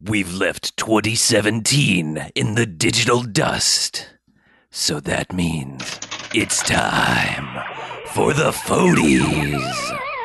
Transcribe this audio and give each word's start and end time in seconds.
We've 0.00 0.34
left 0.34 0.76
2017 0.76 2.30
in 2.34 2.54
the 2.54 2.66
digital 2.66 3.22
dust. 3.22 4.10
So 4.70 5.00
that 5.00 5.32
means 5.32 5.98
it's 6.34 6.62
time 6.62 7.64
for 8.08 8.34
the 8.34 8.52
Fodies. 8.52 10.15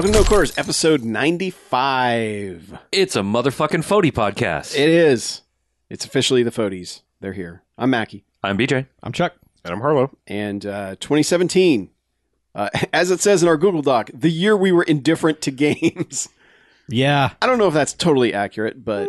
Welcome 0.00 0.14
to 0.14 0.20
No 0.20 0.24
Quarters, 0.24 0.56
episode 0.56 1.04
95. 1.04 2.78
It's 2.90 3.16
a 3.16 3.20
motherfucking 3.20 3.84
Fody 3.84 4.10
podcast. 4.10 4.74
It 4.74 4.88
is. 4.88 5.42
It's 5.90 6.06
officially 6.06 6.42
the 6.42 6.50
Fodies. 6.50 7.02
They're 7.20 7.34
here. 7.34 7.64
I'm 7.76 7.90
Mackie. 7.90 8.24
I'm 8.42 8.56
BJ. 8.56 8.86
I'm 9.02 9.12
Chuck. 9.12 9.34
And 9.62 9.74
I'm 9.74 9.80
Harlow. 9.82 10.16
And 10.26 10.64
uh, 10.64 10.96
2017, 11.00 11.90
uh, 12.54 12.70
as 12.94 13.10
it 13.10 13.20
says 13.20 13.42
in 13.42 13.48
our 13.50 13.58
Google 13.58 13.82
Doc, 13.82 14.10
the 14.14 14.30
year 14.30 14.56
we 14.56 14.72
were 14.72 14.84
indifferent 14.84 15.42
to 15.42 15.50
games. 15.50 16.30
Yeah. 16.88 17.32
I 17.42 17.46
don't 17.46 17.58
know 17.58 17.68
if 17.68 17.74
that's 17.74 17.92
totally 17.92 18.32
accurate, 18.32 18.82
but 18.82 19.06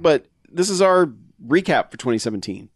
but 0.00 0.24
this 0.50 0.70
is 0.70 0.80
our 0.80 1.12
recap 1.46 1.90
for 1.90 1.98
2017. 1.98 2.70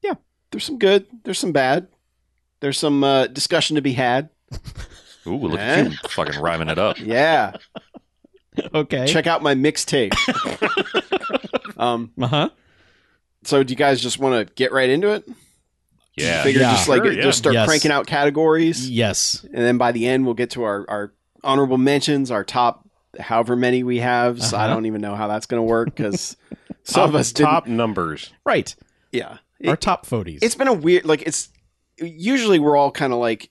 Yeah. 0.00 0.14
There's 0.52 0.62
some 0.62 0.78
good, 0.78 1.08
there's 1.24 1.40
some 1.40 1.50
bad. 1.50 1.88
There's 2.60 2.78
some 2.78 3.02
uh, 3.02 3.26
discussion 3.26 3.74
to 3.74 3.82
be 3.82 3.94
had. 3.94 4.28
Ooh, 5.26 5.36
look 5.36 5.58
Eh? 5.58 5.62
at 5.80 5.90
you 5.90 5.96
fucking 6.08 6.40
rhyming 6.40 6.68
it 6.68 6.78
up. 6.78 6.98
Yeah. 6.98 7.52
Okay. 8.72 9.08
Check 9.08 9.26
out 9.26 9.42
my 9.42 9.56
mixtape. 9.56 10.12
um, 11.76 12.12
Uh 12.20 12.26
huh. 12.28 12.48
so 13.42 13.64
do 13.64 13.72
you 13.72 13.76
guys 13.76 14.00
just 14.00 14.18
want 14.20 14.46
to 14.46 14.54
get 14.54 14.70
right 14.70 14.88
into 14.88 15.08
it? 15.10 15.28
Yeah. 16.16 16.44
Figure 16.44 16.60
Yeah. 16.60 16.70
just 16.70 16.88
like 16.88 17.02
Sure, 17.02 17.12
yeah. 17.12 17.22
just 17.22 17.38
start 17.38 17.54
Yes. 17.54 17.66
cranking 17.66 17.90
out 17.90 18.06
categories, 18.06 18.88
Yes. 18.88 19.44
and 19.44 19.56
then 19.64 19.76
by 19.76 19.90
the 19.90 20.06
end 20.06 20.24
we'll 20.24 20.34
get 20.34 20.50
to 20.50 20.62
our 20.62 20.84
our 20.88 21.12
honorable 21.42 21.78
mentions, 21.78 22.30
our 22.30 22.44
top 22.44 22.88
however 23.18 23.56
many 23.56 23.82
we 23.82 23.98
have. 23.98 24.40
So 24.40 24.56
I 24.56 24.64
Uh-huh. 24.66 24.74
don't 24.74 24.86
even 24.86 25.00
know 25.00 25.16
how 25.16 25.26
that's 25.26 25.46
going 25.46 25.58
to 25.58 25.64
work 25.68 25.94
because 25.94 26.36
some 26.84 27.08
of 27.08 27.14
us 27.16 27.32
didn't. 27.32 27.50
top 27.50 27.66
numbers. 27.66 28.32
Right. 28.46 28.72
Yeah, 29.10 29.38
Our 29.66 29.74
It- 29.74 29.80
top 29.80 30.06
Fodies. 30.06 30.38
it's 30.42 30.54
been 30.54 30.68
a 30.68 30.72
weird 30.72 31.04
like 31.04 31.22
it's 31.22 31.48
usually 31.98 32.60
we're 32.60 32.76
all 32.76 32.92
kind 32.92 33.12
of 33.12 33.18
like 33.18 33.50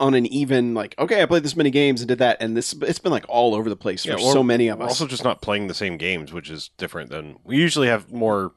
on 0.00 0.14
an 0.14 0.26
even 0.26 0.74
like 0.74 0.94
okay 0.98 1.22
I 1.22 1.26
played 1.26 1.42
this 1.44 1.54
many 1.54 1.70
games 1.70 2.00
and 2.00 2.08
did 2.08 2.18
that 2.18 2.38
and 2.40 2.56
this 2.56 2.72
it's 2.82 2.98
been 2.98 3.12
like 3.12 3.26
all 3.28 3.54
over 3.54 3.68
the 3.68 3.76
place 3.76 4.02
for 4.04 4.10
Yeah, 4.12 4.16
well, 4.16 4.32
so 4.32 4.42
many 4.42 4.66
of 4.68 4.80
us. 4.80 4.88
also 4.88 5.06
just 5.06 5.22
not 5.22 5.42
playing 5.42 5.66
the 5.68 5.74
same 5.74 5.96
games, 5.98 6.32
which 6.32 6.50
is 6.50 6.70
different 6.78 7.10
than 7.10 7.38
we 7.44 7.56
usually 7.58 7.86
have 7.88 8.10
more 8.10 8.52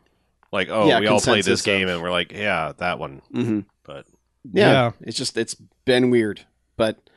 like, 0.52 0.70
oh, 0.70 0.88
Yeah, 0.88 1.00
we 1.02 1.08
all 1.08 1.20
played 1.20 1.44
consensus 1.44 1.46
this 1.46 1.62
game 1.64 1.88
of- 1.90 1.96
and 1.96 2.04
we're 2.04 2.12
like, 2.12 2.32
yeah, 2.32 2.72
that 2.78 2.98
one. 2.98 3.22
hmm 3.32 3.60
But 3.84 4.06
yeah, 4.52 4.72
Yeah. 4.72 4.92
it's 5.02 5.18
just 5.18 5.38
it's 5.38 5.56
been 5.86 6.10
weird. 6.10 6.42
But 6.78 7.10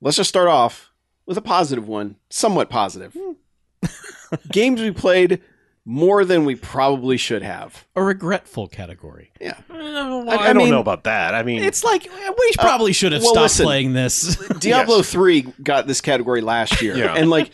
let's 0.00 0.16
just 0.16 0.28
start 0.28 0.48
off 0.48 0.90
with 1.26 1.38
a 1.38 1.42
positive 1.42 1.86
one, 1.88 2.16
somewhat 2.30 2.68
positive. 2.68 3.16
Games 4.50 4.80
we 4.80 4.90
played 4.90 5.40
more 5.86 6.24
than 6.24 6.44
we 6.44 6.54
probably 6.54 7.16
should 7.16 7.42
have. 7.42 7.86
a 7.94 8.02
regretful 8.02 8.68
category. 8.68 9.32
Yeah. 9.40 9.58
Uh, 9.70 9.74
I, 10.28 10.36
I 10.36 10.46
don't 10.52 10.56
mean- 10.58 10.70
know 10.70 10.80
about 10.80 11.04
that. 11.04 11.34
I 11.34 11.42
mean, 11.42 11.62
It's 11.62 11.84
like 11.84 12.04
we 12.04 12.26
uh, 12.26 12.62
probably 12.62 12.92
should 12.92 13.12
have 13.12 13.22
well, 13.22 13.32
stopped 13.32 13.44
listen. 13.44 13.64
playing 13.66 13.92
this. 13.92 14.36
Diablo 14.60 14.98
Yes. 14.98 15.10
3 15.12 15.42
got 15.62 15.86
this 15.86 16.00
category 16.00 16.40
last 16.40 16.80
year. 16.80 16.96
Yeah. 16.96 17.14
And 17.14 17.28
like 17.28 17.52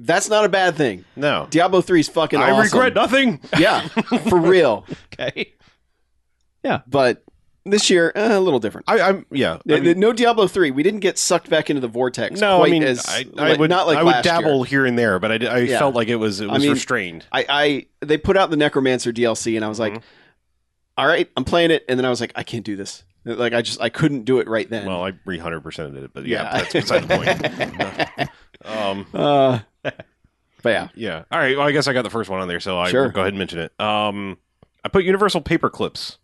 that's 0.00 0.28
not 0.28 0.44
a 0.44 0.48
bad 0.48 0.74
thing. 0.74 1.04
no. 1.16 1.46
Diablo 1.50 1.80
3 1.80 2.00
is 2.00 2.08
fucking 2.08 2.40
I 2.40 2.50
awesome. 2.50 2.64
regret 2.64 2.94
nothing. 2.94 3.40
Yeah, 3.58 3.86
for 3.88 4.38
real. 4.38 4.84
okay. 5.12 5.52
Yeah. 6.64 6.80
But 6.88 7.22
this 7.64 7.88
year, 7.90 8.12
eh, 8.14 8.36
a 8.36 8.40
little 8.40 8.60
different. 8.60 8.84
I, 8.88 9.00
I'm 9.00 9.26
yeah. 9.30 9.58
I 9.68 9.74
Uh, 9.74 9.80
mean, 9.80 9.98
no 9.98 10.12
Diablo 10.12 10.46
3. 10.46 10.70
We 10.70 10.82
didn't 10.82 11.00
get 11.00 11.18
sucked 11.18 11.48
back 11.48 11.70
into 11.70 11.80
the 11.80 11.88
vortex 11.88 12.40
no, 12.40 12.58
quite 12.58 12.68
I 12.68 12.70
mean, 12.70 12.82
as 12.82 13.04
I, 13.08 13.24
I 13.38 13.48
like- 13.50 13.58
would 13.58 13.70
not 13.70 13.86
like 13.86 13.96
I 13.98 14.02
would 14.02 14.10
last 14.12 14.24
year. 14.26 14.34
dabble 14.34 14.62
here 14.64 14.84
and 14.86 14.98
there, 14.98 15.18
but 15.18 15.30
I, 15.32 15.46
I 15.46 15.58
Yeah. 15.60 15.78
felt 15.78 15.94
like 15.94 16.08
it 16.08 16.16
was 16.16 16.40
it 16.40 16.50
I 16.50 16.58
mean, 16.58 16.70
restrained. 16.70 17.26
I, 17.32 17.46
I 17.48 17.86
they 18.04 18.18
put 18.18 18.36
out 18.36 18.50
the 18.50 18.56
Necromancer 18.56 19.12
DLC, 19.12 19.56
and 19.56 19.64
I 19.64 19.68
was 19.68 19.78
like, 19.80 19.94
Mhm. 19.94 20.02
"All 20.98 21.06
right, 21.06 21.28
I'm 21.36 21.44
playing 21.44 21.70
it," 21.70 21.84
and 21.88 21.98
then 21.98 22.04
I 22.04 22.10
was 22.10 22.20
like, 22.20 22.32
"I 22.36 22.42
can't 22.42 22.64
do 22.64 22.76
this." 22.76 23.02
Like 23.24 23.54
I 23.54 23.62
just 23.62 23.80
I 23.80 23.88
couldn't 23.88 24.24
do 24.24 24.40
it 24.40 24.48
right 24.48 24.68
then. 24.68 24.86
Well, 24.86 25.02
I 25.02 25.12
300 25.24 25.60
percent 25.62 25.94
did 25.94 26.04
it, 26.04 26.10
but 26.12 26.26
yeah, 26.26 26.42
Yeah. 26.42 26.58
that's 26.58 26.72
beside 26.74 27.04
the 27.04 27.16
point. 27.16 28.28
um, 28.66 29.06
uh, 29.14 29.58
but 30.62 30.68
yeah, 30.70 30.88
Yeah. 30.94 31.24
All 31.30 31.38
right. 31.38 31.56
Well, 31.56 31.66
I 31.66 31.72
guess 31.72 31.88
I 31.88 31.94
got 31.94 32.02
the 32.02 32.10
first 32.10 32.28
one 32.28 32.40
on 32.40 32.48
there, 32.48 32.60
so 32.60 32.78
I 32.78 32.90
Sure. 32.90 33.04
will 33.04 33.10
go 33.10 33.20
ahead 33.22 33.32
and 33.32 33.38
mention 33.38 33.60
it. 33.60 33.72
Um, 33.80 34.36
I 34.84 34.88
put 34.90 35.04
Universal 35.04 35.40
Paper 35.42 35.70
Clips, 35.70 36.18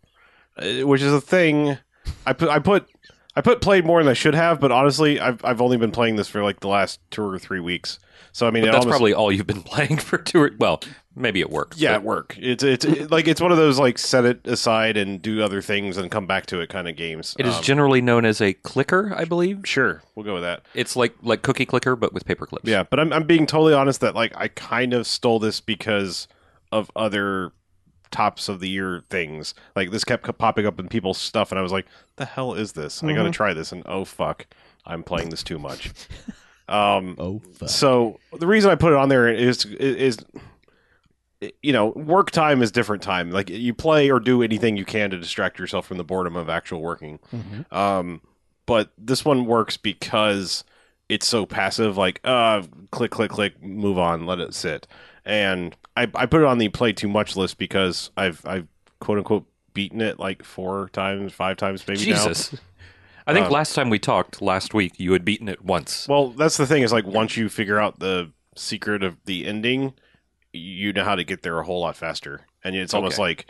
which 0.83 1.01
is 1.01 1.13
a 1.13 1.21
thing. 1.21 1.77
I 2.25 2.33
put 2.33 2.49
I 2.49 2.59
put 2.59 2.87
I 3.35 3.41
put 3.41 3.61
played 3.61 3.85
more 3.85 4.01
than 4.03 4.09
I 4.09 4.13
should 4.13 4.35
have, 4.35 4.59
but 4.59 4.71
honestly, 4.71 5.19
I've 5.19 5.43
I've 5.45 5.61
only 5.61 5.77
been 5.77 5.91
playing 5.91 6.15
this 6.17 6.27
for 6.27 6.43
like 6.43 6.59
the 6.59 6.67
last 6.67 6.99
two 7.11 7.23
or 7.23 7.39
three 7.39 7.59
weeks. 7.59 7.99
So 8.33 8.47
I 8.47 8.51
mean, 8.51 8.63
that's 8.63 8.75
almost- 8.77 8.89
probably 8.89 9.13
all 9.13 9.31
you've 9.31 9.47
been 9.47 9.61
playing 9.73 9.97
for 9.97 10.17
two 10.17 10.41
or 10.41 10.51
well, 10.57 10.81
maybe 11.15 11.41
at 11.41 11.49
work. 11.49 11.73
yeah, 11.75 11.89
but 11.91 11.95
at 11.95 12.03
work. 12.03 12.35
It's 12.39 12.63
it's 12.63 12.85
it- 12.85 13.11
like 13.11 13.27
it's 13.27 13.41
one 13.41 13.51
of 13.51 13.57
those 13.57 13.77
like 13.79 13.97
set 13.97 14.23
it 14.25 14.45
aside 14.47 14.95
and 14.97 15.21
do 15.21 15.43
other 15.43 15.61
things 15.61 15.97
and 15.97 16.09
come 16.09 16.27
back 16.27 16.45
to 16.47 16.59
it 16.61 16.69
kind 16.69 16.87
of 16.87 16.95
games. 16.95 17.35
It 17.39 17.45
is 17.45 17.55
Um, 17.55 17.63
generally 17.63 18.01
known 18.01 18.23
as 18.25 18.39
a 18.41 18.53
clicker, 18.53 19.13
I 19.17 19.25
believe. 19.25 19.61
sure. 19.65 20.01
We'll 20.15 20.25
go 20.25 20.35
with 20.35 20.43
that. 20.43 20.63
It's 20.73 20.95
like 20.95 21.13
like 21.21 21.41
cookie 21.41 21.65
clicker 21.65 21.95
but 21.97 22.13
with 22.13 22.25
paper 22.25 22.45
clips. 22.45 22.67
Yeah, 22.69 22.83
but 22.83 22.99
I'm 22.99 23.11
I'm 23.11 23.23
being 23.23 23.45
totally 23.47 23.73
honest 23.73 23.99
that 24.01 24.15
like 24.15 24.31
I 24.35 24.47
kind 24.49 24.93
of 24.93 25.05
stole 25.07 25.39
this 25.39 25.59
because 25.59 26.27
of 26.71 26.89
other 26.95 27.51
tops 28.11 28.49
of 28.49 28.59
the 28.59 28.69
year 28.69 29.03
things. 29.09 29.53
Like 29.75 29.91
this 29.91 30.03
kept 30.03 30.37
popping 30.37 30.65
up 30.65 30.79
in 30.79 30.87
people's 30.87 31.17
stuff, 31.17 31.51
and 31.51 31.57
I 31.59 31.61
was 31.61 31.71
like, 31.71 31.85
"The 32.17 32.25
hell 32.25 32.53
is 32.53 32.73
this? 32.73 33.03
I 33.03 33.13
got 33.13 33.23
to 33.23 33.31
try 33.31 33.53
this." 33.53 33.71
And 33.71 33.83
oh 33.85 34.05
fuck, 34.05 34.47
I'm 34.85 35.03
playing 35.03 35.29
this 35.29 35.43
too 35.43 35.57
much. 35.59 35.91
um, 36.69 37.15
Oh, 37.19 37.41
fuck. 37.53 37.69
so 37.69 38.19
the 38.39 38.47
reason 38.47 38.69
I 38.71 38.75
put 38.75 38.93
it 38.93 38.97
on 38.99 39.09
there 39.09 39.27
is 39.27 39.65
is 39.65 40.19
you 41.63 41.73
know 41.73 41.87
work 41.87 42.29
time 42.31 42.61
is 42.61 42.71
different 42.71 43.01
time. 43.01 43.31
Like 43.31 43.49
you 43.49 43.73
play 43.73 44.09
or 44.11 44.19
do 44.19 44.43
anything 44.43 44.77
you 44.77 44.85
can 44.85 45.09
to 45.09 45.17
distract 45.17 45.57
yourself 45.57 45.87
from 45.87 45.97
the 45.97 46.03
boredom 46.03 46.35
of 46.35 46.49
actual 46.49 46.81
working. 46.81 47.19
Mhm. 47.33 47.71
Um, 47.73 48.21
but 48.67 48.91
this 48.97 49.25
one 49.25 49.45
works 49.45 49.75
because 49.75 50.63
it's 51.09 51.27
so 51.27 51.45
passive. 51.45 51.97
Like, 51.97 52.21
uh, 52.23 52.61
click, 52.91 53.11
click, 53.11 53.31
click, 53.31 53.61
move 53.61 53.97
on, 53.97 54.25
let 54.25 54.39
it 54.39 54.53
sit. 54.53 54.87
And 55.25 55.75
I, 55.95 56.03
I 56.15 56.25
put 56.25 56.41
it 56.41 56.47
on 56.47 56.57
the 56.57 56.69
play 56.69 56.93
too 56.93 57.07
much 57.07 57.35
list 57.35 57.57
because 57.57 58.09
I've 58.17 58.41
I've 58.45 58.67
quote 58.99 59.17
unquote 59.19 59.45
beaten 59.73 60.01
it 60.01 60.19
like 60.19 60.43
four 60.43 60.89
times, 60.93 61.31
five 61.33 61.57
times 61.57 61.87
maybe 61.87 61.99
now. 62.11 62.27
Jesus. 62.27 62.55
I 63.27 63.33
think 63.33 63.45
Um, 63.47 63.51
last 63.53 63.75
time 63.75 63.89
we 63.91 63.99
talked 63.99 64.41
last 64.41 64.73
week 64.73 64.99
you 64.99 65.13
had 65.13 65.23
beaten 65.23 65.47
it 65.47 65.63
once. 65.63 66.07
Well, 66.07 66.29
that's 66.29 66.57
the 66.57 66.65
thing 66.65 66.81
is 66.81 66.91
like 66.91 67.05
once 67.05 67.37
you 67.37 67.49
figure 67.49 67.79
out 67.79 67.99
the 67.99 68.31
secret 68.55 69.03
of 69.03 69.17
the 69.25 69.45
ending, 69.45 69.93
you 70.53 70.91
know 70.91 71.03
how 71.03 71.15
to 71.15 71.23
get 71.23 71.43
there 71.43 71.59
a 71.59 71.63
whole 71.63 71.81
lot 71.81 71.95
faster. 71.95 72.47
And 72.63 72.75
it's 72.75 72.93
almost 72.95 73.13
Okay. 73.19 73.21
like 73.21 73.47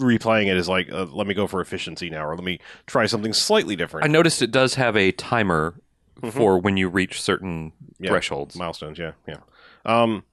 replaying 0.00 0.46
it 0.46 0.56
is 0.56 0.68
like, 0.68 0.90
uh, 0.90 1.04
let 1.04 1.26
me 1.26 1.34
go 1.34 1.46
for 1.46 1.60
efficiency 1.60 2.08
now, 2.08 2.24
or 2.24 2.34
let 2.34 2.44
me 2.44 2.58
try 2.86 3.06
something 3.06 3.32
slightly 3.32 3.76
different. 3.76 4.04
I 4.04 4.08
noticed 4.08 4.40
it 4.42 4.50
does 4.50 4.74
have 4.74 4.96
a 4.96 5.12
timer 5.12 5.74
Mhm. 6.22 6.32
for 6.32 6.58
when 6.58 6.76
you 6.76 6.88
reach 6.88 7.20
certain 7.20 7.72
Yeah. 8.00 8.10
thresholds. 8.10 8.56
milestones 8.56 8.98
yeah 8.98 9.12
yeah 9.28 9.36
um 9.84 10.24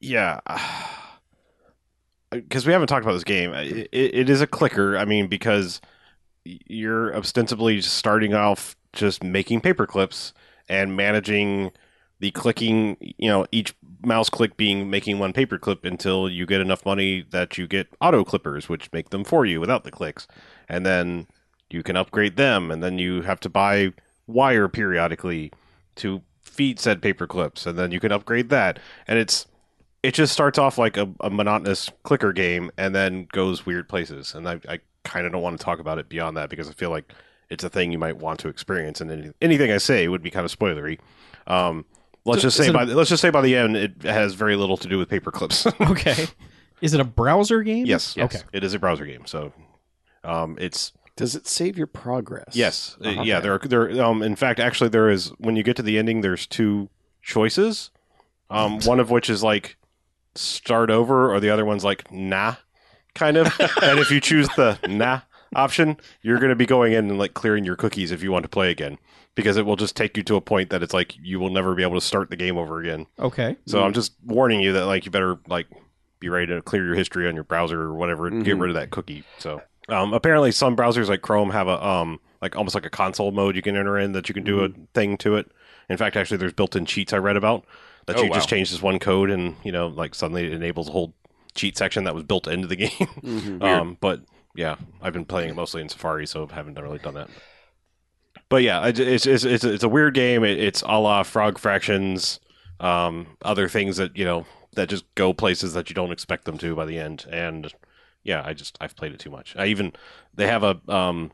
yeah. 0.00 0.40
Uh, 2.32 2.36
because 2.36 2.64
we 2.64 2.72
haven't 2.72 2.86
talked 2.86 3.04
about 3.04 3.14
this 3.14 3.24
game. 3.24 3.52
It, 3.52 3.88
it, 3.90 4.30
is 4.30 4.40
a 4.40 4.46
clicker. 4.46 4.96
I 4.96 5.04
mean 5.04 5.26
because 5.26 5.80
you're 6.44 7.12
ostensibly 7.16 7.80
starting 7.80 8.34
off 8.34 8.76
just 8.92 9.24
making 9.24 9.62
paper 9.62 9.84
clips 9.84 10.32
and 10.68 10.96
managing 10.96 11.72
the 12.20 12.30
clicking 12.30 12.96
you 13.00 13.28
know 13.28 13.46
each 13.50 13.74
mouse 14.04 14.30
click 14.30 14.56
being 14.56 14.88
making 14.88 15.18
one 15.18 15.32
paper 15.32 15.58
clip 15.58 15.84
until 15.84 16.28
you 16.28 16.46
get 16.46 16.60
enough 16.60 16.86
money 16.86 17.24
that 17.30 17.58
you 17.58 17.66
get 17.66 17.88
auto 18.00 18.24
clippers 18.24 18.68
which 18.68 18.92
make 18.92 19.10
them 19.10 19.24
for 19.24 19.44
you 19.44 19.60
without 19.60 19.84
the 19.84 19.90
clicks. 19.90 20.26
And 20.68 20.86
then 20.86 21.26
you 21.70 21.82
can 21.82 21.96
upgrade 21.96 22.36
them 22.36 22.70
and 22.70 22.82
then 22.82 22.98
you 22.98 23.22
have 23.22 23.40
to 23.40 23.48
buy 23.48 23.92
wire 24.26 24.68
periodically 24.68 25.52
to 25.96 26.22
feed 26.42 26.78
said 26.78 27.02
paper 27.02 27.26
clips 27.26 27.66
and 27.66 27.78
then 27.78 27.90
you 27.90 28.00
can 28.00 28.12
upgrade 28.12 28.48
that. 28.50 28.78
And 29.06 29.18
it's 29.18 29.46
it 30.02 30.14
just 30.14 30.32
starts 30.32 30.58
off 30.58 30.78
like 30.78 30.96
a, 30.96 31.08
a 31.20 31.30
monotonous 31.30 31.90
clicker 32.04 32.32
game 32.32 32.70
and 32.78 32.94
then 32.94 33.26
goes 33.32 33.66
weird 33.66 33.88
places 33.88 34.34
and 34.34 34.48
i, 34.48 34.60
I 34.68 34.80
kind 35.04 35.26
of 35.26 35.32
don't 35.32 35.42
want 35.42 35.58
to 35.58 35.64
talk 35.64 35.78
about 35.78 35.98
it 35.98 36.08
beyond 36.08 36.36
that 36.36 36.50
because 36.50 36.68
i 36.68 36.72
feel 36.72 36.90
like 36.90 37.12
it's 37.50 37.64
a 37.64 37.68
thing 37.70 37.90
you 37.92 37.98
might 37.98 38.16
want 38.18 38.38
to 38.40 38.48
experience 38.48 39.00
and 39.00 39.10
any, 39.10 39.30
anything 39.40 39.70
i 39.72 39.78
say 39.78 40.08
would 40.08 40.22
be 40.22 40.30
kind 40.30 40.44
of 40.44 40.56
spoilery 40.56 40.98
um, 41.46 41.84
let's 42.24 42.42
So 42.42 42.46
just 42.48 42.56
say 42.58 42.70
by 42.70 42.82
a- 42.82 42.86
the, 42.86 42.94
let's 42.94 43.10
just 43.10 43.22
say 43.22 43.30
by 43.30 43.40
the 43.40 43.56
end 43.56 43.76
it 43.76 44.02
has 44.02 44.34
very 44.34 44.54
little 44.56 44.76
to 44.76 44.88
do 44.88 44.98
with 44.98 45.08
paper 45.08 45.30
clips. 45.32 45.66
Okay. 45.80 46.26
Is 46.80 46.94
it 46.94 47.00
a 47.00 47.04
browser 47.04 47.62
game? 47.62 47.86
yes, 47.86 48.16
Okay. 48.16 48.38
it 48.52 48.62
is 48.64 48.72
a 48.72 48.78
browser 48.78 49.04
game. 49.04 49.26
So, 49.26 49.52
um, 50.24 50.56
it's 50.60 50.92
Does 51.16 51.34
it 51.34 51.46
save 51.46 51.76
your 51.76 51.86
progress? 51.88 52.54
yes, 52.54 52.96
uh, 53.04 53.08
Uh-huh. 53.08 53.22
yeah. 53.22 53.40
There 53.40 53.52
are 53.54 53.58
there. 53.58 54.02
Um, 54.02 54.22
in 54.22 54.36
fact, 54.36 54.60
actually, 54.60 54.90
there 54.90 55.10
is 55.10 55.28
when 55.38 55.56
you 55.56 55.62
get 55.62 55.76
to 55.76 55.82
the 55.82 55.98
ending, 55.98 56.20
there's 56.20 56.46
two 56.46 56.88
choices. 57.22 57.90
Um, 58.48 58.80
one 58.84 59.00
of 59.00 59.10
which 59.10 59.28
is 59.28 59.42
like 59.42 59.76
start 60.34 60.90
over, 60.90 61.32
or 61.32 61.40
the 61.40 61.50
other 61.50 61.64
one's 61.64 61.84
like 61.84 62.10
nah, 62.12 62.56
kind 63.14 63.36
of. 63.36 63.46
and 63.82 63.98
if 63.98 64.10
you 64.10 64.20
choose 64.20 64.48
the 64.56 64.78
nah 64.88 65.20
option, 65.54 65.96
you're 66.22 66.38
going 66.38 66.50
to 66.50 66.56
be 66.56 66.66
going 66.66 66.92
in 66.92 67.10
and 67.10 67.18
like 67.18 67.34
clearing 67.34 67.64
your 67.64 67.76
cookies 67.76 68.10
if 68.10 68.22
you 68.22 68.32
want 68.32 68.44
to 68.44 68.48
play 68.48 68.70
again, 68.70 68.98
because 69.34 69.56
it 69.56 69.66
will 69.66 69.76
just 69.76 69.96
take 69.96 70.16
you 70.16 70.22
to 70.24 70.36
a 70.36 70.40
point 70.40 70.70
that 70.70 70.82
it's 70.82 70.94
like 70.94 71.16
you 71.20 71.40
will 71.40 71.50
never 71.50 71.74
be 71.74 71.82
able 71.82 71.98
to 71.98 72.06
start 72.06 72.30
the 72.30 72.36
game 72.36 72.56
over 72.56 72.80
again. 72.80 73.06
Okay. 73.18 73.56
So 73.66 73.82
I'm 73.82 73.92
just 73.92 74.12
warning 74.24 74.60
you 74.60 74.72
that 74.72 74.86
like 74.86 75.04
you 75.04 75.10
better 75.10 75.38
like 75.48 75.66
be 76.20 76.28
ready 76.28 76.46
to 76.48 76.62
clear 76.62 76.84
your 76.84 76.94
history 76.94 77.26
on 77.26 77.34
your 77.34 77.44
browser 77.44 77.80
or 77.80 77.94
whatever 77.94 78.26
and 78.26 78.44
get 78.44 78.58
rid 78.58 78.70
of 78.70 78.76
that 78.76 78.90
cookie. 78.90 79.24
So 79.38 79.62
um, 79.88 80.12
apparently 80.12 80.52
some 80.52 80.76
browsers 80.76 81.08
like 81.08 81.22
Chrome 81.22 81.50
have 81.50 81.66
a 81.66 81.84
um 81.84 82.20
like 82.42 82.56
almost 82.56 82.74
like 82.74 82.86
a 82.86 82.90
console 82.90 83.32
mode 83.32 83.56
you 83.56 83.62
can 83.62 83.76
enter 83.76 83.98
in 83.98 84.12
that 84.12 84.28
you 84.28 84.34
can 84.34 84.44
do 84.44 84.64
a 84.64 84.68
thing 84.94 85.16
to 85.18 85.36
it. 85.36 85.50
In 85.88 85.96
fact, 85.96 86.16
actually 86.16 86.36
there's 86.36 86.52
built-in 86.52 86.86
cheats 86.86 87.12
I 87.12 87.18
read 87.18 87.36
about 87.36 87.64
that 88.06 88.16
Oh, 88.16 88.22
you 88.22 88.28
just 88.30 88.46
wow. 88.50 88.56
change 88.56 88.70
this 88.70 88.82
one 88.82 88.98
code 88.98 89.30
and 89.30 89.56
you 89.64 89.72
know 89.72 89.88
like 89.88 90.14
suddenly 90.14 90.46
it 90.46 90.52
enables 90.52 90.88
a 90.88 90.92
whole 90.92 91.14
cheat 91.54 91.76
section 91.76 92.04
that 92.04 92.14
was 92.14 92.24
built 92.24 92.46
into 92.46 92.66
the 92.68 92.76
game. 92.84 92.90
Mhm. 92.90 93.62
um, 93.62 93.96
but 94.00 94.20
yeah, 94.54 94.76
I've 95.02 95.12
been 95.12 95.24
playing 95.24 95.50
it 95.50 95.54
mostly 95.56 95.80
in 95.82 95.88
Safari, 95.88 96.26
so 96.26 96.48
I 96.50 96.54
haven't 96.54 96.78
really 96.78 96.98
done 96.98 97.14
that. 97.14 97.28
But 98.48 98.62
yeah, 98.62 98.86
it's 98.86 98.98
it's 99.26 99.44
it's, 99.44 99.64
it's 99.64 99.84
a 99.84 99.88
weird 99.88 100.14
game. 100.14 100.42
It, 100.44 100.58
it's 100.58 100.82
a 100.82 100.98
la 100.98 101.22
Frog 101.22 101.58
Fractions, 101.58 102.40
um, 102.80 103.36
other 103.42 103.68
things 103.68 103.96
that 103.98 104.16
you 104.16 104.24
know 104.24 104.46
that 104.74 104.88
just 104.88 105.04
go 105.14 105.32
places 105.32 105.72
that 105.74 105.88
you 105.88 105.94
don't 105.94 106.12
expect 106.12 106.44
them 106.44 106.58
to 106.58 106.74
by 106.74 106.84
the 106.84 106.98
end. 106.98 107.26
And 107.30 107.72
yeah, 108.24 108.42
I 108.44 108.52
just 108.54 108.76
I've 108.80 108.96
played 108.96 109.12
it 109.12 109.20
too 109.20 109.30
much. 109.30 109.54
I 109.56 109.66
even 109.66 109.92
they 110.34 110.46
have 110.48 110.64
a 110.64 110.80
um, 110.88 111.30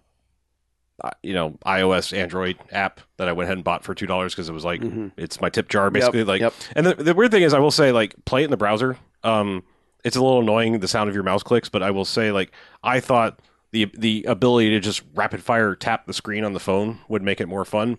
you 1.23 1.35
know 1.35 1.51
iOS 1.67 2.17
Android 2.17 2.57
app 2.73 3.01
that 3.19 3.29
I 3.29 3.33
went 3.33 3.47
ahead 3.47 3.59
and 3.59 3.65
bought 3.65 3.85
for 3.85 3.95
two 3.95 4.07
dollars 4.07 4.35
because 4.35 4.49
it 4.49 4.53
was 4.53 4.65
like 4.65 4.81
Mhm. 4.81 5.13
it's 5.17 5.41
my 5.41 5.51
tip 5.51 5.69
jar 5.69 5.91
basically. 5.91 6.21
Yep, 6.21 6.29
like 6.29 6.41
yep. 6.41 6.55
and 6.75 6.87
the, 6.87 6.95
the 6.95 7.15
weird 7.15 7.31
thing 7.31 7.43
is, 7.43 7.53
I 7.55 7.59
will 7.59 7.71
say, 7.71 7.93
like, 7.93 8.15
play 8.25 8.43
it 8.43 8.47
in 8.47 8.51
the 8.51 8.57
browser. 8.57 8.97
Um, 9.23 9.63
it's 10.05 10.17
a 10.17 10.23
little 10.23 10.41
annoying 10.41 10.79
the 10.81 10.89
sound 10.89 11.09
of 11.09 11.15
your 11.15 11.25
mouse 11.25 11.43
clicks, 11.43 11.69
but 11.69 11.83
I 11.83 11.91
will 11.91 12.05
say, 12.05 12.33
like, 12.33 12.53
I 12.83 13.01
thought 13.01 13.41
the 13.73 13.91
the 13.95 14.25
ability 14.29 14.71
to 14.71 14.81
just 14.81 15.03
rapid 15.15 15.43
fire 15.43 15.75
tap 15.75 16.07
the 16.07 16.13
screen 16.15 16.45
on 16.45 16.53
the 16.55 16.61
phone 16.61 16.99
would 17.09 17.23
make 17.23 17.41
it 17.41 17.47
more 17.49 17.65
fun. 17.65 17.99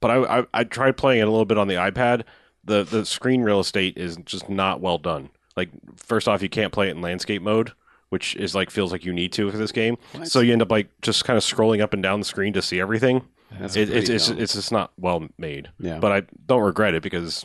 But 0.00 0.10
I, 0.10 0.38
I 0.40 0.46
I 0.54 0.64
tried 0.64 0.96
playing 0.96 1.20
it 1.20 1.28
a 1.28 1.30
little 1.30 1.44
bit 1.44 1.58
on 1.58 1.68
the 1.68 1.74
iPad. 1.74 2.22
The 2.64 2.84
the 2.84 3.04
screen 3.04 3.42
real 3.42 3.60
estate 3.60 3.98
is 3.98 4.16
just 4.24 4.48
not 4.48 4.80
well 4.80 4.96
done. 4.98 5.28
Like, 5.56 5.68
first 5.96 6.26
off, 6.28 6.40
you 6.42 6.48
can't 6.48 6.72
play 6.72 6.88
it 6.88 6.92
in 6.92 7.02
landscape 7.02 7.42
mode, 7.42 7.72
which 8.10 8.36
is 8.36 8.54
like 8.54 8.70
feels 8.70 8.92
like 8.92 9.04
you 9.04 9.12
need 9.12 9.32
to 9.32 9.50
for 9.50 9.56
this 9.56 9.72
game. 9.72 9.96
What? 10.12 10.28
So 10.28 10.40
you 10.40 10.52
end 10.52 10.62
up 10.62 10.70
like 10.70 10.88
just 11.02 11.24
kind 11.24 11.36
of 11.36 11.42
scrolling 11.42 11.80
up 11.80 11.92
and 11.94 12.02
down 12.02 12.20
the 12.20 12.26
screen 12.26 12.52
to 12.52 12.62
see 12.62 12.80
everything. 12.80 13.22
It, 13.60 13.76
it's 13.90 14.08
it's 14.08 14.28
it's 14.28 14.54
just 14.54 14.70
not 14.70 14.92
well 14.96 15.26
made 15.36 15.70
yeah. 15.80 15.98
but 15.98 16.12
I 16.12 16.22
don't 16.46 16.62
regret 16.62 16.94
it 16.94 17.02
because 17.02 17.44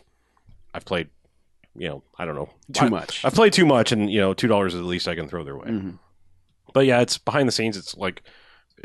I've 0.72 0.86
played, 0.86 1.10
you 1.76 1.88
know, 1.90 2.04
I 2.20 2.26
don't 2.26 2.36
know, 2.36 2.50
too 2.74 2.86
I, 2.86 2.90
much. 2.90 3.26
I've 3.26 3.34
played 3.34 3.54
too 3.54 3.66
much, 3.66 3.92
and 3.92 4.12
you 4.12 4.20
know, 4.20 4.34
two 4.36 4.48
dollars 4.48 4.76
is 4.76 4.82
the 4.82 4.86
least 4.86 5.08
I 5.08 5.16
can 5.16 5.28
throw 5.28 5.44
their 5.44 5.58
way. 5.58 5.68
Mhm. 5.68 5.98
But 6.76 6.86
yeah, 6.86 7.00
it's 7.02 7.18
behind 7.18 7.48
the 7.48 7.52
scenes. 7.52 7.76
It's 7.76 7.96
like 7.98 8.22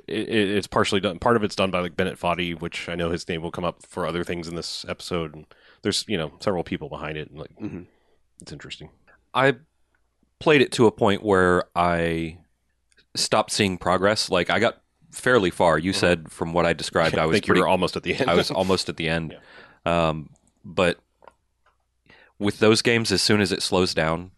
it, 0.06 0.28
it- 0.30 0.50
it's 0.56 0.66
partially 0.66 1.00
done. 1.00 1.18
Part 1.18 1.36
of 1.36 1.44
it's 1.44 1.54
done 1.56 1.70
by 1.70 1.80
like 1.80 1.94
Bennett 1.96 2.18
Foddy, 2.18 2.58
which 2.58 2.88
I 2.88 2.94
know 2.94 3.10
his 3.10 3.28
name 3.28 3.42
will 3.42 3.50
come 3.50 3.64
up 3.64 3.84
for 3.86 4.06
other 4.06 4.24
things 4.24 4.48
in 4.48 4.54
this 4.54 4.86
episode. 4.88 5.34
And 5.34 5.46
there's 5.82 6.04
you 6.08 6.16
know 6.16 6.32
several 6.40 6.64
people 6.64 6.88
behind 6.88 7.18
it, 7.18 7.28
and 7.28 7.38
like 7.38 7.54
Mhm. 7.60 7.84
it's 8.40 8.52
interesting. 8.52 8.88
I 9.34 9.56
played 10.40 10.60
it 10.62 10.72
to 10.72 10.86
a 10.86 10.90
point 10.90 11.22
where 11.22 11.64
I 11.76 12.38
stopped 13.14 13.52
seeing 13.52 13.78
progress. 13.78 14.28
Like 14.30 14.50
I 14.50 14.58
got 14.58 14.80
fairly 15.12 15.50
far. 15.50 15.78
You 15.78 15.92
said 15.92 16.30
from 16.32 16.52
what 16.52 16.66
I 16.66 16.72
described, 16.72 17.16
I 17.18 17.22
I 17.22 17.26
was 17.26 17.40
pretty, 17.40 17.62
almost 17.62 17.96
at 17.96 18.02
the 18.02 18.16
end. 18.16 18.28
I 18.28 18.34
was 18.34 18.50
almost 18.60 18.88
at 18.88 18.96
the 18.96 19.08
end. 19.08 19.36
Um, 19.86 20.30
but 20.64 20.98
with 22.38 22.58
those 22.58 22.82
games, 22.82 23.12
as 23.12 23.22
soon 23.22 23.40
as 23.40 23.52
it 23.52 23.62
slows 23.62 23.94
down, 23.94 24.30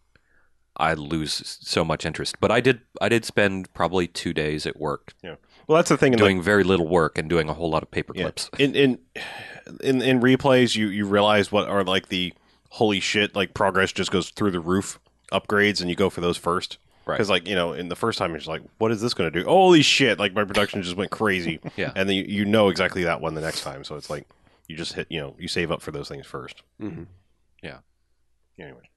I 0.75 0.93
lose 0.93 1.57
so 1.61 1.85
much 1.85 2.05
interest. 2.05 2.35
But 2.39 2.51
I 2.51 2.59
did 2.59 2.81
I 3.01 3.09
did 3.09 3.25
spend 3.25 3.73
probably 3.73 4.07
two 4.07 4.33
days 4.33 4.65
at 4.65 4.77
work 4.79 5.13
Yeah. 5.23 5.35
well, 5.67 5.77
that's 5.77 5.89
the 5.89 5.97
thing. 5.97 6.13
Like, 6.13 6.19
doing 6.19 6.41
very 6.41 6.63
little 6.63 6.87
work 6.87 7.17
and 7.17 7.29
doing 7.29 7.47
a 7.49 7.53
whole 7.53 7.69
lot 7.69 7.83
of 7.83 7.91
paper 7.91 8.13
Yeah. 8.15 8.23
clips. 8.23 8.49
in 8.57 8.75
in 8.75 8.99
in 9.83 10.01
in 10.01 10.19
replays 10.19 10.75
you 10.75 10.87
you 10.87 11.05
realize 11.05 11.51
what 11.51 11.67
are 11.69 11.83
like 11.83 12.09
the 12.09 12.33
holy 12.71 12.99
shit 12.99 13.35
like 13.35 13.53
progress 13.53 13.91
just 13.91 14.09
goes 14.11 14.31
through 14.31 14.49
the 14.51 14.59
roof 14.59 14.99
upgrades 15.31 15.81
and 15.81 15.89
you 15.89 15.95
go 15.95 16.09
for 16.09 16.21
those 16.21 16.37
first 16.37 16.77
Right. 17.05 17.15
because 17.15 17.29
like 17.29 17.47
you 17.47 17.55
know 17.55 17.73
in 17.73 17.89
the 17.89 17.95
first 17.97 18.17
time 18.17 18.29
you're 18.29 18.37
just 18.37 18.47
like 18.47 18.61
what 18.77 18.89
is 18.91 19.01
this 19.01 19.13
going 19.13 19.29
to 19.31 19.39
do 19.39 19.45
holy 19.45 19.81
shit 19.81 20.19
like 20.19 20.33
my 20.33 20.45
production 20.45 20.81
just 20.81 20.95
went 20.95 21.11
crazy 21.11 21.59
Yeah. 21.75 21.91
and 21.97 22.07
then 22.07 22.15
you, 22.15 22.23
you 22.23 22.45
know 22.45 22.69
exactly 22.69 23.03
that 23.03 23.19
one 23.19 23.33
the 23.33 23.41
next 23.41 23.61
time 23.61 23.83
so 23.83 23.95
it's 23.97 24.09
like 24.09 24.25
you 24.69 24.77
just 24.77 24.93
hit 24.93 25.07
you 25.09 25.19
know 25.19 25.35
you 25.37 25.49
save 25.49 25.69
up 25.69 25.81
for 25.81 25.91
those 25.91 26.07
things 26.07 26.25
first 26.25 26.61
Mhm. 26.81 27.07
Yeah. 27.61 27.79
Anyway 28.59 28.89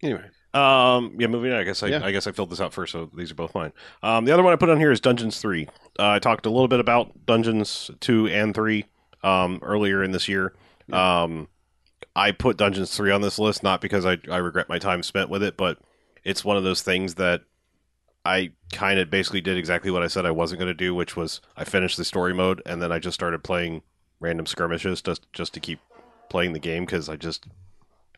Anyway, 0.00 0.22
um, 0.54 1.16
yeah, 1.18 1.26
moving 1.26 1.50
on. 1.50 1.58
I 1.58 1.64
guess 1.64 1.82
I, 1.82 1.88
Yeah. 1.88 2.04
I 2.04 2.12
guess 2.12 2.28
I 2.28 2.30
filled 2.30 2.50
this 2.50 2.60
out 2.60 2.72
first, 2.72 2.92
so 2.92 3.10
these 3.16 3.32
are 3.32 3.34
both 3.34 3.52
mine. 3.52 3.72
Um, 4.04 4.26
the 4.26 4.32
other 4.32 4.44
one 4.44 4.52
I 4.52 4.56
put 4.56 4.70
on 4.70 4.78
here 4.78 4.92
is 4.92 5.00
Dungeons 5.00 5.40
Three. 5.40 5.66
Uh, 5.98 6.10
I 6.10 6.18
talked 6.20 6.46
a 6.46 6.50
little 6.50 6.68
bit 6.68 6.78
about 6.78 7.26
Dungeons 7.26 7.90
Two 7.98 8.28
and 8.28 8.54
Three 8.54 8.84
um, 9.24 9.58
earlier 9.60 10.04
in 10.04 10.12
this 10.12 10.28
year. 10.28 10.54
Um, 10.92 11.48
I 12.18 12.32
put 12.32 12.56
Dungeons 12.56 12.94
Three 12.96 13.12
on 13.12 13.20
this 13.20 13.38
list 13.38 13.62
not 13.62 13.80
because 13.80 14.04
I, 14.04 14.18
I 14.30 14.38
regret 14.38 14.68
my 14.68 14.78
time 14.78 15.02
spent 15.02 15.30
with 15.30 15.42
it, 15.42 15.56
but 15.56 15.78
it's 16.24 16.44
one 16.44 16.56
of 16.56 16.64
those 16.64 16.82
things 16.82 17.14
that 17.14 17.42
I 18.24 18.50
kind 18.72 18.98
of 18.98 19.08
basically 19.08 19.40
did 19.40 19.56
exactly 19.56 19.90
what 19.90 20.02
I 20.02 20.08
said 20.08 20.26
I 20.26 20.30
wasn't 20.32 20.58
going 20.58 20.68
to 20.68 20.74
do, 20.74 20.94
which 20.94 21.16
was 21.16 21.40
I 21.56 21.64
finished 21.64 21.96
the 21.96 22.04
story 22.04 22.34
mode 22.34 22.60
and 22.66 22.82
then 22.82 22.90
I 22.92 22.98
just 22.98 23.14
started 23.14 23.42
playing 23.44 23.82
random 24.20 24.46
skirmishes 24.46 25.00
just 25.00 25.32
just 25.32 25.54
to 25.54 25.60
keep 25.60 25.78
playing 26.28 26.52
the 26.52 26.58
game 26.58 26.84
because 26.84 27.08
I 27.08 27.16
just 27.16 27.46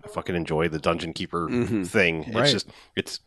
I 0.03 0.09
fucking 0.09 0.35
enjoy 0.35 0.69
the 0.69 0.79
dungeon 0.79 1.13
keeper 1.13 1.49
Mhm. 1.49 1.87
thing. 1.87 2.25
It's 2.29 2.53
just 2.53 2.67
it's 2.97 3.21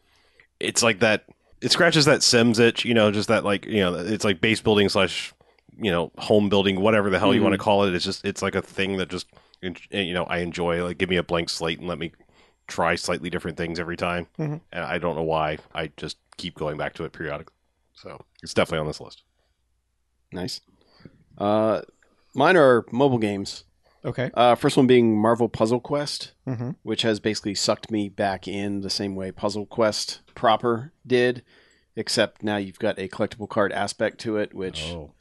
it's 0.60 0.82
like 0.84 1.00
that. 1.00 1.26
It 1.62 1.72
scratches 1.72 2.06
that 2.06 2.24
Sims 2.24 2.60
itch, 2.60 2.84
you 2.84 2.94
know, 2.94 3.12
just 3.12 3.30
that 3.30 3.46
like 3.46 3.66
you 3.68 3.80
know, 3.80 3.94
it's 3.96 4.26
like 4.26 4.42
base 4.42 4.60
building 4.60 4.90
slash 4.90 5.34
you 5.78 5.92
know 5.92 6.12
home 6.18 6.50
building, 6.50 6.82
whatever 6.82 7.10
the 7.10 7.20
hell 7.20 7.34
you 7.34 7.40
Mhm. 7.40 7.44
want 7.44 7.54
to 7.54 7.58
call 7.60 7.84
it. 7.86 7.94
It's 7.94 8.04
just 8.04 8.26
it's 8.26 8.42
like 8.42 8.56
a 8.56 8.62
thing 8.62 8.98
that 8.98 9.10
just 9.10 9.28
you 9.92 10.14
know 10.14 10.24
I 10.26 10.38
enjoy. 10.40 10.84
Like 10.84 10.98
give 10.98 11.10
me 11.10 11.18
a 11.18 11.24
blank 11.24 11.50
slate 11.50 11.80
and 11.80 11.88
let 11.88 11.98
me 12.00 12.12
try 12.68 12.96
slightly 12.96 13.30
different 13.30 13.58
things 13.58 13.80
every 13.80 13.98
time. 13.98 14.28
Mhm. 14.40 14.62
And 14.72 14.84
I 14.86 14.98
don't 14.98 15.16
know 15.16 15.24
why. 15.24 15.58
I 15.74 15.92
just 15.98 16.18
keep 16.38 16.56
going 16.56 16.78
back 16.78 16.94
to 16.96 17.04
it 17.04 17.14
periodically. 17.14 17.54
So 17.94 18.24
it's 18.42 18.54
definitely 18.54 18.80
on 18.80 18.88
this 18.88 19.02
list. 19.02 19.24
nice. 20.32 20.62
Uh, 21.38 21.82
mine 22.34 22.58
are 22.58 22.86
mobile 22.92 23.18
games. 23.18 23.64
Okay. 24.06 24.32
Uh, 24.34 24.56
first 24.56 24.76
one 24.78 24.88
being 24.88 25.20
Marvel 25.20 25.48
Puzzle 25.48 25.80
Quest, 25.80 26.34
Mm-hmm. 26.48 26.72
which 26.84 27.04
has 27.04 27.20
basically 27.20 27.56
sucked 27.56 27.90
me 27.92 28.10
back 28.10 28.48
in 28.48 28.82
the 28.82 28.90
same 28.90 29.16
way 29.16 29.32
Puzzle 29.32 29.66
Quest 29.66 30.22
proper 30.36 30.92
did, 31.08 31.44
except 31.96 32.44
now 32.44 32.58
you've 32.58 32.80
got 32.80 33.00
a 33.00 33.08
collectible 33.08 33.48
card 33.48 33.72
aspect 33.72 34.20
to 34.22 34.38
it, 34.38 34.54
which 34.54 34.84
Oh. 34.92 35.14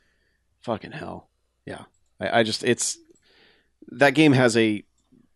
fucking 0.63 0.93
hell, 0.93 1.29
yeah. 1.67 1.85
I, 2.21 2.41
I 2.41 2.43
just 2.43 2.65
it's 2.65 2.99
that 3.89 4.15
game 4.15 4.33
has 4.33 4.57
a 4.57 4.85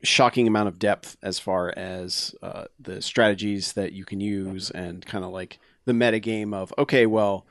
shocking 0.03 0.47
amount 0.47 0.69
of 0.69 0.79
depth 0.79 1.17
as 1.23 1.39
far 1.39 1.73
as 1.77 2.35
uh, 2.43 2.65
the 2.79 3.03
strategies 3.03 3.73
that 3.73 3.93
you 3.93 4.05
can 4.05 4.21
use 4.21 4.71
and 4.71 5.05
kind 5.05 5.25
of 5.25 5.33
like 5.33 5.59
the 5.85 5.95
meta 5.95 6.19
game 6.19 6.53
of 6.53 6.73
okay, 6.79 7.07
well, 7.07 7.47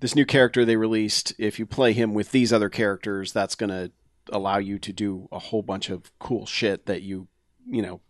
this 0.00 0.14
new 0.14 0.24
character 0.24 0.64
they 0.64 0.76
released, 0.76 1.34
if 1.38 1.58
you 1.58 1.66
play 1.66 1.92
him 1.92 2.14
with 2.14 2.30
these 2.32 2.52
other 2.52 2.68
characters, 2.68 3.32
that's 3.32 3.54
gonna 3.54 3.90
allow 4.32 4.58
you 4.58 4.78
to 4.78 4.92
do 4.92 5.28
a 5.30 5.38
whole 5.38 5.62
bunch 5.62 5.90
of 5.90 6.10
cool 6.18 6.46
shit 6.46 6.86
that 6.86 7.02
you 7.02 7.28
you 7.66 7.82
know 7.82 8.00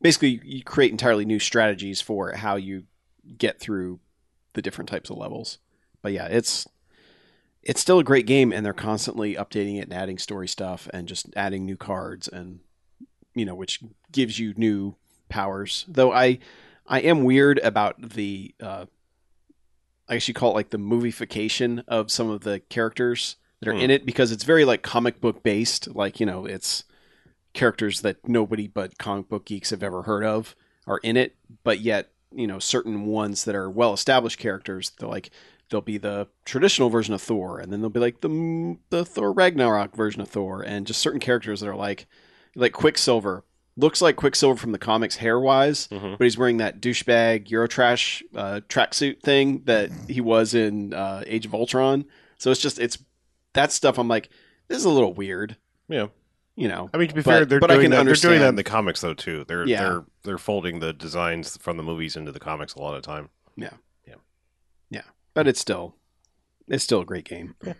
basically 0.00 0.40
you 0.42 0.62
create 0.62 0.90
entirely 0.90 1.26
new 1.26 1.38
strategies 1.38 2.00
for 2.00 2.32
how 2.32 2.56
you 2.56 2.84
get 3.36 3.60
through 3.60 4.00
the 4.54 4.62
different 4.62 4.88
types 4.88 5.10
of 5.10 5.18
levels. 5.18 5.58
But 6.00 6.12
yeah 6.12 6.26
it's 6.26 6.66
it's 7.62 7.80
still 7.80 7.98
a 7.98 8.04
great 8.04 8.26
game 8.26 8.52
and 8.52 8.64
they're 8.64 8.72
constantly 8.72 9.34
updating 9.34 9.78
it 9.78 9.82
and 9.84 9.92
adding 9.92 10.18
story 10.18 10.48
stuff 10.48 10.88
and 10.92 11.08
just 11.08 11.26
adding 11.36 11.64
new 11.66 11.76
cards 11.76 12.28
and 12.28 12.60
you 13.34 13.44
know 13.44 13.54
which 13.54 13.80
gives 14.12 14.38
you 14.38 14.54
new 14.56 14.94
powers 15.28 15.84
though 15.88 16.12
i 16.12 16.38
i 16.86 17.00
am 17.00 17.24
weird 17.24 17.58
about 17.58 18.10
the 18.10 18.54
uh 18.62 18.86
i 20.08 20.14
guess 20.14 20.28
you 20.28 20.34
call 20.34 20.52
it 20.52 20.54
like 20.54 20.70
the 20.70 20.78
movification 20.78 21.82
of 21.88 22.10
some 22.10 22.30
of 22.30 22.40
the 22.42 22.60
characters 22.60 23.36
that 23.60 23.68
are 23.68 23.72
Hmm. 23.74 23.80
in 23.80 23.90
it 23.90 24.06
because 24.06 24.32
it's 24.32 24.44
very 24.44 24.64
like 24.64 24.82
comic 24.82 25.20
book 25.20 25.42
based 25.42 25.94
like 25.94 26.20
you 26.20 26.26
know 26.26 26.46
it's 26.46 26.84
characters 27.54 28.02
that 28.02 28.26
nobody 28.28 28.66
but 28.68 28.98
comic 28.98 29.28
book 29.28 29.44
geeks 29.46 29.70
have 29.70 29.82
ever 29.82 30.02
heard 30.02 30.24
of 30.24 30.54
are 30.86 30.98
in 30.98 31.16
it 31.16 31.34
but 31.64 31.80
yet 31.80 32.10
you 32.32 32.46
know 32.46 32.58
certain 32.58 33.06
ones 33.06 33.44
that 33.44 33.54
are 33.54 33.68
well 33.70 33.92
established 33.92 34.38
characters 34.38 34.92
they're 34.98 35.08
like 35.08 35.30
there'll 35.70 35.82
be 35.82 35.98
the 35.98 36.28
traditional 36.44 36.88
version 36.90 37.14
of 37.14 37.22
Thor, 37.22 37.58
and 37.58 37.72
then 37.72 37.80
there'll 37.80 37.90
be 37.90 38.00
like 38.00 38.20
the 38.20 38.76
the 38.90 39.04
Thor 39.04 39.32
Ragnarok 39.32 39.94
version 39.94 40.20
of 40.22 40.28
Thor, 40.28 40.62
and 40.62 40.86
just 40.86 41.00
certain 41.00 41.20
characters 41.20 41.60
that 41.60 41.68
are 41.68 41.76
like 41.76 42.06
like 42.54 42.72
Quicksilver. 42.72 43.44
looks 43.76 44.02
like 44.02 44.16
Quicksilver 44.16 44.58
from 44.58 44.72
the 44.72 44.78
comics 44.78 45.18
hair 45.18 45.38
wise, 45.38 45.86
Mhm. 45.92 46.18
but 46.18 46.24
he's 46.24 46.36
wearing 46.36 46.56
that 46.56 46.80
douchebag 46.80 47.46
Eurotrash 47.46 48.22
uh, 48.34 48.60
tracksuit 48.68 49.20
thing 49.22 49.62
that 49.66 49.90
he 50.08 50.20
was 50.20 50.52
in 50.52 50.92
uh, 50.92 51.22
Age 51.28 51.46
of 51.46 51.54
Ultron. 51.54 52.04
So 52.38 52.50
it's 52.50 52.60
just 52.60 52.80
it's 52.80 52.98
that 53.52 53.70
stuff. 53.70 53.96
I'm 53.98 54.08
like, 54.08 54.30
this 54.66 54.78
is 54.78 54.84
a 54.84 54.90
little 54.90 55.14
weird, 55.14 55.56
Yeah. 55.88 56.08
you 56.56 56.66
know. 56.66 56.90
I 56.92 56.96
mean, 56.98 57.06
to 57.06 57.14
be 57.14 57.20
But- 57.22 57.30
fair, 57.30 57.44
they're 57.44 57.60
but 57.60 57.70
I 57.70 57.80
can 57.80 57.92
that. 57.92 58.04
They're 58.04 58.14
doing 58.14 58.40
that 58.40 58.48
in 58.48 58.56
the 58.56 58.64
comics 58.64 59.00
though 59.00 59.14
too. 59.14 59.44
They're 59.46 59.64
Yeah. 59.64 59.80
they're 59.82 60.04
they're 60.24 60.38
folding 60.38 60.80
the 60.80 60.92
designs 60.92 61.56
from 61.58 61.76
the 61.76 61.84
movies 61.84 62.16
into 62.16 62.32
the 62.32 62.40
comics 62.40 62.74
a 62.74 62.80
lot 62.80 62.96
of 62.96 63.02
time. 63.02 63.28
time. 63.60 63.78
But 65.34 65.46
it's 65.48 65.60
still 65.60 65.94
it's 66.68 66.84
still 66.84 67.00
a 67.00 67.04
great 67.04 67.24
game. 67.24 67.54
Yeah. 67.64 67.74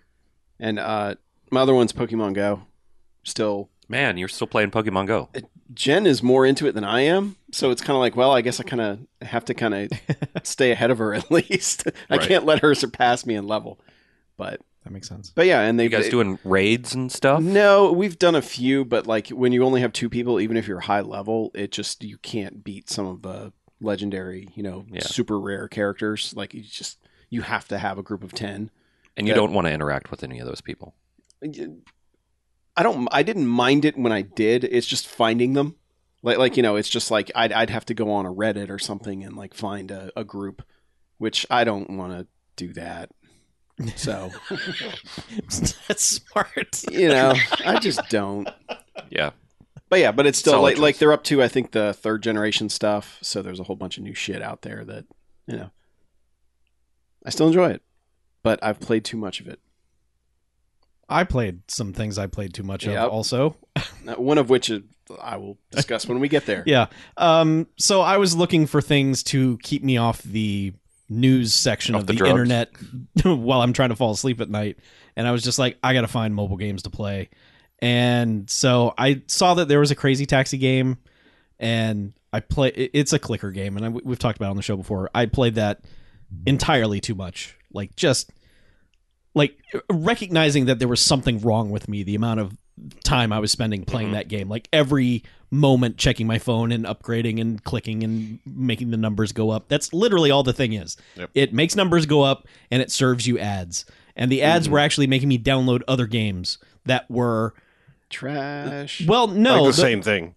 And 0.61 0.79
uh, 0.79 1.15
my 1.51 1.61
other 1.61 1.75
one's 1.75 1.93
Pokemon 1.93 2.35
Go. 2.35 2.63
Still, 3.25 3.69
Man, 3.89 4.17
you're 4.19 4.29
still 4.29 4.47
playing 4.47 4.71
Pokemon 4.71 5.07
Go. 5.07 5.29
Jen 5.75 6.07
is 6.07 6.23
more 6.23 6.47
into 6.47 6.67
it 6.67 6.73
than 6.73 6.85
I 6.85 7.01
am, 7.03 7.37
so 7.53 7.71
it's 7.71 7.83
kind 7.83 7.95
of 7.97 8.01
like, 8.01 8.17
well, 8.17 8.33
I 8.33 8.41
guess 8.41 8.59
I 8.61 8.63
kind 8.63 8.81
of 8.81 9.27
have 9.27 9.45
to 9.47 9.55
kind 9.55 9.75
of 9.75 9.91
stay 10.43 10.71
ahead 10.73 10.91
of 10.91 10.99
her 10.99 11.13
at 11.15 11.31
least. 11.31 11.85
I 12.09 12.17
Right. 12.17 12.27
can't 12.29 12.45
let 12.47 12.61
her 12.61 12.75
surpass 12.75 13.27
me 13.27 13.35
in 13.35 13.47
level. 13.47 13.79
But 14.39 14.61
That 14.85 14.93
makes 14.93 15.09
sense. 15.09 15.31
but 15.35 15.47
yeah, 15.47 15.61
and 15.63 15.79
they 15.79 15.85
You 15.85 15.89
guys 15.91 16.09
doing 16.09 16.39
raids 16.45 16.95
and 16.95 17.11
stuff? 17.13 17.43
No, 17.43 17.93
we've 17.93 18.19
done 18.19 18.35
a 18.35 18.41
few, 18.43 18.85
but 18.85 19.07
like 19.07 19.29
when 19.29 19.53
you 19.53 19.63
only 19.65 19.81
have 19.83 19.93
two 19.93 20.09
people, 20.09 20.41
even 20.41 20.57
if 20.57 20.67
you're 20.69 20.81
high 20.81 21.01
level, 21.03 21.51
it 21.55 21.71
just 21.73 22.03
you 22.05 22.17
can't 22.19 22.65
beat 22.65 22.89
some 22.89 23.07
of 23.07 23.21
the 23.23 23.53
legendary, 23.81 24.49
you 24.55 24.63
know, 24.63 24.87
Yeah. 24.91 25.03
super 25.03 25.39
rare 25.39 25.69
characters. 25.69 26.33
Like 26.37 26.55
you 26.55 26.63
just 26.63 26.99
you 27.31 27.43
have 27.43 27.69
to 27.69 27.79
have 27.79 27.99
a 27.99 28.03
group 28.03 28.23
of 28.23 28.33
ten. 28.33 28.71
And 29.17 29.27
you 29.27 29.33
Yeah. 29.33 29.37
don't 29.37 29.53
want 29.53 29.67
to 29.67 29.73
interact 29.73 30.11
with 30.11 30.23
any 30.23 30.39
of 30.39 30.47
those 30.47 30.61
people. 30.61 30.95
I 32.77 32.83
don't. 32.83 33.09
I 33.11 33.23
didn't 33.23 33.47
mind 33.47 33.85
it 33.85 33.97
when 33.99 34.13
I 34.13 34.23
did. 34.23 34.65
It's 34.65 34.87
just 34.87 35.07
finding 35.09 35.55
them. 35.55 35.75
Like 36.23 36.39
like 36.39 36.57
you 36.57 36.63
know, 36.63 36.77
it's 36.77 36.89
just 36.89 37.11
like 37.11 37.31
I'd 37.35 37.53
I'd 37.53 37.71
have 37.71 37.85
to 37.87 37.95
go 37.95 38.11
on 38.13 38.27
a 38.27 38.33
Reddit 38.33 38.71
or 38.71 38.79
something 38.79 39.25
and 39.25 39.37
like 39.37 39.55
find 39.55 39.91
a, 39.91 40.11
a 40.17 40.25
group, 40.25 40.63
which 41.19 41.47
I 41.51 41.65
don't 41.65 41.91
want 41.91 42.13
to 42.13 42.27
do 42.57 42.73
that. 42.75 43.11
So 43.97 44.31
That's 45.89 46.05
smart. 46.05 46.83
you 46.91 47.09
know, 47.09 47.35
I 47.65 47.79
just 47.79 48.01
don't. 48.09 48.49
Yeah. 49.11 49.31
But 49.89 50.01
yeah, 50.01 50.13
but 50.13 50.27
it's 50.27 50.39
still 50.39 50.55
Solid 50.55 50.75
like 50.75 50.79
like 50.79 50.99
they're 50.99 51.13
up 51.13 51.25
to 51.25 51.43
I 51.43 51.49
think 51.49 51.71
the 51.73 51.93
third 51.95 52.23
generation 52.23 52.69
stuff. 52.69 53.19
So 53.23 53.41
there's 53.43 53.61
a 53.61 53.65
whole 53.65 53.77
bunch 53.77 53.97
of 53.99 54.05
new 54.05 54.15
shit 54.15 54.43
out 54.43 54.63
there 54.63 54.85
that 54.85 55.05
you 55.47 55.57
know. 55.57 55.71
I 57.29 57.31
still 57.31 57.49
enjoy 57.49 57.69
it, 57.73 57.83
but 58.43 58.59
I've 58.65 58.81
played 58.81 59.05
too 59.05 59.19
much 59.19 59.39
of 59.41 59.49
it. 59.49 59.61
I 61.11 61.25
played 61.25 61.61
some 61.71 61.93
things 61.93 62.17
I 62.17 62.27
played 62.27 62.55
too 62.55 62.63
much 62.63 62.87
Yep. 62.87 62.97
of 62.97 63.13
also. 63.13 63.57
Uh, 64.09 64.15
One 64.15 64.39
of 64.39 64.49
which 64.49 64.71
is, 64.71 64.81
I 65.21 65.37
will 65.37 65.59
discuss 65.71 66.07
when 66.09 66.19
we 66.19 66.29
get 66.29 66.47
there. 66.47 66.63
Yeah. 66.65 66.87
Um, 67.19 67.67
so 67.77 68.01
I 68.01 68.17
was 68.17 68.35
looking 68.35 68.67
for 68.67 68.81
things 68.81 69.23
to 69.25 69.59
keep 69.59 69.85
me 69.85 69.99
off 69.99 70.23
the 70.23 70.73
news 71.11 71.53
section 71.53 71.95
Off 71.95 72.01
of 72.03 72.07
the 72.07 72.15
the, 72.15 72.25
internet 72.25 72.71
while 73.23 73.61
I'm 73.61 73.75
trying 73.75 73.91
to 73.91 73.97
fall 73.97 74.13
asleep 74.13 74.41
at 74.41 74.49
night. 74.49 74.79
And 75.15 75.29
I 75.29 75.33
was 75.33 75.43
just 75.43 75.59
like, 75.59 75.77
I 75.83 75.93
got 75.93 76.01
to 76.01 76.09
find 76.09 76.35
mobile 76.35 76.57
games 76.57 76.85
to 76.85 76.91
play. 76.91 77.29
And 77.81 78.49
so 78.49 78.95
I 78.97 79.21
saw 79.27 79.53
that 79.55 79.69
there 79.69 79.81
was 79.81 79.91
a 79.91 79.95
Crazy 79.95 80.25
Taxi 80.25 80.57
game, 80.57 80.97
and 81.61 82.15
I 82.33 82.41
play. 82.41 82.69
It's 82.71 83.13
a 83.13 83.19
clicker 83.19 83.51
game, 83.51 83.77
and 83.77 83.85
I, 83.85 83.89
we've 83.91 84.19
talked 84.19 84.39
about 84.39 84.47
it 84.47 84.51
on 84.53 84.57
the 84.57 84.63
show 84.63 84.77
before. 84.79 85.11
I 85.15 85.27
played 85.27 85.57
that 85.57 85.83
entirely 86.47 87.01
too 87.01 87.15
much, 87.15 87.57
like 87.73 87.95
just 87.97 88.31
like 89.35 89.57
recognizing 89.91 90.67
that 90.67 90.79
there 90.79 90.89
was 90.89 91.01
something 91.01 91.39
wrong 91.41 91.71
with 91.71 91.89
me. 91.89 92.03
The 92.03 92.15
amount 92.15 92.41
of 92.41 92.57
time 93.05 93.33
I 93.33 93.39
was 93.39 93.51
spending 93.53 93.85
playing 93.85 94.11
Mhm. 94.11 94.13
that 94.13 94.29
game, 94.29 94.49
like 94.49 94.69
every 94.73 95.23
moment 95.51 95.97
checking 95.97 96.27
my 96.27 96.39
phone 96.39 96.71
and 96.73 96.85
upgrading 96.85 97.41
and 97.41 97.63
clicking 97.65 98.03
and 98.05 98.39
making 98.47 98.91
the 98.91 98.97
numbers 98.97 99.33
go 99.33 99.51
up. 99.51 99.69
That's 99.69 99.93
literally 99.93 100.31
all 100.31 100.43
the 100.43 100.53
thing 100.53 100.73
is. 100.75 100.97
Yep. 101.17 101.31
It 101.35 101.53
makes 101.55 101.75
numbers 101.75 102.07
go 102.07 102.23
up 102.23 102.47
and 102.71 102.81
it 102.83 102.91
serves 102.91 103.27
you 103.27 103.39
ads. 103.39 103.85
And 104.17 104.31
the 104.31 104.43
ads 104.43 104.69
Mhm. 104.69 104.73
were 104.73 104.79
actually 104.79 105.07
making 105.07 105.29
me 105.29 105.39
download 105.39 105.83
other 105.89 106.07
games 106.07 106.59
that 106.87 107.11
were 107.11 107.55
Trash. 108.11 109.07
well, 109.07 109.27
no, 109.29 109.63
like 109.65 109.73
the, 109.75 109.77
the- 109.77 109.83
same 109.83 110.03
thing. 110.03 110.35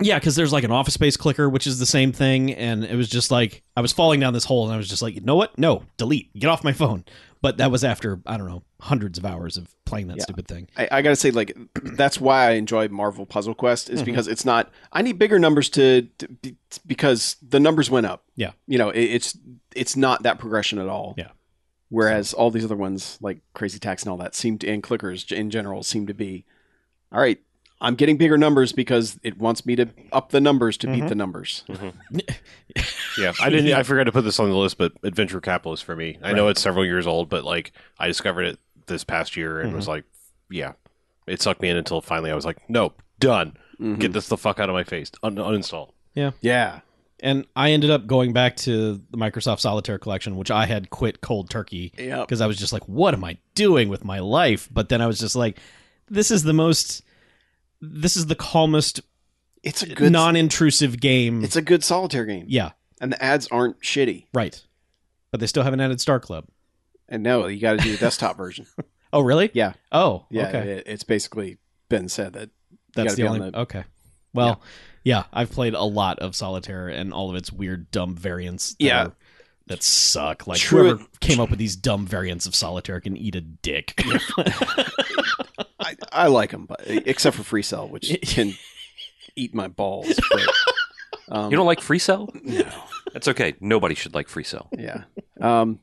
Yeah, 0.00 0.18
because 0.18 0.34
there's 0.36 0.52
like 0.52 0.64
an 0.64 0.70
office 0.72 0.94
space 0.94 1.16
clicker, 1.16 1.48
which 1.48 1.66
is 1.66 1.78
the 1.78 1.86
same 1.86 2.12
thing, 2.12 2.52
and 2.54 2.84
it 2.84 2.96
was 2.96 3.08
just 3.08 3.30
like 3.30 3.62
I 3.76 3.80
was 3.80 3.92
falling 3.92 4.20
down 4.20 4.32
this 4.32 4.44
hole, 4.44 4.64
and 4.64 4.72
I 4.74 4.76
was 4.76 4.88
just 4.88 5.02
like, 5.02 5.14
you 5.14 5.20
know 5.20 5.36
what? 5.36 5.56
No, 5.58 5.84
delete, 5.96 6.32
get 6.34 6.48
off 6.48 6.64
my 6.64 6.72
phone. 6.72 7.04
But 7.42 7.56
that 7.56 7.70
was 7.70 7.84
after 7.84 8.20
I 8.26 8.36
don't 8.36 8.48
know 8.48 8.62
hundreds 8.80 9.18
of 9.18 9.24
hours 9.24 9.56
of 9.56 9.74
playing 9.86 10.08
that 10.08 10.18
Yeah. 10.18 10.22
stupid 10.24 10.46
thing. 10.48 10.68
I, 10.76 10.88
I 10.90 11.02
gotta 11.02 11.16
say, 11.16 11.30
like, 11.30 11.56
that's 11.82 12.20
why 12.20 12.48
I 12.48 12.50
enjoy 12.52 12.88
Marvel 12.88 13.24
Puzzle 13.26 13.54
Quest 13.54 13.88
is 13.90 14.02
Mhm. 14.02 14.06
because 14.06 14.28
it's 14.28 14.44
not. 14.44 14.70
I 14.92 15.02
need 15.02 15.18
bigger 15.18 15.38
numbers 15.38 15.68
to, 15.70 16.02
to 16.18 16.28
be, 16.28 16.56
because 16.86 17.36
the 17.46 17.60
numbers 17.60 17.90
went 17.90 18.06
up. 18.06 18.24
Yeah. 18.36 18.52
you 18.66 18.78
know, 18.78 18.90
it, 18.90 19.00
it's 19.04 19.38
it's 19.74 19.96
not 19.96 20.22
that 20.24 20.38
progression 20.38 20.78
at 20.78 20.88
all. 20.88 21.14
Yeah. 21.16 21.28
Whereas 21.88 22.32
all 22.34 22.50
these 22.50 22.64
other 22.64 22.76
ones, 22.76 23.18
like 23.20 23.40
Crazy 23.54 23.78
Taxi 23.78 24.04
and 24.04 24.12
all 24.12 24.18
that, 24.18 24.34
seem 24.34 24.58
to 24.58 24.68
and 24.68 24.82
clickers 24.82 25.30
in 25.32 25.50
general 25.50 25.82
seem 25.82 26.06
to 26.06 26.14
be, 26.14 26.44
all 27.10 27.20
right. 27.20 27.40
I'm 27.80 27.94
getting 27.94 28.16
bigger 28.18 28.36
numbers 28.36 28.72
because 28.72 29.18
it 29.22 29.38
wants 29.38 29.64
me 29.64 29.74
to 29.76 29.88
up 30.12 30.30
the 30.30 30.40
numbers 30.40 30.76
to 30.78 30.86
beat 30.86 31.04
Mhm. 31.04 31.08
the 31.08 31.14
numbers. 31.14 31.64
Yeah, 33.18 33.32
I 33.40 33.50
didn't. 33.50 33.72
I 33.72 33.82
forgot 33.82 34.04
to 34.04 34.12
put 34.12 34.22
this 34.22 34.38
on 34.38 34.48
the 34.48 34.56
list, 34.56 34.78
but 34.78 34.92
Adventure 35.02 35.40
Capitalist 35.40 35.84
for 35.84 35.96
me. 35.96 36.18
I 36.22 36.32
know 36.32 36.48
it's 36.48 36.60
several 36.60 36.84
years 36.86 37.06
old, 37.06 37.28
but 37.28 37.44
like 37.44 37.72
I 37.98 38.06
discovered 38.06 38.44
it 38.44 38.58
this 38.86 39.02
past 39.04 39.36
year 39.36 39.60
and 39.60 39.74
was 39.74 39.88
like, 39.88 40.04
yeah, 40.48 40.72
it 41.26 41.42
sucked 41.42 41.60
me 41.60 41.68
in 41.68 41.76
until 41.76 42.00
finally 42.00 42.30
I 42.30 42.34
was 42.34 42.44
like, 42.44 42.58
nope, 42.68 43.02
done. 43.18 43.56
Mhm. 43.80 43.98
Get 43.98 44.12
this 44.12 44.28
the 44.28 44.36
fuck 44.36 44.60
out 44.60 44.68
of 44.68 44.74
my 44.74 44.84
face. 44.84 45.10
Un- 45.22 45.34
uninstall. 45.36 45.90
yeah, 46.14 46.30
yeah. 46.40 46.80
And 47.22 47.44
I 47.56 47.72
ended 47.72 47.90
up 47.90 48.06
going 48.06 48.32
back 48.32 48.56
to 48.58 49.02
the 49.10 49.16
Microsoft 49.18 49.60
Solitaire 49.60 49.98
collection, 49.98 50.36
which 50.36 50.50
I 50.50 50.64
had 50.66 50.88
quit 50.88 51.20
cold 51.20 51.50
turkey 51.50 51.92
yeah. 51.98 52.20
because 52.20 52.40
I 52.40 52.46
was 52.46 52.56
just 52.56 52.72
like, 52.72 52.84
what 52.88 53.12
am 53.12 53.24
I 53.24 53.36
doing 53.54 53.88
with 53.90 54.04
my 54.04 54.20
life? 54.20 54.68
But 54.72 54.88
then 54.88 55.02
I 55.02 55.06
was 55.06 55.18
just 55.18 55.36
like, 55.36 55.58
this 56.08 56.30
is 56.30 56.44
the 56.44 56.54
most, 56.54 57.02
this 57.80 58.16
is 58.16 58.26
the 58.26 58.34
calmest, 58.34 59.00
It's 59.62 59.82
a 59.82 59.86
good 59.94 60.12
non-intrusive 60.12 61.00
game. 61.00 61.42
It's 61.44 61.56
a 61.56 61.62
good 61.62 61.82
solitaire 61.84 62.26
game, 62.26 62.46
yeah, 62.48 62.72
and 63.00 63.12
the 63.12 63.22
ads 63.22 63.46
aren't 63.48 63.80
shitty. 63.80 64.26
right. 64.34 64.60
But 65.30 65.38
they 65.40 65.46
still 65.46 65.62
haven't 65.62 65.80
added 65.80 66.00
Star 66.00 66.18
Club. 66.18 66.46
And 67.08 67.22
no, 67.22 67.46
you 67.46 67.60
got 67.60 67.72
to 67.78 67.84
do 67.84 67.92
the 67.92 67.98
desktop 67.98 68.36
version. 68.36 68.66
Oh, 69.12 69.22
really? 69.22 69.50
Yeah. 69.54 69.72
Oh, 69.90 70.26
Yeah, 70.30 70.46
okay. 70.46 70.70
it, 70.70 70.82
it's 70.86 71.02
basically 71.02 71.58
been 71.88 72.08
said 72.08 72.34
that 72.34 72.50
That's 72.94 73.16
the 73.16 73.22
be 73.22 73.26
on 73.28 73.34
only. 73.38 73.50
the- 73.50 73.58
okay. 73.62 73.84
Well, 74.32 74.62
yeah. 75.02 75.24
I've 75.32 75.50
played 75.50 75.74
a 75.74 75.82
lot 75.82 76.20
of 76.20 76.36
solitaire 76.36 76.86
and 76.86 77.12
all 77.12 77.28
of 77.28 77.34
its 77.34 77.52
weird, 77.52 77.90
dumb 77.90 78.14
variants. 78.14 78.74
That 78.74 78.84
Yeah. 78.84 79.02
are- 79.06 79.12
that 79.66 79.82
suck. 79.82 80.46
Like 80.46 80.58
True- 80.60 80.82
whoever 80.90 81.04
came 81.18 81.40
up 81.40 81.50
with 81.50 81.58
these 81.58 81.74
dumb 81.74 82.06
variants 82.06 82.46
of 82.46 82.54
solitaire 82.54 83.00
can 83.00 83.16
eat 83.16 83.34
a 83.34 83.40
dick. 83.40 84.00
I, 86.12 86.24
I 86.24 86.26
like 86.28 86.50
them, 86.50 86.66
but 86.66 86.80
except 86.86 87.36
for 87.36 87.42
Free 87.42 87.62
Cell, 87.62 87.88
which 87.88 88.16
can 88.22 88.54
eat 89.36 89.54
my 89.54 89.68
balls. 89.68 90.18
But, 90.30 90.48
um, 91.36 91.50
You 91.50 91.56
don't 91.56 91.66
like 91.66 91.80
Free 91.80 91.98
Cell? 91.98 92.28
No. 92.42 92.62
That's 93.12 93.28
okay. 93.28 93.54
Nobody 93.60 93.94
should 93.94 94.14
like 94.14 94.28
Free 94.28 94.44
Cell. 94.44 94.68
Yeah. 94.76 95.04
Um, 95.40 95.80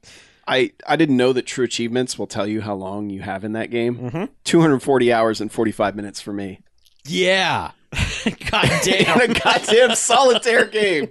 I 0.47 0.71
I 0.87 0.95
didn't 0.95 1.17
know 1.17 1.33
that 1.33 1.45
True 1.45 1.65
Achievements 1.65 2.17
will 2.17 2.27
tell 2.27 2.47
you 2.47 2.61
how 2.61 2.73
long 2.73 3.09
you 3.09 3.21
have 3.21 3.43
in 3.43 3.51
that 3.53 3.69
game. 3.69 3.97
Mhm. 4.11 4.29
240 4.45 5.11
hours 5.11 5.41
and 5.41 5.51
45 5.51 5.95
minutes 5.95 6.21
for 6.21 6.31
me. 6.33 6.59
yeah. 7.05 7.71
God 8.51 8.69
damn. 8.83 9.21
in 9.21 9.31
a 9.31 9.33
goddamn 9.39 9.95
solitaire 9.95 10.65
game. 10.65 11.09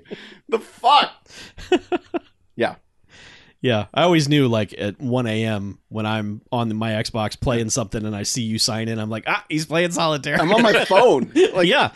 The 0.48 0.58
fuck? 0.58 1.10
Yeah, 2.54 2.76
I 3.64 4.02
always 4.02 4.28
knew 4.28 4.46
like 4.46 4.74
at 4.78 5.00
1 5.00 5.26
a.m. 5.26 5.78
when 5.88 6.06
I'm 6.06 6.40
on 6.52 6.74
my 6.76 6.92
Xbox 6.92 7.38
playing 7.40 7.70
something 7.70 8.04
and 8.06 8.14
I 8.14 8.22
see 8.22 8.42
you 8.42 8.58
sign 8.60 8.86
in, 8.88 8.98
I'm 9.00 9.10
like, 9.10 9.24
ah, 9.26 9.44
he's 9.48 9.66
playing 9.66 9.90
solitaire. 9.90 10.40
I'm 10.40 10.52
on 10.52 10.62
my 10.62 10.84
phone. 10.86 11.32
Like 11.52 11.66
yeah, 11.68 11.90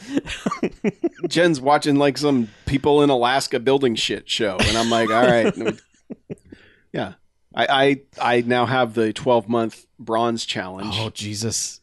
Jen's 1.29 1.61
watching 1.61 1.97
like 1.97 2.19
some 2.19 2.49
people 2.67 3.02
in 3.02 3.11
Alaska 3.11 3.61
building 3.61 3.95
shit 3.95 4.29
show, 4.29 4.57
and 4.59 4.76
I'm 4.76 4.90
like, 4.90 5.11
all 5.11 5.23
right, 5.26 5.55
yeah. 6.93 7.14
I 7.55 7.67
I, 8.21 8.37
I 8.37 8.40
now 8.43 8.64
have 8.67 8.95
the 8.95 9.12
12 9.12 9.49
month 9.49 9.87
bronze 9.99 10.45
challenge. 10.47 10.95
Oh 10.99 11.11
Jesus! 11.11 11.81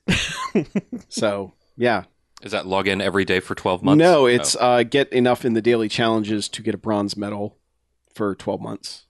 So 1.10 1.53
yeah, 1.75 2.03
Is 2.41 2.51
that 2.53 2.65
log 2.67 2.88
in 2.88 3.01
every 3.01 3.25
day 3.25 3.39
for 3.41 3.53
12 3.53 3.84
months? 3.84 4.00
no, 4.00 4.25
it's 4.25 4.55
Oh. 4.55 4.60
uh, 4.60 4.84
get 4.84 5.12
enough 5.13 5.43
in 5.46 5.53
the 5.53 5.62
daily 5.62 5.89
challenges 5.89 6.48
to 6.50 6.62
get 6.62 6.74
a 6.74 6.77
bronze 6.77 7.15
medal 7.17 7.57
for 8.15 8.34
12 8.34 8.62
months, 8.62 9.05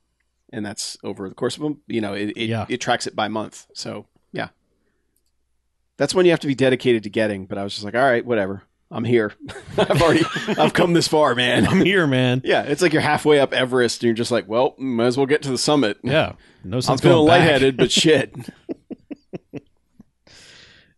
and 0.51 0.65
that's 0.65 0.97
over 1.03 1.27
the 1.29 1.35
course 1.35 1.55
of 1.57 1.63
them. 1.63 1.81
You 1.87 2.01
know, 2.01 2.13
it 2.13 2.29
it, 2.37 2.49
Yeah. 2.49 2.65
it 2.69 2.81
tracks 2.81 3.07
it 3.07 3.15
by 3.15 3.27
month. 3.27 3.67
So 3.73 4.05
yeah, 4.31 4.49
that's 5.97 6.13
when 6.15 6.25
you 6.25 6.31
have 6.31 6.39
to 6.41 6.47
be 6.47 6.55
dedicated 6.55 7.03
to 7.03 7.09
getting. 7.09 7.45
But 7.45 7.57
I 7.57 7.63
was 7.63 7.73
just 7.73 7.85
like, 7.85 7.95
all 7.95 8.01
right, 8.01 8.25
whatever. 8.25 8.63
I'm 8.89 9.03
here. 9.03 9.33
I've 9.77 10.01
already 10.01 10.23
I've 10.57 10.71
come 10.73 10.93
this 10.93 11.09
far, 11.09 11.35
man. 11.35 11.65
I'm 11.67 11.83
here, 11.83 12.07
man. 12.07 12.41
Yeah, 12.45 12.61
it's 12.63 12.81
like 12.81 12.93
you're 12.93 13.01
halfway 13.01 13.37
up 13.39 13.51
Everest, 13.53 14.01
and 14.01 14.07
you're 14.07 14.13
just 14.15 14.31
like, 14.31 14.47
well, 14.47 14.75
might 14.77 15.07
as 15.07 15.17
well 15.17 15.25
get 15.25 15.41
to 15.41 15.49
the 15.49 15.57
summit. 15.57 15.97
Yeah, 16.03 16.33
no 16.63 16.79
sense 16.79 16.89
I'm 16.89 16.97
feeling 17.03 17.27
going 17.27 17.27
back. 17.27 17.39
lightheaded, 17.41 17.75
but 17.77 17.91
shit. 17.91 18.33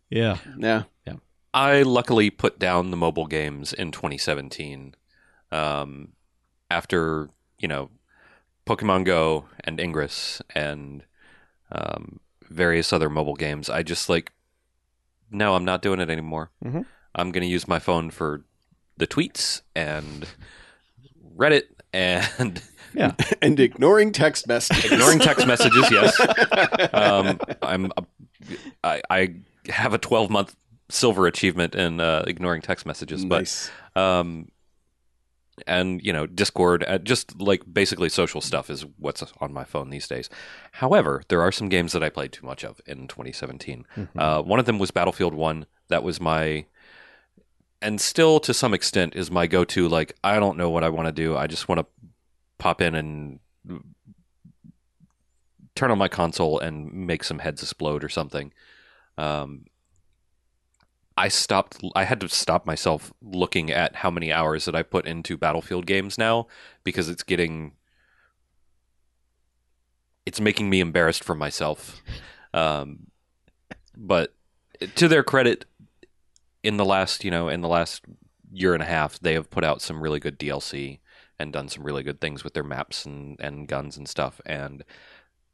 Yeah, 0.09 0.37
yeah, 0.57 0.83
Yeah, 1.05 1.13
I 1.53 1.83
luckily 1.83 2.29
put 2.31 2.57
down 2.57 2.89
the 2.89 2.97
mobile 2.97 3.27
games 3.27 3.73
in 3.73 3.91
2017 3.91 4.95
um, 5.51 6.13
after, 6.71 7.29
you 7.59 7.67
know, 7.67 7.91
Pokemon 8.69 9.03
Go 9.03 9.45
and 9.63 9.79
Ingress 9.79 10.43
and 10.53 11.03
um, 11.71 12.19
various 12.49 12.93
other 12.93 13.09
mobile 13.09 13.33
games. 13.33 13.67
I 13.67 13.81
just 13.81 14.09
like, 14.09 14.31
no, 15.31 15.55
I'm 15.55 15.65
not 15.65 15.81
doing 15.81 15.99
it 15.99 16.09
anymore. 16.11 16.51
Mhm. 16.63 16.85
I'm 17.15 17.31
going 17.31 17.41
to 17.41 17.47
use 17.49 17.67
my 17.67 17.79
phone 17.79 18.11
for 18.11 18.43
the 18.97 19.07
tweets 19.07 19.61
and 19.75 20.27
Reddit 21.35 21.63
and 21.91 22.61
Yeah. 22.93 23.13
and 23.41 23.59
ignoring 23.59 24.11
text 24.11 24.47
messages. 24.47 24.91
ignoring 24.91 25.19
text 25.19 25.45
messages. 25.47 25.89
Yes, 25.91 26.19
um, 26.93 27.39
I'm. 27.61 27.91
I, 28.83 29.01
I 29.09 29.35
have 29.67 29.93
a 29.93 29.99
12 29.99 30.29
month 30.31 30.55
silver 30.89 31.27
achievement 31.27 31.75
in 31.75 31.99
uh, 31.99 32.23
ignoring 32.27 32.61
text 32.61 32.85
messages, 32.87 33.23
nice. 33.23 33.69
but 33.93 34.01
um, 34.01 34.49
and 35.67 36.01
you 36.03 36.13
know 36.13 36.25
Discord, 36.25 36.83
uh, 36.87 36.97
just 36.97 37.39
like 37.39 37.63
basically 37.71 38.09
social 38.09 38.41
stuff 38.41 38.69
is 38.69 38.85
what's 38.97 39.23
on 39.39 39.53
my 39.53 39.63
phone 39.63 39.89
these 39.89 40.07
days. 40.07 40.29
However, 40.73 41.23
there 41.29 41.41
are 41.41 41.51
some 41.51 41.69
games 41.69 41.93
that 41.93 42.03
I 42.03 42.09
played 42.09 42.31
too 42.31 42.45
much 42.45 42.63
of 42.63 42.81
in 42.85 43.07
2017. 43.07 43.85
Uh, 44.17 44.41
one 44.41 44.59
of 44.59 44.65
them 44.65 44.79
was 44.79 44.91
Battlefield 44.91 45.33
One. 45.33 45.65
That 45.89 46.03
was 46.03 46.19
my 46.19 46.65
and 47.81 48.01
still 48.01 48.39
to 48.41 48.53
some 48.53 48.73
extent 48.73 49.15
is 49.15 49.31
my 49.31 49.47
go-to 49.47 49.87
like 49.87 50.13
i 50.23 50.39
don't 50.39 50.57
know 50.57 50.69
what 50.69 50.83
i 50.83 50.89
want 50.89 51.07
to 51.07 51.11
do 51.11 51.37
i 51.37 51.47
just 51.47 51.67
want 51.67 51.79
to 51.79 51.85
pop 52.57 52.81
in 52.81 52.95
and 52.95 53.39
turn 55.75 55.91
on 55.91 55.97
my 55.97 56.09
console 56.09 56.59
and 56.59 56.91
make 56.91 57.23
some 57.23 57.39
heads 57.39 57.63
explode 57.63 58.03
or 58.03 58.09
something 58.09 58.51
um, 59.17 59.65
i 61.19 61.27
stopped 61.27 61.81
i 61.95 62.03
had 62.03 62.19
to 62.19 62.27
stop 62.27 62.65
myself 62.65 63.13
looking 63.21 63.69
at 63.69 63.97
how 63.97 64.09
many 64.09 64.31
hours 64.31 64.65
that 64.65 64.75
i 64.75 64.81
put 64.81 65.05
into 65.05 65.37
battlefield 65.37 65.85
games 65.85 66.17
now 66.17 66.47
because 66.83 67.07
it's 67.09 67.23
getting 67.23 67.73
it's 70.29 70.39
making 70.39 70.69
me 70.69 70.79
embarrassed 70.79 71.23
for 71.23 71.33
myself. 71.33 72.03
Um, 72.53 73.07
but 73.97 74.35
to 74.93 75.07
their 75.07 75.23
credit 75.23 75.65
in 76.61 76.77
the 76.77 76.85
last 76.85 77.23
you 77.23 77.31
know 77.31 77.49
in 77.49 77.61
the 77.61 77.67
last 77.67 78.03
year 78.51 78.75
and 78.75 78.83
a 78.83 78.85
half 78.85 79.19
they 79.19 79.33
have 79.33 79.49
put 79.49 79.63
out 79.63 79.81
some 79.81 80.01
really 80.01 80.19
good 80.19 80.37
DLC 80.37 80.99
and 81.39 81.51
done 81.51 81.67
some 81.67 81.83
really 81.83 82.03
good 82.03 82.21
things 82.21 82.43
with 82.43 82.53
their 82.53 82.63
maps 82.63 83.07
and 83.07 83.39
and 83.39 83.67
guns 83.67 83.97
and 83.97 84.07
stuff. 84.07 84.39
And 84.45 84.83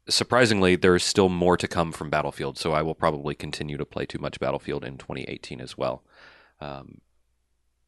surprisingly 0.08 0.76
there's 0.76 1.04
still 1.04 1.28
more 1.28 1.56
to 1.56 1.68
come 1.68 1.92
from 1.92 2.10
Battlefield 2.10 2.58
so 2.58 2.72
I 2.72 2.82
will 2.82 2.94
probably 2.94 3.34
continue 3.34 3.76
to 3.76 3.84
play 3.84 4.06
too 4.06 4.18
much 4.18 4.40
Battlefield 4.40 4.84
in 4.84 4.98
2018 4.98 5.60
as 5.60 5.76
well 5.76 6.02
um, 6.60 7.00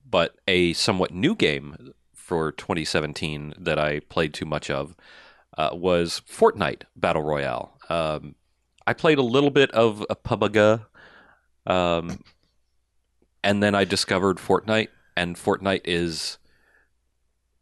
but 0.08 0.37
a 0.46 0.72
somewhat 0.72 1.12
new 1.12 1.34
game 1.34 1.92
for 2.14 2.52
2017 2.52 3.54
that 3.58 3.78
I 3.78 4.00
played 4.00 4.34
too 4.34 4.46
much 4.46 4.70
of 4.70 4.94
uh, 5.56 5.70
was 5.72 6.22
Fortnite 6.28 6.82
Battle 6.96 7.22
Royale 7.22 7.78
um, 7.88 8.34
I 8.87 8.92
played 8.92 9.18
a 9.18 9.22
little 9.22 9.50
bit 9.50 9.70
of 9.72 10.04
a 10.10 10.16
PUBG 10.16 10.84
um, 11.66 12.20
and 13.44 13.62
then 13.62 13.75
I 13.75 13.84
discovered 13.84 14.38
Fortnite, 14.38 14.88
and 15.16 15.37
Fortnite 15.37 15.82
is 15.84 16.38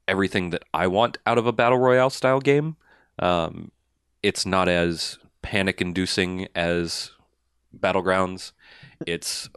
everything 0.08 0.50
that 0.50 0.62
I 0.72 0.86
want 0.86 1.18
out 1.26 1.38
of 1.38 1.46
a 1.46 1.52
battle 1.52 1.78
royale 1.78 2.10
style 2.10 2.40
game. 2.40 2.76
Um, 3.18 3.72
it's 4.26 4.44
not 4.44 4.68
as 4.68 5.18
panic-inducing 5.42 6.48
as 6.54 7.12
Battlegrounds. 7.76 8.52
It's 9.06 9.48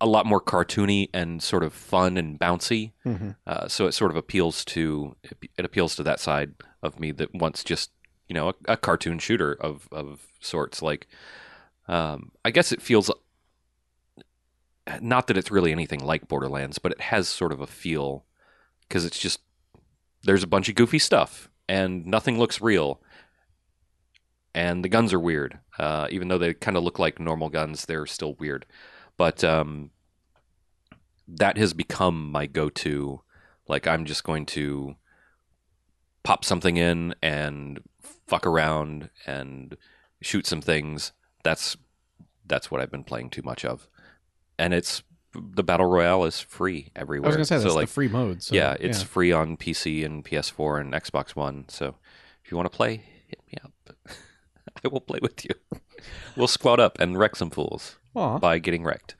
a 0.00 0.06
lot 0.06 0.26
more 0.26 0.40
cartoony 0.40 1.08
and 1.12 1.42
sort 1.42 1.64
of 1.64 1.72
fun 1.72 2.16
and 2.16 2.38
bouncy. 2.38 2.92
Mhm. 3.04 3.34
Uh, 3.46 3.66
so 3.66 3.86
it 3.88 3.92
sort 3.92 4.10
of 4.12 4.16
appeals 4.16 4.64
to 4.66 5.16
it 5.58 5.64
appeals 5.64 5.96
to 5.96 6.02
that 6.04 6.20
side 6.20 6.54
of 6.82 7.00
me 7.00 7.10
that 7.12 7.34
wants 7.34 7.64
just 7.64 7.90
you 8.28 8.34
know 8.34 8.50
a, 8.50 8.54
a 8.74 8.76
cartoon 8.76 9.18
shooter 9.18 9.52
of 9.54 9.88
of 9.90 10.20
sorts. 10.40 10.82
Like 10.82 11.08
um, 11.88 12.30
I 12.44 12.50
guess 12.52 12.70
it 12.70 12.80
feels 12.82 13.10
not 15.00 15.26
that 15.26 15.36
it's 15.36 15.50
really 15.50 15.72
anything 15.72 16.00
like 16.00 16.28
Borderlands, 16.28 16.78
but 16.78 16.92
it 16.92 17.00
has 17.00 17.28
sort 17.28 17.52
of 17.52 17.60
a 17.60 17.66
feel 17.66 18.24
because 18.82 19.04
it's 19.04 19.18
just 19.18 19.40
there's 20.22 20.42
a 20.44 20.46
bunch 20.54 20.68
of 20.68 20.74
goofy 20.76 20.98
stuff 20.98 21.48
and 21.68 22.06
nothing 22.06 22.38
looks 22.38 22.60
real, 22.60 23.00
and 24.54 24.84
the 24.84 24.88
guns 24.88 25.12
are 25.12 25.20
weird. 25.20 25.58
Uh, 25.78 26.08
even 26.10 26.28
though 26.28 26.38
they 26.38 26.54
kind 26.54 26.76
of 26.76 26.82
look 26.82 26.98
like 26.98 27.20
normal 27.20 27.48
guns, 27.48 27.86
they're 27.86 28.06
still 28.06 28.34
weird. 28.34 28.66
But 29.16 29.44
um, 29.44 29.90
that 31.26 31.56
has 31.56 31.72
become 31.74 32.30
my 32.30 32.46
go-to. 32.46 33.22
Like 33.66 33.86
I'm 33.86 34.04
just 34.04 34.24
going 34.24 34.46
to 34.46 34.96
pop 36.22 36.44
something 36.44 36.76
in 36.76 37.14
and 37.22 37.80
fuck 38.26 38.46
around 38.46 39.10
and 39.26 39.76
shoot 40.22 40.46
some 40.46 40.60
things. 40.60 41.12
That's 41.44 41.76
that's 42.46 42.70
what 42.70 42.80
I've 42.80 42.90
been 42.90 43.04
playing 43.04 43.28
too 43.30 43.42
much 43.42 43.64
of 43.64 43.88
and 44.58 44.74
it's 44.74 45.02
the 45.34 45.62
battle 45.62 45.86
royale 45.86 46.24
is 46.24 46.40
free 46.40 46.90
everywhere. 46.96 47.26
I 47.26 47.28
was 47.28 47.36
gonna 47.36 47.44
say 47.44 47.56
that's 47.56 47.70
so 47.70 47.76
like 47.76 47.88
the 47.88 47.92
free 47.92 48.08
mode. 48.08 48.42
So, 48.42 48.54
yeah, 48.54 48.76
it's 48.80 49.02
free 49.02 49.30
on 49.30 49.56
PC 49.56 50.04
and 50.04 50.24
PS4 50.24 50.80
and 50.80 50.92
Xbox 50.92 51.36
One. 51.36 51.66
So 51.68 51.94
if 52.44 52.50
you 52.50 52.56
want 52.56 52.70
to 52.70 52.76
play, 52.76 53.02
hit 53.26 53.40
me 53.46 53.58
up. 53.62 53.72
I 54.84 54.88
will 54.88 55.00
play 55.00 55.18
with 55.22 55.44
you. 55.44 55.50
We'll 56.36 56.48
squad 56.48 56.80
up 56.80 56.98
and 57.00 57.18
wreck 57.18 57.36
some 57.36 57.50
fools 57.50 57.96
Aw. 58.14 58.38
by 58.38 58.58
getting 58.58 58.84
wrecked. 58.84 59.16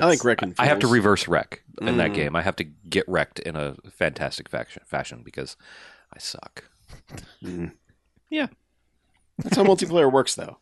I 0.00 0.06
like 0.06 0.22
wrecking. 0.24 0.54
I 0.58 0.66
have 0.66 0.78
to 0.78 0.86
fools. 0.86 0.92
reverse 0.94 1.26
wreck 1.28 1.62
in 1.80 1.96
that 1.96 2.10
Mm. 2.12 2.14
game. 2.14 2.36
I 2.36 2.42
have 2.42 2.54
to 2.56 2.64
get 2.64 3.08
wrecked 3.08 3.40
in 3.40 3.56
a 3.56 3.74
fantastic 3.90 4.48
faction, 4.48 4.82
fashion 4.86 5.22
because 5.24 5.56
I 6.14 6.18
suck. 6.20 6.64
Yeah. 8.30 8.46
That's 9.38 9.56
how 9.56 9.64
multiplayer 9.64 10.10
works, 10.12 10.34
though. 10.36 10.58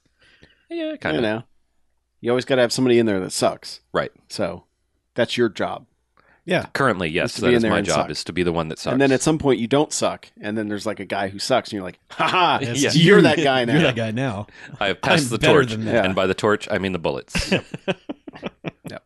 Yeah, 0.71 0.97
kind 0.97 1.15
you 1.17 1.19
of. 1.19 1.23
know, 1.23 1.43
you 2.21 2.31
always 2.31 2.45
got 2.47 2.55
to 2.57 2.63
have 2.63 2.73
somebody 2.73 2.99
in 2.99 3.07
there 3.07 3.21
that 3.21 3.31
sucks. 3.33 3.81
Right. 3.93 4.11
So 4.29 4.65
that's 5.15 5.37
your 5.37 5.49
job. 5.51 5.87
Yeah. 6.47 6.67
Currently, 6.73 7.09
yes, 7.09 7.35
to 7.35 7.41
that 7.43 7.47
be 7.49 7.53
in 7.53 7.57
is 7.57 7.63
there 7.63 7.71
my 7.73 7.83
job 7.83 7.97
suck. 8.05 8.11
is 8.11 8.25
to 8.25 8.33
be 8.33 8.43
the 8.45 8.53
one 8.53 8.69
that 8.69 8.79
sucks. 8.79 8.93
And 8.93 9.01
then 9.01 9.11
at 9.13 9.21
some 9.21 9.37
point 9.39 9.59
you 9.59 9.67
don't 9.67 9.93
suck, 9.93 10.29
and 10.41 10.57
then 10.57 10.69
there's 10.69 10.87
like 10.87 11.01
a 11.01 11.05
guy 11.05 11.29
who 11.29 11.39
sucks, 11.41 11.69
and 11.71 11.75
you're 11.75 11.83
like, 11.83 11.99
"Ha 12.13 12.27
ha! 12.29 12.59
Yeah. 12.63 12.73
Yes, 12.75 12.97
You're 12.97 13.21
that 13.23 13.39
guy 13.39 13.65
now." 13.65 13.73
You're 13.75 13.83
that 13.83 13.97
guy 13.97 14.13
now. 14.13 14.47
I 14.81 14.87
have 14.87 15.03
passed 15.03 15.25
I'm 15.33 15.39
the 15.41 15.47
torch, 15.47 15.73
than 15.73 15.85
that. 15.87 16.05
and 16.07 16.15
by 16.15 16.27
the 16.29 16.35
torch, 16.35 16.69
I 16.71 16.79
mean 16.79 16.93
the 16.93 16.99
bullets. 16.99 17.53
Yep. 18.89 19.03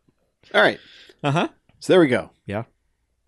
All 0.54 0.60
right. 0.62 0.78
Uh 1.22 1.30
huh. 1.30 1.48
So 1.78 1.92
there 1.92 2.00
we 2.00 2.08
go. 2.08 2.30
Yeah. 2.46 2.64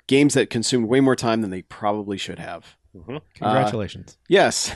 Games 0.07 0.35
that 0.35 0.51
consumed 0.51 0.89
way 0.89 1.01
more 1.01 1.17
time 1.17 1.41
than 1.41 1.51
they 1.51 1.63
probably 1.63 2.19
should 2.19 2.39
have. 2.39 2.77
Congratulations. 3.35 4.19
Yes. 4.29 4.75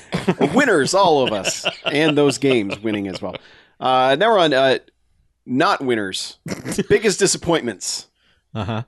Winners, 0.54 0.94
all 0.94 1.26
of 1.26 1.32
us. 1.32 1.66
And 1.84 2.16
those 2.16 2.38
games 2.38 2.78
winning 2.80 3.08
as 3.08 3.20
well. 3.20 3.36
Uh, 3.78 4.16
now 4.18 4.30
we're 4.32 4.38
on 4.38 4.54
uh, 4.54 4.78
not 5.44 5.84
winners. 5.84 6.38
Biggest 6.88 7.18
disappointments. 7.18 8.08
Uh 8.54 8.64
huh. 8.64 8.82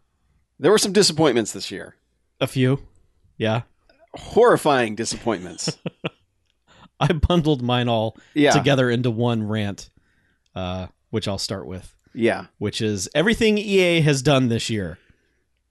There 0.59 0.71
were 0.71 0.79
some 0.79 0.93
disappointments 0.93 1.53
this 1.53 1.71
year. 1.71 1.95
A 2.41 2.47
few. 2.47 2.81
Yeah. 3.37 3.63
Horrifying 4.15 4.95
disappointments. 4.95 5.77
I 7.01 7.13
bundled 7.13 7.63
mine 7.63 7.89
all 7.89 8.17
Yeah. 8.35 8.51
together 8.51 8.91
into 8.91 9.11
one 9.11 9.45
rant, 9.47 9.91
uh, 10.55 10.89
which 11.11 11.29
I'll 11.29 11.39
start 11.39 11.67
with, 11.67 11.95
Yeah. 12.15 12.47
which 12.59 12.81
is 12.81 13.09
everything 13.15 13.57
EA 13.59 14.01
has 14.01 14.21
done 14.23 14.49
this 14.49 14.69
year. 14.69 14.99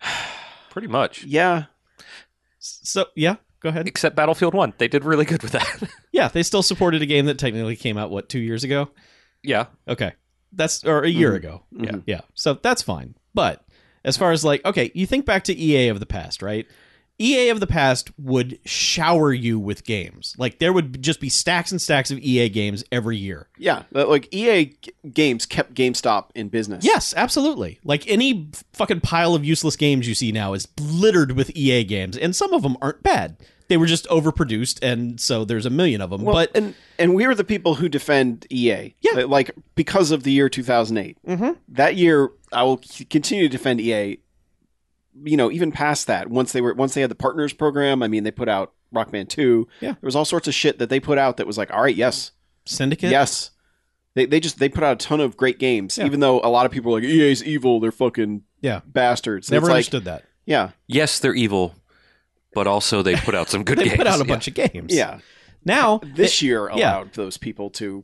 Pretty 0.70 0.88
much. 0.88 1.24
Yeah. 1.26 1.66
So 2.60 3.06
yeah, 3.16 3.36
go 3.62 3.70
ahead. 3.70 3.88
Except 3.88 4.16
Battlefield 4.16 4.54
1. 4.54 4.74
They 4.78 4.88
did 4.88 5.04
really 5.04 5.26
good 5.26 5.42
with 5.44 5.52
that. 5.54 5.84
Yeah, 6.14 6.30
they 6.30 6.42
still 6.42 6.64
supported 6.64 7.04
a 7.04 7.06
game 7.06 7.28
that 7.28 7.38
technically 7.38 7.76
came 7.76 7.96
out 7.96 8.10
what 8.10 8.28
two 8.28 8.40
years 8.40 8.64
ago. 8.64 8.90
yeah. 9.44 9.68
Okay, 9.88 10.14
that's 10.52 10.84
or 10.84 11.04
a 11.04 11.10
year 11.10 11.34
Mhm. 11.34 11.36
ago. 11.36 11.64
Mhm. 11.76 12.04
Yeah, 12.08 12.22
so 12.34 12.56
that's 12.56 12.82
fine. 12.82 13.14
But 13.36 13.64
as 14.08 14.18
far 14.18 14.32
as 14.32 14.44
like, 14.46 14.64
okay, 14.66 14.90
you 14.96 15.06
think 15.06 15.26
back 15.26 15.44
to 15.44 15.56
EA 15.56 15.90
of 15.90 16.00
the 16.00 16.06
past, 16.06 16.42
right? 16.42 16.66
EA 17.20 17.50
of 17.50 17.60
the 17.60 17.68
past 17.68 18.12
would 18.20 18.60
shower 18.64 19.34
you 19.34 19.60
with 19.60 19.84
games. 19.84 20.36
Like 20.38 20.60
there 20.60 20.72
would 20.72 21.02
just 21.02 21.20
be 21.20 21.30
stacks 21.30 21.72
and 21.72 21.82
stacks 21.82 22.10
of 22.10 22.20
EA 22.20 22.48
games 22.48 22.86
every 22.92 23.18
year. 23.18 23.50
Yeah. 23.58 23.84
Like 23.92 24.34
EA 24.34 24.78
games 25.12 25.46
kept 25.46 25.74
GameStop 25.74 26.30
in 26.36 26.48
business. 26.50 26.86
Yes, 26.86 27.14
absolutely. 27.18 27.80
Like 27.84 28.08
any 28.08 28.50
fucking 28.74 29.02
pile 29.02 29.36
of 29.36 29.44
useless 29.44 29.76
games 29.76 30.08
you 30.08 30.16
see 30.16 30.32
now 30.32 30.54
is 30.54 30.68
littered 30.80 31.34
with 31.34 31.50
EA 31.56 31.84
games, 31.84 32.16
and 32.18 32.36
some 32.36 32.54
of 32.54 32.62
them 32.62 32.78
aren't 32.82 33.04
bad. 33.04 33.38
They 33.70 33.78
were 33.78 33.86
just 33.86 34.08
overproduced, 34.08 34.80
and 34.82 35.20
so 35.20 35.44
there's 35.44 35.66
a 35.66 35.70
million 35.70 36.02
of 36.02 36.10
them. 36.10 36.22
Well, 36.24 36.34
but 36.36 36.52
and 36.56 36.74
and 36.98 37.14
we 37.14 37.26
are 37.26 37.36
the 37.36 37.44
people 37.44 37.76
who 37.76 37.90
defend 37.90 38.48
EA. 38.50 38.96
Yeah. 39.02 39.24
Like 39.26 39.52
because 39.76 40.12
of 40.12 40.24
the 40.24 40.32
year 40.32 40.48
2008. 40.50 41.18
Mhm. 41.28 41.58
That 41.70 41.96
year 41.98 42.30
I 42.54 42.64
will 42.64 42.82
continue 43.10 43.44
to 43.44 43.50
defend 43.50 43.82
EA 43.82 44.18
you 45.24 45.36
know, 45.36 45.50
even 45.52 45.72
past 45.72 46.06
that, 46.06 46.30
once 46.30 46.52
they 46.52 46.62
were 46.62 46.74
once 46.76 46.94
they 46.94 47.02
had 47.02 47.10
the 47.12 47.16
partners 47.16 47.52
program, 47.52 48.04
I 48.04 48.08
mean, 48.08 48.24
they 48.24 48.30
put 48.32 48.48
out 48.48 48.74
Rock 48.92 49.12
Band 49.12 49.30
2. 49.30 49.68
Yeah. 49.82 49.94
There 49.94 49.98
was 50.04 50.16
all 50.16 50.26
sorts 50.26 50.48
of 50.48 50.54
shit 50.54 50.78
that 50.80 50.90
they 50.90 51.00
put 51.00 51.18
out 51.18 51.38
that 51.38 51.48
was 51.48 51.58
like, 51.58 51.74
"All 51.74 51.82
right, 51.82 51.96
yes. 51.96 52.32
Syndicate, 52.66 53.10
Yes. 53.12 53.50
They 54.14 54.26
they 54.26 54.40
just 54.40 54.60
they 54.60 54.70
put 54.70 54.84
out 54.84 55.02
a 55.02 55.06
ton 55.08 55.20
of 55.20 55.36
great 55.36 55.58
games, 55.60 55.98
Yeah. 55.98 56.06
even 56.06 56.20
though 56.20 56.40
a 56.42 56.50
lot 56.50 56.66
of 56.68 56.72
people 56.72 56.92
are 56.96 57.00
like 57.02 57.10
EA's 57.10 57.44
evil. 57.44 57.80
They're 57.80 57.92
fucking 57.92 58.44
Yeah. 58.62 58.82
bastards. 58.86 59.50
Never 59.52 59.66
it's 59.66 59.70
like, 59.70 59.76
understood 59.78 60.06
that. 60.06 60.24
yeah, 60.46 60.70
Yes, 60.88 61.20
they're 61.20 61.34
evil, 61.36 61.74
but 62.58 62.66
also 62.66 63.04
they 63.04 63.16
put 63.16 63.36
out 63.36 63.50
some 63.50 63.64
good 63.70 63.78
They 63.78 63.84
games. 63.86 63.98
put 63.98 64.08
out 64.08 64.16
a 64.20 64.26
Yeah. 64.26 64.34
bunch 64.34 64.48
of 64.48 64.56
games. 64.56 64.92
yeah. 64.94 65.20
Now 65.64 66.00
This 66.16 66.42
year 66.42 66.70
yeah. 66.74 66.76
allowed 66.98 67.14
those 67.14 67.38
people 67.38 67.70
to 67.82 68.04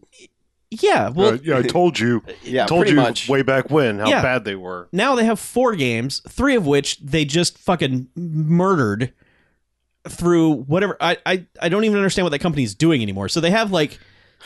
yeah, 0.70 1.10
well 1.10 1.34
Uh, 1.34 1.38
yeah, 1.44 1.58
I 1.58 1.62
told 1.64 1.98
you. 2.00 2.24
yeah 2.44 2.66
told 2.68 2.88
you 2.88 2.96
much 2.96 3.28
way 3.28 3.42
back 3.42 3.72
when 3.72 3.98
how 4.00 4.08
Yeah. 4.10 4.22
bad 4.22 4.44
they 4.46 4.56
were. 4.56 4.90
now 4.92 5.16
they 5.16 5.26
have 5.26 5.40
four 5.40 5.76
games, 5.76 6.22
three 6.30 6.56
of 6.56 6.68
which 6.68 7.00
they 7.00 7.26
just 7.26 7.58
fucking 7.58 8.10
murdered 8.16 9.12
through 10.08 10.52
whatever. 10.68 10.98
I 11.02 11.18
I, 11.26 11.46
I 11.62 11.70
don't 11.70 11.84
even 11.86 11.98
understand 11.98 12.26
what 12.26 12.32
that 12.32 12.40
company 12.40 12.64
is 12.64 12.76
doing 12.76 13.02
anymore. 13.02 13.30
So 13.30 13.40
they 13.40 13.52
have 13.52 13.72
like 13.72 14.00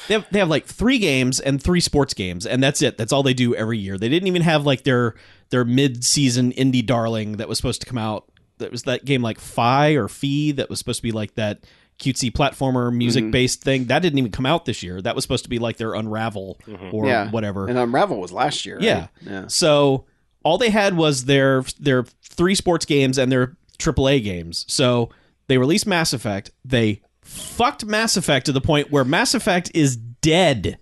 they 0.07 0.13
have 0.13 0.27
they 0.31 0.39
have 0.39 0.49
like 0.49 0.65
three 0.65 0.99
games 0.99 1.39
and 1.39 1.61
three 1.61 1.79
sports 1.81 2.13
games, 2.13 2.45
and 2.45 2.61
that's 2.61 2.81
it. 2.81 2.97
That's 2.97 3.11
all 3.11 3.23
they 3.23 3.33
do 3.33 3.55
every 3.55 3.77
year. 3.79 3.97
They 3.97 4.09
didn't 4.09 4.27
even 4.27 4.43
have 4.43 4.65
like 4.65 4.83
their 4.83 5.15
their 5.49 5.65
mid 5.65 6.03
season 6.03 6.51
indie 6.53 6.85
darling 6.85 7.37
that 7.37 7.47
was 7.49 7.57
supposed 7.57 7.81
to 7.81 7.87
come 7.87 7.97
out. 7.97 8.29
That 8.59 8.71
was 8.71 8.83
that 8.83 9.05
game 9.05 9.21
like 9.21 9.39
Phi 9.39 9.91
or 9.91 10.07
Fee 10.07 10.51
that 10.53 10.69
was 10.69 10.79
supposed 10.79 10.97
to 10.99 11.03
be 11.03 11.11
like 11.11 11.35
that 11.35 11.59
cutesy 11.99 12.31
platformer 12.31 12.93
music 12.95 13.31
based 13.31 13.63
thing. 13.63 13.85
That 13.85 14.01
didn't 14.01 14.19
even 14.19 14.31
come 14.31 14.45
out 14.45 14.65
this 14.65 14.83
year. 14.83 15.01
That 15.01 15.15
was 15.15 15.23
supposed 15.23 15.43
to 15.45 15.49
be 15.49 15.59
like 15.59 15.77
their 15.77 15.93
Unravel 15.93 16.59
or 16.91 17.07
yeah 17.07 17.29
whatever. 17.31 17.67
And 17.67 17.77
Unravel 17.77 18.19
was 18.19 18.31
last 18.31 18.65
year. 18.65 18.75
right? 18.75 18.83
Yeah. 18.83 19.07
yeah. 19.21 19.47
So 19.47 20.05
all 20.43 20.57
they 20.57 20.69
had 20.69 20.95
was 20.95 21.25
their 21.25 21.63
their 21.79 22.03
three 22.23 22.55
sports 22.55 22.85
games 22.85 23.17
and 23.17 23.31
their 23.31 23.57
AAA 23.79 24.23
games. 24.23 24.65
So 24.67 25.09
they 25.47 25.57
released 25.57 25.87
Mass 25.87 26.13
Effect. 26.13 26.51
They 26.63 27.01
fucked 27.21 27.85
Mass 27.85 28.15
Effect 28.17 28.45
to 28.47 28.51
the 28.51 28.61
point 28.61 28.91
where 28.91 29.03
Mass 29.03 29.33
Effect 29.33 29.71
is 29.73 29.97
dead. 29.97 30.77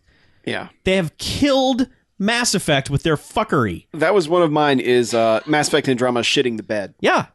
Yeah. 0.46 0.70
They 0.84 0.96
have 0.96 1.18
killed 1.18 1.88
Mass 2.20 2.54
Effect 2.54 2.90
with 2.90 3.04
their 3.04 3.16
fuckery. 3.18 3.88
That 3.94 4.14
was 4.14 4.30
one 4.30 4.42
of 4.44 4.52
mine. 4.52 4.80
Is 4.80 5.14
uh, 5.14 5.42
Mass 5.46 5.68
Effect 5.68 5.90
Andromeda 5.90 6.24
shitting 6.24 6.58
the 6.58 6.64
bed? 6.64 6.94
Yeah. 7.00 7.28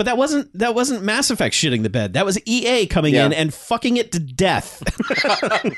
But 0.00 0.06
that 0.06 0.16
wasn't 0.16 0.50
that 0.58 0.74
wasn't 0.74 1.02
Mass 1.02 1.30
Effect 1.30 1.54
shitting 1.54 1.82
the 1.82 1.90
bed. 1.90 2.14
That 2.14 2.24
was 2.24 2.38
EA 2.46 2.86
coming 2.86 3.12
Yeah. 3.12 3.26
in 3.26 3.34
and 3.34 3.52
fucking 3.52 3.98
it 3.98 4.12
to 4.12 4.18
death. 4.18 4.82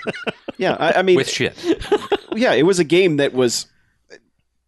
Yeah, 0.59 0.77
I, 0.79 1.01
I 1.01 1.03
mean, 1.03 1.17
with 1.17 1.29
shit. 1.29 1.57
yeah, 2.37 2.53
it 2.53 2.63
was 2.63 2.79
a 2.79 2.85
game 2.85 3.17
that 3.17 3.33
was 3.33 3.67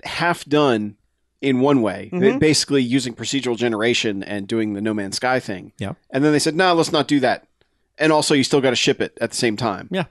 half 0.02 0.44
done 0.46 0.96
in 1.40 1.60
one 1.60 1.82
way, 1.82 2.10
Mhm. 2.12 2.40
basically 2.40 2.82
using 2.82 3.14
procedural 3.14 3.56
generation 3.56 4.24
and 4.24 4.48
doing 4.48 4.72
the 4.72 4.80
No 4.80 4.92
Man's 4.92 5.16
Sky 5.16 5.38
thing. 5.38 5.70
Yeah. 5.78 5.92
And 6.10 6.24
then 6.24 6.32
they 6.32 6.40
said, 6.40 6.56
"No, 6.56 6.74
let's 6.74 6.90
not 6.90 7.06
do 7.06 7.20
that." 7.20 7.46
And 7.96 8.10
also, 8.10 8.34
you 8.34 8.42
still 8.42 8.60
got 8.60 8.70
to 8.70 8.76
ship 8.76 9.00
it 9.00 9.16
at 9.20 9.30
the 9.30 9.36
same 9.36 9.56
time. 9.56 9.86
Yeah. 9.92 10.06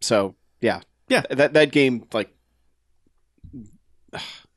So 0.00 0.36
yeah, 0.60 0.82
Yeah. 1.08 1.22
that 1.30 1.54
that 1.54 1.72
game 1.72 2.06
like 2.12 2.30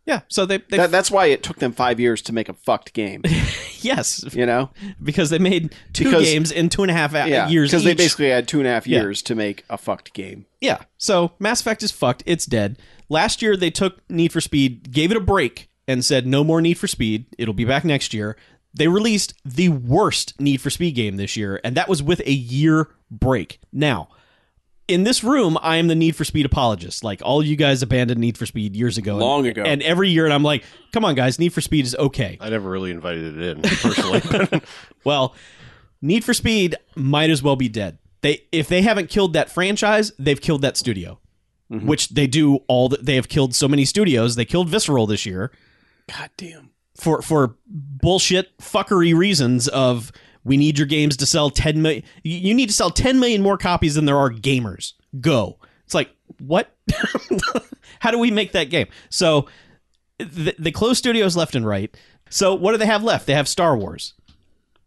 yeah. 0.07 0.21
So 0.29 0.47
they, 0.47 0.57
they 0.57 0.77
that, 0.77 0.89
that's 0.89 1.11
why 1.11 1.27
it 1.27 1.43
took 1.43 1.57
them 1.59 1.71
five 1.73 1.99
years 1.99 2.23
to 2.23 2.33
make 2.33 2.49
a 2.49 2.53
fucked 2.55 2.93
game. 2.93 3.21
yes, 3.81 4.25
You 4.33 4.45
know, 4.47 4.71
because 5.03 5.29
they 5.29 5.37
made 5.37 5.75
two 5.93 6.05
Because- 6.05 6.23
games 6.23 6.51
in 6.51 6.69
two 6.69 6.81
and 6.81 6.89
a 6.89 6.93
half 6.95 7.13
a- 7.13 7.29
yeah, 7.29 7.47
years 7.47 7.69
because 7.69 7.83
they 7.83 7.93
basically 7.93 8.29
had 8.29 8.47
two 8.47 8.57
and 8.59 8.67
a 8.67 8.71
half 8.71 8.87
Yeah. 8.87 9.01
years 9.01 9.21
to 9.23 9.35
make 9.35 9.63
a 9.69 9.77
fucked 9.77 10.13
game. 10.13 10.45
Yeah. 10.61 10.79
So 10.97 11.33
Mass 11.37 11.61
Effect 11.61 11.83
is 11.83 11.91
fucked. 11.91 12.23
It's 12.25 12.45
dead. 12.47 12.79
Last 13.09 13.41
year 13.41 13.55
they 13.55 13.69
took 13.69 13.99
Need 14.09 14.31
for 14.33 14.41
Speed, 14.41 14.91
gave 14.91 15.11
it 15.11 15.17
a 15.17 15.21
break, 15.21 15.69
and 15.87 16.03
said 16.03 16.25
no 16.25 16.43
more 16.43 16.59
Need 16.61 16.77
for 16.77 16.87
Speed. 16.87 17.25
It'll 17.37 17.53
be 17.53 17.63
back 17.65 17.85
next 17.85 18.13
year. 18.13 18.35
They 18.73 18.87
released 18.87 19.33
the 19.45 19.69
worst 19.69 20.39
Need 20.39 20.61
for 20.61 20.69
Speed 20.69 20.91
game 20.95 21.15
this 21.17 21.35
year, 21.37 21.59
and 21.63 21.75
that 21.77 21.87
was 21.87 22.03
with 22.03 22.19
a 22.21 22.31
year 22.31 22.89
break. 23.09 23.59
Now, 23.71 24.09
in 24.87 25.03
this 25.03 25.23
room, 25.23 25.57
I 25.61 25.77
am 25.77 25.87
the 25.87 25.95
Need 25.95 26.15
for 26.15 26.23
Speed 26.23 26.45
apologist. 26.45 27.03
Like 27.03 27.21
all 27.23 27.43
you 27.43 27.55
guys 27.55 27.81
abandoned 27.81 28.19
Need 28.19 28.37
for 28.37 28.45
Speed 28.45 28.75
years 28.75 28.97
ago, 28.97 29.17
Long 29.17 29.39
and, 29.39 29.49
ago. 29.49 29.63
and 29.63 29.81
every 29.83 30.09
year, 30.09 30.25
and 30.25 30.33
I'm 30.33 30.43
like, 30.43 30.63
come 30.93 31.03
on, 31.05 31.15
guys, 31.15 31.39
Need 31.39 31.53
for 31.53 31.61
Speed 31.61 31.85
is 31.85 31.95
okay. 31.95 32.37
I 32.39 32.49
never 32.49 32.69
really 32.69 32.91
invited 32.91 33.37
it 33.37 33.57
in 33.57 33.61
personally. 33.63 34.61
Well, 35.03 35.35
Need 36.01 36.23
for 36.25 36.33
Speed 36.33 36.75
might 36.95 37.29
as 37.29 37.41
well 37.41 37.55
be 37.55 37.69
dead. 37.69 37.97
They 38.21 38.43
if 38.51 38.67
they 38.67 38.81
haven't 38.81 39.09
killed 39.09 39.33
that 39.33 39.49
franchise, 39.49 40.11
they've 40.19 40.39
killed 40.41 40.61
that 40.63 40.77
studio. 40.77 41.19
Mm-hmm. 41.71 41.85
Which 41.85 42.09
they 42.09 42.27
do 42.27 42.57
all 42.67 42.87
the, 42.87 42.97
they 42.97 43.15
have 43.15 43.27
killed 43.27 43.53
so 43.53 43.67
many 43.67 43.83
studios. 43.83 44.35
They 44.35 44.45
killed 44.45 44.69
Visceral 44.69 45.05
this 45.05 45.25
year 45.25 45.51
God 46.07 46.29
damn. 46.37 46.69
for 46.95 47.21
for 47.21 47.57
bullshit 47.67 48.57
fuckery 48.57 49.13
reasons 49.13 49.67
of 49.67 50.11
we 50.47 50.57
need 50.57 50.77
your 50.77 50.87
games 50.87 51.17
to 51.17 51.25
sell 51.25 51.49
10 51.49 51.81
million 51.81 52.03
you 52.23 52.53
need 52.53 52.67
to 52.69 52.73
sell 52.73 52.89
10 52.89 53.19
million 53.19 53.41
more 53.41 53.57
copies 53.57 53.95
than 53.95 54.05
there 54.05 54.17
are 54.17 54.29
gamers. 54.31 54.93
Go. 55.21 55.57
It's 55.85 55.93
like, 55.93 56.09
what? 56.39 56.75
How 57.99 58.11
do 58.11 58.19
we 58.19 58.31
make 58.31 58.51
that 58.53 58.65
game? 58.69 58.87
So 59.09 59.47
th- 60.19 60.55
they 60.57 60.71
close 60.71 60.97
studios 60.97 61.35
left 61.37 61.55
and 61.55 61.65
right. 61.65 61.95
So 62.29 62.53
what 62.55 62.71
do 62.71 62.77
they 62.77 62.85
have 62.85 63.03
left? 63.03 63.25
They 63.27 63.33
have 63.33 63.47
Star 63.47 63.77
Wars. 63.77 64.13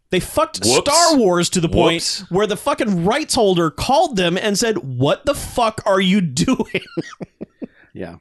They 0.09 0.19
fucked 0.19 0.59
Whoops. 0.65 0.91
Star 0.91 1.17
Wars 1.17 1.49
to 1.51 1.61
the 1.61 1.69
point 1.69 2.03
Whoops. 2.03 2.31
where 2.31 2.45
the 2.47 2.57
fucking 2.57 3.05
rights 3.05 3.33
holder 3.35 3.71
called 3.71 4.17
them 4.17 4.37
and 4.37 4.57
said, 4.59 4.77
"What 4.79 5.25
the 5.25 5.33
fuck 5.33 5.81
are 5.85 6.01
you 6.01 6.21
doing?" 6.21 6.81
Yeah. 7.93 8.17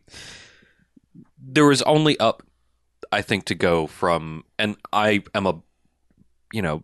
there 1.38 1.64
was 1.64 1.80
only 1.82 2.18
up 2.18 2.42
i 3.12 3.22
think 3.22 3.44
to 3.46 3.54
go 3.54 3.86
from 3.86 4.44
and 4.58 4.76
i 4.92 5.22
am 5.34 5.46
a 5.46 5.60
you 6.52 6.60
know 6.62 6.82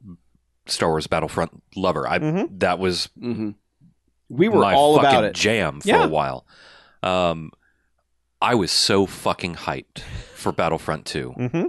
star 0.66 0.88
wars 0.90 1.06
battlefront 1.06 1.62
lover 1.74 2.06
i 2.08 2.18
Mhm. 2.18 2.58
that 2.60 2.78
was 2.78 3.08
hmm 3.18 3.50
We 4.28 4.48
were 4.48 4.60
my 4.60 4.74
all 4.74 4.96
fucking 4.96 5.08
about 5.10 5.24
it. 5.24 5.34
jam 5.34 5.80
for 5.80 5.88
Yeah. 5.88 6.04
a 6.04 6.08
while 6.08 6.46
um 7.02 7.50
i 8.42 8.54
was 8.54 8.70
so 8.72 9.06
fucking 9.06 9.54
hyped 9.54 10.00
for 10.34 10.52
battlefront 10.52 11.04
2 11.06 11.34
mm-hmm. 11.38 11.64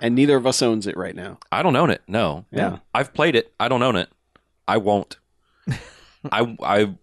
and 0.00 0.14
neither 0.14 0.36
of 0.36 0.46
us 0.46 0.62
owns 0.62 0.86
it 0.86 0.96
right 0.96 1.14
now. 1.14 1.38
i 1.52 1.62
don't 1.62 1.76
own 1.76 1.90
it 1.90 2.02
no 2.08 2.44
Yeah. 2.50 2.78
i've 2.94 3.12
played 3.14 3.34
it 3.36 3.52
i 3.58 3.68
don't 3.68 3.82
own 3.82 3.96
it 3.96 4.08
i 4.66 4.76
won't 4.76 5.18
i 6.32 6.56
i 6.62 6.94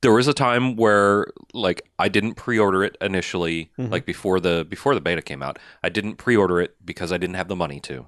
there 0.00 0.12
was 0.12 0.28
a 0.28 0.32
time 0.32 0.76
where 0.76 1.26
like 1.52 1.82
I 1.98 2.08
didn't 2.08 2.34
pre-order 2.34 2.84
it 2.84 2.96
initially, 3.00 3.72
Mhm. 3.76 3.90
like 3.90 4.06
before 4.06 4.38
the 4.38 4.64
before 4.68 4.94
the 4.94 5.00
beta 5.00 5.20
came 5.22 5.42
out. 5.42 5.58
I 5.82 5.88
didn't 5.88 6.16
pre-order 6.16 6.60
it 6.60 6.76
because 6.84 7.10
I 7.10 7.18
didn't 7.18 7.34
have 7.34 7.48
the 7.48 7.56
money 7.56 7.80
to. 7.80 8.06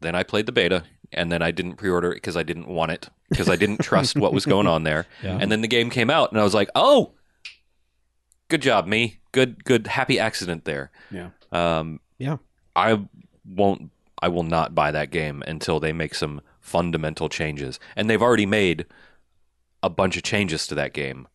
Then 0.00 0.14
I 0.14 0.22
played 0.22 0.46
the 0.46 0.52
beta, 0.52 0.84
and 1.12 1.30
then 1.32 1.42
I 1.42 1.50
didn't 1.50 1.76
pre-order 1.76 2.12
it 2.12 2.16
because 2.16 2.36
I 2.36 2.42
didn't 2.42 2.68
want 2.68 2.92
it 2.92 3.08
because 3.28 3.48
I 3.48 3.56
didn't 3.56 3.78
trust 3.78 4.16
what 4.16 4.32
was 4.32 4.46
going 4.46 4.66
on 4.66 4.84
there. 4.84 5.06
Yeah. 5.22 5.38
And 5.40 5.50
then 5.50 5.60
the 5.60 5.68
game 5.68 5.90
came 5.90 6.10
out, 6.10 6.30
and 6.30 6.40
I 6.40 6.44
was 6.44 6.54
like, 6.54 6.68
"Oh, 6.74 7.12
good 8.48 8.62
job, 8.62 8.86
me. 8.86 9.18
Good, 9.32 9.64
good, 9.64 9.86
happy 9.88 10.18
accident 10.18 10.64
there." 10.64 10.90
Yeah. 11.10 11.30
Um, 11.52 12.00
Yeah. 12.18 12.36
I 12.76 13.00
won't. 13.44 13.90
I 14.20 14.28
will 14.28 14.42
not 14.42 14.74
buy 14.74 14.90
that 14.90 15.10
game 15.10 15.42
until 15.46 15.78
they 15.80 15.92
make 15.92 16.14
some 16.14 16.40
fundamental 16.60 17.28
changes, 17.28 17.78
and 17.96 18.08
they've 18.10 18.22
already 18.22 18.46
made 18.46 18.86
a 19.82 19.88
bunch 19.90 20.16
of 20.16 20.22
changes 20.24 20.66
to 20.66 20.74
that 20.74 20.92
game, 20.92 21.28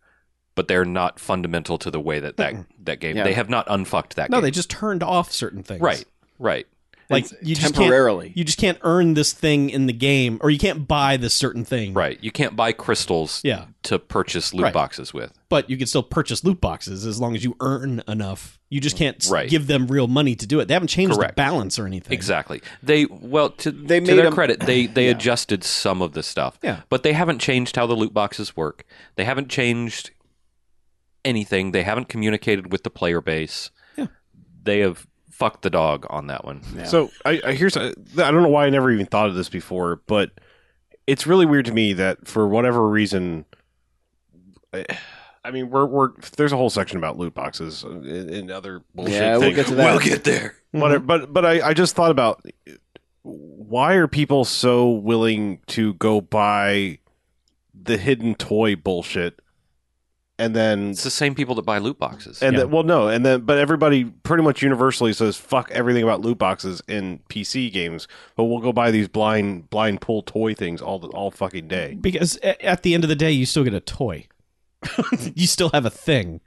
but 0.56 0.67
they're 0.67 0.86
not 0.86 1.19
fundamental 1.19 1.78
to 1.78 1.89
the 1.89 1.99
way 1.99 2.19
that 2.19 2.38
that, 2.38 2.54
that 2.84 2.99
game. 2.99 3.15
Yeah. 3.17 3.23
They 3.23 3.34
have 3.34 3.49
not 3.49 3.65
unfucked 3.69 4.15
that 4.17 4.30
game. 4.30 4.32
No, 4.32 4.38
game. 4.38 4.43
they 4.43 4.52
just 4.52 4.69
turned 4.69 5.02
off 5.02 5.32
certain 5.32 5.63
things. 5.63 5.82
right, 5.82 6.06
right. 6.39 6.67
Like 7.10 7.26
It's 7.26 7.34
you 7.42 7.56
just 7.56 7.76
temporarily. 7.76 8.28
can't, 8.28 8.38
you 8.38 8.44
just 8.44 8.58
can't 8.58 8.78
earn 8.82 9.13
this 9.13 9.34
thing 9.34 9.70
in 9.70 9.86
the 9.88 9.94
game, 9.94 10.38
or 10.42 10.50
you 10.50 10.58
can't 10.58 10.88
buy 10.88 11.18
this 11.18 11.34
certain 11.34 11.66
thing. 11.66 11.94
Right. 11.94 12.18
You 12.22 12.32
can't 12.32 12.56
buy 12.56 12.72
crystals 12.72 13.42
Yeah, 13.44 13.66
to 13.84 14.00
purchase 14.00 14.54
loot 14.54 14.63
Right. 14.63 14.74
boxes 14.74 15.13
with. 15.13 15.34
but 15.50 15.70
you 15.70 15.78
can 15.78 15.86
still 15.86 16.02
purchase 16.02 16.44
loot 16.44 16.60
boxes 16.62 17.06
as 17.06 17.20
long 17.20 17.36
as 17.36 17.44
you 17.44 17.56
earn 17.60 18.02
enough. 18.08 18.58
You 18.70 18.80
just 18.80 18.98
can't 18.98 19.24
Right. 19.30 19.48
give 19.50 19.68
them 19.68 19.86
real 19.88 20.08
money 20.08 20.34
to 20.36 20.48
do 20.48 20.60
it. 20.60 20.68
They 20.68 20.74
haven't 20.74 20.88
changed 20.88 21.16
Correct. 21.16 21.36
the 21.36 21.39
balance 21.42 21.78
or 21.78 21.86
anything. 21.86 22.12
Exactly. 22.13 22.62
They 22.82 23.06
well 23.06 23.50
to, 23.52 23.72
They 23.72 24.00
to 24.00 24.06
made 24.08 24.18
their 24.18 24.26
'em- 24.28 24.34
credit, 24.34 24.62
they 24.62 24.86
they 24.88 25.06
Yeah. 25.06 25.12
adjusted 25.12 25.63
some 25.63 26.02
of 26.02 26.13
the 26.13 26.24
stuff. 26.24 26.58
Yeah. 26.63 26.82
But 26.89 27.04
they 27.04 27.13
haven't 27.13 27.39
changed 27.39 27.76
how 27.76 27.86
the 27.86 27.94
loot 27.96 28.13
boxes 28.13 28.56
work. 28.58 28.86
They 29.16 29.26
haven't 29.26 29.50
changed 29.50 30.10
anything. 31.26 31.72
They 31.72 31.84
haven't 31.84 32.10
communicated 32.10 32.72
with 32.72 32.84
the 32.84 32.89
player 32.89 33.22
base. 33.22 33.70
Yeah. 33.98 34.08
They 34.63 34.80
have 34.80 35.06
fucked 35.44 35.62
the 35.64 35.70
dog 35.70 36.06
on 36.10 36.28
that 36.28 36.46
one. 36.46 36.62
Yeah. 36.74 36.86
So 36.86 37.12
I, 37.26 37.42
I 37.46 37.52
here's 37.54 37.76
I 37.76 37.92
don't 38.16 38.44
know 38.44 38.48
why 38.48 38.66
I 38.66 38.70
never 38.70 38.90
even 38.92 39.06
thought 39.06 39.28
of 39.28 39.36
this 39.36 39.50
before, 39.50 39.98
but 40.08 40.32
it's 41.06 41.28
really 41.28 41.46
weird 41.46 41.66
to 41.66 41.74
me 41.74 41.92
that 41.94 42.28
for 42.30 42.48
whatever 42.48 42.88
reason, 42.88 43.44
I, 44.74 44.86
I 45.44 45.52
mean, 45.52 45.70
we're 45.70 45.86
we're 45.86 46.12
there's 46.38 46.54
a 46.54 46.58
whole 46.58 46.70
section 46.70 46.98
about 46.98 47.18
loot 47.18 47.34
boxes 47.34 47.84
and, 47.84 48.06
and 48.06 48.50
other 48.52 48.84
bullshit 48.96 49.16
Yeah, 49.16 49.32
we'll 49.34 49.42
things. 49.42 49.56
get 49.58 49.66
to 49.68 49.76
that. 49.76 50.02
get 50.02 50.24
there. 50.24 50.56
Mm-hmm. 50.74 50.80
Whatever, 50.80 51.04
but 51.04 51.34
but 51.34 51.46
I, 51.46 51.70
I 51.70 51.74
just 51.74 51.94
thought 51.96 52.12
about 52.12 52.46
why 53.24 53.94
are 53.96 54.08
people 54.08 54.46
so 54.46 54.90
willing 54.90 55.60
to 55.68 55.94
go 55.96 56.22
buy 56.22 57.00
the 57.74 57.98
hidden 57.98 58.36
toy 58.36 58.76
bullshit 58.78 59.40
and 60.39 60.56
then 60.56 60.89
It's 60.91 61.04
the 61.04 61.10
same 61.12 61.36
people 61.36 61.54
that 61.56 61.62
buy 61.62 61.78
loot 61.78 62.00
boxes. 62.00 62.41
and 62.41 62.54
Yeah. 62.54 62.60
then, 62.62 62.72
well, 62.72 62.84
no, 62.84 63.08
and 63.08 63.26
then 63.26 63.41
but 63.41 63.58
everybody 63.60 64.06
pretty 64.06 64.43
much 64.43 64.62
universally 64.62 65.13
says 65.13 65.38
fuck 65.38 65.69
everything 65.72 66.04
about 66.04 66.22
loot 66.22 66.38
boxes 66.38 66.82
in 66.88 67.19
PC 67.30 67.72
games, 67.72 68.08
but 68.36 68.46
we'll 68.46 68.60
go 68.60 68.74
buy 68.74 68.89
these 68.91 69.08
blind 69.08 69.69
blind 69.69 70.02
pull 70.02 70.22
toy 70.24 70.54
things 70.54 70.82
all 70.82 71.00
the, 71.00 71.08
all 71.10 71.30
fucking 71.32 71.67
day. 71.67 71.96
because 72.02 72.38
at 72.38 72.84
the 72.84 72.93
end 72.93 73.04
of 73.04 73.10
the 73.10 73.15
day, 73.15 73.32
you 73.32 73.46
still 73.46 73.63
get 73.63 73.74
a 73.74 73.80
toy. 73.80 74.28
you 75.36 75.48
still 75.48 75.69
have 75.69 75.86
a 75.86 75.89
thing. 75.89 76.41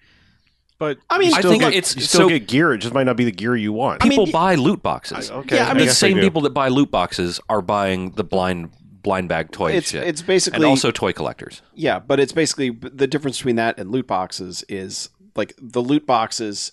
But 0.78 0.98
I 1.08 1.16
mean, 1.18 1.30
you 1.30 1.36
I 1.36 1.40
think 1.42 1.62
get, 1.62 1.68
it's- 1.72 1.96
you 1.96 2.02
still 2.02 2.22
so- 2.22 2.28
get 2.28 2.46
gear. 2.48 2.74
It 2.74 2.78
just 2.78 2.92
might 2.92 3.04
not 3.04 3.16
be 3.16 3.24
the 3.24 3.32
gear 3.32 3.56
you 3.56 3.72
want. 3.72 4.02
I 4.04 4.08
mean, 4.08 4.18
people 4.18 4.30
buy 4.30 4.56
loot 4.56 4.82
boxes. 4.82 5.30
I- 5.30 5.34
okay, 5.36 5.56
Yeah, 5.56 5.70
I 5.70 5.74
mean, 5.74 5.86
the 5.86 5.92
same 5.94 6.18
people 6.18 6.42
that 6.42 6.50
buy 6.50 6.68
loot 6.68 6.90
boxes 6.90 7.40
are 7.48 7.62
buying 7.62 8.10
the 8.10 8.24
blind 8.24 8.70
blind 9.06 9.28
bag 9.30 9.50
toy 9.52 9.72
It's 9.72 9.90
shit. 9.92 10.06
it's 10.06 10.20
basically 10.20 10.56
and 10.58 10.64
also 10.66 10.90
toy 10.90 11.12
collectors. 11.14 11.62
yeah, 11.74 11.98
but 11.98 12.20
it's 12.20 12.32
basically 12.32 12.68
the 12.70 13.06
difference 13.06 13.38
between 13.38 13.56
that 13.56 13.78
and 13.78 13.90
loot 13.90 14.06
boxes 14.06 14.64
is 14.68 15.08
like 15.34 15.54
the 15.56 15.80
loot 15.80 16.04
boxes 16.06 16.72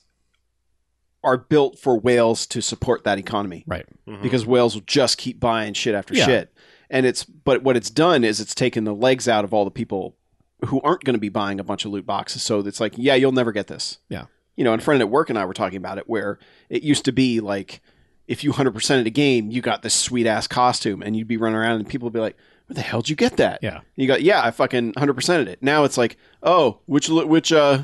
are 1.23 1.37
built 1.37 1.79
for 1.79 1.97
whales 1.97 2.45
to 2.47 2.61
support 2.61 3.03
that 3.05 3.17
economy 3.17 3.63
Right. 3.65 3.85
Mm-hmm. 4.07 4.21
because 4.21 4.45
whales 4.45 4.73
will 4.75 4.83
just 4.85 5.17
keep 5.17 5.39
buying 5.39 5.73
shit 5.73 5.95
after 5.95 6.13
Yeah. 6.13 6.25
shit. 6.25 6.53
And 6.89 7.05
it's 7.05 7.23
but 7.23 7.63
what 7.63 7.77
it's 7.77 7.89
done 7.89 8.23
is 8.23 8.39
it's 8.41 8.53
taken 8.55 8.83
the 8.83 8.93
legs 8.93 9.27
out 9.27 9.45
of 9.45 9.53
all 9.53 9.63
the 9.65 9.71
people 9.71 10.17
who 10.65 10.81
aren't 10.81 11.03
going 11.03 11.13
to 11.15 11.19
be 11.19 11.29
buying 11.29 11.59
a 11.59 11.63
bunch 11.63 11.85
of 11.85 11.91
loot 11.91 12.05
boxes. 12.05 12.41
So 12.43 12.59
it's 12.59 12.79
like, 12.79 12.93
yeah, 12.97 13.15
you'll 13.15 13.31
never 13.31 13.51
get 13.51 13.67
this. 13.67 13.99
Yeah. 14.09 14.25
You 14.55 14.63
know, 14.63 14.73
and 14.73 14.81
a 14.81 14.85
friend 14.85 15.01
at 15.01 15.09
work 15.09 15.29
and 15.29 15.39
I 15.39 15.45
were 15.45 15.53
talking 15.53 15.77
about 15.77 15.97
it 15.97 16.07
where 16.07 16.39
it 16.69 16.83
used 16.83 17.05
to 17.05 17.11
be 17.11 17.39
like 17.39 17.81
if 18.27 18.43
you 18.43 18.53
100% 18.53 18.97
of 18.99 19.03
the 19.03 19.11
game, 19.11 19.51
you 19.51 19.61
got 19.61 19.81
this 19.81 19.93
sweet 19.93 20.25
ass 20.27 20.47
costume 20.47 21.01
and 21.01 21.15
you'd 21.15 21.27
be 21.27 21.37
running 21.37 21.57
around 21.57 21.75
and 21.79 21.87
people 21.89 22.05
would 22.05 22.13
be 22.13 22.19
like, 22.19 22.37
where 22.67 22.75
the 22.75 22.81
hell 22.81 23.01
did 23.01 23.09
you 23.09 23.15
get 23.15 23.37
that? 23.37 23.59
Yeah. 23.61 23.77
And 23.77 23.83
you 23.95 24.07
got, 24.07 24.21
yeah, 24.21 24.41
I 24.43 24.51
fucking 24.51 24.93
100%ed 24.93 25.47
it. 25.47 25.61
Now 25.61 25.83
it's 25.83 25.97
like, 25.97 26.17
oh, 26.41 26.79
which, 26.85 27.09
which, 27.09 27.51
uh, 27.51 27.83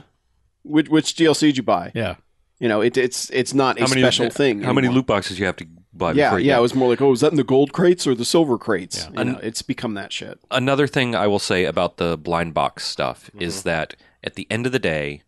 which, 0.64 0.88
which 0.90 1.16
DLC 1.16 1.40
did 1.42 1.58
you 1.58 1.64
buy? 1.64 1.92
Yeah. 1.94 2.16
You 2.60 2.68
know, 2.70 2.82
it, 2.82 2.98
it's, 2.98 3.30
it's 3.32 3.54
not 3.54 3.80
a 3.82 3.88
special 3.88 4.30
thing. 4.30 4.62
How 4.64 4.74
many 4.74 4.88
loot 4.88 5.06
boxes 5.06 5.40
you 5.40 5.46
have 5.46 5.56
to 5.58 5.68
buy? 5.94 6.12
Yeah, 6.14 6.28
before 6.30 6.40
you 6.40 6.46
yeah. 6.48 6.54
get- 6.54 6.60
It 6.60 6.62
was 6.62 6.76
more 6.76 6.90
like, 6.90 7.02
oh, 7.02 7.12
is 7.14 7.22
that 7.22 7.32
in 7.32 7.38
the 7.38 7.44
gold 7.44 7.72
crates 7.74 8.06
or 8.08 8.16
the 8.16 8.26
silver 8.26 8.58
crates? 8.58 9.08
Yeah. 9.14 9.20
You 9.20 9.32
know, 9.32 9.40
it's 9.44 9.62
become 9.62 9.94
that 9.96 10.12
shit. 10.14 10.40
Another 10.52 10.88
thing 10.88 11.16
I 11.16 11.28
will 11.28 11.40
say 11.40 11.66
about 11.66 11.98
the 11.98 12.18
blind 12.18 12.54
box 12.54 12.86
stuff 12.86 13.28
Mm-hmm. 13.32 13.42
is 13.42 13.64
that 13.64 13.96
at 14.24 14.36
the 14.36 14.48
end 14.50 14.66
of 14.66 14.72
the 14.72 14.80
day, 14.80 15.24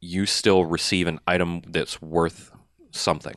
you 0.00 0.26
still 0.26 0.64
receive 0.64 1.06
an 1.06 1.18
item 1.26 1.62
that's 1.66 2.00
worth 2.02 2.52
something. 2.90 3.36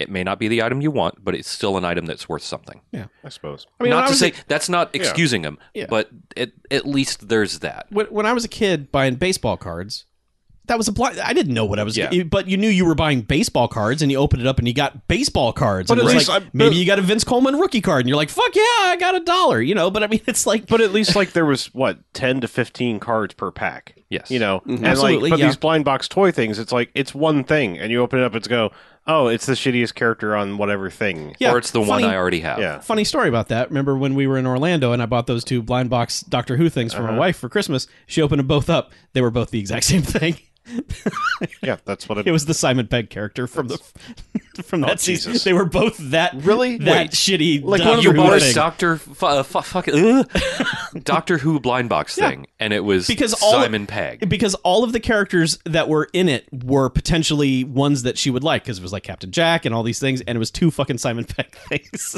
It 0.00 0.10
may 0.10 0.24
not 0.24 0.38
be 0.38 0.48
the 0.48 0.62
item 0.62 0.80
you 0.80 0.90
want, 0.90 1.22
but 1.22 1.34
it's 1.34 1.48
still 1.48 1.76
an 1.76 1.84
item 1.84 2.06
that's 2.06 2.28
worth 2.28 2.42
something. 2.42 2.80
Yeah, 2.90 3.06
I 3.22 3.28
suppose. 3.28 3.66
I 3.78 3.84
mean, 3.84 3.90
not 3.90 4.04
I 4.04 4.08
to 4.08 4.14
say 4.14 4.28
a- 4.30 4.34
that's 4.48 4.68
not 4.68 4.94
excusing 4.94 5.42
them, 5.42 5.58
Yeah. 5.74 5.86
but 5.88 6.08
at, 6.36 6.52
at 6.70 6.86
least 6.86 7.28
there's 7.28 7.58
that. 7.60 7.86
when, 7.90 8.06
when 8.06 8.24
I 8.26 8.32
was 8.32 8.44
a 8.44 8.48
kid 8.48 8.90
buying 8.90 9.16
baseball 9.16 9.56
cards, 9.58 10.06
that 10.66 10.78
was 10.78 10.86
a 10.86 10.92
blind. 10.92 11.18
I 11.18 11.32
didn't 11.32 11.52
know 11.52 11.64
what 11.64 11.80
I 11.80 11.82
was. 11.82 11.96
Yeah. 11.96 12.22
But 12.22 12.46
you 12.46 12.56
knew 12.56 12.68
you 12.68 12.84
were 12.86 12.94
buying 12.94 13.22
baseball 13.22 13.66
cards, 13.66 14.02
and 14.02 14.12
you 14.12 14.18
opened 14.18 14.42
it 14.42 14.46
up, 14.46 14.58
and 14.58 14.68
you 14.68 14.72
got 14.72 15.08
baseball 15.08 15.52
cards. 15.52 15.88
But 15.88 15.98
and 15.98 16.08
at 16.08 16.14
least 16.14 16.28
like, 16.28 16.44
I- 16.44 16.50
maybe 16.52 16.76
you 16.76 16.86
got 16.86 16.98
a 17.00 17.02
Vince 17.02 17.24
Coleman 17.24 17.56
rookie 17.56 17.80
card, 17.80 18.00
and 18.00 18.08
you're 18.08 18.16
like, 18.16 18.28
"Fuck 18.30 18.54
yeah, 18.54 18.62
I 18.62 18.96
got 18.98 19.16
a 19.16 19.20
dollar," 19.20 19.60
you 19.60 19.74
know. 19.74 19.90
But 19.90 20.04
I 20.04 20.06
mean, 20.06 20.20
it's 20.26 20.46
like, 20.46 20.66
But 20.68 20.80
at 20.80 20.92
least 20.92 21.16
like 21.20 21.32
there 21.32 21.44
was 21.44 21.66
what 21.74 21.98
ten 22.14 22.40
to 22.42 22.48
fifteen 22.48 23.00
cards 23.00 23.34
per 23.34 23.50
pack. 23.50 23.96
Yes. 24.10 24.30
You 24.30 24.38
know, 24.38 24.60
mm-hmm. 24.60 24.76
and 24.76 24.86
Absolutely, 24.86 25.22
like, 25.22 25.30
but 25.30 25.38
yeah. 25.40 25.46
these 25.46 25.56
blind 25.56 25.84
box 25.84 26.06
toy 26.08 26.30
things, 26.30 26.58
it's 26.58 26.72
like 26.72 26.90
it's 26.94 27.14
one 27.14 27.42
thing, 27.42 27.76
and 27.78 27.90
you 27.90 28.00
open 28.00 28.20
it 28.20 28.24
up, 28.24 28.34
it's 28.36 28.48
go, 28.48 28.70
oh, 29.06 29.28
it's 29.28 29.46
the 29.46 29.54
shittiest 29.54 29.94
character 29.94 30.36
on 30.36 30.56
whatever 30.58 30.88
thing. 30.90 31.34
yeah, 31.38 31.52
or 31.52 31.58
it's 31.58 31.70
the 31.72 31.80
funny, 31.80 32.04
one 32.04 32.12
I 32.12 32.16
already 32.16 32.40
have. 32.40 32.58
Yeah. 32.58 32.80
Funny 32.80 33.04
story 33.04 33.28
about 33.28 33.48
that. 33.48 33.68
Remember 33.68 33.96
when 33.96 34.14
we 34.14 34.26
were 34.26 34.38
in 34.38 34.46
Orlando 34.46 34.92
and 34.92 35.02
I 35.02 35.06
bought 35.06 35.26
those 35.26 35.42
two 35.44 35.62
blind 35.62 35.90
box 35.90 36.20
Doctor 36.20 36.56
Who 36.56 36.68
things 36.68 36.92
for 36.94 37.02
Uh-huh. 37.02 37.12
my 37.12 37.18
wife 37.18 37.36
for 37.38 37.48
Christmas? 37.48 37.86
She 38.06 38.22
opened 38.22 38.38
them 38.40 38.46
both 38.46 38.70
up. 38.70 38.92
They 39.12 39.20
were 39.20 39.30
both 39.30 39.50
the 39.50 39.58
exact 39.58 39.84
same 39.92 40.02
thing. 40.02 40.36
Yeah, 41.62 41.76
that's 41.84 42.08
what 42.08 42.18
it, 42.18 42.26
It 42.30 42.32
was 42.32 42.46
the 42.46 42.54
Simon 42.54 42.86
Pegg 42.86 43.10
character 43.10 43.46
from 43.46 43.68
the 43.68 43.78
from 44.62 44.82
that 44.82 45.00
season. 45.00 45.30
Oh, 45.30 45.32
Jesus. 45.32 45.44
They 45.44 45.52
were 45.52 45.64
both 45.64 45.96
that 45.98 46.34
Really? 46.34 46.76
that 46.78 46.96
Wait. 46.96 47.10
shitty. 47.12 47.64
Like 47.64 47.80
Doctor 47.82 47.90
one 47.90 47.98
of 47.98 48.04
You 48.04 48.12
Who 48.32 48.40
thing. 48.40 48.54
Doctor 48.54 48.96
fu- 48.96 49.26
uh, 49.26 49.42
fu- 49.42 49.60
fuck, 49.62 49.88
ugh. 49.88 50.30
Doctor 51.04 51.38
Who 51.38 51.60
blind 51.60 51.88
box 51.88 52.14
thing, 52.14 52.46
and 52.58 52.72
it 52.72 52.80
was 52.84 53.06
Because 53.06 53.38
Simon 53.38 53.86
Pegg. 53.86 54.28
because 54.28 54.54
all 54.56 54.84
of 54.84 54.92
the 54.92 55.00
characters 55.00 55.58
that 55.64 55.88
were 55.88 56.08
in 56.12 56.28
it 56.28 56.46
were 56.64 56.88
potentially 56.90 57.64
ones 57.64 58.02
that 58.02 58.18
she 58.18 58.30
would 58.30 58.44
like 58.44 58.64
because 58.64 58.78
it 58.78 58.82
was 58.82 58.92
like 58.92 59.02
Captain 59.04 59.30
Jack 59.30 59.64
and 59.64 59.74
all 59.74 59.82
these 59.82 59.98
things, 60.00 60.20
and 60.22 60.36
it 60.36 60.38
was 60.38 60.50
two 60.50 60.70
fucking 60.70 60.98
Simon 60.98 61.24
Pegg 61.24 61.54
things. 61.68 62.16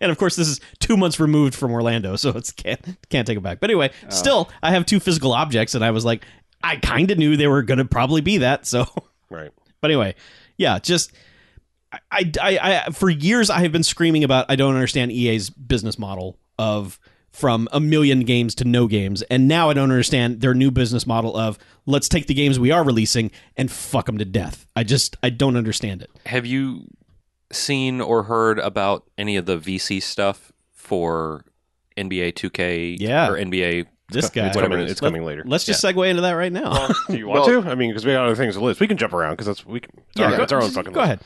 and 0.00 0.10
of 0.10 0.18
course, 0.18 0.36
this 0.36 0.48
is 0.48 0.60
two 0.78 0.96
months 0.96 1.18
removed 1.20 1.54
from 1.54 1.72
Orlando, 1.72 2.16
so 2.16 2.30
it's 2.30 2.52
can't 2.52 2.80
can't 3.08 3.26
take 3.26 3.36
it 3.38 3.42
back. 3.42 3.60
But 3.60 3.70
anyway, 3.70 3.90
still, 4.08 4.50
I 4.62 4.70
have 4.72 4.84
two 4.86 5.00
physical 5.00 5.32
objects, 5.32 5.74
and 5.74 5.84
I 5.84 5.90
was 5.90 6.04
like, 6.04 6.24
I 6.62 6.76
kind 6.76 7.10
of 7.10 7.18
knew 7.18 7.36
they 7.36 7.46
were 7.46 7.62
going 7.62 7.78
to 7.78 7.84
probably 7.84 8.20
be 8.20 8.38
that. 8.38 8.66
So, 8.66 8.86
right. 9.30 9.50
but 9.80 9.90
anyway, 9.90 10.14
yeah, 10.56 10.78
just. 10.78 11.12
I, 12.12 12.30
I, 12.40 12.58
I, 12.86 12.90
for 12.92 13.10
years, 13.10 13.50
I 13.50 13.60
have 13.62 13.72
been 13.72 13.82
screaming 13.82 14.22
about 14.22 14.46
I 14.48 14.54
don't 14.54 14.74
understand 14.74 15.10
EA's 15.10 15.50
business 15.50 15.98
model 15.98 16.38
of 16.56 17.00
from 17.32 17.66
a 17.72 17.80
million 17.80 18.20
games 18.20 18.54
to 18.56 18.64
no 18.64 18.86
games, 18.86 19.22
and 19.22 19.48
now 19.48 19.70
I 19.70 19.72
don't 19.72 19.90
understand 19.90 20.40
their 20.40 20.54
new 20.54 20.70
business 20.70 21.04
model 21.04 21.36
of 21.36 21.58
let's 21.86 22.08
take 22.08 22.28
the 22.28 22.34
games 22.34 22.60
we 22.60 22.70
are 22.70 22.84
releasing 22.84 23.32
and 23.56 23.72
fuck 23.72 24.06
them 24.06 24.18
to 24.18 24.24
death. 24.24 24.66
I 24.76 24.84
just 24.84 25.16
I 25.24 25.30
don't 25.30 25.56
understand 25.56 26.02
it. 26.02 26.10
Have 26.26 26.46
you 26.46 26.86
seen 27.50 28.00
or 28.00 28.22
heard 28.24 28.60
about 28.60 29.08
any 29.18 29.36
of 29.36 29.46
the 29.46 29.58
VC 29.58 30.00
stuff 30.00 30.52
for 30.72 31.44
NBA 31.96 32.34
2K 32.34 32.98
Yeah. 33.00 33.28
or 33.28 33.32
NBA? 33.36 33.86
This 34.10 34.28
guy, 34.30 34.46
It's 34.48 34.56
coming, 34.56 34.80
it 34.80 34.90
is. 34.90 35.00
coming 35.00 35.24
later. 35.24 35.42
let's 35.46 35.64
just 35.64 35.82
segue 35.82 36.08
into 36.08 36.22
that 36.22 36.32
right 36.32 36.52
now. 36.52 36.88
Do 37.08 37.16
you 37.16 37.26
want 37.28 37.46
Well- 37.48 37.62
to? 37.62 37.70
I 37.70 37.74
mean, 37.74 37.90
because 37.90 38.04
we 38.04 38.12
got 38.12 38.24
other 38.26 38.34
things 38.36 38.54
to 38.54 38.60
list. 38.60 38.80
We 38.80 38.86
can 38.86 38.96
jump 38.96 39.12
around 39.12 39.32
because 39.32 39.46
that's 39.46 39.64
we. 39.66 39.80
Can, 39.80 39.90
it's, 40.10 40.20
our, 40.20 40.36
go, 40.36 40.42
it's 40.42 40.52
our 40.52 40.62
own 40.62 40.70
fucking. 40.70 40.92
Go 40.92 41.00
ahead. 41.00 41.20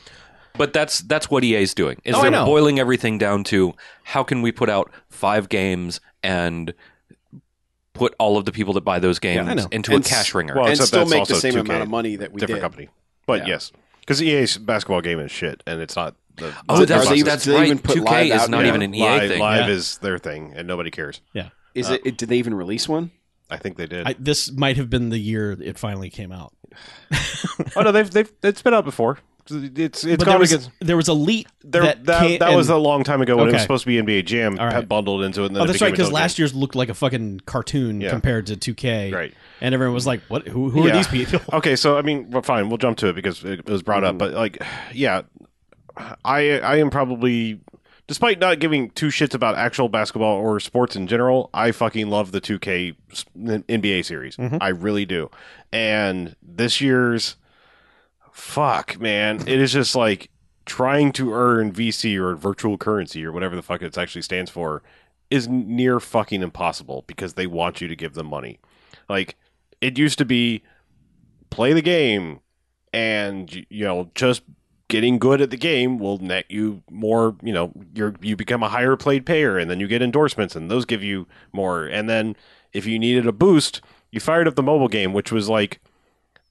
But 0.57 0.71
that's 0.71 0.99
that's 0.99 1.29
what 1.29 1.43
EA's 1.43 1.73
doing. 1.73 1.99
Is 2.05 2.15
Oh, 2.15 2.19
I 2.19 2.21
they're 2.23 2.31
know. 2.31 2.45
boiling 2.45 2.79
everything 2.79 3.17
down 3.17 3.43
to 3.45 3.73
how 4.03 4.23
can 4.23 4.41
we 4.41 4.51
put 4.53 4.69
out 4.69 4.89
five 5.09 5.49
games 5.49 5.99
and 6.23 6.73
put 7.93 8.13
all 8.19 8.37
of 8.37 8.45
the 8.45 8.51
people 8.51 8.73
that 8.73 8.81
buy 8.81 8.99
those 8.99 9.19
games 9.19 9.47
I 9.47 9.53
know. 9.53 9.67
into 9.71 9.93
And 9.93 10.05
a 10.05 10.07
cash 10.09 10.33
ringer. 10.33 10.53
Well, 10.55 10.65
and 10.65 10.71
except 10.73 10.87
still 10.87 11.05
make 11.05 11.27
the 11.27 11.35
same 11.35 11.53
2K, 11.53 11.59
amount 11.61 11.83
of 11.83 11.89
money 11.89 12.15
that 12.17 12.31
we 12.33 12.39
different 12.39 12.57
did. 12.59 12.61
company. 12.61 12.89
But 13.25 13.41
Yeah. 13.41 13.53
yes, 13.53 13.71
because 14.01 14.21
EA's 14.21 14.57
basketball 14.57 15.01
game 15.01 15.19
is 15.19 15.31
shit, 15.31 15.61
and 15.65 15.81
it's 15.81 15.95
not. 15.95 16.15
The, 16.37 16.53
oh, 16.67 16.81
Are 16.81 16.85
that's, 16.85 17.07
they- 17.09 17.21
that's 17.21 17.47
right. 17.47 17.65
even 17.65 17.79
2K 17.79 18.03
live 18.29 18.41
is 18.41 18.49
not 18.49 18.61
now? 18.63 18.67
even 18.67 18.81
an 18.81 18.93
EA 18.93 19.01
live, 19.01 19.29
thing. 19.29 19.39
Live 19.39 19.67
Yeah. 19.67 19.73
is 19.73 19.97
their 19.99 20.17
thing, 20.17 20.53
and 20.55 20.67
nobody 20.67 20.91
cares. 20.91 21.21
Yeah, 21.33 21.49
Is 21.75 21.89
it, 21.89 22.01
it? 22.05 22.17
Did 22.17 22.29
they 22.29 22.37
even 22.37 22.53
release 22.55 22.89
one? 22.89 23.11
I 23.49 23.57
think 23.57 23.77
they 23.77 23.85
did. 23.85 24.07
I, 24.07 24.15
this 24.17 24.51
might 24.51 24.77
have 24.77 24.89
been 24.89 25.09
the 25.09 25.19
year 25.19 25.51
it 25.61 25.77
finally 25.77 26.09
came 26.09 26.31
out. 26.31 26.53
oh 27.75 27.81
no, 27.81 27.91
they've 27.91 28.09
they've 28.09 28.31
it's 28.41 28.61
been 28.61 28.73
out 28.73 28.85
before. 28.85 29.19
It's 29.47 30.03
it's 30.03 30.17
but 30.17 30.25
there 30.25 30.39
was, 30.39 30.51
against. 30.51 30.71
there 30.81 30.97
was 30.97 31.07
elite 31.07 31.47
There, 31.63 31.83
that 31.83 32.05
that 32.05 32.21
came- 32.21 32.39
that, 32.39 32.55
was 32.55 32.69
a 32.69 32.77
long 32.77 33.03
time 33.03 33.21
ago 33.21 33.37
when 33.37 33.49
it 33.49 33.53
was 33.53 33.61
supposed 33.61 33.83
to 33.83 33.87
be 33.87 33.97
NBA 34.01 34.25
Jam 34.25 34.57
All 34.57 34.65
right. 34.65 34.87
bundled 34.87 35.21
into 35.21 35.43
it. 35.43 35.47
And 35.47 35.55
then 35.55 35.61
Oh, 35.61 35.65
it 35.65 35.67
that's 35.67 35.81
right. 35.81 35.91
Because 35.91 36.11
last 36.11 36.39
year's 36.39 36.55
looked 36.55 36.73
like 36.73 36.89
a 36.89 36.95
fucking 36.95 37.41
cartoon 37.45 38.01
Yeah. 38.01 38.09
compared 38.09 38.47
to 38.47 38.55
2K, 38.55 39.13
Right. 39.13 39.35
And 39.61 39.75
everyone 39.75 39.93
was 39.93 40.07
like, 40.07 40.21
"What? 40.29 40.47
Who, 40.47 40.71
who 40.71 40.87
are 40.87 40.91
these 40.91 41.07
people?" 41.07 41.39
Okay, 41.53 41.75
so 41.75 41.95
I 41.95 42.01
mean, 42.01 42.31
well, 42.31 42.41
fine, 42.41 42.69
we'll 42.69 42.79
jump 42.79 42.97
to 42.99 43.07
it 43.09 43.13
because 43.13 43.43
it, 43.43 43.59
it 43.59 43.69
was 43.69 43.83
brought 43.83 44.03
up. 44.03 44.13
Mm-hmm. 44.13 44.17
But 44.17 44.33
like, 44.33 44.63
yeah, 44.93 45.21
I 45.95 46.59
I 46.59 46.77
am 46.77 46.89
probably, 46.89 47.61
despite 48.07 48.39
not 48.39 48.59
giving 48.59 48.89
two 48.91 49.07
shits 49.07 49.33
about 49.33 49.55
actual 49.55 49.89
basketball 49.89 50.37
or 50.37 50.59
sports 50.59 50.95
in 50.95 51.07
general, 51.07 51.49
I 51.53 51.71
fucking 51.71 52.09
love 52.09 52.31
the 52.31 52.41
2K 52.41 52.95
NBA 53.35 54.05
series. 54.05 54.37
Mm-hmm. 54.37 54.57
I 54.61 54.69
really 54.69 55.05
do. 55.05 55.29
And 55.71 56.35
this 56.41 56.81
year's, 56.81 57.35
fuck, 58.31 58.99
man, 58.99 59.41
it 59.41 59.59
is 59.59 59.73
just 59.73 59.95
like 59.95 60.29
trying 60.65 61.11
to 61.13 61.33
earn 61.33 61.71
VC 61.71 62.17
or 62.17 62.35
virtual 62.35 62.77
currency 62.77 63.25
or 63.25 63.31
whatever 63.31 63.55
the 63.55 63.61
fuck 63.61 63.81
it 63.81 63.97
actually 63.97 64.21
stands 64.21 64.49
for 64.51 64.81
is 65.29 65.47
near 65.47 65.99
fucking 65.99 66.41
impossible 66.41 67.03
because 67.07 67.33
they 67.33 67.47
want 67.47 67.81
you 67.81 67.87
to 67.87 67.95
give 67.95 68.13
them 68.13 68.27
money. 68.27 68.59
Like 69.09 69.35
it 69.81 69.97
used 69.97 70.17
to 70.19 70.25
be 70.25 70.63
play 71.49 71.73
the 71.73 71.81
game 71.81 72.39
and 72.93 73.65
you 73.69 73.85
know 73.85 74.09
just 74.15 74.43
getting 74.87 75.17
good 75.17 75.41
at 75.41 75.49
the 75.49 75.57
game 75.57 75.97
will 75.97 76.19
net 76.19 76.45
you 76.49 76.83
more 76.91 77.35
you 77.41 77.53
know 77.53 77.71
you're 77.93 78.13
you 78.21 78.35
become 78.35 78.61
a 78.61 78.69
higher 78.69 78.95
played 78.95 79.25
payer 79.25 79.57
and 79.57 79.69
then 79.69 79.79
you 79.79 79.87
get 79.87 80.01
endorsements 80.01 80.55
and 80.55 80.69
those 80.69 80.85
give 80.85 81.03
you 81.03 81.27
more. 81.51 81.85
And 81.85 82.09
then 82.09 82.35
if 82.73 82.85
you 82.85 82.99
needed 82.99 83.27
a 83.27 83.31
boost 83.31 83.81
you 84.11 84.19
fired 84.19 84.47
up 84.47 84.55
the 84.55 84.63
mobile 84.63 84.87
game 84.87 85.13
which 85.13 85.31
was 85.31 85.49
like 85.49 85.81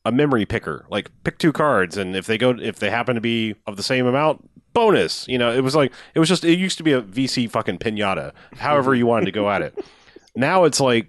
a 0.05 0.13
memory 0.13 0.45
picker 0.45 0.85
like 0.91 1.11
pick 1.23 1.39
two 1.39 1.53
cards 1.53 1.97
and 1.97 2.15
if 2.15 2.27
they 2.27 2.37
go 2.37 2.51
if 2.51 2.79
they 2.79 2.91
happen 2.91 3.15
to 3.15 3.21
be 3.21 3.55
of 3.67 3.77
the 3.77 3.83
same 3.83 4.07
amount 4.07 4.51
bonus 4.75 5.27
you 5.29 5.39
know 5.39 5.53
it 5.53 5.63
was 5.63 5.75
like 5.75 5.93
it 6.15 6.19
was 6.19 6.29
just 6.29 6.45
it 6.45 6.59
used 6.59 6.77
to 6.77 6.83
be 6.83 6.93
a 6.93 7.01
vc 7.01 7.49
fucking 7.49 7.79
piñata 7.79 8.33
however 8.57 8.95
you 8.95 9.07
wanted 9.07 9.27
to 9.27 9.33
go 9.33 9.51
at 9.51 9.63
it. 9.63 9.79
Now 10.37 10.65
it's 10.65 10.81
like 10.81 11.07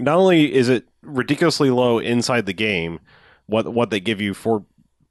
not 0.00 0.16
only 0.16 0.52
is 0.52 0.68
it 0.68 0.88
ridiculously 1.02 1.70
low 1.70 1.98
inside 1.98 2.46
the 2.46 2.52
game, 2.52 3.00
what 3.46 3.72
what 3.72 3.90
they 3.90 4.00
give 4.00 4.20
you 4.20 4.34
for 4.34 4.64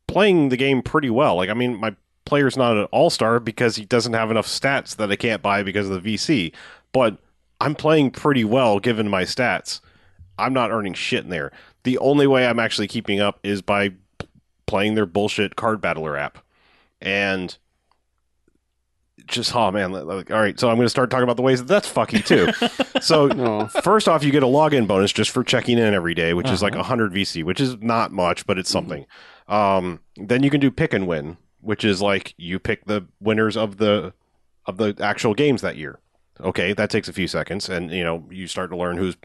playing 0.07 0.49
the 0.49 0.57
game 0.57 0.81
pretty 0.81 1.09
well. 1.09 1.35
Like 1.35 1.49
I 1.49 1.53
mean, 1.53 1.79
my 1.79 1.95
player's 2.25 2.55
not 2.57 2.77
an 2.77 2.85
all 2.85 3.09
star 3.09 3.39
because 3.39 3.75
he 3.75 3.85
doesn't 3.85 4.13
have 4.13 4.31
enough 4.31 4.47
stats 4.47 4.95
that 4.95 5.11
I 5.11 5.15
can't 5.15 5.41
buy 5.41 5.61
because 5.63 5.89
of 5.89 6.01
the 6.03 6.15
VC, 6.15 6.53
but 6.91 7.17
I'm 7.59 7.75
playing 7.75 8.11
pretty 8.11 8.43
well 8.45 8.79
given 8.79 9.09
my 9.09 9.23
stats. 9.23 9.81
I'm 10.37 10.53
not 10.53 10.71
earning 10.71 10.93
shit 10.93 11.23
in 11.23 11.29
there. 11.29 11.51
The 11.83 11.97
only 11.99 12.27
way 12.27 12.47
I'm 12.47 12.59
actually 12.59 12.87
keeping 12.87 13.19
up 13.19 13.39
is 13.43 13.61
by 13.61 13.89
p- 13.89 14.27
playing 14.65 14.95
their 14.95 15.05
bullshit 15.05 15.55
card 15.55 15.79
battler 15.81 16.17
app, 16.17 16.39
and 17.01 17.55
just 19.27 19.55
oh 19.55 19.71
man, 19.71 19.91
like, 19.91 20.31
all 20.31 20.39
right. 20.41 20.59
So 20.59 20.69
I'm 20.69 20.75
going 20.75 20.85
to 20.85 20.89
start 20.89 21.09
talking 21.09 21.23
about 21.23 21.37
the 21.37 21.43
ways 21.43 21.59
that 21.63 21.67
that's 21.67 21.91
fucky 21.91 22.25
too. 22.25 22.51
so 23.01 23.67
first 23.83 24.07
off, 24.09 24.23
you 24.23 24.31
get 24.31 24.43
a 24.43 24.47
login 24.47 24.87
bonus 24.87 25.13
just 25.13 25.31
for 25.31 25.43
checking 25.43 25.77
in 25.77 25.93
every 25.93 26.13
day, 26.13 26.33
which 26.33 26.49
is 26.49 26.61
like 26.61 26.73
Uh-huh. 26.73 26.79
100 26.81 27.13
VC, 27.13 27.43
which 27.43 27.61
is 27.61 27.77
not 27.81 28.11
much, 28.11 28.45
but 28.45 28.57
it's 28.57 28.73
Mm-hmm. 28.73 28.89
Um, 29.53 29.99
then 30.17 30.43
you 30.43 30.49
can 30.49 30.59
do 30.59 30.71
pick 30.71 30.93
and 30.93 31.07
win, 31.07 31.37
which 31.61 31.83
is 31.85 32.01
like 32.01 32.33
you 32.37 32.59
pick 32.59 32.85
the 32.85 33.05
winners 33.19 33.55
of 33.55 33.77
the 33.77 34.13
of 34.65 34.77
the 34.77 34.95
actual 34.99 35.33
games 35.33 35.61
that 35.61 35.75
year. 35.77 35.99
Okay, 36.41 36.73
that 36.73 36.89
takes 36.89 37.07
a 37.07 37.13
few 37.13 37.27
seconds, 37.27 37.69
and 37.69 37.91
you 37.91 38.03
know 38.03 38.25
you 38.31 38.47
start 38.47 38.71
to 38.71 38.77
learn 38.77 38.97
who's. 38.97 39.15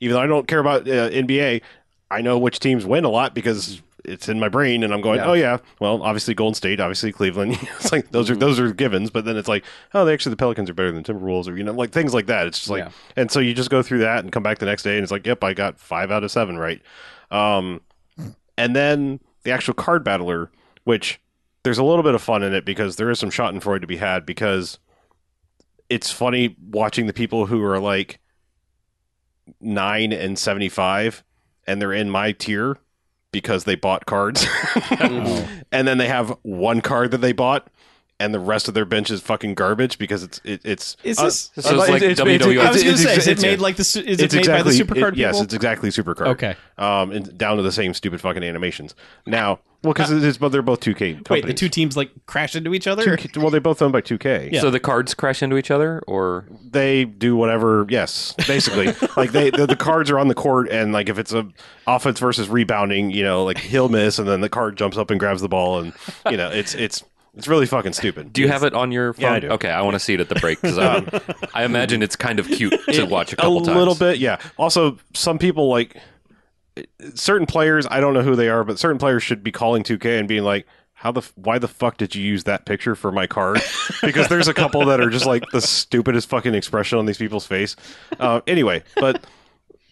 Even 0.00 0.14
though 0.14 0.22
I 0.22 0.26
don't 0.26 0.48
care 0.48 0.58
about 0.58 0.82
uh, 0.88 1.10
NBA, 1.10 1.62
I 2.10 2.20
know 2.20 2.38
which 2.38 2.58
teams 2.58 2.84
win 2.84 3.04
a 3.04 3.08
lot 3.08 3.34
because 3.34 3.80
it's 4.04 4.28
in 4.28 4.40
my 4.40 4.48
brain, 4.48 4.82
and 4.82 4.92
I'm 4.92 5.00
going, 5.00 5.18
Yeah. 5.18 5.26
oh 5.26 5.32
yeah, 5.34 5.58
well 5.80 6.02
obviously 6.02 6.34
Golden 6.34 6.54
State, 6.54 6.80
obviously 6.80 7.12
Cleveland. 7.12 7.52
it's 7.78 7.92
like 7.92 8.10
those 8.10 8.28
are 8.30 8.36
those 8.36 8.58
are 8.58 8.72
givens, 8.72 9.10
but 9.10 9.24
then 9.24 9.36
it's 9.36 9.48
like, 9.48 9.64
oh, 9.94 10.04
they 10.04 10.12
actually 10.12 10.30
the 10.30 10.36
Pelicans 10.36 10.68
are 10.68 10.74
better 10.74 10.90
than 10.92 11.04
Timberwolves, 11.04 11.48
or 11.48 11.56
you 11.56 11.62
know, 11.62 11.72
like 11.72 11.90
things 11.92 12.12
like 12.12 12.26
that. 12.26 12.48
It's 12.48 12.58
just 12.58 12.70
like, 12.70 12.84
Yeah. 12.84 12.90
and 13.14 13.30
so 13.30 13.38
you 13.38 13.54
just 13.54 13.70
go 13.70 13.82
through 13.82 14.00
that 14.00 14.24
and 14.24 14.32
come 14.32 14.42
back 14.42 14.58
the 14.58 14.66
next 14.66 14.82
day, 14.82 14.96
and 14.96 15.04
it's 15.04 15.12
like, 15.12 15.26
yep, 15.26 15.44
I 15.44 15.54
got 15.54 15.78
five 15.78 16.10
out 16.10 16.24
of 16.24 16.32
seven 16.32 16.58
right. 16.58 16.82
Um, 17.30 17.80
and 18.58 18.74
then 18.74 19.20
the 19.46 19.52
actual 19.52 19.74
card 19.74 20.02
battler, 20.02 20.50
which 20.82 21.20
there's 21.62 21.78
a 21.78 21.84
little 21.84 22.02
bit 22.02 22.16
of 22.16 22.20
fun 22.20 22.42
in 22.42 22.52
it 22.52 22.64
because 22.64 22.96
there 22.96 23.10
is 23.10 23.18
some 23.20 23.30
Schadenfreude 23.30 23.80
to 23.80 23.86
be 23.86 23.96
had 23.96 24.26
because 24.26 24.80
it's 25.88 26.10
funny 26.10 26.56
watching 26.60 27.06
the 27.06 27.12
people 27.12 27.46
who 27.46 27.62
are 27.62 27.78
like 27.78 28.18
nine 29.60 30.12
and 30.12 30.36
seventy 30.36 30.68
five 30.68 31.22
and 31.64 31.80
they're 31.80 31.92
in 31.92 32.10
my 32.10 32.32
tier 32.32 32.76
because 33.30 33.64
they 33.64 33.76
bought 33.76 34.04
cards. 34.04 34.44
Mm-hmm. 34.44 35.60
and 35.72 35.86
then 35.86 35.98
they 35.98 36.08
have 36.08 36.36
one 36.42 36.80
card 36.80 37.12
that 37.12 37.18
they 37.18 37.32
bought 37.32 37.68
and 38.18 38.32
the 38.32 38.40
rest 38.40 38.66
of 38.66 38.72
their 38.74 38.86
bench 38.86 39.10
is 39.10 39.20
fucking 39.20 39.54
garbage 39.54 39.98
because 39.98 40.22
it's 40.22 40.40
it, 40.42 40.60
it's 40.64 40.96
Is 41.04 41.18
uh, 41.18 41.24
this- 41.24 41.50
So 41.58 41.80
it's 41.80 41.88
like 41.90 42.02
WWF. 42.02 42.60
I 42.60 42.70
was 42.70 42.82
going 42.82 42.96
to 42.96 43.02
it's- 43.02 43.02
say, 43.02 43.16
is 43.16 43.26
it 43.26 43.30
it's- 43.32 43.42
made 43.42 43.60
like 43.60 43.76
the? 43.76 43.84
su- 43.84 44.00
Is 44.00 44.20
it 44.20 44.24
it's 44.24 44.34
made 44.34 44.40
exactly 44.40 44.72
by 44.72 44.84
the 44.94 45.00
Supercard 45.00 45.12
it- 45.12 45.18
yes 45.18 45.40
it's 45.40 45.52
exactly 45.54 45.90
supercard 45.90 46.26
Okay. 46.28 46.56
um 46.78 47.10
and 47.12 47.36
down 47.36 47.56
to 47.58 47.62
the 47.62 47.72
same 47.72 47.92
stupid 47.94 48.20
fucking 48.20 48.42
animations 48.42 48.94
now 49.26 49.58
well 49.82 49.92
because 49.92 50.10
it's 50.10 50.38
but 50.38 50.48
they're 50.50 50.62
both 50.62 50.80
2k 50.80 51.28
Wait, 51.28 51.44
the 51.46 51.52
two 51.52 51.68
teams 51.68 51.96
like 51.96 52.10
crash 52.26 52.56
into 52.56 52.72
each 52.74 52.86
other. 52.86 53.04
2K 53.04 53.36
well 53.36 53.50
they're 53.50 53.60
both 53.60 53.82
owned 53.82 53.92
by 53.92 54.00
2k 54.00 54.50
Yeah. 54.50 54.60
So 54.62 54.70
the 54.70 54.80
cards 54.80 55.12
crash 55.14 55.42
into 55.42 55.56
each 55.58 55.70
other, 55.70 56.02
or 56.06 56.46
they 56.70 57.04
do 57.04 57.36
whatever 57.36 57.86
yes 57.90 58.34
basically 58.48 58.86
like 59.16 59.32
they 59.32 59.50
the, 59.50 59.66
the 59.66 59.76
cards 59.76 60.10
are 60.10 60.18
on 60.18 60.28
the 60.28 60.34
court 60.34 60.70
and 60.70 60.92
like 60.92 61.08
if 61.10 61.18
it's 61.18 61.32
a 61.34 61.46
offense 61.86 62.18
versus 62.18 62.48
rebounding 62.48 63.10
you 63.10 63.22
know 63.22 63.44
like 63.44 63.58
he'll 63.58 63.88
miss 63.90 64.18
and 64.18 64.26
then 64.26 64.40
the 64.40 64.48
card 64.48 64.76
jumps 64.76 64.96
up 64.96 65.10
and 65.10 65.20
grabs 65.20 65.42
the 65.42 65.48
ball 65.48 65.78
and 65.80 65.92
you 66.30 66.36
know 66.38 66.50
it's 66.50 66.74
it's 66.74 67.04
it's 67.36 67.46
really 67.46 67.66
fucking 67.66 67.92
stupid 67.92 68.32
do 68.32 68.40
you 68.40 68.48
have 68.48 68.62
it 68.64 68.72
on 68.74 68.90
your 68.90 69.12
phone? 69.12 69.22
Yeah, 69.22 69.32
I 69.32 69.40
do. 69.40 69.48
Okay, 69.50 69.70
I 69.70 69.82
want 69.82 69.94
to 69.94 70.00
see 70.00 70.14
it 70.14 70.20
at 70.20 70.28
the 70.28 70.34
break 70.36 70.60
because 70.60 70.78
I, 70.78 71.04
I 71.54 71.64
imagine 71.64 72.02
it's 72.02 72.16
kind 72.16 72.38
of 72.40 72.48
cute 72.48 72.74
to 72.92 73.04
watch 73.04 73.32
a 73.32 73.36
couple 73.36 73.56
times. 73.56 73.68
a 73.68 73.70
times. 73.70 73.78
little 73.78 73.94
bit 73.94 74.18
yeah 74.18 74.38
also 74.56 74.98
some 75.14 75.38
people 75.38 75.68
like 75.68 75.96
certain 77.14 77.46
players 77.46 77.86
i 77.90 78.00
don't 78.00 78.12
know 78.14 78.22
who 78.22 78.36
they 78.36 78.48
are 78.48 78.62
but 78.64 78.78
certain 78.78 78.98
players 78.98 79.22
should 79.22 79.42
be 79.42 79.50
calling 79.52 79.82
2k 79.82 80.18
and 80.18 80.28
being 80.28 80.42
like 80.42 80.66
how 80.92 81.12
the 81.12 81.20
f- 81.20 81.32
why 81.36 81.58
the 81.58 81.68
fuck 81.68 81.96
did 81.98 82.14
you 82.14 82.22
use 82.22 82.44
that 82.44 82.64
picture 82.66 82.94
for 82.94 83.12
my 83.12 83.26
card 83.26 83.60
because 84.02 84.28
there's 84.28 84.48
a 84.48 84.54
couple 84.54 84.84
that 84.86 85.00
are 85.00 85.10
just 85.10 85.26
like 85.26 85.42
the 85.52 85.60
stupidest 85.60 86.28
fucking 86.28 86.54
expression 86.54 86.98
on 86.98 87.06
these 87.06 87.18
people's 87.18 87.46
face 87.46 87.76
uh, 88.20 88.40
anyway 88.46 88.82
but 88.96 89.24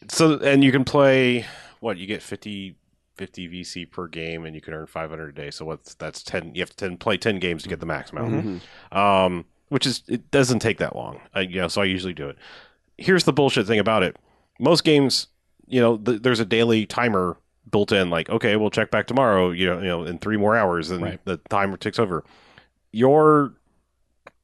so 0.08 0.38
and 0.40 0.62
you 0.64 0.72
can 0.72 0.84
play 0.84 1.46
what 1.80 1.96
you 1.98 2.06
get 2.06 2.22
50 2.22 2.74
50 3.14 3.48
vc 3.48 3.90
per 3.90 4.06
game 4.08 4.44
and 4.44 4.54
you 4.54 4.60
can 4.60 4.74
earn 4.74 4.86
500 4.86 5.28
a 5.28 5.32
day 5.32 5.50
so 5.50 5.64
what's 5.64 5.94
that's 5.94 6.22
10 6.22 6.54
you 6.54 6.60
have 6.62 6.70
to 6.70 6.76
10, 6.76 6.96
play 6.98 7.16
10 7.16 7.38
games 7.38 7.62
to 7.62 7.68
get 7.68 7.80
the 7.80 7.86
max 7.86 8.10
amount 8.10 8.62
um, 8.92 9.44
which 9.68 9.86
is 9.86 10.02
it 10.08 10.30
doesn't 10.30 10.58
take 10.60 10.78
that 10.78 10.94
long. 10.94 11.20
I, 11.34 11.40
you 11.40 11.60
know, 11.60 11.68
so 11.68 11.80
I 11.82 11.86
usually 11.86 12.12
do 12.12 12.28
it. 12.28 12.36
Here's 12.98 13.24
the 13.24 13.32
bullshit 13.32 13.66
thing 13.66 13.78
about 13.80 14.02
it: 14.04 14.16
most 14.60 14.84
games, 14.84 15.28
you 15.66 15.80
know, 15.80 15.96
th- 15.96 16.22
there's 16.22 16.38
a 16.38 16.44
daily 16.44 16.86
timer 16.86 17.36
built 17.72 17.90
in. 17.90 18.08
Like, 18.10 18.28
okay, 18.30 18.54
we'll 18.56 18.70
check 18.70 18.90
back 18.92 19.06
tomorrow. 19.08 19.50
You 19.50 19.66
know, 19.66 19.78
you 19.78 19.86
know, 19.88 20.04
in 20.04 20.18
three 20.18 20.36
more 20.36 20.54
hours, 20.54 20.90
and 20.90 21.02
Right. 21.02 21.20
the 21.24 21.38
timer 21.48 21.76
ticks 21.76 21.98
over. 21.98 22.22
Your 22.92 23.54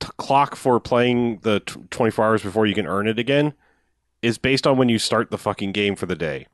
t- 0.01 0.09
clock 0.17 0.57
for 0.57 0.81
playing 0.81 1.41
the 1.43 1.61
t- 1.61 1.81
24 1.91 2.25
hours 2.25 2.43
before 2.43 2.67
you 2.67 2.75
can 2.75 2.87
earn 2.87 3.07
it 3.07 3.19
again 3.19 3.53
is 4.23 4.37
based 4.39 4.67
on 4.67 4.77
when 4.79 4.89
you 4.89 4.99
start 4.99 5.31
the 5.31 5.39
fucking 5.39 5.73
game 5.73 5.95
for 5.95 6.07
the 6.07 6.17
day. 6.17 6.47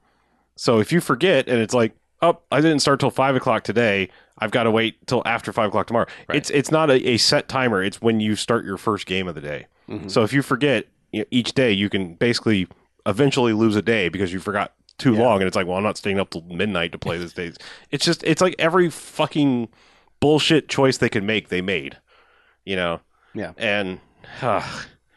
So 0.56 0.80
if 0.80 0.92
you 0.92 1.00
forget 1.00 1.48
and 1.48 1.60
it's 1.60 1.72
like, 1.74 1.94
oh, 2.22 2.38
I 2.50 2.60
didn't 2.60 2.80
start 2.80 3.00
till 3.00 3.10
five 3.10 3.36
o'clock 3.36 3.64
today. 3.64 4.08
I've 4.38 4.50
got 4.50 4.64
to 4.64 4.70
wait 4.70 5.06
till 5.06 5.22
after 5.26 5.52
five 5.52 5.68
o'clock 5.68 5.86
tomorrow. 5.86 6.06
Right. 6.28 6.36
It's 6.36 6.50
it's 6.50 6.70
not 6.70 6.90
a, 6.90 7.08
a 7.10 7.16
set 7.16 7.48
timer. 7.48 7.82
It's 7.82 8.00
when 8.02 8.20
you 8.20 8.36
start 8.36 8.64
your 8.64 8.76
first 8.76 9.06
game 9.06 9.28
of 9.28 9.34
the 9.34 9.40
day. 9.40 9.66
Mhm. 9.88 10.10
So 10.10 10.22
if 10.24 10.32
you 10.32 10.42
forget 10.42 10.86
you 11.12 11.20
know, 11.20 11.26
each 11.30 11.52
day, 11.54 11.72
you 11.72 11.88
can 11.88 12.14
basically 12.14 12.66
eventually 13.06 13.52
lose 13.52 13.76
a 13.76 13.82
day 13.82 14.08
because 14.08 14.32
you 14.32 14.40
forgot 14.40 14.72
too 14.98 15.14
Yeah. 15.14 15.20
long, 15.22 15.40
and 15.40 15.46
it's 15.46 15.54
like, 15.56 15.66
well, 15.66 15.76
I'm 15.76 15.82
not 15.82 15.96
staying 15.96 16.18
up 16.18 16.30
till 16.30 16.42
midnight 16.42 16.92
to 16.92 16.98
play 16.98 17.18
this 17.18 17.32
day. 17.32 17.52
It's 17.90 18.04
just 18.04 18.22
it's 18.24 18.40
like 18.42 18.54
every 18.58 18.90
fucking 18.90 19.68
bullshit 20.20 20.68
choice 20.68 20.98
they 20.98 21.08
could 21.08 21.22
make, 21.24 21.48
they 21.48 21.60
made. 21.60 21.98
You 22.64 22.76
know. 22.76 23.00
Yeah. 23.34 23.52
And 23.58 24.00
uh, 24.42 24.62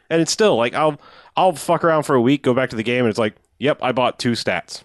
and 0.08 0.20
it's 0.22 0.32
still 0.32 0.56
like 0.56 0.74
I'll 0.74 1.00
I'll 1.36 1.52
fuck 1.52 1.84
around 1.84 2.04
for 2.04 2.14
a 2.14 2.20
week, 2.20 2.42
go 2.42 2.54
back 2.54 2.70
to 2.70 2.76
the 2.76 2.82
game, 2.82 3.00
and 3.04 3.08
it's 3.10 3.18
like, 3.18 3.34
yep, 3.58 3.78
I 3.82 3.92
bought 3.92 4.18
two 4.18 4.32
stats. 4.32 4.82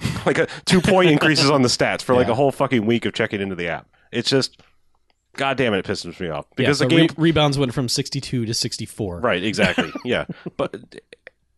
like 0.26 0.38
a 0.38 0.46
two 0.64 0.80
point 0.80 1.10
increases 1.12 1.50
on 1.50 1.62
the 1.62 1.68
stats 1.68 2.02
for 2.02 2.14
like 2.14 2.28
a 2.28 2.34
whole 2.34 2.52
fucking 2.52 2.86
week 2.86 3.04
of 3.06 3.12
checking 3.12 3.40
into 3.40 3.54
the 3.54 3.68
app. 3.68 3.88
It's 4.12 4.30
just, 4.30 4.60
god 5.36 5.56
damn 5.56 5.74
it, 5.74 5.78
it 5.78 5.84
pisses 5.84 6.18
me 6.20 6.28
off 6.28 6.46
Yeah, 6.50 6.54
because 6.56 6.78
so 6.78 6.84
the 6.84 6.90
game, 6.90 7.00
re- 7.00 7.14
rebounds 7.30 7.58
went 7.58 7.74
from 7.74 7.88
62 7.88 8.46
to 8.46 8.54
64. 8.54 9.20
right? 9.20 9.42
Exactly, 9.42 9.92
yeah. 10.04 10.26
But 10.56 11.00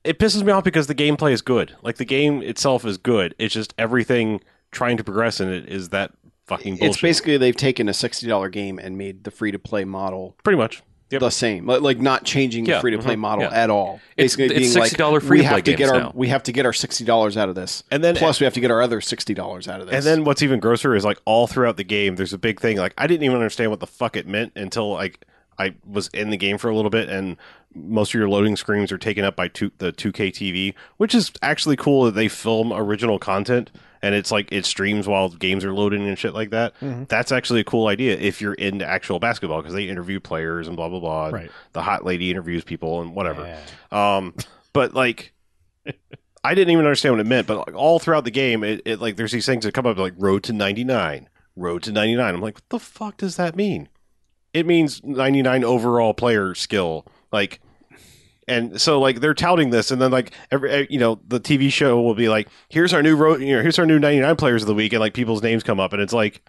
it 0.04 0.18
pisses 0.18 0.42
me 0.42 0.52
off 0.52 0.64
because 0.64 0.86
the 0.86 0.94
gameplay 0.94 1.32
is 1.32 1.42
good. 1.42 1.76
Like 1.82 1.96
the 1.96 2.04
game 2.04 2.42
itself 2.42 2.84
is 2.84 2.98
good. 2.98 3.34
It's 3.38 3.54
just 3.54 3.74
everything 3.78 4.40
trying 4.72 4.96
to 4.96 5.04
progress 5.04 5.40
in 5.40 5.48
it 5.48 5.68
is 5.68 5.90
that 5.90 6.12
fucking 6.46 6.76
bullshit. 6.76 6.90
It's 6.90 7.00
basically 7.00 7.36
they've 7.36 7.56
taken 7.56 7.88
a 7.88 7.94
sixty 7.94 8.26
dollar 8.26 8.48
game 8.48 8.78
and 8.78 8.96
made 8.96 9.24
the 9.24 9.30
free 9.30 9.50
to 9.52 9.58
play 9.58 9.84
model 9.84 10.36
pretty 10.42 10.56
much. 10.56 10.82
Yep. 11.10 11.20
the 11.20 11.30
same, 11.30 11.66
like, 11.66 11.98
not 12.00 12.24
changing 12.24 12.64
the 12.64 12.70
Yeah, 12.72 12.80
free 12.80 12.92
to 12.92 12.98
play 12.98 13.14
mhm, 13.16 13.20
model 13.20 13.44
yeah. 13.44 13.50
at 13.62 13.68
all. 13.70 14.00
It's- 14.16 14.36
Basically, 14.36 14.44
it's 14.56 14.74
being 14.74 14.84
$60 14.86 15.12
like, 15.22 15.22
free 15.22 15.38
we 15.38 15.42
to 15.42 15.48
play 15.48 15.54
have 15.56 15.64
to 15.64 15.70
get 15.72 15.78
games 15.78 15.90
our 15.90 15.98
now. 15.98 16.12
we 16.14 16.28
have 16.28 16.42
to 16.44 16.52
get 16.52 16.66
our 16.66 16.72
sixty 16.72 17.04
dollars 17.04 17.36
out 17.36 17.48
of 17.48 17.54
this, 17.54 17.82
And 17.90 18.02
then 18.04 18.14
plus 18.16 18.38
we 18.40 18.44
have 18.44 18.54
to 18.54 18.60
get 18.60 18.70
our 18.70 18.80
other 18.80 19.00
sixty 19.00 19.34
dollars 19.34 19.66
out 19.68 19.80
of 19.80 19.86
this. 19.88 19.96
And 19.96 20.04
then 20.04 20.24
what's 20.24 20.42
even 20.42 20.60
grosser 20.60 20.94
is 20.94 21.04
like 21.04 21.18
all 21.24 21.46
throughout 21.46 21.76
the 21.76 21.84
game, 21.84 22.16
there's 22.16 22.32
a 22.32 22.38
big 22.38 22.60
thing. 22.60 22.76
Like 22.76 22.94
I 22.96 23.06
didn't 23.06 23.24
even 23.24 23.36
understand 23.36 23.70
what 23.70 23.80
the 23.80 23.86
fuck 23.86 24.16
it 24.16 24.26
meant 24.26 24.52
until 24.56 24.92
like 24.92 25.24
I 25.58 25.74
was 25.86 26.08
in 26.14 26.30
the 26.30 26.36
game 26.36 26.56
for 26.58 26.70
a 26.70 26.74
little 26.76 26.90
bit, 26.90 27.08
and 27.08 27.36
most 27.74 28.14
of 28.14 28.18
your 28.18 28.28
loading 28.28 28.56
screens 28.56 28.90
are 28.92 28.98
taken 28.98 29.24
up 29.24 29.36
by 29.36 29.46
two, 29.48 29.70
the 29.78 29.92
2K 29.92 30.28
TV, 30.32 30.74
which 30.96 31.14
is 31.14 31.30
actually 31.42 31.76
cool 31.76 32.04
that 32.04 32.14
they 32.14 32.28
film 32.28 32.72
original 32.72 33.18
content 33.18 33.70
and 34.02 34.14
it's 34.14 34.30
like 34.30 34.48
it 34.52 34.64
streams 34.64 35.06
while 35.06 35.28
games 35.28 35.64
are 35.64 35.72
loading 35.72 36.06
and 36.06 36.18
shit 36.18 36.34
like 36.34 36.50
that. 36.50 36.78
Mhm. 36.80 37.08
That's 37.08 37.32
actually 37.32 37.60
a 37.60 37.64
cool 37.64 37.86
idea 37.88 38.16
if 38.16 38.40
you're 38.40 38.54
into 38.54 38.86
actual 38.86 39.18
basketball 39.18 39.58
because 39.60 39.74
they 39.74 39.88
interview 39.88 40.20
players 40.20 40.66
and 40.68 40.76
blah 40.76 40.88
blah 40.88 41.00
blah. 41.00 41.28
Right. 41.28 41.50
The 41.72 41.82
hot 41.82 42.04
lady 42.04 42.30
interviews 42.30 42.64
people 42.64 43.00
and 43.02 43.14
whatever. 43.14 43.42
Yeah. 43.92 44.16
Um, 44.16 44.34
but 44.72 44.94
like, 44.94 45.32
I 46.44 46.54
didn't 46.54 46.72
even 46.72 46.84
understand 46.86 47.14
what 47.14 47.20
it 47.20 47.26
meant. 47.26 47.46
But 47.46 47.58
like, 47.66 47.74
all 47.74 47.98
throughout 47.98 48.24
the 48.24 48.30
game, 48.30 48.64
it, 48.64 48.82
it 48.84 49.00
like 49.00 49.16
there's 49.16 49.32
these 49.32 49.46
things 49.46 49.64
that 49.64 49.72
come 49.74 49.86
up 49.86 49.98
like 49.98 50.14
road 50.16 50.42
to 50.44 50.52
99, 50.52 51.28
road 51.56 51.82
to 51.82 51.92
99. 51.92 52.34
I'm 52.34 52.40
like, 52.40 52.54
what 52.54 52.68
the 52.70 52.78
fuck 52.78 53.16
does 53.18 53.36
that 53.36 53.54
mean? 53.56 53.88
It 54.54 54.66
means 54.66 55.02
99 55.04 55.62
overall 55.64 56.14
player 56.14 56.54
skill. 56.54 57.06
Like, 57.30 57.60
and 58.50 58.80
so 58.80 59.00
like 59.00 59.20
they're 59.20 59.32
touting 59.34 59.70
this, 59.70 59.90
and 59.90 60.00
then 60.02 60.10
like 60.10 60.32
every 60.50 60.70
eh, 60.70 60.86
you 60.90 60.98
know 60.98 61.20
the 61.28 61.40
TV 61.40 61.72
show 61.72 62.00
will 62.02 62.14
be 62.14 62.28
like, 62.28 62.48
here's 62.68 62.92
our 62.92 63.02
new 63.02 63.16
road, 63.16 63.40
you 63.40 63.54
know, 63.56 63.62
here's 63.62 63.78
our 63.78 63.86
new 63.86 63.98
99 63.98 64.36
players 64.36 64.62
of 64.62 64.66
the 64.68 64.74
week, 64.74 64.92
and 64.92 65.00
like 65.00 65.14
people's 65.14 65.42
names 65.42 65.62
come 65.62 65.80
up, 65.80 65.92
and 65.92 66.02
it's 66.02 66.12
like, 66.12 66.42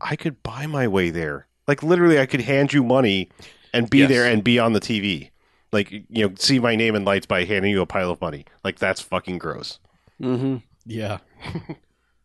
I 0.00 0.16
could 0.16 0.42
buy 0.42 0.66
my 0.66 0.88
way 0.88 1.10
there. 1.10 1.46
Like 1.66 1.82
literally, 1.82 2.18
I 2.18 2.26
could 2.26 2.40
hand 2.40 2.72
you 2.72 2.82
money 2.82 3.28
and 3.74 3.90
be 3.90 3.98
Yes. 3.98 4.08
there 4.08 4.24
and 4.24 4.42
be 4.42 4.58
on 4.58 4.72
the 4.72 4.80
TV. 4.80 5.30
Like 5.72 5.90
you 5.90 6.04
know, 6.26 6.32
see 6.38 6.58
my 6.58 6.76
name 6.76 6.94
in 6.94 7.04
lights 7.04 7.26
by 7.26 7.44
handing 7.44 7.70
you 7.72 7.82
a 7.82 7.86
pile 7.86 8.10
of 8.10 8.20
money. 8.22 8.46
Like 8.64 8.78
that's 8.78 9.00
fucking 9.02 9.38
gross. 9.38 9.78
hmm 10.18 10.56
Yeah. 10.86 11.18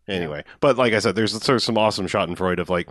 Anyway, 0.05 0.43
but 0.59 0.77
like 0.77 0.91
I 0.91 0.99
said, 0.99 1.15
there's 1.15 1.31
sort 1.31 1.55
of 1.55 1.63
some 1.63 1.77
awesome 1.77 2.07
Schadenfreude 2.07 2.59
of 2.59 2.69
like 2.69 2.89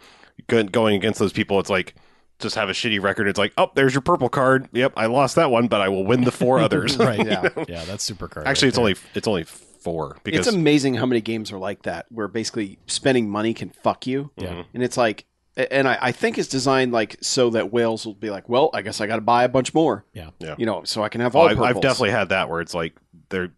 going 0.49 0.97
against 0.97 1.19
those 1.19 1.33
people. 1.35 1.61
It's 1.61 1.69
like 1.69 1.95
just 2.43 2.57
have 2.57 2.69
a 2.69 2.73
shitty 2.73 3.01
record. 3.03 3.29
It's 3.29 3.39
like, 3.39 3.53
oh, 3.57 3.71
there's 3.75 3.95
your 3.95 4.01
purple 4.03 4.29
card. 4.29 4.69
Yep, 4.73 4.93
I 4.97 5.07
lost 5.07 5.37
that 5.37 5.51
one, 5.51 5.69
but 5.69 5.81
I 5.81 5.89
will 5.89 6.05
win 6.05 6.23
the 6.25 6.33
four 6.33 6.59
others. 6.67 6.97
right. 6.97 7.19
Yeah. 7.27 7.49
Yeah. 7.57 7.65
Yeah. 7.69 7.85
That's 7.85 8.05
super 8.05 8.29
card. 8.29 8.47
Actually, 8.47 8.67
right 8.67 8.69
it's 8.69 8.77
there. 8.77 8.83
only 8.83 8.95
it's 9.15 9.29
only 9.29 9.45
four 9.45 10.19
because 10.25 10.47
it's 10.47 10.57
amazing 10.57 10.95
how 10.95 11.07
many 11.07 11.21
games 11.21 11.51
are 11.53 11.59
like 11.59 11.83
that, 11.83 12.07
where 12.11 12.29
basically 12.29 12.79
spending 12.87 13.29
money 13.31 13.55
can 13.55 13.71
fuck 13.71 14.07
you, 14.07 14.31
Yeah. 14.37 14.49
Mm-hmm. 14.51 14.61
and 14.75 14.83
it's 14.83 14.97
like, 14.97 15.25
and 15.57 15.87
I, 15.89 15.99
I 16.01 16.13
think 16.13 16.39
it's 16.39 16.49
designed 16.49 16.93
like 16.93 17.17
so 17.21 17.51
that 17.51 17.73
whales 17.73 18.07
will 18.07 18.15
be 18.15 18.31
like, 18.31 18.49
well, 18.49 18.71
I 18.73 18.83
guess 18.83 19.01
I 19.01 19.07
got 19.07 19.17
to 19.17 19.23
buy 19.23 19.45
a 19.45 19.49
bunch 19.49 19.75
more, 19.75 20.05
Yeah. 20.15 20.31
Yeah. 20.39 20.55
you 20.59 20.67
know, 20.67 20.85
so 20.85 21.03
I 21.03 21.09
can 21.09 21.21
have 21.21 21.35
Oh, 21.37 21.41
all. 21.41 21.49
I've, 21.49 21.61
I've 21.61 21.81
definitely 21.81 22.11
had 22.11 22.29
that 22.31 22.49
where 22.49 22.61
it's 22.61 22.75
like 22.75 22.95
they're 23.29 23.53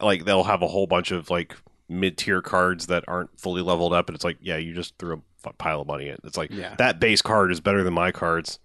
like 0.00 0.24
they'll 0.24 0.44
have 0.44 0.62
a 0.62 0.68
whole 0.68 0.86
bunch 0.86 1.12
of 1.12 1.30
like 1.30 1.54
mid 1.92 2.18
tier 2.18 2.42
cards 2.42 2.86
that 2.88 3.04
aren't 3.08 3.38
fully 3.38 3.62
leveled 3.62 3.92
up, 3.92 4.08
and 4.08 4.14
it's 4.14 4.24
like, 4.24 4.38
yeah, 4.40 4.56
you 4.56 4.74
just 4.74 4.96
threw 4.98 5.22
a 5.44 5.52
pile 5.54 5.80
of 5.80 5.86
money 5.86 6.08
in. 6.08 6.16
It's 6.24 6.36
like 6.36 6.50
Yeah. 6.50 6.74
that 6.78 7.00
base 7.00 7.22
card 7.22 7.50
is 7.52 7.60
better 7.60 7.82
than 7.84 7.92
my 7.94 8.12
cards, 8.12 8.58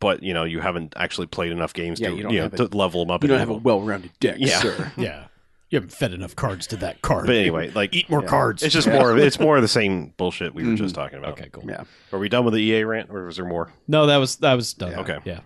but 0.00 0.22
you 0.22 0.34
know 0.34 0.44
you 0.44 0.60
haven't 0.60 0.94
actually 0.96 1.26
played 1.26 1.52
enough 1.52 1.72
games 1.72 2.00
Yeah, 2.00 2.08
to 2.10 2.14
you 2.16 2.28
you 2.30 2.36
know 2.38 2.42
have 2.42 2.56
to 2.56 2.64
level 2.76 3.04
them 3.04 3.10
up. 3.12 3.22
You 3.22 3.28
don't 3.28 3.38
have 3.38 3.50
a 3.50 3.54
well-rounded 3.54 4.10
deck, 4.20 4.36
Yeah. 4.38 4.58
sir. 4.60 4.92
Yeah. 4.96 5.24
You 5.68 5.76
haven't 5.76 5.92
fed 5.92 6.12
enough 6.12 6.34
cards 6.34 6.66
to 6.68 6.76
that 6.78 7.00
card. 7.00 7.26
But 7.26 7.36
anyway, 7.36 7.70
like 7.70 7.94
Eat 7.94 8.10
more 8.10 8.22
Yeah. 8.22 8.28
cards. 8.28 8.64
it's 8.64 8.74
just 8.74 8.88
more. 8.88 9.16
It's 9.16 9.38
more 9.38 9.54
of 9.54 9.62
the 9.62 9.68
same 9.68 10.12
bullshit 10.16 10.52
we 10.52 10.64
were 10.64 10.70
Mhm. 10.72 10.78
just 10.78 10.96
talking 10.96 11.20
about. 11.20 11.32
okay, 11.38 11.48
cool. 11.52 11.62
Yeah. 11.68 11.84
Are 12.12 12.18
we 12.18 12.28
done 12.28 12.44
with 12.44 12.54
the 12.54 12.60
EA 12.60 12.82
rant, 12.82 13.08
or 13.10 13.26
was 13.26 13.36
there 13.36 13.44
more? 13.46 13.72
No, 13.86 14.06
that 14.06 14.16
was 14.16 14.34
that 14.38 14.54
was 14.54 14.74
done. 14.74 14.90
Yeah. 14.90 15.00
Okay. 15.00 15.18
Yeah. 15.24 15.40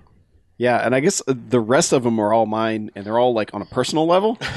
Yeah, 0.56 0.78
and 0.86 0.94
I 0.94 1.00
guess 1.00 1.20
uh, 1.26 1.34
the 1.36 1.58
rest 1.58 1.92
of 1.92 2.04
them 2.04 2.20
are 2.20 2.32
all 2.32 2.46
mine, 2.46 2.90
and 2.94 3.04
they're 3.04 3.18
all 3.18 3.32
like 3.34 3.52
on 3.54 3.60
a 3.62 3.66
personal 3.66 4.06
level. 4.06 4.38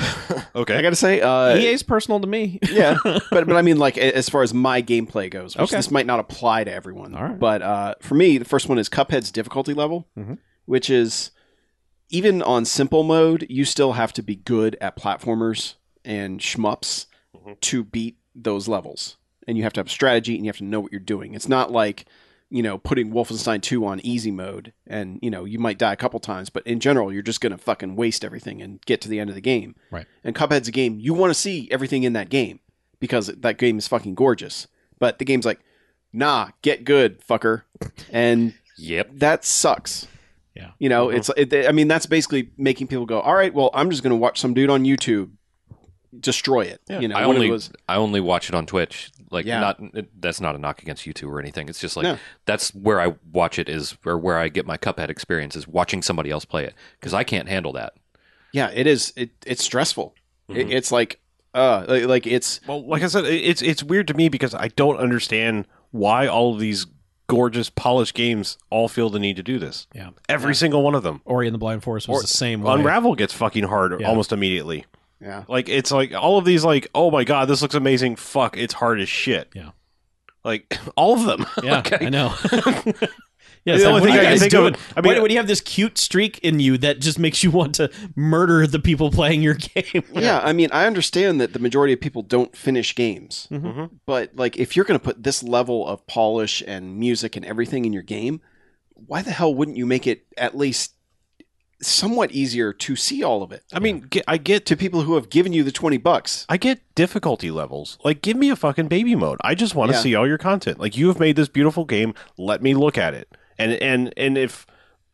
Okay. 0.56 0.76
I 0.76 0.82
got 0.82 0.90
to 0.90 0.96
say, 0.96 1.22
uh, 1.22 1.56
EA's 1.56 1.84
personal 1.84 2.20
to 2.20 2.26
me. 2.26 2.58
yeah, 2.72 2.98
but 3.04 3.30
but 3.30 3.52
I 3.56 3.62
mean, 3.62 3.78
like 3.78 3.96
as 4.00 4.28
far 4.28 4.42
as 4.42 4.56
my 4.56 4.82
gameplay 4.82 5.30
goes, 5.30 5.56
which 5.56 5.66
Okay. 5.70 5.76
this 5.78 5.92
might 5.92 6.08
not 6.08 6.20
apply 6.20 6.64
to 6.64 6.72
everyone. 6.74 7.14
All 7.14 7.24
right. 7.24 7.38
But 7.38 7.62
uh, 7.62 7.94
for 8.02 8.16
me, 8.16 8.40
the 8.40 8.46
first 8.46 8.68
one 8.68 8.80
is 8.80 8.90
Cuphead's 8.90 9.32
difficulty 9.32 9.76
level, 9.76 10.08
Mhm. 10.18 10.40
which 10.66 10.90
is 10.90 11.30
even 12.10 12.42
on 12.42 12.66
simple 12.66 13.04
mode, 13.04 13.46
you 13.50 13.66
still 13.66 13.94
have 13.94 14.12
to 14.14 14.24
be 14.24 14.36
good 14.36 14.76
at 14.82 14.98
platformers 14.98 15.76
and 16.04 16.40
shmups 16.40 17.06
Mhm. 17.36 17.60
to 17.62 17.84
beat 17.84 18.18
those 18.34 18.68
levels, 18.68 19.18
and 19.48 19.58
you 19.58 19.64
have 19.64 19.74
to 19.74 19.80
have 19.80 19.92
strategy 19.92 20.36
and 20.36 20.44
you 20.44 20.50
have 20.50 20.58
to 20.58 20.64
know 20.64 20.80
what 20.80 20.92
you're 20.92 21.00
doing. 21.00 21.36
It's 21.36 21.48
not 21.50 21.72
like 21.72 22.06
you 22.50 22.64
know 22.64 22.78
putting 22.78 23.12
Wolfenstein 23.12 23.62
2 23.62 23.86
on 23.86 24.00
easy 24.02 24.32
mode, 24.32 24.74
and 24.86 25.20
you 25.22 25.30
know 25.30 25.46
you 25.46 25.60
might 25.60 25.78
die 25.78 25.94
a 25.94 25.98
couple 25.98 26.20
times, 26.20 26.50
but 26.50 26.66
in 26.66 26.80
general, 26.80 27.12
you're 27.12 27.22
just 27.22 27.42
gonna 27.42 27.58
fucking 27.58 27.96
waste 27.96 28.24
everything 28.24 28.62
and 28.62 28.82
get 28.86 29.02
to 29.02 29.10
the 29.10 29.20
end 29.20 29.30
of 29.30 29.36
the 29.36 29.42
game. 29.42 29.76
Right. 29.92 30.06
And 30.24 30.36
Cuphead's 30.36 30.68
a 30.68 30.72
game 30.72 31.00
you 31.00 31.14
want 31.14 31.32
to 31.32 31.40
see 31.40 31.68
everything 31.72 32.04
in 32.04 32.14
that 32.14 32.30
game 32.30 32.60
because 33.00 33.28
that 33.28 33.58
game 33.58 33.78
is 33.78 33.88
fucking 33.88 34.16
gorgeous. 34.16 34.68
But 35.00 35.20
the 35.20 35.26
game's 35.26 35.46
like, 35.46 35.60
nah, 36.12 36.50
get 36.62 36.84
good, 36.84 37.22
fucker, 37.22 37.64
and 38.12 38.54
Yep. 38.78 39.10
that 39.14 39.46
sucks. 39.46 40.08
Yeah. 40.56 40.72
You 40.80 40.90
know, 40.90 41.10
uh-huh. 41.10 41.18
it's 41.18 41.54
it, 41.54 41.68
I 41.68 41.72
mean 41.72 41.88
that's 41.88 42.08
basically 42.08 42.50
making 42.58 42.88
people 42.88 43.06
go, 43.06 43.20
all 43.20 43.36
right, 43.36 43.54
well, 43.54 43.70
I'm 43.74 43.92
just 43.92 44.02
going 44.02 44.12
to 44.12 44.18
watch 44.18 44.40
some 44.40 44.54
dude 44.54 44.70
on 44.70 44.86
YouTube 44.86 45.32
destroy 46.20 46.62
it. 46.62 46.82
Yeah. 46.90 47.00
you 47.00 47.08
know, 47.08 47.16
I 47.16 47.24
only 47.24 47.50
was 47.50 47.72
I 47.90 47.96
only 47.96 48.20
watch 48.22 48.50
it 48.50 48.56
on 48.56 48.66
Twitch. 48.66 49.12
Like 49.32 49.46
Yeah. 49.46 49.60
not 49.60 49.82
that's 50.20 50.40
not 50.42 50.56
a 50.56 50.58
knock 50.58 50.82
against 50.82 51.06
YouTube 51.06 51.30
or 51.30 51.40
anything. 51.40 51.68
It's 51.70 51.80
just 51.80 51.98
like 51.98 52.04
No. 52.04 52.18
that's 52.46 52.74
where 52.74 53.00
I 53.02 53.16
watch 53.32 53.60
it 53.60 53.68
is 53.70 53.98
or 54.06 54.18
where 54.18 54.38
I 54.38 54.48
get 54.50 54.66
my 54.66 54.78
Cuphead 54.78 55.10
experience 55.10 55.56
is 55.56 55.68
watching 55.68 56.02
somebody 56.02 56.30
else 56.32 56.46
play 56.46 56.64
it 56.66 56.74
because 57.00 57.14
I 57.14 57.24
can't 57.24 57.50
handle 57.50 57.74
that. 57.74 57.94
yeah, 58.54 58.70
it 58.74 58.88
is 58.88 59.14
it 59.16 59.32
it's 59.46 59.64
stressful. 59.64 60.16
It, 60.50 60.68
Mhm. 60.68 60.72
it's 60.72 60.92
like 60.92 61.20
uh 61.54 61.86
like, 61.88 62.04
like 62.06 62.28
it's 62.28 62.62
Well, 62.68 62.86
like 62.88 63.04
I 63.04 63.08
said, 63.08 63.26
it's 63.26 63.62
it's 63.62 63.84
weird 63.84 64.08
to 64.08 64.14
me 64.14 64.30
because 64.30 64.54
I 64.56 64.70
don't 64.70 64.98
understand 64.98 65.66
why 65.92 66.28
all 66.28 66.54
of 66.54 66.60
these 66.60 66.86
gorgeous, 67.28 67.70
polished 67.70 68.14
games 68.14 68.58
all 68.70 68.88
feel 68.88 69.10
the 69.10 69.20
need 69.20 69.36
to 69.36 69.44
do 69.44 69.60
this. 69.60 69.86
Yeah. 69.94 70.12
Every 70.30 70.56
single 70.56 70.82
one 70.82 70.96
of 70.96 71.04
them. 71.04 71.22
Ori 71.26 71.46
and 71.46 71.54
the 71.54 71.58
Blind 71.58 71.84
Forest 71.84 72.08
was 72.08 72.20
Or- 72.20 72.22
the 72.22 72.28
same 72.28 72.62
way. 72.62 72.74
Unravel 72.74 73.16
gets 73.16 73.34
fucking 73.34 73.66
hard 73.66 74.00
Yeah. 74.00 74.08
almost 74.08 74.32
immediately. 74.32 74.86
Yeah. 75.22 75.44
Like 75.48 75.70
it's 75.70 75.92
like 75.92 76.14
all 76.14 76.38
of 76.38 76.46
these, 76.46 76.64
like 76.64 76.88
oh 76.96 77.12
my 77.12 77.24
god, 77.24 77.48
this 77.48 77.62
looks 77.62 77.76
amazing. 77.76 78.16
Fuck, 78.16 78.58
it's 78.58 78.74
hard 78.74 79.00
as 79.00 79.10
shit. 79.10 79.50
Yeah. 79.54 79.72
like 80.44 80.78
all 80.96 81.14
of 81.14 81.26
them. 81.26 81.46
Yeah, 81.64 81.80
Okay. 81.86 82.06
I 82.06 82.10
know. 82.10 82.34
yeah, 82.52 83.74
The 83.74 83.74
it's 83.74 83.84
like, 83.84 83.94
only 83.94 84.02
what 84.02 84.02
are 84.02 84.06
thing 84.06 84.14
you 84.14 84.20
I 84.20 84.24
can 84.24 84.32
guys 84.32 84.40
think 84.40 84.54
of- 84.54 84.60
doing? 84.62 84.76
I 84.96 85.02
mean- 85.02 85.14
why, 85.16 85.20
why 85.22 85.28
do 85.28 85.34
you 85.34 85.40
have 85.40 85.48
this 85.48 85.62
cute 85.62 85.98
streak 85.98 86.40
in 86.40 86.60
you 86.60 86.78
that 86.80 87.00
just 87.02 87.20
makes 87.20 87.44
you 87.44 87.52
want 87.52 87.76
to 87.76 87.92
murder 88.16 88.66
the 88.68 88.80
people 88.80 89.12
playing 89.12 89.42
your 89.42 89.56
game? 89.56 90.04
Yeah, 90.14 90.40
I 90.44 90.54
mean, 90.54 90.70
I 90.72 90.86
understand 90.86 91.42
that 91.42 91.54
the 91.54 91.60
majority 91.60 91.94
of 91.94 92.00
people 92.00 92.22
don't 92.22 92.56
finish 92.56 92.96
games, 92.96 93.48
Mhm. 93.52 93.90
but 94.06 94.32
like 94.36 94.58
if 94.58 94.76
you're 94.76 94.86
going 94.86 95.00
to 95.00 95.04
put 95.04 95.24
this 95.24 95.44
level 95.44 95.86
of 95.88 96.06
polish 96.08 96.64
and 96.66 96.98
music 96.98 97.36
and 97.36 97.44
everything 97.46 97.84
in 97.86 97.92
your 97.94 98.04
game, 98.04 98.40
why 98.94 99.22
the 99.22 99.32
hell 99.32 99.54
wouldn't 99.54 99.78
you 99.78 99.86
make 99.86 100.08
it 100.08 100.26
at 100.38 100.56
least 100.58 100.94
somewhat 101.82 102.32
easier 102.32 102.74
to 102.74 102.96
see 102.96 103.24
all 103.24 103.44
of 103.44 103.52
it 103.52 103.64
I 103.72 103.80
mean, 103.80 104.02
get, 104.02 104.24
I 104.28 104.38
get 104.38 104.66
to 104.68 104.76
people 104.76 105.02
who 105.04 105.14
have 105.16 105.30
given 105.30 105.54
you 105.54 105.64
the 105.64 105.72
20 105.72 105.98
bucks? 105.98 106.46
I 106.50 106.58
get 106.58 106.80
difficulty 106.96 107.52
levels. 107.52 107.98
Like, 108.04 108.22
give 108.22 108.36
me 108.38 108.50
a 108.50 108.56
fucking 108.56 108.88
baby 108.88 109.16
mode. 109.16 109.38
I 109.42 109.54
just 109.56 109.76
want 109.76 109.92
to 109.92 109.98
Yeah. 109.98 110.02
see 110.02 110.16
all 110.16 110.28
your 110.28 110.38
content. 110.40 110.80
Like, 110.80 110.98
you 110.98 111.08
have 111.10 111.20
made 111.20 111.36
this 111.36 111.48
beautiful 111.50 111.86
game. 111.86 112.14
Let 112.38 112.62
me 112.64 112.74
look 112.74 112.98
at 112.98 113.14
it. 113.14 113.30
And 113.60 113.74
and 113.74 114.14
and 114.18 114.38
if 114.38 114.66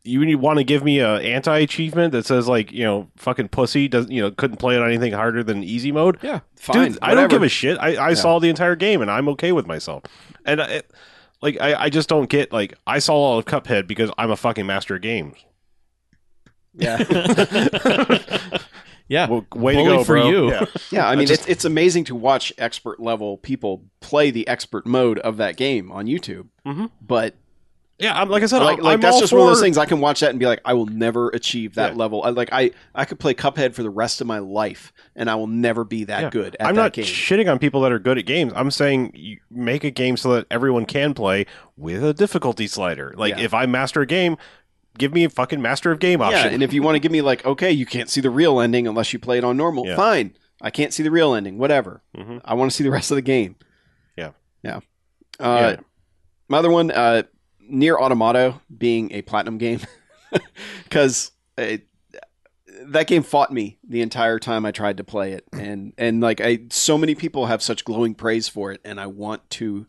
you 0.06 0.38
want 0.38 0.58
to 0.58 0.64
give 0.64 0.84
me 0.84 0.98
a 1.00 1.14
anti 1.16 1.58
achievement 1.58 2.12
that 2.12 2.26
says 2.26 2.46
like 2.46 2.70
you 2.72 2.84
know 2.84 3.08
fucking 3.16 3.48
pussy 3.48 3.88
doesn't 3.88 4.12
you 4.12 4.20
know 4.20 4.30
couldn't 4.30 4.58
play 4.58 4.76
it 4.76 4.82
on 4.82 4.88
anything 4.88 5.12
harder 5.14 5.42
than 5.42 5.64
easy 5.64 5.92
mode, 5.92 6.18
Yeah, 6.22 6.40
fine. 6.56 6.90
dude, 6.92 6.98
I 7.00 7.14
don't 7.14 7.30
give 7.30 7.42
a 7.42 7.48
shit. 7.48 7.78
I, 7.80 8.08
I 8.08 8.14
saw 8.14 8.38
the 8.38 8.50
entire 8.50 8.76
game 8.76 9.00
and 9.00 9.10
I'm 9.10 9.28
okay 9.30 9.52
with 9.52 9.66
myself. 9.66 10.02
And 10.44 10.60
I, 10.60 10.82
like 11.40 11.58
I, 11.60 11.84
I 11.84 11.88
just 11.88 12.08
don't 12.08 12.28
get 12.28 12.52
like 12.52 12.74
I 12.86 12.98
saw 12.98 13.14
all 13.14 13.38
of 13.38 13.46
Cuphead 13.46 13.86
because 13.86 14.10
I'm 14.18 14.30
a 14.30 14.36
fucking 14.36 14.66
master 14.66 14.96
of 14.96 15.00
games. 15.02 15.36
Yeah. 16.74 16.98
Yeah, 19.06 19.28
Well, 19.28 19.44
way 19.54 19.74
Bully 19.74 19.84
to 19.84 19.96
go 19.98 20.04
for 20.04 20.14
bro. 20.16 20.28
you. 20.30 20.50
Yeah. 20.50 20.64
Yeah, 20.90 21.06
I 21.06 21.14
mean, 21.14 21.26
just- 21.26 21.42
it's, 21.42 21.50
it's 21.50 21.64
amazing 21.66 22.04
to 22.04 22.14
watch 22.14 22.54
expert 22.56 22.98
level 23.00 23.36
people 23.36 23.82
play 24.00 24.30
the 24.30 24.48
expert 24.48 24.86
mode 24.86 25.18
of 25.18 25.36
that 25.36 25.56
game 25.58 25.92
on 25.92 26.06
YouTube. 26.06 26.46
Mhm. 26.66 26.90
But 27.02 27.34
Yeah, 27.98 28.18
I'm, 28.18 28.30
like 28.30 28.42
I 28.42 28.46
said, 28.46 28.60
like, 28.62 28.78
I'm, 28.78 28.84
like 28.84 28.94
I'm 28.94 29.00
that's 29.02 29.14
all 29.16 29.20
just 29.20 29.32
one 29.34 29.42
of 29.42 29.48
those 29.48 29.60
things 29.60 29.76
I 29.76 29.84
can 29.84 30.00
watch 30.00 30.20
that 30.20 30.30
and 30.30 30.38
be 30.40 30.46
like, 30.46 30.62
I 30.64 30.72
will 30.72 30.86
never 30.86 31.28
achieve 31.28 31.74
that 31.74 31.92
Yeah. 31.92 31.98
level. 31.98 32.22
I, 32.22 32.30
like 32.30 32.48
I, 32.50 32.70
I 32.94 33.04
could 33.04 33.18
play 33.20 33.34
Cuphead 33.34 33.74
for 33.74 33.82
the 33.82 33.90
rest 33.90 34.22
of 34.22 34.26
my 34.26 34.38
life, 34.38 34.90
and 35.14 35.28
I 35.28 35.34
will 35.34 35.46
never 35.48 35.84
be 35.84 36.04
that 36.04 36.22
Yeah. 36.22 36.30
good 36.30 36.56
at 36.58 36.66
I'm 36.66 36.74
that 36.74 36.80
not 36.82 36.92
game. 36.94 37.04
shitting 37.04 37.48
on 37.52 37.58
people 37.58 37.82
that 37.82 37.92
are 37.92 37.98
good 37.98 38.16
at 38.16 38.24
games. 38.24 38.52
I'm 38.56 38.70
saying 38.70 39.12
you 39.14 39.38
make 39.50 39.84
a 39.84 39.90
game 39.90 40.16
so 40.16 40.32
that 40.32 40.46
everyone 40.50 40.86
can 40.86 41.12
play 41.12 41.44
with 41.76 42.02
a 42.02 42.14
difficulty 42.14 42.66
slider. 42.66 43.12
Like 43.18 43.36
Yeah. 43.36 43.44
if 43.44 43.52
I 43.52 43.66
master 43.66 44.00
a 44.00 44.06
game, 44.06 44.38
give 44.98 45.12
me 45.12 45.24
a 45.24 45.30
fucking 45.30 45.60
master 45.60 45.90
of 45.92 45.98
game 45.98 46.20
option. 46.20 46.46
yeah, 46.46 46.52
and 46.54 46.62
if 46.62 46.72
you 46.72 46.82
want 46.82 46.94
to 46.96 47.00
give 47.00 47.12
me 47.12 47.20
like, 47.22 47.44
okay, 47.44 47.70
you 47.72 47.86
can't 47.86 48.08
see 48.08 48.20
the 48.20 48.30
real 48.30 48.60
ending 48.60 48.86
unless 48.86 49.12
you 49.12 49.18
play 49.18 49.38
it 49.38 49.44
on 49.44 49.56
normal. 49.56 49.86
Yeah. 49.86 49.96
Fine, 49.96 50.36
I 50.60 50.70
can't 50.70 50.92
see 50.94 51.02
the 51.02 51.10
real 51.10 51.34
ending. 51.34 51.58
Whatever. 51.58 52.02
Mhm. 52.16 52.40
I 52.44 52.54
want 52.54 52.70
to 52.70 52.76
see 52.76 52.84
the 52.84 52.90
rest 52.90 53.10
of 53.10 53.16
the 53.16 53.22
game. 53.22 53.56
Yeah. 54.16 54.30
yeah. 54.62 54.80
Uh, 55.40 55.76
Yeah. 55.76 55.76
My 56.48 56.58
other 56.58 56.70
one, 56.70 56.90
uh, 56.90 57.22
Nier 57.60 57.96
Automata 57.98 58.60
being 58.76 59.10
a 59.12 59.22
platinum 59.22 59.56
game, 59.58 59.80
because 60.84 61.32
that 62.86 63.06
game 63.06 63.22
fought 63.22 63.50
me 63.52 63.78
the 63.88 64.02
entire 64.02 64.38
time 64.38 64.66
I 64.66 64.70
tried 64.72 64.98
to 64.98 65.04
play 65.04 65.32
it, 65.32 65.44
and 65.52 65.92
and 65.96 66.20
like 66.20 66.40
I, 66.42 66.60
so 66.70 66.98
many 66.98 67.14
people 67.14 67.46
have 67.46 67.62
such 67.62 67.84
glowing 67.84 68.14
praise 68.14 68.46
for 68.48 68.72
it, 68.72 68.80
and 68.84 69.00
I 69.00 69.06
want 69.06 69.48
to 69.50 69.86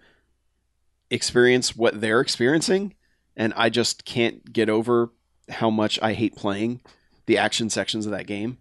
experience 1.11 1.75
what 1.75 1.99
they're 1.99 2.21
experiencing, 2.21 2.93
and 3.35 3.53
I 3.55 3.69
just 3.69 4.05
can't 4.05 4.51
get 4.51 4.69
over 4.69 5.11
how 5.49 5.69
much 5.69 5.99
I 6.01 6.13
hate 6.13 6.35
playing 6.35 6.81
the 7.25 7.37
action 7.37 7.69
sections 7.69 8.05
of 8.05 8.11
that 8.11 8.27
game. 8.27 8.57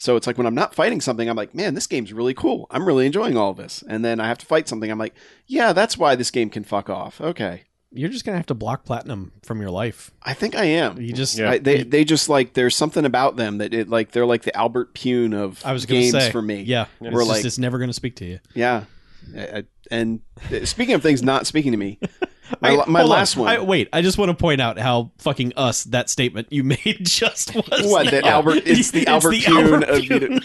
So 0.00 0.14
it's 0.14 0.26
like 0.28 0.38
when 0.38 0.46
I'm 0.46 0.54
not 0.54 0.74
fighting 0.74 1.00
something, 1.00 1.28
I'm 1.28 1.36
like, 1.36 1.54
man, 1.56 1.74
this 1.74 1.88
game's 1.88 2.12
really 2.12 2.34
cool. 2.34 2.68
I'm 2.70 2.86
really 2.86 3.04
enjoying 3.06 3.36
all 3.36 3.50
of 3.50 3.56
this. 3.56 3.82
And 3.88 4.04
then 4.04 4.20
I 4.20 4.28
have 4.28 4.38
to 4.38 4.46
fight 4.46 4.68
something. 4.68 4.88
I'm 4.90 4.98
like, 4.98 5.14
yeah, 5.46 5.72
that's 5.72 5.98
why 5.98 6.14
this 6.14 6.30
game 6.30 6.50
can 6.50 6.62
fuck 6.62 6.88
off. 6.88 7.20
Okay. 7.20 7.64
You're 7.90 8.10
just 8.10 8.24
gonna 8.26 8.36
have 8.36 8.46
to 8.46 8.54
block 8.54 8.84
platinum 8.84 9.32
from 9.42 9.60
your 9.62 9.70
life. 9.70 10.10
I 10.22 10.34
think 10.34 10.54
I 10.54 10.64
am. 10.66 11.00
You 11.00 11.12
just 11.14 11.38
Yeah. 11.38 11.52
I, 11.52 11.58
they 11.58 11.82
they 11.84 12.04
just 12.04 12.28
like 12.28 12.52
there's 12.52 12.76
something 12.76 13.04
about 13.06 13.36
them 13.36 13.58
that 13.58 13.72
it 13.72 13.88
like 13.88 14.12
they're 14.12 14.26
like 14.26 14.42
the 14.42 14.54
Albert 14.54 14.94
Pyun 14.94 15.34
of 15.34 15.64
I 15.64 15.72
was 15.72 15.86
gonna 15.86 16.00
games 16.02 16.12
say 16.12 16.30
for 16.30 16.42
me. 16.42 16.60
Yeah, 16.62 16.84
Yeah. 17.00 17.10
We're 17.10 17.20
just 17.22 17.28
like- 17.30 17.44
it's 17.46 17.58
never 17.58 17.78
gonna 17.78 17.94
speak 17.94 18.16
to 18.16 18.26
you. 18.26 18.40
yeah. 18.54 18.84
I- 19.34 19.40
I- 19.60 19.64
And 19.90 20.20
uh, 20.52 20.64
speaking 20.66 20.94
of 20.94 21.02
things 21.02 21.22
not 21.22 21.46
speaking 21.46 21.72
to 21.72 21.78
me, 21.78 21.98
my, 22.60 22.70
I- 22.70 22.74
my 22.86 23.00
hold 23.00 23.12
on. 23.12 23.18
last 23.18 23.36
one. 23.36 23.48
I, 23.48 23.60
wait, 23.60 23.88
I 23.92 24.02
just 24.02 24.18
want 24.18 24.30
to 24.30 24.34
point 24.34 24.60
out 24.60 24.78
how 24.78 25.10
fucking 25.18 25.52
us 25.56 25.84
that 25.84 26.08
statement 26.10 26.48
you 26.50 26.64
made 26.64 26.98
just 27.02 27.54
was. 27.54 27.64
What, 27.84 28.10
that 28.10 28.24
Albert- 28.24 28.62
it's 28.66 28.90
the 28.90 29.06
Albert 29.08 29.34
Pyun 29.34 29.82
of 29.84 29.98
video- 30.08 30.40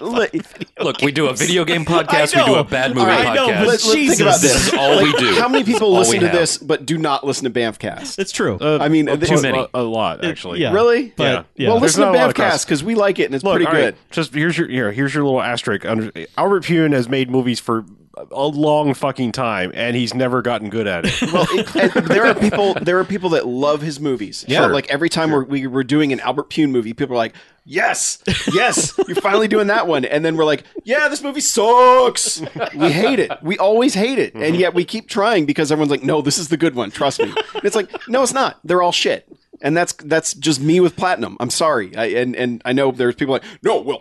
Li- 0.00 0.40
Look, 0.82 1.00
we 1.00 1.12
do 1.12 1.26
a 1.26 1.34
video 1.34 1.64
game 1.64 1.84
podcast. 1.84 2.36
We 2.36 2.44
do 2.44 2.54
a 2.58 2.64
bad 2.64 2.94
movie 2.94 3.10
I 3.10 3.34
know, 3.34 3.48
podcast. 3.48 3.58
but 3.58 3.66
Let's, 3.66 3.86
let's 3.86 3.92
think 4.08 4.20
about 4.20 4.40
this. 4.40 4.52
This 4.52 4.68
is 4.68 4.74
all 4.74 5.02
we 5.02 5.12
do. 5.14 5.34
How 5.40 5.48
many 5.48 5.64
people 5.64 5.92
listen 5.92 6.20
to 6.20 6.28
have. 6.28 6.36
this 6.36 6.58
but 6.58 6.86
do 6.86 6.98
not 6.98 7.24
listen 7.24 7.50
to 7.52 7.58
Bamfcast? 7.58 8.18
It's 8.18 8.30
true. 8.32 8.58
Uh, 8.60 8.78
I 8.80 8.88
mean, 8.88 9.06
well, 9.06 9.18
too 9.18 9.40
many. 9.42 9.58
A, 9.58 9.68
a 9.74 9.82
lot 9.82 10.24
actually. 10.24 10.60
yeah. 10.60 10.72
really? 10.72 11.12
but 11.16 11.22
yeah. 11.22 11.42
yeah, 11.56 11.68
well, 11.70 11.80
There's 11.80 11.96
listen 11.96 12.00
to 12.02 12.06
not 12.06 12.14
a 12.14 12.18
lot 12.18 12.30
of 12.30 12.34
Bamcast 12.36 12.48
cross- 12.50 12.64
because 12.64 12.84
we 12.84 12.94
like 12.94 13.18
it 13.18 13.24
and 13.24 13.34
it's 13.34 13.42
Look, 13.44 13.54
pretty 13.54 13.66
all 13.66 13.72
right, 13.72 13.80
good. 13.94 13.96
just 14.10 14.34
here's 14.34 14.56
your 14.56 14.68
here, 14.68 14.92
here's 14.92 15.14
your 15.14 15.24
little 15.24 15.42
asterisk. 15.42 15.84
Under, 15.84 16.12
Albert 16.36 16.64
Pyun 16.64 16.92
has 16.92 17.08
made 17.08 17.30
movies 17.30 17.58
for 17.60 17.84
a 18.30 18.46
long 18.46 18.94
fucking 18.94 19.32
time, 19.32 19.70
and 19.74 19.96
he's 19.96 20.14
never 20.14 20.42
gotten 20.42 20.70
good 20.70 20.86
at 20.86 21.04
it. 21.04 21.14
Well, 21.32 21.46
it, 21.50 22.08
there 22.08 22.24
are 22.24 22.34
people. 22.34 22.74
There 22.74 22.98
are 22.98 23.04
people 23.04 23.30
that 23.30 23.46
love 23.46 23.82
his 23.82 24.00
movies. 24.00 24.44
Yeah. 24.48 24.62
But, 24.62 24.72
like 24.72 24.88
every 24.88 25.08
time 25.08 25.30
we're, 25.30 25.44
we 25.44 25.66
we're 25.66 25.84
doing 25.84 26.12
an 26.12 26.20
Albert 26.20 26.48
Pyun 26.48 26.70
movie, 26.70 26.94
people 26.94 27.14
are 27.14 27.18
like, 27.18 27.34
"Yes, 27.64 28.22
yes, 28.52 28.98
you're 29.06 29.16
finally 29.16 29.46
doing 29.46 29.66
that 29.66 29.86
one." 29.86 30.04
And 30.04 30.24
then 30.24 30.36
we're 30.36 30.46
like, 30.46 30.64
"Yeah, 30.84 31.08
this 31.08 31.22
movie 31.22 31.40
sucks. 31.40 32.40
We 32.74 32.90
hate 32.90 33.18
it. 33.18 33.30
We 33.42 33.58
always 33.58 33.94
hate 33.94 34.18
it, 34.18 34.34
and 34.34 34.42
mm-hmm. 34.42 34.54
yet 34.54 34.74
we 34.74 34.84
keep 34.84 35.08
trying 35.08 35.44
because 35.44 35.70
everyone's 35.70 35.90
like, 35.90 36.02
"No, 36.02 36.22
this 36.22 36.38
is 36.38 36.48
the 36.48 36.56
good 36.56 36.74
one. 36.74 36.90
Trust 36.90 37.20
me." 37.20 37.32
And 37.54 37.64
it's 37.64 37.76
like, 37.76 37.90
no, 38.08 38.22
it's 38.22 38.32
not. 38.32 38.58
They're 38.64 38.82
all 38.82 38.92
shit. 38.92 39.28
And 39.60 39.76
that's 39.76 39.92
that's 39.94 40.34
just 40.34 40.60
me 40.60 40.78
with 40.78 40.94
platinum. 40.94 41.36
I'm 41.40 41.50
sorry, 41.50 41.94
I, 41.96 42.04
and 42.06 42.36
and 42.36 42.62
I 42.64 42.72
know 42.72 42.92
there's 42.92 43.16
people 43.16 43.32
like, 43.32 43.42
no, 43.62 43.80
well, 43.80 43.98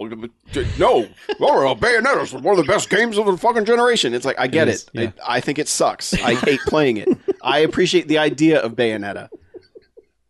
no, 0.77 1.07
well, 1.39 1.75
Bayonetta 1.75 1.79
Bayonetta's 1.79 2.33
one 2.33 2.59
of 2.59 2.65
the 2.65 2.71
best 2.71 2.89
games 2.91 3.17
of 3.17 3.25
the 3.25 3.37
fucking 3.37 3.65
generation. 3.65 4.13
It's 4.13 4.25
like 4.25 4.39
I 4.39 4.45
get 4.47 4.67
It 4.67 4.71
it. 4.71 4.73
is, 4.75 4.85
yeah. 4.93 5.11
I, 5.27 5.37
I 5.37 5.39
think 5.39 5.57
it 5.57 5.67
sucks. 5.67 6.13
I 6.13 6.35
hate 6.35 6.59
playing 6.67 6.97
it. 6.97 7.09
I 7.41 7.59
appreciate 7.59 8.07
the 8.07 8.19
idea 8.19 8.61
of 8.61 8.75
Bayonetta. 8.75 9.29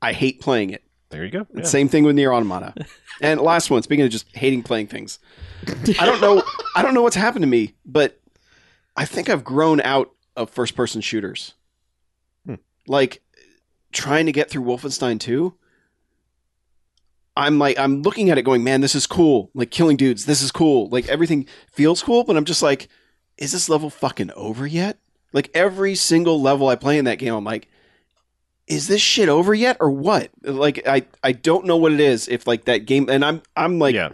I 0.02 0.14
hate 0.14 0.40
playing 0.40 0.70
it. 0.70 0.84
There 1.10 1.26
you 1.26 1.32
go. 1.32 1.46
Yeah. 1.54 1.64
Same 1.64 1.90
thing 1.90 2.04
with 2.04 2.16
Nier 2.16 2.34
Automata. 2.34 2.74
And 3.22 3.42
last 3.42 3.70
one, 3.70 3.82
speaking 3.84 4.06
of 4.06 4.12
just 4.12 4.34
hating 4.36 4.64
playing 4.64 4.88
things, 4.88 5.20
I 6.00 6.06
don't 6.06 6.22
know. 6.22 6.44
I 6.76 6.82
don't 6.82 6.94
know 6.94 7.02
what's 7.02 7.16
happened 7.16 7.44
to 7.44 7.48
me, 7.48 7.74
but 7.86 8.20
I 8.96 9.06
think 9.06 9.30
I've 9.30 9.44
grown 9.44 9.82
out 9.82 10.12
of 10.36 10.50
first-person 10.52 11.02
shooters. 11.02 11.54
Hmm. 12.46 12.56
Like 12.88 13.22
trying 13.92 14.26
to 14.26 14.32
get 14.32 14.50
through 14.50 14.64
Wolfenstein 14.64 15.20
2. 15.20 15.54
I'm 17.36 17.60
like 17.60 17.78
I'm 17.78 18.02
looking 18.02 18.30
at 18.30 18.38
it 18.38 18.44
going, 18.44 18.64
man, 18.64 18.82
this 18.82 18.96
is 18.96 19.06
cool. 19.06 19.52
Like 19.54 19.70
killing 19.70 19.96
dudes, 19.96 20.26
this 20.26 20.42
is 20.42 20.52
cool. 20.52 20.90
Like 20.90 21.08
everything 21.08 21.48
feels 21.72 22.02
cool, 22.02 22.24
but 22.24 22.36
I'm 22.36 22.46
just 22.46 22.64
like, 22.64 22.90
is 23.38 23.52
this 23.52 23.70
level 23.70 23.90
fucking 23.90 24.32
over 24.36 24.66
yet? 24.66 24.98
Like 25.34 25.52
every 25.54 25.94
single 25.94 26.42
level 26.42 26.68
I 26.68 26.76
play 26.76 26.98
in 26.98 27.06
that 27.06 27.20
game, 27.20 27.36
I'm 27.36 27.44
like, 27.44 27.68
is 28.66 28.88
this 28.88 29.02
shit 29.02 29.30
over 29.30 29.54
yet 29.54 29.78
or 29.80 29.92
what? 29.92 30.32
Like 30.42 30.88
I 30.88 31.06
I 31.24 31.32
don't 31.32 31.66
know 31.66 31.78
what 31.78 31.94
it 31.94 32.00
is. 32.00 32.28
If 32.28 32.48
like 32.48 32.66
that 32.66 32.86
game, 32.86 33.08
and 33.10 33.24
I'm 33.24 33.44
I'm 33.56 33.78
like 33.78 33.96
yeah. 33.96 34.10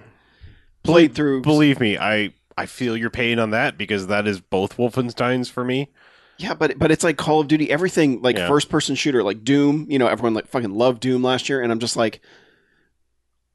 played 0.83 1.15
through. 1.15 1.41
Believe 1.41 1.79
me, 1.79 1.97
I 1.97 2.33
I 2.57 2.65
feel 2.65 2.95
your 2.97 3.09
pain 3.09 3.39
on 3.39 3.51
that 3.51 3.77
because 3.77 4.07
that 4.07 4.27
is 4.27 4.41
both 4.41 4.77
Wolfensteins 4.77 5.49
for 5.49 5.63
me. 5.63 5.89
Yeah, 6.43 6.53
but 6.55 6.77
but 6.77 6.91
it's 6.91 7.05
like 7.05 7.15
Call 7.15 7.39
of 7.39 7.47
Duty, 7.47 7.71
everything 7.71 8.21
like 8.21 8.35
Yeah. 8.37 8.49
first 8.49 8.67
person 8.67 8.95
shooter, 8.95 9.23
like 9.23 9.45
Doom. 9.45 9.87
You 9.89 9.97
know, 9.97 10.07
everyone 10.07 10.33
like 10.33 10.47
fucking 10.47 10.71
loved 10.73 10.99
Doom 10.99 11.23
last 11.23 11.47
year, 11.47 11.61
and 11.61 11.71
I'm 11.71 11.79
just 11.79 11.95
like, 11.95 12.19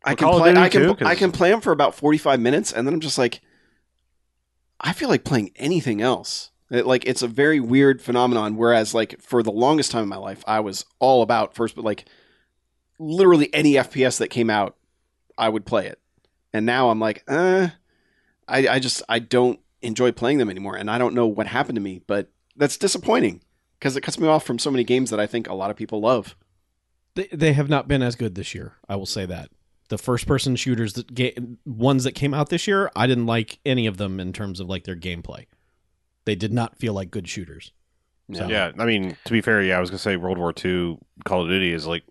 I 0.02 0.10
Well, 0.10 0.16
can 0.16 0.28
Call 0.28 0.38
play, 0.40 0.54
I 0.56 0.68
can 0.70 0.96
too, 0.96 1.04
I 1.04 1.14
can 1.14 1.30
play 1.30 1.50
them 1.50 1.60
for 1.60 1.70
about 1.70 1.94
45 1.94 2.40
minutes, 2.40 2.72
and 2.72 2.86
then 2.86 2.94
I'm 2.94 3.00
just 3.00 3.18
like, 3.18 3.42
I 4.80 4.94
feel 4.94 5.10
like 5.10 5.22
playing 5.22 5.50
anything 5.56 6.00
else. 6.00 6.50
It, 6.70 6.86
like 6.86 7.04
it's 7.04 7.20
a 7.20 7.28
very 7.28 7.60
weird 7.60 8.00
phenomenon. 8.00 8.56
Whereas 8.56 8.94
like 8.94 9.20
for 9.20 9.42
the 9.42 9.52
longest 9.52 9.90
time 9.90 10.04
in 10.04 10.08
my 10.08 10.16
life, 10.16 10.42
I 10.46 10.60
was 10.60 10.86
all 10.98 11.20
about 11.20 11.54
first, 11.54 11.76
but 11.76 11.84
like 11.84 12.06
literally 12.98 13.52
any 13.52 13.74
FPS 13.74 14.16
that 14.18 14.28
came 14.28 14.48
out, 14.48 14.76
I 15.36 15.50
would 15.50 15.66
play 15.66 15.86
it. 15.88 16.00
And 16.54 16.64
now 16.64 16.88
I'm 16.88 17.00
like, 17.00 17.22
uh, 17.28 17.68
I 18.48 18.66
I 18.66 18.78
just 18.78 19.02
I 19.10 19.18
don't 19.18 19.60
enjoy 19.82 20.10
playing 20.10 20.38
them 20.38 20.48
anymore, 20.48 20.76
and 20.76 20.90
I 20.90 20.96
don't 20.96 21.14
know 21.14 21.26
what 21.26 21.48
happened 21.48 21.76
to 21.76 21.82
me, 21.82 22.00
but 22.06 22.30
that's 22.58 22.76
disappointing 22.76 23.40
because 23.78 23.96
it 23.96 24.02
cuts 24.02 24.18
me 24.18 24.28
off 24.28 24.44
from 24.44 24.58
so 24.58 24.70
many 24.70 24.84
games 24.84 25.10
that 25.10 25.20
I 25.20 25.26
think 25.26 25.48
a 25.48 25.54
lot 25.54 25.70
of 25.70 25.76
people 25.76 26.00
love. 26.00 26.36
They, 27.14 27.28
they 27.32 27.52
have 27.54 27.68
not 27.68 27.88
been 27.88 28.02
as 28.02 28.14
good 28.16 28.34
this 28.34 28.54
year. 28.54 28.74
I 28.88 28.96
will 28.96 29.06
say 29.06 29.24
that 29.26 29.50
the 29.88 29.98
first 29.98 30.26
person 30.26 30.54
shooters 30.56 30.92
that 30.94 31.14
ga- 31.14 31.34
ones 31.64 32.04
that 32.04 32.12
came 32.12 32.34
out 32.34 32.50
this 32.50 32.66
year, 32.66 32.90
I 32.94 33.06
didn't 33.06 33.26
like 33.26 33.58
any 33.64 33.86
of 33.86 33.96
them 33.96 34.20
in 34.20 34.32
terms 34.32 34.60
of 34.60 34.68
like 34.68 34.84
their 34.84 34.96
gameplay. 34.96 35.46
They 36.26 36.34
did 36.34 36.52
not 36.52 36.76
feel 36.76 36.92
like 36.92 37.10
good 37.10 37.26
shooters. 37.28 37.72
So- 38.34 38.46
Yeah, 38.48 38.72
I 38.78 38.84
mean, 38.84 39.16
to 39.24 39.32
be 39.32 39.40
fair, 39.40 39.62
yeah, 39.62 39.78
I 39.78 39.80
was 39.80 39.88
gonna 39.88 39.98
say 39.98 40.16
World 40.16 40.36
War 40.36 40.52
II 40.62 40.98
Call 41.24 41.42
of 41.42 41.48
Duty 41.48 41.72
is 41.72 41.86
like 41.86 42.02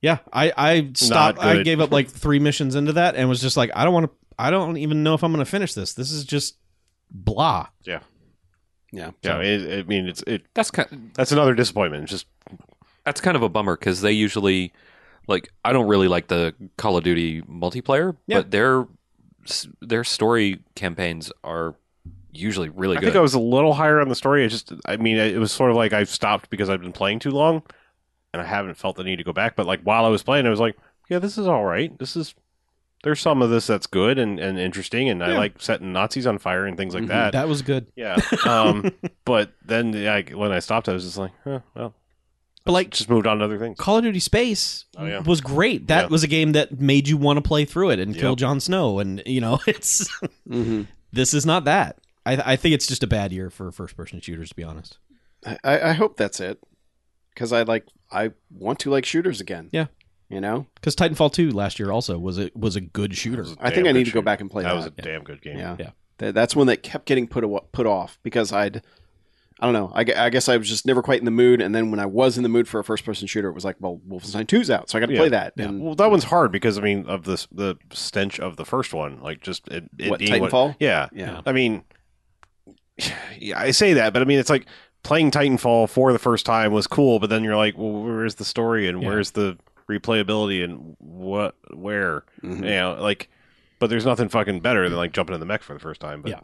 Yeah, 0.00 0.18
I 0.32 0.52
I 0.56 0.90
stopped. 0.94 1.38
I 1.40 1.62
gave 1.64 1.80
up 1.80 1.90
like 1.90 2.08
three 2.22 2.38
missions 2.38 2.74
into 2.76 2.94
that 2.94 3.14
and 3.16 3.28
was 3.28 3.40
just 3.42 3.56
like, 3.56 3.70
I 3.74 3.84
don't 3.84 3.92
want 3.92 4.06
to. 4.06 4.12
I 4.38 4.50
don't 4.50 4.76
even 4.78 5.02
know 5.02 5.14
if 5.14 5.22
I'm 5.24 5.32
going 5.32 5.44
to 5.44 5.50
finish 5.50 5.74
this. 5.74 5.92
This 5.94 6.12
is 6.12 6.24
just 6.24 6.56
blah. 7.10 7.66
Yeah. 7.82 8.00
Yeah. 8.92 9.10
It, 9.22 9.80
I 9.80 9.82
mean, 9.88 10.06
it's 10.08 10.22
it. 10.26 10.44
That's 10.54 10.70
kind. 10.70 11.10
That's 11.14 11.32
another 11.32 11.54
disappointment. 11.54 12.04
It's 12.04 12.12
just 12.12 12.26
That's 13.04 13.20
kind 13.20 13.36
of 13.36 13.42
a 13.42 13.48
bummer 13.48 13.76
because 13.76 14.00
they 14.00 14.12
usually, 14.12 14.72
like, 15.26 15.50
I 15.64 15.72
don't 15.72 15.86
really 15.88 16.08
like 16.08 16.28
the 16.28 16.54
Call 16.76 16.96
of 16.96 17.04
Duty 17.04 17.42
multiplayer, 17.42 18.16
Yeah. 18.26 18.38
but 18.38 18.50
their 18.50 18.86
their 19.80 20.04
story 20.04 20.60
campaigns 20.74 21.32
are 21.42 21.74
usually 22.32 22.68
really 22.68 22.96
I 22.96 23.00
good. 23.00 23.06
I 23.08 23.10
think 23.10 23.16
I 23.18 23.22
was 23.22 23.34
a 23.34 23.40
little 23.40 23.72
higher 23.74 24.00
on 24.00 24.08
the 24.08 24.14
story. 24.14 24.44
I 24.44 24.48
just, 24.48 24.72
I 24.86 24.96
mean, 24.98 25.16
it 25.16 25.38
was 25.38 25.50
sort 25.52 25.70
of 25.70 25.76
like 25.76 25.92
I've 25.92 26.10
stopped 26.10 26.50
because 26.50 26.68
I've 26.68 26.80
been 26.82 26.92
playing 26.92 27.20
too 27.20 27.30
long, 27.30 27.62
and 28.32 28.42
I 28.42 28.44
haven't 28.44 28.74
felt 28.74 28.96
the 28.96 29.04
need 29.04 29.16
to 29.16 29.24
go 29.24 29.32
back. 29.32 29.56
But 29.56 29.66
like 29.66 29.80
while 29.82 30.04
I 30.04 30.08
was 30.08 30.22
playing, 30.22 30.46
I 30.46 30.50
was 30.50 30.60
like, 30.60 30.76
yeah, 31.08 31.18
this 31.18 31.38
is 31.38 31.46
all 31.46 31.64
right. 31.64 31.96
This 31.98 32.14
is 32.16 32.34
there's 33.04 33.20
some 33.20 33.42
of 33.42 33.50
this 33.50 33.66
that's 33.66 33.86
good 33.86 34.18
and, 34.18 34.38
and 34.40 34.58
interesting, 34.58 35.08
and 35.08 35.22
I 35.22 35.36
like 35.36 35.60
setting 35.62 35.92
Nazis 35.92 36.26
on 36.26 36.38
fire 36.38 36.66
and 36.66 36.76
things 36.76 36.94
like 36.94 37.04
Mhm. 37.04 37.08
that. 37.08 37.32
That 37.32 37.48
was 37.48 37.62
good. 37.62 37.90
Yeah. 37.96 38.16
Um, 38.44 38.90
but 39.24 39.52
then 39.64 39.92
yeah, 39.92 40.14
I- 40.14 40.34
when 40.34 40.50
I 40.52 40.58
stopped, 40.58 40.88
I 40.88 40.92
was 40.92 41.04
just 41.04 41.16
like, 41.18 41.32
huh, 41.44 41.60
well, 41.74 41.94
But 42.64 42.72
like 42.72 42.90
just 42.90 43.08
moved 43.08 43.26
on 43.26 43.38
to 43.38 43.44
other 43.44 43.58
things. 43.58 43.78
Call 43.78 43.98
of 43.98 44.02
Duty 44.04 44.18
Space 44.20 44.84
Oh, 44.96 45.06
yeah. 45.06 45.20
was 45.20 45.40
great. 45.40 45.86
That 45.88 46.02
Yeah. 46.02 46.08
was 46.08 46.24
a 46.24 46.26
game 46.28 46.52
that 46.52 46.80
made 46.80 47.06
you 47.08 47.16
want 47.16 47.36
to 47.36 47.40
play 47.42 47.64
through 47.64 47.90
it 47.90 47.98
and 48.00 48.14
kill 48.16 48.34
Jon 48.36 48.58
Snow. 48.60 48.98
And 48.98 49.22
you 49.26 49.40
know, 49.40 49.60
it's 49.66 50.08
Mm-hmm. 50.48 50.82
this 51.12 51.32
is 51.34 51.46
not 51.46 51.64
that. 51.64 51.98
I, 52.26 52.52
I 52.52 52.56
think 52.56 52.74
it's 52.74 52.86
just 52.86 53.02
a 53.02 53.06
bad 53.06 53.32
year 53.32 53.48
for 53.48 53.70
first 53.72 53.96
person 53.96 54.20
shooters, 54.20 54.50
to 54.50 54.54
be 54.56 54.64
honest. 54.64 54.98
I, 55.64 55.90
I 55.90 55.92
hope 55.92 56.16
that's 56.16 56.40
it 56.40 56.58
because 57.32 57.52
I 57.52 57.62
like 57.62 57.86
I 58.10 58.32
want 58.50 58.80
to 58.80 58.90
like 58.90 59.06
shooters 59.06 59.40
again. 59.40 59.68
Yeah. 59.72 59.86
You 60.28 60.40
know, 60.40 60.66
Because 60.74 60.94
Titanfall 60.94 61.32
two 61.32 61.50
last 61.50 61.78
year 61.78 61.90
also 61.90 62.18
was 62.18 62.38
a 62.38 62.50
was 62.54 62.76
a 62.76 62.80
good 62.80 63.16
shooter. 63.16 63.40
It 63.42 63.44
was 63.48 63.52
a 63.52 63.66
I 63.66 63.70
think 63.70 63.86
I 63.88 63.92
need 63.92 64.04
to 64.04 64.10
go 64.10 64.18
shooter. 64.18 64.22
back 64.24 64.40
and 64.40 64.50
play 64.50 64.62
That 64.62 64.70
that. 64.70 64.76
was 64.76 64.86
a 64.86 64.90
damn 64.90 65.22
good 65.24 65.40
game. 65.42 65.58
yeah, 65.58 65.76
Yeah. 65.78 65.90
Th- 66.18 66.34
that's 66.34 66.54
one 66.56 66.66
that 66.66 66.82
kept 66.82 67.06
getting 67.06 67.26
put 67.28 67.44
aw- 67.44 67.60
put 67.72 67.86
off 67.86 68.18
because 68.22 68.52
I'd. 68.52 68.82
I 69.60 69.66
don't 69.66 69.72
know. 69.72 69.90
I, 69.92 70.04
gue- 70.04 70.14
I 70.14 70.30
guess 70.30 70.48
I 70.48 70.56
was 70.56 70.68
just 70.68 70.86
never 70.86 71.02
quite 71.02 71.18
in 71.18 71.24
the 71.24 71.32
mood, 71.32 71.60
and 71.60 71.74
then 71.74 71.90
when 71.90 71.98
I 71.98 72.06
was 72.06 72.36
in 72.36 72.44
the 72.44 72.48
mood 72.48 72.68
for 72.68 72.78
a 72.78 72.84
first-person 72.84 73.26
shooter, 73.26 73.48
it 73.48 73.54
was 73.54 73.64
like, 73.64 73.74
well, 73.80 74.00
Wolfenstein 74.08 74.46
2's 74.46 74.70
out, 74.70 74.88
so 74.88 74.96
I 74.96 75.00
got 75.00 75.06
to 75.06 75.14
Yeah. 75.14 75.18
play 75.18 75.28
that. 75.30 75.52
Yeah. 75.56 75.64
And 75.64 75.82
Well, 75.82 75.96
that 75.96 76.08
one's 76.12 76.22
hard 76.22 76.52
because 76.52 76.78
I 76.78 76.80
mean 76.82 77.06
of 77.06 77.24
the 77.24 77.44
the 77.50 77.76
stench 77.92 78.38
of 78.38 78.56
the 78.56 78.64
first 78.64 78.94
one, 78.94 79.20
like 79.20 79.40
just 79.42 79.66
it, 79.66 79.90
it 79.98 80.10
what 80.10 80.20
being 80.20 80.30
Titanfall? 80.44 80.76
yeah, 80.78 81.08
yeah, 81.12 81.40
I 81.44 81.50
mean, 81.50 81.82
yeah, 83.38 83.58
I 83.58 83.70
say 83.70 83.94
that, 83.94 84.12
but 84.12 84.22
I 84.22 84.24
mean 84.24 84.38
it's 84.38 84.50
like 84.50 84.66
playing 85.02 85.30
Titanfall 85.30 85.88
for 85.88 86.12
the 86.12 86.18
first 86.18 86.44
time 86.46 86.72
was 86.72 86.86
cool, 86.86 87.18
but 87.18 87.30
then 87.30 87.42
you're 87.44 87.56
like, 87.56 87.76
well, 87.78 88.02
where's 88.02 88.36
the 88.36 88.44
story 88.44 88.88
and 88.88 89.02
Yeah. 89.02 89.08
where's 89.08 89.32
the 89.32 89.56
replayability 89.90 90.62
and 90.64 90.96
what 90.98 91.56
where 91.74 92.24
Mhm. 92.42 92.56
you 92.64 92.70
know 92.70 92.96
like, 93.00 93.28
but 93.78 93.88
there's 93.90 94.04
nothing 94.06 94.28
fucking 94.28 94.60
better 94.60 94.88
than 94.88 94.98
like 94.98 95.12
jumping 95.12 95.34
in 95.34 95.40
the 95.40 95.46
mech 95.46 95.62
for 95.62 95.74
the 95.74 95.80
first 95.80 96.00
time, 96.00 96.22
but. 96.22 96.30
Yeah. 96.30 96.40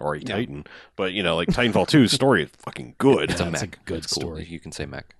Or 0.00 0.14
a 0.14 0.20
Titan, 0.20 0.64
but 0.94 1.12
you 1.12 1.24
know, 1.24 1.34
like 1.34 1.48
Titanfall 1.48 1.88
2's 1.88 2.12
story 2.20 2.44
is 2.44 2.50
fucking 2.58 2.94
good. 2.98 3.32
it's 3.32 3.40
a 3.40 3.44
That's 3.46 3.62
a 3.62 3.66
mech. 3.66 3.84
good 3.84 4.04
It's 4.04 4.12
cool. 4.12 4.20
story. 4.20 4.44
You 4.44 4.60
can 4.60 4.70
say 4.70 4.86
mech. 4.86 5.16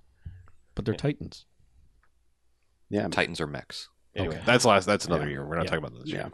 But 0.73 0.85
they're 0.85 0.93
Titans. 0.95 1.43
yeah. 2.89 3.09
Titans 3.09 3.41
are 3.41 3.47
mechs. 3.47 3.89
Anyway, 4.15 4.35
Okay. 4.35 4.43
that's 4.45 4.63
last. 4.63 4.85
That's 4.85 5.05
another 5.05 5.25
Yeah. 5.25 5.31
year. 5.31 5.45
We're 5.45 5.57
not 5.57 5.65
Yeah. 5.65 5.69
talking 5.71 5.85
about 5.85 5.99
this 5.99 6.07
Yeah. 6.09 6.15
year. 6.15 6.31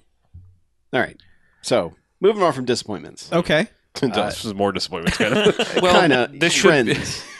All 0.93 0.99
right. 0.99 1.17
So 1.63 1.95
moving 2.21 2.43
on 2.43 2.53
from 2.53 2.65
disappointments. 2.65 3.31
Okay. 3.33 3.67
this 3.99 4.45
is 4.45 4.53
more 4.53 4.71
disappointments, 4.71 5.17
kind 5.17 5.33
of. 5.35 5.57
Well, 5.81 5.99
kind 5.99 6.13
of 6.13 6.39
this 6.39 6.53
should 6.53 6.85
be- 6.85 6.93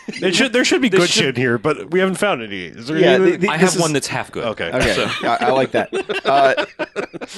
trends. 0.07 0.23
It 0.23 0.35
should, 0.35 0.53
there 0.53 0.63
should 0.65 0.81
be 0.81 0.89
good 0.89 1.09
should- 1.09 1.23
shit 1.23 1.37
here, 1.37 1.57
but 1.57 1.91
we 1.91 1.99
haven't 1.99 2.15
found 2.15 2.41
any. 2.41 2.65
Is 2.65 2.87
there 2.87 2.97
Yeah, 2.97 3.11
any 3.13 3.31
the- 3.31 3.37
the- 3.37 3.49
I 3.49 3.57
this 3.57 3.61
have 3.71 3.75
is- 3.75 3.81
one 3.81 3.93
that's 3.93 4.07
half 4.07 4.31
good. 4.31 4.43
Okay. 4.45 4.71
Okay, 4.71 4.93
So- 4.93 5.05
I, 5.27 5.37
I 5.41 5.51
like 5.51 5.71
that. 5.71 5.89
Uh, 6.25 6.65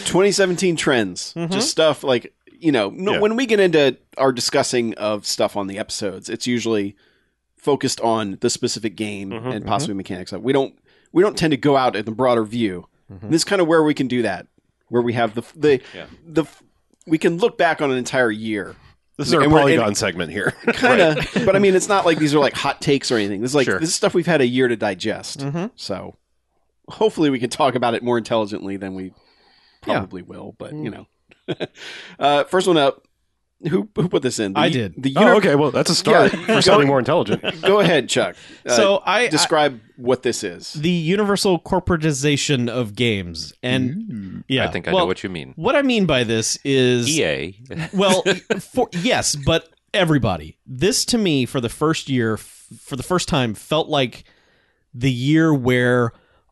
2017 0.05 0.75
trends, 0.75 1.33
Mhm. 1.35 1.51
just 1.51 1.69
stuff 1.69 2.03
like 2.03 2.33
you 2.59 2.71
know. 2.71 2.89
No, 2.89 3.13
Yeah. 3.13 3.19
When 3.19 3.35
we 3.35 3.45
get 3.45 3.59
into 3.59 3.97
our 4.17 4.31
discussing 4.31 4.93
of 4.95 5.25
stuff 5.25 5.55
on 5.55 5.67
the 5.67 5.77
episodes, 5.77 6.29
it's 6.29 6.47
usually 6.47 6.95
focused 7.55 8.01
on 8.01 8.37
the 8.41 8.49
specific 8.49 8.95
game 8.95 9.29
Mhm, 9.31 9.53
and 9.55 9.65
possibly 9.65 9.93
mechanics. 9.95 10.31
of 10.31 10.39
it. 10.41 10.43
We 10.43 10.53
don't 10.53 10.73
we 11.11 11.21
don't 11.23 11.37
tend 11.37 11.51
to 11.51 11.57
go 11.57 11.77
out 11.77 11.95
in 11.95 12.05
the 12.05 12.11
broader 12.11 12.43
view. 12.43 12.87
This 13.09 13.41
is 13.41 13.43
kind 13.45 13.61
of 13.61 13.67
where 13.67 13.83
we 13.83 13.93
can 13.93 14.07
do 14.07 14.21
that, 14.23 14.47
where 14.89 15.01
we 15.01 15.13
have 15.13 15.33
the 15.35 15.43
the 15.55 15.81
Yeah. 15.95 16.05
the 16.27 16.45
we 17.05 17.17
can 17.17 17.37
look 17.37 17.57
back 17.57 17.81
on 17.81 17.91
an 17.91 17.97
entire 17.97 18.31
year. 18.31 18.75
This 19.17 19.27
is 19.29 19.33
our 19.33 19.41
And 19.41 19.51
polygon 19.51 19.95
segment 19.95 20.31
here. 20.31 20.51
Kind 20.67 21.01
of, 21.01 21.17
but 21.45 21.55
I 21.55 21.59
mean, 21.59 21.73
it's 21.75 21.87
not 21.89 22.05
like 22.05 22.19
these 22.19 22.35
are 22.35 22.39
like 22.39 22.53
hot 22.53 22.81
takes 22.81 23.11
or 23.11 23.15
anything. 23.17 23.41
This 23.41 23.51
is 23.51 23.55
like 23.55 23.65
Sure. 23.65 23.79
this 23.79 23.89
is 23.89 23.95
stuff 23.95 24.13
we've 24.13 24.27
had 24.27 24.41
a 24.41 24.45
year 24.47 24.67
to 24.67 24.75
digest. 24.75 25.39
Mhm. 25.39 25.71
So 25.75 26.17
hopefully 26.87 27.29
we 27.31 27.39
can 27.39 27.49
talk 27.49 27.73
about 27.75 27.95
it 27.95 28.03
more 28.03 28.17
intelligently 28.19 28.77
than 28.77 28.93
we 28.93 29.13
probably 29.81 30.21
will. 30.21 30.55
But 30.59 30.73
you 30.73 30.91
know, 30.91 31.07
uh, 32.19 32.43
first 32.43 32.67
one 32.67 32.77
up. 32.77 33.06
Who 33.69 33.89
who 33.95 34.07
put 34.07 34.21
this 34.21 34.37
in? 34.39 34.53
The- 34.53 34.59
I 34.59 34.69
did. 34.69 34.93
The 35.01 35.13
oh, 35.17 35.37
okay. 35.37 35.55
Well, 35.55 35.71
that's 35.71 35.89
a 35.89 35.95
start 35.95 36.31
Yeah. 36.33 36.45
for 36.57 36.61
something 36.61 36.87
more 36.87 36.99
intelligent. 36.99 37.41
Go 37.61 37.79
ahead, 37.79 38.07
Chuck. 38.07 38.35
Uh, 38.65 38.69
so 38.69 38.97
I, 38.97 39.21
I 39.21 39.27
describe 39.29 39.81
what 39.95 40.21
this 40.21 40.43
is. 40.43 40.73
the 40.73 40.91
universal 40.91 41.59
corporatization 41.59 42.69
of 42.69 42.95
games, 42.95 43.53
and 43.63 44.43
yeah, 44.47 44.67
I 44.67 44.71
think 44.71 44.87
I 44.87 44.91
well, 44.91 45.03
know 45.03 45.07
what 45.07 45.23
you 45.23 45.29
mean. 45.29 45.53
What 45.55 45.75
I 45.75 45.81
mean 45.81 46.05
by 46.05 46.23
this 46.23 46.59
is 46.63 47.09
EA. 47.09 47.59
well, 47.93 48.23
for 48.59 48.89
yes, 48.91 49.35
but 49.35 49.69
everybody. 49.93 50.57
This 50.67 51.03
to 51.05 51.17
me, 51.17 51.47
for 51.47 51.59
the 51.59 51.69
first 51.69 52.09
year, 52.09 52.33
f- 52.35 52.67
for 52.79 52.95
the 52.95 53.01
first 53.03 53.27
time, 53.27 53.55
felt 53.55 53.87
like 53.89 54.23
the 54.93 55.11
year 55.11 55.51
where 55.51 56.11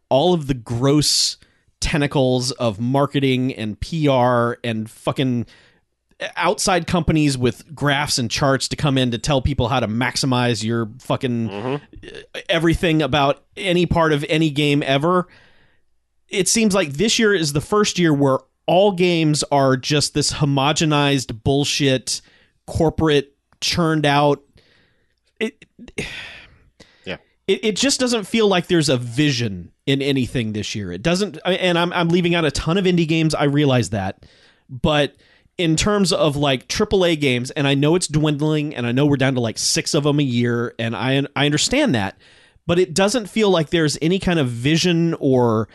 all 0.09 0.33
of 0.33 0.47
the 0.47 0.53
gross 0.55 1.37
tentacles 1.81 2.51
of 2.53 2.79
marketing 2.79 3.53
and 3.53 3.79
PR 3.79 4.53
and 4.63 4.89
fucking 4.89 5.45
outside 6.37 6.87
companies 6.87 7.37
with 7.37 7.75
graphs 7.75 8.17
and 8.17 8.31
charts 8.31 8.67
to 8.69 8.75
come 8.77 8.97
in 8.97 9.11
to 9.11 9.17
tell 9.17 9.41
people 9.41 9.67
how 9.67 9.79
to 9.81 9.87
maximize 9.87 10.63
your 10.63 10.89
fucking 10.99 11.49
Mhm. 11.49 11.81
everything 12.47 13.01
about 13.01 13.43
any 13.57 13.85
part 13.85 14.13
of 14.13 14.23
any 14.29 14.49
game 14.49 14.81
ever. 14.85 15.27
It 16.29 16.47
seems 16.47 16.73
like 16.73 16.93
this 16.93 17.19
year 17.19 17.33
is 17.33 17.51
the 17.53 17.61
first 17.61 17.99
year 17.99 18.13
where 18.13 18.39
all 18.65 18.93
games 18.93 19.43
are 19.51 19.75
just 19.77 20.13
this 20.13 20.31
homogenized 20.33 21.43
bullshit, 21.43 22.21
corporate, 22.65 23.35
churned 23.61 24.05
out. 24.05 24.41
It, 25.39 25.65
Yeah. 27.05 27.17
It, 27.47 27.63
it 27.63 27.75
just 27.75 27.99
doesn't 27.99 28.23
feel 28.23 28.47
like 28.47 28.67
there's 28.67 28.89
a 28.89 28.97
vision 28.97 29.71
in 29.85 30.01
anything 30.01 30.53
this 30.53 30.73
year. 30.73 30.91
It 30.91 31.03
doesn't, 31.03 31.37
and 31.45 31.77
I'm, 31.77 31.91
I'm 31.93 32.07
leaving 32.09 32.33
out 32.35 32.45
a 32.45 32.51
ton 32.51 32.77
of 32.77 32.85
indie 32.85 33.07
games. 33.07 33.35
I 33.35 33.43
realize 33.43 33.89
that. 33.91 34.25
But 34.69 35.15
in 35.57 35.75
terms 35.75 36.11
of 36.11 36.35
like 36.35 36.67
AAA 36.67 37.19
games, 37.19 37.51
and 37.51 37.67
I 37.67 37.75
know 37.75 37.95
it's 37.95 38.07
dwindling, 38.07 38.75
and 38.75 38.85
I 38.85 38.91
know 38.91 39.05
we're 39.05 39.15
down 39.17 39.35
to 39.35 39.39
like 39.39 39.57
six 39.57 39.93
of 39.93 40.03
them 40.03 40.19
a 40.19 40.23
year, 40.23 40.75
and 40.77 40.95
I 40.95 41.25
I 41.35 41.45
understand 41.45 41.95
that, 41.95 42.17
but 42.67 42.79
it 42.79 42.93
doesn't 42.93 43.27
feel 43.29 43.49
like 43.49 43.69
there's 43.69 43.97
any 44.01 44.19
kind 44.19 44.39
of 44.39 44.49
vision 44.49 45.13
or 45.19 45.67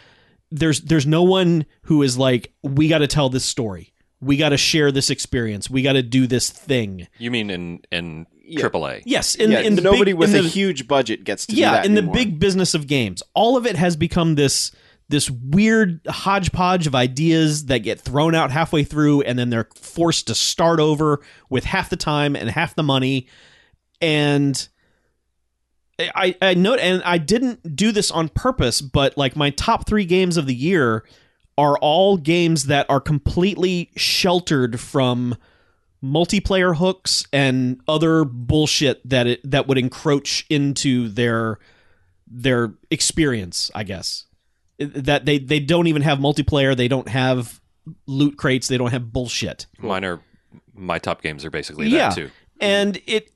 there's 0.50 0.80
there's 0.82 1.06
no 1.06 1.22
one 1.22 1.64
who 1.82 2.02
is 2.02 2.18
like 2.18 2.52
we 2.62 2.88
got 2.88 2.98
to 2.98 3.06
tell 3.06 3.28
this 3.28 3.44
story, 3.44 3.92
we 4.20 4.36
got 4.36 4.50
to 4.50 4.56
share 4.56 4.92
this 4.92 5.08
experience, 5.10 5.70
we 5.70 5.82
got 5.82 5.94
to 5.94 6.02
do 6.02 6.26
this 6.26 6.50
thing. 6.50 7.06
You 7.18 7.30
mean 7.30 7.50
in 7.50 7.80
in 7.90 8.26
Yeah. 8.44 8.66
AAA? 8.66 9.02
Yes, 9.06 9.36
in, 9.36 9.52
yeah, 9.52 9.60
in 9.60 9.76
the 9.76 9.82
nobody 9.82 10.12
big, 10.12 10.18
with 10.18 10.34
in 10.34 10.44
a 10.44 10.48
huge 10.48 10.88
budget 10.88 11.22
gets 11.24 11.46
to 11.46 11.54
do 11.54 11.60
yeah 11.60 11.72
that 11.74 11.86
in 11.86 11.94
the 11.94 12.02
big 12.02 12.38
business 12.40 12.74
of 12.74 12.86
games 12.88 13.22
all 13.32 13.56
of 13.56 13.64
it 13.64 13.76
has 13.76 13.94
become 13.96 14.34
this 14.34 14.72
this 15.10 15.28
weird 15.30 16.00
hodgepodge 16.08 16.86
of 16.86 16.94
ideas 16.94 17.66
that 17.66 17.78
get 17.78 18.00
thrown 18.00 18.34
out 18.34 18.50
halfway 18.50 18.84
through 18.84 19.22
and 19.22 19.38
then 19.38 19.50
they're 19.50 19.68
forced 19.74 20.28
to 20.28 20.34
start 20.34 20.80
over 20.80 21.20
with 21.48 21.64
half 21.64 21.90
the 21.90 21.96
time 21.96 22.36
and 22.36 22.48
half 22.48 22.74
the 22.74 22.82
money 22.82 23.26
and 24.00 24.68
I, 26.14 26.34
I 26.40 26.54
note 26.54 26.78
and 26.78 27.02
I 27.04 27.18
didn't 27.18 27.76
do 27.76 27.92
this 27.92 28.10
on 28.10 28.30
purpose, 28.30 28.80
but 28.80 29.18
like 29.18 29.36
my 29.36 29.50
top 29.50 29.86
three 29.86 30.06
games 30.06 30.36
of 30.36 30.46
the 30.46 30.54
year 30.54 31.04
are 31.58 31.76
all 31.78 32.16
games 32.16 32.66
that 32.66 32.86
are 32.88 33.00
completely 33.00 33.90
sheltered 33.96 34.80
from 34.80 35.36
multiplayer 36.02 36.76
hooks 36.76 37.26
and 37.32 37.80
other 37.86 38.24
bullshit 38.24 39.06
that 39.06 39.26
it 39.26 39.50
that 39.50 39.66
would 39.66 39.76
encroach 39.76 40.46
into 40.48 41.08
their 41.08 41.58
their 42.26 42.72
experience, 42.90 43.70
I 43.74 43.82
guess. 43.84 44.24
That 44.80 45.26
they 45.26 45.38
they 45.38 45.60
don't 45.60 45.86
even 45.86 46.02
have 46.02 46.18
multiplayer, 46.18 46.76
they 46.76 46.88
don't 46.88 47.08
have 47.08 47.60
loot 48.06 48.36
crates, 48.36 48.68
they 48.68 48.78
don't 48.78 48.90
have 48.90 49.12
bullshit. 49.12 49.66
Mine 49.78 50.04
are 50.04 50.20
my 50.74 50.98
top 50.98 51.22
games 51.22 51.44
are 51.44 51.50
basically 51.50 51.88
Yeah. 51.88 52.08
that 52.08 52.14
too. 52.14 52.30
and 52.60 53.00
it 53.06 53.30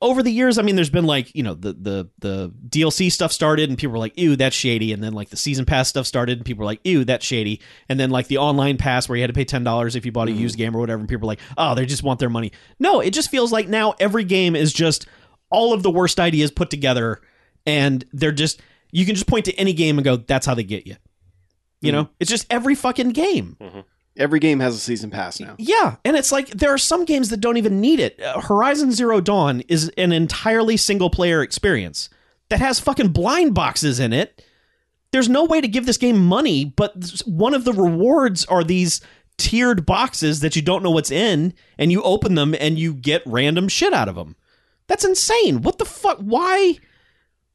over 0.00 0.22
the 0.22 0.30
years 0.32 0.58
i 0.58 0.62
mean 0.62 0.74
there's 0.74 0.90
been 0.90 1.04
like 1.04 1.32
you 1.34 1.44
know 1.44 1.54
the 1.54 1.72
the 1.72 2.08
the 2.18 2.52
dlc 2.68 3.12
stuff 3.12 3.30
started 3.30 3.68
and 3.68 3.78
people 3.78 3.92
were 3.92 3.98
like 3.98 4.16
ew 4.18 4.34
that's 4.34 4.56
shady 4.56 4.92
and 4.92 5.02
then 5.02 5.12
like 5.12 5.28
the 5.28 5.36
season 5.36 5.64
pass 5.64 5.88
stuff 5.88 6.06
started 6.06 6.38
and 6.38 6.44
people 6.44 6.60
were 6.60 6.66
like 6.66 6.80
ew 6.82 7.04
that's 7.04 7.24
shady 7.24 7.60
and 7.88 8.00
then 8.00 8.10
like 8.10 8.26
the 8.26 8.38
online 8.38 8.76
pass 8.76 9.08
where 9.08 9.16
you 9.16 9.22
had 9.22 9.28
to 9.28 9.34
pay 9.34 9.44
$10 9.44 9.94
if 9.94 10.04
you 10.04 10.10
bought 10.10 10.28
a 10.28 10.32
mm-hmm. 10.32 10.40
used 10.40 10.56
game 10.56 10.74
or 10.74 10.80
whatever 10.80 10.98
and 10.98 11.08
people 11.08 11.26
were 11.26 11.32
like 11.32 11.40
oh 11.56 11.74
they 11.74 11.86
just 11.86 12.02
want 12.02 12.18
their 12.18 12.30
money 12.30 12.50
no 12.80 12.98
it 13.00 13.12
just 13.12 13.30
feels 13.30 13.52
like 13.52 13.68
now 13.68 13.94
every 14.00 14.24
game 14.24 14.56
is 14.56 14.72
just 14.72 15.06
all 15.50 15.72
of 15.72 15.84
the 15.84 15.90
worst 15.90 16.18
ideas 16.18 16.50
put 16.50 16.70
together 16.70 17.20
and 17.66 18.04
they're 18.12 18.32
just 18.32 18.60
you 18.92 19.04
can 19.06 19.14
just 19.14 19.26
point 19.26 19.44
to 19.44 19.54
any 19.54 19.72
game 19.72 19.98
and 19.98 20.04
go 20.04 20.16
that's 20.16 20.46
how 20.46 20.54
they 20.54 20.62
get 20.64 20.86
you 20.86 20.96
you 21.80 21.92
know 21.92 22.08
it's 22.18 22.30
just 22.30 22.46
every 22.50 22.74
fucking 22.74 23.10
game 23.10 23.56
Every 24.16 24.40
game 24.40 24.58
has 24.60 24.74
a 24.74 24.78
season 24.78 25.08
pass 25.08 25.38
now. 25.40 25.54
yeah, 25.56 25.96
and 26.04 26.16
it's 26.16 26.32
like 26.32 26.48
there 26.48 26.74
are 26.74 26.78
some 26.78 27.04
games 27.04 27.30
that 27.30 27.40
don't 27.40 27.56
even 27.56 27.80
need 27.80 28.00
it. 28.00 28.20
Uh, 28.20 28.40
Horizon 28.40 28.90
Zero 28.92 29.20
Dawn 29.20 29.60
is 29.68 29.88
an 29.96 30.12
entirely 30.12 30.76
single 30.76 31.08
player 31.08 31.42
experience 31.42 32.10
that 32.50 32.58
has 32.58 32.80
fucking 32.80 33.10
blind 33.10 33.54
boxes 33.54 34.00
in 34.00 34.12
it. 34.12 34.44
There's 35.12 35.28
no 35.28 35.44
way 35.44 35.60
to 35.60 35.68
give 35.68 35.86
this 35.86 35.96
game 35.96 36.18
money, 36.18 36.64
but 36.64 37.22
one 37.24 37.54
of 37.54 37.64
the 37.64 37.72
rewards 37.72 38.44
are 38.46 38.64
these 38.64 39.00
tiered 39.38 39.86
boxes 39.86 40.40
that 40.40 40.56
you 40.56 40.60
don't 40.60 40.82
know 40.82 40.90
what's 40.90 41.12
in, 41.12 41.54
and 41.78 41.90
you 41.92 42.02
open 42.02 42.34
them 42.34 42.54
and 42.58 42.78
you 42.80 42.92
get 42.92 43.22
random 43.24 43.68
shit 43.68 43.94
out 43.94 44.08
of 44.08 44.16
them. 44.16 44.34
That's 44.88 45.04
insane. 45.04 45.62
What 45.62 45.78
the 45.78 45.86
fuck? 45.86 46.18
Why? 46.18 46.78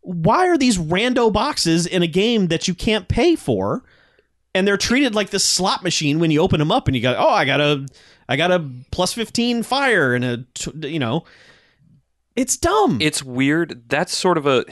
Why 0.05 0.47
are 0.47 0.57
these 0.57 0.77
rando 0.77 1.33
boxes 1.33 1.85
in 1.85 2.03
a 2.03 2.07
game 2.07 2.47
that 2.47 2.67
you 2.67 2.73
can't 2.73 3.07
pay 3.07 3.35
for? 3.35 3.83
and 4.53 4.65
they're 4.65 4.77
treated 4.77 5.13
like 5.13 5.31
this 5.31 5.43
slot 5.43 5.83
machine 5.83 6.17
when 6.17 6.31
you 6.31 6.39
open 6.39 6.59
them 6.59 6.71
up 6.71 6.87
and 6.87 6.95
you 6.95 7.01
go 7.01 7.13
oh 7.17 7.27
i 7.27 7.43
got 7.43 7.59
a 7.59 7.85
i 8.29 8.37
got 8.37 8.51
a 8.51 8.65
plus 8.89 9.11
15 9.11 9.63
fire 9.63 10.15
and 10.15 10.23
a, 10.23 10.87
you 10.87 10.97
know 10.97 11.25
it's 12.35 12.57
dumb 12.57 12.97
It's 13.01 13.23
weird. 13.23 13.83
That's 13.87 14.15
sort 14.15 14.37
of 14.37 14.45
a 14.45 14.65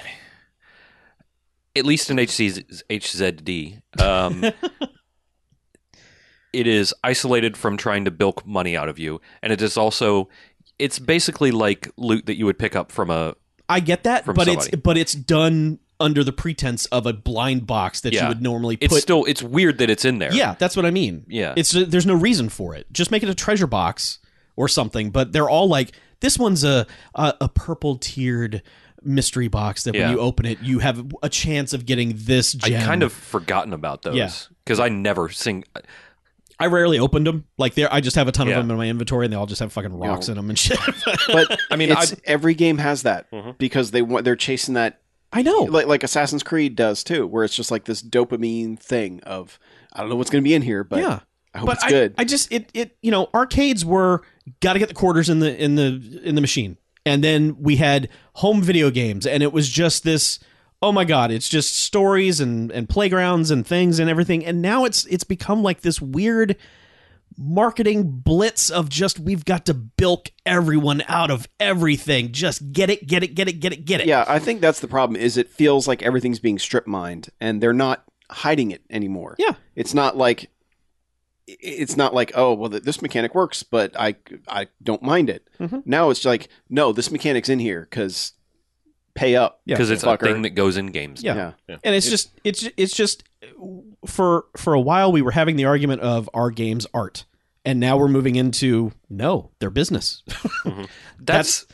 at 1.76 1.86
least 1.86 2.12
in 2.12 2.18
HC, 2.18 2.86
HZD. 2.90 3.82
Um, 4.00 4.44
it 6.54 6.68
is 6.68 6.94
isolated 7.04 7.58
from 7.58 7.78
trying 7.78 8.06
to 8.06 8.12
bilk 8.12 8.46
money 8.46 8.78
out 8.78 8.90
of 8.90 9.00
you, 9.00 9.22
and 9.42 9.52
it 9.54 9.62
is 9.62 9.78
also 9.78 10.30
it's 10.78 11.00
basically 11.00 11.52
like 11.52 11.90
loot 11.98 12.26
that 12.26 12.38
you 12.38 12.46
would 12.46 12.60
pick 12.60 12.76
up 12.76 12.92
from 12.92 13.10
a 13.10 13.36
i 13.74 13.80
get 13.80 14.04
that 14.04 14.26
but 14.26 14.36
somebody. 14.36 14.52
it's 14.54 14.70
but 14.82 14.98
it's 14.98 15.14
done 15.14 15.80
under 16.00 16.24
the 16.24 16.34
pretense 16.34 16.86
of 16.88 17.06
a 17.06 17.14
blind 17.14 17.66
box 17.66 18.02
that 18.02 18.14
you 18.14 18.28
would 18.28 18.42
normally 18.42 18.78
it's 18.82 19.00
still 19.00 19.24
it's 19.26 19.42
weird 19.44 19.78
that 19.78 19.90
it's 19.90 20.04
in 20.06 20.20
there. 20.20 20.34
yeah 20.34 20.56
that's 20.60 20.76
what 20.76 20.86
i 20.86 20.92
mean 20.92 21.26
Yeah. 21.28 21.54
it's 21.56 21.76
uh, 21.76 21.86
there's 21.88 22.06
no 22.06 22.16
reason 22.16 22.50
for 22.50 22.76
it 22.76 22.88
just 22.92 23.12
make 23.12 23.24
it 23.24 23.30
a 23.30 23.36
treasure 23.36 23.68
box 23.68 24.20
or 24.56 24.68
something 24.68 25.12
but 25.12 25.32
they're 25.32 25.50
all 25.50 25.68
like 25.68 25.92
this 26.20 26.38
one's 26.38 26.64
a 26.64 26.86
a, 27.16 27.34
a 27.42 27.50
purple 27.50 27.98
tiered 27.98 28.62
mystery 29.06 29.48
box 29.50 29.84
that 29.84 29.96
Yeah. 29.96 30.08
when 30.08 30.12
you 30.18 30.20
open 30.20 30.46
it 30.46 30.60
you 30.62 30.80
have 30.80 31.06
a 31.22 31.30
chance 31.30 31.74
of 31.74 31.86
getting 31.86 32.14
this 32.16 32.56
I 32.64 32.72
kind 32.72 33.04
of 33.04 33.12
forgotten 33.14 33.74
about 33.74 34.02
those 34.02 34.16
Yeah. 34.16 34.32
because 34.66 34.80
I 34.80 34.90
never 34.90 35.30
sing. 35.30 35.64
I 36.60 36.68
rarely 36.68 37.00
opened 37.00 37.28
them. 37.28 37.46
Like 37.58 37.74
there, 37.76 37.92
I 37.92 38.00
just 38.02 38.16
have 38.16 38.28
a 38.28 38.32
ton 38.32 38.48
Yeah. 38.48 38.56
of 38.56 38.64
them 38.64 38.72
in 38.72 38.78
my 38.78 38.88
inventory, 38.88 39.26
and 39.26 39.34
they 39.34 39.38
all 39.38 39.46
just 39.46 39.60
have 39.60 39.74
fucking 39.74 39.94
rocks 39.94 40.30
in 40.30 40.36
them 40.36 40.50
and 40.50 40.58
shit. 40.58 40.80
But 41.28 41.60
I 41.72 41.76
mean, 41.76 41.92
it's, 41.92 42.16
every 42.26 42.54
game 42.54 42.78
has 42.78 43.04
that 43.04 43.30
Mhm. 43.32 43.58
because 43.58 43.92
they 43.92 44.02
want 44.02 44.26
they're 44.26 44.36
chasing 44.36 44.74
that 44.76 45.02
I 45.32 45.42
know. 45.42 45.64
like 45.64 45.88
like 45.88 46.04
Assassin's 46.04 46.44
Creed 46.44 46.76
does 46.76 47.04
too, 47.04 47.26
where 47.28 47.44
it's 47.44 47.56
just 47.56 47.72
like 47.72 47.86
this 47.86 48.02
dopamine 48.04 48.80
thing 48.80 49.20
of 49.24 49.60
I 49.94 50.02
don't 50.02 50.10
know 50.10 50.16
what's 50.16 50.30
going 50.30 50.44
to 50.44 50.48
be 50.48 50.54
in 50.54 50.62
here, 50.62 50.84
but 50.84 51.00
yeah, 51.00 51.20
I 51.54 51.58
hope 51.60 51.68
but 51.68 51.78
it's 51.78 51.86
I, 51.86 51.90
good. 51.90 52.14
I 52.18 52.24
just 52.24 52.52
it 52.52 52.70
it 52.74 52.98
you 53.02 53.12
know 53.12 53.30
arcades 53.34 53.84
were 53.84 54.22
got 54.60 54.74
to 54.74 54.80
get 54.80 54.90
the 54.90 54.96
quarters 54.96 55.30
in 55.30 55.40
the 55.40 55.56
in 55.62 55.76
the 55.76 56.22
in 56.24 56.36
the 56.36 56.42
machine, 56.42 56.78
and 57.06 57.24
then 57.24 57.56
we 57.60 57.78
had 57.78 58.10
home 58.36 58.62
video 58.62 58.90
games, 58.92 59.26
and 59.26 59.42
it 59.42 59.52
was 59.54 59.70
just 59.70 60.04
this. 60.04 60.40
Oh 60.84 60.92
my 60.92 61.06
god! 61.06 61.32
It's 61.32 61.48
just 61.48 61.78
stories 61.78 62.42
and 62.42 62.70
and 62.70 62.90
playgrounds 62.90 63.52
and 63.52 63.66
things 63.66 64.00
and 64.00 64.10
everything, 64.10 64.46
and 64.46 64.62
now 64.62 64.84
it's 64.84 65.06
it's 65.06 65.24
become 65.24 65.64
like 65.64 65.80
this 65.80 66.02
weird 66.02 66.58
marketing 67.38 68.04
blitz 68.04 68.70
of 68.70 68.90
just 68.90 69.18
we've 69.18 69.46
got 69.46 69.66
to 69.68 69.74
bilk 69.74 70.30
everyone 70.46 71.02
out 71.08 71.32
of 71.32 71.48
everything. 71.58 72.34
Just 72.34 72.74
get 72.74 72.90
it, 72.90 73.08
get 73.08 73.24
it, 73.24 73.34
get 73.34 73.48
it, 73.48 73.62
get 73.62 73.72
it, 73.72 73.86
get 73.86 74.02
it. 74.02 74.08
yeah, 74.08 74.26
I 74.28 74.40
think 74.40 74.60
that's 74.60 74.82
the 74.82 74.90
problem. 74.90 75.16
Is 75.16 75.38
it 75.38 75.50
feels 75.50 75.88
like 75.88 76.04
everything's 76.04 76.40
being 76.40 76.60
strip 76.60 76.86
mined, 76.86 77.30
and 77.40 77.64
they're 77.64 77.72
not 77.72 78.04
hiding 78.30 78.72
it 78.72 78.82
anymore. 78.90 79.36
Yeah. 79.40 79.54
it's 79.76 79.94
not 79.94 80.18
like 80.18 80.50
it's 81.48 81.96
not 81.96 82.14
like 82.14 82.34
oh 82.36 82.54
well 82.56 82.70
this 82.70 83.02
mechanic 83.02 83.34
works, 83.34 83.64
but 83.64 83.98
I 83.98 84.18
I 84.50 84.68
don't 84.84 85.02
mind 85.02 85.30
it. 85.30 85.48
Mhm. 85.62 85.84
Now 85.86 86.10
it's 86.10 86.26
like 86.26 86.50
no, 86.70 86.92
this 86.92 87.10
mechanic's 87.10 87.48
in 87.48 87.60
here 87.60 87.88
because 87.90 88.34
pay 89.16 89.36
up 89.36 89.62
Yeah. 89.66 89.76
because 89.76 89.92
it's 89.92 90.04
fucker. 90.04 90.24
a 90.24 90.34
thing 90.34 90.42
that 90.44 90.52
goes 90.52 90.76
in 90.78 90.88
games. 90.88 91.22
Yeah. 91.24 91.54
yeah. 91.68 91.78
and 91.84 91.96
it's 91.96 92.10
just 92.10 92.32
it's 92.44 92.68
it's 92.78 92.94
just 92.96 93.24
for 94.08 94.46
for 94.58 94.74
a 94.74 94.80
while 94.82 95.12
we 95.12 95.22
were 95.22 95.32
having 95.32 95.56
the 95.56 95.66
argument 95.66 96.02
of 96.02 96.30
our 96.34 96.50
games 96.50 96.88
art 96.94 97.26
and 97.66 97.80
now 97.80 97.96
we're 97.98 98.08
moving 98.08 98.36
into 98.36 98.92
no 99.10 99.52
they're 99.60 99.70
business 99.70 100.24
That's, 101.20 101.66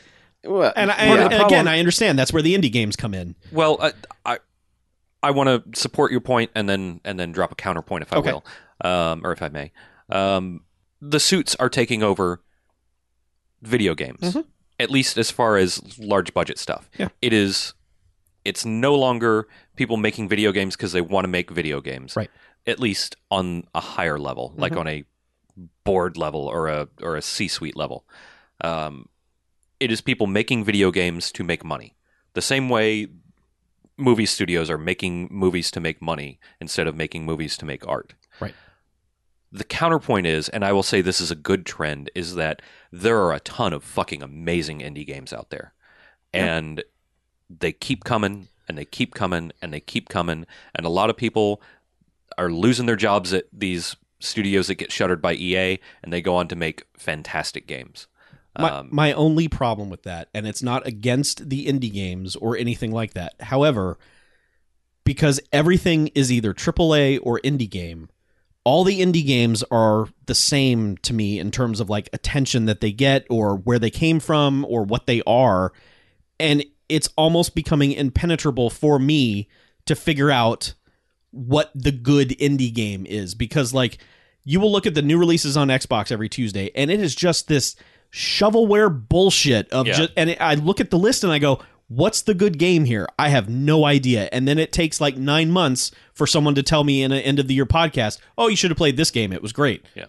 Well, 0.44 0.72
and, 0.76 0.90
I, 0.90 0.96
yeah. 0.96 1.02
and, 1.02 1.18
the 1.18 1.22
and 1.22 1.30
problem- 1.30 1.46
again 1.46 1.68
i 1.68 1.78
understand 1.78 2.18
that's 2.18 2.32
where 2.32 2.42
the 2.42 2.54
indie 2.56 2.70
games 2.70 2.94
come 2.96 3.14
in 3.14 3.34
well. 3.52 3.78
I 3.80 3.92
I, 4.24 4.38
I 5.22 5.30
want 5.32 5.48
to 5.74 5.80
support 5.80 6.12
your 6.12 6.20
point 6.20 6.50
and 6.54 6.68
then 6.68 7.00
and 7.04 7.18
then 7.18 7.32
drop 7.32 7.52
a 7.52 7.54
counterpoint 7.54 8.02
if 8.02 8.12
I 8.12 8.16
Okay. 8.18 8.32
will, 8.32 8.44
um, 8.88 9.20
or 9.24 9.32
if 9.32 9.42
I 9.42 9.48
may. 9.48 9.70
Um, 10.08 10.62
the 11.02 11.20
suits 11.20 11.54
are 11.56 11.68
taking 11.68 12.02
over 12.02 12.42
video 13.62 13.94
games, 13.94 14.20
Mhm. 14.20 14.44
At 14.80 14.90
least 14.90 15.16
as 15.18 15.30
far 15.30 15.56
as 15.56 15.98
large 15.98 16.32
budget 16.34 16.58
stuff. 16.58 16.88
Yeah. 16.98 17.08
It 17.22 17.32
is. 17.32 17.74
It's 18.44 18.64
no 18.64 18.94
longer 18.94 19.46
people 19.76 19.96
making 19.96 20.28
video 20.28 20.50
games 20.52 20.76
because 20.76 20.92
they 20.92 21.00
want 21.00 21.24
to 21.24 21.28
make 21.28 21.50
video 21.50 21.80
games. 21.80 22.16
Right. 22.16 22.30
At 22.66 22.80
least 22.80 23.16
on 23.30 23.64
a 23.74 23.80
higher 23.80 24.18
level, 24.18 24.54
like 24.56 24.72
Mhm. 24.72 24.80
on 24.80 24.88
a 24.88 25.04
board 25.84 26.16
level 26.16 26.46
or 26.46 26.68
a 26.68 26.88
or 27.02 27.16
a 27.16 27.22
C-suite 27.22 27.76
level. 27.76 28.06
Um, 28.62 29.08
it 29.78 29.90
is 29.90 30.00
people 30.00 30.26
making 30.26 30.64
video 30.64 30.90
games 30.90 31.30
to 31.32 31.44
make 31.44 31.64
money. 31.64 31.94
The 32.34 32.42
same 32.42 32.68
way 32.68 33.08
movie 33.96 34.26
studios 34.26 34.70
are 34.70 34.78
making 34.78 35.28
movies 35.30 35.70
to 35.70 35.80
make 35.80 36.00
money 36.00 36.38
instead 36.60 36.86
of 36.86 36.94
making 36.96 37.24
movies 37.26 37.56
to 37.58 37.66
make 37.66 37.86
art. 37.86 38.14
The 39.52 39.64
counterpoint 39.64 40.26
is, 40.26 40.48
and 40.48 40.64
I 40.64 40.72
will 40.72 40.82
say 40.82 41.00
this 41.00 41.20
is 41.20 41.30
a 41.30 41.36
good 41.36 41.66
trend, 41.66 42.10
is 42.14 42.36
that 42.36 42.62
there 42.92 43.18
are 43.18 43.32
a 43.32 43.40
ton 43.40 43.72
of 43.72 43.82
fucking 43.82 44.22
amazing 44.22 44.78
indie 44.80 45.06
games 45.06 45.32
out 45.32 45.50
there, 45.50 45.72
and 46.32 46.84
they 47.48 47.72
keep 47.72 48.04
coming 48.04 48.48
and 48.68 48.78
they 48.78 48.84
keep 48.84 49.14
coming 49.14 49.50
and 49.60 49.72
they 49.72 49.80
keep 49.80 50.08
coming, 50.08 50.46
and 50.74 50.86
a 50.86 50.90
lot 50.90 51.10
of 51.10 51.16
people 51.16 51.60
are 52.38 52.50
losing 52.52 52.86
their 52.86 52.94
jobs 52.96 53.32
at 53.32 53.46
these 53.52 53.96
studios 54.20 54.68
that 54.68 54.76
get 54.76 54.92
shuttered 54.92 55.20
by 55.20 55.32
EA, 55.34 55.80
and 56.02 56.12
they 56.12 56.22
go 56.22 56.36
on 56.36 56.46
to 56.46 56.54
make 56.54 56.84
fantastic 56.96 57.66
games. 57.66 58.06
My, 58.56 58.70
Um, 58.70 58.88
my 58.92 59.12
only 59.12 59.48
problem 59.48 59.90
with 59.90 60.04
that, 60.04 60.28
and 60.32 60.46
it's 60.46 60.62
not 60.62 60.86
against 60.86 61.48
the 61.50 61.66
indie 61.66 61.92
games 61.92 62.36
or 62.36 62.56
anything 62.56 62.92
like 62.92 63.14
that. 63.14 63.34
However, 63.40 63.98
because 65.04 65.40
everything 65.52 66.08
is 66.08 66.30
either 66.30 66.54
AAA 66.54 67.18
or 67.22 67.40
indie 67.40 67.70
game, 67.70 68.08
all 68.64 68.84
the 68.84 69.00
indie 69.00 69.26
games 69.26 69.62
are 69.70 70.06
the 70.26 70.34
same 70.34 70.96
to 70.98 71.14
me 71.14 71.38
in 71.38 71.50
terms 71.50 71.80
of 71.80 71.88
like 71.88 72.08
attention 72.12 72.66
that 72.66 72.80
they 72.80 72.92
get 72.92 73.26
or 73.30 73.56
where 73.56 73.78
they 73.78 73.90
came 73.90 74.20
from 74.20 74.64
or 74.68 74.84
what 74.84 75.06
they 75.06 75.22
are. 75.26 75.72
And 76.38 76.64
it's 76.88 77.08
almost 77.16 77.54
becoming 77.54 77.92
impenetrable 77.92 78.68
for 78.68 78.98
me 78.98 79.48
to 79.86 79.94
figure 79.94 80.30
out 80.30 80.74
what 81.30 81.70
the 81.74 81.92
good 81.92 82.30
indie 82.38 82.72
game 82.74 83.06
is 83.06 83.34
because 83.34 83.72
like 83.72 83.98
you 84.44 84.58
will 84.60 84.72
look 84.72 84.86
at 84.86 84.94
the 84.94 85.02
new 85.02 85.18
releases 85.18 85.56
on 85.56 85.68
Xbox 85.68 86.10
every 86.10 86.28
Tuesday 86.28 86.70
and 86.74 86.90
it 86.90 87.00
is 87.00 87.14
just 87.14 87.46
this 87.48 87.76
shovelware 88.12 89.08
bullshit 89.08 89.70
of 89.70 89.86
Yeah. 89.86 89.92
just 89.94 90.12
and 90.16 90.36
I 90.40 90.54
look 90.54 90.80
at 90.80 90.90
the 90.90 90.98
list 90.98 91.22
and 91.24 91.32
I 91.32 91.38
go 91.38 91.60
what's 91.92 92.22
the 92.22 92.34
good 92.34 92.56
game 92.56 92.84
here? 92.84 93.06
I 93.18 93.30
have 93.30 93.48
no 93.48 93.84
idea. 93.84 94.28
And 94.30 94.46
then 94.46 94.58
it 94.60 94.72
takes 94.72 95.00
like 95.00 95.16
9 95.16 95.50
months 95.50 95.90
for 96.14 96.24
someone 96.24 96.54
to 96.54 96.62
tell 96.62 96.84
me 96.84 97.02
in 97.02 97.10
an 97.10 97.20
end 97.22 97.40
of 97.40 97.48
the 97.48 97.54
year 97.54 97.66
podcast 97.66 98.18
oh 98.38 98.46
you 98.46 98.54
should 98.56 98.70
have 98.70 98.78
played 98.78 98.96
this 98.96 99.10
game. 99.10 99.32
It 99.32 99.42
was 99.42 99.52
great. 99.52 99.84
Yeah. 99.94 100.06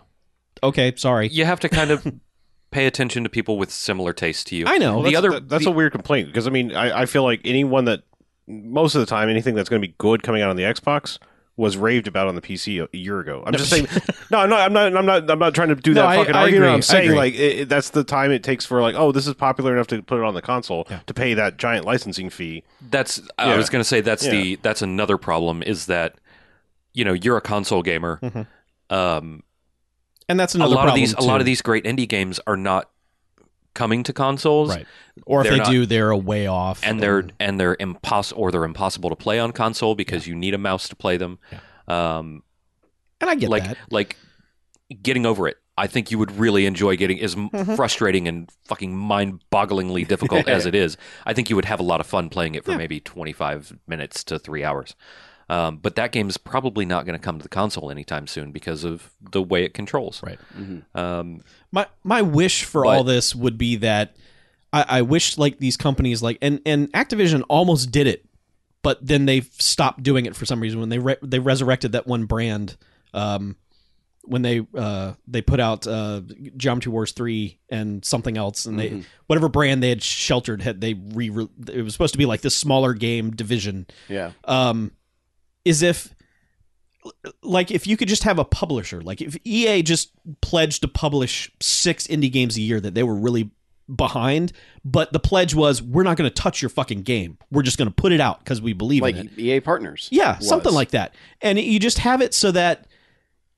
okay 0.62 0.94
sorry. 0.96 1.28
You 1.30 1.46
have 1.46 1.60
to 1.62 1.70
kind 1.70 1.90
of 1.92 2.06
pay 2.72 2.86
attention 2.86 3.24
to 3.24 3.30
people 3.30 3.58
with 3.58 3.72
similar 3.72 4.14
tastes 4.14 4.44
to 4.46 4.56
you. 4.56 4.66
I 4.68 4.78
know. 4.78 4.98
The 5.02 5.10
that's, 5.10 5.16
other 5.18 5.30
that- 5.32 5.50
that's 5.50 5.64
the- 5.66 5.72
a 5.72 5.74
weird 5.74 5.92
complaint 5.92 6.28
because 6.28 6.46
I 6.48 6.52
mean 6.52 6.76
I, 6.76 7.02
I 7.02 7.06
feel 7.08 7.24
like 7.24 7.42
anyone 7.46 7.86
that 7.86 8.04
most 8.48 8.94
of 8.96 9.00
the 9.02 9.06
time 9.08 9.28
anything 9.30 9.56
that's 9.56 9.70
going 9.70 9.82
to 9.82 9.88
be 9.88 9.96
good 9.98 10.22
coming 10.24 10.42
out 10.44 10.50
on 10.52 10.56
the 10.58 10.64
Xbox 10.64 11.18
was 11.58 11.76
raved 11.78 12.08
about 12.08 12.28
on 12.28 12.36
the 12.36 12.42
PC 12.42 12.82
a, 12.84 12.88
a 12.94 12.98
year 12.98 13.20
ago. 13.20 13.44
I'm 13.46 13.54
just 13.54 13.70
saying. 13.70 13.88
No, 14.32 14.40
I'm 14.40 14.50
not. 14.50 14.62
I'm 14.62 14.74
not. 14.74 14.96
I'm 14.96 15.06
not. 15.06 15.30
I'm 15.30 15.40
not 15.40 15.54
trying 15.54 15.70
to 15.70 15.76
do 15.76 15.94
No, 15.96 16.02
that 16.02 16.10
I- 16.10 16.16
fucking 16.18 16.36
I 16.36 16.40
argument. 16.44 16.64
agree, 16.64 16.72
I 16.72 16.74
I'm 16.76 16.82
saying 16.82 17.12
like 17.16 17.34
it, 17.34 17.60
it- 17.60 17.70
that's 17.70 17.90
the 17.90 18.04
time 18.04 18.32
it 18.32 18.44
takes 18.44 18.66
for 18.66 18.82
like 18.82 18.96
oh 18.96 19.12
this 19.12 19.28
is 19.28 19.34
popular 19.34 19.74
enough 19.74 19.88
to 19.88 20.02
put 20.02 20.18
it 20.20 20.24
on 20.24 20.34
the 20.34 20.42
console 20.42 20.88
Yeah. 20.90 21.00
to 21.08 21.14
pay 21.14 21.34
that 21.34 21.58
giant 21.58 21.86
licensing 21.86 22.30
fee. 22.30 22.64
That's 22.90 23.22
I 23.38 23.58
was 23.58 23.70
going 23.70 23.82
to 23.82 23.88
say 23.88 24.02
that's 24.02 24.26
Yeah. 24.26 24.32
the 24.32 24.56
that's 24.62 24.82
another 24.82 25.18
problem 25.18 25.62
is 25.64 25.88
that 25.88 26.16
you 26.94 27.04
know 27.06 27.14
you're 27.14 27.38
a 27.38 27.42
console 27.42 27.82
gamer. 27.84 28.20
Mhm. 28.22 28.48
Um, 28.90 29.44
and 30.30 30.40
that's 30.40 30.54
a 30.56 30.58
another 30.60 30.76
lot 30.76 30.82
of 30.82 30.86
problem 30.90 31.02
these 31.02 31.14
a 31.14 31.22
lot 31.22 31.40
of 31.42 31.46
these 31.46 31.62
great 31.62 31.84
indie 31.84 32.08
games 32.08 32.40
are 32.48 32.56
not 32.58 32.90
coming 33.74 34.04
to 34.04 34.14
consoles, 34.14 34.70
right 34.76 34.86
or 35.26 35.42
if 35.42 35.48
they're 35.50 35.58
not- 35.58 35.68
do 35.72 35.86
they're 35.86 36.10
a 36.12 36.18
way 36.18 36.48
off 36.48 36.82
and 36.84 37.00
they're 37.02 37.28
and 37.40 37.60
they're 37.60 37.76
impos 37.78 38.34
or 38.36 38.52
they're 38.52 38.64
impossible 38.66 39.10
to 39.10 39.16
play 39.16 39.40
on 39.40 39.52
console 39.52 39.96
because 39.96 40.28
you 40.28 40.36
need 40.36 40.54
a 40.54 40.58
mouse 40.58 40.88
to 40.90 40.96
play 40.96 41.18
them. 41.18 41.40
Um, 41.88 42.44
and 43.20 43.30
I 43.30 43.36
get 43.36 43.50
like 43.50 43.64
that 43.64 43.78
like 43.92 44.18
getting 45.02 45.26
over 45.26 45.48
it. 45.48 45.58
I 45.78 45.88
think 45.88 46.12
you 46.12 46.20
would 46.20 46.32
really 46.38 46.66
enjoy 46.66 46.96
getting 46.98 47.20
as 47.22 47.34
Mm-hmm. 47.36 47.76
frustrating 47.76 48.28
and 48.28 48.50
fucking 48.66 48.96
mind-bogglingly 48.96 50.08
difficult 50.08 50.48
as 50.56 50.66
it 50.66 50.76
is. 50.76 50.98
I 51.26 51.34
think 51.34 51.50
you 51.50 51.56
would 51.56 51.66
have 51.66 51.80
a 51.80 51.84
lot 51.84 52.00
of 52.02 52.06
fun 52.08 52.30
playing 52.30 52.56
it 52.56 52.66
for 52.66 52.76
maybe 52.78 53.00
25 53.00 53.78
minutes 53.88 54.24
to 54.26 54.38
3 54.38 54.64
hours. 54.64 54.96
Um, 55.50 55.78
but 55.78 55.96
that 55.96 56.12
game 56.12 56.30
is 56.30 56.38
probably 56.38 56.86
not 56.86 57.06
going 57.06 57.18
to 57.18 57.24
come 57.24 57.38
to 57.38 57.44
the 57.44 57.50
console 57.50 57.90
anytime 57.92 58.28
soon 58.28 58.52
because 58.52 58.84
of 58.84 59.12
the 59.32 59.42
way 59.42 59.64
it 59.64 59.74
controls. 59.74 60.22
Right. 60.24 60.40
Um, 60.96 61.42
my 61.72 61.88
my 62.04 62.22
wish 62.22 62.64
for 62.64 62.84
But- 62.84 62.90
all 62.90 63.04
this 63.04 63.34
would 63.36 63.58
be 63.58 63.78
that 63.78 64.16
I, 64.74 64.86
I 64.88 65.02
wish 65.02 65.38
like 65.38 65.58
these 65.60 65.78
companies 65.78 66.22
like 66.22 66.38
and 66.42 66.62
and 66.66 66.92
Activision 66.94 67.44
almost 67.50 67.92
did 67.92 68.08
it, 68.08 68.26
but 68.84 69.06
then 69.06 69.26
they 69.26 69.42
stopped 69.42 70.02
doing 70.04 70.26
it 70.26 70.36
for 70.36 70.46
some 70.46 70.60
reason 70.62 70.80
when 70.80 70.90
they 70.90 71.00
re- 71.00 71.18
they 71.22 71.40
resurrected 71.40 71.92
that 71.94 72.08
one 72.08 72.26
brand. 72.26 72.78
Um, 73.14 73.56
when 74.24 74.44
they 74.44 74.66
uh 74.78 75.14
they 75.28 75.42
put 75.42 75.60
out 75.60 75.88
uh 75.88 76.22
Geometry 76.56 76.92
Wars 76.92 77.12
three 77.12 77.58
and 77.70 78.06
something 78.06 78.38
else 78.38 78.66
and 78.68 78.80
they 78.80 79.02
whatever 79.26 79.50
brand 79.50 79.82
they 79.82 79.90
had 79.90 80.04
sheltered 80.04 80.62
had 80.62 80.80
they 80.80 80.94
re 80.94 81.30
it 81.68 81.82
was 81.82 81.92
supposed 81.94 82.14
to 82.14 82.20
be 82.20 82.28
like 82.28 82.42
this 82.42 82.56
smaller 82.56 82.94
game 82.94 83.32
division 83.32 83.88
Yeah. 84.08 84.32
um, 84.46 84.92
is 85.66 85.82
if 85.82 86.14
like 87.42 87.72
if 87.72 87.88
you 87.88 87.98
could 87.98 88.08
just 88.08 88.24
have 88.24 88.38
a 88.40 88.46
publisher 88.46 89.02
like 89.02 89.22
if 89.22 89.36
ea 89.46 89.82
just 89.82 90.12
pledged 90.42 90.82
to 90.82 90.88
publish 90.88 91.52
six 91.60 92.06
indie 92.08 92.32
games 92.32 92.58
a 92.58 92.62
year 92.62 92.80
that 92.80 92.94
they 92.94 93.04
were 93.04 93.16
really 93.16 93.50
behind 93.96 94.54
but 94.86 95.12
the 95.12 95.20
pledge 95.20 95.54
was 95.56 95.82
we're 95.82 96.04
not 96.04 96.16
going 96.16 96.30
to 96.30 96.34
touch 96.34 96.62
your 96.62 96.70
fucking 96.70 97.02
game. 97.04 97.38
We're 97.52 97.62
just 97.64 97.78
going 97.78 97.88
to 97.90 97.94
put 97.94 98.12
it 98.12 98.22
out 98.22 98.40
because 98.40 98.62
we 98.62 98.74
believe 98.74 99.02
Like 99.02 99.16
in 99.16 99.28
it. 99.28 99.38
EA 99.40 99.60
partners. 99.60 100.08
yeah 100.12 100.38
was. 100.38 100.48
something 100.48 100.74
like 100.74 100.92
that. 100.92 101.14
And 101.42 101.60
you 101.60 101.80
just 101.80 101.98
have 102.00 102.22
it 102.22 102.34
so 102.34 102.52
that 102.52 102.88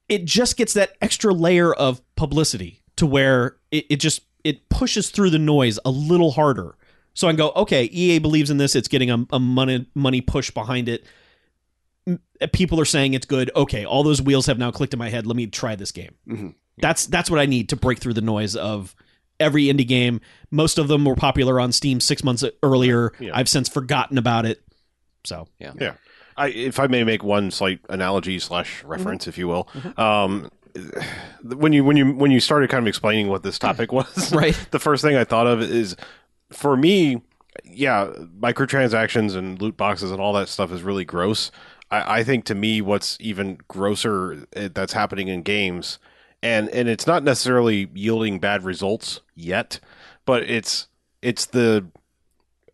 it 0.10 0.26
just 0.26 0.58
gets 0.58 0.74
that 0.74 0.94
extra 1.02 1.34
layer 1.34 1.74
of 1.74 2.02
publicity 2.16 2.82
to 2.96 3.06
where 3.06 3.58
it, 3.72 3.86
it 3.89 3.96
just 3.98 4.22
it 4.44 4.68
pushes 4.70 5.10
through 5.12 5.30
the 5.30 5.39
noise 5.39 5.78
a 5.86 5.91
little 5.91 6.32
harder. 6.32 6.76
So 7.14 7.28
i 7.28 7.32
can 7.32 7.38
go 7.38 7.52
okay 7.56 7.88
ea 7.91 8.18
believes 8.20 8.50
in 8.50 8.58
this. 8.58 8.76
It's 8.76 8.88
getting 8.88 9.12
a, 9.12 9.26
a 9.32 9.39
money 9.39 9.86
money 9.94 10.22
push 10.22 10.50
behind 10.50 10.89
it 10.89 11.06
people 12.51 12.80
are 12.80 12.86
saying 12.86 13.14
it's 13.14 13.26
good. 13.26 13.49
Okay 13.56 13.86
all 13.86 14.04
those 14.04 14.22
wheels 14.22 14.45
have 14.47 14.58
now 14.58 14.72
clicked 14.72 14.93
in 14.93 14.99
my 14.99 15.10
head. 15.10 15.26
Let 15.26 15.36
me 15.36 15.47
try 15.47 15.76
this 15.76 15.91
game. 15.91 16.16
Mhm. 16.28 16.56
that's 16.78 17.06
that's 17.08 17.30
what 17.30 17.39
i 17.39 17.45
need 17.45 17.70
to 17.70 17.76
break 17.76 17.99
through 17.99 18.14
the 18.16 18.22
noise 18.22 18.56
of 18.56 18.95
every 19.39 19.66
indie 19.66 19.88
game. 19.88 20.20
Most 20.51 20.78
of 20.78 20.88
them 20.88 21.06
were 21.06 21.16
popular 21.16 21.60
on 21.60 21.72
steam 21.72 21.99
six 21.99 22.24
months 22.24 22.43
earlier. 22.62 23.12
Yeah. 23.20 23.32
i've 23.34 23.49
since 23.49 23.70
forgotten 23.70 24.18
about 24.18 24.45
it. 24.45 24.62
So. 25.26 25.47
Yeah, 25.60 25.93
I, 26.36 26.49
if 26.49 26.80
I 26.80 26.88
may 26.88 27.04
make 27.04 27.24
one 27.24 27.51
slight 27.51 27.80
analogy 27.89 28.39
slash 28.39 28.84
reference, 28.84 29.28
if 29.28 29.38
you 29.38 29.47
will, 29.47 29.70
um, 29.97 30.49
when 31.43 31.72
you 31.74 31.84
when 31.84 31.95
you 31.95 32.12
when 32.14 32.32
you 32.32 32.39
started 32.39 32.70
kind 32.70 32.84
of 32.84 32.88
explaining 32.88 33.28
what 33.30 33.43
this 33.43 33.58
topic 33.60 33.91
was, 33.93 34.34
Right. 34.34 34.58
The 34.72 34.80
first 34.80 35.04
thing 35.04 35.16
I 35.16 35.24
thought 35.24 35.47
of 35.47 35.62
is, 35.62 35.95
for 36.51 36.76
me, 36.76 37.22
yeah, 37.64 38.12
microtransactions 38.39 39.36
and 39.36 39.62
loot 39.62 39.78
boxes 39.78 40.12
and 40.12 40.20
all 40.20 40.34
that 40.34 40.49
stuff 40.49 40.72
is 40.72 40.82
really 40.82 41.06
gross. 41.06 41.51
I, 41.94 42.20
I 42.20 42.24
think 42.24 42.46
to 42.46 42.56
me, 42.56 42.82
what's 42.82 43.18
even 43.20 43.60
grosser 43.68 44.46
eh, 44.54 44.70
that's 44.74 44.94
happening 44.94 45.28
in 45.28 45.44
games, 45.44 46.00
and 46.41 46.70
and 46.70 46.89
it's 46.89 47.06
not 47.06 47.24
necessarily 47.24 47.89
yielding 47.94 48.39
bad 48.39 48.64
results 48.64 49.22
yet, 49.36 49.80
but 50.26 50.44
it's 50.44 50.88
it's 51.22 51.46
the 51.46 51.86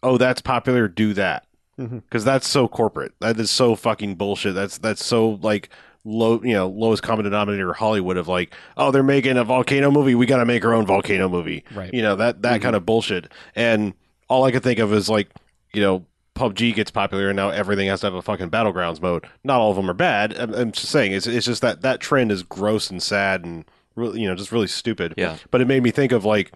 oh 0.01 0.17
that's 0.17 0.41
popular, 0.41 0.87
do 0.87 1.13
that 1.13 1.45
because 1.77 2.25
that's 2.25 2.47
so 2.47 2.67
corporate. 2.67 3.13
That 3.19 3.39
is 3.39 3.51
so 3.51 3.75
fucking 3.75 4.15
bullshit. 4.15 4.55
That's 4.55 4.77
that's 4.77 5.03
so 5.03 5.39
like 5.41 5.69
low, 6.05 6.41
you 6.41 6.53
know, 6.53 6.67
lowest 6.67 7.03
common 7.03 7.25
denominator 7.25 7.73
Hollywood 7.73 8.17
of 8.17 8.27
like, 8.27 8.53
oh, 8.77 8.91
they're 8.91 9.03
making 9.03 9.37
a 9.37 9.43
volcano 9.43 9.91
movie. 9.91 10.15
We 10.15 10.25
got 10.25 10.37
to 10.37 10.45
make 10.45 10.63
our 10.65 10.73
own 10.73 10.85
volcano 10.85 11.29
movie. 11.29 11.63
Right. 11.73 11.93
You 11.93 12.01
know 12.01 12.15
that 12.15 12.41
that 12.43 12.61
kind 12.61 12.75
of 12.75 12.85
bullshit. 12.85 13.31
And 13.55 13.93
all 14.29 14.45
I 14.45 14.51
could 14.51 14.63
think 14.63 14.79
of 14.79 14.93
is 14.93 15.09
like, 15.09 15.29
you 15.73 15.81
know. 15.81 16.05
PUBG 16.39 16.73
gets 16.73 16.89
popular 16.89 17.29
and 17.29 17.35
now 17.35 17.49
everything 17.49 17.87
has 17.89 17.99
to 17.99 18.07
have 18.07 18.13
a 18.13 18.21
fucking 18.21 18.49
battlegrounds 18.49 19.01
mode. 19.01 19.27
Not 19.43 19.59
all 19.59 19.71
of 19.71 19.75
them 19.75 19.89
are 19.89 19.93
bad. 19.93 20.37
I'm, 20.39 20.53
I'm 20.53 20.71
just 20.71 20.87
saying 20.89 21.11
it's 21.11 21.27
it's 21.27 21.45
just 21.45 21.61
that 21.61 21.81
that 21.81 21.99
trend 21.99 22.31
is 22.31 22.43
gross 22.43 22.89
and 22.89 23.03
sad 23.03 23.43
and 23.43 23.65
really 23.95 24.21
you 24.21 24.27
know 24.27 24.35
just 24.35 24.51
really 24.51 24.67
stupid. 24.67 25.13
Yeah. 25.17 25.37
But 25.51 25.59
it 25.59 25.67
made 25.67 25.83
me 25.83 25.91
think 25.91 26.13
of 26.13 26.23
like 26.23 26.53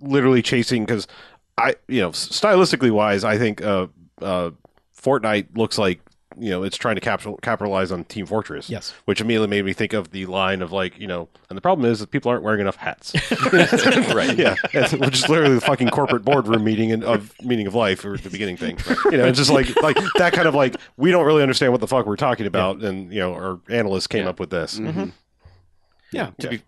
literally 0.00 0.42
chasing 0.42 0.84
because 0.84 1.06
I 1.56 1.76
you 1.86 2.00
know 2.00 2.10
stylistically 2.10 2.90
wise 2.90 3.22
I 3.22 3.38
think 3.38 3.62
uh 3.62 3.86
uh 4.20 4.50
Fortnite 5.00 5.56
looks 5.56 5.78
like 5.78 6.00
you 6.38 6.50
know 6.50 6.62
it's 6.62 6.76
trying 6.76 6.94
to 6.94 7.00
capital, 7.00 7.38
capitalize 7.42 7.90
on 7.92 8.04
Team 8.04 8.26
Fortress. 8.26 8.68
Yes. 8.70 8.92
Which 9.04 9.20
immediately 9.20 9.48
made 9.48 9.64
me 9.64 9.72
think 9.72 9.92
of 9.92 10.10
the 10.10 10.26
line 10.26 10.62
of 10.62 10.72
like 10.72 10.98
you 10.98 11.06
know 11.06 11.28
and 11.48 11.56
the 11.56 11.60
problem 11.60 11.90
is 11.90 12.00
that 12.00 12.10
people 12.10 12.30
aren't 12.30 12.42
wearing 12.42 12.60
enough 12.60 12.76
hats. 12.76 13.12
right. 13.52 14.36
yeah, 14.38 14.54
it's- 14.72 14.92
which 14.94 15.14
is 15.18 15.28
literally 15.28 15.54
the 15.54 15.60
fucking 15.60 15.90
corporate 15.90 16.24
boardroom 16.24 16.64
meeting 16.64 16.90
in, 16.90 17.02
of 17.04 17.32
meaning 17.42 17.66
of 17.66 17.74
life 17.74 18.04
or 18.04 18.16
the 18.16 18.30
beginning 18.30 18.56
thing. 18.56 18.78
You 19.06 19.18
know, 19.18 19.26
it's 19.26 19.38
just 19.38 19.50
like 19.50 19.80
like 19.82 19.96
that 20.18 20.32
kind 20.32 20.48
of 20.48 20.54
like 20.54 20.76
we 20.96 21.10
don't 21.10 21.24
really 21.26 21.42
understand 21.42 21.72
what 21.72 21.80
the 21.80 21.88
fuck 21.88 22.06
we're 22.06 22.16
talking 22.16 22.46
about, 22.46 22.82
and 22.82 23.12
you 23.12 23.20
know 23.20 23.32
our 23.34 23.60
analysts 23.68 24.06
came 24.06 24.24
Yeah. 24.24 24.30
up 24.30 24.40
with 24.40 24.50
this. 24.50 24.78
yeah 26.12 26.30
To 26.40 26.48
be, 26.48 26.62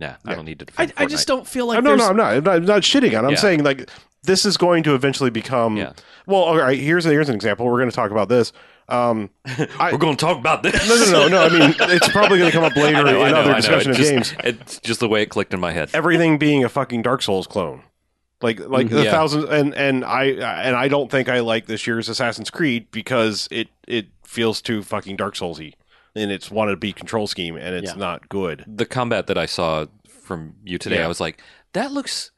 nah, 0.00 0.14
I 0.24 0.34
don't 0.34 0.44
need 0.44 0.58
to 0.60 0.66
I, 0.78 0.90
I 0.96 1.06
just 1.06 1.26
don't 1.28 1.46
feel 1.46 1.66
like 1.66 1.78
Uh, 1.78 1.80
no, 1.82 1.94
no, 1.96 2.08
I'm 2.08 2.16
not. 2.16 2.32
I'm 2.34 2.44
not, 2.44 2.56
I'm 2.56 2.64
not 2.64 2.82
shitting 2.82 3.16
on. 3.16 3.24
it. 3.24 3.28
I'm 3.28 3.30
Yeah. 3.34 3.38
saying 3.38 3.62
like 3.62 3.88
this 4.22 4.44
is 4.44 4.56
going 4.56 4.82
to 4.84 4.94
eventually 4.94 5.30
become. 5.30 5.76
Yeah. 5.76 5.92
Well, 6.26 6.40
all 6.42 6.56
right. 6.58 6.78
Here's 6.78 7.04
here's 7.04 7.28
an 7.28 7.34
example. 7.34 7.66
We're 7.66 7.78
going 7.78 7.90
to 7.90 7.96
talk 7.96 8.10
about 8.10 8.28
this. 8.28 8.52
Um, 8.88 9.30
I- 9.46 9.90
We're 9.92 9.98
going 9.98 10.16
to 10.16 10.24
talk 10.24 10.36
about 10.38 10.62
this. 10.62 10.88
no, 10.88 10.96
no, 10.96 11.28
no, 11.28 11.28
no. 11.28 11.42
I 11.46 11.48
mean, 11.68 11.74
it's 11.78 12.08
probably 12.08 12.38
going 12.38 12.50
to 12.50 12.56
come 12.56 12.64
up 12.64 12.74
later 12.76 12.98
I 12.98 13.02
know, 13.12 13.20
I 13.22 13.26
in 13.28 13.32
know, 13.34 13.40
other 13.40 13.50
I 13.50 13.52
know. 13.52 13.56
discussion 13.60 13.90
of 13.92 13.96
just, 13.96 14.10
games. 14.10 14.34
It's 14.42 14.80
just 14.80 14.98
the 15.00 15.08
way 15.08 15.22
it 15.22 15.26
clicked 15.26 15.54
in 15.54 15.60
my 15.60 15.72
head. 15.72 15.90
Everything 15.94 16.38
being 16.38 16.64
a 16.64 16.68
fucking 16.68 17.02
Dark 17.02 17.22
Souls 17.22 17.46
clone. 17.46 17.82
Like 18.42 18.58
like 18.60 18.88
the 18.88 19.04
Yeah. 19.04 19.10
thousands 19.10 19.44
and 19.50 19.74
and 19.74 20.02
I 20.04 20.24
and 20.24 20.74
I 20.74 20.88
don't 20.88 21.10
think 21.10 21.28
I 21.28 21.40
like 21.40 21.66
this 21.66 21.86
year's 21.86 22.08
Assassin's 22.08 22.48
Creed 22.50 22.90
because 22.90 23.46
it 23.50 23.68
it 23.86 24.06
feels 24.24 24.62
too 24.62 24.82
fucking 24.82 25.16
Dark 25.16 25.34
Soulsy. 25.34 25.74
in 26.14 26.30
its 26.30 26.50
wanted 26.50 26.70
to 26.72 26.76
be 26.78 26.92
control 26.92 27.26
scheme, 27.26 27.54
and 27.56 27.74
it's 27.76 27.92
Yeah. 27.92 27.98
not 27.98 28.28
good. 28.30 28.64
The 28.66 28.86
combat 28.86 29.26
that 29.28 29.36
I 29.38 29.44
saw 29.46 29.86
from 30.08 30.54
you 30.64 30.78
today, 30.78 30.96
Yeah. 30.96 31.04
I 31.04 31.08
was 31.08 31.20
like, 31.20 31.40
that 31.74 31.92
looks 31.92 32.30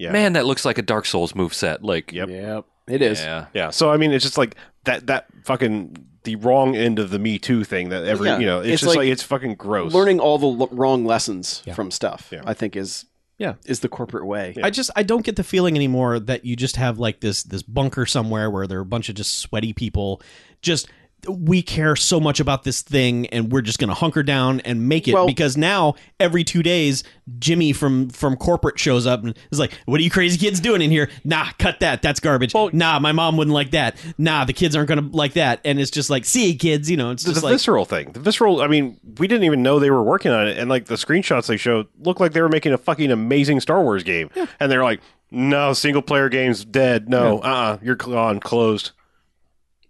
Yeah, 0.00 0.12
man, 0.12 0.32
that 0.32 0.46
looks 0.46 0.64
like 0.64 0.78
a 0.78 0.82
Dark 0.82 1.06
Souls 1.06 1.34
move 1.34 1.54
set. 1.54 1.84
Like, 1.84 2.12
Yep. 2.12 2.28
Yep. 2.28 2.64
It 2.88 3.02
is. 3.02 3.20
yeah, 3.20 3.46
yeah. 3.54 3.70
So 3.70 3.90
I 3.90 3.96
mean, 3.96 4.12
it's 4.12 4.24
just 4.24 4.38
like 4.38 4.56
that 4.84 5.06
that 5.06 5.26
fucking 5.44 5.96
the 6.24 6.36
wrong 6.36 6.74
end 6.76 6.98
of 6.98 7.10
the 7.10 7.18
Me 7.18 7.38
Too 7.38 7.64
thing 7.64 7.88
that 7.90 8.04
every 8.04 8.28
Yeah. 8.28 8.38
you 8.38 8.46
know, 8.46 8.58
it's, 8.60 8.68
It's 8.68 8.80
just 8.82 8.88
like 8.88 8.98
like, 8.98 9.08
it's 9.08 9.22
fucking 9.22 9.54
gross. 9.54 9.92
Learning 9.94 10.18
all 10.20 10.38
the 10.38 10.48
l- 10.64 10.68
wrong 10.72 11.04
lessons 11.04 11.62
Yeah. 11.64 11.74
from 11.74 11.90
stuff, 11.90 12.28
Yeah. 12.32 12.42
I 12.44 12.52
think, 12.54 12.76
is 12.76 13.06
Yeah. 13.38 13.54
is 13.64 13.80
the 13.80 13.88
corporate 13.88 14.26
way. 14.26 14.54
Yeah. 14.56 14.66
I 14.66 14.70
just 14.70 14.90
I 14.96 15.02
don't 15.02 15.24
get 15.24 15.36
the 15.36 15.44
feeling 15.44 15.76
anymore 15.76 16.18
that 16.20 16.44
you 16.44 16.56
just 16.56 16.76
have 16.76 16.98
like 16.98 17.20
this 17.20 17.42
this 17.42 17.62
bunker 17.62 18.04
somewhere 18.06 18.50
where 18.50 18.66
there 18.66 18.78
are 18.78 18.82
a 18.82 18.86
bunch 18.86 19.08
of 19.08 19.14
just 19.14 19.38
sweaty 19.38 19.72
people 19.72 20.20
just 20.62 20.88
we 21.28 21.62
care 21.62 21.94
so 21.96 22.18
much 22.18 22.40
about 22.40 22.64
this 22.64 22.82
thing 22.82 23.26
and 23.28 23.52
we're 23.52 23.60
just 23.60 23.78
going 23.78 23.88
to 23.88 23.94
hunker 23.94 24.22
down 24.22 24.60
and 24.60 24.88
make 24.88 25.06
it 25.06 25.14
Well- 25.14 25.26
because 25.26 25.56
now 25.56 25.94
every 26.18 26.44
2 26.44 26.62
days 26.62 27.04
Jimmy 27.38 27.72
from 27.72 28.08
from 28.08 28.36
corporate 28.36 28.78
shows 28.78 29.06
up 29.06 29.22
and 29.22 29.36
is 29.52 29.60
like 29.60 29.72
what 29.86 30.00
are 30.00 30.02
you 30.02 30.10
crazy 30.10 30.36
kids 30.36 30.58
doing 30.58 30.82
in 30.82 30.90
here 30.90 31.08
nah 31.22 31.46
cut 31.58 31.78
that 31.80 32.02
that's 32.02 32.18
garbage 32.18 32.52
nah 32.72 32.98
my 32.98 33.12
mom 33.12 33.36
wouldn't 33.36 33.54
like 33.54 33.70
that 33.70 33.96
nah 34.18 34.44
the 34.44 34.52
kids 34.52 34.74
aren't 34.74 34.88
going 34.88 35.10
to 35.10 35.16
like 35.16 35.34
that 35.34 35.60
and 35.64 35.78
it's 35.78 35.90
just 35.90 36.10
like 36.10 36.24
see 36.24 36.56
kids 36.56 36.90
you 36.90 36.96
know 36.96 37.10
it's 37.10 37.22
the, 37.22 37.30
just 37.30 37.42
the 37.42 37.46
like 37.46 37.54
visceral 37.54 37.84
thing. 37.84 38.12
The 38.12 38.20
visceral. 38.20 38.62
I 38.62 38.66
mean, 38.66 38.98
we 39.18 39.26
didn't 39.26 39.44
even 39.44 39.62
know 39.62 39.78
they 39.78 39.90
were 39.90 40.02
working 40.02 40.32
on 40.32 40.48
it, 40.48 40.58
and 40.58 40.68
like 40.70 40.86
the 40.86 40.94
screenshots 40.94 41.46
they 41.46 41.56
showed 41.56 41.86
looked 41.98 42.20
like 42.20 42.32
they 42.32 42.40
were 42.40 42.48
making 42.48 42.72
a 42.72 42.78
fucking 42.78 43.10
amazing 43.10 43.60
Star 43.60 43.82
Wars 43.82 44.02
game, 44.02 44.30
and 44.58 44.70
they're 44.70 44.82
like, 44.84 45.00
"No, 45.30 45.72
single 45.72 46.02
player 46.02 46.28
game's 46.28 46.64
dead. 46.64 47.08
No, 47.08 47.38
uh, 47.40 47.42
uh 47.42 47.78
you're 47.82 47.96
cl- 48.00 48.16
on 48.18 48.40
closed." 48.40 48.92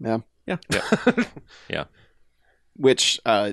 yeah. 0.00 0.18
Yeah. 0.70 1.24
yeah. 1.68 1.84
Which 2.76 3.20
uh, 3.26 3.52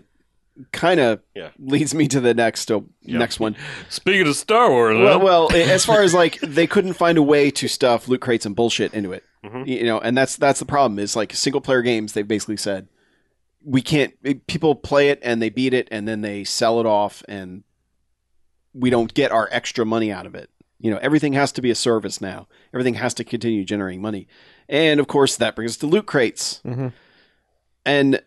kind 0.71 0.99
of 0.99 1.21
Yeah. 1.35 1.49
leads 1.59 1.93
me 1.93 2.07
to 2.07 2.19
the 2.19 2.33
next 2.33 2.71
uh, 2.71 2.81
next 3.03 3.39
one. 3.39 3.55
Speaking 3.89 4.27
of 4.27 4.35
Star 4.35 4.69
Wars, 4.69 4.97
Well, 4.97 5.19
well, 5.19 5.51
as 5.53 5.85
far 5.85 6.01
as 6.01 6.13
like 6.13 6.39
they 6.41 6.67
couldn't 6.67 6.93
find 6.93 7.17
a 7.17 7.23
way 7.23 7.51
to 7.51 7.67
stuff 7.67 8.07
loot 8.07 8.21
crates 8.21 8.45
and 8.45 8.55
bullshit 8.55 8.93
into 8.93 9.11
it, 9.13 9.23
Mhm. 9.45 9.67
you 9.67 9.83
know, 9.83 9.99
and 9.99 10.17
that's 10.17 10.35
that's 10.37 10.59
the 10.59 10.65
problem. 10.65 10.99
Is 10.99 11.15
like 11.15 11.33
single 11.33 11.61
player 11.61 11.81
games. 11.81 12.13
They've 12.13 12.27
basically 12.27 12.57
said 12.57 12.87
we 13.63 13.81
can't. 13.81 14.13
People 14.47 14.75
play 14.75 15.09
it 15.09 15.19
and 15.21 15.41
they 15.41 15.49
beat 15.49 15.73
it 15.73 15.87
and 15.91 16.07
then 16.07 16.21
they 16.21 16.43
sell 16.43 16.79
it 16.79 16.85
off, 16.85 17.23
and 17.27 17.63
we 18.73 18.89
don't 18.89 19.13
get 19.13 19.31
our 19.31 19.49
extra 19.51 19.85
money 19.85 20.11
out 20.11 20.25
of 20.25 20.35
it. 20.35 20.49
You 20.79 20.91
know, 20.91 20.97
everything 20.97 21.33
has 21.33 21.51
to 21.53 21.61
be 21.61 21.71
a 21.71 21.75
service 21.75 22.21
now. 22.21 22.47
Everything 22.73 22.95
has 22.95 23.13
to 23.15 23.23
continue 23.23 23.63
generating 23.63 24.01
money, 24.01 24.27
and 24.69 24.99
of 24.99 25.07
course 25.07 25.35
that 25.37 25.55
brings 25.55 25.71
us 25.71 25.77
to 25.77 25.87
loot 25.87 26.05
crates. 26.05 26.61
Mhm. 26.65 26.93
And 27.85 28.21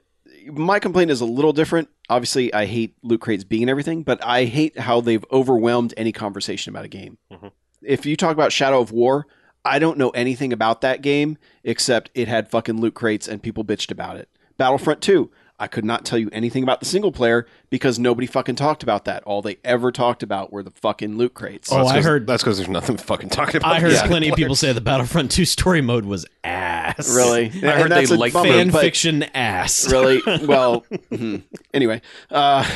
my 0.47 0.79
complaint 0.79 1.11
is 1.11 1.21
a 1.21 1.27
little 1.27 1.53
different. 1.53 1.89
Obviously, 2.09 2.53
I 2.53 2.65
hate 2.67 2.95
loot 3.03 3.21
crates 3.21 3.45
being 3.45 3.69
everything, 3.69 4.03
but 4.03 4.25
I 4.25 4.45
hate 4.47 4.79
how 4.79 5.01
they've 5.01 5.25
overwhelmed 5.31 5.95
any 5.97 6.13
conversation 6.13 6.71
about 6.73 6.85
a 6.85 6.89
game. 6.89 7.19
Mhm. 7.31 7.53
If 7.83 8.05
you 8.07 8.17
talk 8.17 8.33
about 8.33 8.53
Shadow 8.53 8.81
of 8.81 8.91
War, 8.91 9.27
I 9.65 9.79
don't 9.79 9.99
know 9.99 10.11
anything 10.11 10.53
about 10.53 10.81
that 10.81 11.03
game 11.03 11.37
except 11.63 12.11
it 12.15 12.27
had 12.27 12.49
fucking 12.51 12.81
loot 12.81 12.95
crates 12.95 13.29
and 13.29 13.43
people 13.43 13.65
bitched 13.65 13.91
about 13.91 14.17
it. 14.17 14.29
Battlefront 14.57 15.03
2, 15.03 15.31
I 15.61 15.67
could 15.69 15.85
not 15.85 16.05
tell 16.07 16.19
you 16.19 16.31
anything 16.33 16.63
about 16.63 16.81
the 16.81 16.87
single 16.87 17.13
player 17.13 17.47
because 17.69 17.99
nobody 17.99 18.27
fucking 18.27 18.57
talked 18.57 18.83
about 18.83 19.05
that. 19.05 19.23
All 19.25 19.43
they 19.43 19.59
ever 19.63 19.93
talked 19.93 20.23
about 20.23 20.51
were 20.53 20.63
the 20.63 20.71
fucking 20.71 21.19
loot 21.19 21.35
crates. 21.35 21.71
Oh, 21.71 21.77
that's 21.77 21.91
I 21.91 21.95
'cause- 21.97 22.05
heard- 22.07 22.27
that's 22.27 22.43
because 22.43 22.57
there's 22.57 22.71
nothing 22.71 22.97
fucking 22.97 23.29
talking 23.29 23.57
about. 23.57 23.73
I 23.77 23.79
heard 23.81 23.93
Yeah. 23.93 24.07
plenty 24.07 24.31
of 24.31 24.37
people 24.37 24.57
say 24.57 24.73
the 24.73 24.81
Battlefront 24.81 25.31
2 25.31 25.45
story 25.45 25.83
mode 25.83 26.07
was 26.07 26.25
ass. 26.43 27.15
Really? 27.15 27.47
I 27.63 27.79
heard 27.81 27.93
they 27.93 28.07
like 28.07 28.33
bummer, 28.33 28.49
fan 28.49 28.71
but- 28.71 28.81
fiction 28.81 29.23
ass. 29.35 29.91
really 29.93 30.23
well 30.47 30.85
hmm. 31.11 31.37
anyway 31.75 32.01
uh 32.31 32.69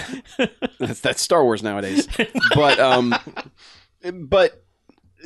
that's, 0.78 1.01
that's 1.01 1.22
star 1.22 1.43
wars 1.43 1.62
nowadays 1.62 2.07
but 2.55 2.78
um 2.78 3.14
but 4.12 4.62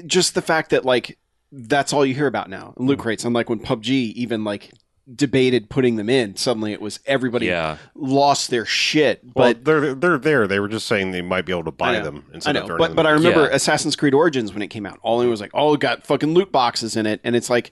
just 0.07 0.35
the 0.35 0.43
fact 0.43 0.71
that 0.71 0.85
like 0.85 1.19
that's 1.53 1.93
all 1.93 2.05
you 2.07 2.15
hear 2.15 2.27
about 2.27 2.49
now 2.49 2.75
loot 2.77 2.99
crates 2.99 3.25
unlike 3.25 3.49
when 3.51 3.59
pubg 3.59 3.87
even 3.89 4.45
like 4.45 4.71
debated 5.15 5.71
putting 5.71 5.97
them 5.97 6.11
in 6.11 6.37
suddenly 6.37 6.73
it 6.73 6.81
was 6.83 7.01
everybody 7.07 7.47
yeah, 7.47 7.79
lost 7.95 8.51
their 8.51 8.67
shit 8.67 9.21
Well, 9.25 9.55
but 9.55 9.65
they're 9.65 9.95
they're 9.95 10.19
there. 10.19 10.47
They 10.47 10.61
were 10.61 10.69
just 10.69 10.87
saying 10.87 11.13
they 11.13 11.23
might 11.23 11.47
be 11.47 11.53
able 11.53 11.65
to 11.65 11.71
buy 11.73 11.95
know. 11.95 12.05
them 12.05 12.25
I 12.31 12.35
instead 12.35 12.53
know, 12.57 12.61
of 12.61 12.67
turning 12.67 12.79
but 12.79 12.87
them 12.89 12.97
but 12.97 13.07
I 13.07 13.11
remember 13.13 13.45
Yeah. 13.45 13.55
Assassin's 13.55 13.97
Creed 13.97 14.13
Origins 14.13 14.53
when 14.53 14.61
it 14.61 14.69
came 14.69 14.85
out. 14.85 14.99
All 15.03 15.23
it 15.23 15.27
was 15.27 15.41
like, 15.41 15.51
oh, 15.55 15.73
it 15.75 15.81
got 15.81 16.05
fucking 16.05 16.35
loot 16.35 16.53
boxes 16.53 16.95
in 16.95 17.07
it, 17.07 17.21
and 17.25 17.35
it's 17.35 17.49
like, 17.49 17.71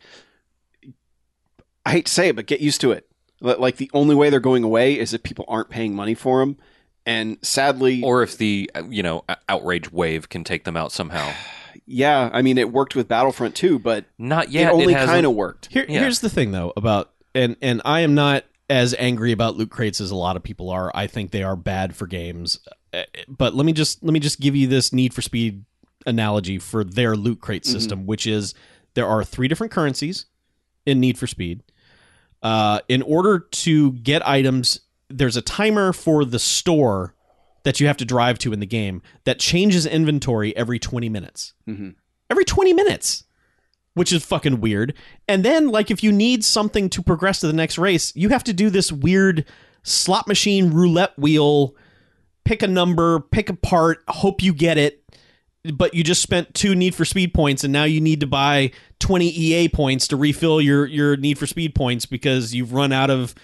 I 1.84 1.91
hate 1.93 2.07
to 2.07 2.12
say 2.12 2.28
it, 2.28 2.37
but 2.37 2.47
get 2.47 2.61
used 2.61 2.80
to 2.80 2.93
it. 2.93 3.07
Like 3.41 3.76
the 3.76 3.91
only 3.93 4.14
way 4.14 4.30
they're 4.30 4.41
going 4.41 4.64
away 4.64 4.99
is 4.99 5.12
if 5.12 5.22
people 5.22 5.45
aren't 5.47 5.68
paying 5.68 5.95
money 5.95 6.14
for 6.14 6.41
them, 6.41 6.57
and 7.05 7.37
sadly, 7.43 8.03
or 8.03 8.22
if 8.22 8.39
the 8.39 8.70
you 8.89 9.03
know 9.03 9.24
outrage 9.49 9.93
wave 9.93 10.28
can 10.30 10.43
take 10.43 10.64
them 10.64 10.76
out 10.76 10.91
somehow. 10.91 11.32
yeah, 11.87 12.30
I 12.32 12.41
mean, 12.41 12.57
it 12.57 12.72
worked 12.72 12.97
with 12.97 13.09
Battlefront 13.09 13.55
too, 13.55 13.78
but 13.78 14.07
Not 14.18 14.51
yet. 14.51 14.68
it 14.70 14.72
only 14.72 14.95
kind 14.95 15.26
of 15.26 15.34
worked. 15.34 15.66
Here, 15.66 15.84
Yeah. 15.87 16.01
Here's 16.01 16.20
the 16.20 16.30
thing, 16.30 16.53
though, 16.53 16.72
about 16.76 17.11
and 17.37 17.57
and 17.62 17.82
I 17.84 18.01
am 18.01 18.14
not 18.14 18.45
as 18.68 18.95
angry 18.99 19.30
about 19.32 19.57
loot 19.57 19.70
crates 19.70 20.01
as 20.01 20.11
a 20.11 20.16
lot 20.16 20.37
of 20.37 20.43
people 20.43 20.70
are. 20.70 20.91
I 20.95 21.07
think 21.07 21.30
they 21.30 21.43
are 21.45 21.55
bad 21.57 21.95
for 21.95 22.07
games. 22.07 22.59
Uh, 22.93 23.03
But 23.28 23.55
let 23.55 23.64
me 23.66 23.72
just 23.72 24.03
let 24.03 24.12
me 24.12 24.20
just 24.20 24.41
give 24.41 24.57
you 24.57 24.66
this 24.66 24.93
Need 24.93 25.14
for 25.14 25.22
Speed 25.22 25.64
analogy 26.07 26.59
for 26.59 26.82
their 26.84 27.16
loot 27.16 27.41
crate 27.41 27.64
system, 27.66 28.07
which 28.07 28.26
is 28.26 28.55
there 28.95 29.07
are 29.07 29.22
three 29.24 29.49
different 29.49 29.72
currencies 29.72 30.26
in 30.84 30.99
Need 31.01 31.18
for 31.18 31.26
Speed. 31.26 31.62
Uh, 32.43 32.80
in 32.89 33.03
order 33.03 33.39
to 33.41 33.93
get 33.93 34.26
items, 34.26 34.80
there's 35.09 35.37
a 35.37 35.43
timer 35.43 35.93
for 35.93 36.24
the 36.24 36.39
store 36.39 37.14
that 37.64 37.80
you 37.80 37.87
have 37.89 37.97
to 37.97 38.05
drive 38.05 38.39
to 38.39 38.53
in 38.53 38.61
the 38.61 38.66
game 38.66 39.03
that 39.24 39.39
changes 39.41 39.84
inventory 39.87 40.57
every 40.57 40.78
20 40.78 41.09
minutes. 41.09 41.55
Mhm. 41.68 41.95
Every 42.30 42.45
20 42.45 42.72
minutes 42.72 43.24
which 43.97 44.12
is 44.12 44.22
fucking 44.22 44.61
weird. 44.61 44.92
And 45.26 45.42
then, 45.42 45.68
like, 45.68 45.90
if 45.90 46.03
you 46.03 46.12
need 46.12 46.44
something 46.44 46.90
to 46.90 47.03
progress 47.03 47.40
to 47.40 47.47
the 47.47 47.55
next 47.55 47.78
race, 47.78 48.14
you 48.14 48.28
have 48.28 48.44
to 48.44 48.53
do 48.53 48.68
this 48.68 48.92
weird 48.92 49.47
slot 49.84 50.28
machine 50.28 50.70
roulette 50.70 51.18
wheel. 51.18 51.74
Pick 52.44 52.62
a 52.62 52.68
number, 52.68 53.20
pick 53.20 53.49
a 53.49 53.55
part, 53.55 54.05
hope 54.07 54.42
you 54.42 54.53
get 54.53 54.76
it. 54.76 55.03
But 55.72 55.94
you 55.94 56.05
just 56.05 56.20
spent 56.20 56.53
two 56.53 56.74
Need 56.74 56.94
for 56.94 57.07
Speed 57.07 57.32
points, 57.32 57.64
and 57.64 57.72
now 57.72 57.84
you 57.84 58.03
need 58.03 58.20
to 58.20 58.26
buy 58.26 58.70
twenty 59.01 59.30
EA 59.30 59.70
points 59.70 60.07
to 60.09 60.16
refill 60.16 60.61
your 60.61 60.84
your 60.84 61.16
Need 61.16 61.38
for 61.38 61.47
Speed 61.47 61.74
points 61.74 62.05
because 62.05 62.55
you've 62.55 62.74
run 62.74 62.92
out 62.92 63.09
of 63.09 63.34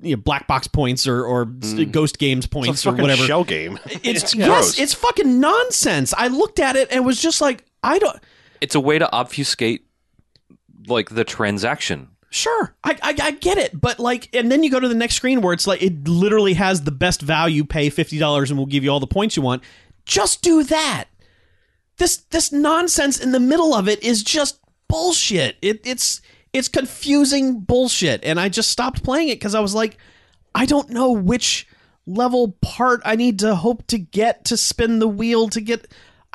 you 0.00 0.16
know, 0.16 0.20
black 0.20 0.48
box 0.48 0.66
points 0.66 1.06
or 1.06 1.24
or 1.24 1.46
mm. 1.46 1.92
Ghost 1.92 2.18
Games 2.18 2.44
It's 2.44 2.52
points 2.52 2.84
or 2.84 2.92
whatever. 2.92 3.22
shell 3.22 3.44
game. 3.44 3.78
It's, 4.02 4.34
gross. 4.34 4.76
yes, 4.76 4.78
it's 4.80 4.94
fucking 4.94 5.38
nonsense. 5.38 6.12
I 6.12 6.26
looked 6.26 6.58
at 6.58 6.74
it 6.74 6.88
and 6.90 7.06
was 7.06 7.22
just 7.22 7.40
like, 7.40 7.64
I 7.84 8.00
don't. 8.00 8.18
It's 8.60 8.74
a 8.74 8.80
way 8.80 8.98
to 8.98 9.10
obfuscate 9.12 9.86
like 10.86 11.10
the 11.10 11.24
transaction. 11.24 12.08
Sure, 12.30 12.74
I, 12.82 12.98
I 13.02 13.14
I 13.22 13.30
get 13.30 13.56
it, 13.56 13.80
but 13.80 13.98
like, 13.98 14.28
and 14.34 14.50
then 14.50 14.62
you 14.62 14.70
go 14.70 14.80
to 14.80 14.88
the 14.88 14.94
next 14.94 15.14
screen 15.14 15.40
where 15.40 15.52
it's 15.52 15.66
like 15.66 15.82
it 15.82 16.06
literally 16.08 16.54
has 16.54 16.82
the 16.82 16.90
best 16.90 17.22
value. 17.22 17.64
Pay 17.64 17.88
fifty 17.88 18.18
dollars 18.18 18.50
and 18.50 18.58
we'll 18.58 18.66
give 18.66 18.84
you 18.84 18.90
all 18.90 19.00
the 19.00 19.06
points 19.06 19.36
you 19.36 19.42
want. 19.42 19.62
Just 20.04 20.42
do 20.42 20.62
that. 20.64 21.06
This 21.98 22.18
this 22.30 22.52
nonsense 22.52 23.20
in 23.20 23.32
the 23.32 23.40
middle 23.40 23.74
of 23.74 23.88
it 23.88 24.02
is 24.02 24.22
just 24.22 24.60
bullshit. 24.88 25.56
It 25.62 25.86
it's 25.86 26.20
it's 26.52 26.68
confusing 26.68 27.60
bullshit, 27.60 28.24
and 28.24 28.40
I 28.40 28.48
just 28.48 28.70
stopped 28.70 29.02
playing 29.02 29.28
it 29.28 29.36
because 29.36 29.54
I 29.54 29.60
was 29.60 29.74
like, 29.74 29.96
I 30.54 30.66
don't 30.66 30.90
know 30.90 31.12
which 31.12 31.66
level 32.06 32.56
part 32.60 33.00
I 33.04 33.16
need 33.16 33.38
to 33.40 33.54
hope 33.54 33.86
to 33.88 33.98
get 33.98 34.44
to 34.46 34.56
spin 34.56 34.98
the 34.98 35.08
wheel 35.08 35.48
to 35.50 35.60
get. 35.60 35.86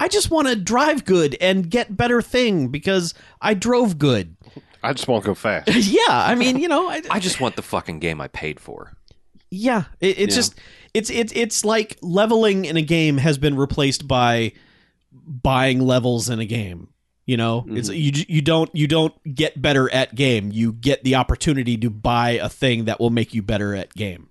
I 0.02 0.08
just 0.08 0.32
want 0.32 0.48
to 0.48 0.56
drive 0.56 1.06
good 1.06 1.38
and 1.40 1.70
get 1.70 1.96
better 1.96 2.22
thing 2.24 2.70
because 2.70 3.14
I 3.40 3.54
drove 3.54 4.00
good. 4.00 4.36
I 4.82 4.94
just 4.94 5.08
want 5.08 5.24
to 5.24 5.28
go 5.28 5.36
fast. 5.36 5.68
yeah, 5.72 6.00
I 6.10 6.34
mean, 6.34 6.58
you 6.58 6.68
know, 6.68 6.90
I, 6.90 7.04
I 7.12 7.20
just 7.20 7.40
want 7.40 7.56
the 7.56 7.62
fucking 7.62 8.00
game 8.00 8.20
I 8.20 8.28
paid 8.28 8.60
for. 8.60 8.94
yeah, 9.52 9.84
it, 10.00 10.18
it's 10.18 10.36
Yeah. 10.36 10.40
just 10.40 10.56
it's 10.96 11.10
it's 11.12 11.32
it's 11.36 11.64
like 11.64 11.98
leveling 12.02 12.66
in 12.66 12.78
a 12.78 12.82
game 12.82 13.18
has 13.18 13.38
been 13.38 13.56
replaced 13.56 14.08
by 14.08 14.54
buying 15.12 15.80
levels 15.82 16.30
in 16.30 16.40
a 16.40 16.46
game. 16.46 16.88
You 17.28 17.38
know, 17.38 17.62
mm-hmm. 17.62 17.78
it's 17.78 17.90
you 17.90 18.12
you 18.28 18.42
don't 18.42 18.70
you 18.74 18.88
don't 18.88 19.14
get 19.36 19.62
better 19.62 19.88
at 19.94 20.16
game. 20.16 20.52
You 20.52 20.74
get 20.74 21.04
the 21.04 21.14
opportunity 21.16 21.78
to 21.78 21.92
buy 21.92 22.32
a 22.32 22.50
thing 22.50 22.86
that 22.86 23.00
will 23.00 23.12
make 23.12 23.36
you 23.36 23.44
better 23.44 23.76
at 23.76 23.94
game. 23.94 24.30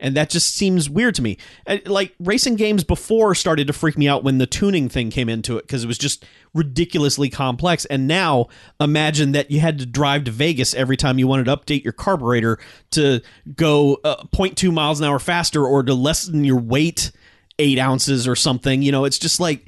And 0.00 0.14
that 0.16 0.30
just 0.30 0.54
seems 0.54 0.88
weird 0.88 1.16
to 1.16 1.22
me. 1.22 1.38
Uh, 1.66 1.78
Like 1.86 2.14
racing 2.20 2.54
games 2.56 2.84
before 2.84 3.34
started 3.34 3.66
to 3.66 3.72
freak 3.72 3.98
me 3.98 4.08
out 4.08 4.22
when 4.22 4.38
the 4.38 4.46
tuning 4.46 4.88
thing 4.88 5.10
came 5.10 5.28
into 5.28 5.56
it 5.58 5.62
because 5.62 5.82
it 5.82 5.88
was 5.88 5.98
just 5.98 6.24
ridiculously 6.54 7.28
complex. 7.28 7.84
And 7.86 8.06
now 8.06 8.46
imagine 8.80 9.32
that 9.32 9.50
you 9.50 9.60
had 9.60 9.78
to 9.80 9.86
drive 9.86 10.24
to 10.24 10.30
Vegas 10.30 10.72
every 10.74 10.96
time 10.96 11.18
you 11.18 11.26
wanted 11.26 11.46
to 11.46 11.56
update 11.56 11.82
your 11.82 11.92
carburetor 11.92 12.58
to 12.92 13.20
go 13.56 13.98
uh, 14.04 14.22
0.2 14.32 14.72
miles 14.72 15.00
an 15.00 15.06
hour 15.06 15.18
faster 15.18 15.64
or 15.66 15.82
to 15.82 15.94
lessen 15.94 16.44
your 16.44 16.60
weight 16.60 17.10
eight 17.58 17.78
ounces 17.78 18.28
or 18.28 18.36
something. 18.36 18.82
You 18.82 18.92
know, 18.92 19.04
it's 19.04 19.18
just 19.18 19.40
like, 19.40 19.66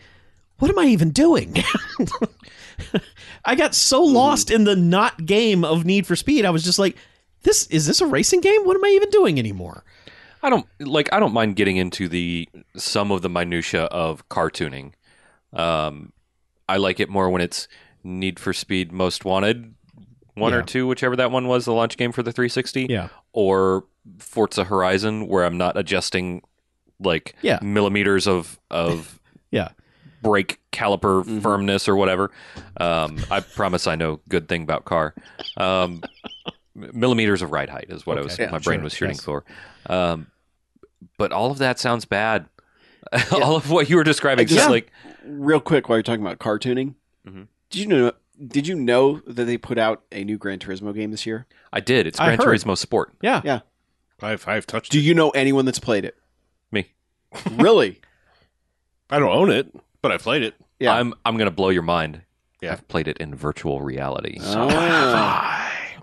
what 0.59 0.71
am 0.71 0.79
I 0.79 0.85
even 0.87 1.11
doing? 1.11 1.57
I 3.45 3.55
got 3.55 3.75
so 3.75 4.03
lost 4.03 4.51
in 4.51 4.65
the 4.65 4.77
not 4.77 5.27
game 5.27 5.65
of 5.65 5.85
Need 5.85 6.07
for 6.07 6.15
Speed. 6.17 6.45
I 6.45 6.51
was 6.51 6.63
just 6.63 6.79
like, 6.79 6.97
this 7.43 7.67
is 7.69 7.87
this 7.87 8.01
a 8.01 8.07
racing 8.07 8.43
game? 8.43 8.65
What 8.65 8.77
am 8.77 8.85
I 8.85 8.89
even 8.91 9.11
doing 9.11 9.39
anymore? 9.39 9.85
I 10.43 10.51
don't 10.51 10.67
like. 10.81 11.09
I 11.13 11.21
don't 11.21 11.33
mind 11.33 11.57
getting 11.57 11.77
into 11.77 12.09
the 12.09 12.49
some 12.77 13.11
of 13.13 13.23
the 13.23 13.29
minutia 13.29 13.85
of 13.85 14.29
car 14.29 14.51
tuning. 14.51 14.95
Um, 15.53 16.13
I 16.69 16.77
like 16.77 17.01
it 17.01 17.09
more 17.09 17.29
when 17.31 17.43
it's 17.43 17.69
Need 18.05 18.39
for 18.39 18.53
Speed 18.53 18.93
Most 18.93 19.25
Wanted, 19.25 19.75
one 20.35 20.55
or 20.55 20.63
two, 20.63 20.87
whichever 20.87 21.17
that 21.17 21.31
one 21.31 21.47
was, 21.49 21.65
the 21.65 21.73
launch 21.73 21.97
game 21.97 22.13
for 22.13 22.23
the 22.23 22.33
360, 22.33 22.87
Yeah. 22.89 23.09
or 23.33 23.85
Forza 24.19 24.65
Horizon, 24.65 25.27
where 25.27 25.45
I'm 25.45 25.59
not 25.59 25.77
adjusting 25.77 26.43
like 27.01 27.35
Yeah. 27.43 27.59
millimeters 27.63 28.27
of 28.27 28.59
of 28.71 29.21
Yeah. 29.51 29.71
brake 30.23 30.61
caliper 30.73 31.25
Mhm. 31.25 31.43
firmness 31.43 31.89
or 31.89 31.97
whatever. 31.97 32.31
Um, 32.79 33.19
I 33.31 33.41
promise 33.41 33.87
I 33.87 33.97
know 33.97 34.21
good 34.29 34.49
thing 34.49 34.63
about 34.63 34.85
car. 34.85 35.15
Um, 35.57 36.03
millimeters 36.93 37.43
of 37.43 37.51
ride 37.53 37.69
height 37.69 37.87
is 37.89 38.07
what 38.07 38.19
I 38.19 38.23
was 38.23 38.35
Okay. 38.39 38.51
my 38.51 38.59
brain 38.59 38.79
sure. 38.79 38.85
was 38.85 38.93
shooting 38.95 39.17
Yes. 39.17 39.25
for. 39.25 39.45
Um, 39.87 40.27
but 41.19 41.33
all 41.33 41.51
of 41.51 41.59
that 41.59 41.79
sounds 41.79 42.05
bad. 42.05 42.47
all 43.33 43.57
of 43.57 43.71
what 43.71 43.89
you 43.91 43.97
were 43.97 44.05
describing, 44.05 44.47
just- 44.47 44.59
just 44.59 44.71
like 44.71 44.91
Real 45.25 45.61
quick, 45.61 45.89
while 45.89 45.99
you're 45.99 46.03
talking 46.03 46.25
about 46.25 46.39
car 46.39 46.59
tuning, 46.59 46.95
Mhm. 47.27 47.47
did 47.71 47.79
you 47.81 47.87
know? 47.87 48.13
Did 48.47 48.67
you 48.67 48.75
know 48.75 49.21
that 49.27 49.45
they 49.45 49.59
put 49.59 49.77
out 49.79 50.03
a 50.11 50.25
new 50.25 50.39
Gran 50.39 50.59
Turismo 50.59 50.95
game 50.95 51.11
this 51.11 51.27
year? 51.27 51.47
I 51.75 51.81
did. 51.81 52.07
It's 52.07 52.19
I 52.19 52.37
Gran. 52.37 52.49
Turismo 52.49 52.77
Sport. 52.77 53.13
Yeah. 53.21 53.43
Yeah. 53.45 53.61
I've 54.23 54.49
I've 54.49 54.67
touched 54.67 54.93
Do 54.93 54.99
it. 54.99 55.03
you 55.03 55.13
know 55.15 55.29
anyone 55.31 55.67
that's 55.67 55.79
played 55.79 56.05
it? 56.07 56.17
Me. 56.73 56.93
Really? 57.53 58.01
I 59.11 59.19
don't 59.19 59.33
own 59.35 59.51
it, 59.51 59.75
but 60.03 60.11
I 60.13 60.17
played 60.17 60.43
it. 60.43 60.55
Yeah. 60.79 60.95
I'm 60.95 61.13
I'm 61.27 61.37
gonna 61.37 61.51
blow 61.51 61.69
your 61.69 61.83
mind. 61.83 62.23
Yeah. 62.63 62.73
I've 62.73 62.87
played 62.89 63.09
it 63.09 63.19
in 63.19 63.35
virtual 63.35 63.81
reality. 63.83 64.39
Ah. 64.41 65.57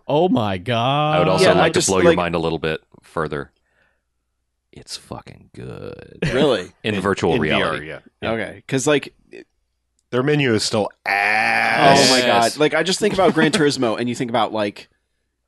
Oh 0.08 0.30
my 0.30 0.58
god. 0.58 1.16
I 1.16 1.20
would 1.20 1.28
also 1.28 1.44
Yeah, 1.46 1.54
like 1.54 1.62
I 1.64 1.68
to 1.70 1.74
just, 1.74 1.88
blow 1.88 2.00
your 2.00 2.14
mind 2.14 2.34
a 2.36 2.40
little 2.40 2.60
bit 2.60 2.82
further. 3.02 3.52
It's 4.72 4.96
fucking 4.96 5.50
good 5.54 6.20
really? 6.34 6.72
in, 6.84 7.00
virtual 7.02 7.34
in 7.34 7.42
reality. 7.42 7.86
VR, 7.86 7.88
yeah. 7.88 8.00
Yeah. 8.22 8.32
Okay, 8.32 8.54
because 8.56 8.86
like, 8.88 9.14
Their 10.12 10.24
menu 10.24 10.54
is 10.54 10.64
still 10.64 10.90
ass. 11.06 12.00
oh 12.10 12.12
my 12.14 12.22
god, 12.26 12.58
like 12.58 12.74
I 12.74 12.84
just 12.84 13.00
think 13.00 13.14
about 13.14 13.34
Gran 13.34 13.52
Turismo, 13.52 14.00
and 14.00 14.08
you 14.08 14.16
think 14.16 14.30
about 14.30 14.54
like 14.54 14.88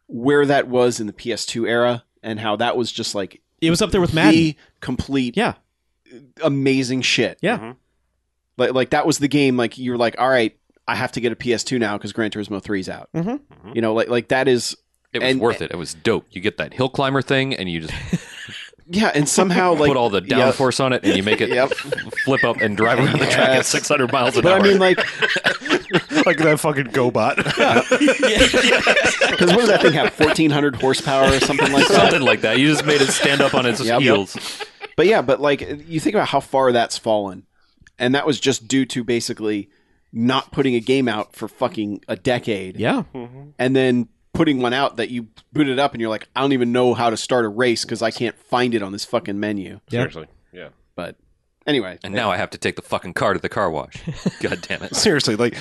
where 0.07 0.45
that 0.45 0.67
was 0.67 0.99
in 0.99 1.07
the 1.07 1.13
PS2 1.13 1.67
era, 1.69 2.03
and 2.23 2.39
how 2.39 2.55
that 2.57 2.75
was 2.75 2.91
just 2.91 3.13
like 3.15 3.41
It 3.61 3.69
was 3.69 3.81
up 3.81 3.91
there 3.91 4.01
with 4.01 4.13
Madden. 4.13 4.55
complete 4.81 5.37
Yeah. 5.37 5.53
amazing 6.43 7.01
shit. 7.01 7.37
Yeah. 7.41 7.59
Mhm. 7.59 7.75
Like 8.57 8.73
like 8.73 8.89
that 8.89 9.05
was 9.05 9.19
the 9.19 9.27
game. 9.27 9.55
Like 9.57 9.77
you 9.77 9.91
were 9.91 9.97
like, 9.97 10.15
all 10.19 10.27
right, 10.29 10.57
I 10.89 10.95
have 10.95 11.11
to 11.13 11.21
get 11.21 11.31
a 11.31 11.35
PS2 11.35 11.79
now 11.79 11.97
because 11.97 12.11
Gran 12.13 12.31
Turismo 12.31 12.61
3's 12.61 12.89
out. 12.89 13.09
Mhm. 13.15 13.39
You 13.73 13.81
know, 13.81 13.93
like 13.93 14.09
like 14.09 14.27
that 14.29 14.47
is 14.47 14.75
It 15.13 15.21
was 15.21 15.31
And- 15.31 15.39
worth 15.41 15.61
it. 15.61 15.71
It 15.71 15.77
was 15.77 15.93
dope. 15.93 16.25
You 16.31 16.41
get 16.41 16.57
that 16.57 16.73
hill 16.73 16.89
climber 16.89 17.21
thing, 17.21 17.53
and 17.55 17.67
you 17.69 17.81
just 17.81 17.93
yeah, 18.87 19.11
and 19.15 19.27
somehow 19.27 19.73
like 19.75 19.87
put 19.87 19.97
all 19.97 20.09
the 20.09 20.21
Yep. 20.23 20.55
downforce 20.55 20.83
on 20.83 20.93
it, 20.93 21.03
and 21.03 21.15
you 21.17 21.23
make 21.23 21.41
it 21.41 21.49
Yep. 21.59 21.71
flip 22.25 22.43
up 22.43 22.57
and 22.61 22.75
drive 22.77 22.99
around 22.99 23.19
the 23.19 23.25
track 23.25 23.49
at 23.49 23.65
600 23.65 24.11
miles 24.11 24.35
an 24.37 24.43
But 24.43 24.53
hour. 24.53 24.59
But 24.59 24.65
I 24.67 24.69
mean, 24.69 24.79
like, 24.79 24.97
like 26.27 26.37
that 26.37 26.59
fucking 26.59 26.87
GoBot. 26.87 27.37
because 28.29 29.49
what 29.51 29.59
does 29.59 29.67
that 29.69 29.81
thing 29.81 29.93
have? 29.93 30.13
Fourteen 30.13 30.51
hundred 30.51 30.75
horsepower 30.75 31.27
or 31.33 31.39
something 31.39 31.71
like 31.71 31.87
that. 31.87 31.95
something 31.95 32.21
like 32.21 32.41
that. 32.41 32.59
You 32.59 32.67
just 32.67 32.85
made 32.85 33.01
it 33.01 33.09
stand 33.09 33.41
up 33.41 33.53
on 33.53 33.65
its 33.65 33.83
Yep. 33.83 34.01
heels. 34.01 34.37
But 34.95 35.07
yeah, 35.07 35.21
but 35.21 35.39
like 35.41 35.61
you 35.87 35.99
think 35.99 36.15
about 36.15 36.27
how 36.29 36.39
far 36.39 36.71
that's 36.71 36.97
fallen, 36.97 37.45
and 37.97 38.13
that 38.15 38.25
was 38.27 38.39
just 38.39 38.67
due 38.67 38.85
to 38.87 39.03
basically 39.03 39.69
not 40.11 40.51
putting 40.51 40.75
a 40.75 40.79
game 40.79 41.07
out 41.07 41.35
for 41.35 41.47
fucking 41.47 42.03
a 42.07 42.15
decade, 42.15 42.77
Yeah. 42.79 43.03
Mm-hmm. 43.13 43.49
and 43.59 43.75
then 43.75 44.07
putting 44.33 44.61
one 44.61 44.73
out 44.73 44.97
that 44.97 45.09
you 45.09 45.27
boot 45.53 45.67
it 45.67 45.79
up 45.79 45.93
and 45.93 46.01
you're 46.01 46.09
like, 46.09 46.27
I 46.35 46.41
don't 46.41 46.53
even 46.53 46.71
know 46.71 46.93
how 46.93 47.09
to 47.09 47.17
start 47.17 47.45
a 47.45 47.49
race 47.49 47.83
because 47.83 48.01
I 48.01 48.11
can't 48.11 48.37
find 48.37 48.73
it 48.73 48.81
on 48.81 48.91
this 48.91 49.03
fucking 49.05 49.39
menu. 49.39 49.79
Yeah. 49.89 49.99
Seriously. 50.01 50.27
Yeah. 50.53 50.69
But 50.95 51.15
anyway, 51.67 51.97
And 52.03 52.13
now 52.13 52.31
I 52.31 52.37
have 52.37 52.49
to 52.51 52.57
take 52.57 52.75
the 52.75 52.81
fucking 52.81 53.13
car 53.13 53.33
to 53.33 53.39
the 53.39 53.49
car 53.49 53.69
wash. 53.69 54.01
God 54.41 54.61
damn 54.61 54.83
it. 54.83 54.95
Seriously, 54.95 55.35
like 55.35 55.55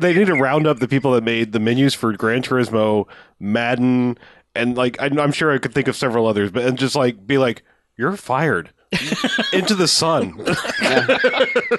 they 0.00 0.14
need 0.14 0.26
to 0.26 0.34
round 0.34 0.66
up 0.66 0.78
the 0.78 0.88
people 0.88 1.12
that 1.12 1.22
made 1.24 1.52
the 1.52 1.60
menus 1.60 1.94
for 1.94 2.12
Gran 2.14 2.42
Turismo, 2.42 3.06
Madden, 3.38 4.18
and 4.54 4.76
like 4.76 5.00
I, 5.00 5.06
I'm 5.06 5.32
sure 5.32 5.52
I 5.52 5.58
could 5.58 5.72
think 5.74 5.88
of 5.88 5.96
several 5.96 6.26
others, 6.26 6.50
but 6.50 6.64
and 6.64 6.78
just 6.78 6.94
like 6.96 7.26
be 7.26 7.38
like, 7.38 7.62
you're 7.96 8.16
fired 8.16 8.70
into 9.52 9.74
the 9.74 9.88
sun. 9.88 10.34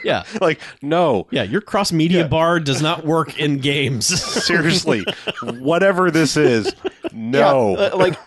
Yeah. 0.03 0.24
like 0.41 0.59
no, 0.82 1.28
Yeah. 1.32 1.43
Your 1.43 1.61
cross 1.61 1.91
media 1.91 2.28
bar 2.28 2.59
does 2.59 2.82
not 2.82 3.05
work 3.05 3.39
in 3.39 3.59
games. 3.59 4.07
seriously, 4.45 5.05
whatever 5.43 6.09
this 6.11 6.38
is, 6.38 6.74
no. 7.11 7.78
Yeah, 7.78 7.84
uh, 7.86 7.97
like 7.97 8.20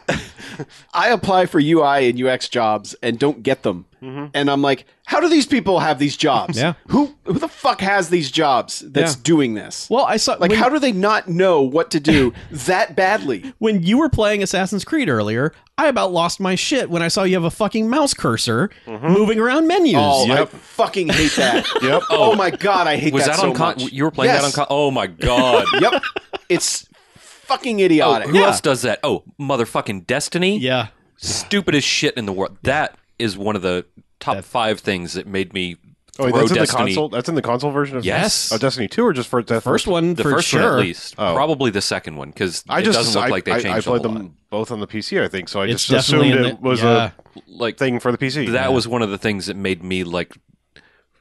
I 0.95 1.09
apply 1.09 1.47
for 1.47 1.61
UI 1.61 2.09
and 2.09 2.23
UX 2.23 2.49
jobs 2.49 2.95
and 3.03 3.19
don't 3.19 3.43
get 3.43 3.63
them. 3.63 3.87
Mm-hmm. 4.07 4.27
And 4.35 4.51
I'm 4.51 4.63
like, 4.63 4.87
how 5.07 5.19
do 5.21 5.29
these 5.29 5.47
people 5.47 5.81
have 5.81 5.99
these 5.99 6.17
jobs? 6.17 6.57
Yeah. 6.59 6.75
Who 6.89 7.15
who 7.25 7.35
the 7.39 7.49
fuck 7.49 7.81
has 7.81 8.09
these 8.09 8.31
jobs 8.31 8.81
that's 8.87 9.17
Yeah. 9.17 9.21
doing 9.25 9.55
this? 9.55 9.89
well, 9.91 10.05
I 10.05 10.17
saw 10.17 10.35
Like, 10.35 10.51
when, 10.51 10.59
how 10.61 10.69
do 10.69 10.79
they 10.79 10.93
not 10.93 11.29
know 11.29 11.61
what 11.63 11.91
to 11.91 12.01
do 12.01 12.33
that 12.51 12.95
badly? 12.95 13.53
when 13.59 13.83
you 13.83 13.99
were 13.99 14.09
playing 14.09 14.43
Assassin's 14.43 14.85
Creed 14.85 15.09
earlier, 15.09 15.53
I 15.77 15.89
about 15.89 16.13
lost 16.13 16.39
my 16.41 16.55
shit 16.55 16.89
when 16.89 17.03
I 17.03 17.09
saw 17.09 17.25
you 17.25 17.35
have 17.35 17.45
a 17.45 17.51
fucking 17.51 17.91
mouse 17.91 18.15
cursor 18.15 18.71
mm-hmm. 18.87 19.07
moving 19.09 19.39
around 19.41 19.67
menus. 19.67 19.95
Oh, 19.99 20.27
Yep. 20.27 20.39
I 20.41 20.45
fucking 20.57 21.09
hate 21.09 21.33
that. 21.37 21.67
Yep. 21.83 22.03
Oh, 22.11 22.35
my 22.37 22.51
god, 22.51 22.87
I 22.87 22.97
hate 22.97 23.13
Was 23.13 23.27
that, 23.27 23.37
so 23.37 23.49
on 23.51 23.55
con- 23.55 23.77
much. 23.79 23.93
You 23.93 24.05
were 24.05 24.11
playing 24.11 24.33
Yes. 24.33 24.43
that 24.43 24.47
on 24.47 24.53
con- 24.53 24.67
Oh 24.71 24.91
my 24.91 25.07
god. 25.09 25.67
Yep. 25.81 26.03
It's 26.49 26.87
fucking 27.17 27.81
Oh, 27.81 27.85
idiotic. 27.85 28.29
who 28.29 28.43
else 28.43 28.61
does 28.61 28.83
that? 28.83 29.01
Oh, 29.03 29.25
motherfucking 29.41 30.07
Destiny. 30.07 30.59
Yeah. 30.59 30.89
Stupidest 31.17 31.87
shit 31.87 32.17
in 32.17 32.27
the 32.27 32.33
world. 32.33 32.57
That 32.63 32.97
is 33.19 33.37
one 33.37 33.57
of 33.57 33.63
the 33.63 33.85
top 34.21 34.43
five 34.45 34.81
things 34.81 35.15
that 35.15 35.27
made 35.27 35.53
me 35.53 35.77
Oh, 36.19 36.25
wait, 36.25 36.31
throw 36.33 36.41
that's 36.47 36.51
in 36.53 36.59
the 36.59 36.67
console. 36.67 37.09
That's 37.11 37.29
in 37.29 37.35
the 37.35 37.43
console 37.43 37.71
version 37.73 37.99
of 37.99 38.05
Yes. 38.07 38.51
Oh, 38.51 38.57
Destiny 38.57 38.89
Two 38.89 39.05
or 39.05 39.13
just 39.13 39.29
for 39.29 39.43
Death 39.43 39.63
First 39.65 39.87
one 39.87 40.15
The 40.15 40.23
for 40.23 40.31
first 40.31 40.49
sure. 40.49 40.63
one 40.63 40.73
at 40.73 40.79
least. 40.81 41.15
Oh. 41.19 41.35
Probably 41.35 41.71
the 41.71 41.83
second 41.83 42.17
one 42.17 42.31
because 42.31 42.65
it 42.71 42.83
just 42.85 42.97
doesn't 42.99 43.15
look 43.21 43.29
I, 43.29 43.31
like 43.31 43.45
they 43.45 43.53
I- 43.53 43.61
changed 43.61 43.67
I, 43.87 43.91
played 43.91 44.01
a 44.01 44.09
whole 44.09 44.15
them 44.15 44.23
lot. 44.23 44.33
both 44.49 44.71
on 44.73 44.81
the 44.81 44.87
PC, 44.87 45.23
I 45.23 45.29
think. 45.29 45.51
So 45.51 45.61
I 45.61 45.67
It's 45.67 45.87
just 45.87 46.09
assumed 46.09 46.25
in 46.35 46.45
it 46.47 46.61
was 46.63 46.83
yeah. 46.83 47.11
Like 47.47 47.75
a 47.75 47.79
thing 47.79 48.01
for 48.01 48.11
the 48.13 48.17
PC. 48.19 48.51
that 48.53 48.73
was 48.73 48.89
one 48.89 49.03
of 49.03 49.11
the 49.11 49.19
things 49.19 49.45
that 49.45 49.57
made 49.57 49.83
me 49.85 50.05
like 50.05 50.35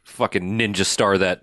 fucking 0.04 0.58
ninja 0.58 0.86
star 0.86 1.18
that 1.18 1.42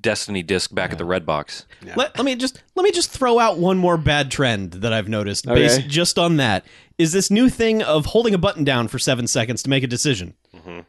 Destiny 0.00 0.42
disc 0.42 0.72
back 0.74 0.92
at 0.92 0.98
the 0.98 1.04
red 1.04 1.24
box. 1.24 1.64
Let, 1.96 2.16
let 2.18 2.24
me 2.26 2.36
just 2.36 2.62
let 2.74 2.84
me 2.84 2.90
just 2.92 3.10
throw 3.10 3.38
out 3.38 3.58
one 3.58 3.78
more 3.78 3.96
bad 3.96 4.30
trend 4.30 4.72
that 4.72 4.92
I've 4.92 5.08
noticed 5.08 5.48
Okay. 5.48 5.54
based 5.62 5.88
just 5.88 6.18
on 6.18 6.36
that 6.36 6.64
is 6.98 7.12
this 7.12 7.30
new 7.30 7.48
thing 7.48 7.82
of 7.82 8.06
holding 8.06 8.34
a 8.34 8.38
button 8.38 8.64
down 8.64 8.88
for 8.88 8.98
seven 8.98 9.26
seconds 9.26 9.62
to 9.64 9.70
make 9.70 9.82
a 9.82 9.86
decision. 9.86 10.34
Mm-hmm. 10.54 10.80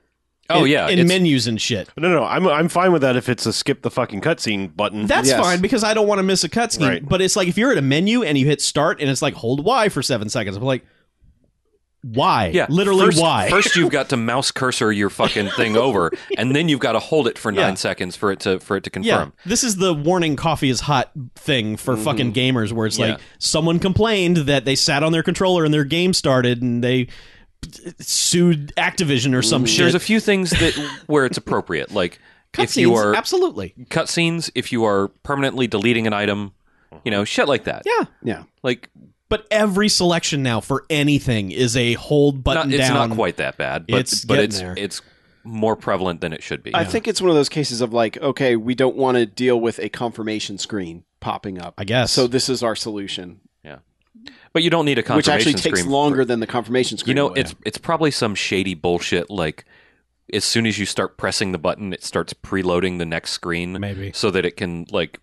Oh 0.47 0.63
in, 0.63 0.71
yeah, 0.71 0.87
in 0.89 1.07
menus 1.07 1.47
and 1.47 1.59
shit. 1.59 1.89
No, 1.97 2.07
no, 2.07 2.23
I'm 2.23 2.47
I'm 2.47 2.69
fine 2.69 2.91
with 2.91 3.01
that 3.01 3.15
if 3.15 3.29
it's 3.29 3.47
a 3.47 3.53
skip 3.53 3.81
the 3.81 3.89
fucking 3.89 4.21
cutscene 4.21 4.75
button. 4.75 5.07
That's 5.07 5.27
Yes. 5.29 5.39
fine 5.39 5.59
because 5.59 5.83
I 5.83 5.95
don't 5.95 6.07
want 6.07 6.19
to 6.19 6.23
miss 6.23 6.43
a 6.43 6.49
cutscene. 6.49 6.87
Right. 6.87 7.07
But 7.09 7.21
it's 7.21 7.35
like 7.35 7.47
if 7.47 7.57
you're 7.57 7.71
at 7.71 7.79
a 7.79 7.81
menu 7.81 8.21
and 8.23 8.37
you 8.37 8.45
hit 8.45 8.61
start 8.61 9.01
and 9.01 9.09
it's 9.09 9.23
like 9.23 9.33
hold 9.33 9.65
Y 9.65 9.89
for 9.89 10.03
seven 10.03 10.29
seconds. 10.29 10.55
I'm 10.55 10.61
like, 10.63 10.85
why? 12.05 12.47
yeah, 12.47 12.67
literally 12.69 13.05
first, 13.07 13.19
why? 13.19 13.49
First, 13.49 13.75
you've 13.75 13.89
got 13.89 14.09
to 14.09 14.17
mouse 14.17 14.51
cursor 14.51 14.91
your 14.91 15.09
fucking 15.09 15.49
thing 15.49 15.75
over, 15.87 16.11
and 16.37 16.55
then 16.55 16.69
you've 16.69 16.79
got 16.79 16.91
to 16.91 16.99
hold 16.99 17.27
it 17.27 17.35
for 17.39 17.51
nine 17.51 17.71
Yeah. 17.71 17.73
seconds 17.75 18.15
for 18.15 18.31
it 18.31 18.41
to 18.41 18.59
for 18.59 18.77
it 18.77 18.83
to 18.83 19.01
yeah, 19.01 19.17
confirm. 19.17 19.33
this 19.45 19.63
is 19.63 19.77
the 19.77 19.91
warning 19.91 20.35
coffee 20.35 20.69
is 20.69 20.81
hot 20.81 21.11
thing 21.33 21.77
for 21.77 21.95
mm-hmm. 21.95 22.03
fucking 22.03 22.33
gamers 22.33 22.71
where 22.71 22.85
it's 22.85 22.99
Yeah. 22.99 23.13
like 23.13 23.21
someone 23.39 23.79
complained 23.79 24.37
that 24.37 24.65
they 24.65 24.75
sat 24.75 25.01
on 25.01 25.13
their 25.13 25.23
controller 25.23 25.65
and 25.65 25.73
their 25.73 25.83
game 25.83 26.13
started 26.13 26.61
and 26.61 26.83
they 26.83 27.07
sued 27.99 28.71
Activision 28.77 29.33
or 29.33 29.41
some 29.41 29.63
mm, 29.63 29.67
shit. 29.67 29.79
There's 29.79 29.95
a 29.95 29.99
few 29.99 30.19
things 30.19 30.51
that 30.51 30.73
where 31.07 31.25
it's 31.25 31.39
appropriate, 31.39 31.91
like 31.91 32.19
if 32.59 32.77
you 32.77 32.93
are 32.93 33.15
absolutely. 33.15 33.73
cutscenes, 33.89 34.51
if 34.53 34.71
you 34.71 34.85
are 34.85 35.07
permanently 35.23 35.65
deleting 35.65 36.05
an 36.05 36.13
item, 36.13 36.53
you 37.03 37.09
know, 37.09 37.23
shit 37.23 37.47
like 37.47 37.63
that. 37.63 37.81
Yeah. 37.85 38.05
Yeah. 38.21 38.43
Like 38.61 38.89
But 39.27 39.47
every 39.49 39.89
selection 39.89 40.43
now 40.43 40.59
for 40.61 40.85
anything 40.89 41.51
is 41.51 41.75
a 41.75 41.93
hold 41.93 42.35
not, 42.35 42.43
button 42.43 42.71
it's 42.73 42.77
down. 42.87 42.97
It's 42.97 43.09
not 43.09 43.15
quite 43.15 43.37
that 43.37 43.57
bad, 43.57 43.87
but 43.87 43.99
It's 44.01 44.23
but 44.23 44.35
getting 44.35 44.49
it's 44.49 44.59
there. 44.59 44.73
it's 44.77 45.01
more 45.43 45.75
prevalent 45.75 46.21
than 46.21 46.31
it 46.33 46.41
should 46.43 46.61
be. 46.63 46.73
I 46.75 46.83
think 46.85 47.07
it's 47.07 47.21
one 47.21 47.29
of 47.29 47.35
those 47.35 47.49
cases 47.49 47.81
of 47.81 47.93
like, 47.93 48.17
okay, 48.17 48.55
we 48.55 48.75
don't 48.75 48.95
want 48.95 49.17
to 49.17 49.25
deal 49.25 49.59
with 49.59 49.79
a 49.79 49.89
confirmation 49.89 50.57
screen 50.57 51.03
popping 51.19 51.59
up. 51.59 51.73
I 51.77 51.83
guess. 51.85 52.11
So 52.11 52.27
this 52.27 52.49
is 52.49 52.61
our 52.63 52.75
solution, 52.75 53.41
Yeah, 53.63 53.77
but 54.53 54.61
you 54.63 54.69
don't 54.69 54.85
need 54.85 54.97
a 54.99 55.03
confirmation, 55.03 55.23
screen. 55.23 55.35
which 55.37 55.47
actually 55.57 55.69
takes 55.71 55.79
screen. 55.81 55.91
longer 55.91 56.17
for- 56.21 56.25
than 56.25 56.39
the 56.39 56.47
confirmation 56.47 56.97
screen. 56.99 57.09
you 57.09 57.15
know, 57.15 57.27
would. 57.29 57.37
it's 57.39 57.55
it's 57.65 57.77
probably 57.79 58.11
some 58.11 58.35
shady 58.35 58.73
bullshit. 58.75 59.29
Like 59.31 59.65
as 60.33 60.43
soon 60.43 60.65
as 60.67 60.77
you 60.79 60.85
start 60.85 61.17
pressing 61.17 61.51
the 61.51 61.57
button, 61.59 61.93
it 61.93 62.03
starts 62.03 62.33
preloading 62.33 62.97
the 62.99 63.05
next 63.05 63.31
screen, 63.31 63.79
Maybe. 63.79 64.11
so 64.13 64.29
that 64.31 64.45
it 64.45 64.57
can 64.57 64.85
like 64.91 65.19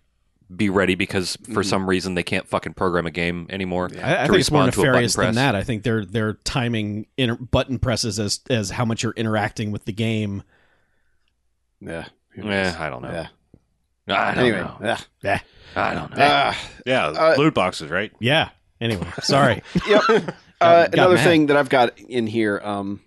be 0.57 0.69
ready 0.69 0.95
because 0.95 1.37
for 1.53 1.63
some 1.63 1.87
reason 1.89 2.15
they 2.15 2.23
can't 2.23 2.47
fucking 2.47 2.73
program 2.73 3.05
a 3.05 3.11
game 3.11 3.47
anymore. 3.49 3.89
I, 4.01 4.23
I 4.23 4.27
to 4.27 4.27
think 4.27 4.39
it's 4.39 4.51
more 4.51 4.63
respond 4.65 4.73
to 4.73 4.79
nefarious 4.81 5.15
than 5.15 5.35
that. 5.35 5.55
I 5.55 5.63
think 5.63 5.83
they're 5.83 6.05
they're 6.05 6.33
timing 6.33 7.07
inter- 7.17 7.35
button 7.35 7.79
presses 7.79 8.19
as 8.19 8.39
as 8.49 8.69
how 8.71 8.85
much 8.85 9.03
you're 9.03 9.13
interacting 9.13 9.71
with 9.71 9.85
the 9.85 9.93
game. 9.93 10.43
yeah. 11.81 12.05
Who 12.31 12.43
knows? 12.43 12.73
Eh, 12.73 12.75
I 12.79 12.89
don't 12.89 13.01
know. 13.03 13.11
Yeah. 13.11 13.27
I 14.07 14.33
don't 14.35 14.43
Anyway, 14.43 14.59
know. 14.59 14.97
yeah. 15.23 15.39
I 15.75 15.93
don't 15.93 16.09
know. 16.11 16.17
Ah, 16.19 16.59
yeah, 16.85 17.05
Uh, 17.07 17.35
loot 17.37 17.53
boxes, 17.53 17.89
right? 17.89 18.11
Yeah. 18.19 18.49
Anyway, 18.81 19.07
sorry. 19.21 19.61
yep. 19.87 20.01
Uh, 20.61 20.85
got 20.85 20.93
another 20.93 21.15
mad. 21.15 21.23
thing 21.25 21.45
that 21.47 21.57
I've 21.57 21.67
got 21.67 21.99
in 21.99 22.25
here, 22.25 22.61
um, 22.63 23.01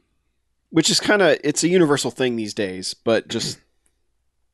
which 0.68 0.90
is 0.90 1.00
kind 1.00 1.22
of 1.22 1.38
it's 1.42 1.64
a 1.64 1.68
universal 1.68 2.10
thing 2.10 2.36
these 2.36 2.52
days, 2.52 2.92
but 2.92 3.28
just 3.28 3.58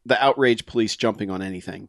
the 0.07 0.23
outrage 0.25 0.67
police 0.67 0.95
jumping 0.95 1.29
on 1.29 1.43
anything. 1.43 1.89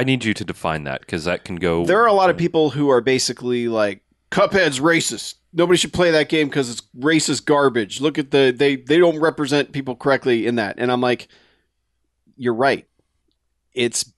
I 0.00 0.04
need 0.04 0.24
you 0.24 0.32
to 0.32 0.44
define 0.46 0.84
that 0.84 1.02
because 1.02 1.24
that 1.24 1.44
can 1.44 1.56
go. 1.56 1.84
There 1.84 2.00
are 2.00 2.06
a 2.06 2.14
lot 2.14 2.30
of 2.30 2.38
people 2.38 2.70
who 2.70 2.88
are 2.88 3.02
basically 3.02 3.68
like 3.68 4.02
Cuphead's 4.30 4.80
racist. 4.80 5.34
Nobody 5.52 5.76
should 5.76 5.92
play 5.92 6.10
that 6.10 6.30
game 6.30 6.48
because 6.48 6.70
it's 6.70 6.80
racist 6.98 7.44
garbage. 7.44 8.00
Look 8.00 8.16
at 8.16 8.30
the 8.30 8.50
they 8.56 8.76
they 8.76 8.96
don't 8.96 9.20
represent 9.20 9.72
people 9.72 9.94
correctly 9.94 10.46
in 10.46 10.54
that. 10.54 10.76
And 10.78 10.90
I'm 10.90 11.02
like, 11.02 11.28
you're 12.38 12.54
right. 12.54 12.88
It's 13.74 14.10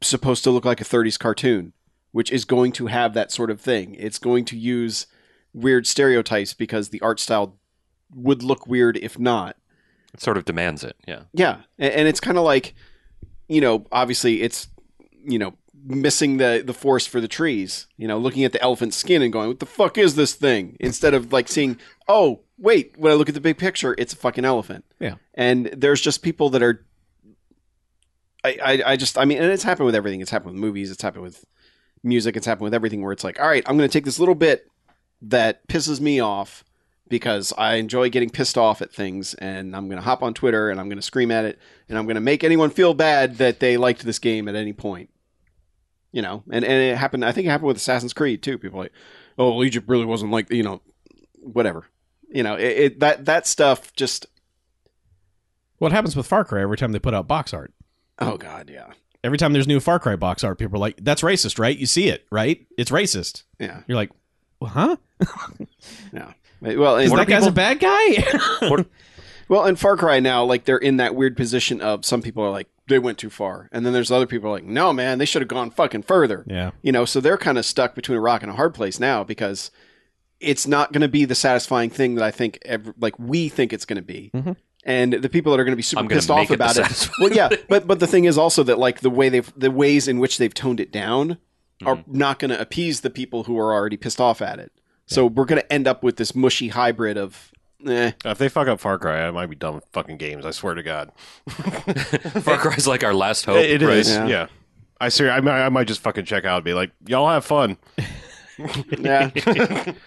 supposed 0.00 0.42
to 0.42 0.50
look 0.50 0.64
like 0.64 0.80
a 0.80 0.84
30s 0.84 1.20
cartoon, 1.20 1.72
which 2.10 2.32
is 2.32 2.44
going 2.44 2.72
to 2.72 2.88
have 2.88 3.14
that 3.14 3.30
sort 3.30 3.52
of 3.52 3.60
thing. 3.60 3.94
It's 3.94 4.18
going 4.18 4.44
to 4.46 4.58
use 4.58 5.06
weird 5.54 5.86
stereotypes 5.86 6.52
because 6.52 6.88
the 6.88 7.00
art 7.00 7.20
style 7.20 7.60
would 8.12 8.42
look 8.42 8.66
weird 8.66 8.96
if 8.96 9.20
not. 9.20 9.56
It 10.12 10.20
sort 10.20 10.36
of 10.36 10.46
demands 10.46 10.82
it. 10.82 10.96
Yeah. 11.06 11.20
Yeah, 11.32 11.58
and, 11.78 11.92
and 11.92 12.08
it's 12.08 12.18
kind 12.18 12.38
of 12.38 12.42
like, 12.42 12.74
you 13.46 13.60
know, 13.60 13.86
obviously 13.92 14.42
it's, 14.42 14.66
you 15.24 15.38
know, 15.38 15.54
missing 15.84 16.36
the 16.36 16.62
the 16.64 16.74
forest 16.74 17.08
for 17.08 17.20
the 17.20 17.28
trees. 17.28 17.86
You 17.96 18.08
know, 18.08 18.18
looking 18.18 18.44
at 18.44 18.52
the 18.52 18.62
elephant's 18.62 18.96
skin 18.96 19.22
and 19.22 19.32
going, 19.32 19.48
"What 19.48 19.60
the 19.60 19.66
fuck 19.66 19.98
is 19.98 20.14
this 20.14 20.34
thing?" 20.34 20.76
Instead 20.80 21.14
of 21.14 21.32
like 21.32 21.48
seeing, 21.48 21.78
"Oh, 22.08 22.40
wait, 22.58 22.94
when 22.96 23.12
I 23.12 23.14
look 23.16 23.28
at 23.28 23.34
the 23.34 23.40
big 23.40 23.58
picture, 23.58 23.94
it's 23.98 24.12
a 24.12 24.16
fucking 24.16 24.44
elephant." 24.44 24.84
Yeah. 25.00 25.16
and 25.34 25.66
there's 25.76 26.00
just 26.00 26.22
people 26.22 26.50
that 26.50 26.62
are. 26.62 26.84
I, 28.44 28.58
I 28.64 28.82
I 28.92 28.96
just 28.96 29.16
I 29.18 29.24
mean, 29.24 29.38
and 29.38 29.50
it's 29.50 29.62
happened 29.62 29.86
with 29.86 29.94
everything. 29.94 30.20
It's 30.20 30.30
happened 30.30 30.54
with 30.54 30.60
movies. 30.60 30.90
It's 30.90 31.02
happened 31.02 31.22
with 31.22 31.44
music. 32.02 32.36
It's 32.36 32.46
happened 32.46 32.64
with 32.64 32.74
everything. 32.74 33.02
Where 33.02 33.12
it's 33.12 33.24
like, 33.24 33.40
all 33.40 33.46
right, 33.48 33.62
I'm 33.66 33.76
going 33.76 33.88
to 33.88 33.92
take 33.92 34.04
this 34.04 34.18
little 34.18 34.34
bit 34.34 34.66
that 35.20 35.66
pisses 35.68 36.00
me 36.00 36.18
off 36.18 36.64
because 37.08 37.52
I 37.58 37.74
enjoy 37.74 38.08
getting 38.08 38.30
pissed 38.30 38.56
off 38.58 38.80
at 38.82 38.92
things, 38.92 39.34
and 39.34 39.76
I'm 39.76 39.86
going 39.86 39.98
to 39.98 40.02
hop 40.02 40.22
on 40.22 40.34
Twitter 40.34 40.70
and 40.70 40.80
I'm 40.80 40.88
going 40.88 40.98
to 40.98 41.02
scream 41.02 41.30
at 41.30 41.44
it, 41.44 41.58
and 41.88 41.96
I'm 41.98 42.06
going 42.06 42.14
to 42.16 42.20
make 42.20 42.42
anyone 42.42 42.70
feel 42.70 42.94
bad 42.94 43.36
that 43.36 43.60
they 43.60 43.76
liked 43.76 44.04
this 44.04 44.18
game 44.18 44.48
at 44.48 44.54
any 44.56 44.72
point. 44.72 45.10
You 46.12 46.22
know, 46.22 46.42
and, 46.50 46.64
and 46.64 46.74
it 46.74 46.96
happened. 46.98 47.24
I 47.24 47.32
think 47.32 47.46
it 47.46 47.50
happened 47.50 47.68
with 47.68 47.78
Assassin's 47.78 48.12
Creed 48.12 48.42
too. 48.42 48.58
People 48.58 48.78
are 48.80 48.84
like, 48.84 48.92
oh, 49.38 49.62
Egypt 49.64 49.88
really 49.88 50.04
wasn't 50.04 50.30
like 50.30 50.50
you 50.50 50.62
know, 50.62 50.82
whatever. 51.40 51.86
You 52.28 52.42
know, 52.42 52.54
it, 52.54 52.78
it 52.78 53.00
that 53.00 53.24
that 53.24 53.46
stuff 53.46 53.92
just. 53.94 54.26
What 55.78 55.90
happens 55.90 56.14
with 56.14 56.26
Far 56.26 56.44
Cry 56.44 56.62
every 56.62 56.76
time 56.76 56.92
they 56.92 56.98
put 56.98 57.14
out 57.14 57.26
box 57.26 57.52
art? 57.52 57.72
Oh 58.18 58.36
God, 58.36 58.70
yeah, 58.70 58.92
Every 59.24 59.38
time 59.38 59.52
there's 59.52 59.68
new 59.68 59.78
Far 59.80 59.98
Cry 59.98 60.16
box 60.16 60.42
art, 60.42 60.58
people 60.58 60.76
are 60.76 60.80
like, 60.80 60.96
"That's 61.02 61.22
racist, 61.22 61.58
right? 61.58 61.76
You 61.76 61.86
see 61.86 62.08
it, 62.08 62.26
right? 62.30 62.66
It's 62.76 62.90
racist." 62.90 63.44
yeah, 63.58 63.82
You're 63.86 63.96
like, 63.96 64.10
well, 64.60 64.70
"Huh? 64.70 64.96
yeah. 66.12 66.32
Well, 66.60 66.96
Is 66.96 67.12
that 67.12 67.28
guy's 67.28 67.46
a 67.46 67.52
bad 67.52 67.78
guy?" 67.80 68.24
well, 69.52 69.66
in 69.66 69.76
Far 69.76 69.96
Cry 69.98 70.18
now, 70.18 70.44
like 70.44 70.64
they're 70.64 70.78
in 70.78 70.96
that 70.96 71.14
weird 71.14 71.36
position 71.36 71.80
of 71.80 72.04
some 72.06 72.22
people 72.22 72.42
are 72.42 72.50
like 72.50 72.68
they 72.88 72.98
went 72.98 73.18
too 73.18 73.30
far, 73.30 73.68
and 73.70 73.84
then 73.84 73.92
there's 73.92 74.10
other 74.10 74.26
people 74.26 74.50
like, 74.50 74.64
no, 74.64 74.92
man, 74.92 75.18
they 75.18 75.24
should 75.26 75.42
have 75.42 75.48
gone 75.48 75.70
fucking 75.70 76.02
further. 76.02 76.44
yeah. 76.48 76.70
You 76.82 76.90
know, 76.92 77.04
so 77.04 77.20
they're 77.20 77.36
kind 77.38 77.58
of 77.58 77.64
stuck 77.64 77.94
between 77.94 78.16
a 78.18 78.20
rock 78.20 78.42
and 78.42 78.50
a 78.50 78.54
hard 78.54 78.74
place 78.74 78.98
now 78.98 79.22
because 79.24 79.70
it's 80.40 80.66
not 80.66 80.92
going 80.92 81.02
to 81.02 81.08
be 81.08 81.24
the 81.24 81.34
satisfying 81.34 81.90
thing 81.90 82.16
that 82.16 82.24
I 82.24 82.30
think, 82.30 82.58
ever, 82.64 82.94
like 82.98 83.16
we 83.18 83.48
think 83.48 83.72
it's 83.72 83.84
going 83.84 83.96
to 83.96 84.02
be. 84.02 84.30
Mhm. 84.34 84.56
And 84.84 85.12
the 85.12 85.28
people 85.28 85.52
that 85.52 85.60
are 85.60 85.64
going 85.64 85.72
to 85.72 85.76
be 85.76 85.82
super 85.82 86.08
pissed 86.08 86.30
off 86.30 86.50
it 86.50 86.54
about 86.54 86.76
it, 86.76 87.08
well, 87.20 87.30
yeah, 87.32 87.48
but 87.68 87.86
but 87.86 88.00
the 88.00 88.06
thing 88.08 88.24
is 88.24 88.36
also 88.36 88.62
that 88.64 88.78
like 88.78 88.98
the 89.00 89.10
way 89.10 89.28
they've 89.28 89.52
the 89.56 89.70
ways 89.70 90.08
in 90.08 90.18
which 90.18 90.38
they've 90.38 90.52
toned 90.54 90.80
it 90.80 90.90
down 90.90 91.38
are 91.84 91.96
Mm-hmm. 91.96 92.16
not 92.18 92.38
going 92.40 92.50
to 92.50 92.60
appease 92.60 93.00
the 93.02 93.10
people 93.10 93.44
who 93.44 93.56
are 93.58 93.72
already 93.72 93.96
pissed 93.96 94.20
off 94.20 94.40
at 94.42 94.58
it. 94.58 94.72
So 95.06 95.26
we're 95.26 95.44
going 95.44 95.60
to 95.60 95.72
end 95.72 95.86
up 95.86 96.02
with 96.02 96.16
this 96.16 96.34
mushy 96.34 96.68
hybrid 96.68 97.16
of, 97.18 97.52
eh, 97.86 98.12
If 98.24 98.38
they 98.38 98.48
fuck 98.48 98.68
up 98.68 98.80
Far 98.80 98.98
Cry, 98.98 99.26
I 99.26 99.30
might 99.30 99.46
be 99.50 99.56
done 99.56 99.74
with 99.76 99.84
fucking 99.92 100.16
games. 100.18 100.44
I 100.46 100.50
swear 100.50 100.74
to 100.74 100.82
God. 100.82 101.10
Far 101.50 102.58
Cry's 102.58 102.86
like 102.86 103.04
our 103.04 103.14
last 103.14 103.44
hope. 103.44 103.56
It 103.58 103.82
right? 103.82 103.96
is, 103.98 104.10
Yeah. 104.10 104.26
yeah. 104.26 104.46
I 105.00 105.08
ser- 105.08 105.30
I 105.30 105.40
might, 105.40 105.60
I 105.64 105.68
might 105.68 105.88
just 105.88 106.00
fucking 106.00 106.24
check 106.26 106.44
out 106.44 106.56
and 106.58 106.64
be 106.64 106.74
like, 106.74 106.92
y'all 107.06 107.28
have 107.28 107.44
fun. 107.44 107.76
yeah, 108.98 109.30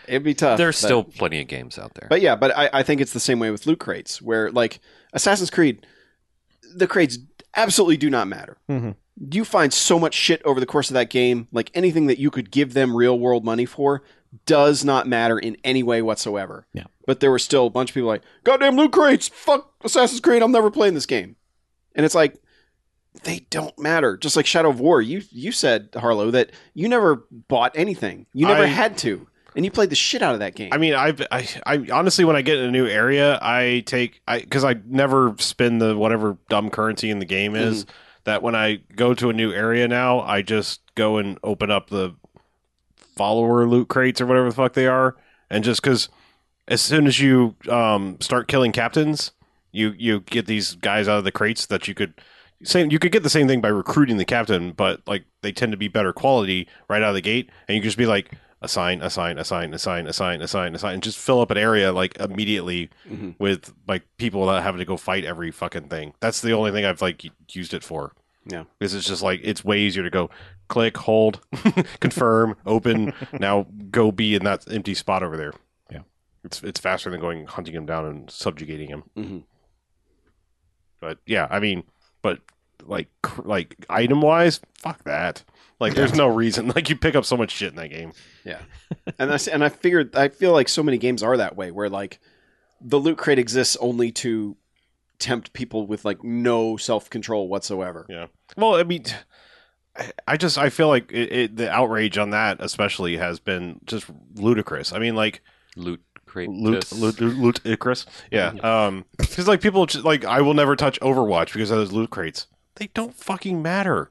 it'd 0.08 0.24
be 0.24 0.34
tough. 0.34 0.58
There's 0.58 0.80
but- 0.82 0.88
still 0.88 1.04
plenty 1.04 1.42
of 1.42 1.48
games 1.48 1.78
out 1.78 1.94
there. 1.96 2.08
But 2.10 2.22
yeah, 2.22 2.36
but 2.36 2.56
I, 2.56 2.70
I 2.72 2.84
think 2.84 3.02
it's 3.02 3.12
the 3.14 3.20
same 3.20 3.40
way 3.40 3.52
with 3.52 3.66
loot 3.66 3.80
crates, 3.80 4.22
where 4.22 4.52
like 4.52 4.80
Assassin's 5.14 5.50
Creed, 5.50 5.86
the 6.76 6.88
crates 6.88 7.18
absolutely 7.56 7.98
do 7.98 8.10
not 8.10 8.28
matter. 8.28 8.58
Mhm. 8.70 8.96
You 9.32 9.46
find 9.46 9.74
so 9.74 9.98
much 9.98 10.14
shit 10.14 10.42
over 10.44 10.60
the 10.60 10.66
course 10.66 10.90
of 10.90 10.94
that 10.96 11.10
game, 11.10 11.48
like 11.52 11.72
anything 11.74 12.08
that 12.08 12.20
you 12.20 12.30
could 12.32 12.52
give 12.52 12.74
them 12.74 12.96
real 12.96 13.18
world 13.18 13.44
money 13.46 13.66
for 13.66 14.02
does 14.46 14.84
not 14.84 15.08
matter 15.08 15.38
in 15.38 15.58
any 15.64 15.84
way 15.84 16.02
whatsoever. 16.02 16.68
Yeah. 16.74 16.86
But 17.06 17.20
there 17.20 17.32
were 17.32 17.40
still 17.40 17.68
a 17.68 17.70
bunch 17.70 17.92
of 17.92 17.94
people 17.94 18.10
like, 18.10 18.24
goddamn 18.44 18.76
loot 18.76 18.92
crates, 18.92 19.28
fuck 19.30 19.74
Assassin's 19.84 20.22
Creed, 20.22 20.42
I'm 20.42 20.52
never 20.52 20.72
playing 20.72 20.94
this 20.94 21.06
game. 21.06 21.36
And 21.96 22.06
it's 22.06 22.16
like, 22.16 22.42
they 23.24 23.46
don't 23.50 23.78
matter. 23.80 24.18
Just 24.18 24.36
like 24.36 24.46
Shadow 24.46 24.70
of 24.70 24.80
War, 24.80 25.02
you 25.02 25.22
you 25.32 25.54
said 25.54 25.90
Harlow 25.96 26.32
that 26.32 26.52
you 26.74 26.90
never 26.90 27.26
bought 27.32 27.72
anything. 27.76 28.26
You 28.34 28.46
never 28.46 28.64
I- 28.64 28.68
had 28.68 28.98
to, 29.00 29.28
and 29.56 29.64
you 29.64 29.72
played 29.72 29.90
the 29.90 29.96
shit 29.96 30.22
out 30.22 30.34
of 30.34 30.40
that 30.42 30.56
game. 30.56 30.74
I 30.74 30.78
mean, 30.78 30.96
I've, 30.96 31.22
I, 31.32 31.48
I 31.66 31.88
honestly, 31.94 32.26
when 32.26 32.36
I 32.36 32.42
get 32.42 32.58
in 32.58 32.66
a 32.66 32.72
new 32.72 32.86
area, 32.86 33.40
I 33.42 33.84
take, 33.86 34.22
I 34.28 34.40
because 34.40 34.66
I 34.66 34.76
never 34.86 35.34
spend 35.38 35.82
the 35.82 35.96
whatever 35.96 36.38
dumb 36.50 36.70
currency 36.70 37.10
in 37.10 37.20
the 37.20 37.26
game 37.26 37.56
is. 37.56 37.86
Mm-hmm. 37.86 37.92
That 38.26 38.42
when 38.42 38.56
I 38.56 38.80
go 38.96 39.14
to 39.14 39.30
a 39.30 39.34
new 39.34 39.54
area 39.54 39.88
now, 39.88 40.20
I 40.22 40.42
just 40.42 40.82
go 40.96 41.18
and 41.18 41.38
open 41.44 41.70
up 41.70 41.92
the 41.92 42.16
follower 43.16 43.68
loot 43.68 43.88
crates 43.88 44.20
or 44.22 44.26
whatever 44.26 44.50
the 44.50 44.56
fuck 44.56 44.74
they 44.74 44.88
are, 44.88 45.16
and 45.50 45.64
just 45.64 45.82
because 45.82 46.10
as 46.68 46.82
soon 46.82 47.08
as 47.08 47.20
you 47.20 47.56
um, 47.70 48.18
start 48.22 48.48
killing 48.48 48.72
captains, 48.72 49.32
you 49.72 49.94
you 49.98 50.22
get 50.22 50.46
these 50.48 50.76
guys 50.76 51.08
out 51.08 51.18
of 51.20 51.24
the 51.24 51.32
crates 51.32 51.66
that 51.68 51.88
you 51.88 51.94
could. 51.94 52.14
Same, 52.64 52.90
you 52.90 53.00
could 53.00 53.12
get 53.12 53.22
the 53.22 53.30
same 53.30 53.48
thing 53.48 53.60
by 53.62 53.68
recruiting 53.68 54.18
the 54.18 54.26
captain, 54.26 54.72
but 54.72 55.02
like 55.06 55.26
they 55.42 55.52
tend 55.52 55.72
to 55.74 55.78
be 55.78 55.88
better 55.90 56.14
quality 56.14 56.68
right 56.90 57.02
out 57.02 57.10
of 57.10 57.16
the 57.16 57.22
gate, 57.22 57.50
and 57.68 57.76
you 57.76 57.82
can 57.82 57.88
just 57.90 57.98
be 57.98 58.06
like 58.06 58.32
assign, 58.62 59.02
assign, 59.02 59.38
assign, 59.38 59.74
assign, 59.74 60.08
assign, 60.08 60.42
assign, 60.42 60.74
assign, 60.74 60.94
and 60.96 61.04
just 61.04 61.18
fill 61.20 61.42
up 61.42 61.52
an 61.52 61.58
area 61.58 61.92
like 61.92 62.18
immediately 62.20 62.90
Mhm. 63.08 63.36
with 63.38 63.74
like 63.88 64.04
people 64.18 64.46
that 64.48 64.64
having 64.64 64.80
to 64.80 64.86
go 64.86 64.98
fight 64.98 65.26
every 65.26 65.52
fucking 65.52 65.90
thing. 65.90 66.14
That's 66.22 66.42
the 66.42 66.54
only 66.54 66.72
thing 66.72 66.86
I've 66.86 67.02
like 67.02 67.24
used 67.52 67.74
it 67.74 67.84
for. 67.84 68.14
Yeah. 68.48 68.66
because 68.78 68.94
it's 68.94 69.08
just 69.08 69.24
like 69.24 69.40
it's 69.44 69.64
way 69.66 69.80
easier 69.80 70.04
to 70.04 70.10
go 70.10 70.30
click, 70.68 70.98
hold, 70.98 71.42
confirm, 72.00 72.56
open. 72.66 73.14
now 73.40 73.66
go 73.92 74.12
be 74.12 74.36
in 74.36 74.44
that 74.44 74.66
empty 74.72 74.94
spot 74.94 75.24
over 75.24 75.36
there. 75.38 75.54
Yeah. 75.92 76.02
it's 76.44 76.62
it's 76.64 76.80
faster 76.80 77.10
than 77.10 77.20
going 77.20 77.46
hunting 77.48 77.74
him 77.74 77.86
down 77.86 78.06
and 78.06 78.30
subjugating 78.30 78.90
him. 78.90 79.04
Mhm. 79.18 79.44
But 81.00 81.20
yeah, 81.26 81.48
I 81.50 81.60
mean, 81.60 81.84
but 82.22 82.40
like 82.84 83.08
cr- 83.22 83.42
like 83.44 83.86
item 83.90 84.22
wise, 84.22 84.60
fuck 84.78 85.04
that. 85.04 85.44
Like, 85.80 85.94
there's 85.94 86.14
no 86.16 86.28
reason. 86.28 86.68
Like, 86.76 86.90
you 86.90 86.96
pick 86.96 87.16
up 87.16 87.26
so 87.26 87.36
much 87.36 87.52
shit 87.52 87.70
in 87.72 87.76
that 87.76 87.90
game. 87.90 88.14
Yeah. 88.46 88.62
and 89.20 89.30
I 89.30 89.36
s- 89.36 89.48
and 89.48 89.64
I 89.64 89.70
figured 89.70 90.16
I 90.16 90.30
feel 90.30 90.52
like 90.54 90.70
so 90.70 90.82
many 90.84 90.98
games 90.98 91.22
are 91.22 91.36
that 91.38 91.56
way 91.58 91.70
where 91.72 91.90
like 91.90 92.20
the 92.80 92.98
loot 92.98 93.18
crate 93.18 93.40
exists 93.40 93.76
only 93.82 94.12
to 94.14 94.56
tempt 95.20 95.54
people 95.54 95.86
with 95.88 96.06
like 96.06 96.24
no 96.24 96.78
self 96.78 97.10
control 97.10 97.48
whatsoever. 97.50 98.06
Yeah. 98.10 98.28
Well, 98.58 98.76
I 98.76 98.84
mean, 98.84 99.04
I- 100.28 100.38
just 100.38 100.58
I 100.58 100.70
feel 100.70 100.88
like 100.88 101.12
it, 101.12 101.32
it, 101.32 101.56
the 101.58 101.72
outrage 101.72 102.18
on 102.18 102.32
that 102.32 102.58
especially 102.60 103.18
has 103.18 103.40
been 103.40 103.80
just 103.86 104.06
ludicrous. 104.36 104.92
I 104.94 105.00
mean, 105.00 105.16
like 105.16 105.42
Loot 105.78 106.02
loot 106.50 106.92
loot 106.92 107.20
loot 107.22 107.60
Icarus. 107.64 108.06
Yeah. 108.32 108.54
Um, 108.62 109.06
because 109.18 109.48
like 109.48 109.62
people 109.62 109.86
just, 109.86 110.04
like 110.06 110.26
I 110.26 110.42
will 110.42 110.54
never 110.54 110.76
touch 110.76 111.00
Overwatch 111.00 111.54
because 111.54 111.72
of 111.72 111.78
those 111.78 111.92
loot 111.94 112.10
crates. 112.10 112.48
They 112.76 112.88
don't 112.94 113.14
fucking 113.16 113.62
matter. 113.62 114.10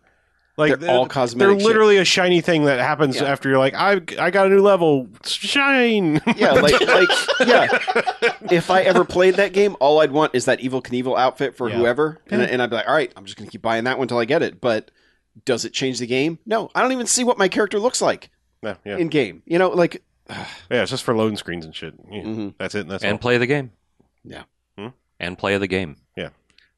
Like 0.57 0.79
They're 0.79 0.91
all 0.91 1.07
cosmetic. 1.07 1.39
They're 1.39 1.49
cosmetic. 1.49 1.61
shit. 1.61 1.67
literally 1.67 1.97
a 1.97 2.05
shiny 2.05 2.41
thing 2.41 2.65
that 2.67 2.79
happens 2.79 3.17
Yeah. 3.17 3.25
after 3.25 3.49
you're 3.49 3.59
like, 3.59 3.75
I 3.75 4.01
I 4.19 4.31
got 4.31 4.47
a 4.47 4.51
new 4.51 4.61
level, 4.63 5.09
shine. 5.25 6.21
Yeah, 6.37 6.53
like 6.53 6.81
like 6.81 7.09
yeah. 7.47 7.69
If 8.51 8.71
I 8.71 8.83
ever 8.83 9.05
played 9.05 9.35
that 9.35 9.53
game, 9.53 9.77
all 9.81 10.01
I'd 10.01 10.13
want 10.13 10.35
is 10.35 10.45
that 10.45 10.61
Evel 10.61 10.83
Knievel 10.83 11.19
outfit 11.19 11.57
for 11.57 11.69
Yeah. 11.69 11.77
whoever, 11.77 12.21
and, 12.31 12.41
and 12.43 12.63
I'd 12.63 12.71
be 12.71 12.77
like, 12.77 12.87
all 12.89 12.95
right, 12.95 13.13
I'm 13.17 13.25
just 13.25 13.37
gonna 13.37 13.51
keep 13.51 13.63
buying 13.63 13.85
that 13.85 13.99
one 13.99 14.05
until 14.05 14.19
I 14.19 14.25
get 14.27 14.43
it. 14.43 14.61
But 14.61 14.91
does 15.45 15.65
it 15.65 15.73
change 15.73 15.99
the 15.99 16.07
game? 16.07 16.39
No, 16.47 16.71
I 16.75 16.83
don't 16.83 16.93
even 16.93 17.07
see 17.07 17.25
what 17.25 17.37
my 17.39 17.49
character 17.49 17.81
looks 17.81 18.01
like 18.01 18.31
yeah, 18.63 18.77
yeah, 18.85 18.97
in 18.99 19.09
game. 19.09 19.43
You 19.47 19.59
know, 19.59 19.71
like 19.71 20.03
yeah. 20.31 20.47
It's 20.83 20.91
just 20.93 21.03
for 21.03 21.17
loading 21.17 21.37
screens 21.37 21.65
and 21.65 21.75
shit. 21.75 21.95
Yeah, 22.11 22.23
Mhm. 22.23 22.55
That's 22.59 22.77
it. 22.77 22.83
And 22.83 22.91
that's 22.93 23.03
and 23.03 23.13
all. 23.15 23.19
play 23.19 23.39
the 23.39 23.47
game. 23.47 23.73
Yeah. 24.23 24.45
Hmm? 24.79 24.89
And 25.19 25.37
play 25.37 25.59
the 25.59 25.67
game. 25.67 25.97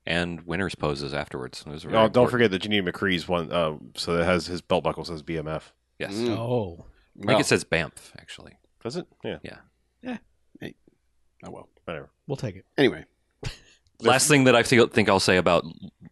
Yeah. 0.07 0.21
And 0.21 0.47
winners 0.47 0.75
poses 0.75 1.13
afterwards. 1.15 1.65
Those 1.65 1.85
are 1.85 1.89
Oh, 1.89 1.91
very 1.91 2.03
don't 2.03 2.07
important. 2.07 2.31
forget 2.31 2.51
that 2.53 2.65
you 2.65 2.71
need 2.71 2.85
McCree's 2.85 3.27
one. 3.29 3.51
Uh, 3.53 3.77
so 3.97 4.17
that 4.17 4.25
has 4.25 4.47
his 4.47 4.61
belt 4.61 4.85
buckle 4.85 5.05
says 5.05 5.23
BMF. 5.23 5.63
Yes. 5.99 6.15
Mm. 6.15 6.37
Oh, 6.37 6.85
I 6.85 7.19
think 7.19 7.29
well, 7.29 7.41
it 7.41 7.47
says 7.47 7.65
BAMF 7.65 8.13
actually. 8.19 8.59
Does 8.83 8.97
it? 8.97 9.07
Yeah. 9.25 9.39
Yeah. 9.43 9.57
Yeah. 10.03 10.19
Hey. 10.61 10.75
Oh 11.45 11.51
well. 11.51 11.69
Whatever. 11.85 12.11
we'll 12.27 12.37
take 12.37 12.57
it. 12.57 12.67
Anyway, 12.77 13.05
Last 14.01 14.29
thing 14.29 14.45
that 14.45 14.55
I 14.55 14.63
think 14.63 15.09
I'll 15.09 15.21
say 15.21 15.39
about 15.39 15.65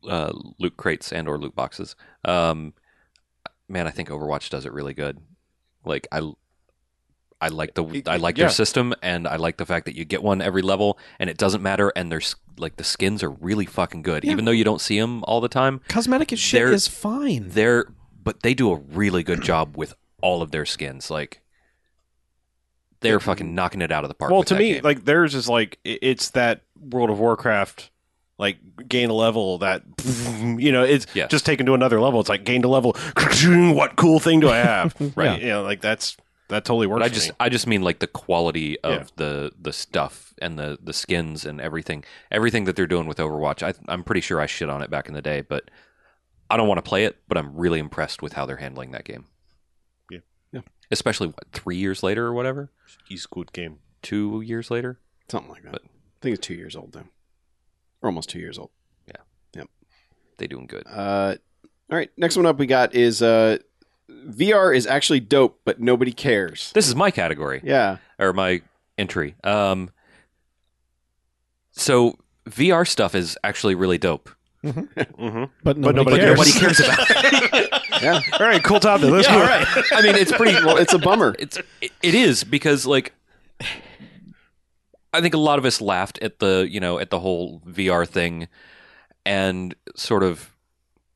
uh, 0.09 0.33
loot 0.59 0.77
crates 0.77 1.13
and 1.13 1.29
or 1.29 1.37
loot 1.39 1.55
boxes. 1.55 1.97
Um, 2.25 2.73
man, 3.69 3.87
I 3.87 3.91
think 3.91 4.09
Overwatch 4.09 4.49
does 4.49 4.65
it 4.65 4.73
really 4.73 4.95
good. 4.95 5.19
Like 5.85 6.07
I, 6.11 6.33
I 7.41 7.49
like 7.49 7.75
the 7.75 8.03
I 8.07 8.17
like 8.17 8.39
yeah. 8.39 8.45
their 8.45 8.51
system, 8.51 8.95
and 9.03 9.29
I 9.29 9.37
like 9.37 9.59
the 9.59 9.67
fact 9.67 9.85
that 9.85 9.95
you 9.97 10.07
get 10.07 10.23
one 10.23 10.41
every 10.41 10.63
level, 10.63 10.99
and 11.19 11.29
it 11.29 11.37
doesn't 11.37 11.63
matter. 11.63 11.93
And 11.95 12.11
there's 12.11 12.37
like 12.59 12.77
the 12.77 12.85
skins 12.85 13.23
are 13.23 13.31
really 13.31 13.67
fucking 13.67 14.03
good, 14.03 14.25
even 14.25 14.45
though 14.45 14.51
you 14.53 14.65
don't 14.65 14.81
see 14.81 14.99
them 15.01 15.23
all 15.25 15.41
the 15.41 15.49
time. 15.49 15.81
Cosmetic 15.89 16.33
as 16.33 16.39
shit 16.39 16.63
is 16.73 16.89
fine. 16.89 17.49
They're 17.49 17.87
but 18.23 18.43
they 18.43 18.55
do 18.55 18.73
a 18.73 18.77
really 18.77 19.23
good 19.23 19.43
job 19.51 19.77
with 19.77 19.95
all 20.23 20.41
of 20.43 20.51
their 20.51 20.65
skins. 20.65 21.11
Like 21.11 21.41
they're 23.01 23.21
fucking 23.21 23.55
knocking 23.55 23.83
it 23.83 23.93
out 23.93 24.05
of 24.05 24.09
the 24.09 24.15
park. 24.15 24.31
Well, 24.31 24.41
with 24.41 24.49
to 24.49 24.55
that 24.55 24.61
me, 24.61 24.73
game. 24.75 24.83
like 24.83 25.05
theirs 25.05 25.35
is 25.35 25.49
like 25.49 25.79
it's 25.85 26.31
that 26.31 26.63
World 26.81 27.11
of 27.11 27.19
Warcraft, 27.19 27.91
like 28.39 28.57
gain 28.89 29.11
a 29.11 29.15
level 29.15 29.59
that 29.59 29.83
you 30.41 30.73
know 30.73 30.83
it's 30.85 31.07
Yes. 31.15 31.31
just 31.31 31.45
taken 31.45 31.67
to 31.67 31.75
another 31.75 32.01
level. 32.01 32.21
It's 32.21 32.29
like 32.29 32.45
gained 32.45 32.65
a 32.65 32.69
level. 32.69 32.97
what 33.75 33.97
cool 33.97 34.21
thing 34.21 34.41
do 34.41 34.49
I 34.49 34.57
have? 34.59 34.95
right? 35.17 35.39
Yeah. 35.39 35.47
You 35.47 35.53
know, 35.53 35.63
like 35.65 35.81
that's 35.83 36.17
that 36.49 36.65
totally 36.65 36.87
works. 36.87 37.01
But 37.01 37.05
I 37.05 37.09
for 37.09 37.15
just 37.15 37.29
me. 37.31 37.35
I 37.41 37.49
just 37.49 37.67
mean 37.67 37.83
like 37.83 37.99
the 38.01 38.07
quality 38.07 38.79
of 38.81 38.93
Yeah. 38.93 39.05
the 39.17 39.53
the 39.61 39.73
stuff 39.73 40.35
and 40.43 40.59
the 40.59 40.79
the 40.83 40.93
skins 40.93 41.45
and 41.45 41.61
everything 41.61 42.05
everything 42.31 42.65
that 42.65 42.77
they're 42.77 42.87
doing 42.87 43.07
with 43.07 43.19
Overwatch. 43.19 43.63
I, 43.63 43.75
I'm 43.91 44.05
pretty 44.05 44.21
sure 44.21 44.41
I 44.41 44.47
shit 44.47 44.69
on 44.69 44.83
it 44.83 44.91
back 44.91 45.09
in 45.09 45.15
the 45.15 45.23
day, 45.23 45.41
but 45.41 45.71
I 46.51 46.57
don't 46.57 46.69
want 46.69 46.79
to 46.79 46.89
play 46.89 47.05
it. 47.05 47.19
But 47.29 47.39
I'm 47.39 47.57
really 47.57 47.79
impressed 47.79 48.21
with 48.23 48.35
how 48.35 48.47
they're 48.47 48.57
handling 48.59 48.91
that 48.93 49.05
game. 49.05 49.27
Yeah. 50.11 50.19
Yeah. 50.53 50.61
Especially 50.91 51.29
what, 51.29 51.45
three 51.53 51.77
years 51.77 52.03
later 52.03 52.27
or 52.27 52.35
whatever, 52.35 52.71
He's 53.09 53.27
good 53.27 53.53
game. 53.53 53.79
two 54.03 54.43
years 54.43 54.71
later. 54.71 54.99
Something 55.31 55.51
like 55.51 55.63
that. 55.63 55.73
But- 55.73 55.83
I 55.85 56.21
think 56.25 56.37
it's 56.39 56.47
two 56.47 56.55
years 56.55 56.75
old 56.77 56.95
now. 56.95 57.05
Or 58.01 58.09
almost 58.09 58.31
two 58.31 58.39
years 58.39 58.59
old. 58.59 58.71
Yeah. 59.07 59.17
Yep. 59.57 59.69
They 60.39 60.47
doing 60.47 60.67
good. 60.67 60.87
Uh, 60.87 61.37
all 61.91 61.97
right. 61.99 62.11
Next 62.17 62.37
one 62.37 62.47
up 62.47 62.59
we 62.59 62.67
got 62.67 62.95
is 62.95 63.21
uh, 63.23 63.59
VR 64.11 64.77
is 64.77 64.87
actually 64.87 65.21
dope, 65.21 65.61
but 65.65 65.81
nobody 65.81 66.13
cares. 66.13 66.73
This 66.73 66.89
is 66.89 66.95
my 66.95 67.11
category. 67.11 67.61
Yeah. 67.65 67.99
or 68.19 68.33
my 68.33 68.63
entry. 68.99 69.35
Um, 69.45 69.91
so 71.73 72.17
VR 72.49 72.87
stuff 72.87 73.15
is 73.15 73.37
actually 73.45 73.75
really 73.75 73.99
dope, 73.99 74.31
Mm-hmm. 74.65 75.45
but 75.63 75.77
nobody, 75.77 75.97
nobody 75.97 76.17
cares. 76.19 76.39
nobody 76.39 76.53
cares 76.53 76.81
about. 76.81 77.07
it. 77.11 77.71
Yeah. 78.03 78.21
All 78.39 78.47
right, 78.47 78.63
cool 78.63 78.81
topic. 78.81 79.09
Let's 79.11 79.27
yeah, 79.29 79.35
go. 79.35 79.41
all 79.41 79.47
right. 79.47 79.85
I 79.93 80.03
mean, 80.03 80.15
it's 80.17 80.33
pretty. 80.33 80.53
Well, 80.65 80.77
it's 80.77 80.93
a 80.93 80.99
bummer. 80.99 81.35
It's 81.39 81.57
it, 81.81 81.91
it 82.03 82.15
is 82.15 82.45
because 82.45 82.85
like 82.85 83.15
I 85.15 85.21
think 85.23 85.33
a 85.33 85.39
lot 85.39 85.59
of 85.59 85.65
us 85.65 85.81
laughed 85.81 86.19
at 86.19 86.39
the 86.39 86.67
you 86.71 86.81
know 86.81 86.99
at 86.99 87.09
the 87.11 87.21
whole 87.21 87.61
VR 87.67 88.07
thing, 88.07 88.49
and 89.25 89.75
sort 89.97 90.23
of 90.23 90.54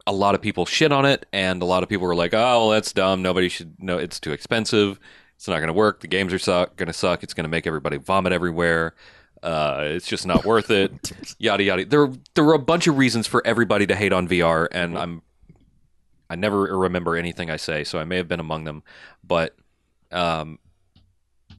a 0.08 0.12
lot 0.12 0.34
of 0.34 0.40
people 0.40 0.64
shit 0.66 0.90
on 0.90 1.04
it, 1.04 1.26
and 1.32 1.60
a 1.62 1.64
lot 1.66 1.82
of 1.82 1.88
people 1.88 2.06
were 2.06 2.14
like, 2.16 2.32
"Oh, 2.34 2.38
well, 2.38 2.70
that's 2.70 2.92
dumb. 2.92 3.20
Nobody 3.22 3.48
should 3.48 3.80
know. 3.82 3.98
It's 3.98 4.18
too 4.18 4.32
expensive. 4.32 4.98
It's 5.36 5.46
not 5.46 5.56
going 5.58 5.68
to 5.68 5.72
work. 5.74 6.00
The 6.00 6.08
games 6.08 6.32
are 6.32 6.38
suck. 6.38 6.76
Going 6.76 6.86
to 6.88 6.92
suck. 6.92 7.22
It's 7.22 7.34
going 7.34 7.44
to 7.44 7.48
make 7.50 7.66
everybody 7.66 7.96
vomit 7.98 8.32
everywhere." 8.32 8.94
Uh, 9.42 9.82
it's 9.82 10.08
just 10.08 10.26
not 10.26 10.44
worth 10.44 10.68
it. 10.70 11.12
yada 11.38 11.62
yada. 11.62 11.84
There, 11.84 12.10
there 12.34 12.42
were 12.42 12.54
a 12.54 12.58
bunch 12.58 12.86
of 12.88 12.98
reasons 12.98 13.26
for 13.28 13.46
everybody 13.46 13.86
to 13.86 13.94
hate 13.94 14.12
on 14.12 14.26
VR, 14.26 14.66
and 14.72 14.98
I'm, 14.98 15.22
I 16.28 16.34
never 16.34 16.76
remember 16.76 17.14
anything 17.16 17.48
I 17.50 17.56
say, 17.56 17.84
so 17.84 18.00
I 18.00 18.04
may 18.04 18.16
have 18.16 18.26
been 18.26 18.40
among 18.40 18.64
them. 18.64 18.82
But, 19.22 19.54
um, 20.10 20.58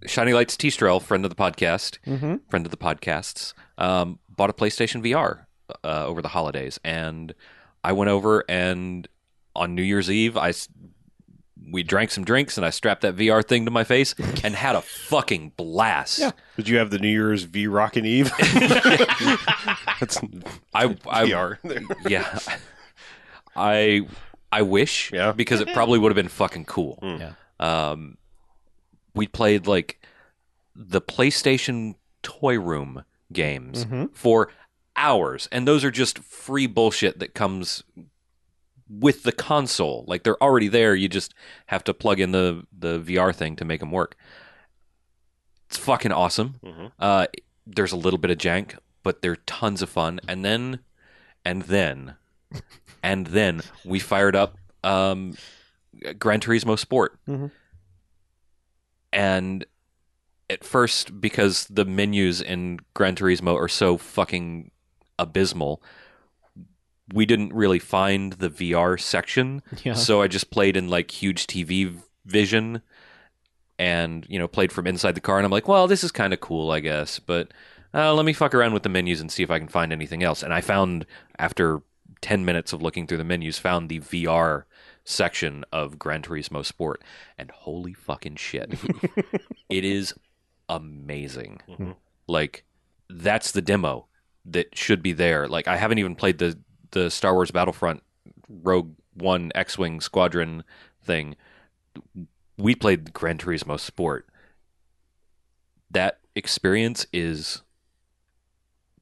Shiny 0.06 0.34
Lights 0.34 0.58
T-Strel, 0.58 1.02
friend 1.02 1.24
of 1.24 1.30
the 1.30 1.36
podcast, 1.36 2.00
Mhm. 2.06 2.42
friend 2.50 2.66
of 2.66 2.72
the 2.72 2.78
podcasts, 2.78 3.54
um, 3.78 4.20
bought 4.30 4.50
a 4.50 4.54
PlayStation 4.54 5.02
VR 5.02 5.46
uh, 5.84 6.06
over 6.06 6.22
the 6.22 6.30
holidays, 6.30 6.80
and 6.84 7.34
I 7.84 7.92
went 7.94 8.10
over 8.10 8.44
and 8.50 9.08
on 9.56 9.76
New 9.76 9.82
Year's 9.84 10.10
Eve, 10.12 10.38
I 10.38 10.50
s- 10.50 10.70
we 11.72 11.84
drank 11.84 12.10
some 12.12 12.24
drinks, 12.26 12.58
and 12.58 12.66
I 12.66 12.70
strapped 12.72 13.02
that 13.02 13.16
VR 13.16 13.44
thing 13.46 13.66
to 13.66 13.72
my 13.72 13.84
face 13.84 14.16
and 14.44 14.56
had 14.56 14.76
a 14.76 14.82
fucking 14.82 15.52
blast. 15.58 16.20
Yeah. 16.20 16.32
Did 16.58 16.68
you 16.70 16.78
have 16.78 16.90
the 16.90 16.98
New 17.00 17.10
Year's 17.10 17.44
V 17.44 17.68
Rockin' 17.68 18.06
Eve? 18.06 18.32
That's 20.00 20.18
I, 20.74 20.86
I 21.08 21.26
VR. 21.26 21.58
yeah, 22.10 22.40
I 23.56 24.08
I 24.52 24.62
wish 24.64 25.12
Yeah. 25.12 25.32
because 25.32 25.62
it 25.62 25.68
probably 25.74 26.00
would 26.00 26.10
have 26.12 26.16
been 26.16 26.28
fucking 26.30 26.66
cool. 26.66 26.98
Mm. 27.04 27.20
Yeah. 27.20 27.34
Um, 27.92 28.18
we 29.14 29.28
played 29.28 29.68
like 29.68 30.02
the 30.76 31.02
PlayStation 31.02 31.96
Toy 32.24 32.58
Room 32.60 33.04
games 33.32 33.86
Mhm. 33.86 34.10
for 34.16 34.50
hours, 35.00 35.48
and 35.52 35.68
those 35.68 35.84
are 35.84 35.90
just 35.92 36.20
free 36.20 36.68
bullshit 36.68 37.18
that 37.20 37.34
comes 37.34 37.84
with 38.88 39.24
the 39.24 39.32
console. 39.32 40.04
Like 40.08 40.24
they're 40.24 40.42
already 40.44 40.68
there. 40.68 40.94
You 40.96 41.08
just 41.08 41.34
have 41.68 41.84
to 41.86 41.94
plug 41.94 42.20
in 42.20 42.32
the 42.32 42.66
the 42.78 43.00
VR 43.00 43.34
thing 43.34 43.56
to 43.56 43.66
make 43.66 43.80
them 43.80 43.92
work. 43.92 44.16
It's 45.68 45.78
fucking 45.78 46.12
awesome. 46.12 46.60
Mhm. 46.64 46.92
Uh, 47.00 47.28
there's 47.66 47.92
a 47.92 47.96
little 47.98 48.18
bit 48.20 48.32
of 48.32 48.38
jank, 48.38 48.78
but 49.04 49.22
they're 49.22 49.36
tons 49.36 49.82
of 49.82 49.90
fun. 49.90 50.20
And 50.28 50.44
then, 50.44 50.80
and 51.46 51.62
then, 51.64 52.16
and 53.04 53.28
then 53.28 53.62
we 53.86 54.00
fired 54.00 54.36
up 54.36 54.58
um, 54.84 55.36
Gran 56.18 56.40
Turismo 56.40 56.78
Sport. 56.80 57.20
Mhm. 57.28 57.52
And 59.14 59.66
at 60.50 60.64
first, 60.64 61.20
because 61.22 61.66
the 61.70 61.86
menus 61.86 62.42
in 62.42 62.80
Gran 62.96 63.16
Turismo 63.16 63.56
are 63.56 63.68
so 63.68 63.98
fucking 63.98 64.72
abysmal, 65.20 65.82
we 67.14 67.26
didn't 67.26 67.54
really 67.54 67.80
find 67.80 68.34
the 68.34 68.50
VR 68.50 69.00
section. 69.00 69.62
Yeah. 69.84 69.94
So 69.94 70.22
I 70.22 70.28
just 70.28 70.52
played 70.52 70.78
in 70.78 70.90
like 70.90 71.12
huge 71.12 71.48
TV 71.48 71.96
vision 72.26 72.82
and, 73.78 74.26
you 74.30 74.38
know, 74.38 74.48
played 74.48 74.72
from 74.72 74.88
inside 74.88 75.16
the 75.16 75.22
car. 75.22 75.38
And 75.38 75.46
I'm 75.46 75.52
like, 75.52 75.68
well, 75.68 75.88
this 75.88 76.04
is 76.04 76.12
kind 76.12 76.34
of 76.34 76.40
cool, 76.40 76.72
I 76.72 76.80
guess. 76.80 77.20
But 77.20 77.52
uh, 77.94 78.14
let 78.14 78.26
me 78.26 78.34
fuck 78.34 78.54
around 78.54 78.74
with 78.74 78.84
the 78.84 78.90
menus 78.90 79.22
and 79.22 79.32
see 79.32 79.44
if 79.44 79.50
I 79.50 79.60
can 79.60 79.68
find 79.68 79.92
anything 79.92 80.22
else. 80.24 80.44
And 80.44 80.54
I 80.54 80.62
found, 80.62 81.06
after 81.38 81.82
10 82.22 82.46
minutes 82.46 82.74
of 82.74 82.82
looking 82.82 83.08
through 83.08 83.18
the 83.18 83.24
menus, 83.24 83.58
found 83.58 83.90
the 83.90 84.02
VR 84.02 84.64
section 85.06 85.64
of 85.72 85.98
Gran 85.98 86.22
Turismo 86.22 86.64
Sport. 86.64 87.02
And 87.38 87.50
holy 87.52 87.94
fucking 87.94 88.36
shit. 88.36 88.78
it 89.70 89.86
is 89.86 90.14
amazing. 90.68 91.62
Mhm. 91.68 91.96
Like, 92.28 92.66
that's 93.10 93.52
the 93.52 93.62
demo 93.62 94.09
that 94.46 94.78
should 94.78 95.02
be 95.02 95.14
there. 95.14 95.48
Like, 95.48 95.68
I 95.68 95.78
haven't 95.78 96.00
even 96.00 96.16
played 96.16 96.38
the, 96.38 96.58
the 96.92 97.10
Star 97.10 97.34
Wars 97.34 97.52
Battlefront 97.52 98.04
Rogue 98.48 98.96
One 99.14 99.52
X 99.56 99.78
Wing 99.78 100.02
Squadron 100.02 100.64
thing. 101.04 101.36
We 102.58 102.76
played 102.76 103.14
Gran 103.14 103.38
Turismo 103.38 103.80
Sport. 103.80 104.28
That 105.92 106.20
experience 106.36 107.06
is 107.12 107.62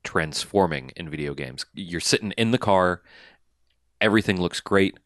transforming 0.04 0.92
in 0.96 1.10
video 1.10 1.34
games. 1.34 1.66
You're 1.74 2.00
sitting 2.00 2.32
in 2.32 2.52
the 2.52 2.58
car, 2.58 3.02
everything 4.00 4.40
looks 4.40 4.62
great, 4.62 4.98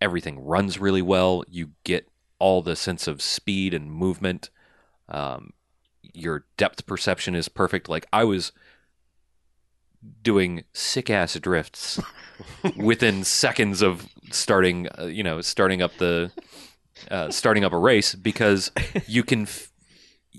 everything 0.00 0.42
runs 0.42 0.78
really 0.78 1.02
well. 1.02 1.44
You 1.48 1.72
get 1.84 2.08
all 2.38 2.62
the 2.62 2.76
sense 2.76 3.06
of 3.06 3.20
speed 3.20 3.74
and 3.74 3.92
movement. 3.92 4.48
Um, 5.08 5.52
your 6.14 6.46
depth 6.56 6.86
perception 6.86 7.34
is 7.34 7.48
perfect. 7.48 7.88
Like 7.88 8.06
I 8.12 8.24
was 8.24 8.52
doing 10.22 10.64
sick 10.72 11.10
ass 11.10 11.34
drifts 11.38 12.00
within 12.76 13.24
seconds 13.24 13.82
of 13.82 14.08
starting, 14.30 14.88
uh, 14.98 15.04
you 15.06 15.22
know, 15.22 15.40
starting 15.40 15.82
up 15.82 15.92
the 15.98 16.30
uh, 17.10 17.30
starting 17.30 17.64
up 17.64 17.72
a 17.72 17.78
race 17.78 18.14
because 18.14 18.70
you 19.06 19.22
can 19.22 19.42
f- 19.42 19.70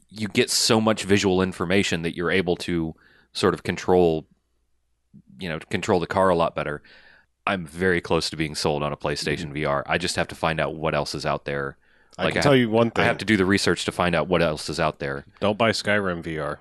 you 0.10 0.28
get 0.28 0.50
so 0.50 0.80
much 0.82 1.04
visual 1.04 1.42
information 1.42 2.02
that 2.04 2.16
you're 2.16 2.32
able 2.32 2.56
to 2.56 2.94
sort 3.34 3.54
of 3.54 3.64
control 3.64 4.28
you 5.40 5.50
know 5.50 5.58
control 5.70 6.00
the 6.00 6.08
car 6.08 6.30
a 6.30 6.36
lot 6.36 6.56
better. 6.56 6.82
I'm 7.48 7.66
very 7.66 8.02
close 8.02 8.30
to 8.30 8.38
being 8.38 8.54
sold 8.54 8.84
on 8.84 8.94
a 8.94 8.98
PlayStation 8.98 9.52
VR. 9.52 9.82
I 9.88 9.98
just 9.98 10.16
have 10.16 10.28
to 10.28 10.36
find 10.36 10.60
out 10.60 10.76
what 10.76 10.94
else 10.94 11.16
is 11.16 11.26
out 11.26 11.46
there. 11.46 11.78
I 12.18 12.30
can 12.30 12.38
I 12.38 12.42
tell 12.42 12.52
have- 12.52 12.60
you 12.62 12.70
one 12.70 12.92
I 12.96 13.04
have 13.06 13.18
to 13.18 13.26
do 13.26 13.36
the 13.38 13.46
research 13.46 13.84
to 13.86 13.92
find 13.92 14.14
out 14.14 14.28
what 14.28 14.42
else 14.44 14.70
is 14.70 14.80
out 14.80 15.00
there. 15.00 15.26
Don't 15.40 15.58
buy 15.58 15.72
Skyrim 15.72 16.22
VR. 16.24 16.58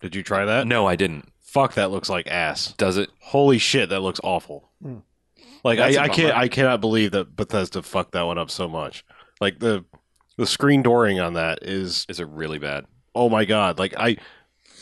Did 0.00 0.14
you 0.14 0.22
try 0.22 0.44
that? 0.44 0.66
No, 0.68 0.86
I 0.86 0.94
didn't. 0.94 1.32
Fuck, 1.48 1.74
that 1.74 1.90
looks 1.90 2.10
like 2.10 2.26
ass. 2.26 2.74
Does 2.76 2.98
it? 2.98 3.08
Holy 3.20 3.56
shit, 3.56 3.88
that 3.88 4.00
looks 4.00 4.20
awful. 4.22 4.68
Hmm. 4.82 4.98
Like 5.64 5.78
That's 5.78 5.96
I, 5.96 6.04
I 6.04 6.08
can't. 6.08 6.36
I 6.36 6.46
cannot 6.46 6.82
believe 6.82 7.12
that 7.12 7.34
Bethesda 7.34 7.82
fucked 7.82 8.12
that 8.12 8.22
one 8.26 8.36
up 8.36 8.50
so 8.50 8.68
much. 8.68 9.02
Like 9.40 9.58
the 9.58 9.82
the 10.36 10.46
screen 10.46 10.82
dooring 10.82 11.24
on 11.24 11.32
that 11.34 11.60
is 11.62 12.04
Is 12.08 12.20
it 12.20 12.28
really 12.28 12.58
bad? 12.58 12.84
oh 13.14 13.30
my 13.30 13.46
god. 13.46 13.78
Like 13.78 13.94
I 13.96 14.18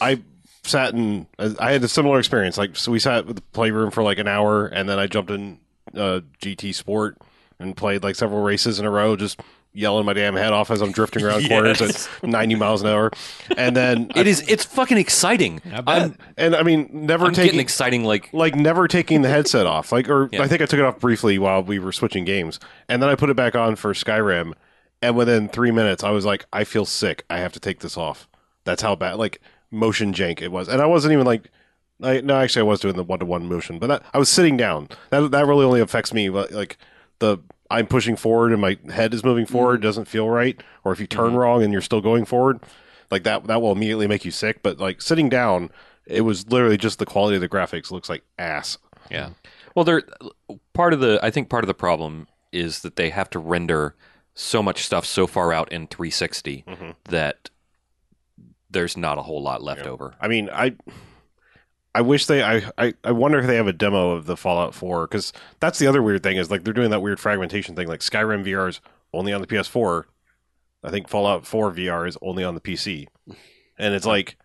I 0.01 0.21
sat 0.65 0.93
in 0.93 1.29
I 1.39 1.71
had 1.71 1.85
a 1.85 1.89
similar 1.89 2.19
experience. 2.19 2.59
Like 2.59 2.75
so 2.75 2.91
we 2.91 2.99
sat 2.99 3.27
with 3.27 3.37
the 3.37 3.43
playroom 3.43 3.93
for 3.93 4.03
like 4.03 4.19
an 4.19 4.27
hour 4.27 4.67
and 4.67 4.89
then 4.89 4.99
I 4.99 5.07
jumped 5.07 5.31
in 5.31 5.61
uh, 5.95 6.21
GT 6.43 6.75
Sport 6.75 7.17
and 7.61 7.77
played 7.77 8.03
like 8.03 8.17
several 8.17 8.43
races 8.43 8.81
in 8.81 8.87
a 8.87 8.91
row 8.91 9.15
just 9.15 9.41
yelling 9.77 10.07
my 10.07 10.15
damn 10.15 10.35
head 10.35 10.53
off 10.53 10.71
as 10.71 10.81
I'm 10.81 10.91
drifting 10.91 11.23
around 11.23 11.47
corners 11.49 11.83
at 11.83 12.09
90 12.23 12.55
miles 12.55 12.83
an 12.83 12.89
hour. 12.89 13.11
And 13.57 13.77
then 13.77 14.11
It 14.17 14.27
is. 14.27 14.43
It's 14.49 14.65
fucking 14.65 14.97
exciting. 14.97 15.61
I 15.87 16.13
and 16.37 16.57
I 16.57 16.63
mean 16.63 16.89
never 16.91 17.27
I'm 17.27 17.35
taking 17.35 17.61
exciting. 17.61 18.03
Like 18.05 18.33
like 18.33 18.55
never 18.55 18.89
taking 18.89 19.23
the 19.23 19.29
headset 19.29 19.67
off. 19.75 19.93
Like, 19.93 20.09
or 20.09 20.29
Yeah. 20.33 20.43
I 20.43 20.49
think 20.49 20.63
I 20.63 20.67
took 20.67 20.81
it 20.81 20.85
off 20.85 20.99
briefly 20.99 21.39
while 21.39 21.63
we 21.63 21.79
were 21.79 21.93
switching 21.93 22.25
games, 22.25 22.59
and 22.89 23.03
then 23.03 23.11
I 23.11 23.15
put 23.15 23.29
it 23.31 23.37
back 23.37 23.55
on 23.55 23.77
for 23.77 23.93
Skyrim, 23.93 24.55
and 25.03 25.17
within 25.17 25.49
three 25.49 25.71
minutes, 25.71 26.03
I 26.03 26.11
was 26.11 26.25
like, 26.25 26.47
I 26.53 26.65
feel 26.65 26.87
sick. 26.87 27.25
I 27.29 27.39
have 27.39 27.53
to 27.53 27.61
take 27.61 27.81
this 27.81 27.97
off. 27.99 28.27
That's 28.65 28.83
how 28.83 28.97
bad, 28.97 29.17
like 29.17 29.41
motion 29.71 30.13
jank 30.15 30.41
it 30.41 30.51
was, 30.51 30.69
and 30.69 30.81
I 30.81 30.87
wasn't 30.87 31.13
even 31.13 31.27
like. 31.27 31.51
I, 32.03 32.21
no, 32.21 32.37
actually, 32.37 32.61
I 32.61 32.65
was 32.65 32.81
doing 32.81 32.95
the 32.97 33.03
one 33.05 33.21
to 33.21 33.25
one 33.25 33.49
motion, 33.49 33.79
but 33.79 33.87
that, 33.87 34.03
I 34.13 34.19
was 34.19 34.29
sitting 34.29 34.59
down. 34.59 34.89
That 35.11 35.31
that 35.31 35.47
really 35.47 35.65
only 35.65 35.81
affects 35.81 36.13
me. 36.13 36.29
Like 36.29 36.51
like 36.51 36.77
the 37.21 37.39
I'm 37.71 37.87
pushing 37.87 38.17
forward 38.17 38.53
and 38.53 38.61
my 38.61 38.79
head 38.93 39.13
is 39.15 39.25
moving 39.25 39.47
forward 39.47 39.81
doesn't 39.83 40.07
feel 40.07 40.29
right, 40.29 40.61
or 40.85 40.93
if 40.93 41.01
you 41.01 41.07
turn 41.07 41.35
wrong 41.35 41.63
and 41.63 41.73
you're 41.73 41.83
still 41.83 42.01
going 42.01 42.25
forward, 42.25 42.61
like 43.11 43.23
that 43.25 43.45
that 43.49 43.61
will 43.63 43.73
immediately 43.73 44.07
make 44.07 44.25
you 44.25 44.31
sick. 44.31 44.63
But 44.63 44.79
like 44.79 45.03
sitting 45.03 45.29
down, 45.29 45.71
it 46.07 46.21
was 46.23 46.47
literally 46.51 46.77
just 46.77 46.99
the 46.99 47.07
quality 47.07 47.37
of 47.37 47.41
the 47.41 47.49
graphics 47.49 47.91
looks 47.91 48.09
like 48.09 48.23
ass. 48.39 48.79
Yeah. 49.11 49.31
Well, 49.75 49.85
they're 49.85 50.03
part 50.73 50.93
of 50.93 51.01
the. 51.01 51.19
I 51.23 51.31
think 51.31 51.49
part 51.49 51.65
of 51.65 51.69
the 51.69 51.75
problem 51.75 52.29
is 52.53 52.81
that 52.81 52.97
they 52.97 53.11
have 53.11 53.29
to 53.31 53.39
render 53.39 53.95
so 54.35 54.63
much 54.63 54.85
stuff 54.85 55.05
so 55.05 55.27
far 55.27 55.53
out 55.53 55.71
in 55.73 55.87
360 55.87 56.65
Mhm. 56.67 56.95
that 57.05 57.51
there's 58.71 58.97
not 58.97 59.19
a 59.19 59.23
whole 59.23 59.43
lot 59.43 59.63
left 59.63 59.85
Yeah. 59.85 59.91
over. 59.91 60.15
I 60.21 60.29
mean, 60.29 60.49
I 60.53 60.75
I 61.97 62.01
wish 62.03 62.27
they 62.27 62.43
I, 62.43 62.63
I 62.79 62.95
I 63.05 63.13
wonder 63.13 63.39
if 63.39 63.47
they 63.47 63.57
have 63.57 63.67
a 63.67 63.73
demo 63.73 64.11
of 64.11 64.27
the 64.27 64.37
Fallout 64.37 64.75
4 64.75 65.07
cuz 65.09 65.33
that's 65.61 65.79
the 65.79 65.87
other 65.87 66.03
weird 66.03 66.23
thing 66.23 66.37
is 66.37 66.51
like 66.51 66.63
they're 66.65 66.75
doing 66.75 66.91
that 66.91 67.01
weird 67.01 67.19
fragmentation 67.21 67.75
thing 67.75 67.89
like 67.89 68.01
Skyrim 68.01 68.45
VR 68.45 68.69
is 68.69 68.81
only 69.13 69.33
on 69.33 69.41
the 69.41 69.47
PS4. 69.47 70.05
I 70.85 70.91
think 70.91 71.09
Fallout 71.09 71.47
4 71.47 71.73
VR 71.73 72.07
is 72.09 72.19
only 72.23 72.45
on 72.45 72.55
the 72.55 72.61
PC. 72.61 73.07
And 73.79 73.95
it's 73.95 74.07
like 74.07 74.37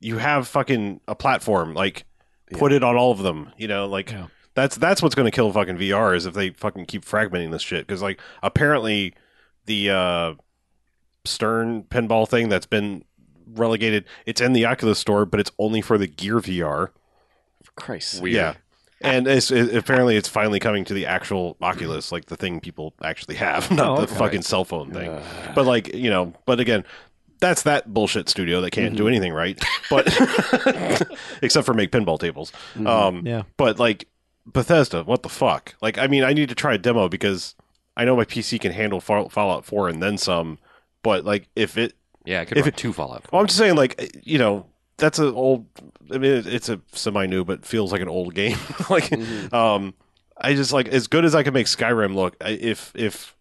you 0.00 0.18
have 0.18 0.48
fucking 0.48 1.00
a 1.08 1.14
platform 1.14 1.74
like 1.74 2.04
put 2.52 2.72
it 2.72 2.82
on 2.84 2.96
all 2.96 3.12
of 3.12 3.18
them, 3.18 3.50
you 3.56 3.66
know, 3.68 3.86
like 3.86 4.12
Yeah. 4.12 4.26
that's 4.54 4.76
that's 4.76 5.02
what's 5.02 5.14
going 5.14 5.30
to 5.30 5.34
kill 5.34 5.52
fucking 5.52 5.78
VR 5.78 6.14
is 6.16 6.26
if 6.26 6.34
they 6.34 6.50
fucking 6.50 6.86
keep 6.86 7.04
fragmenting 7.04 7.50
this 7.50 7.62
shit 7.62 7.86
cuz 7.88 8.02
like 8.02 8.20
apparently 8.42 9.14
the 9.66 9.90
uh 9.90 10.34
Stern 11.24 11.84
pinball 11.84 12.28
thing 12.28 12.48
that's 12.48 12.66
been 12.66 13.04
relegated. 13.46 14.04
It's 14.26 14.40
in 14.40 14.52
the 14.52 14.66
Oculus 14.66 14.98
store, 14.98 15.24
but 15.26 15.40
it's 15.40 15.50
only 15.58 15.80
for 15.80 15.98
the 15.98 16.06
Gear 16.06 16.36
VR. 16.36 16.88
For 17.62 17.72
Christ's 17.76 18.12
sake. 18.14 18.22
Weird. 18.22 18.34
Yeah, 18.36 18.54
and 19.00 19.26
it's, 19.26 19.50
it, 19.50 19.74
apparently 19.74 20.16
it's 20.16 20.28
finally 20.28 20.58
coming 20.60 20.84
to 20.84 20.94
the 20.94 21.06
actual 21.06 21.56
Oculus, 21.60 22.12
like 22.12 22.26
the 22.26 22.36
thing 22.36 22.60
people 22.60 22.94
actually 23.02 23.36
have, 23.36 23.70
not 23.72 23.98
Oh, 23.98 24.00
the 24.00 24.06
fucking 24.06 24.42
cell 24.42 24.64
phone 24.64 24.90
thing. 24.92 25.10
Uh, 25.10 25.52
But 25.54 25.66
like 25.66 25.94
you 25.94 26.10
know, 26.10 26.32
but 26.46 26.60
again, 26.60 26.84
that's 27.40 27.62
that 27.62 27.92
bullshit 27.92 28.28
studio 28.28 28.60
that 28.60 28.70
can't 28.70 28.88
Mm-hmm. 28.94 28.96
do 28.96 29.08
anything 29.08 29.32
right, 29.32 29.60
but 29.90 30.06
except 31.42 31.66
for 31.66 31.74
make 31.74 31.90
pinball 31.90 32.18
tables. 32.18 32.52
Mm-hmm. 32.74 32.86
Um, 32.86 33.26
Yeah. 33.26 33.42
but 33.56 33.78
like 33.78 34.06
Bethesda, 34.46 35.04
what 35.04 35.22
the 35.22 35.28
fuck? 35.28 35.74
Like, 35.80 35.98
I 35.98 36.06
mean, 36.06 36.24
I 36.24 36.32
need 36.32 36.48
to 36.48 36.54
try 36.54 36.74
a 36.74 36.78
demo 36.78 37.08
because 37.08 37.54
I 37.96 38.04
know 38.04 38.16
my 38.16 38.24
PC 38.24 38.60
can 38.60 38.72
handle 38.72 39.00
Fallout 39.00 39.64
4 39.64 39.88
and 39.88 40.02
then 40.02 40.18
some. 40.18 40.58
But 41.02 41.24
like, 41.24 41.48
if 41.56 41.76
it 41.78 41.94
Yeah, 42.24 42.40
I 42.40 42.44
could 42.44 42.58
If 42.58 42.64
run 42.64 42.68
it- 42.68 42.76
two 42.76 42.92
Fallout. 42.92 43.24
well, 43.32 43.40
I'm 43.40 43.46
just 43.46 43.58
saying, 43.58 43.74
like, 43.76 44.20
you 44.22 44.38
know, 44.38 44.66
that's 44.98 45.18
an 45.18 45.34
old. 45.34 45.66
I 46.12 46.18
mean, 46.18 46.42
it's 46.46 46.68
a 46.68 46.80
semi-new, 46.92 47.44
but 47.44 47.64
feels 47.64 47.90
like 47.92 48.00
an 48.00 48.08
old 48.08 48.34
game. 48.34 48.56
like, 48.90 49.04
Mm-hmm. 49.10 49.54
um, 49.54 49.94
I 50.36 50.54
just 50.54 50.72
like 50.72 50.88
as 50.88 51.06
good 51.08 51.24
as 51.24 51.34
I 51.34 51.42
can 51.42 51.54
make 51.54 51.66
Skyrim 51.66 52.14
look. 52.14 52.36
I, 52.40 52.50
if 52.50 52.92
if 52.94 53.36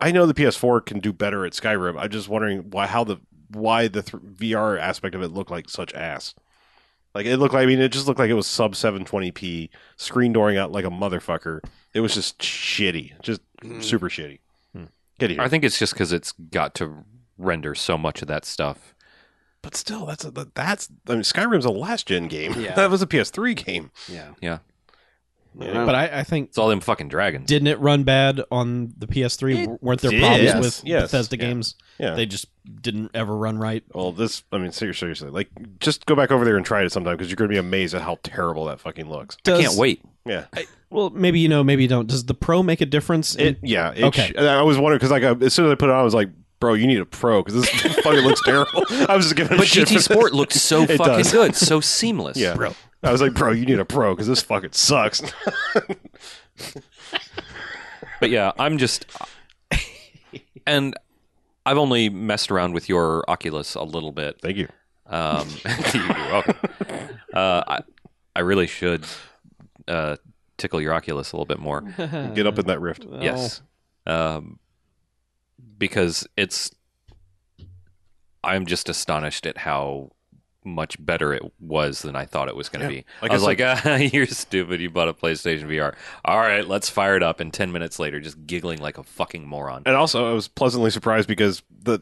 I 0.00 0.10
know 0.10 0.26
the 0.26 0.34
PS4 0.34 0.84
can 0.84 1.00
do 1.00 1.12
better 1.12 1.44
at 1.46 1.52
Skyrim, 1.52 1.98
I'm 1.98 2.10
just 2.10 2.28
wondering 2.28 2.70
why 2.70 2.86
how 2.86 3.04
the 3.04 3.18
why 3.48 3.88
the 3.88 4.02
th- 4.02 4.22
VR 4.22 4.78
aspect 4.80 5.14
of 5.14 5.22
it 5.22 5.28
looked 5.28 5.50
like 5.50 5.68
such 5.68 5.92
ass. 5.94 6.34
Like 7.14 7.26
it 7.26 7.36
looked 7.36 7.52
like 7.54 7.64
I 7.64 7.66
mean, 7.66 7.78
it 7.80 7.90
just 7.92 8.06
looked 8.06 8.18
like 8.18 8.30
it 8.30 8.34
was 8.34 8.46
sub 8.46 8.72
720p, 8.74 9.68
screen 9.96 10.32
dooring 10.32 10.56
out 10.56 10.72
like 10.72 10.84
a 10.86 10.90
motherfucker. 10.90 11.60
It 11.92 12.00
was 12.00 12.14
just 12.14 12.38
shitty, 12.38 13.20
just 13.22 13.40
super 13.80 14.08
shitty. 14.08 14.38
Get 15.18 15.30
here. 15.30 15.40
I 15.42 15.48
think 15.48 15.62
it's 15.62 15.78
just 15.78 15.92
because 15.92 16.10
it's 16.12 16.32
got 16.32 16.74
to 16.76 17.04
render 17.38 17.74
so 17.74 17.96
much 17.98 18.22
of 18.22 18.28
that 18.28 18.44
stuff. 18.44 18.94
But 19.62 19.76
still, 19.76 20.06
that's 20.06 20.24
a, 20.24 20.30
that's. 20.30 20.88
I 21.08 21.12
mean, 21.12 21.20
Skyrim's 21.22 21.64
a 21.64 21.70
last 21.70 22.06
gen 22.08 22.26
game. 22.28 22.54
Yeah. 22.58 22.74
that 22.76 22.90
was 22.90 23.00
a 23.02 23.06
PS3 23.06 23.64
game. 23.64 23.90
Yeah. 24.08 24.30
Yeah. 24.40 24.58
Yeah. 25.58 25.84
But 25.84 25.94
I, 25.94 26.20
I 26.20 26.24
think 26.24 26.48
It's 26.48 26.56
all 26.58 26.68
them 26.70 26.80
fucking 26.80 27.08
dragons. 27.08 27.46
didn't 27.46 27.68
it 27.68 27.78
run 27.78 28.04
bad 28.04 28.40
on 28.50 28.94
the 28.96 29.06
PS3? 29.06 29.64
It 29.74 29.82
Weren't 29.82 30.00
there 30.00 30.10
did. 30.10 30.20
problems 30.20 30.44
Yes. 30.44 30.64
with 30.64 30.82
Yes. 30.86 31.02
Bethesda 31.02 31.36
Yeah. 31.36 31.42
games? 31.44 31.74
Yeah. 31.98 32.14
They 32.14 32.24
just 32.24 32.46
didn't 32.80 33.10
ever 33.12 33.36
run 33.36 33.58
right. 33.58 33.84
well, 33.94 34.12
this. 34.12 34.44
I 34.50 34.56
mean, 34.56 34.72
ser- 34.72 34.94
seriously, 34.94 35.28
like, 35.28 35.50
just 35.78 36.06
go 36.06 36.14
back 36.16 36.30
over 36.32 36.46
there 36.46 36.56
and 36.56 36.64
try 36.64 36.82
it 36.82 36.90
sometime 36.90 37.14
because 37.18 37.28
you're 37.28 37.36
going 37.36 37.50
to 37.50 37.54
be 37.54 37.58
amazed 37.58 37.94
at 37.94 38.00
how 38.00 38.18
terrible 38.22 38.64
that 38.64 38.80
fucking 38.80 39.10
looks. 39.10 39.36
I 39.46 39.60
can't 39.60 39.76
wait. 39.76 40.00
Yeah. 40.24 40.46
Well, 40.88 41.10
maybe 41.10 41.38
you 41.38 41.48
know, 41.50 41.62
maybe 41.62 41.82
you 41.82 41.88
don't. 41.88 42.06
Does 42.08 42.24
the 42.24 42.34
Pro 42.34 42.62
make 42.62 42.80
a 42.80 42.86
difference? 42.86 43.34
in- 43.34 43.46
It. 43.48 43.58
Yeah. 43.62 43.92
It 43.94 44.04
Okay. 44.04 44.32
sh- 44.34 44.38
I 44.38 44.62
was 44.62 44.78
wondering 44.78 44.98
because 45.00 45.10
like 45.10 45.22
I, 45.22 45.32
as 45.44 45.52
soon 45.52 45.66
as 45.66 45.72
I 45.72 45.74
put 45.74 45.90
it 45.90 45.92
on, 45.92 46.00
I 46.00 46.02
was 46.02 46.14
like, 46.14 46.30
"Bro, 46.62 46.74
you 46.74 46.86
need 46.86 47.00
a 47.00 47.04
pro 47.04 47.42
because 47.42 47.60
this 47.60 47.68
fucking 48.04 48.20
looks 48.20 48.40
terrible." 48.44 48.84
I 49.08 49.16
was 49.16 49.24
just 49.26 49.34
giving. 49.34 49.56
But 49.56 49.66
a 49.66 49.68
shit 49.68 49.88
GT 49.88 49.94
for- 49.94 50.00
Sport 50.00 50.32
looked 50.32 50.52
so 50.52 50.82
It 50.88 50.96
fucking 50.96 51.14
does. 51.18 51.32
good, 51.32 51.56
so 51.56 51.80
seamless. 51.80 52.36
Yeah. 52.36 52.54
bro. 52.54 52.72
I 53.02 53.10
was 53.10 53.20
like, 53.20 53.34
"Bro, 53.34 53.52
you 53.52 53.66
need 53.66 53.80
a 53.80 53.84
pro 53.84 54.14
because 54.14 54.28
this 54.28 54.42
fucking 54.42 54.70
sucks." 54.72 55.20
But 58.20 58.30
yeah, 58.30 58.52
I'm 58.56 58.78
just, 58.78 59.04
and 60.64 60.94
I've 61.66 61.76
only 61.78 62.08
messed 62.08 62.52
around 62.52 62.72
with 62.72 62.88
your 62.88 63.24
Oculus 63.28 63.74
a 63.74 63.82
little 63.82 64.12
bit. 64.12 64.40
Thank 64.40 64.58
you. 64.58 64.68
Um, 65.08 65.48
you're 65.92 66.06
welcome. 66.08 66.54
Uh, 67.34 67.64
I, 67.66 67.80
I 68.36 68.40
really 68.40 68.68
should 68.68 69.04
uh, 69.88 70.18
tickle 70.56 70.80
your 70.80 70.94
Oculus 70.94 71.32
a 71.32 71.36
little 71.36 71.46
bit 71.46 71.58
more. 71.58 71.80
Get 71.80 72.46
up 72.46 72.60
in 72.60 72.66
that 72.68 72.80
rift. 72.80 73.04
Yes, 73.20 73.60
um, 74.06 74.60
because 75.82 76.24
it's. 76.36 76.70
I'm 78.44 78.66
just 78.66 78.88
astonished 78.88 79.46
at 79.46 79.58
how 79.58 80.10
much 80.64 80.96
better 81.04 81.32
it 81.34 81.42
was 81.60 82.02
than 82.02 82.14
I 82.14 82.24
thought 82.24 82.46
it 82.48 82.54
was 82.54 82.68
going 82.68 82.86
to 82.86 82.92
Yeah. 82.94 83.00
be. 83.00 83.06
Like 83.20 83.30
I 83.32 83.34
was 83.34 83.42
like, 83.50 83.60
ah, 83.60 83.96
"You're 83.96 84.26
stupid. 84.26 84.80
You 84.80 84.90
bought 84.90 85.08
a 85.08 85.12
PlayStation 85.14 85.64
VR. 85.64 85.94
All 86.24 86.38
right, 86.38 86.66
let's 86.66 86.88
fire 86.88 87.16
it 87.16 87.22
up." 87.22 87.40
And 87.40 87.52
ten 87.52 87.72
minutes 87.72 87.98
later, 87.98 88.20
just 88.20 88.46
giggling 88.46 88.78
like 88.80 88.98
a 88.98 89.02
fucking 89.02 89.46
moron. 89.46 89.82
And 89.86 89.96
also, 89.96 90.30
I 90.30 90.32
was 90.32 90.48
pleasantly 90.48 90.90
surprised 90.90 91.28
because 91.28 91.62
the 91.82 92.00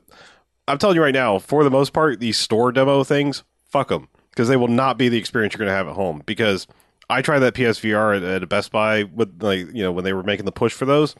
I'm 0.68 0.78
telling 0.78 0.96
you 0.96 1.02
right 1.02 1.14
now, 1.14 1.38
for 1.38 1.64
the 1.64 1.70
most 1.70 1.92
part, 1.92 2.20
these 2.20 2.36
store 2.38 2.70
demo 2.72 3.02
things, 3.02 3.42
fuck 3.64 3.88
them 3.88 4.08
because 4.30 4.48
they 4.48 4.56
will 4.56 4.68
not 4.68 4.96
be 4.98 5.08
the 5.08 5.18
experience 5.18 5.54
you're 5.54 5.58
going 5.58 5.68
to 5.70 5.74
have 5.74 5.88
at 5.88 5.94
home. 5.94 6.22
Because 6.26 6.66
I 7.08 7.22
tried 7.22 7.40
that 7.40 7.54
PSVR 7.54 8.16
at, 8.18 8.22
at 8.22 8.42
a 8.42 8.46
Best 8.46 8.70
Buy 8.72 9.02
with 9.04 9.42
like 9.42 9.66
you 9.74 9.82
know 9.82 9.92
when 9.92 10.04
they 10.04 10.12
were 10.12 10.22
making 10.22 10.44
the 10.46 10.52
push 10.52 10.72
for 10.72 10.84
those. 10.86 11.14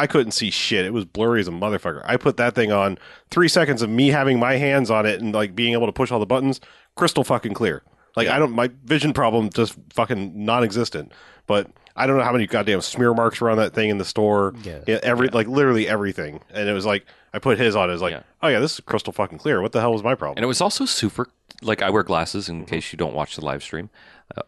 I 0.00 0.06
couldn't 0.06 0.32
see 0.32 0.50
shit. 0.50 0.84
It 0.86 0.92
was 0.92 1.04
blurry 1.04 1.40
as 1.40 1.48
a 1.48 1.50
motherfucker. 1.52 2.02
I 2.04 2.16
put 2.16 2.36
that 2.38 2.54
thing 2.54 2.72
on 2.72 2.98
three 3.30 3.48
seconds 3.48 3.82
of 3.82 3.90
me 3.90 4.08
having 4.08 4.38
my 4.38 4.54
hands 4.56 4.90
on 4.90 5.04
it 5.06 5.20
and 5.20 5.34
like 5.34 5.54
being 5.54 5.72
able 5.74 5.86
to 5.86 5.92
push 5.92 6.10
all 6.10 6.18
the 6.20 6.26
buttons, 6.26 6.60
crystal 6.96 7.24
fucking 7.24 7.54
clear. 7.54 7.82
Like 8.16 8.28
I 8.28 8.38
don't, 8.38 8.52
my 8.52 8.70
vision 8.84 9.12
problem 9.12 9.50
just 9.50 9.74
fucking 9.92 10.44
non-existent. 10.44 11.12
But 11.46 11.68
I 11.96 12.06
don't 12.06 12.16
know 12.16 12.24
how 12.24 12.32
many 12.32 12.46
goddamn 12.46 12.80
smear 12.80 13.12
marks 13.14 13.40
were 13.40 13.50
on 13.50 13.56
that 13.58 13.72
thing 13.74 13.90
in 13.90 13.98
the 13.98 14.04
store. 14.04 14.54
Yeah. 14.62 14.98
every 15.02 15.28
like 15.28 15.46
literally 15.48 15.86
everything. 15.88 16.40
And 16.50 16.68
it 16.68 16.72
was 16.72 16.86
like 16.86 17.06
I 17.34 17.38
put 17.38 17.58
his 17.58 17.76
on. 17.76 17.88
It 17.88 17.92
was 17.92 18.02
like, 18.02 18.12
Yeah. 18.12 18.22
oh 18.42 18.48
yeah, 18.48 18.58
this 18.58 18.74
is 18.74 18.80
crystal 18.80 19.12
fucking 19.12 19.38
clear. 19.38 19.60
What 19.62 19.72
the 19.72 19.80
hell 19.80 19.92
was 19.92 20.02
my 20.02 20.14
problem? 20.14 20.38
And 20.38 20.44
it 20.44 20.48
was 20.48 20.60
also 20.60 20.84
super. 20.86 21.28
Like 21.62 21.82
I 21.82 21.90
wear 21.90 22.02
glasses 22.02 22.48
in 22.48 22.56
Mm-hmm. 22.62 22.64
case 22.66 22.92
you 22.92 22.96
don't 22.96 23.14
watch 23.14 23.36
the 23.36 23.44
live 23.44 23.62
stream, 23.62 23.90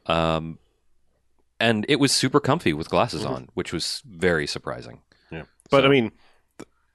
Uh, 0.09 0.13
um, 0.13 0.59
and 1.61 1.85
it 1.89 2.01
was 2.01 2.11
super 2.13 2.41
comfy 2.41 2.73
with 2.73 2.89
glasses 2.89 3.23
Mm-hmm. 3.23 3.33
on, 3.35 3.49
which 3.55 3.73
was 3.73 4.03
very 4.07 4.47
surprising. 4.47 5.01
Yeah. 5.73 5.79
But 5.81 5.87
I 5.87 5.89
mean, 5.89 6.13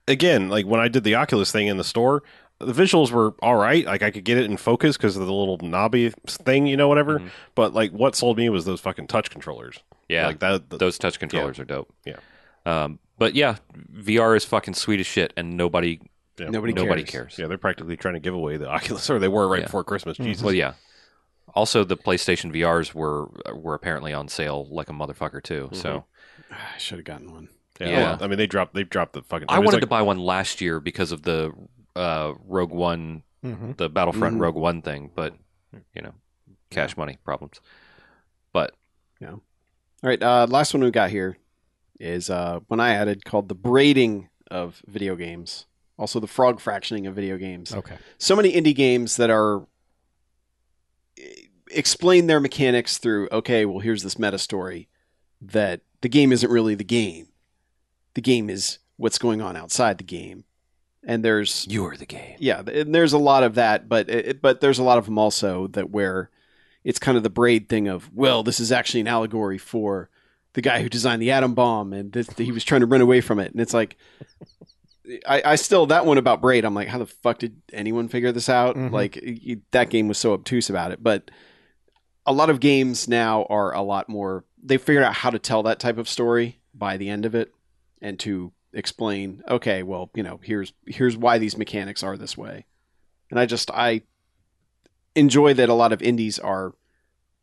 again, 0.06 0.48
like 0.48 0.66
when 0.66 0.80
I 0.80 0.88
did 0.88 1.04
the 1.04 1.14
Oculus 1.16 1.52
thing 1.52 1.66
in 1.66 1.76
the 1.76 1.84
store, 1.84 2.22
the 2.60 2.72
visuals 2.72 3.10
were 3.12 3.34
all 3.40 3.56
right. 3.56 3.84
Like 3.84 4.02
I 4.02 4.10
could 4.10 4.24
get 4.24 4.38
it 4.38 4.44
in 4.44 4.56
focus 4.56 4.96
because 4.96 5.16
of 5.16 5.26
the 5.26 5.32
little 5.32 5.58
knobby 5.62 6.12
thing, 6.26 6.66
you 6.66 6.76
know, 6.76 6.88
whatever. 6.88 7.20
Mhm. 7.20 7.30
But 7.54 7.74
like 7.74 7.92
what 7.92 8.16
sold 8.16 8.36
me 8.36 8.48
was 8.48 8.64
those 8.64 8.80
fucking 8.80 9.06
touch 9.06 9.30
controllers. 9.30 9.78
Yeah, 10.08 10.26
Like 10.26 10.38
that. 10.40 10.70
the- 10.70 10.78
those 10.78 10.96
touch 10.98 11.18
controllers 11.18 11.58
are 11.58 11.64
dope. 11.64 11.92
Yeah. 12.06 12.16
Um, 12.64 12.98
but 13.18 13.34
yeah, 13.34 13.56
VR 13.94 14.36
is 14.36 14.44
fucking 14.44 14.74
sweet 14.74 15.00
as 15.00 15.06
shit, 15.06 15.32
and 15.36 15.56
nobody 15.56 16.00
yeah. 16.38 16.50
Nobody 16.50 16.72
nobody 16.72 17.02
cares. 17.02 17.10
cares. 17.34 17.38
Yeah, 17.38 17.46
they're 17.48 17.58
practically 17.58 17.96
trying 17.96 18.14
to 18.14 18.20
give 18.20 18.32
away 18.34 18.56
the 18.58 18.68
Oculus, 18.70 19.10
or 19.10 19.18
they 19.18 19.26
were 19.28 19.48
right 19.48 19.60
Yeah. 19.60 19.66
before 19.66 19.82
Christmas. 19.84 20.16
Jesus. 20.18 20.42
Well, 20.42 20.54
yeah. 20.54 20.74
Also, 21.54 21.82
the 21.82 21.96
PlayStation 21.96 22.52
VRs 22.52 22.94
were 22.94 23.26
were 23.52 23.74
apparently 23.74 24.12
on 24.12 24.28
sale 24.28 24.66
like 24.70 24.88
a 24.88 24.92
motherfucker 24.92 25.42
too. 25.42 25.68
So 25.72 26.04
I 26.50 26.78
should 26.78 26.98
have 26.98 27.04
gotten 27.04 27.32
one. 27.32 27.48
Yeah. 27.80 27.88
Yeah. 27.88 27.98
well, 28.12 28.18
I 28.22 28.26
mean, 28.26 28.38
they 28.38 28.46
dropped. 28.46 28.74
They 28.74 28.84
dropped 28.84 29.12
the 29.12 29.22
fucking. 29.22 29.46
I 29.48 29.56
mean, 29.56 29.64
wanted 29.64 29.76
like- 29.76 29.82
to 29.82 29.86
buy 29.88 30.02
one 30.02 30.18
last 30.18 30.60
year 30.60 30.80
because 30.80 31.12
of 31.12 31.22
the 31.22 31.52
uh, 31.96 32.34
Rogue 32.46 32.70
One, 32.72 33.22
Mhm. 33.44 33.76
the 33.76 33.88
Battlefront 33.88 34.36
Mhm. 34.36 34.40
Rogue 34.40 34.54
One 34.56 34.82
thing, 34.82 35.10
but 35.14 35.34
you 35.94 36.02
know, 36.02 36.14
cash 36.70 36.96
money 36.96 37.18
problems. 37.24 37.60
But 38.52 38.74
yeah, 39.20 39.30
All 39.32 39.40
right, 40.02 40.22
uh, 40.22 40.46
last 40.48 40.72
one 40.74 40.82
we 40.82 40.90
got 40.90 41.10
here 41.10 41.36
is 42.00 42.30
uh, 42.30 42.60
one 42.68 42.78
I 42.80 42.90
added 42.90 43.24
called 43.24 43.48
the 43.48 43.54
braiding 43.54 44.28
of 44.50 44.80
video 44.86 45.16
games. 45.16 45.66
Also, 45.98 46.20
the 46.20 46.28
frog 46.28 46.60
fractioning 46.60 47.08
of 47.08 47.14
video 47.16 47.36
games. 47.36 47.74
Okay. 47.74 47.96
So 48.18 48.36
many 48.36 48.52
indie 48.52 48.74
games 48.74 49.16
that 49.16 49.30
are 49.30 49.66
eh, 51.18 51.22
explain 51.70 52.26
their 52.26 52.40
mechanics 52.40 52.98
through 52.98 53.28
okay, 53.32 53.64
well, 53.64 53.80
here's 53.80 54.02
this 54.02 54.18
meta 54.18 54.38
story 54.38 54.88
that 55.40 55.80
the 56.00 56.08
game 56.08 56.32
isn't 56.32 56.50
really 56.50 56.74
the 56.74 56.84
game. 56.84 57.27
The 58.14 58.20
game 58.20 58.50
is 58.50 58.78
what's 58.96 59.18
going 59.18 59.40
on 59.40 59.56
outside 59.56 59.98
the 59.98 60.04
game. 60.04 60.44
And 61.04 61.24
there's 61.24 61.66
You're 61.70 61.96
the 61.96 62.04
game. 62.06 62.36
yeah, 62.38 62.60
and 62.60 62.94
there's 62.94 63.12
a 63.12 63.18
lot 63.18 63.42
of 63.42 63.54
that, 63.54 63.88
but 63.88 64.10
it, 64.10 64.42
but 64.42 64.60
there's 64.60 64.78
a 64.78 64.82
lot 64.82 64.98
of 64.98 65.04
them 65.06 65.18
also 65.18 65.68
that 65.68 65.90
where 65.90 66.30
it's 66.84 66.98
kind 66.98 67.16
of 67.16 67.22
the 67.22 67.30
braid 67.30 67.68
thing 67.68 67.88
of 67.88 68.12
well, 68.14 68.42
this 68.42 68.60
is 68.60 68.72
actually 68.72 69.00
an 69.00 69.08
allegory 69.08 69.58
for 69.58 70.10
the 70.54 70.60
guy 70.60 70.82
who 70.82 70.88
designed 70.88 71.22
the 71.22 71.30
atom 71.30 71.54
bomb, 71.54 71.92
and 71.92 72.12
this, 72.12 72.28
he 72.36 72.50
was 72.52 72.64
trying 72.64 72.80
to 72.80 72.86
run 72.86 73.00
away 73.00 73.20
from 73.20 73.38
it, 73.38 73.52
and 73.52 73.60
it's 73.60 73.74
like. 73.74 73.96
I, 75.26 75.40
I 75.42 75.54
still 75.56 75.86
that 75.86 76.04
one 76.04 76.18
about 76.18 76.42
braid. 76.42 76.66
I'm 76.66 76.74
like, 76.74 76.88
how 76.88 76.98
the 76.98 77.06
fuck 77.06 77.38
did 77.38 77.56
anyone 77.72 78.08
figure 78.08 78.30
this 78.30 78.50
out? 78.50 78.76
Mhm. 78.76 78.90
Like 78.92 79.18
y- 79.24 79.56
that 79.70 79.88
game 79.88 80.06
was 80.06 80.18
so 80.18 80.34
obtuse 80.34 80.68
about 80.68 80.92
it. 80.92 81.02
But 81.02 81.30
a 82.26 82.32
lot 82.32 82.50
of 82.50 82.60
games 82.60 83.08
now 83.08 83.44
are 83.48 83.72
a 83.74 83.80
lot 83.80 84.10
more. 84.10 84.44
They 84.62 84.76
figured 84.76 85.04
out 85.04 85.14
how 85.14 85.30
to 85.30 85.38
tell 85.38 85.62
that 85.62 85.78
type 85.78 85.96
of 85.96 86.10
story 86.10 86.58
by 86.74 86.98
the 86.98 87.08
end 87.08 87.24
of 87.24 87.34
it, 87.34 87.54
and 88.00 88.18
to 88.20 88.52
explain. 88.72 89.42
Okay, 89.48 89.82
well, 89.82 90.10
you 90.14 90.22
know, 90.22 90.40
here's 90.42 90.72
here's 90.86 91.16
why 91.16 91.38
these 91.38 91.56
mechanics 91.56 92.02
are 92.02 92.16
this 92.16 92.36
way. 92.36 92.66
And 93.30 93.38
I 93.38 93.46
just 93.46 93.70
I 93.70 94.02
enjoy 95.14 95.54
that 95.54 95.68
a 95.68 95.74
lot 95.74 95.92
of 95.92 96.02
indies 96.02 96.38
are 96.38 96.74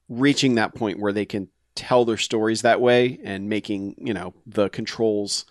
reaching 0.08 0.56
that 0.56 0.76
point 0.76 1.00
where 1.00 1.14
they 1.14 1.26
can 1.26 1.50
tell 1.76 2.06
their 2.06 2.18
stories 2.18 2.62
that 2.62 2.80
way 2.80 3.20
and 3.24 3.50
making 3.50 3.96
you 3.98 4.14
know 4.14 4.34
the 4.46 4.70
controls 4.70 5.46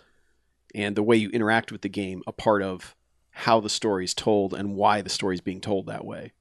and 0.73 0.95
the 0.95 1.03
way 1.03 1.15
you 1.15 1.29
interact 1.29 1.71
with 1.71 1.81
the 1.81 1.89
game 1.89 2.23
a 2.25 2.31
part 2.31 2.63
of 2.63 2.95
how 3.29 3.59
the 3.59 3.69
story 3.69 4.03
is 4.03 4.13
told 4.13 4.53
and 4.53 4.75
why 4.75 5.01
the 5.01 5.09
story 5.09 5.35
is 5.35 5.41
being 5.41 5.61
told 5.61 5.85
that 5.85 6.03
way 6.03 6.31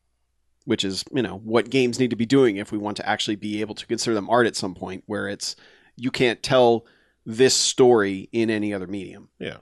which 0.65 0.85
is 0.85 1.05
you 1.13 1.23
know 1.23 1.39
what 1.45 1.69
games 1.69 1.99
need 1.99 2.11
to 2.11 2.17
be 2.17 2.25
doing 2.25 2.57
if 2.57 2.73
we 2.73 2.79
want 2.79 2.97
to 2.97 3.07
actually 3.07 3.37
be 3.37 3.61
able 3.61 3.75
to 3.75 3.87
consider 3.87 4.15
them 4.15 4.31
art 4.31 4.47
at 4.47 4.57
some 4.57 4.75
point 4.75 5.03
where 5.07 5.29
it's 5.29 5.55
you 5.97 6.11
can't 6.11 6.43
tell 6.43 6.87
this 7.27 7.55
story 7.55 8.29
in 8.33 8.51
any 8.51 8.73
other 8.75 8.87
medium 8.87 9.29
Yeah. 9.39 9.57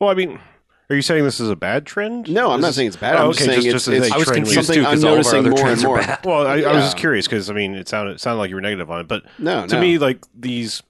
Well, 0.00 0.10
I 0.10 0.14
mean, 0.14 0.38
are 0.90 0.94
you 0.96 1.02
saying 1.02 1.24
this 1.24 1.40
is 1.40 1.50
a 1.50 1.56
bad 1.56 1.84
trend? 1.86 2.28
no 2.30 2.50
i'm 2.52 2.60
This 2.60 2.62
not 2.62 2.68
is- 2.70 2.74
saying 2.76 2.88
it's 2.88 2.96
bad 2.96 3.16
Oh, 3.16 3.18
i'm 3.18 3.24
okay, 3.30 3.32
just 3.32 3.44
saying 3.46 3.62
just- 3.62 3.66
it's, 3.66 3.72
just 3.72 3.88
as 3.88 3.94
it's 4.06 4.10
a 4.10 4.14
I 4.14 4.18
was 4.18 4.26
trend 4.28 4.44
we- 4.46 4.54
confused 4.54 4.66
something 4.66 4.82
too 4.84 4.88
i'm 4.88 4.94
because 4.94 5.04
all 5.04 5.10
of 5.10 5.26
our 5.26 5.32
noticing 5.32 5.38
other 5.38 5.50
more 5.50 5.58
and 5.58 5.66
trends 5.66 5.84
are 5.84 5.86
more 5.88 5.98
bad. 5.98 6.24
Well, 6.24 6.46
I, 6.46 6.52
I 6.52 6.54
was 6.56 6.62
Yeah. 6.64 6.72
just 6.80 6.96
curious 6.96 7.26
because 7.26 7.50
I 7.50 7.52
mean, 7.54 7.74
it 7.74 7.88
sounded 7.88 8.12
it 8.12 8.20
sounded 8.20 8.38
like 8.38 8.48
you 8.50 8.54
were 8.56 8.60
negative 8.62 8.90
on 8.90 9.00
it, 9.00 9.08
but 9.08 9.24
no 9.38 9.66
to 9.66 9.74
no. 9.74 9.80
me, 9.80 9.98
like 9.98 10.24
these 10.34 10.82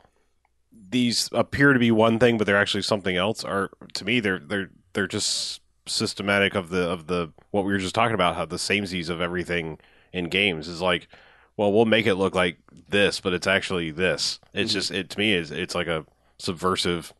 these 0.90 1.28
appear 1.32 1.72
to 1.72 1.78
be 1.78 1.90
one 1.90 2.18
thing, 2.18 2.38
but 2.38 2.46
they're 2.46 2.56
actually 2.60 2.82
something 2.82 3.16
else. 3.16 3.44
Are 3.44 3.70
to 3.94 4.04
me, 4.04 4.20
they're 4.20 4.38
they're 4.38 4.70
they're 4.94 5.06
just 5.06 5.60
systematic 5.86 6.54
of 6.54 6.70
the 6.70 6.88
of 6.88 7.06
the 7.06 7.32
what 7.50 7.64
we 7.64 7.72
were 7.72 7.78
just 7.78 7.94
talking 7.94 8.14
about, 8.14 8.36
how 8.36 8.44
the 8.44 8.56
samesies 8.56 9.08
of 9.10 9.20
everything 9.20 9.78
in 10.12 10.26
games 10.28 10.68
is 10.68 10.80
like. 10.80 11.08
Well, 11.56 11.72
we'll 11.72 11.86
make 11.86 12.06
it 12.06 12.14
look 12.14 12.36
like 12.36 12.58
this, 12.88 13.18
but 13.20 13.32
it's 13.32 13.48
actually 13.48 13.90
this. 13.90 14.38
It's 14.54 14.70
Mhm. 14.70 14.74
just 14.74 14.90
it 14.92 15.10
to 15.10 15.18
me 15.18 15.34
is 15.34 15.50
it's 15.50 15.74
like 15.74 15.88
a 15.88 16.06
subversive. 16.38 17.12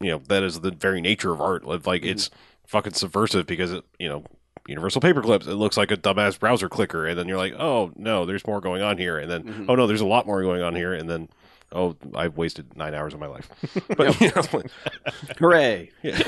You 0.00 0.10
know, 0.12 0.22
that 0.28 0.42
is 0.42 0.60
the 0.60 0.70
very 0.72 1.00
nature 1.00 1.32
of 1.32 1.40
art. 1.40 1.64
Like 1.64 2.02
Mhm. 2.02 2.10
it's 2.10 2.30
fucking 2.66 2.94
subversive 2.94 3.46
because 3.46 3.72
it 3.72 3.84
you 3.98 4.08
know 4.08 4.24
universal 4.68 5.00
paperclips 5.00 5.46
it 5.48 5.56
looks 5.56 5.76
like 5.76 5.90
a 5.90 5.96
dumbass 5.96 6.38
browser 6.38 6.68
clicker 6.68 7.04
and 7.04 7.18
then 7.18 7.26
you're 7.26 7.36
like 7.36 7.52
oh 7.58 7.90
no 7.96 8.24
there's 8.24 8.46
more 8.46 8.60
going 8.60 8.80
on 8.80 8.96
here 8.96 9.18
and 9.18 9.28
then 9.30 9.42
Mhm. 9.42 9.66
oh 9.68 9.74
no 9.74 9.86
there's 9.88 10.00
a 10.00 10.06
lot 10.06 10.24
more 10.24 10.40
going 10.40 10.62
on 10.62 10.76
here 10.76 10.94
and 10.94 11.10
then 11.10 11.28
oh 11.72 11.96
i've 12.14 12.36
wasted 12.36 12.74
nine 12.76 12.94
hours 12.94 13.12
of 13.12 13.18
my 13.18 13.26
life 13.26 13.50
but 13.96 14.18
you 14.20 14.30
know, 14.34 14.62
hooray 15.40 15.90
yeah. 16.04 16.22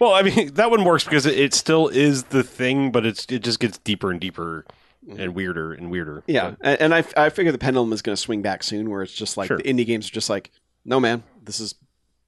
well 0.00 0.12
i 0.12 0.22
mean 0.22 0.52
that 0.54 0.70
one 0.72 0.84
works 0.84 1.04
because 1.04 1.24
it, 1.24 1.38
it 1.38 1.54
still 1.54 1.86
is 1.88 2.24
the 2.24 2.42
thing 2.42 2.90
but 2.90 3.06
it's 3.06 3.24
it 3.30 3.44
just 3.44 3.60
gets 3.60 3.78
deeper 3.78 4.10
and 4.10 4.20
deeper 4.20 4.64
and 5.16 5.34
weirder 5.34 5.72
and 5.72 5.88
weirder 5.90 6.24
Yeah, 6.26 6.56
and, 6.60 6.80
and 6.80 6.94
I, 6.94 7.04
I 7.16 7.28
figure 7.30 7.52
the 7.52 7.58
pendulum 7.58 7.92
is 7.92 8.02
going 8.02 8.16
to 8.16 8.20
swing 8.20 8.42
back 8.42 8.64
soon, 8.64 8.90
where 8.90 9.02
it's 9.04 9.12
just 9.12 9.36
like 9.36 9.46
Sure. 9.46 9.56
the 9.58 9.62
indie 9.62 9.86
games 9.86 10.08
are 10.08 10.12
just 10.12 10.28
like, 10.28 10.50
no 10.84 10.98
man, 10.98 11.22
this 11.46 11.60
is 11.60 11.74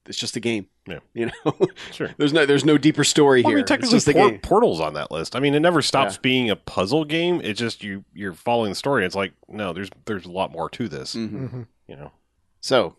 it's 0.06 0.16
just 0.18 0.36
a 0.36 0.40
game. 0.40 0.68
Yeah. 0.86 1.00
you 1.12 1.26
know, 1.26 1.66
sure 1.92 2.08
there's 2.16 2.32
no 2.32 2.46
there's 2.46 2.64
no 2.64 2.78
deeper 2.78 3.04
story 3.04 3.42
Well, 3.42 3.48
I 3.48 3.50
here. 3.50 3.56
mean, 3.58 3.62
it's 3.62 3.68
technically, 3.68 3.96
just 3.96 4.08
a 4.08 4.12
Por- 4.14 4.30
game. 4.30 4.38
Portal's 4.40 4.80
on 4.80 4.94
that 4.94 5.10
list. 5.10 5.36
I 5.36 5.40
mean, 5.40 5.54
it 5.54 5.60
never 5.60 5.82
stops 5.82 6.14
Yeah. 6.14 6.20
being 6.22 6.50
a 6.50 6.56
puzzle 6.56 7.04
game. 7.04 7.40
It's 7.44 7.58
just 7.60 7.84
you 7.84 8.04
you're 8.14 8.32
following 8.32 8.70
the 8.70 8.74
story. 8.76 9.04
It's 9.04 9.14
like 9.14 9.32
no, 9.48 9.72
there's 9.74 9.90
there's 10.06 10.24
a 10.24 10.30
lot 10.30 10.50
more 10.50 10.70
to 10.70 10.88
this. 10.88 11.14
Mhm. 11.14 11.66
You 11.86 11.96
know, 11.96 12.12
So, 12.60 12.96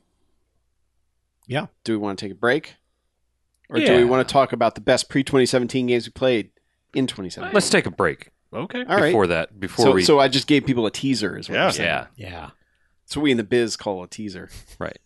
Yeah. 1.47 1.67
do 1.83 1.93
we 1.93 1.97
want 1.97 2.19
to 2.19 2.25
take 2.25 2.31
a 2.31 2.35
break, 2.39 2.75
or 3.69 3.79
do 3.79 3.95
we 3.97 4.03
want 4.05 4.27
to 4.27 4.31
talk 4.31 4.53
about 4.53 4.75
the 4.75 4.81
best 4.81 5.09
pre 5.09 5.23
2017 5.23 5.87
games 5.87 6.05
we 6.07 6.11
played 6.11 6.51
in 6.93 7.07
2017? 7.07 7.53
Let's 7.53 7.69
take 7.69 7.85
a 7.85 7.91
break 7.91 8.29
okay. 8.53 8.83
All 8.85 8.97
right. 8.97 9.05
before 9.07 9.27
that. 9.27 9.59
Before 9.59 9.85
So, 9.85 9.91
we, 9.93 10.03
so 10.03 10.19
I 10.19 10.27
just 10.27 10.47
gave 10.47 10.65
people 10.65 10.85
a 10.85 10.91
teaser, 10.91 11.37
is 11.37 11.49
what 11.49 11.55
Yeah. 11.55 11.63
you're 11.63 11.71
saying. 11.71 11.87
yeah, 11.87 12.05
Yeah. 12.17 12.49
That's 13.05 13.17
what 13.17 13.23
we 13.23 13.31
in 13.31 13.37
the 13.37 13.43
biz 13.43 13.75
call 13.77 14.03
a 14.03 14.07
teaser. 14.07 14.49
right. 14.77 14.97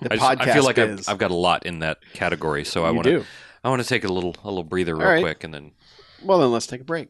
The 0.00 0.12
I, 0.12 0.16
just- 0.16 0.40
I 0.48 0.52
feel 0.54 0.64
like. 0.64 0.78
I've, 0.78 1.08
I've 1.08 1.18
got 1.18 1.30
a 1.30 1.34
lot 1.34 1.66
in 1.66 1.80
that 1.80 1.98
category, 2.12 2.64
so 2.64 2.84
I 2.84 2.90
want 2.90 3.06
to. 3.06 3.24
I 3.64 3.68
want 3.68 3.82
to 3.82 3.88
take 3.88 4.04
a 4.04 4.08
little 4.08 4.36
a 4.44 4.48
little 4.48 4.62
breather 4.62 4.94
real 4.94 5.08
right. 5.08 5.22
quick, 5.22 5.42
and 5.42 5.52
then 5.52 5.72
Well, 6.22 6.38
then 6.38 6.52
let's 6.52 6.66
take 6.66 6.82
a 6.82 6.84
break. 6.84 7.08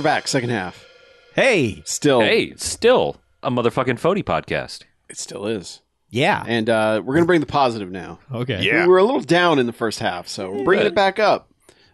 We're 0.00 0.04
back. 0.04 0.26
Second 0.26 0.48
half. 0.48 0.86
Hey. 1.34 1.82
Still, 1.84 2.20
hey, 2.22 2.54
still 2.56 3.16
a 3.42 3.50
motherfucking 3.50 4.00
Fody 4.00 4.24
podcast. 4.24 4.84
it 5.10 5.18
still 5.18 5.46
is. 5.46 5.82
Yeah. 6.08 6.42
And 6.48 6.70
uh, 6.70 7.02
we're 7.04 7.12
going 7.12 7.24
to 7.24 7.26
bring 7.26 7.40
the 7.40 7.46
positive 7.46 7.90
now. 7.90 8.18
Okay. 8.32 8.62
Yeah. 8.62 8.84
We 8.84 8.88
were 8.88 8.96
a 8.96 9.04
little 9.04 9.20
down 9.20 9.58
in 9.58 9.66
the 9.66 9.74
first 9.74 9.98
half, 9.98 10.26
so 10.26 10.50
we're 10.50 10.64
bringing 10.64 10.86
it 10.86 10.94
back 10.94 11.18
up. 11.18 11.50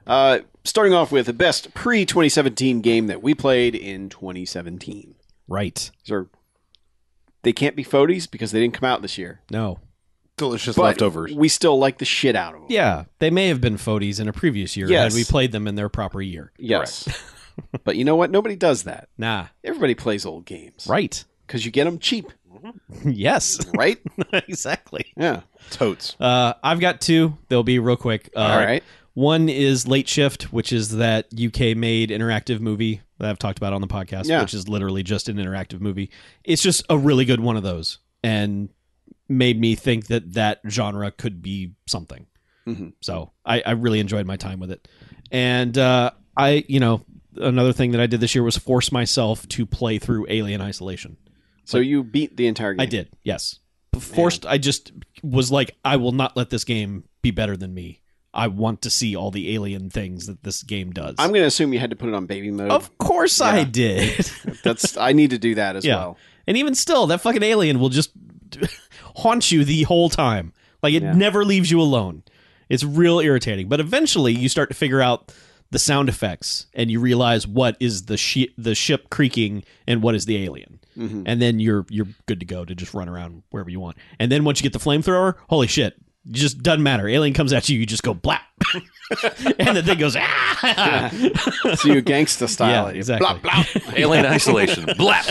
Uh, 0.07 0.39
starting 0.63 0.93
off 0.93 1.11
with 1.11 1.27
the 1.27 1.33
best 1.33 1.75
pre 1.75 2.07
2017 2.07 2.81
game 2.81 3.09
that 3.09 3.25
we 3.25 3.35
played 3.35 3.75
in 3.75 4.09
2017. 4.09 5.17
Right. 5.49 5.91
These 6.05 6.13
are, 6.13 6.29
they 7.43 7.53
can't 7.53 7.75
be 7.75 7.83
Fodies 7.85 8.31
because 8.31 8.53
they 8.53 8.61
didn't 8.61 8.75
come 8.75 8.89
out 8.89 9.03
this 9.03 9.19
year. 9.19 9.41
No. 9.51 9.81
Delicious 10.37 10.77
But 10.77 10.83
leftovers. 10.83 11.33
we 11.35 11.49
still 11.49 11.77
like 11.77 11.99
the 11.99 12.05
shit 12.05 12.37
out 12.37 12.55
of 12.55 12.61
them. 12.61 12.67
Yeah, 12.71 13.07
they 13.19 13.31
may 13.31 13.49
have 13.49 13.61
been 13.61 13.77
Fodies 13.77 14.21
in 14.21 14.29
a 14.29 14.33
previous 14.33 14.77
year 14.77 14.87
Yes. 14.89 15.13
had 15.13 15.19
we 15.19 15.25
played 15.25 15.51
them 15.51 15.67
in 15.67 15.75
their 15.75 15.89
proper 15.89 16.23
year. 16.23 16.53
Yes. 16.57 17.09
but 17.85 17.97
you 17.97 18.05
know 18.05 18.17
what? 18.17 18.31
Nobody 18.31 18.57
does 18.57 18.85
that. 18.85 19.09
Nah. 19.19 19.47
Everybody 19.65 19.95
plays 19.95 20.25
old 20.27 20.45
games. 20.45 20.87
Right. 20.89 21.25
Because 21.47 21.65
you 21.65 21.71
get 21.71 21.85
them 21.85 21.99
cheap, 21.99 22.33
yes. 23.05 23.61
right? 23.77 23.99
exactly. 24.33 25.07
yeah. 25.17 25.43
Totes. 25.71 26.17
Uh, 26.19 26.55
I've 26.63 26.81
got 26.81 27.01
two. 27.01 27.37
They'll 27.49 27.63
be 27.63 27.79
real 27.79 27.97
quick. 27.97 28.31
Uh, 28.35 28.41
All 28.41 28.59
right. 28.59 28.83
One 29.15 29.49
is 29.49 29.89
Late 29.89 30.09
Shift, 30.09 30.53
which 30.53 30.73
is 30.73 30.97
that 30.97 31.27
UK 31.33 31.77
made 31.77 32.11
interactive 32.11 32.61
movie 32.61 33.01
that 33.19 33.31
I've 33.31 33.39
talked 33.39 33.57
about 33.59 33.73
on 33.73 33.81
the 33.81 33.87
podcast, 33.87 34.27
Yeah. 34.27 34.43
which 34.43 34.53
is 34.53 34.69
literally 34.69 35.03
just 35.03 35.29
an 35.31 35.37
interactive 35.39 35.81
movie. 35.81 36.11
It's 36.45 36.63
just 36.63 36.85
a 36.91 36.99
really 36.99 37.25
good 37.25 37.41
one 37.41 37.57
of 37.57 37.63
those 37.63 37.99
and 38.23 38.69
made 39.29 39.59
me 39.59 39.75
think 39.75 40.09
that 40.09 40.35
that 40.35 40.61
genre 40.69 41.11
could 41.11 41.41
be 41.41 41.73
something. 41.87 42.27
Mhm. 42.67 42.93
So 43.01 43.31
I, 43.45 43.63
I 43.65 43.71
really 43.71 44.01
enjoyed 44.01 44.27
my 44.27 44.37
time 44.37 44.61
with 44.61 44.71
it. 44.71 44.87
And 45.33 45.79
uh, 45.79 46.11
I, 46.37 46.65
you 46.69 46.79
know, 46.81 47.03
another 47.39 47.73
thing 47.73 47.93
that 47.93 48.01
I 48.01 48.07
did 48.07 48.21
this 48.21 48.35
year 48.35 48.43
was 48.45 48.57
force 48.57 48.91
myself 48.93 49.47
to 49.49 49.67
play 49.67 49.99
through 49.99 50.27
Alien 50.29 50.61
Isolation. 50.61 51.17
So 51.65 51.79
you 51.79 52.05
beat 52.05 52.37
the 52.37 52.47
entire 52.47 52.75
game. 52.75 52.81
I 52.81 52.87
did, 52.87 53.11
yes. 53.25 53.59
Forced, 53.99 54.45
I 54.47 54.59
just 54.59 54.93
was 55.23 55.51
like, 55.51 55.77
I 55.85 55.97
will 55.97 56.13
not 56.13 56.37
let 56.37 56.51
this 56.51 56.65
game 56.65 57.05
be 57.23 57.31
better 57.31 57.57
than 57.57 57.73
me. 57.75 58.03
I 58.35 58.49
want 58.49 58.83
to 58.83 58.91
see 58.91 59.17
all 59.17 59.31
the 59.31 59.55
alien 59.55 59.89
things 59.89 60.27
that 60.27 60.43
this 60.43 60.63
game 60.63 60.93
does. 60.93 61.15
I'm 61.19 61.31
going 61.31 61.41
to 61.41 61.47
assume 61.47 61.73
you 61.73 61.79
had 61.79 61.89
to 61.91 61.97
put 61.97 62.11
it 62.11 62.15
on 62.15 62.27
baby 62.27 62.51
mode. 62.51 62.71
of 62.71 62.99
course, 62.99 63.41
I 63.41 63.65
did. 63.65 64.19
That's 64.65 64.99
I 64.99 65.13
need 65.15 65.31
to 65.31 65.39
do 65.39 65.55
that 65.55 65.75
as 65.77 65.87
Yeah. 65.87 65.97
well. 65.97 66.19
and 66.47 66.57
even 66.59 66.75
still, 66.75 67.07
that 67.07 67.23
fucking 67.23 67.43
alien 67.43 67.81
will 67.81 67.89
just 67.89 68.11
haunt 69.17 69.51
you 69.51 69.65
the 69.65 69.85
whole 69.85 70.09
time. 70.11 70.53
Like 70.83 70.93
it 70.95 71.03
Yeah. 71.03 71.15
never 71.15 71.45
leaves 71.45 71.71
you 71.71 71.81
alone. 71.81 72.23
It's 72.69 72.85
real 72.85 73.21
irritating. 73.21 73.69
But 73.69 73.81
eventually, 73.81 74.35
you 74.35 74.49
start 74.49 74.69
to 74.69 74.75
figure 74.77 75.01
out 75.01 75.33
the 75.71 75.79
sound 75.79 76.09
effects, 76.09 76.67
and 76.75 76.91
you 76.91 77.01
realize 77.01 77.47
what 77.47 77.77
is 77.81 78.07
the 78.07 78.17
shi 78.17 78.53
the 78.57 78.75
ship 78.75 79.11
creaking 79.11 79.65
and 79.87 80.03
what 80.03 80.15
is 80.15 80.27
the 80.27 80.37
alien. 80.45 80.81
Mhm. 80.97 81.25
and 81.27 81.43
then 81.43 81.61
you're 81.61 81.85
you're 81.91 82.07
good 82.25 82.41
to 82.41 82.47
go 82.47 82.65
to 82.65 82.75
just 82.75 82.95
run 82.95 83.07
around 83.07 83.43
wherever 83.51 83.69
you 83.69 83.79
want. 83.79 83.99
And 84.19 84.33
then 84.33 84.45
once 84.45 84.59
you 84.59 84.63
get 84.63 84.73
the 84.73 84.79
flamethrower, 84.83 85.35
holy 85.51 85.67
shit, 85.67 85.93
it 85.93 86.33
just 86.33 86.63
doesn't 86.63 86.83
matter. 86.83 87.07
Alien 87.07 87.35
comes 87.35 87.53
at 87.53 87.69
you, 87.69 87.79
you 87.79 87.85
just 87.85 88.03
go 88.03 88.15
blap, 88.15 88.41
and 89.59 89.77
the 89.77 89.83
thing 89.83 89.99
goes 89.99 90.17
ah. 90.19 91.11
So 91.77 91.93
you 91.93 92.01
gangsta 92.03 92.49
style 92.49 92.71
Yeah, 92.85 92.89
it. 92.89 92.95
You 92.95 92.99
exactly. 93.01 93.27
Blop, 93.29 93.41
blop. 93.43 93.99
Alien 93.99 94.25
Isolation. 94.25 94.85
Blap. 94.87 95.27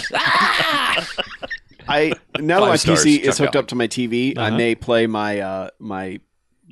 I 1.88 2.14
now 2.40 2.60
that 2.62 2.68
my 2.68 2.76
stars, 2.76 3.04
PC 3.06 3.20
is 3.22 3.38
hooked 3.38 3.56
Allen. 3.56 3.64
up 3.64 3.68
to 3.70 3.76
my 3.76 3.88
TV, 3.88 4.38
I 4.38 4.48
Uh-huh. 4.48 4.58
may 4.58 4.76
play 4.76 5.08
my 5.08 5.40
uh, 5.40 5.70
my 5.80 6.20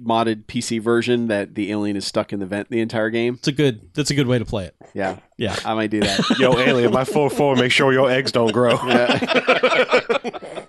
modded 0.01 0.45
PC 0.45 0.81
version 0.81 1.27
that 1.27 1.55
the 1.55 1.71
alien 1.71 1.95
is 1.95 2.05
stuck 2.05 2.33
in 2.33 2.39
the 2.39 2.45
vent 2.45 2.69
the 2.69 2.79
entire 2.79 3.09
game. 3.09 3.35
It's 3.35 3.47
a 3.47 3.51
good. 3.51 3.93
That's 3.93 4.09
a 4.11 4.15
good 4.15 4.27
way 4.27 4.39
to 4.39 4.45
play 4.45 4.65
it. 4.65 4.75
Yeah, 4.93 5.19
Yeah. 5.37 5.55
I 5.65 5.73
might 5.73 5.91
do 5.91 5.99
that. 6.01 6.19
Yo, 6.39 6.57
alien, 6.57 6.91
my 6.91 7.03
four 7.05 7.29
four, 7.29 7.55
make 7.55 7.71
sure 7.71 7.91
your 7.93 8.09
eggs 8.09 8.31
don't 8.31 8.51
grow. 8.51 8.77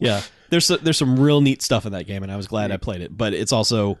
Yeah. 0.00 0.22
There's 0.50 0.68
there's 0.68 0.96
some 0.96 1.18
real 1.18 1.40
neat 1.40 1.60
stuff 1.62 1.84
in 1.84 1.92
that 1.92 2.06
game, 2.06 2.22
and 2.22 2.30
I 2.32 2.36
was 2.36 2.46
glad 2.46 2.70
I 2.70 2.76
played 2.76 3.00
it. 3.00 3.16
But 3.16 3.34
it's 3.34 3.52
also 3.52 3.98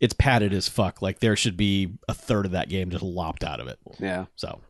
it's 0.00 0.14
padded 0.14 0.52
as 0.54 0.68
fuck. 0.68 1.02
Like 1.02 1.18
there 1.20 1.36
should 1.36 1.56
be 1.56 1.94
a 2.08 2.14
third 2.14 2.46
of 2.46 2.52
that 2.52 2.68
game 2.68 2.90
just 2.90 3.02
lopped 3.02 3.44
out 3.44 3.60
of 3.60 3.66
it. 3.68 3.78
yeah, 3.98 4.26
So, 4.36 4.60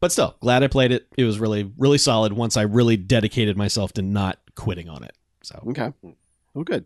but 0.00 0.12
still, 0.12 0.36
glad 0.40 0.62
I 0.62 0.68
played 0.68 0.92
it. 0.92 1.06
It 1.16 1.24
was 1.24 1.38
really 1.38 1.72
really 1.78 1.98
solid. 1.98 2.32
Once 2.32 2.56
I 2.56 2.62
really 2.62 2.96
dedicated 2.96 3.56
myself 3.56 3.92
to 3.94 4.02
not 4.02 4.38
quitting 4.56 4.88
on 4.88 5.04
it. 5.04 5.12
So 5.42 5.62
okay. 5.68 5.92
Well, 6.52 6.64
good. 6.64 6.84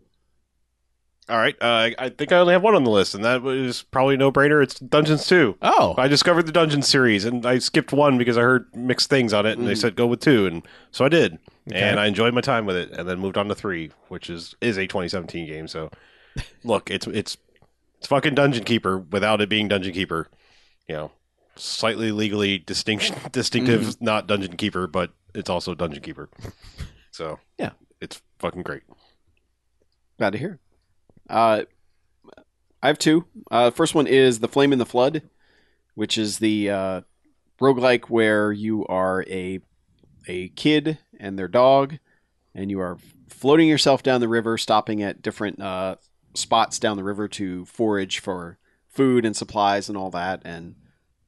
All 1.29 1.37
right, 1.37 1.55
uh, 1.61 1.91
I- 1.97 2.09
think 2.09 2.33
I 2.33 2.37
only 2.37 2.51
have 2.53 2.63
one 2.63 2.75
on 2.75 2.83
the 2.83 2.89
list, 2.89 3.15
and 3.15 3.23
that 3.23 3.41
was 3.41 3.83
probably 3.83 4.17
no 4.17 4.29
brainer. 4.29 4.61
It's 4.61 4.77
Dungeons 4.77 5.25
Two. 5.25 5.57
oh 5.61 5.95
I 5.97 6.09
discovered 6.09 6.45
the 6.47 6.51
Dungeon 6.51 6.81
series, 6.81 7.23
and 7.23 7.45
I 7.45 7.59
skipped 7.59 7.93
one 7.93 8.17
because 8.17 8.37
I 8.37 8.41
heard 8.41 8.65
mixed 8.75 9.09
things 9.09 9.31
on 9.33 9.45
it, 9.45 9.57
and 9.57 9.65
they 9.65 9.71
Mhm. 9.73 9.77
said 9.81 9.95
go 9.95 10.05
with 10.05 10.19
two, 10.19 10.45
and 10.47 10.67
so 10.91 11.05
I 11.05 11.09
did, 11.09 11.39
Okay. 11.71 11.79
and 11.79 11.97
I 11.97 12.07
enjoyed 12.07 12.33
my 12.33 12.41
time 12.41 12.65
with 12.65 12.75
it, 12.75 12.91
and 12.91 13.07
then 13.07 13.19
moved 13.19 13.37
on 13.37 13.47
to 13.47 13.55
three, 13.55 13.91
which 14.09 14.29
is 14.29 14.53
is 14.59 14.77
a 14.77 14.85
2017 14.85 15.47
game. 15.47 15.67
So, 15.69 15.91
look, 16.65 16.91
it's 16.91 17.07
it's 17.07 17.37
it's 17.99 18.07
fucking 18.07 18.35
Dungeon 18.35 18.65
Keeper 18.65 18.97
without 18.97 19.39
it 19.39 19.47
being 19.47 19.69
Dungeon 19.69 19.93
Keeper, 19.93 20.27
you 20.89 20.95
know, 20.95 21.11
slightly 21.55 22.11
legally 22.11 22.57
distinction 22.59 23.15
distinctive, 23.31 24.01
not 24.01 24.27
Dungeon 24.27 24.57
Keeper, 24.57 24.87
but 24.87 25.11
it's 25.33 25.49
also 25.49 25.73
Dungeon 25.73 26.03
Keeper. 26.03 26.29
So 27.11 27.39
Yeah. 27.57 27.71
it's 28.01 28.21
fucking 28.39 28.63
great. 28.63 28.83
Glad 30.19 30.31
to 30.31 30.37
hear. 30.37 30.59
Uh, 31.29 31.63
I 32.81 32.87
have 32.87 32.99
two. 32.99 33.25
Uh, 33.49 33.71
first 33.71 33.95
one 33.95 34.07
is 34.07 34.39
The 34.39 34.47
Flame 34.47 34.73
in 34.73 34.79
the 34.79 34.85
Flood, 34.85 35.23
which 35.95 36.17
is 36.17 36.39
the 36.39 36.69
uh, 36.69 37.01
roguelike 37.61 38.05
where 38.05 38.51
you 38.51 38.85
are 38.87 39.23
a 39.27 39.59
a 40.27 40.49
kid 40.49 40.97
and 41.19 41.37
their 41.37 41.47
dog, 41.47 41.97
and 42.53 42.69
you 42.69 42.79
are 42.79 42.97
floating 43.29 43.67
yourself 43.67 44.03
down 44.03 44.21
the 44.21 44.27
river, 44.27 44.57
stopping 44.57 45.01
at 45.01 45.21
different 45.21 45.61
uh, 45.61 45.95
spots 46.33 46.79
down 46.79 46.97
the 46.97 47.03
river 47.03 47.27
to 47.27 47.65
forage 47.65 48.19
for 48.19 48.57
food 48.87 49.25
and 49.25 49.35
supplies 49.35 49.89
and 49.89 49.97
all 49.97 50.09
that, 50.11 50.41
and 50.43 50.75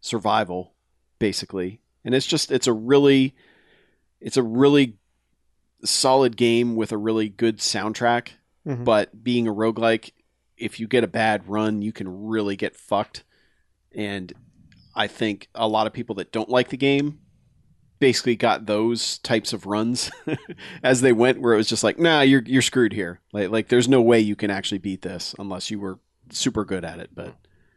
survival, 0.01 0.73
basically. 1.19 1.81
And 2.03 2.13
it's 2.13 2.27
just 2.27 2.51
it's 2.51 2.67
a 2.67 2.73
really 2.73 3.35
it's 4.19 4.37
a 4.37 4.43
really 4.43 4.97
solid 5.83 6.35
game 6.35 6.75
with 6.75 6.91
a 6.91 6.97
really 6.97 7.29
good 7.29 7.59
soundtrack 7.59 8.29
Mhm. 8.65 8.83
but 8.85 9.23
being 9.23 9.47
a 9.47 9.53
roguelike, 9.53 10.11
if 10.57 10.79
you 10.79 10.87
get 10.87 11.03
a 11.03 11.07
bad 11.07 11.47
run, 11.47 11.81
you 11.81 11.91
can 11.91 12.07
really 12.25 12.55
get 12.55 12.75
fucked. 12.75 13.23
And 13.93 14.31
I 14.95 15.07
think 15.07 15.49
a 15.53 15.67
lot 15.67 15.87
of 15.87 15.93
people 15.93 16.15
that 16.15 16.31
don't 16.31 16.49
like 16.49 16.69
the 16.69 16.77
game 16.77 17.19
basically 17.99 18.35
got 18.35 18.65
those 18.65 19.17
types 19.19 19.53
of 19.53 19.65
runs 19.65 20.11
as 20.83 21.01
they 21.01 21.13
went 21.13 21.39
where 21.41 21.53
it 21.53 21.57
was 21.57 21.67
just 21.69 21.83
like, 21.83 21.97
nah, 21.99 22.21
you're 22.21 22.43
you're 22.45 22.61
screwed 22.61 22.93
here. 22.93 23.21
Like 23.33 23.49
like 23.49 23.67
there's 23.69 23.87
no 23.87 24.01
way 24.01 24.19
you 24.19 24.35
can 24.35 24.49
actually 24.51 24.79
beat 24.79 25.01
this 25.01 25.33
unless 25.39 25.69
you 25.71 25.79
were 25.79 25.99
super 26.29 26.65
good 26.65 26.83
at 26.85 26.99
it. 26.99 27.09
But 27.13 27.35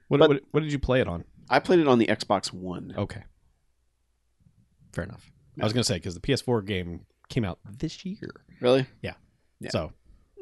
what, 0.09 0.19
but- 0.21 0.29
what 0.29 0.43
what 0.53 0.61
did 0.61 0.73
you 0.73 0.79
play 0.79 1.01
it 1.01 1.09
on? 1.09 1.25
I 1.51 1.59
played 1.61 1.79
it 1.81 1.89
on 1.89 1.99
the 1.99 2.07
Xbox 2.07 2.53
One. 2.53 2.93
Okay, 2.97 3.23
fair 4.93 5.05
enough. 5.05 5.31
I 5.61 5.65
was 5.65 5.73
gonna 5.73 5.85
say 5.85 5.95
because 5.97 6.15
the 6.15 6.21
PS4 6.21 6.65
game 6.65 7.07
came 7.29 7.45
out 7.45 7.59
this 7.79 8.05
year, 8.05 8.31
Really? 8.61 8.87
Yeah. 9.03 9.15
so 9.71 9.93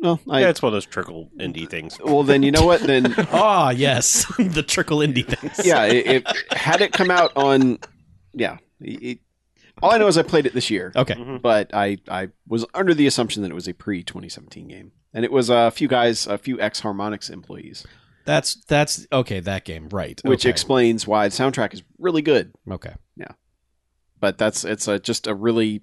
No, 0.01 0.21
I 0.29 0.41
yeah, 0.41 0.49
it's 0.51 0.61
one 0.63 0.69
of 0.69 0.75
those 0.75 0.87
trickle 0.87 1.31
indie 1.39 1.69
things. 1.69 1.99
well 2.05 2.23
then 2.23 2.43
you 2.43 2.51
know 2.51 2.67
what? 2.67 2.83
Then 2.83 3.15
ah 3.33 3.71
yes, 3.71 4.27
the 4.39 4.63
trickle 4.63 4.99
indie 4.99 5.27
things. 5.27 5.67
yeah, 5.67 5.85
it, 5.85 6.07
it 6.07 6.53
had 6.53 6.81
it 6.81 6.93
come 6.93 7.11
out 7.11 7.33
on 7.37 7.79
yeah. 8.35 8.59
It, 8.81 9.21
all 9.83 9.93
I 9.93 9.99
know 9.99 10.07
is 10.07 10.17
I 10.19 10.23
played 10.23 10.47
it 10.47 10.55
this 10.55 10.71
year. 10.71 10.93
Okay. 10.97 11.15
Mhm. 11.15 11.43
but 11.43 11.71
I, 11.75 11.99
I 12.09 12.29
was 12.49 12.65
under 12.75 12.95
the 12.95 13.07
assumption 13.07 13.43
that 13.43 13.51
it 13.51 13.55
was 13.55 13.69
a 13.69 13.75
pre 13.75 14.03
2017 14.03 14.69
game, 14.69 14.93
and 15.13 15.25
it 15.25 15.33
was 15.33 15.51
a 15.51 15.71
few 15.71 15.89
guys, 15.89 16.27
a 16.27 16.39
few 16.39 16.61
ex 16.61 16.81
Harmonix 16.83 17.31
employees, 17.31 17.87
That's 18.25 18.55
that's 18.67 19.07
okay. 19.13 19.41
That 19.41 19.65
game, 19.65 19.89
right? 19.91 20.21
which 20.25 20.43
okay. 20.45 20.51
explains 20.51 21.07
why 21.07 21.29
the 21.29 21.35
soundtrack 21.35 21.73
is 21.75 21.83
really 21.99 22.23
good. 22.23 22.53
okay. 22.71 22.95
Yeah, 23.17 23.33
but 24.21 24.37
that's 24.39 24.65
it's 24.65 24.89
a, 24.89 24.99
just 24.99 25.27
a 25.27 25.35
really 25.35 25.83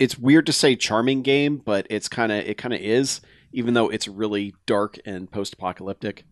it's 0.00 0.18
weird 0.18 0.46
to 0.46 0.52
say 0.52 0.74
charming 0.74 1.22
game, 1.22 1.58
but 1.64 1.86
it's 1.90 2.08
kind 2.08 2.32
of 2.32 2.38
it 2.38 2.58
kind 2.58 2.74
of 2.74 2.80
is, 2.80 3.20
even 3.52 3.74
though 3.74 3.88
it's 3.88 4.08
really 4.08 4.54
dark 4.66 4.98
and 5.04 5.30
post 5.30 5.54
apocalyptic. 5.54 6.24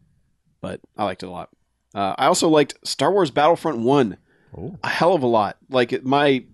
But 0.60 0.80
I 0.96 1.04
liked 1.04 1.22
it 1.22 1.26
a 1.26 1.30
lot. 1.30 1.50
Uh, 1.94 2.14
I 2.18 2.26
also 2.26 2.48
liked 2.48 2.74
Star 2.82 3.12
Wars 3.12 3.30
Battlefront 3.30 3.78
One. 3.78 4.16
Oh. 4.56 4.78
a 4.82 4.88
hell 4.88 5.12
of 5.12 5.22
a 5.22 5.26
lot. 5.26 5.58
Like 5.68 6.02
my, 6.04 6.44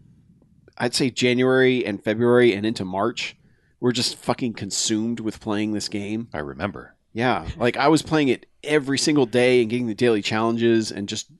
I'd 0.76 0.94
say 0.94 1.10
January 1.10 1.86
and 1.86 2.02
February 2.02 2.52
and 2.52 2.66
into 2.66 2.84
March, 2.84 3.36
we're 3.78 3.92
just 3.92 4.16
fucking 4.16 4.54
consumed 4.54 5.20
with 5.20 5.40
playing 5.40 5.72
this 5.72 5.88
game. 5.88 6.28
I 6.34 6.38
remember. 6.38 6.96
Yeah, 7.12 7.46
like 7.56 7.76
I 7.76 7.86
was 7.86 8.02
playing 8.02 8.28
it 8.28 8.46
every 8.64 8.98
single 8.98 9.26
day 9.26 9.60
and 9.60 9.70
getting 9.70 9.86
the 9.86 9.94
daily 9.94 10.22
challenges 10.22 10.90
and 10.90 11.08
just, 11.08 11.30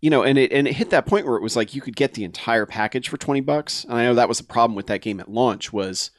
you 0.00 0.10
know, 0.10 0.22
and 0.22 0.38
it 0.38 0.52
and 0.52 0.68
it 0.68 0.74
hit 0.74 0.90
that 0.90 1.06
point 1.06 1.26
where 1.26 1.36
it 1.36 1.42
was 1.42 1.56
like 1.56 1.74
you 1.74 1.80
could 1.80 1.96
get 1.96 2.14
the 2.14 2.24
entire 2.24 2.66
package 2.66 3.08
for 3.08 3.16
twenty 3.16 3.40
bucks. 3.40 3.84
And 3.84 3.94
I 3.94 4.04
know 4.04 4.14
that 4.14 4.28
was 4.28 4.38
the 4.38 4.44
problem 4.44 4.74
with 4.76 4.86
that 4.86 5.00
game 5.02 5.20
at 5.20 5.30
launch 5.30 5.72
was 5.72 6.10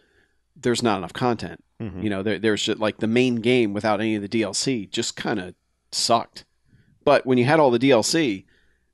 there's 0.55 0.83
not 0.83 0.97
enough 0.97 1.13
content. 1.13 1.63
Mhm. 1.81 2.03
You 2.03 2.09
know, 2.09 2.21
there, 2.23 2.37
there's 2.39 2.63
just 2.63 2.79
like 2.79 2.97
the 2.97 3.07
main 3.07 3.35
game 3.35 3.73
without 3.73 4.01
any 4.01 4.15
of 4.15 4.21
the 4.21 4.27
DLC 4.27 4.89
just 4.89 5.15
kind 5.15 5.39
of 5.39 5.55
sucked. 5.91 6.43
But 7.05 7.25
when 7.25 7.37
you 7.37 7.45
had 7.45 7.59
all 7.59 7.71
the 7.71 7.79
DLC, 7.79 8.45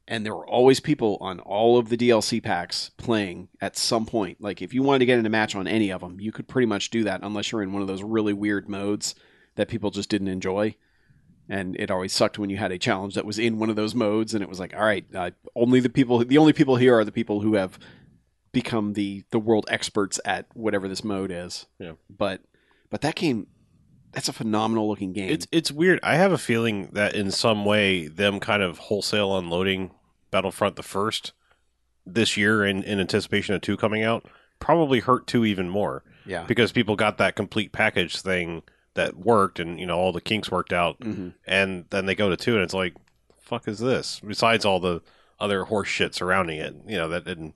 and 0.08 0.24
there 0.24 0.36
were 0.36 0.48
always 0.48 0.80
people 0.80 1.18
on 1.20 1.40
all 1.40 1.80
of 1.80 1.90
the 1.90 1.98
DLC 1.98 2.42
packs 2.42 2.92
playing 2.98 3.48
at 3.60 3.76
some 3.76 4.06
point. 4.06 4.40
Like 4.40 4.62
if 4.62 4.72
you 4.72 4.84
wanted 4.84 5.00
to 5.00 5.08
get 5.08 5.18
in 5.18 5.26
a 5.26 5.30
match 5.30 5.56
on 5.56 5.68
any 5.68 5.92
of 5.92 6.02
them, 6.02 6.20
you 6.20 6.32
could 6.32 6.48
pretty 6.48 6.68
much 6.68 6.92
do 6.92 7.04
that 7.06 7.22
unless 7.24 7.52
you're 7.52 7.64
in 7.64 7.74
one 7.74 7.82
of 7.82 7.88
those 7.88 8.04
really 8.04 8.34
weird 8.34 8.70
modes 8.70 9.16
that 9.56 9.68
people 9.68 9.90
just 9.90 10.10
didn't 10.10 10.28
enjoy. 10.28 10.76
And 11.48 11.76
it 11.80 11.92
always 11.92 12.12
sucked 12.12 12.40
when 12.40 12.50
you 12.50 12.58
had 12.58 12.72
a 12.72 12.80
challenge 12.80 13.14
that 13.16 13.26
was 13.26 13.38
in 13.38 13.60
one 13.60 13.70
of 13.70 13.76
those 13.76 13.94
modes, 13.94 14.34
and 14.34 14.42
it 14.42 14.50
was 14.50 14.60
like, 14.60 14.74
all 14.76 14.84
right, 14.84 15.06
uh, 15.14 15.32
only 15.56 15.80
the 15.80 15.90
people, 15.90 16.26
the 16.26 16.40
only 16.40 16.54
people 16.54 16.76
here 16.76 16.98
are 16.98 17.06
the 17.06 17.12
people 17.12 17.42
who 17.42 17.54
have 17.54 17.78
become 18.52 18.94
the 18.94 19.24
the 19.32 19.38
world 19.38 19.66
experts 19.70 20.20
at 20.26 20.48
whatever 20.54 20.88
this 20.88 21.04
mode 21.04 21.30
is. 21.32 21.68
Yeah. 21.78 21.94
But 22.10 22.42
but 22.90 23.02
that 23.02 23.16
game, 23.16 23.48
that's 24.12 24.30
a 24.30 24.34
phenomenal 24.34 24.88
looking 24.88 25.14
game. 25.14 25.30
It's 25.30 25.48
it's 25.52 25.72
weird. 25.72 26.00
I 26.02 26.16
have 26.16 26.32
a 26.32 26.38
feeling 26.38 26.90
that 26.94 27.14
in 27.14 27.30
some 27.30 27.64
way, 27.64 28.08
them 28.08 28.40
kind 28.40 28.64
of 28.64 28.80
wholesale 28.80 29.38
unloading 29.38 29.92
Battlefront 30.32 30.78
the 30.78 30.84
first 30.84 31.34
this 32.06 32.38
year 32.38 32.66
in, 32.66 32.84
in 32.84 33.00
anticipation 33.00 33.56
of 33.56 33.62
two 33.62 33.78
coming 33.78 34.04
out 34.04 34.26
probably 34.60 35.00
hurt 35.00 35.28
two 35.28 35.46
even 35.46 35.70
more 35.70 36.04
yeah. 36.26 36.44
because 36.44 36.72
people 36.72 36.96
got 36.96 37.18
that 37.18 37.36
complete 37.36 37.72
package 37.72 38.22
thing 38.22 38.64
that 38.96 39.16
worked 39.18 39.60
and 39.60 39.80
you 39.80 39.86
know 39.86 39.98
all 39.98 40.12
the 40.12 40.22
kinks 40.22 40.50
worked 40.52 40.74
out, 40.74 40.98
hmm 41.02 41.30
and 41.46 41.86
then 41.92 42.06
they 42.06 42.16
go 42.16 42.30
to 42.30 42.36
two 42.38 42.54
and 42.56 42.64
it's 42.64 42.74
like, 42.74 42.94
fuck 43.40 43.68
is 43.68 43.80
this? 43.80 44.20
Besides 44.26 44.66
all 44.66 44.80
the 44.80 45.02
other 45.40 45.66
horse 45.66 45.88
shit 45.88 46.16
surrounding 46.16 46.60
it, 46.60 46.76
you 46.88 46.98
know 46.98 47.08
that 47.10 47.26
didn't 47.26 47.54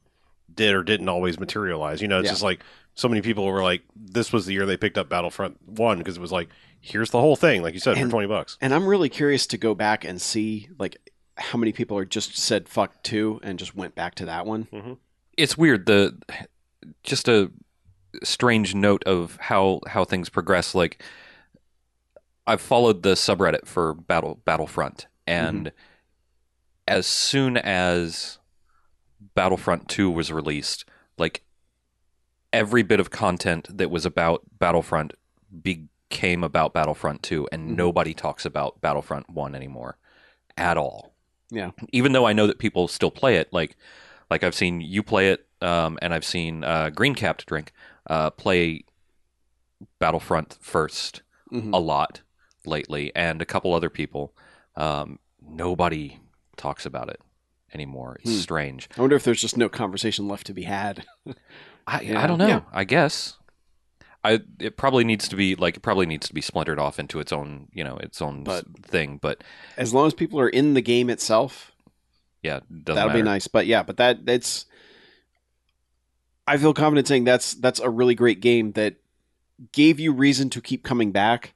did 0.53 0.73
or 0.75 0.83
didn't 0.83 1.09
always 1.09 1.39
materialize. 1.39 2.01
You 2.01 2.07
know, 2.07 2.19
it's 2.19 2.25
Yeah. 2.27 2.31
just 2.31 2.43
like 2.43 2.61
so 2.95 3.07
many 3.07 3.21
people 3.21 3.45
were 3.45 3.63
like, 3.63 3.83
this 3.95 4.33
was 4.33 4.45
the 4.45 4.53
year 4.53 4.65
they 4.65 4.75
picked 4.77 4.97
up 4.97 5.07
Battlefront 5.09 5.57
one 5.65 5.97
because 5.99 6.17
it 6.17 6.21
was 6.21 6.31
like, 6.31 6.49
here's 6.81 7.11
the 7.11 7.19
whole 7.21 7.35
thing, 7.37 7.61
like 7.61 7.73
you 7.73 7.79
said, 7.79 7.97
And- 7.97 8.07
for 8.07 8.11
twenty 8.11 8.27
bucks. 8.27 8.57
And 8.59 8.73
I'm 8.73 8.85
really 8.85 9.09
curious 9.09 9.47
to 9.47 9.57
go 9.57 9.73
back 9.73 10.03
and 10.03 10.21
see 10.21 10.67
like 10.77 10.97
how 11.37 11.57
many 11.57 11.71
people 11.71 11.97
are 11.97 12.03
just 12.03 12.35
said 12.37 12.67
fuck 12.67 13.01
two 13.03 13.39
and 13.43 13.57
just 13.57 13.73
went 13.75 13.95
back 13.95 14.15
to 14.15 14.25
that 14.25 14.45
one. 14.45 14.97
It's 15.37 15.57
weird. 15.57 15.85
The 15.85 16.17
just 17.03 17.29
a 17.29 17.49
strange 18.23 18.75
note 18.75 19.03
of 19.05 19.37
how 19.39 19.79
how 19.87 20.03
things 20.03 20.27
progress. 20.29 20.75
Like 20.75 21.01
I've 22.49 22.61
followed 22.61 23.03
the 23.03 23.11
subreddit 23.13 23.65
for 23.67 23.93
Battle 23.93 24.41
Battlefront, 24.45 25.07
and 25.27 25.71
as 26.87 27.05
soon 27.05 27.57
as 27.57 28.39
Battlefront 29.35 29.87
Two 29.87 30.09
was 30.09 30.31
released, 30.31 30.85
like 31.17 31.43
every 32.51 32.81
bit 32.83 32.99
of 32.99 33.11
content 33.11 33.67
that 33.77 33.91
was 33.91 34.05
about 34.05 34.41
Battlefront 34.57 35.13
became 35.61 36.43
about 36.43 36.73
Battlefront 36.73 37.21
Two, 37.21 37.47
and 37.51 37.69
Mhm. 37.71 37.75
nobody 37.75 38.13
talks 38.13 38.45
about 38.45 38.81
Battlefront 38.81 39.29
One 39.29 39.53
anymore 39.55 39.97
at 40.57 40.77
all. 40.77 41.13
Yeah. 41.51 41.71
even 41.91 42.11
though 42.11 42.27
I 42.27 42.33
know 42.33 42.45
that 42.45 42.59
people 42.59 42.87
still 42.87 43.09
play 43.09 43.37
it, 43.37 43.51
like 43.51 43.75
like 44.29 44.43
I've 44.43 44.53
seen 44.53 44.81
you 44.81 45.01
play 45.01 45.29
it, 45.31 45.47
um, 45.61 45.97
and 46.01 46.13
I've 46.13 46.25
seen 46.25 46.63
uh, 46.63 46.89
Green 46.91 47.15
Capped 47.15 47.45
Drink 47.47 47.71
uh, 48.07 48.29
play 48.29 48.83
Battlefront 49.99 50.57
first 50.61 51.21
Mhm. 51.51 51.73
a 51.73 51.79
lot 51.79 52.21
lately, 52.69 53.11
and 53.15 53.41
a 53.41 53.45
couple 53.45 53.73
other 53.73 53.89
people. 53.89 54.33
Um, 54.75 55.19
nobody 55.45 56.19
talks 56.57 56.85
about 56.85 57.09
it. 57.09 57.19
anymore. 57.71 58.17
It's 58.21 58.31
Hmm. 58.31 58.37
strange. 58.39 58.89
I 58.97 59.01
wonder 59.01 59.15
if 59.15 59.23
there's 59.23 59.41
just 59.41 59.55
no 59.55 59.69
conversation 59.69 60.27
left 60.27 60.47
to 60.47 60.53
be 60.55 60.63
had. 60.63 61.05
I 61.85 62.01
Yeah. 62.01 62.23
I 62.23 62.25
don't 62.25 62.39
know. 62.39 62.47
Yeah. 62.47 62.61
I 62.73 62.83
guess. 62.83 63.37
I 64.23 64.39
it 64.59 64.75
probably 64.75 65.03
needs 65.03 65.27
to 65.27 65.35
be 65.35 65.53
like 65.53 65.77
it 65.77 65.81
probably 65.81 66.07
needs 66.07 66.27
to 66.29 66.33
be 66.33 66.41
splintered 66.41 66.79
off 66.79 66.97
into 66.99 67.19
its 67.19 67.31
own 67.31 67.67
you 67.71 67.83
know 67.83 67.97
its 67.97 68.23
own 68.23 68.43
But- 68.43 68.65
thing. 68.81 69.17
But 69.21 69.43
As 69.77 69.93
long 69.93 70.07
as 70.07 70.15
people 70.15 70.39
are 70.39 70.49
in 70.49 70.73
the 70.73 70.81
game 70.81 71.11
itself, 71.11 71.71
yeah, 72.41 72.61
doesn't 72.71 72.95
that'll 72.95 73.13
be 73.13 73.21
nice. 73.21 73.45
But 73.47 73.67
yeah, 73.67 73.83
but 73.83 73.97
that 73.97 74.25
that's. 74.25 74.65
I 76.47 76.57
feel 76.57 76.73
confident 76.73 77.07
saying 77.07 77.23
that's 77.25 77.53
that's 77.53 77.79
a 77.79 77.89
really 77.89 78.15
great 78.15 78.41
game 78.41 78.71
that 78.71 78.95
gave 79.73 79.99
you 79.99 80.11
reason 80.11 80.49
to 80.49 80.59
keep 80.61 80.83
coming 80.83 81.11
back, 81.11 81.53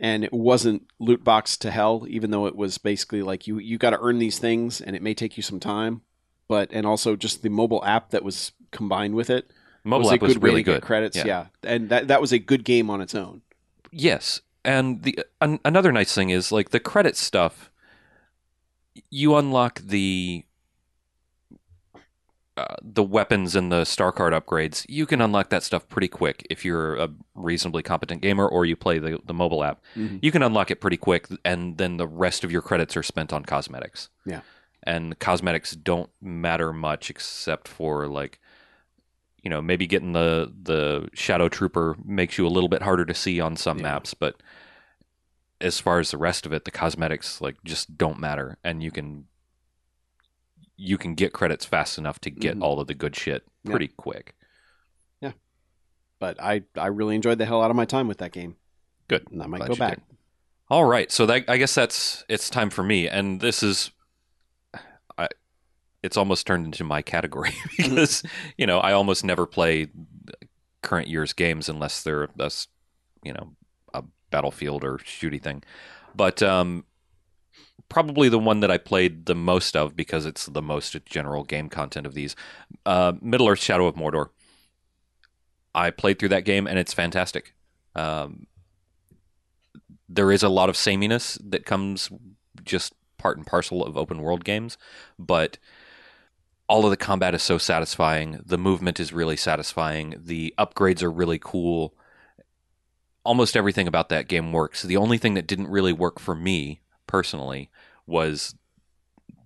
and 0.00 0.24
it 0.24 0.32
wasn't 0.32 0.86
loot 0.98 1.22
box 1.24 1.56
to 1.58 1.70
hell. 1.70 2.04
Even 2.08 2.30
though 2.30 2.46
it 2.46 2.56
was 2.56 2.78
basically 2.78 3.22
like 3.22 3.46
you 3.46 3.58
you 3.58 3.78
got 3.78 3.90
to 3.90 4.00
earn 4.00 4.18
these 4.18 4.38
things, 4.38 4.80
and 4.80 4.96
it 4.96 5.02
may 5.02 5.14
take 5.14 5.36
you 5.36 5.42
some 5.42 5.60
time. 5.60 6.02
But 6.48 6.70
and 6.72 6.86
also 6.86 7.16
just 7.16 7.42
the 7.42 7.48
mobile 7.48 7.84
app 7.84 8.10
that 8.10 8.22
was 8.24 8.52
combined 8.70 9.14
with 9.14 9.30
it 9.30 9.50
Mobile 9.84 10.04
was 10.04 10.12
app 10.14 10.22
a 10.22 10.24
was 10.24 10.34
good 10.34 10.42
way 10.42 10.50
really 10.50 10.62
good. 10.62 10.82
credits. 10.82 11.16
Yeah. 11.16 11.26
Yeah. 11.26 11.46
and 11.64 11.88
that 11.90 12.08
that 12.08 12.20
was 12.20 12.32
a 12.32 12.38
good 12.38 12.64
game 12.64 12.88
on 12.90 13.00
its 13.00 13.14
own. 13.14 13.42
Yes, 13.92 14.40
and 14.64 15.02
the 15.02 15.18
an, 15.40 15.60
another 15.64 15.92
nice 15.92 16.14
thing 16.14 16.30
is 16.30 16.50
like 16.50 16.70
the 16.70 16.80
credit 16.80 17.16
stuff. 17.16 17.70
You 19.10 19.36
unlock 19.36 19.80
the 19.80 20.44
uh, 22.56 22.74
the 22.82 23.02
weapons 23.02 23.54
and 23.54 23.70
the 23.70 23.84
star 23.84 24.10
card 24.12 24.32
upgrades. 24.32 24.86
You 24.88 25.04
can 25.06 25.20
unlock 25.20 25.50
that 25.50 25.62
stuff 25.62 25.86
pretty 25.88 26.08
quick 26.08 26.46
if 26.48 26.64
you're 26.64 26.96
a 26.96 27.10
reasonably 27.34 27.82
competent 27.82 28.22
gamer 28.22 28.48
or 28.48 28.64
you 28.64 28.76
play 28.76 28.98
the 28.98 29.18
the 29.24 29.34
mobile 29.34 29.62
app. 29.62 29.82
Mhm. 29.94 30.20
You 30.22 30.32
can 30.32 30.42
unlock 30.42 30.70
it 30.70 30.80
pretty 30.80 30.96
quick, 30.96 31.28
and 31.44 31.76
then 31.76 31.98
the 31.98 32.06
rest 32.08 32.44
of 32.44 32.50
your 32.52 32.62
credits 32.62 32.96
are 32.96 33.02
spent 33.02 33.32
on 33.32 33.44
cosmetics. 33.44 34.08
Yeah. 34.24 34.40
and 34.88 35.18
cosmetics 35.18 35.72
don't 35.74 36.10
matter 36.22 36.72
much 36.72 37.10
except 37.10 37.66
for 37.66 38.06
like 38.06 38.38
you 39.42 39.50
know 39.50 39.60
maybe 39.60 39.84
getting 39.86 40.12
the 40.12 40.52
the 40.62 41.08
shadow 41.12 41.48
trooper 41.48 41.96
makes 42.04 42.38
you 42.38 42.46
a 42.46 42.54
little 42.56 42.68
bit 42.68 42.82
harder 42.82 43.04
to 43.04 43.14
see 43.14 43.40
on 43.40 43.56
some 43.56 43.78
Yeah. 43.78 43.82
maps 43.84 44.14
but 44.14 44.40
as 45.60 45.80
far 45.80 45.98
as 45.98 46.10
the 46.12 46.18
rest 46.18 46.46
of 46.46 46.52
it 46.52 46.64
the 46.64 46.70
cosmetics 46.70 47.40
like 47.40 47.56
just 47.64 47.96
don't 47.98 48.20
matter 48.20 48.58
and 48.62 48.82
you 48.82 48.90
can 48.92 49.26
you 50.76 50.98
can 50.98 51.14
get 51.14 51.32
credits 51.32 51.64
fast 51.64 51.96
enough 51.98 52.18
to 52.20 52.30
get 52.30 52.56
Mhm. 52.56 52.62
all 52.62 52.80
of 52.80 52.86
the 52.86 52.94
good 52.94 53.16
shit 53.16 53.44
Yeah. 53.64 53.70
pretty 53.70 53.88
quick 53.88 54.34
Yeah. 55.20 55.32
But 56.18 56.40
I 56.40 56.62
I 56.76 56.86
really 56.88 57.14
enjoyed 57.14 57.38
the 57.38 57.46
hell 57.46 57.62
out 57.62 57.70
of 57.70 57.76
my 57.76 57.84
time 57.86 58.08
with 58.08 58.18
that 58.18 58.32
game. 58.32 58.56
Good. 59.08 59.30
and 59.30 59.42
I 59.42 59.46
might 59.46 59.58
Glad 59.58 59.68
go 59.68 59.76
back. 59.76 59.94
did. 60.08 60.16
all 60.68 60.84
right 60.84 61.12
so 61.12 61.26
that 61.26 61.44
i 61.48 61.56
guess 61.58 61.74
that's 61.76 62.24
it's 62.28 62.50
time 62.50 62.70
for 62.70 62.82
me 62.82 63.08
and 63.08 63.40
this 63.40 63.62
is 63.62 63.92
i 65.16 65.28
it's 66.02 66.16
almost 66.16 66.46
turned 66.46 66.64
into 66.66 66.82
my 66.84 67.02
category 67.02 67.52
because 67.76 68.22
you 68.58 68.66
know 68.66 68.78
i 68.80 68.92
almost 68.92 69.24
never 69.24 69.46
play 69.46 69.86
current 70.82 71.06
year's 71.08 71.32
games 71.32 71.68
unless 71.68 72.02
they're 72.02 72.28
that's 72.36 72.66
you 73.22 73.32
know 73.32 73.54
a 73.94 74.02
battlefield 74.30 74.82
or 74.84 74.98
shooty 74.98 75.40
thing 75.40 75.62
but 76.16 76.42
um 76.42 76.84
probably 77.88 78.28
the 78.28 78.38
one 78.38 78.60
that 78.60 78.70
i 78.70 78.78
played 78.78 79.26
the 79.26 79.34
most 79.34 79.76
of 79.76 79.96
because 79.96 80.26
it's 80.26 80.46
the 80.46 80.62
most 80.62 80.96
general 81.06 81.44
game 81.44 81.68
content 81.68 82.06
of 82.06 82.14
these 82.14 82.34
uh 82.84 83.12
middle 83.20 83.48
earth 83.48 83.60
shadow 83.60 83.86
of 83.86 83.94
mordor 83.94 84.30
i 85.74 85.90
played 85.90 86.18
through 86.18 86.28
that 86.28 86.44
game 86.44 86.66
and 86.66 86.78
it's 86.78 86.92
fantastic 86.92 87.54
um 87.94 88.46
there 90.08 90.30
is 90.30 90.42
a 90.42 90.48
lot 90.48 90.68
of 90.68 90.76
sameness 90.76 91.38
that 91.42 91.66
comes 91.66 92.10
just 92.64 92.94
part 93.18 93.36
and 93.36 93.46
parcel 93.46 93.84
of 93.84 93.96
open 93.96 94.20
world 94.20 94.44
games, 94.44 94.78
but 95.18 95.58
all 96.68 96.84
of 96.84 96.90
the 96.90 96.96
combat 96.96 97.34
is 97.34 97.42
so 97.42 97.58
satisfying. 97.58 98.40
The 98.44 98.58
movement 98.58 99.00
is 99.00 99.12
really 99.12 99.36
satisfying. 99.36 100.14
The 100.18 100.54
upgrades 100.58 101.02
are 101.02 101.10
really 101.10 101.38
cool. 101.38 101.94
Almost 103.24 103.56
everything 103.56 103.88
about 103.88 104.08
that 104.08 104.28
game 104.28 104.52
works. 104.52 104.82
The 104.82 104.96
only 104.96 105.18
thing 105.18 105.34
that 105.34 105.46
didn't 105.46 105.68
really 105.68 105.92
work 105.92 106.18
for 106.18 106.34
me 106.34 106.80
personally 107.06 107.70
was 108.06 108.54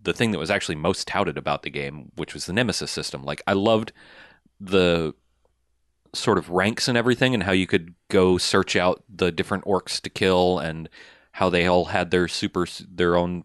the 0.02 0.12
thing 0.12 0.30
that 0.30 0.38
was 0.38 0.50
actually 0.50 0.74
most 0.76 1.06
touted 1.06 1.36
about 1.36 1.62
the 1.62 1.70
game, 1.70 2.10
which 2.16 2.34
was 2.34 2.46
the 2.46 2.52
Nemesis 2.52 2.90
system. 2.90 3.22
Like 3.22 3.42
I 3.46 3.52
loved 3.52 3.92
the 4.58 5.14
sort 6.14 6.38
of 6.38 6.50
ranks 6.50 6.88
and 6.88 6.98
everything 6.98 7.34
and 7.34 7.42
how 7.42 7.52
you 7.52 7.66
could 7.66 7.94
go 8.08 8.36
search 8.38 8.76
out 8.76 9.04
the 9.08 9.30
different 9.30 9.64
orcs 9.64 10.00
to 10.00 10.10
kill 10.10 10.58
and 10.58 10.88
how 11.32 11.48
they 11.48 11.66
all 11.66 11.86
had 11.86 12.10
their 12.10 12.26
super 12.26 12.66
their 12.88 13.16
own 13.16 13.44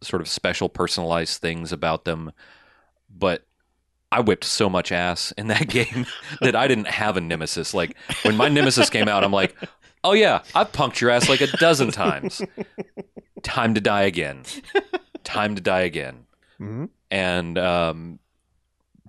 sort 0.00 0.22
of 0.22 0.28
special 0.28 0.68
personalized 0.68 1.40
things 1.40 1.72
about 1.72 2.04
them. 2.04 2.32
But 3.10 3.46
I 4.10 4.20
whipped 4.20 4.44
so 4.44 4.70
much 4.70 4.92
ass 4.92 5.32
in 5.32 5.48
that 5.48 5.68
game 5.68 6.06
that 6.40 6.56
I 6.56 6.68
didn't 6.68 6.88
have 6.88 7.16
a 7.16 7.20
nemesis. 7.20 7.74
Like 7.74 7.96
when 8.22 8.36
my 8.36 8.48
nemesis 8.48 8.90
came 8.90 9.08
out 9.08 9.24
I'm 9.24 9.32
like 9.32 9.54
oh 10.04 10.12
yeah 10.12 10.42
I've 10.54 10.72
punked 10.72 11.00
your 11.00 11.10
ass 11.10 11.28
like 11.28 11.40
a 11.40 11.48
dozen 11.48 11.90
times 11.90 12.40
time 13.46 13.74
to 13.74 13.80
die 13.80 14.02
again 14.02 14.42
time 15.24 15.54
to 15.54 15.60
die 15.62 15.80
again 15.80 16.26
Mhm. 16.60 16.88
and 17.10 17.56
um, 17.58 18.18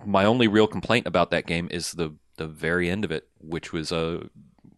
my 0.04 0.24
only 0.24 0.48
real 0.48 0.66
complaint 0.66 1.06
about 1.06 1.30
that 1.32 1.46
game 1.46 1.68
is 1.70 1.92
the 1.92 2.14
the 2.36 2.46
very 2.46 2.88
end 2.88 3.04
of 3.04 3.10
it, 3.10 3.26
which 3.40 3.72
was 3.72 3.90
a 3.90 4.28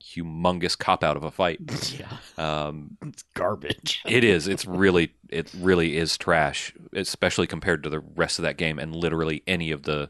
humongous 0.02 0.78
cop 0.78 1.04
out 1.04 1.16
of 1.16 1.22
a 1.24 1.30
fight. 1.30 1.58
Yeah, 1.98 2.16
Um, 2.38 2.96
it's 3.02 3.22
garbage. 3.34 4.00
it 4.06 4.24
is. 4.24 4.48
It's 4.48 4.64
really. 4.84 5.12
It 5.28 5.52
really 5.58 5.96
is 5.98 6.16
trash, 6.16 6.72
especially 6.94 7.46
compared 7.46 7.82
to 7.82 7.90
the 7.90 8.00
rest 8.00 8.38
of 8.38 8.44
that 8.44 8.56
game 8.56 8.78
and 8.78 8.94
literally 8.96 9.42
any 9.46 9.70
of 9.72 9.82
the 9.82 10.08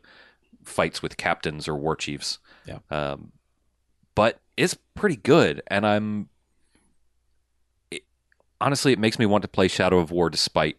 fights 0.62 1.02
with 1.02 1.16
captains 1.16 1.66
or 1.66 1.74
war 1.74 1.96
chiefs. 1.96 2.38
Yeah. 2.66 2.78
Um, 2.90 3.32
but 4.14 4.38
it's 4.56 4.76
pretty 4.94 5.16
good, 5.16 5.60
and 5.66 5.84
I'm. 5.86 6.28
Honestly, 8.60 8.92
it 8.92 8.98
makes 8.98 9.18
me 9.18 9.26
want 9.26 9.42
to 9.42 9.48
play 9.48 9.68
Shadow 9.68 9.98
of 9.98 10.10
War 10.10 10.30
despite 10.30 10.76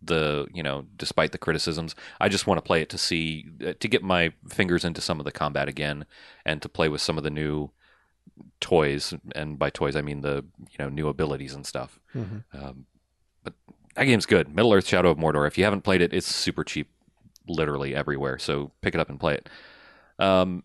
the 0.00 0.46
you 0.54 0.62
know 0.62 0.86
despite 0.96 1.32
the 1.32 1.38
criticisms. 1.38 1.94
I 2.20 2.28
just 2.28 2.46
want 2.46 2.58
to 2.58 2.62
play 2.62 2.80
it 2.82 2.88
to 2.90 2.98
see 2.98 3.46
uh, 3.66 3.72
to 3.78 3.88
get 3.88 4.02
my 4.02 4.32
fingers 4.48 4.84
into 4.84 5.00
some 5.00 5.18
of 5.18 5.24
the 5.24 5.32
combat 5.32 5.68
again 5.68 6.06
and 6.44 6.62
to 6.62 6.68
play 6.68 6.88
with 6.88 7.00
some 7.00 7.18
of 7.18 7.24
the 7.24 7.30
new 7.30 7.70
toys. 8.60 9.14
And 9.34 9.58
by 9.58 9.70
toys 9.70 9.96
i 9.96 10.02
mean 10.02 10.20
the 10.20 10.44
you 10.58 10.76
know 10.78 10.88
new 10.88 11.08
abilities 11.08 11.54
and 11.54 11.66
stuff. 11.66 11.98
Mhm. 12.14 12.44
um, 12.52 12.86
but 13.42 13.54
that 13.94 14.04
game's 14.04 14.26
good. 14.26 14.54
Middle 14.54 14.72
earth 14.72 14.86
shadow 14.86 15.10
of 15.10 15.18
mordor. 15.18 15.46
If 15.46 15.58
you 15.58 15.64
haven't 15.64 15.82
played 15.82 16.00
it 16.00 16.12
it's 16.12 16.26
super 16.26 16.62
cheap 16.64 16.90
literally 17.48 17.94
everywhere. 17.94 18.38
So 18.38 18.70
pick 18.82 18.94
it 18.94 19.00
up 19.00 19.08
and 19.10 19.18
play 19.18 19.34
it. 19.34 19.48
Um, 20.18 20.62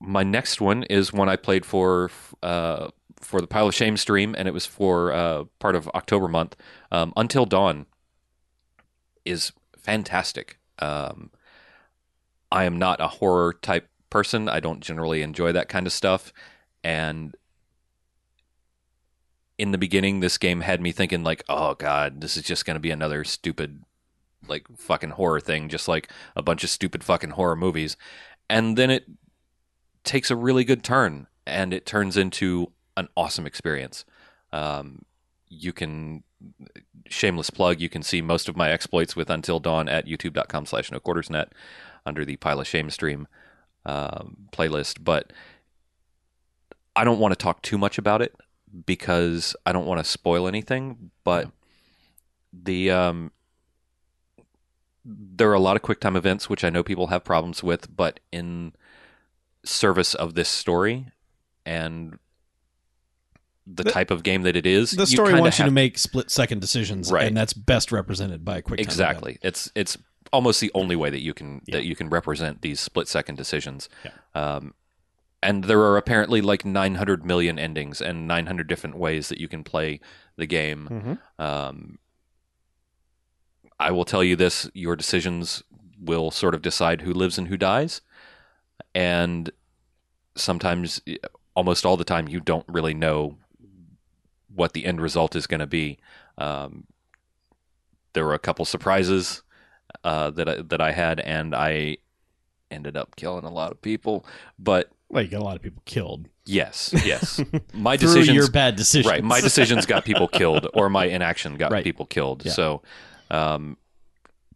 my 0.00 0.22
next 0.22 0.60
one 0.60 0.82
is 0.84 1.12
one 1.12 1.28
i 1.28 1.36
played 1.36 1.64
for 1.64 2.10
uh, 2.42 2.88
for 3.24 3.40
the 3.40 3.46
pile 3.46 3.68
of 3.68 3.74
shame 3.74 3.96
stream 3.96 4.34
and 4.36 4.46
it 4.46 4.54
was 4.54 4.66
for 4.66 5.12
uh, 5.12 5.44
part 5.58 5.76
of 5.76 5.88
october 5.88 6.28
month. 6.28 6.56
Um, 6.92 7.12
until 7.16 7.46
dawn 7.46 7.86
is 9.24 9.52
fantastic. 9.78 10.58
Um, 10.78 11.30
i 12.52 12.64
am 12.64 12.78
not 12.78 13.00
a 13.00 13.08
horror 13.08 13.52
type 13.52 13.88
person. 14.10 14.48
I 14.48 14.60
don't 14.60 14.80
generally 14.80 15.22
enjoy 15.22 15.52
that 15.52 15.68
kind 15.68 15.86
of 15.86 15.92
stuff. 15.92 16.32
And 16.82 17.36
in 19.58 19.70
the 19.70 19.78
beginning 19.78 20.20
this 20.20 20.36
game 20.36 20.60
had 20.60 20.80
me 20.80 20.90
thinking 20.90 21.22
like 21.22 21.44
oh 21.48 21.74
god 21.74 22.20
this 22.20 22.36
is 22.36 22.42
just 22.42 22.66
going 22.66 22.74
to 22.74 22.80
be 22.80 22.90
another 22.90 23.22
stupid 23.22 23.84
like 24.48 24.66
fucking 24.76 25.10
horror 25.10 25.40
thing 25.40 25.68
just 25.68 25.86
like 25.86 26.10
a 26.34 26.42
bunch 26.42 26.64
of 26.64 26.70
stupid 26.70 27.04
fucking 27.04 27.30
horror 27.30 27.56
movies. 27.56 27.96
And 28.48 28.76
then 28.76 28.90
it 28.90 29.06
takes 30.02 30.30
a 30.30 30.36
really 30.36 30.64
good 30.64 30.82
turn 30.82 31.26
and 31.46 31.72
it 31.72 31.86
turns 31.86 32.16
into 32.16 32.72
an 32.96 33.08
awesome 33.16 33.46
experience. 33.46 34.04
Um, 34.52 35.04
you 35.48 35.72
can 35.72 36.22
shameless 37.08 37.50
plug 37.50 37.80
you 37.80 37.88
can 37.88 38.02
see 38.02 38.22
most 38.22 38.48
of 38.48 38.56
my 38.56 38.70
exploits 38.70 39.14
with 39.14 39.30
until 39.30 39.60
dawn 39.60 39.88
at 39.88 40.06
youtube.com 40.06 40.66
slash 40.66 40.90
no 40.90 40.98
quarters 40.98 41.30
net 41.30 41.52
under 42.06 42.24
the 42.24 42.36
pile 42.36 42.60
of 42.60 42.66
shame 42.66 42.90
stream 42.90 43.26
um, 43.86 44.36
playlist 44.52 45.02
but 45.02 45.32
i 46.96 47.04
don't 47.04 47.18
want 47.18 47.32
to 47.32 47.36
talk 47.36 47.62
too 47.62 47.78
much 47.78 47.98
about 47.98 48.22
it 48.22 48.34
because 48.86 49.54
i 49.66 49.72
don't 49.72 49.86
want 49.86 50.02
to 50.02 50.10
spoil 50.10 50.48
anything 50.48 51.10
but 51.24 51.50
the 52.52 52.90
um, 52.90 53.30
there 55.04 55.50
are 55.50 55.54
a 55.54 55.60
lot 55.60 55.76
of 55.76 55.82
quick 55.82 56.00
time 56.00 56.16
events 56.16 56.48
which 56.48 56.64
i 56.64 56.70
know 56.70 56.82
people 56.82 57.08
have 57.08 57.24
problems 57.24 57.62
with 57.62 57.94
but 57.94 58.20
in 58.32 58.72
service 59.64 60.14
of 60.14 60.34
this 60.34 60.48
story 60.48 61.06
and 61.66 62.18
the, 63.66 63.82
The- 63.84 63.90
type 63.90 64.10
of 64.10 64.22
game 64.22 64.42
that 64.42 64.56
it 64.56 64.66
is 64.66 64.90
The 64.92 65.06
story 65.06 65.28
kinda 65.28 65.42
wants 65.42 65.58
you 65.58 65.62
have 65.64 65.70
to 65.70 65.74
make 65.74 65.96
split 65.98 66.30
second 66.30 66.60
decisions, 66.60 67.10
Right. 67.10 67.26
and 67.26 67.36
that's 67.36 67.52
best 67.54 67.92
represented 67.92 68.44
by 68.44 68.58
a 68.58 68.62
quick 68.62 68.78
time 68.78 68.84
exactly 68.84 69.38
it's 69.42 69.70
it's 69.74 69.96
almost 70.32 70.60
the 70.60 70.70
only 70.74 70.96
way 70.96 71.08
that 71.10 71.20
you 71.22 71.32
can 71.32 71.62
Yeah. 71.66 71.76
that 71.76 71.84
you 71.84 71.96
can 71.96 72.10
represent 72.10 72.60
these 72.62 72.78
split 72.80 73.08
second 73.08 73.36
decisions 73.36 73.88
Yeah. 74.04 74.10
um, 74.34 74.74
and 75.42 75.64
there 75.64 75.80
are 75.80 75.96
apparently 75.96 76.40
like 76.42 76.64
900 76.64 77.24
million 77.24 77.58
endings 77.58 78.00
and 78.00 78.26
900 78.28 78.66
different 78.66 78.96
ways 78.96 79.28
that 79.28 79.38
you 79.38 79.46
can 79.48 79.62
play 79.64 80.00
the 80.36 80.46
game. 80.46 80.88
Mhm. 81.38 81.42
um, 81.44 81.98
I 83.78 83.90
will 83.90 84.04
tell 84.04 84.22
you 84.24 84.36
this: 84.36 84.70
your 84.74 84.96
decisions 84.96 85.62
will 86.00 86.30
sort 86.30 86.54
of 86.54 86.62
decide 86.62 87.02
who 87.02 87.12
lives 87.12 87.38
and 87.38 87.48
who 87.48 87.56
dies, 87.56 88.00
and 88.94 89.50
sometimes, 90.36 91.00
almost 91.54 91.84
all 91.84 91.96
the 91.96 92.04
time, 92.04 92.28
you 92.28 92.40
don't 92.40 92.64
really 92.68 92.94
know 92.94 93.36
what 94.54 94.72
the 94.72 94.84
end 94.86 95.00
result 95.00 95.34
is 95.36 95.46
going 95.46 95.60
to 95.60 95.66
be. 95.66 95.98
Um, 96.38 96.84
there 98.12 98.24
were 98.24 98.34
a 98.34 98.38
couple 98.38 98.64
surprises 98.64 99.42
uh, 100.04 100.30
that 100.30 100.48
I, 100.48 100.62
that 100.62 100.80
I 100.80 100.92
had, 100.92 101.20
and 101.20 101.54
I 101.54 101.98
ended 102.70 102.96
up 102.96 103.16
killing 103.16 103.44
a 103.44 103.50
lot 103.50 103.72
of 103.72 103.80
people. 103.82 104.24
But 104.58 104.90
Well, 105.08 105.22
you 105.22 105.28
got 105.28 105.40
a 105.40 105.44
lot 105.44 105.56
of 105.56 105.62
people 105.62 105.82
killed 105.84 106.28
yes, 106.46 106.92
yes, 107.04 107.40
my 107.72 107.96
decisions 107.96 108.34
your 108.36 108.50
bad 108.50 108.76
decisions. 108.76 109.10
right 109.10 109.24
my 109.24 109.40
decisions 109.40 109.86
got 109.86 110.04
people 110.04 110.28
killed 110.28 110.66
or 110.74 110.90
my 110.90 111.06
inaction 111.06 111.56
got 111.56 111.72
Right. 111.72 111.82
people 111.82 112.04
killed 112.04 112.44
Yeah. 112.44 112.52
so 112.52 112.82
um, 113.30 113.78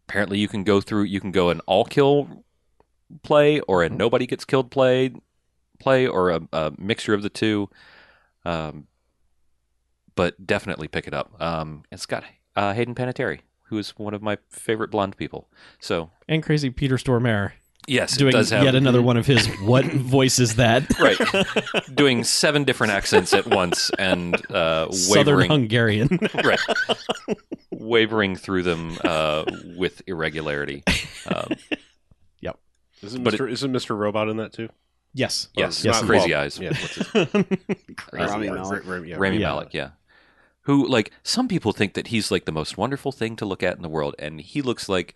apparently 0.07 0.37
you 0.37 0.47
can 0.47 0.63
go 0.63 0.81
through 0.81 1.03
you 1.03 1.19
can 1.19 1.31
go 1.31 1.49
an 1.49 1.61
all 1.61 1.83
kill 1.85 2.43
play 3.23 3.59
or 3.61 3.81
Mm-hmm. 3.83 3.95
a 3.95 3.97
nobody 3.97 4.27
gets 4.27 4.45
killed 4.45 4.69
play 4.69 5.13
play 5.79 6.05
or 6.05 6.29
a, 6.29 6.41
a 6.53 6.71
mixture 6.77 7.15
of 7.15 7.23
the 7.23 7.29
two 7.29 7.69
um, 8.45 8.85
but 10.19 10.45
definitely 10.45 10.87
pick 10.89 11.07
it 11.07 11.13
up 11.13 11.31
um, 11.41 11.83
it's 11.91 12.05
got 12.05 12.23
uh, 12.57 12.73
hayden 12.73 12.93
panettiere 12.93 13.39
who 13.69 13.77
is 13.77 13.91
one 13.97 14.13
of 14.13 14.21
my 14.21 14.37
favorite 14.49 14.91
blonde 14.91 15.15
people 15.15 15.47
so 15.79 16.09
and 16.27 16.43
crazy 16.43 16.69
Peter 16.69 16.97
Stormare 16.97 17.51
yes 17.87 18.17
doing 18.17 18.29
it 18.29 18.33
does 18.33 18.49
have 18.49 18.63
yet 18.65 18.75
another 18.75 19.01
one 19.11 19.15
of 19.15 19.25
his 19.25 19.47
what 19.61 19.85
voice 19.85 20.37
is 20.39 20.55
that? 20.57 20.83
right 20.99 21.17
doing 21.95 22.23
seven 22.25 22.65
different 22.65 22.91
accents 22.91 23.33
at 23.33 23.47
once 23.47 23.89
and 23.97 24.35
uh, 24.51 24.91
Southern 24.91 25.37
wavering 25.37 25.49
Hungarian. 25.51 26.19
right 26.43 26.59
wavering 27.71 28.35
through 28.35 28.63
them 28.63 28.97
uh, 29.05 29.45
with 29.77 30.01
irregularity 30.07 30.83
um, 31.33 31.47
Isn't 33.01 33.23
Mr. 33.23 33.49
isn't 33.49 33.71
Mr. 33.71 33.97
Robot 33.97 34.27
in 34.27 34.35
that 34.37 34.51
too? 34.51 34.67
yes. 35.13 35.47
yes 35.55 35.85
Or 35.85 35.91
not- 35.91 36.03
crazy 36.05 36.31
well, 36.33 36.41
eyes 36.41 36.59
Yeah, 36.59 36.69
what's 36.71 36.95
his- 36.95 37.13
Rami 38.11 38.49
Ra- 38.49 38.55
Malek. 38.55 38.85
Ra- 38.85 38.95
Ra- 38.97 39.01
yeah, 39.03 39.15
Rami 39.17 39.37
Yeah. 39.37 39.47
Malek 39.47 39.73
yeah 39.73 39.89
who 40.69 40.87
like 40.87 41.09
some 41.23 41.47
people 41.47 41.71
think 41.73 41.95
that 41.95 42.07
he's 42.07 42.29
like 42.29 42.45
the 42.45 42.51
most 42.51 42.77
wonderful 42.77 43.11
thing 43.11 43.35
to 43.35 43.43
look 43.45 43.63
at 43.63 43.75
in 43.75 43.81
the 43.81 43.89
world 43.89 44.13
and 44.19 44.39
he 44.39 44.61
looks 44.61 44.87
like 44.87 45.15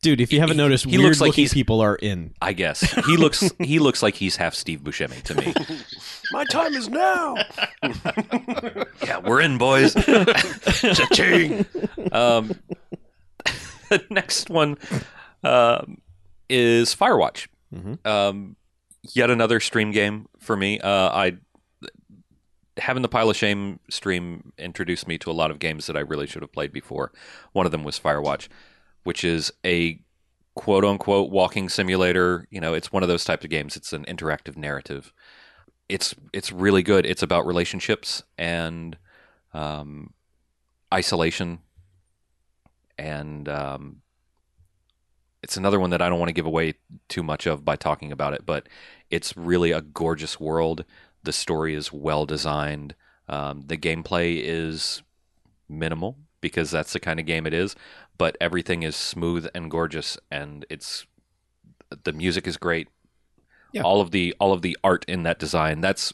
Dude, 0.00 0.20
if 0.20 0.32
you 0.32 0.40
haven't 0.40 0.56
He- 0.56 0.62
noticed, 0.62 0.84
he 0.86 0.98
weird 0.98 1.02
looks 1.10 1.20
like 1.20 1.28
looking 1.28 1.42
he's- 1.42 1.52
people 1.54 1.80
are 1.82 1.94
in. 1.96 2.32
i 2.42 2.52
guess 2.54 2.80
he 3.06 3.16
looks 3.18 3.52
he 3.58 3.78
looks 3.78 4.02
like 4.02 4.14
he's 4.16 4.36
half 4.36 4.54
steve 4.54 4.80
buscemi 4.80 5.22
to 5.24 5.34
me 5.34 5.52
My 6.32 6.44
time 6.46 6.72
is 6.74 6.88
now. 6.88 7.36
yeah 9.06 9.18
we're 9.18 9.42
in 9.42 9.58
boys 9.58 9.92
Cha-ching. 9.94 11.66
um, 12.10 12.52
the 13.90 14.02
next 14.08 14.48
one 14.48 14.78
um, 15.44 15.98
is 16.48 16.94
firewatch 16.96 17.48
Mhm. 17.74 18.04
um, 18.06 18.56
yet 19.14 19.28
another 19.30 19.60
stream 19.60 19.90
game 19.92 20.26
for 20.38 20.56
me. 20.56 20.78
Uh, 20.80 20.88
I 21.10 21.36
having 22.78 23.02
the 23.02 23.08
pile 23.08 23.28
of 23.28 23.36
shame 23.36 23.80
stream 23.90 24.52
introduced 24.58 25.06
me 25.06 25.18
to 25.18 25.30
a 25.30 25.32
lot 25.32 25.50
of 25.50 25.58
games 25.58 25.86
that 25.86 25.96
I 25.96 26.00
really 26.00 26.26
should 26.26 26.42
have 26.42 26.52
played 26.52 26.72
before. 26.72 27.12
One 27.52 27.66
of 27.66 27.72
them 27.72 27.84
was 27.84 27.98
Firewatch, 27.98 28.48
which 29.04 29.24
is 29.24 29.52
a 29.64 30.00
quote 30.54 30.84
unquote 30.84 31.30
walking 31.30 31.68
simulator. 31.68 32.46
You 32.50 32.60
know, 32.60 32.74
it's 32.74 32.92
one 32.92 33.02
of 33.02 33.08
those 33.08 33.24
types 33.24 33.44
of 33.44 33.50
games. 33.50 33.76
It's 33.76 33.92
an 33.92 34.04
interactive 34.06 34.56
narrative. 34.56 35.12
It's 35.88 36.14
it's 36.32 36.52
really 36.52 36.82
good. 36.82 37.04
It's 37.04 37.22
about 37.22 37.46
relationships 37.46 38.22
and 38.38 38.96
um, 39.52 40.14
isolation, 40.92 41.58
and 42.96 43.48
um, 43.48 44.02
it's 45.42 45.56
another 45.56 45.80
one 45.80 45.90
that 45.90 46.00
I 46.00 46.08
don't 46.08 46.18
want 46.18 46.28
to 46.28 46.34
give 46.34 46.46
away 46.46 46.74
too 47.08 47.22
much 47.22 47.46
of 47.46 47.64
by 47.64 47.76
talking 47.76 48.12
about 48.12 48.32
it, 48.32 48.46
but 48.46 48.68
it's 49.10 49.36
really 49.36 49.72
a 49.72 49.82
gorgeous 49.82 50.40
world. 50.40 50.84
The 51.24 51.32
story 51.32 51.74
is 51.74 51.92
well 51.92 52.26
designed. 52.26 52.94
Um, 53.28 53.62
the 53.66 53.78
gameplay 53.78 54.40
is 54.42 55.02
minimal 55.68 56.16
because 56.40 56.70
that's 56.70 56.92
the 56.92 57.00
kind 57.00 57.20
of 57.20 57.26
game 57.26 57.46
it 57.46 57.54
is, 57.54 57.76
but 58.18 58.36
everything 58.40 58.82
is 58.82 58.96
smooth 58.96 59.48
and 59.54 59.70
gorgeous, 59.70 60.18
and 60.30 60.66
it's 60.68 61.06
the 62.04 62.12
music 62.12 62.46
is 62.46 62.56
great. 62.56 62.88
Yeah. 63.72 63.82
All 63.82 64.00
of 64.00 64.10
the 64.10 64.34
all 64.38 64.52
of 64.52 64.62
the 64.62 64.76
art 64.84 65.04
in 65.08 65.22
that 65.22 65.38
design. 65.38 65.80
That's 65.80 66.12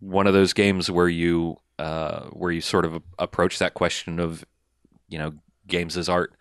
one 0.00 0.26
of 0.26 0.34
those 0.34 0.52
games 0.52 0.90
where 0.90 1.08
you 1.08 1.56
uh, 1.78 2.24
where 2.26 2.52
you 2.52 2.60
sort 2.60 2.84
of 2.84 3.02
approach 3.18 3.58
that 3.58 3.74
question 3.74 4.18
of 4.20 4.44
you 5.08 5.18
know 5.18 5.34
games 5.66 5.96
as 5.96 6.08
art. 6.08 6.34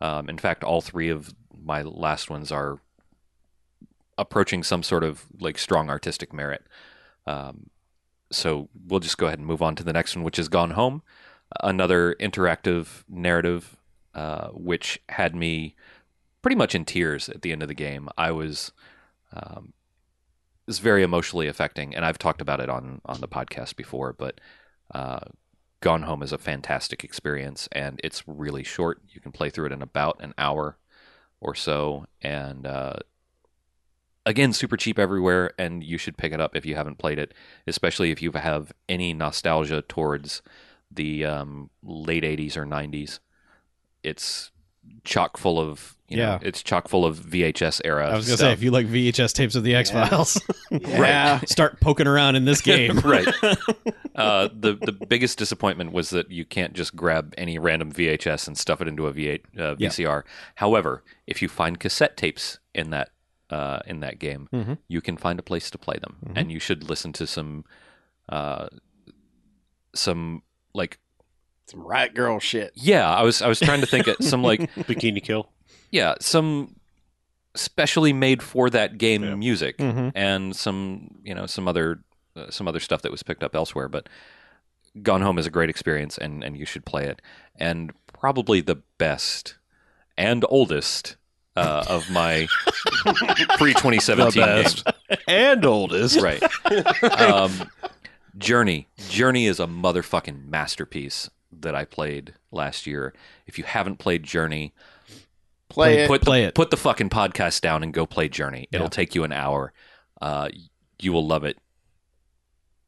Um, 0.00 0.28
in 0.28 0.38
fact, 0.38 0.64
all 0.64 0.80
three 0.80 1.08
of 1.08 1.34
my 1.56 1.82
last 1.82 2.30
ones 2.30 2.52
are 2.52 2.80
approaching 4.18 4.62
some 4.62 4.82
sort 4.82 5.04
of 5.04 5.26
like 5.40 5.58
strong 5.58 5.88
artistic 5.88 6.32
merit. 6.32 6.66
Um, 7.26 7.70
so 8.30 8.68
we'll 8.86 9.00
just 9.00 9.16
go 9.16 9.26
ahead 9.26 9.38
and 9.38 9.46
move 9.46 9.62
on 9.62 9.74
to 9.76 9.84
the 9.84 9.92
next 9.92 10.14
one, 10.16 10.24
which 10.24 10.38
is 10.38 10.48
Gone 10.48 10.72
Home, 10.72 11.02
another 11.60 12.14
interactive 12.20 13.04
narrative, 13.08 13.76
uh, 14.14 14.48
which 14.48 15.00
had 15.08 15.34
me 15.34 15.76
pretty 16.42 16.56
much 16.56 16.74
in 16.74 16.84
tears 16.84 17.28
at 17.28 17.42
the 17.42 17.52
end 17.52 17.62
of 17.62 17.68
the 17.68 17.74
game. 17.74 18.08
I 18.18 18.32
was, 18.32 18.72
um, 19.32 19.72
very 20.68 21.02
emotionally 21.02 21.48
affecting, 21.48 21.94
and 21.94 22.04
I've 22.04 22.18
talked 22.18 22.42
about 22.42 22.60
it 22.60 22.68
on 22.68 23.00
on 23.06 23.20
the 23.20 23.28
podcast 23.28 23.76
before, 23.76 24.12
but. 24.12 24.40
Uh, 24.94 25.20
Gone 25.80 26.02
Home 26.02 26.22
is 26.22 26.32
a 26.32 26.38
fantastic 26.38 27.04
experience, 27.04 27.68
and 27.70 28.00
it's 28.02 28.26
really 28.26 28.64
short. 28.64 29.00
You 29.10 29.20
can 29.20 29.30
play 29.30 29.48
through 29.48 29.66
it 29.66 29.72
in 29.72 29.82
about 29.82 30.20
an 30.20 30.34
hour 30.36 30.76
or 31.40 31.54
so, 31.54 32.06
and 32.20 32.66
uh, 32.66 32.96
again, 34.28 34.52
super 34.52 34.76
cheap 34.76 34.98
everywhere. 34.98 35.52
And 35.58 35.82
you 35.82 35.98
should 35.98 36.16
pick 36.16 36.32
it 36.32 36.40
up 36.40 36.54
if 36.54 36.64
you 36.66 36.74
haven't 36.76 36.98
played 36.98 37.18
it, 37.18 37.34
especially 37.66 38.10
if 38.10 38.22
you 38.22 38.30
have 38.32 38.72
any 38.88 39.12
nostalgia 39.14 39.82
towards 39.82 40.42
the 40.90 41.24
um, 41.24 41.70
late 41.82 42.22
'80s 42.24 42.56
or 42.56 42.64
'90s. 42.64 43.18
It's 44.02 44.50
chock 45.04 45.36
full 45.36 45.58
of 45.58 45.96
you 46.08 46.16
know, 46.16 46.22
Yeah. 46.22 46.38
it's 46.40 46.62
chock 46.62 46.88
full 46.88 47.04
of 47.04 47.18
VHS 47.18 47.82
era. 47.84 48.08
I 48.08 48.16
was 48.16 48.26
gonna 48.26 48.38
stuff. 48.38 48.48
say, 48.48 48.52
if 48.52 48.62
you 48.62 48.70
like 48.70 48.86
VHS 48.86 49.34
tapes 49.34 49.54
of 49.54 49.62
the 49.62 49.74
X 49.74 49.90
Files, 49.90 50.40
Yeah. 50.70 51.40
start 51.46 51.80
poking 51.80 52.06
around 52.06 52.36
in 52.36 52.46
this 52.46 52.60
game. 52.72 52.98
right. 53.00 53.28
Uh, 54.14 54.48
the 54.52 54.78
the 54.80 54.92
biggest 54.92 55.36
disappointment 55.38 55.92
was 55.92 56.08
that 56.10 56.30
you 56.30 56.44
can't 56.46 56.72
just 56.72 56.96
grab 56.96 57.34
any 57.36 57.58
random 57.58 57.92
VHS 57.92 58.46
and 58.48 58.56
stuff 58.56 58.80
it 58.80 58.88
into 58.88 59.06
a 59.06 59.12
V8 59.12 59.40
uh, 59.58 59.74
Yeah. 59.78 59.88
VCR. 59.90 60.22
However, 60.54 61.04
if 61.26 61.42
you 61.42 61.48
find 61.48 61.78
cassette 61.78 62.16
tapes 62.16 62.58
in 62.74 62.88
that 62.90 63.10
uh, 63.50 63.80
in 63.86 64.00
that 64.00 64.18
game, 64.18 64.48
Mhm. 64.52 64.78
you 64.88 65.00
can 65.00 65.16
find 65.16 65.38
a 65.38 65.42
place 65.42 65.70
to 65.70 65.78
play 65.78 65.96
them, 66.00 66.16
Mhm. 66.24 66.32
and 66.36 66.52
you 66.52 66.60
should 66.60 66.88
listen 66.88 67.12
to 67.14 67.26
some 67.26 67.64
uh, 68.28 68.68
some 69.94 70.42
like 70.74 70.98
Some 71.66 71.86
rat 71.86 72.14
girl 72.14 72.38
shit. 72.40 72.72
yeah. 72.74 73.08
I 73.08 73.22
was 73.22 73.42
I 73.42 73.48
was 73.48 73.60
trying 73.60 73.80
to 73.80 73.86
think 73.86 74.06
of 74.06 74.16
some 74.20 74.42
like 74.42 74.60
Bikini 74.86 75.22
Kill. 75.22 75.50
yeah 75.90 76.14
some 76.20 76.76
specially 77.54 78.12
made 78.12 78.42
for 78.42 78.70
that 78.70 78.98
game 78.98 79.22
Yeah. 79.24 79.34
music 79.34 79.78
Mhm. 79.78 80.12
and 80.14 80.54
some 80.54 81.18
you 81.24 81.34
know 81.34 81.46
some 81.46 81.66
other 81.68 82.00
uh, 82.36 82.50
some 82.50 82.68
other 82.68 82.80
stuff 82.80 83.02
that 83.02 83.10
was 83.10 83.22
picked 83.22 83.42
up 83.42 83.54
elsewhere 83.56 83.88
but 83.88 84.08
gone 85.02 85.22
home 85.22 85.38
is 85.38 85.46
a 85.46 85.50
great 85.50 85.70
experience 85.70 86.16
and 86.18 86.44
and 86.44 86.56
you 86.56 86.64
should 86.64 86.84
play 86.86 87.04
it 87.06 87.20
and 87.56 87.92
probably 88.12 88.60
the 88.60 88.76
best 88.98 89.56
and 90.16 90.44
oldest 90.48 91.16
uh, 91.58 91.84
of 91.88 92.10
my 92.10 92.46
pre 93.58 93.72
2017 93.74 94.30
The 94.40 94.46
best. 94.46 94.84
games 94.84 95.20
and 95.26 95.64
oldest. 95.64 96.20
right 96.20 96.42
um, 97.20 97.52
journey 98.36 98.88
journey 99.08 99.46
is 99.46 99.58
a 99.60 99.66
motherfucking 99.66 100.46
masterpiece 100.48 101.28
that 101.52 101.74
i 101.74 101.84
played 101.84 102.34
last 102.52 102.86
year 102.86 103.12
if 103.46 103.58
you 103.58 103.64
haven't 103.64 103.96
played 103.98 104.22
journey 104.22 104.72
Play 105.70 105.98
it. 106.04 106.08
put 106.08 106.22
Play 106.22 106.40
the, 106.42 106.48
it. 106.48 106.54
Put 106.54 106.70
the 106.70 106.78
fucking 106.78 107.10
podcast 107.10 107.60
down 107.60 107.82
and 107.82 107.92
go 107.92 108.06
play 108.06 108.26
Journey. 108.30 108.68
It'll 108.72 108.86
Yeah. 108.86 108.88
take 108.88 109.14
you 109.14 109.22
an 109.24 109.32
hour. 109.32 109.74
Uh, 110.18 110.48
you 110.98 111.12
will 111.12 111.26
love 111.26 111.44
it. 111.44 111.58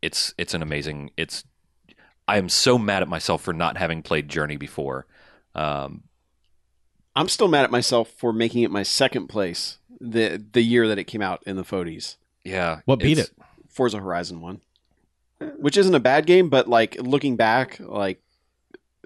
It's 0.01 0.33
it's 0.39 0.55
an 0.55 0.63
amazing. 0.63 1.11
It's 1.19 1.45
I 2.27 2.39
am 2.39 2.49
so 2.49 2.79
mad 2.79 3.03
at 3.03 3.09
myself 3.09 3.43
for 3.43 3.53
not 3.53 3.77
having 3.77 4.03
played 4.03 4.31
Journey 4.31 4.57
before. 4.57 5.07
Um, 5.55 6.05
I'm 7.21 7.29
still 7.29 7.49
mad 7.49 7.65
at 7.65 7.71
myself 7.71 8.11
for 8.11 8.33
making 8.33 8.63
it 8.63 8.71
my 8.71 8.83
second 8.83 9.29
place 9.29 9.79
the 10.01 10.43
the 10.53 10.63
year 10.63 10.89
that 10.89 10.99
it 10.99 11.05
came 11.05 11.21
out 11.23 11.43
in 11.47 11.57
the 11.57 11.63
Fodies. 11.65 12.17
yeah, 12.45 12.81
What 12.87 12.99
beat 13.01 13.19
it's- 13.19 13.29
it? 13.29 13.35
Forza 13.69 13.99
Horizon 13.99 14.41
one, 14.41 14.61
which 15.59 15.77
isn't 15.77 15.95
a 15.95 16.01
bad 16.01 16.27
game, 16.27 16.49
but 16.49 16.69
like 16.69 16.97
looking 17.01 17.37
back, 17.37 17.79
like 17.81 18.21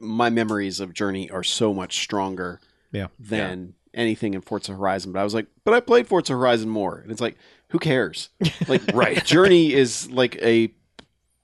my 0.00 0.30
memories 0.30 0.80
of 0.80 0.92
Journey 0.94 1.30
are 1.30 1.42
so 1.44 1.74
much 1.74 1.98
stronger 1.98 2.60
Yeah. 2.92 3.08
than 3.18 3.74
anything 3.92 4.34
in 4.34 4.40
Forza 4.40 4.72
Horizon. 4.72 5.12
But 5.12 5.20
I 5.20 5.24
was 5.24 5.34
like, 5.34 5.46
but 5.64 5.74
I 5.74 5.80
played 5.80 6.08
Forza 6.08 6.32
Horizon 6.32 6.68
more, 6.70 6.98
and 6.98 7.10
it's 7.12 7.20
like, 7.20 7.36
who 7.68 7.78
cares? 7.78 8.30
Like, 8.68 8.82
Right. 8.94 9.24
Journey 9.24 9.72
is 9.72 10.10
like 10.10 10.36
a 10.42 10.72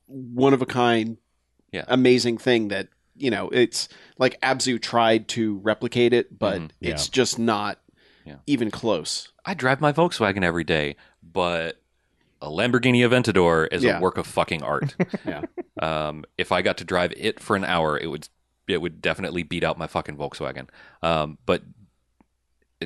one 0.07 0.55
of 0.55 0.63
a 0.63 0.67
kind, 0.67 1.19
Yeah. 1.73 1.85
amazing 1.89 2.39
thing 2.39 2.69
that 2.69 2.89
you 3.21 3.31
know, 3.31 3.49
it's 3.51 3.89
like 4.19 4.41
Abzu 4.41 4.81
tried 4.81 5.29
to 5.29 5.59
replicate 5.59 6.13
it, 6.13 6.39
but 6.39 6.61
Mhm. 6.61 6.71
it's 6.81 7.09
just 7.09 7.39
not 7.39 7.79
Yeah. 8.25 8.37
even 8.47 8.71
close. 8.71 9.29
I 9.45 9.55
drive 9.55 9.81
my 9.81 9.93
Volkswagen 9.93 10.43
every 10.43 10.65
day, 10.65 10.97
but 11.23 11.81
a 12.43 12.49
Lamborghini 12.49 13.01
Aventador 13.07 13.69
is 13.71 13.83
Yeah. 13.85 13.99
a 13.99 14.01
work 14.01 14.17
of 14.19 14.27
fucking 14.27 14.63
art. 14.63 14.95
Yeah. 15.27 15.43
Um, 15.81 16.25
if 16.39 16.53
I 16.53 16.63
got 16.63 16.77
to 16.79 16.85
drive 16.85 17.13
it 17.17 17.41
for 17.41 17.57
an 17.57 17.65
hour, 17.65 17.99
it 17.99 18.07
would 18.07 18.29
it 18.69 18.81
would 18.81 19.03
definitely 19.03 19.43
beat 19.43 19.65
out 19.65 19.77
my 19.79 19.89
fucking 19.89 20.17
Volkswagen. 20.17 20.69
Um, 21.03 21.39
but 21.45 21.63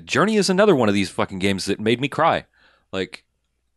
Journey 0.04 0.36
is 0.36 0.48
another 0.50 0.74
one 0.74 0.88
of 0.88 0.94
these 0.94 1.10
fucking 1.10 1.38
games 1.40 1.66
that 1.66 1.78
made 1.78 2.00
me 2.00 2.08
cry. 2.08 2.46
Like 2.92 3.24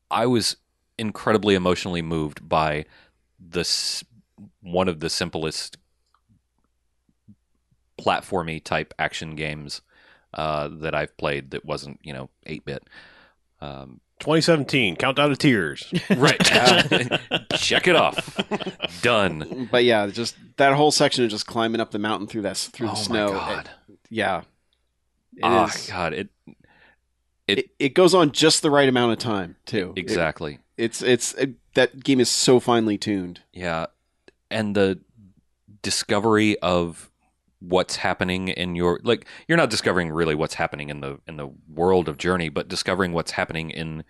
I 0.09 0.25
was 0.25 0.55
incredibly 0.97 1.53
emotionally 1.53 2.01
moved 2.01 2.47
by 2.47 2.85
the 3.39 3.59
s- 3.59 4.03
one 4.61 4.87
of 4.87 4.99
the 5.01 5.09
simplest 5.09 5.77
platformy 7.99 8.63
type 8.63 8.93
action 8.99 9.35
games 9.35 9.81
uh, 10.33 10.67
that 10.71 10.93
I've 10.95 11.15
played 11.17 11.51
that 11.51 11.65
wasn't 11.65 11.99
you 12.03 12.13
know 12.13 12.29
eight 12.45 12.65
bit. 12.65 12.83
Um, 13.59 14.01
2017, 14.19 14.95
countdown 14.95 15.29
to 15.29 15.35
tears. 15.35 15.91
right, 16.17 16.39
check 17.55 17.87
it 17.87 17.95
off. 17.95 18.35
Done. 19.01 19.67
But 19.71 19.83
yeah, 19.83 20.07
just 20.07 20.35
that 20.57 20.73
whole 20.73 20.91
section 20.91 21.23
of 21.23 21.29
just 21.29 21.45
climbing 21.47 21.79
up 21.81 21.91
the 21.91 21.99
mountain 21.99 22.27
through 22.27 22.41
that 22.43 22.57
through 22.57 22.87
the 22.87 22.93
oh 22.93 22.95
snow. 22.95 23.33
my 23.33 23.39
god. 23.39 23.69
it- 23.89 23.99
yeah. 24.09 24.39
It 25.35 25.43
Ah, 25.43 25.65
is- 25.67 25.87
god. 25.87 26.13
It 26.13 26.29
it, 27.47 27.69
it 27.79 27.93
goes 27.93 28.13
on 28.13 28.31
just 28.31 28.61
the 28.61 28.71
right 28.71 28.89
amount 28.89 29.13
of 29.13 29.19
time 29.19 29.55
too. 29.65 29.93
It- 29.95 29.99
exactly. 30.01 30.59
it's 30.77 31.01
it's 31.03 31.33
it, 31.35 31.51
that 31.75 32.03
game 32.03 32.19
is 32.19 32.29
so 32.29 32.59
finely 32.59 32.97
tuned. 32.97 33.41
Yeah, 33.53 33.85
and 34.49 34.75
the 34.75 34.99
discovery 35.83 36.57
of 36.59 37.06
what's 37.59 37.95
happening 37.97 38.49
in 38.49 38.75
your 38.75 38.99
like 39.03 39.25
you're 39.47 39.57
not 39.57 39.69
discovering 39.69 40.11
really 40.11 40.35
what's 40.35 40.53
happening 40.55 40.89
in 40.89 41.01
the 41.01 41.17
in 41.27 41.37
the 41.37 41.49
world 41.67 42.07
of 42.07 42.17
Journey, 42.17 42.49
but 42.49 42.67
discovering 42.67 43.13
what's 43.13 43.31
happening 43.31 43.69
in 43.71 44.03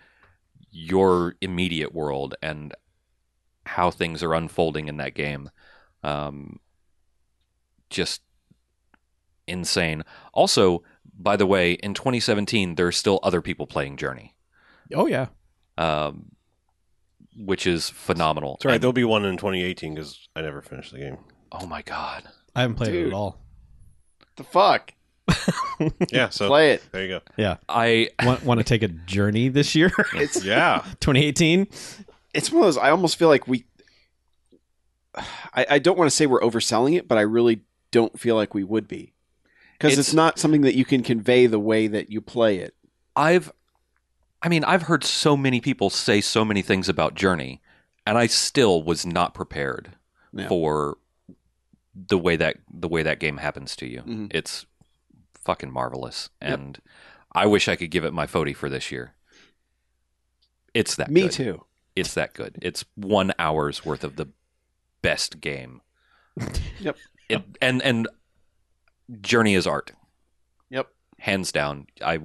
your 0.71 1.35
immediate 1.41 1.93
world 1.93 2.35
and 2.41 2.73
how 3.65 3.89
things 3.91 4.21
are 4.23 4.33
unfolding 4.33 4.87
in 4.87 4.97
that 4.97 5.13
game. 5.13 5.49
Um, 6.03 6.59
just 7.89 8.21
insane. 9.47 10.03
Also, 10.33 10.83
by 11.17 11.35
the 11.35 11.45
way, 11.45 11.73
in 11.73 11.93
2017, 11.93 12.75
there 12.75 12.87
are 12.87 12.91
still 12.91 13.19
other 13.23 13.41
people 13.41 13.65
playing 13.65 13.97
Journey, 13.97 14.35
Oh 14.93 15.07
yeah. 15.07 15.27
um, 15.77 16.31
which 17.37 17.65
is 17.65 17.89
phenomenal. 17.89 18.55
It's 18.55 18.65
all 18.65 18.69
right. 18.69 18.75
And- 18.75 18.83
There'll 18.83 18.93
be 18.93 19.03
one 19.03 19.25
in 19.25 19.37
2018 19.37 19.95
because 19.95 20.27
I 20.35 20.41
never 20.41 20.61
finished 20.61 20.91
the 20.91 20.99
game. 20.99 21.17
oh 21.51 21.65
my 21.65 21.81
god. 21.81 22.23
I 22.57 22.61
haven't 22.61 22.75
played 22.75 22.93
it 22.95 23.07
at 23.07 23.13
all. 23.13 23.39
The 24.35 24.43
fuck, 24.43 24.93
Yeah, 26.11 26.29
so 26.29 26.47
play 26.47 26.71
it. 26.71 26.83
there 26.91 27.01
you 27.03 27.07
go. 27.09 27.21
Yeah, 27.37 27.57
I 27.69 28.09
want 28.23 28.43
want 28.43 28.59
to 28.59 28.63
take 28.63 28.83
a 28.83 28.87
journey 28.87 29.49
this 29.49 29.75
year? 29.75 29.91
It's 30.13 30.43
Yeah. 30.45 30.83
2018. 30.99 31.67
it's 32.33 32.51
one 32.51 32.59
of 32.63 32.65
those. 32.67 32.77
I 32.77 32.89
almost 32.91 33.17
feel 33.17 33.27
like 33.29 33.47
we. 33.47 33.65
I, 35.53 35.65
I 35.71 35.79
don't 35.79 35.97
want 35.97 36.09
to 36.09 36.15
say 36.15 36.25
we're 36.27 36.41
overselling 36.41 36.95
it, 36.97 37.07
but 37.07 37.17
I 37.17 37.21
really 37.21 37.61
don't 37.91 38.19
feel 38.19 38.35
like 38.35 38.53
we 38.53 38.63
would 38.63 38.87
be, 38.87 39.13
because 39.73 39.93
it's, 39.97 40.09
It's- 40.09 40.13
not 40.13 40.37
something 40.39 40.61
that 40.61 40.75
you 40.75 40.85
can 40.85 41.01
convey 41.03 41.47
the 41.47 41.59
way 41.59 41.87
that 41.87 42.11
you 42.11 42.21
play 42.21 42.57
it. 42.57 42.75
I've 43.15 43.51
I 44.43 44.49
mean, 44.49 44.63
I've 44.63 44.83
heard 44.83 45.03
so 45.03 45.35
many 45.35 45.59
people 45.61 45.89
say 45.89 46.21
so 46.21 46.45
many 46.45 46.61
things 46.61 46.87
about 46.87 47.15
Journey, 47.15 47.61
and 48.05 48.17
I 48.19 48.27
still 48.27 48.83
was 48.83 49.03
not 49.05 49.33
prepared 49.33 49.93
Yeah. 50.31 50.47
for 50.47 50.97
the 52.07 52.17
way 52.17 52.35
that 52.35 52.57
the 52.71 52.87
way 52.87 53.01
that 53.03 53.19
game 53.19 53.37
happens 53.37 53.75
to 53.77 53.87
you. 53.87 54.01
Mhm. 54.03 54.31
It's 54.33 54.65
fucking 55.43 55.71
marvelous, 55.71 56.29
Yep. 56.41 56.53
and 56.59 56.79
I 57.33 57.45
wish 57.47 57.67
I 57.67 57.75
could 57.75 57.89
give 57.91 58.03
it 58.05 58.13
my 58.13 58.27
Fody 58.27 58.55
for 58.55 58.69
this 58.69 58.91
year. 58.91 59.13
It's 60.73 60.95
that 60.95 61.09
Me 61.09 61.21
good. 61.21 61.31
too. 61.31 61.63
It's 61.95 62.13
that 62.13 62.33
good. 62.33 62.57
It's 62.61 62.85
one 62.95 63.33
hour's 63.39 63.83
worth 63.83 64.03
of 64.03 64.15
the 64.15 64.27
best 65.01 65.41
game. 65.41 65.81
Yep. 66.79 66.97
It, 67.29 67.43
and 67.61 67.81
and 67.81 68.07
Journey 69.21 69.55
is 69.55 69.65
art. 69.65 69.91
Yep. 70.69 70.87
Hands 71.19 71.51
down. 71.51 71.87
I 72.05 72.19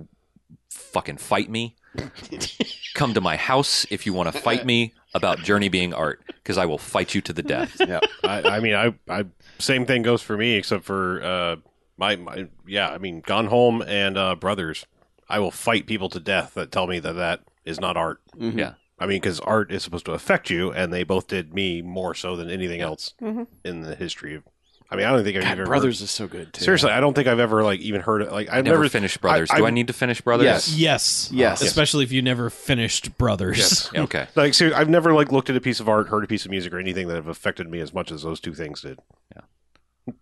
fucking 0.70 1.16
fight 1.16 1.48
me. 1.50 1.76
Come 2.94 3.14
to 3.14 3.20
my 3.20 3.36
house 3.36 3.86
if 3.90 4.04
you 4.06 4.12
want 4.12 4.32
to 4.32 4.38
fight 4.38 4.66
me 4.66 4.92
about 5.14 5.38
Journey 5.40 5.68
being 5.68 5.92
art, 5.94 6.22
because 6.26 6.58
I 6.58 6.66
will 6.66 6.78
fight 6.78 7.14
you 7.14 7.20
to 7.22 7.32
the 7.32 7.42
death. 7.42 7.80
Yeah. 7.88 8.00
I, 8.22 8.42
I 8.42 8.60
mean, 8.60 8.74
I, 8.74 8.94
I 9.08 9.24
same 9.62 9.86
thing 9.86 10.02
goes 10.02 10.22
for 10.22 10.36
me, 10.36 10.54
except 10.56 10.84
for 10.84 11.22
uh, 11.22 11.56
my, 11.96 12.16
my 12.16 12.48
yeah. 12.66 12.88
I 12.90 12.98
mean, 12.98 13.20
Gone 13.20 13.46
Home 13.46 13.82
and 13.82 14.16
uh, 14.18 14.34
Brothers. 14.34 14.86
I 15.28 15.38
will 15.38 15.50
fight 15.50 15.86
people 15.86 16.08
to 16.10 16.20
death 16.20 16.54
that 16.54 16.70
tell 16.70 16.86
me 16.86 16.98
that 16.98 17.14
that 17.14 17.40
is 17.64 17.80
not 17.80 17.96
art. 17.96 18.20
Mhm. 18.38 18.58
Yeah. 18.58 18.72
I 18.98 19.06
mean, 19.06 19.20
because 19.20 19.40
art 19.40 19.72
is 19.72 19.82
supposed 19.82 20.04
to 20.06 20.12
affect 20.12 20.50
you, 20.50 20.70
and 20.72 20.92
they 20.92 21.02
both 21.04 21.26
did 21.26 21.54
me 21.54 21.80
more 21.82 22.14
so 22.14 22.36
than 22.36 22.50
anything 22.50 22.80
else 22.80 23.14
Mhm. 23.20 23.46
in 23.64 23.80
the 23.80 23.94
history 23.96 24.34
of. 24.34 24.42
I 24.90 24.94
mean, 24.96 25.06
I 25.06 25.10
don't 25.10 25.24
think 25.24 25.38
I've 25.38 25.42
God, 25.44 25.52
ever 25.52 25.64
Brothers 25.64 26.02
is 26.02 26.10
so 26.10 26.28
good 26.28 26.52
too. 26.52 26.62
Seriously, 26.62 26.90
I 26.90 27.00
don't 27.00 27.14
think 27.14 27.26
I've 27.26 27.38
ever 27.38 27.64
like 27.64 27.80
even 27.80 28.02
heard 28.02 28.20
it. 28.20 28.30
Like 28.30 28.48
I've 28.50 28.62
never, 28.64 28.76
never 28.76 28.88
finished 28.90 29.22
Brothers. 29.22 29.50
I- 29.50 29.56
Do 29.56 29.64
I, 29.64 29.68
I've- 29.68 29.74
need 29.74 29.86
to 29.86 29.94
finish 29.94 30.20
Brothers? 30.20 30.44
Yes. 30.44 30.76
Yes. 30.76 31.30
Yes. 31.32 31.62
Especially 31.62 32.04
if 32.04 32.12
you 32.12 32.20
never 32.20 32.50
finished 32.50 33.16
Brothers. 33.16 33.56
Yes. 33.58 33.90
Yeah, 33.94 34.02
okay. 34.02 34.26
like 34.34 34.52
seriously, 34.52 34.78
I've 34.78 34.90
never 34.90 35.14
like 35.14 35.32
looked 35.32 35.48
at 35.48 35.56
a 35.56 35.62
piece 35.62 35.80
of 35.80 35.88
art, 35.88 36.08
heard 36.08 36.24
a 36.24 36.26
piece 36.26 36.44
of 36.44 36.50
music, 36.50 36.74
or 36.74 36.78
anything 36.78 37.08
that 37.08 37.14
have 37.14 37.26
affected 37.26 37.70
me 37.70 37.80
as 37.80 37.94
much 37.94 38.12
as 38.12 38.22
those 38.22 38.38
two 38.38 38.52
things 38.52 38.82
did. 38.82 38.98
Yeah. 39.34 39.40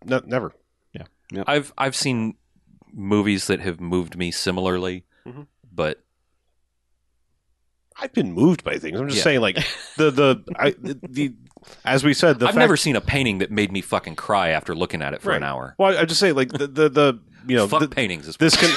No, 0.04 0.20
never. 0.26 0.52
Yeah. 1.32 1.44
I've 1.46 1.72
I've 1.78 1.94
seen 1.94 2.34
movies 2.92 3.46
that 3.46 3.60
have 3.60 3.80
moved 3.80 4.16
me 4.16 4.32
similarly, 4.32 5.04
Mhm. 5.24 5.46
but 5.72 6.02
I've 8.00 8.12
been 8.12 8.32
moved 8.32 8.64
by 8.64 8.78
things. 8.78 8.98
I'm 8.98 9.06
just 9.08 9.18
Yeah. 9.18 9.22
saying, 9.24 9.40
like 9.40 9.56
the 9.96 10.10
the 10.10 10.42
I 10.56 10.70
the, 10.70 10.98
the 11.08 11.34
as 11.84 12.02
we 12.02 12.14
said, 12.14 12.38
the 12.38 12.46
I've 12.46 12.54
fact- 12.54 12.58
never 12.60 12.76
seen 12.76 12.96
a 12.96 13.00
painting 13.00 13.38
that 13.38 13.50
made 13.50 13.70
me 13.70 13.80
fucking 13.80 14.16
cry 14.16 14.48
after 14.50 14.74
looking 14.74 15.02
at 15.02 15.12
it 15.12 15.20
for 15.22 15.32
an 15.32 15.42
hour. 15.44 15.74
Well, 15.78 15.96
I 15.96 16.04
just 16.04 16.18
say 16.20 16.32
like 16.32 16.50
the 16.50 16.66
the, 16.66 16.88
the 16.88 17.20
you 17.46 17.56
know 17.56 17.68
Fuck 17.68 17.80
the- 17.80 17.88
paintings. 17.88 18.26
Is 18.26 18.36
this 18.38 18.56
can 18.56 18.70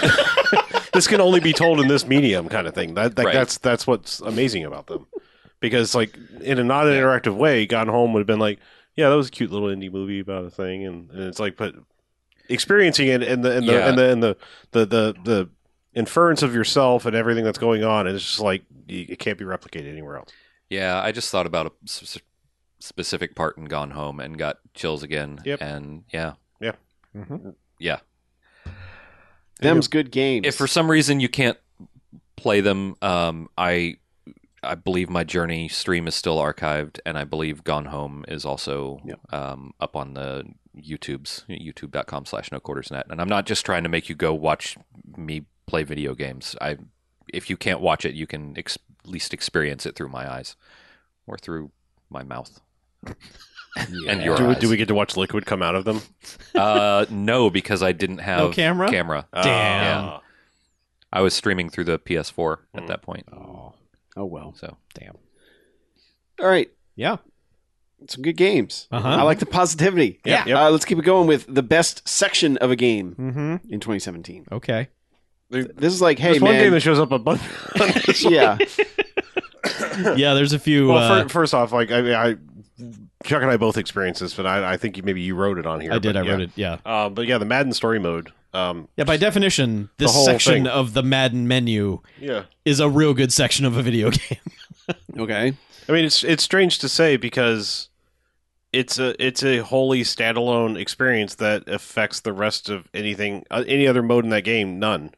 this 0.93 1.07
can 1.07 1.21
only 1.21 1.39
be 1.39 1.53
told 1.53 1.79
in 1.79 1.87
this 1.87 2.05
medium 2.05 2.49
kind 2.49 2.67
of 2.67 2.75
thing. 2.75 2.95
That, 2.95 3.15
that 3.15 3.25
Right. 3.25 3.33
that's 3.33 3.57
that's 3.59 3.87
what's 3.87 4.19
amazing 4.19 4.65
about 4.65 4.87
them. 4.87 5.07
Because 5.61 5.95
like 5.95 6.15
in 6.41 6.59
a 6.59 6.63
not 6.63 6.87
an 6.87 6.93
interactive 6.93 7.35
way, 7.35 7.65
Gone 7.65 7.87
Home 7.87 8.11
would 8.13 8.19
have 8.19 8.27
been 8.27 8.39
like, 8.39 8.59
yeah, 8.95 9.09
that 9.09 9.15
was 9.15 9.27
a 9.27 9.31
cute 9.31 9.51
little 9.51 9.69
indie 9.69 9.91
movie 9.91 10.19
about 10.19 10.45
a 10.45 10.49
thing, 10.49 10.85
and, 10.85 11.09
and 11.11 11.21
it's 11.23 11.39
like, 11.39 11.57
but 11.57 11.75
experiencing 12.49 13.07
it 13.07 13.23
and 13.23 13.43
the 13.43 13.57
and 13.57 13.67
the 13.67 13.73
Yeah. 13.73 13.87
and 13.89 13.97
the 13.97 14.09
and 14.11 14.23
the, 14.23 14.37
the 14.71 14.85
the 14.85 15.15
the 15.23 15.49
inference 15.93 16.41
of 16.43 16.53
yourself 16.55 17.05
and 17.05 17.15
everything 17.15 17.43
that's 17.45 17.57
going 17.59 17.83
on 17.83 18.07
is 18.07 18.21
just 18.23 18.39
like 18.39 18.63
it 18.87 19.17
can't 19.19 19.37
be 19.37 19.45
replicated 19.45 19.89
anywhere 19.91 20.17
else. 20.17 20.31
Yeah, 20.69 20.99
I 21.01 21.11
just 21.11 21.29
thought 21.31 21.45
about 21.45 21.67
a 21.67 21.71
s- 21.85 22.01
s- 22.17 22.21
specific 22.79 23.35
part 23.35 23.57
in 23.57 23.65
Gone 23.65 23.91
Home 23.91 24.19
and 24.19 24.37
got 24.37 24.57
chills 24.73 25.03
again. 25.03 25.39
Yep. 25.45 25.61
And 25.61 26.03
yeah, 26.11 26.33
Mhm. 27.15 27.55
yeah. 27.79 27.99
Them's 29.59 29.87
good 29.87 30.11
games. 30.11 30.47
If 30.47 30.55
for 30.55 30.67
some 30.67 30.89
reason 30.91 31.19
you 31.19 31.29
can't 31.29 31.57
play 32.35 32.59
them, 32.61 32.95
um, 33.01 33.49
I 33.57 33.97
I 34.63 34.75
believe 34.75 35.09
my 35.09 35.23
Journey 35.23 35.67
stream 35.67 36.07
is 36.07 36.15
still 36.15 36.37
archived, 36.37 36.99
and 37.05 37.17
I 37.17 37.23
believe 37.23 37.63
Gone 37.63 37.85
Home 37.85 38.23
is 38.27 38.45
also 38.45 38.99
Yep. 39.05 39.33
um, 39.33 39.73
up 39.79 39.95
on 39.95 40.13
the 40.13 40.43
YouTube's 40.77 41.45
youtube.com 41.49 42.25
slash 42.25 42.51
no 42.51 42.59
quarters 42.59 42.89
net. 42.91 43.05
And 43.09 43.21
I'm 43.21 43.29
not 43.29 43.45
just 43.45 43.65
trying 43.65 43.83
to 43.83 43.89
make 43.89 44.09
you 44.09 44.15
go 44.15 44.33
watch 44.33 44.77
me 45.17 45.45
play 45.67 45.83
video 45.83 46.15
games. 46.15 46.55
I 46.61 46.77
if 47.33 47.49
you 47.49 47.57
can't 47.57 47.79
watch 47.81 48.05
it, 48.05 48.15
you 48.15 48.27
can 48.27 48.53
ex- 48.57 48.77
at 49.03 49.09
least 49.09 49.33
experience 49.33 49.85
it 49.85 49.95
through 49.95 50.09
my 50.09 50.31
eyes 50.31 50.55
or 51.27 51.37
through 51.37 51.71
my 52.09 52.23
mouth. 52.23 52.59
and 54.07 54.21
your 54.21 54.37
Do 54.37 54.47
we, 54.47 54.53
eyes. 54.55 54.59
do 54.61 54.69
we 54.69 54.77
get 54.77 54.87
to 54.89 54.95
watch 54.95 55.17
liquid 55.17 55.45
come 55.45 55.61
out 55.63 55.75
of 55.75 55.83
them? 55.85 56.01
Uh, 56.55 57.05
no, 57.09 57.49
because 57.49 57.81
I 57.81 57.91
didn't 57.91 58.19
have 58.19 58.39
No 58.39 58.49
camera? 58.51 58.89
Camera. 58.89 59.27
Damn. 59.33 60.03
Ah. 60.05 60.21
I 61.11 61.21
was 61.21 61.33
streaming 61.33 61.69
through 61.69 61.85
the 61.85 61.99
PS4 61.99 62.57
at 62.73 62.83
Mm. 62.83 62.87
that 62.87 63.01
point. 63.01 63.27
Oh, 63.31 63.73
oh 64.17 64.25
well. 64.25 64.53
So 64.57 64.77
damn. 64.93 65.15
All 66.39 66.47
right. 66.47 66.69
Yeah. 66.95 67.17
Some 68.09 68.21
good 68.21 68.35
games. 68.37 68.87
Uh-huh. 68.91 69.07
I 69.07 69.21
like 69.23 69.39
the 69.39 69.45
positivity. 69.45 70.19
Yeah. 70.25 70.43
Yep. 70.45 70.57
Uh, 70.57 70.69
let's 70.71 70.83
keep 70.85 70.99
it 70.99 71.05
going 71.05 71.25
with 71.27 71.45
the 71.47 71.63
best 71.63 72.07
section 72.07 72.57
of 72.57 72.69
a 72.71 72.75
game 72.75 73.15
Mm-hmm. 73.17 73.71
in 73.73 73.79
2017. 73.79 74.47
Okay. 74.51 74.89
This 75.49 75.93
is 75.93 76.01
like, 76.01 76.17
hey 76.19 76.31
There's 76.31 76.41
one 76.41 76.53
game 76.53 76.61
man, 76.63 76.71
that 76.73 76.79
shows 76.81 76.99
up 76.99 77.11
a 77.11 77.19
bunch. 77.19 77.41
yeah, 78.23 78.57
Yeah, 80.15 80.33
there's 80.33 80.53
a 80.53 80.59
few. 80.59 80.87
well, 80.89 80.97
uh, 80.97 81.23
fir- 81.23 81.29
first 81.29 81.53
off, 81.53 81.71
like 81.71 81.91
I, 81.91 82.29
I, 82.31 82.35
Chuck 83.23 83.41
and 83.41 83.51
I 83.51 83.57
both 83.57 83.77
experienced 83.77 84.19
this, 84.21 84.33
but 84.33 84.45
I, 84.47 84.73
I 84.73 84.77
think 84.77 84.97
you, 84.97 85.03
maybe 85.03 85.21
you 85.21 85.35
wrote 85.35 85.57
it 85.59 85.65
on 85.67 85.79
here. 85.79 85.93
I 85.93 85.99
did. 85.99 86.13
but 86.15 86.17
I 86.17 86.25
yeah. 86.25 86.31
wrote 86.31 86.41
it. 86.41 86.49
Yeah. 86.55 86.77
Uh, 86.85 87.09
but 87.09 87.27
yeah, 87.27 87.37
the 87.37 87.45
Madden 87.45 87.71
story 87.73 87.99
mode. 87.99 88.31
Um, 88.53 88.87
Yeah. 88.97 89.03
By 89.05 89.17
definition, 89.17 89.89
this 89.97 90.25
section 90.25 90.53
thing. 90.65 90.67
of 90.67 90.93
the 90.93 91.03
Madden 91.03 91.47
menu 91.47 91.99
yeah, 92.19 92.43
is 92.65 92.79
a 92.79 92.89
real 92.89 93.13
good 93.13 93.33
section 93.33 93.65
of 93.65 93.75
a 93.77 93.81
video 93.81 94.11
game. 94.11 94.39
okay, 95.17 95.53
I 95.87 95.91
mean 95.91 96.05
it's 96.05 96.23
it's 96.23 96.43
strange 96.43 96.79
to 96.79 96.89
say 96.89 97.17
because 97.17 97.89
it's 98.71 98.99
a 98.99 99.15
it's 99.23 99.43
a 99.43 99.59
wholly 99.59 100.01
standalone 100.01 100.77
experience 100.79 101.35
that 101.35 101.67
affects 101.67 102.19
the 102.21 102.33
rest 102.33 102.69
of 102.69 102.87
anything 102.93 103.45
uh, 103.51 103.63
any 103.67 103.87
other 103.87 104.01
mode 104.03 104.23
in 104.23 104.29
that 104.31 104.43
game. 104.43 104.79
None 104.79 105.11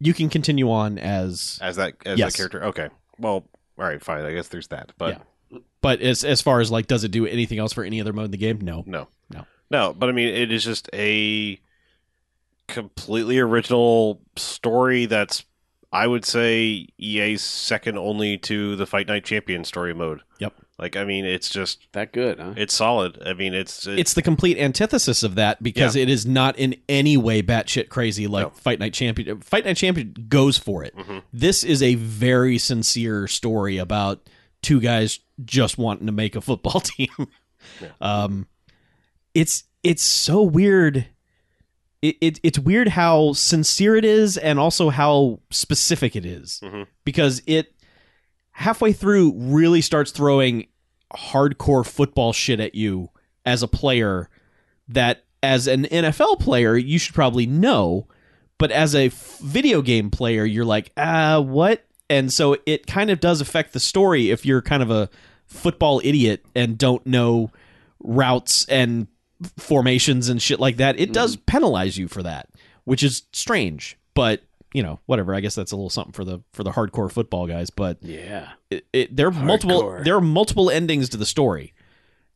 You 0.00 0.14
can 0.14 0.28
continue 0.28 0.70
on 0.70 0.98
as, 0.98 1.58
as 1.62 1.76
that 1.76 1.94
as 2.06 2.18
Yes. 2.18 2.32
that 2.32 2.36
character. 2.36 2.64
Okay, 2.64 2.88
well, 3.18 3.44
all 3.78 3.84
right, 3.84 4.02
fine. 4.02 4.24
I 4.24 4.32
guess 4.32 4.48
there's 4.48 4.68
that, 4.68 4.92
but 4.98 5.22
but 5.80 6.00
as 6.00 6.24
as 6.24 6.40
far 6.40 6.60
as 6.60 6.70
like, 6.70 6.86
does 6.88 7.04
it 7.04 7.10
do 7.10 7.26
anything 7.26 7.58
else 7.58 7.72
for 7.72 7.84
any 7.84 8.00
other 8.00 8.12
mode 8.12 8.26
in 8.26 8.30
the 8.32 8.36
game? 8.36 8.60
No. 8.60 8.82
no, 8.86 9.08
No. 9.30 9.46
no. 9.70 9.92
But 9.94 10.08
I 10.08 10.12
mean, 10.12 10.28
it 10.28 10.50
is 10.52 10.64
just 10.64 10.88
a 10.92 11.60
completely 12.68 13.38
original 13.38 14.20
story. 14.36 15.06
That's 15.06 15.44
I 15.92 16.06
would 16.06 16.24
say 16.24 16.86
EA's 17.00 17.42
second 17.42 17.98
only 17.98 18.36
to 18.38 18.76
the 18.76 18.86
Fight 18.86 19.08
Night 19.08 19.24
Champion 19.24 19.64
story 19.64 19.94
mode. 19.94 20.20
Yep. 20.38 20.54
Like 20.78 20.96
I 20.96 21.04
mean, 21.04 21.24
it's 21.24 21.48
just 21.50 21.88
That 21.92 22.12
good, 22.12 22.38
huh? 22.38 22.52
it's 22.56 22.72
solid. 22.74 23.20
I 23.26 23.32
mean, 23.32 23.52
it's 23.52 23.86
It's 23.86 24.14
the 24.14 24.22
complete 24.22 24.58
antithesis 24.58 25.22
of 25.24 25.34
that 25.34 25.60
because 25.62 25.96
it 25.96 26.08
is 26.08 26.24
not 26.24 26.56
in 26.56 26.76
any 26.88 27.16
way 27.16 27.42
batshit 27.42 27.88
crazy 27.88 28.26
like 28.28 28.44
No. 28.46 28.50
Fight 28.50 28.78
Night 28.78 28.92
Champion. 28.94 29.40
Fight 29.40 29.64
Night 29.64 29.76
Champion 29.76 30.14
goes 30.28 30.56
for 30.56 30.84
it. 30.84 30.94
Mhm. 30.96 31.22
This 31.32 31.64
is 31.64 31.82
a 31.82 31.96
very 31.96 32.58
sincere 32.58 33.26
story 33.26 33.78
about 33.78 34.28
two 34.62 34.80
guys 34.80 35.18
just 35.44 35.78
wanting 35.78 36.06
to 36.06 36.12
make 36.12 36.36
a 36.36 36.40
football 36.40 36.80
team. 36.80 37.08
Um, 38.00 38.46
it's 39.34 39.64
it's 39.82 40.02
so 40.02 40.42
weird. 40.42 41.06
It, 42.02 42.16
it 42.20 42.40
it's 42.42 42.58
weird 42.58 42.88
how 42.88 43.32
sincere 43.32 43.96
it 43.96 44.04
is 44.04 44.36
and 44.36 44.58
also 44.58 44.90
how 44.90 45.40
specific 45.50 46.14
it 46.16 46.24
is. 46.24 46.60
Mhm. 46.62 46.86
because 47.04 47.42
it 47.46 47.74
halfway 48.52 48.92
through 48.92 49.32
really 49.36 49.80
starts 49.80 50.10
throwing 50.10 50.66
hardcore 51.16 51.86
football 51.86 52.32
shit 52.32 52.60
at 52.60 52.74
you 52.74 53.08
as 53.46 53.62
a 53.62 53.68
player 53.68 54.28
that 54.88 55.24
as 55.42 55.66
an 55.66 55.84
NFL 55.86 56.40
player 56.40 56.76
you 56.76 56.98
should 56.98 57.14
probably 57.14 57.46
know. 57.46 58.06
But 58.58 58.72
as 58.72 58.94
a 58.94 59.06
f- 59.06 59.38
video 59.42 59.82
game 59.82 60.10
player 60.10 60.44
you're 60.44 60.64
like 60.64 60.92
ah 60.96 61.40
what? 61.40 61.84
And 62.10 62.32
so 62.32 62.56
it 62.66 62.86
kind 62.86 63.10
of 63.10 63.20
does 63.20 63.40
affect 63.40 63.72
the 63.72 63.80
story 63.80 64.30
if 64.30 64.44
you're 64.46 64.62
kind 64.62 64.82
of 64.82 64.90
a 64.90 65.08
football 65.46 66.00
idiot 66.04 66.44
and 66.54 66.76
don't 66.78 67.06
know 67.06 67.50
routes 68.00 68.64
and 68.68 69.06
formations 69.56 70.28
and 70.28 70.42
shit 70.42 70.58
like 70.58 70.76
that 70.78 70.98
it 70.98 71.12
does 71.12 71.36
mm-hmm. 71.36 71.44
penalize 71.46 71.96
you 71.96 72.08
for 72.08 72.22
that 72.22 72.48
which 72.84 73.02
is 73.02 73.22
strange 73.32 73.96
but 74.14 74.42
you 74.74 74.82
know 74.82 74.98
whatever 75.06 75.34
i 75.34 75.40
guess 75.40 75.54
that's 75.54 75.70
a 75.70 75.76
little 75.76 75.90
something 75.90 76.12
for 76.12 76.24
the 76.24 76.40
for 76.52 76.64
the 76.64 76.72
hardcore 76.72 77.10
football 77.10 77.46
guys 77.46 77.70
but 77.70 77.98
yeah. 78.02 78.50
it, 78.70 78.84
it, 78.92 79.16
there 79.16 79.28
are 79.28 79.30
multiple 79.30 79.98
there 80.02 80.16
are 80.16 80.20
multiple 80.20 80.70
endings 80.70 81.08
to 81.10 81.16
the 81.16 81.26
story. 81.26 81.74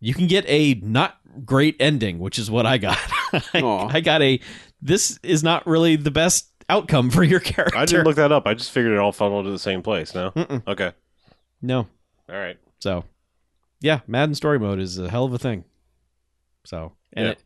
You 0.01 0.15
can 0.15 0.27
get 0.27 0.45
a 0.49 0.75
not 0.75 1.19
great 1.45 1.77
ending, 1.81 2.19
which 2.19 2.39
is 2.39 2.51
what 2.51 2.67
I 2.67 2.79
got. 2.79 2.99
I, 3.55 3.89
I 3.91 4.01
got 4.01 4.23
a 4.23 4.41
this 4.81 5.19
is 5.23 5.43
not 5.43 5.67
really 5.67 5.97
the 5.97 6.11
best 6.11 6.49
outcome 6.69 7.11
for 7.11 7.23
your 7.23 7.41
character. 7.53 7.79
I 7.79 7.85
didn't 7.85 8.05
look 8.05 8.17
that 8.17 8.33
up. 8.33 8.47
I 8.47 8.55
just 8.55 8.73
figured 8.73 8.93
it 8.93 8.99
all 8.99 9.13
funneled 9.13 9.45
to 9.47 9.51
the 9.51 9.59
same 9.59 9.83
place. 9.83 10.15
No, 10.15 10.33
Mm-mm. 10.33 10.67
okay, 10.67 10.93
no. 11.61 11.87
all 12.29 12.37
right. 12.37 12.59
So, 12.81 13.05
yeah, 13.81 14.01
Madden 14.09 14.35
story 14.35 14.59
mode 14.59 14.81
is 14.81 14.99
a 14.99 15.09
hell 15.09 15.25
of 15.25 15.33
a 15.33 15.39
thing. 15.39 15.65
So, 16.65 16.93
and 17.13 17.27
Yeah. 17.27 17.31
it, 17.33 17.43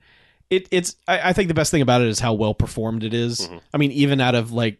it 0.50 0.68
it's 0.70 0.96
I, 1.08 1.30
I 1.30 1.32
think 1.32 1.48
the 1.48 1.54
best 1.54 1.70
thing 1.70 1.82
about 1.82 2.00
it 2.02 2.08
is 2.08 2.20
how 2.20 2.34
well 2.34 2.54
performed 2.54 3.02
it 3.04 3.14
is. 3.14 3.48
Mhm. 3.48 3.60
I 3.74 3.78
mean, 3.78 3.92
even 3.92 4.20
out 4.20 4.34
of 4.34 4.52
like 4.52 4.78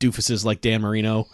doofuses 0.00 0.44
like 0.44 0.60
Dan 0.60 0.80
Marino, 0.82 1.26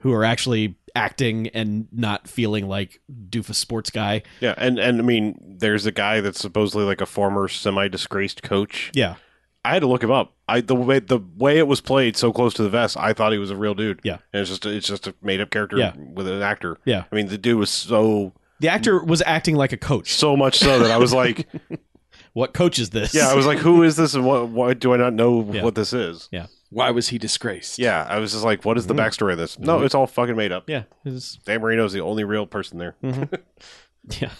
who 0.00 0.12
are 0.12 0.24
actually 0.24 0.76
acting 0.94 1.48
and 1.48 1.86
not 1.92 2.26
feeling 2.28 2.68
like 2.68 3.00
doofus 3.28 3.54
sports 3.56 3.90
guy. 3.90 4.22
Yeah, 4.40 4.54
and 4.56 4.78
and 4.78 4.98
I 4.98 5.02
mean, 5.02 5.38
there's 5.58 5.86
a 5.86 5.92
guy 5.92 6.20
that's 6.20 6.40
supposedly 6.40 6.84
like 6.84 7.00
a 7.00 7.06
former 7.06 7.48
semi-disgraced 7.48 8.42
coach. 8.42 8.90
Yeah, 8.94 9.16
I 9.64 9.74
had 9.74 9.80
to 9.80 9.86
look 9.86 10.02
him 10.02 10.10
up. 10.10 10.34
I 10.48 10.60
the 10.62 10.74
way 10.74 10.98
the 10.98 11.20
way 11.36 11.58
it 11.58 11.66
was 11.68 11.80
played 11.80 12.16
so 12.16 12.32
close 12.32 12.54
to 12.54 12.62
the 12.62 12.70
vest, 12.70 12.96
I 12.96 13.12
thought 13.12 13.32
he 13.32 13.38
was 13.38 13.50
a 13.50 13.56
real 13.56 13.74
dude. 13.74 14.00
Yeah. 14.02 14.18
and 14.32 14.40
it's 14.40 14.50
just 14.50 14.64
it's 14.66 14.88
just 14.88 15.06
a 15.06 15.14
made 15.22 15.40
up 15.40 15.50
character 15.50 15.76
Yeah. 15.76 15.92
with 15.96 16.26
an 16.26 16.42
actor. 16.42 16.78
Yeah. 16.84 17.04
I 17.12 17.14
mean, 17.14 17.28
the 17.28 17.38
dude 17.38 17.58
was 17.58 17.70
so 17.70 18.32
the 18.60 18.68
actor 18.68 19.02
was 19.02 19.22
acting 19.26 19.54
like 19.56 19.72
a 19.72 19.76
coach. 19.76 20.12
so 20.14 20.36
much 20.36 20.58
so 20.58 20.78
that 20.80 20.90
I 20.90 20.96
was 20.98 21.12
like, 21.12 21.48
What 22.34 22.52
coach 22.54 22.78
is 22.78 22.90
this? 22.90 23.14
yeah, 23.14 23.28
I 23.28 23.34
was 23.34 23.46
like, 23.46 23.58
who 23.58 23.82
is 23.82 23.96
this, 23.96 24.14
and 24.14 24.24
what 24.24 24.48
why 24.48 24.74
do 24.74 24.92
I 24.94 24.96
not 24.96 25.12
know 25.14 25.48
Yeah. 25.52 25.62
what 25.64 25.74
this 25.74 25.92
is? 25.92 26.28
Yeah, 26.30 26.46
Why 26.70 26.90
was 26.90 27.08
he 27.08 27.18
disgraced? 27.18 27.78
Yeah, 27.78 28.06
I 28.08 28.18
was 28.18 28.32
just 28.32 28.44
like, 28.44 28.64
what 28.64 28.76
is 28.78 28.86
the 28.86 28.94
Mhm. 28.94 28.98
backstory 28.98 29.32
of 29.32 29.38
this? 29.38 29.58
No, 29.58 29.82
it's 29.82 29.94
all 29.94 30.06
fucking 30.06 30.36
made 30.36 30.52
up. 30.52 30.68
yeah, 30.68 30.84
it's- 31.04 31.38
Dan 31.44 31.60
Marino's 31.62 31.92
the 31.92 32.00
only 32.00 32.24
real 32.24 32.46
person 32.46 32.78
there. 32.78 32.94
yeah. 34.20 34.30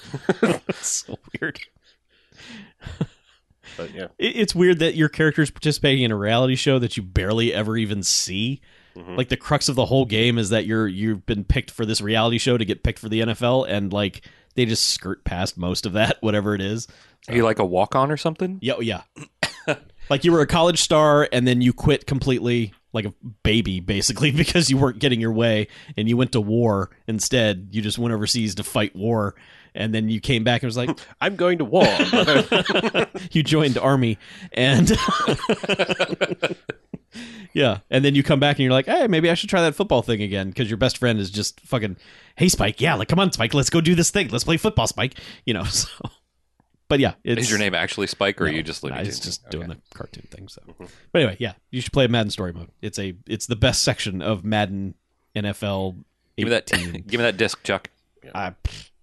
it's 0.69 0.87
so 0.87 1.19
weird. 1.41 1.59
But 3.77 3.95
yeah, 3.95 4.09
It- 4.19 4.37
It's 4.37 4.55
weird 4.55 4.79
that 4.81 4.95
your 4.97 5.09
character 5.09 5.43
is 5.43 5.51
participating 5.51 6.03
in 6.05 6.11
a 6.13 6.17
reality 6.17 6.57
show 6.57 6.79
that 6.79 6.97
you 6.97 7.03
barely 7.03 7.53
ever 7.55 7.77
even 7.77 8.03
see. 8.03 8.61
Mhm. 8.99 9.17
Like 9.17 9.29
the 9.29 9.37
crux 9.37 9.69
of 9.69 9.77
the 9.77 9.87
whole 9.87 10.05
game 10.05 10.39
is 10.39 10.51
that 10.51 10.67
you're 10.67 10.89
you've 10.89 11.25
been 11.25 11.45
picked 11.45 11.71
for 11.71 11.87
this 11.87 12.01
reality 12.01 12.39
show 12.39 12.59
to 12.59 12.65
get 12.65 12.83
picked 12.83 12.99
for 12.99 13.09
the 13.09 13.21
NFL, 13.21 13.65
and 13.69 13.93
like 13.93 14.23
they 14.57 14.65
just 14.67 14.91
skirt 14.91 15.25
past 15.25 15.57
most 15.57 15.87
of 15.87 15.93
that, 15.93 16.17
whatever 16.23 16.55
it 16.55 16.61
is. 16.61 16.89
Are 17.29 17.35
you 17.35 17.45
like 17.45 17.59
a 17.59 17.65
walk 17.65 17.95
on 17.95 18.11
or 18.11 18.17
something? 18.17 18.59
Yeah, 18.61 18.75
oh, 18.79 18.81
yeah. 18.81 19.03
like 20.11 20.25
you 20.25 20.33
were 20.33 20.41
a 20.41 20.47
college 20.47 20.81
star 20.81 21.29
and 21.31 21.47
then 21.47 21.61
you 21.61 21.73
quit 21.73 22.07
completely 22.07 22.73
like 22.93 23.05
a 23.05 23.13
baby 23.43 23.81
basically 23.81 24.31
because 24.33 24.71
you 24.71 24.79
weren't 24.79 24.99
getting 24.99 25.21
your 25.21 25.33
way 25.33 25.69
and 25.97 26.09
you 26.09 26.17
went 26.17 26.33
to 26.33 26.41
war 26.41 26.91
instead. 27.07 27.69
You 27.73 27.83
just 27.83 27.99
went 27.99 28.15
overseas 28.15 28.55
to 28.57 28.65
fight 28.65 28.97
war 28.97 29.35
and 29.75 29.95
then 29.95 30.09
you 30.09 30.21
came 30.21 30.43
back 30.43 30.63
and 30.63 30.69
was 30.69 30.77
like 30.77 30.99
I'm 31.21 31.37
going 31.37 31.59
to 31.59 31.65
war. 31.65 31.85
you 33.31 33.43
joined 33.43 33.75
the 33.75 33.83
army 33.83 34.17
and 34.53 34.89
Yeah, 37.55 37.79
and 37.91 38.05
then 38.05 38.15
you 38.15 38.23
come 38.23 38.39
back 38.41 38.57
and 38.57 38.65
you're 38.65 38.73
like, 38.73 38.87
"Hey, 38.87 39.07
maybe 39.07 39.31
I 39.31 39.35
should 39.35 39.49
try 39.49 39.63
that 39.63 39.75
football 39.75 40.03
thing 40.03 40.23
again" 40.23 40.49
because 40.49 40.69
your 40.71 40.77
best 40.77 40.99
friend 40.99 41.19
is 41.19 41.31
just 41.31 41.61
fucking, 41.61 41.97
"Hey, 42.37 42.49
Spike, 42.49 42.81
yeah, 42.81 42.95
like 42.95 43.09
come 43.09 43.19
on, 43.19 43.33
Spike, 43.33 43.55
let's 43.55 43.71
go 43.71 43.81
do 43.81 43.95
this 43.95 44.11
thing. 44.11 44.29
Let's 44.29 44.45
play 44.45 44.57
football, 44.57 44.87
Spike." 44.87 45.15
You 45.47 45.55
know, 45.55 45.65
so 45.65 45.89
But 46.89 47.01
yeah, 47.01 47.15
it's 47.25 47.43
Is 47.43 47.51
your 47.51 47.59
name 47.59 47.75
actually 47.75 48.07
Spike, 48.07 48.41
or 48.41 48.45
are 48.45 48.49
you 48.49 48.63
just 48.63 48.83
nah, 48.83 48.91
Looney 48.91 49.09
it's 49.09 49.19
Tunes? 49.19 49.25
just 49.27 49.43
Okay. 49.47 49.51
doing 49.51 49.69
the 49.69 49.77
cartoon 49.95 50.27
thing. 50.31 50.49
So, 50.49 50.63
but 50.79 50.89
anyway, 51.23 51.37
yeah, 51.39 51.53
you 51.71 51.81
should 51.81 51.93
play 51.93 52.07
Madden 52.07 52.31
Story 52.31 52.53
Mode. 52.53 52.71
It's 52.83 52.99
a 52.99 53.15
it's 53.27 53.47
the 53.47 53.57
best 53.57 53.83
section 53.83 54.23
of 54.23 54.45
Madden 54.45 54.95
NFL. 55.37 55.97
Give 56.37 56.45
me 56.47 56.51
that. 56.51 56.73
18. 56.73 56.93
give 57.07 57.19
me 57.19 57.25
that 57.25 57.37
disc, 57.37 57.63
Chuck. 57.65 57.91
I, 58.35 58.55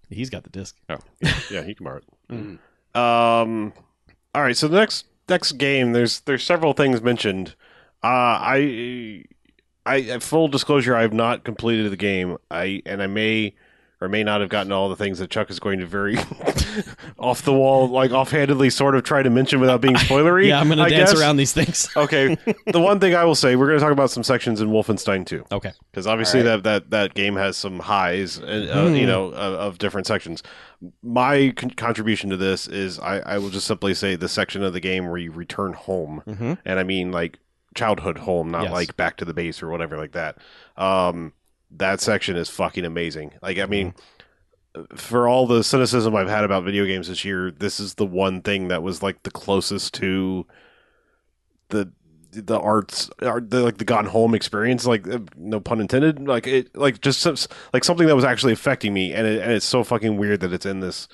he's 0.09 0.29
got 0.29 0.43
the 0.43 0.49
disc. 0.49 0.75
Oh, 0.89 0.97
yeah, 1.49 1.63
he 1.63 1.73
can 1.73 1.83
borrow 1.83 1.97
it. 1.97 2.03
Mm. 2.29 2.59
Um, 2.99 3.73
all 4.33 4.41
right. 4.43 4.55
So 4.55 4.67
the 4.67 4.77
next 4.77 5.05
next 5.27 5.53
game, 5.53 5.93
there's 5.93 6.21
there's 6.21 6.43
several 6.43 6.73
things 6.73 7.01
mentioned. 7.01 7.55
Uh, 8.05 8.39
I, 8.41 9.23
I 9.85 10.19
full 10.19 10.47
disclosure, 10.47 10.95
I 10.95 11.01
have 11.01 11.13
not 11.13 11.43
completed 11.43 11.91
the 11.91 11.97
game. 11.97 12.37
I 12.51 12.81
and 12.85 13.01
I 13.01 13.07
may 13.07 13.55
or 14.01 14.09
may 14.09 14.23
not 14.23 14.41
have 14.41 14.49
gotten 14.49 14.71
all 14.73 14.89
the 14.89 14.95
things 14.97 15.19
that 15.19 15.29
Chuck 15.29 15.49
is 15.49 15.59
going 15.59 15.79
to 15.79 15.85
very 15.87 16.17
off 17.17 17.43
the 17.43 17.53
wall, 17.53 17.87
like 17.87 18.11
offhandedly, 18.11 18.69
sort 18.69 18.93
of 18.93 19.03
try 19.03 19.23
to 19.23 19.29
mention 19.29 19.59
without 19.61 19.79
being 19.81 19.95
spoilery. 19.95 20.47
Yeah, 20.49 20.59
I'm 20.59 20.67
going 20.67 20.77
to 20.79 20.83
I 20.83 20.89
dance 20.89 21.11
guess. 21.13 21.19
around 21.21 21.37
these 21.37 21.53
things. 21.53 21.87
Okay. 21.97 22.35
the 22.67 22.79
one 22.79 22.99
thing 22.99 23.15
I 23.15 23.23
will 23.23 23.35
say, 23.35 23.55
we're 23.55 23.67
going 23.67 23.79
to 23.79 23.83
talk 23.83 23.93
about 23.93 24.11
some 24.11 24.21
sections 24.23 24.59
in 24.61 24.67
Wolfenstein 24.69 25.25
2 25.25 25.45
Okay. 25.53 25.71
because 25.91 26.05
obviously 26.07 26.41
All 26.41 26.47
right. 26.47 26.63
that, 26.63 26.63
that 26.63 26.89
that 26.89 27.13
game 27.15 27.35
has 27.37 27.55
some 27.57 27.79
highs, 27.79 28.37
and 28.37 28.69
uh, 28.69 28.87
Hmm. 28.89 28.95
you 28.95 29.07
know, 29.07 29.27
of, 29.27 29.33
of 29.53 29.77
different 29.77 30.05
sections. 30.07 30.43
My 31.01 31.53
con- 31.55 31.69
contribution 31.71 32.29
to 32.31 32.37
this 32.37 32.67
is 32.67 32.99
I, 32.99 33.19
I 33.19 33.37
will 33.37 33.49
just 33.49 33.65
simply 33.65 33.93
say 33.93 34.15
the 34.17 34.29
section 34.29 34.61
of 34.61 34.73
the 34.73 34.81
game 34.81 35.07
where 35.07 35.17
you 35.17 35.31
return 35.31 35.71
home, 35.73 36.21
Mm-hmm. 36.27 36.53
and 36.65 36.79
I 36.79 36.83
mean 36.83 37.11
like 37.13 37.39
childhood 37.75 38.17
home, 38.19 38.49
not 38.49 38.63
Yes. 38.63 38.71
like 38.71 38.97
back 38.97 39.17
to 39.17 39.25
the 39.25 39.33
base 39.33 39.61
or 39.61 39.69
whatever 39.69 39.97
like 39.97 40.13
that. 40.13 40.37
Um, 40.77 41.33
that 41.71 42.01
section 42.01 42.35
is 42.35 42.49
fucking 42.49 42.85
amazing. 42.85 43.33
Like 43.41 43.59
I 43.59 43.65
mean. 43.65 43.93
For 44.97 45.25
all 45.25 45.47
the 45.47 45.63
cynicism 45.63 46.17
I've 46.17 46.27
had 46.27 46.43
about 46.43 46.65
video 46.65 46.85
games 46.85 47.07
this 47.07 47.23
year, 47.23 47.49
this 47.49 47.79
is 47.79 47.93
the 47.93 48.05
one 48.05 48.41
thing 48.41 48.67
that 48.67 48.83
was 48.83 49.01
like 49.01 49.23
the 49.23 49.31
closest 49.31 49.93
to 49.93 50.45
the 51.69 51.93
the 52.33 52.59
arts 52.59 53.09
art, 53.21 53.51
the 53.51 53.63
like 53.63 53.77
the 53.77 53.85
gone 53.85 54.07
home 54.07 54.35
experience 54.35 54.85
like 54.85 55.07
uh, 55.07 55.19
no 55.37 55.61
pun 55.61 55.79
intended 55.79 56.27
like 56.27 56.45
it 56.45 56.75
like 56.75 56.99
just 56.99 57.25
like 57.73 57.85
something 57.85 58.07
that 58.07 58.15
was 58.17 58.25
actually 58.25 58.51
affecting 58.51 58.93
me 58.93 59.13
and 59.13 59.25
it, 59.25 59.41
and 59.41 59.53
it's 59.53 59.65
so 59.65 59.81
fucking 59.81 60.17
weird 60.17 60.41
that 60.41 60.51
it's 60.51 60.65
in 60.65 60.81
this 60.81 61.07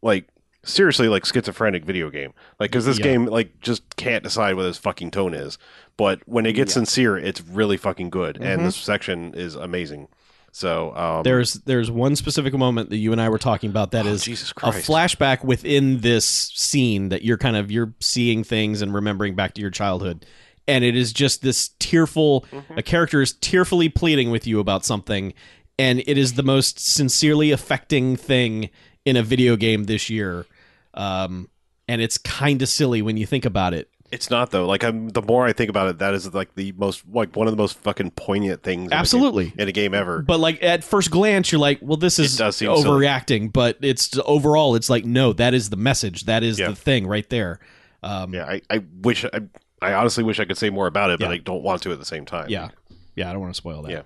like 0.00 0.26
seriously 0.62 1.08
like 1.08 1.24
schizophrenic 1.24 1.84
video 1.84 2.10
game. 2.10 2.32
Like 2.58 2.70
because 2.70 2.84
this 2.86 2.98
Yeah. 2.98 3.04
game 3.04 3.26
like 3.26 3.60
just 3.60 3.96
can't 3.96 4.22
decide 4.22 4.56
what 4.56 4.66
its 4.66 4.78
fucking 4.78 5.10
tone 5.10 5.34
is. 5.34 5.58
But 5.96 6.20
when 6.26 6.46
it 6.46 6.52
gets 6.52 6.72
Yeah. 6.72 6.80
sincere 6.80 7.16
it's 7.16 7.40
really 7.40 7.76
fucking 7.76 8.10
good. 8.10 8.36
Mhm. 8.36 8.44
and 8.44 8.66
this 8.66 8.76
section 8.76 9.32
is 9.34 9.54
amazing. 9.54 10.08
So 10.52 10.94
um 10.96 11.22
There's 11.22 11.54
there's 11.64 11.90
one 11.90 12.16
specific 12.16 12.52
moment 12.54 12.90
that 12.90 12.96
you 12.98 13.12
and 13.12 13.20
I 13.20 13.28
were 13.28 13.38
talking 13.38 13.70
about 13.70 13.92
that 13.92 14.04
oh, 14.06 14.10
is 14.10 14.24
jesus 14.24 14.50
a 14.62 14.70
flashback 14.72 15.44
within 15.44 16.00
this 16.00 16.24
scene 16.26 17.08
that 17.10 17.22
you're 17.22 17.38
kind 17.38 17.56
of 17.56 17.70
you're 17.70 17.94
seeing 18.00 18.42
things 18.44 18.82
and 18.82 18.92
remembering 18.92 19.34
back 19.34 19.54
to 19.54 19.60
your 19.60 19.70
childhood. 19.70 20.26
And 20.68 20.84
it 20.84 20.94
is 20.96 21.12
just 21.12 21.42
this 21.42 21.70
tearful 21.78 22.44
a 22.76 22.82
character 22.82 23.22
is 23.22 23.32
tearfully 23.32 23.88
pleading 23.88 24.30
with 24.30 24.46
you 24.46 24.60
about 24.60 24.84
something. 24.84 25.32
And 25.78 26.00
it 26.06 26.18
is 26.18 26.34
the 26.34 26.42
most 26.42 26.78
sincerely 26.78 27.50
affecting 27.52 28.14
thing 28.14 28.68
in 29.04 29.16
a 29.16 29.22
video 29.22 29.56
game 29.56 29.84
this 29.84 30.10
year. 30.10 30.46
Um, 30.94 31.48
and 31.88 32.00
it's 32.00 32.18
kind 32.18 32.62
of 32.62 32.68
silly 32.68 33.02
when 33.02 33.16
you 33.16 33.26
think 33.26 33.44
about 33.44 33.74
it. 33.74 33.88
It's 34.12 34.28
not 34.28 34.50
though. 34.50 34.66
Like 34.66 34.82
I'm, 34.82 35.08
the 35.10 35.22
more 35.22 35.46
I 35.46 35.52
think 35.52 35.70
about 35.70 35.88
it, 35.88 35.98
that 35.98 36.14
is 36.14 36.32
like 36.34 36.54
the 36.56 36.72
most 36.72 37.04
like 37.12 37.36
one 37.36 37.46
of 37.46 37.52
the 37.52 37.56
most 37.56 37.78
fucking 37.78 38.10
poignant 38.12 38.62
things. 38.64 38.80
in 38.82 38.86
a 38.86 38.90
game- 38.90 38.98
Absolutely. 38.98 39.52
in 39.56 39.68
a 39.68 39.72
game 39.72 39.94
ever. 39.94 40.20
But 40.22 40.40
like 40.40 40.60
at 40.64 40.82
first 40.82 41.12
glance, 41.12 41.52
you're 41.52 41.60
like, 41.60 41.78
well, 41.80 41.96
this 41.96 42.18
is 42.18 42.36
seem 42.36 42.50
silly. 42.50 42.82
overreacting. 42.82 43.52
But 43.52 43.78
it's 43.82 44.18
overall, 44.24 44.74
it's 44.74 44.90
like, 44.90 45.04
no, 45.04 45.32
that 45.34 45.54
is 45.54 45.70
the 45.70 45.76
message. 45.76 46.24
That 46.24 46.42
is 46.42 46.58
Yeah. 46.58 46.70
the 46.70 46.74
thing 46.76 47.06
right 47.06 47.28
there. 47.30 47.60
Um, 48.02 48.34
yeah, 48.34 48.46
I, 48.46 48.62
I 48.68 48.82
wish 49.02 49.24
I, 49.24 49.42
I 49.80 49.92
honestly 49.92 50.24
wish 50.24 50.40
I 50.40 50.44
could 50.44 50.58
say 50.58 50.70
more 50.70 50.88
about 50.88 51.10
it, 51.10 51.20
but 51.20 51.26
Yeah. 51.26 51.32
I 51.34 51.38
don't 51.38 51.62
want 51.62 51.82
to 51.82 51.92
at 51.92 52.00
the 52.00 52.04
same 52.04 52.24
time. 52.26 52.46
yeah, 52.48 52.70
yeah. 53.14 53.30
I 53.30 53.32
don't 53.32 53.42
want 53.42 53.54
to 53.54 53.58
spoil 53.58 53.82
that. 53.82 53.92
Yeah. 53.92 54.02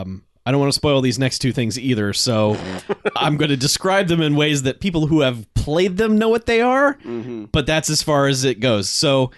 Um, 0.00 0.24
I 0.44 0.50
don't 0.50 0.60
want 0.60 0.72
to 0.72 0.76
spoil 0.76 1.00
these 1.00 1.18
next 1.18 1.38
two 1.38 1.52
things 1.52 1.78
either. 1.78 2.12
So 2.12 2.56
I'm 3.16 3.36
going 3.36 3.50
to 3.50 3.56
describe 3.56 4.08
them 4.08 4.20
in 4.20 4.34
ways 4.34 4.62
that 4.62 4.80
people 4.80 5.06
who 5.06 5.20
have 5.20 5.52
played 5.54 5.96
them 5.96 6.18
know 6.18 6.28
what 6.28 6.46
they 6.46 6.60
are. 6.60 6.94
Mm-hmm. 6.94 7.44
but 7.46 7.66
that's 7.66 7.90
as 7.90 8.02
far 8.02 8.26
as 8.26 8.44
it 8.44 8.60
goes. 8.60 8.88
So, 8.88 9.30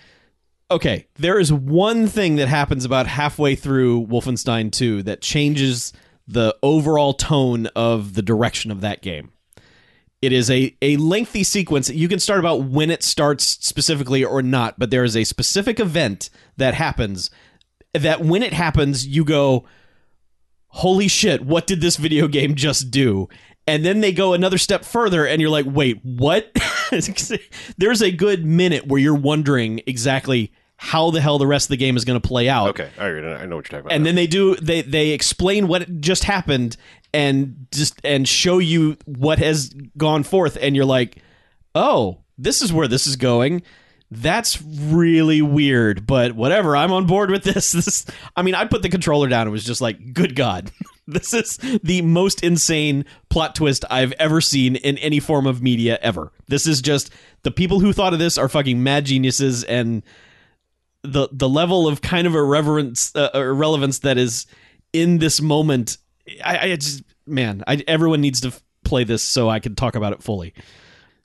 okay, 0.71 1.07
there 1.17 1.39
is 1.39 1.53
one 1.53 2.07
thing 2.07 2.37
that 2.37 2.49
happens 2.49 2.85
about 2.85 3.07
halfway 3.07 3.55
through 3.55 4.07
Wolfenstein 4.07 4.73
2 4.73 5.03
that 5.05 5.21
changes 5.21 5.93
the 6.27 6.57
overall 6.63 7.13
tone 7.13 7.67
of 7.77 8.15
the 8.15 8.23
direction 8.23 8.71
of 8.71 8.81
that 8.81 9.03
game. 9.03 9.31
It 10.23 10.33
is 10.33 10.51
a, 10.51 10.75
a 10.81 10.97
lengthy 10.97 11.45
sequence. 11.45 11.91
You 11.91 12.09
can 12.09 12.19
start 12.19 12.41
about 12.41 12.65
when 12.65 12.91
it 12.91 13.03
starts 13.03 13.45
specifically 13.45 14.25
or 14.25 14.41
not, 14.41 14.79
but 14.79 14.91
there 14.91 15.05
is 15.05 15.19
a 15.19 15.25
specific 15.25 15.79
event 15.79 16.31
that 16.57 16.73
happens 16.73 17.31
that 17.93 18.23
when 18.23 18.43
it 18.43 18.55
happens, 18.55 19.07
you 19.07 19.23
go, 19.25 19.67
holy 20.75 21.07
shit, 21.07 21.45
what 21.45 21.67
did 21.67 21.81
this 21.81 21.97
video 21.97 22.27
game 22.27 22.57
just 22.57 22.91
do? 22.91 23.29
And 23.67 23.85
then 23.85 24.01
they 24.01 24.13
go 24.13 24.35
another 24.35 24.59
step 24.59 24.85
further, 24.85 25.27
and 25.27 25.41
you're 25.41 25.51
like, 25.51 25.67
wait, 25.67 26.01
what? 26.03 26.51
There's 27.79 28.03
a 28.03 28.11
good 28.11 28.45
minute 28.45 28.87
where 28.87 29.01
you're 29.01 29.15
wondering 29.15 29.81
exactly 29.87 30.53
how 30.77 31.11
the 31.11 31.21
hell 31.21 31.39
the 31.39 31.47
rest 31.47 31.67
of 31.67 31.71
the 31.71 31.77
game 31.77 31.97
is 31.97 32.05
going 32.05 32.21
to 32.21 32.29
play 32.29 32.49
out. 32.49 32.71
Okay, 32.71 32.91
I, 32.99 33.07
I 33.07 33.47
know 33.47 33.57
what 33.57 33.71
you're 33.71 33.81
talking 33.81 33.81
about. 33.81 33.93
And 33.93 34.03
now. 34.03 34.09
then 34.09 34.15
they 34.17 34.27
do 34.27 34.57
they 34.57 34.83
they 34.83 35.11
explain 35.11 35.69
what 35.69 36.01
just 36.01 36.25
happened 36.25 36.77
and 37.15 37.67
just 37.73 38.01
and 38.05 38.29
show 38.29 38.59
you 38.59 38.99
what 39.07 39.39
has 39.39 39.73
gone 39.97 40.25
forth, 40.25 40.59
and 40.61 40.77
you're 40.77 40.85
like, 40.85 41.23
oh, 41.75 42.19
this 42.37 42.61
is 42.61 42.73
where 42.73 42.89
this 42.89 43.07
is 43.07 43.17
going. 43.17 43.63
That's 44.17 44.63
really 44.63 45.43
weird, 45.43 46.07
but 46.07 46.33
whatever. 46.33 46.77
I'm 46.77 46.93
on 46.93 47.07
board 47.07 47.31
with 47.31 47.43
this. 47.43 47.75
This, 47.85 48.07
I 48.37 48.43
mean, 48.43 48.55
I 48.55 48.65
put 48.67 48.83
the 48.83 48.89
controller 48.89 49.29
down 49.29 49.43
and 49.43 49.51
was 49.51 49.65
just 49.65 49.81
like, 49.81 50.15
"Good 50.15 50.37
God, 50.37 50.71
this 51.07 51.35
is 51.35 51.57
the 51.83 52.03
most 52.03 52.43
insane 52.45 53.05
plot 53.29 53.55
twist 53.57 53.85
I've 53.91 54.13
ever 54.13 54.41
seen 54.41 54.77
in 54.77 54.97
any 54.99 55.19
form 55.19 55.47
of 55.47 55.63
media 55.63 55.99
ever." 56.01 56.33
This 56.47 56.67
is 56.67 56.81
just 56.81 57.11
the 57.43 57.51
people 57.51 57.81
who 57.81 57.93
thought 57.93 58.13
of 58.13 58.19
this 58.21 58.39
are 58.39 58.49
fucking 58.49 58.83
mad 58.83 59.07
geniuses, 59.07 59.65
and 59.65 60.05
the 61.03 61.29
the 61.33 61.49
level 61.49 61.89
of 61.89 62.01
kind 62.01 62.27
of 62.27 62.35
irreverence, 62.35 63.15
uh, 63.17 63.31
irrelevance 63.35 63.99
that 64.01 64.17
is 64.17 64.47
in 64.93 65.19
this 65.19 65.41
moment. 65.41 65.99
I, 66.43 66.59
I 66.59 66.77
just, 66.77 67.03
man, 67.27 67.65
I, 67.67 67.83
everyone 67.89 68.21
needs 68.21 68.41
to 68.43 68.49
f- 68.49 68.63
play 68.85 69.05
this 69.05 69.23
so 69.23 69.51
I 69.51 69.59
can 69.59 69.75
talk 69.75 69.97
about 69.97 70.13
it 70.13 70.23
fully. 70.23 70.55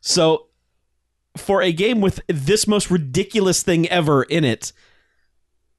So 0.02 0.49
for 1.38 1.62
a 1.62 1.72
game 1.72 2.02
with 2.02 2.22
this 2.28 2.68
most 2.68 2.90
ridiculous 2.90 3.64
thing 3.64 3.88
ever 3.90 4.24
in 4.24 4.44
it, 4.44 4.74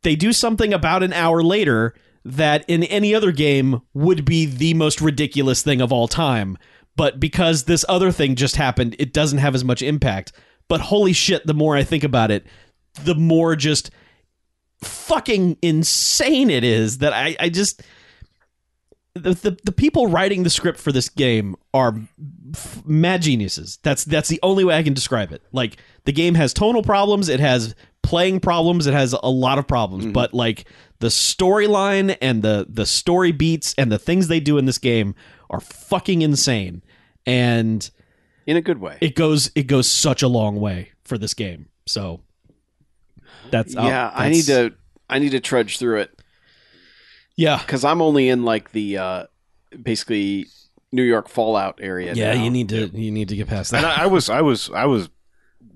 they 0.02 0.16
do 0.16 0.32
something 0.32 0.72
about 0.72 1.02
an 1.02 1.12
hour 1.12 1.42
later 1.42 1.94
that 2.24 2.64
in 2.68 2.84
any 2.84 3.14
other 3.14 3.32
game 3.32 3.80
would 3.94 4.24
be 4.24 4.46
the 4.46 4.74
most 4.74 5.00
ridiculous 5.00 5.62
thing 5.62 5.80
of 5.80 5.92
all 5.92 6.08
time. 6.08 6.56
But 6.96 7.18
because 7.18 7.64
this 7.64 7.84
other 7.88 8.12
thing 8.12 8.34
just 8.34 8.56
happened, 8.56 8.96
it 8.98 9.12
doesn't 9.12 9.38
have 9.38 9.54
as 9.54 9.64
much 9.64 9.82
impact. 9.82 10.32
But 10.68 10.80
holy 10.80 11.12
shit, 11.12 11.46
the 11.46 11.54
more 11.54 11.76
I 11.76 11.82
think 11.82 12.04
about 12.04 12.30
it, 12.30 12.46
the 13.04 13.14
more 13.14 13.56
just 13.56 13.90
fucking 14.82 15.58
insane 15.62 16.50
it 16.50 16.64
is 16.64 16.98
that 16.98 17.12
I, 17.12 17.36
I 17.38 17.48
just 17.48 17.82
the, 19.14 19.34
the 19.34 19.58
the 19.64 19.72
people 19.72 20.06
writing 20.06 20.42
the 20.42 20.50
script 20.50 20.78
for 20.78 20.92
this 20.92 21.08
game 21.08 21.56
are 21.74 21.94
f- 22.54 22.82
mad 22.86 23.22
geniuses. 23.22 23.78
That's 23.82 24.04
that's 24.04 24.28
the 24.28 24.40
only 24.42 24.64
way 24.64 24.76
I 24.76 24.82
can 24.82 24.94
describe 24.94 25.32
it. 25.32 25.42
Like 25.52 25.76
the 26.04 26.12
game 26.12 26.34
has 26.34 26.52
tonal 26.52 26.82
problems, 26.82 27.28
it 27.28 27.40
has 27.40 27.74
playing 28.02 28.40
problems, 28.40 28.86
it 28.86 28.94
has 28.94 29.12
a 29.12 29.30
lot 29.30 29.58
of 29.58 29.66
problems, 29.68 30.06
but 30.06 30.32
like 30.34 30.66
the 31.00 31.08
storyline 31.08 32.16
and 32.20 32.42
the 32.42 32.66
the 32.68 32.86
story 32.86 33.32
beats 33.32 33.74
and 33.78 33.90
the 33.92 33.98
things 33.98 34.28
they 34.28 34.40
do 34.40 34.58
in 34.58 34.64
this 34.66 34.78
game 34.78 35.14
are 35.50 35.60
fucking 35.60 36.22
insane. 36.22 36.82
And 37.26 37.88
In 38.46 38.56
a 38.56 38.60
good 38.62 38.78
way. 38.78 38.98
it 39.00 39.14
goes 39.14 39.50
it 39.54 39.64
goes 39.66 39.88
such 39.90 40.22
a 40.22 40.28
long 40.28 40.58
way 40.60 40.90
for 41.04 41.18
this 41.18 41.34
game. 41.34 41.68
So 41.86 42.20
that's 43.50 43.76
I'll- 43.76 43.86
yeah, 43.86 44.10
I 44.14 44.28
need 44.28 44.44
to 44.46 44.72
I 45.08 45.18
need 45.18 45.30
to 45.30 45.40
trudge 45.40 45.78
through 45.78 46.00
it 46.00 46.18
Yeah. 47.36 47.58
because 47.58 47.84
I'm 47.84 48.00
only 48.00 48.28
in 48.28 48.44
like 48.44 48.72
the 48.72 48.98
uh, 48.98 49.24
basically 49.82 50.46
New 50.92 51.02
York 51.02 51.28
Fallout 51.28 51.78
area. 51.82 52.14
Yeah, 52.14 52.34
now. 52.34 52.42
you 52.44 52.50
need 52.50 52.68
to 52.70 52.86
you 52.88 53.10
need 53.10 53.28
to 53.28 53.36
get 53.36 53.48
past 53.48 53.72
and 53.72 53.84
that. 53.84 53.98
I, 53.98 54.04
I 54.04 54.06
was 54.06 54.28
I 54.30 54.40
was 54.42 54.70
I 54.70 54.86
was 54.86 55.08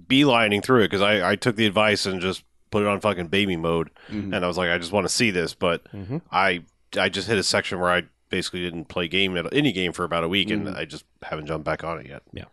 beelining 0.06 0.62
through 0.62 0.80
it 0.82 0.88
because 0.90 1.02
I, 1.02 1.30
I 1.32 1.36
took 1.36 1.56
the 1.56 1.66
advice 1.66 2.04
and 2.06 2.20
just 2.20 2.44
put 2.70 2.82
it 2.82 2.88
on 2.88 3.00
fucking 3.00 3.28
baby 3.28 3.56
mode, 3.56 3.90
Mhm. 4.10 4.34
and 4.34 4.44
I 4.44 4.48
was 4.48 4.58
like, 4.58 4.68
I 4.70 4.78
just 4.78 4.92
want 4.92 5.04
to 5.06 5.12
see 5.12 5.30
this, 5.30 5.54
but 5.54 5.84
Mhm. 5.92 6.20
I 6.32 6.62
I 6.98 7.08
just 7.08 7.28
hit 7.28 7.38
a 7.38 7.42
section 7.42 7.78
where 7.80 7.90
I 7.90 8.02
basically 8.30 8.60
didn't 8.60 8.86
play 8.86 9.06
game 9.08 9.36
at 9.36 9.52
any 9.54 9.70
game 9.72 9.92
for 9.92 10.04
about 10.04 10.24
a 10.24 10.28
week, 10.28 10.48
Mhm. 10.48 10.66
and 10.68 10.76
I 10.76 10.84
just 10.84 11.04
haven't 11.22 11.46
jumped 11.46 11.64
back 11.64 11.84
on 11.84 12.00
it 12.00 12.06
yet. 12.08 12.22
Yeah, 12.32 12.44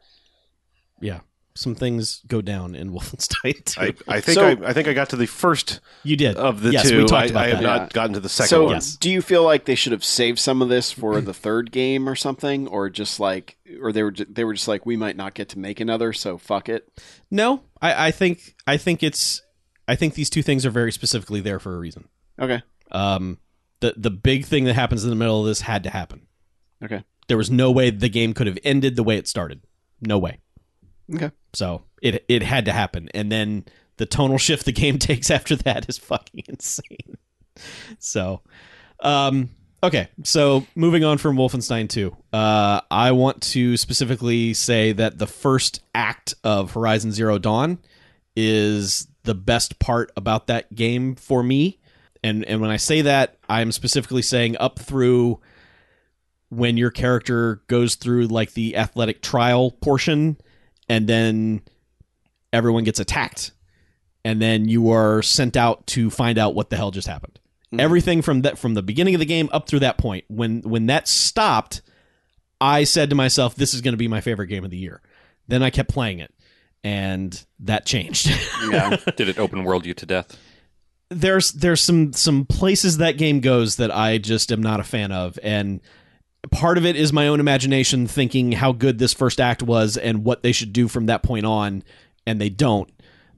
yeah. 1.00 1.20
Some 1.53 1.76
things 1.76 2.22
go 2.28 2.41
down 2.41 2.76
in 2.76 2.91
Wolfenstein 2.95 3.65
2. 3.65 3.82
I, 3.82 3.94
I 4.07 4.22
think 4.22 4.36
So- 4.36 4.45
I, 4.48 4.69
I 4.69 4.73
think 4.73 4.88
I 4.88 4.94
got 4.94 5.10
to 5.10 5.15
the 5.18 5.26
first 5.28 5.80
you 6.03 6.15
did. 6.15 6.38
of 6.38 6.61
the 6.61 6.72
yes, 6.72 6.90
two. 6.90 6.99
we 6.99 7.03
talked 7.06 7.14
I, 7.14 7.26
about 7.26 7.44
I 7.45 7.48
have 7.49 7.57
that. 7.57 7.64
Yeah. 7.64 7.78
not 7.78 7.94
gotten 7.94 8.14
to 8.14 8.19
the 8.22 8.30
second 8.30 8.48
So, 8.49 8.64
one. 8.65 8.73
Yes. 8.76 8.95
do 8.95 9.10
you 9.11 9.22
feel 9.22 9.44
like 9.44 9.65
they 9.65 9.76
should 9.76 9.91
have 9.91 10.03
saved 10.06 10.40
some 10.40 10.61
of 10.61 10.69
this 10.69 10.91
for 10.91 11.19
the 11.19 11.34
third 11.34 11.72
game 11.72 12.07
or 12.07 12.15
something, 12.15 12.68
or 12.68 12.90
just 12.90 13.19
like, 13.19 13.57
or 13.82 13.91
they 13.91 14.02
were 14.03 14.11
ju- 14.11 14.26
they 14.30 14.44
were 14.45 14.53
just 14.53 14.68
like, 14.68 14.86
we 14.86 14.95
might 14.95 15.18
not 15.18 15.34
get 15.34 15.49
to 15.49 15.60
make 15.60 15.80
another, 15.80 16.14
so 16.14 16.38
fuck 16.38 16.69
it. 16.69 16.88
No, 17.30 17.64
I, 17.82 18.07
I 18.07 18.11
think 18.11 18.56
I 18.65 18.78
think 18.78 19.03
it's 19.03 19.41
I 19.88 19.95
think 19.95 20.14
these 20.14 20.30
two 20.30 20.44
things 20.44 20.65
are 20.65 20.72
very 20.72 20.91
specifically 20.91 21.41
there 21.41 21.60
for 21.60 21.76
a 21.76 21.80
reason. 21.80 22.07
Okay, 22.40 22.61
Um, 22.91 23.40
the 23.82 23.94
the 23.98 24.10
big 24.11 24.45
thing 24.45 24.64
that 24.65 24.73
happens 24.76 25.03
in 25.03 25.10
the 25.10 25.15
middle 25.18 25.41
of 25.41 25.48
this 25.48 25.61
had 25.61 25.84
to 25.84 25.90
happen. 25.90 26.28
okay, 26.84 27.03
There 27.28 27.38
was 27.38 27.52
no 27.52 27.72
way 27.72 27.90
the 27.90 28.07
game 28.10 28.34
could 28.34 28.48
have 28.48 28.57
ended 28.64 28.95
the 28.95 29.03
way 29.03 29.18
it 29.18 29.28
started. 29.28 29.61
No 30.02 30.18
way. 30.18 30.40
Okay. 31.14 31.32
So 31.53 31.84
it 32.02 32.26
it 32.28 32.44
had 32.44 32.65
to 32.65 32.72
happen, 32.72 33.10
and 33.14 33.32
then 33.32 33.65
the 33.98 34.06
tonal 34.06 34.38
shift 34.38 34.65
the 34.65 34.72
game 34.72 34.98
takes 34.99 35.30
after 35.30 35.56
that 35.57 35.88
is 35.88 35.98
fucking 35.98 36.44
insane. 36.48 37.18
So, 37.99 38.41
um, 39.02 39.49
okay. 39.84 40.10
So 40.23 40.65
moving 40.76 41.03
on 41.03 41.18
from 41.18 41.36
Wolfenstein 41.36 41.88
2, 41.88 42.15
uh, 42.34 42.82
I 42.90 43.11
want 43.11 43.41
to 43.44 43.78
specifically 43.78 44.53
say 44.53 44.94
that 44.94 45.19
the 45.19 45.28
first 45.28 45.84
act 45.94 46.34
of 46.44 46.72
Horizon 46.72 47.11
Zero 47.11 47.38
Dawn 47.38 47.78
is 48.36 49.07
the 49.23 49.36
best 49.36 49.78
part 49.80 50.11
about 50.15 50.48
that 50.48 50.73
game 50.73 51.15
for 51.15 51.44
me. 51.44 51.80
And 52.23 52.45
and 52.45 52.61
when 52.61 52.69
I 52.69 52.78
say 52.78 53.02
that, 53.02 53.38
I'm 53.49 53.72
specifically 53.72 54.22
saying 54.22 54.57
up 54.57 54.80
through 54.80 55.40
when 56.49 56.78
your 56.78 56.91
character 56.91 57.61
goes 57.68 57.95
through 57.95 58.28
like 58.28 58.53
the 58.53 58.76
athletic 58.76 59.22
trial 59.22 59.72
portion 59.72 60.38
and 60.91 61.07
then 61.07 61.61
everyone 62.51 62.84
gets 62.84 62.99
attacked. 62.99 63.51
And 64.26 64.41
then 64.41 64.68
you 64.68 64.91
are 64.91 65.22
sent 65.22 65.55
out 65.57 65.88
to 65.88 66.09
find 66.11 66.38
out 66.38 66.53
what 66.53 66.69
the 66.69 66.76
hell 66.77 66.91
just 66.91 67.07
happened. 67.07 67.39
Mhm. 67.73 67.80
everything 67.80 68.22
from 68.22 68.41
that 68.41 68.57
from 68.59 68.73
the 68.73 68.84
beginning 68.84 69.15
of 69.15 69.19
the 69.19 69.26
game 69.26 69.47
up 69.53 69.65
through 69.68 69.80
that 69.80 69.97
point 69.97 70.26
when 70.27 70.59
when 70.63 70.88
that 70.88 71.07
stopped 71.07 71.81
i 72.59 72.84
said 72.84 73.09
to 73.09 73.15
myself 73.15 73.55
this 73.55 73.73
is 73.73 73.80
going 73.80 73.93
to 73.93 73.97
be 73.97 74.09
my 74.09 74.19
favorite 74.19 74.47
game 74.47 74.65
of 74.65 74.72
the 74.72 74.77
year. 74.77 75.01
Then 75.47 75.63
i 75.63 75.69
kept 75.69 75.89
playing 75.89 76.19
it 76.19 76.34
and 76.84 77.31
that 77.59 77.85
changed. 77.85 78.30
Yeah, 78.69 78.97
Did 79.15 79.30
it 79.30 79.39
open 79.39 79.63
world 79.63 79.85
you 79.85 79.93
to 79.93 80.05
death? 80.05 80.38
there's 81.09 81.51
there's 81.53 81.81
some 81.81 82.11
some 82.13 82.45
places 82.45 82.97
that 82.97 83.18
game 83.18 83.39
goes 83.39 83.77
that 83.77 83.89
I 83.89 84.18
just 84.18 84.51
am 84.51 84.61
not 84.61 84.80
a 84.81 84.84
fan 84.84 85.11
of 85.13 85.39
and 85.41 85.80
part 86.49 86.77
of 86.77 86.85
it 86.85 86.95
is 86.95 87.13
my 87.13 87.27
own 87.27 87.39
imagination 87.39 88.07
thinking 88.07 88.51
how 88.51 88.72
good 88.72 88.97
this 88.97 89.13
first 89.13 89.39
act 89.39 89.61
was 89.61 89.97
and 89.97 90.23
what 90.23 90.43
they 90.43 90.51
should 90.51 90.73
do 90.73 90.88
from 90.88 91.05
that 91.05 91.22
point 91.23 91.45
on 91.45 91.84
and 92.26 92.41
they 92.41 92.49
don't 92.49 92.89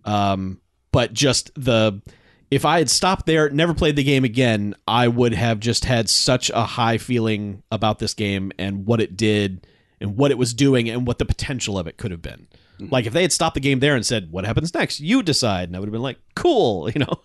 um 0.05 0.59
but 0.91 1.13
just 1.13 1.51
the 1.55 2.01
if 2.49 2.65
I 2.65 2.77
had 2.77 2.89
stopped 2.89 3.25
there 3.25 3.49
never 3.49 3.73
played 3.73 3.95
the 3.95 4.03
game 4.03 4.23
again 4.23 4.75
I 4.87 5.07
would 5.07 5.33
have 5.33 5.59
just 5.59 5.85
had 5.85 6.09
such 6.09 6.49
a 6.51 6.63
high 6.63 6.97
feeling 6.97 7.63
about 7.71 7.99
this 7.99 8.13
game 8.13 8.51
and 8.57 8.85
what 8.85 9.01
it 9.01 9.17
did 9.17 9.67
and 9.99 10.15
what 10.15 10.31
it 10.31 10.37
was 10.37 10.53
doing 10.53 10.89
and 10.89 11.05
what 11.05 11.17
the 11.17 11.25
potential 11.25 11.77
of 11.77 11.87
it 11.87 11.97
could 11.97 12.11
have 12.11 12.21
been 12.21 12.47
like 12.79 13.05
if 13.05 13.13
they 13.13 13.21
had 13.21 13.31
stopped 13.31 13.53
the 13.53 13.59
game 13.59 13.79
there 13.79 13.95
and 13.95 14.05
said, 14.05 14.31
"What 14.31 14.45
happens 14.45 14.73
next? 14.73 14.99
You 14.99 15.23
decide," 15.23 15.69
and 15.69 15.75
I 15.75 15.79
would 15.79 15.87
have 15.87 15.93
been 15.93 16.01
like, 16.01 16.19
"Cool," 16.35 16.89
you 16.95 16.99
know. 16.99 17.21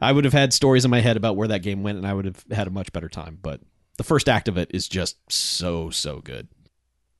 I 0.00 0.12
would 0.12 0.24
have 0.24 0.34
had 0.34 0.52
stories 0.52 0.84
in 0.84 0.90
my 0.90 1.00
head 1.00 1.16
about 1.16 1.36
where 1.36 1.48
that 1.48 1.62
game 1.62 1.82
went, 1.82 1.98
and 1.98 2.06
I 2.06 2.12
would 2.12 2.24
have 2.26 2.44
had 2.50 2.66
a 2.66 2.70
much 2.70 2.92
better 2.92 3.08
time. 3.08 3.38
But 3.40 3.60
the 3.96 4.04
first 4.04 4.28
act 4.28 4.48
of 4.48 4.56
it 4.58 4.70
is 4.72 4.88
just 4.88 5.16
so 5.30 5.90
so 5.90 6.20
good. 6.20 6.48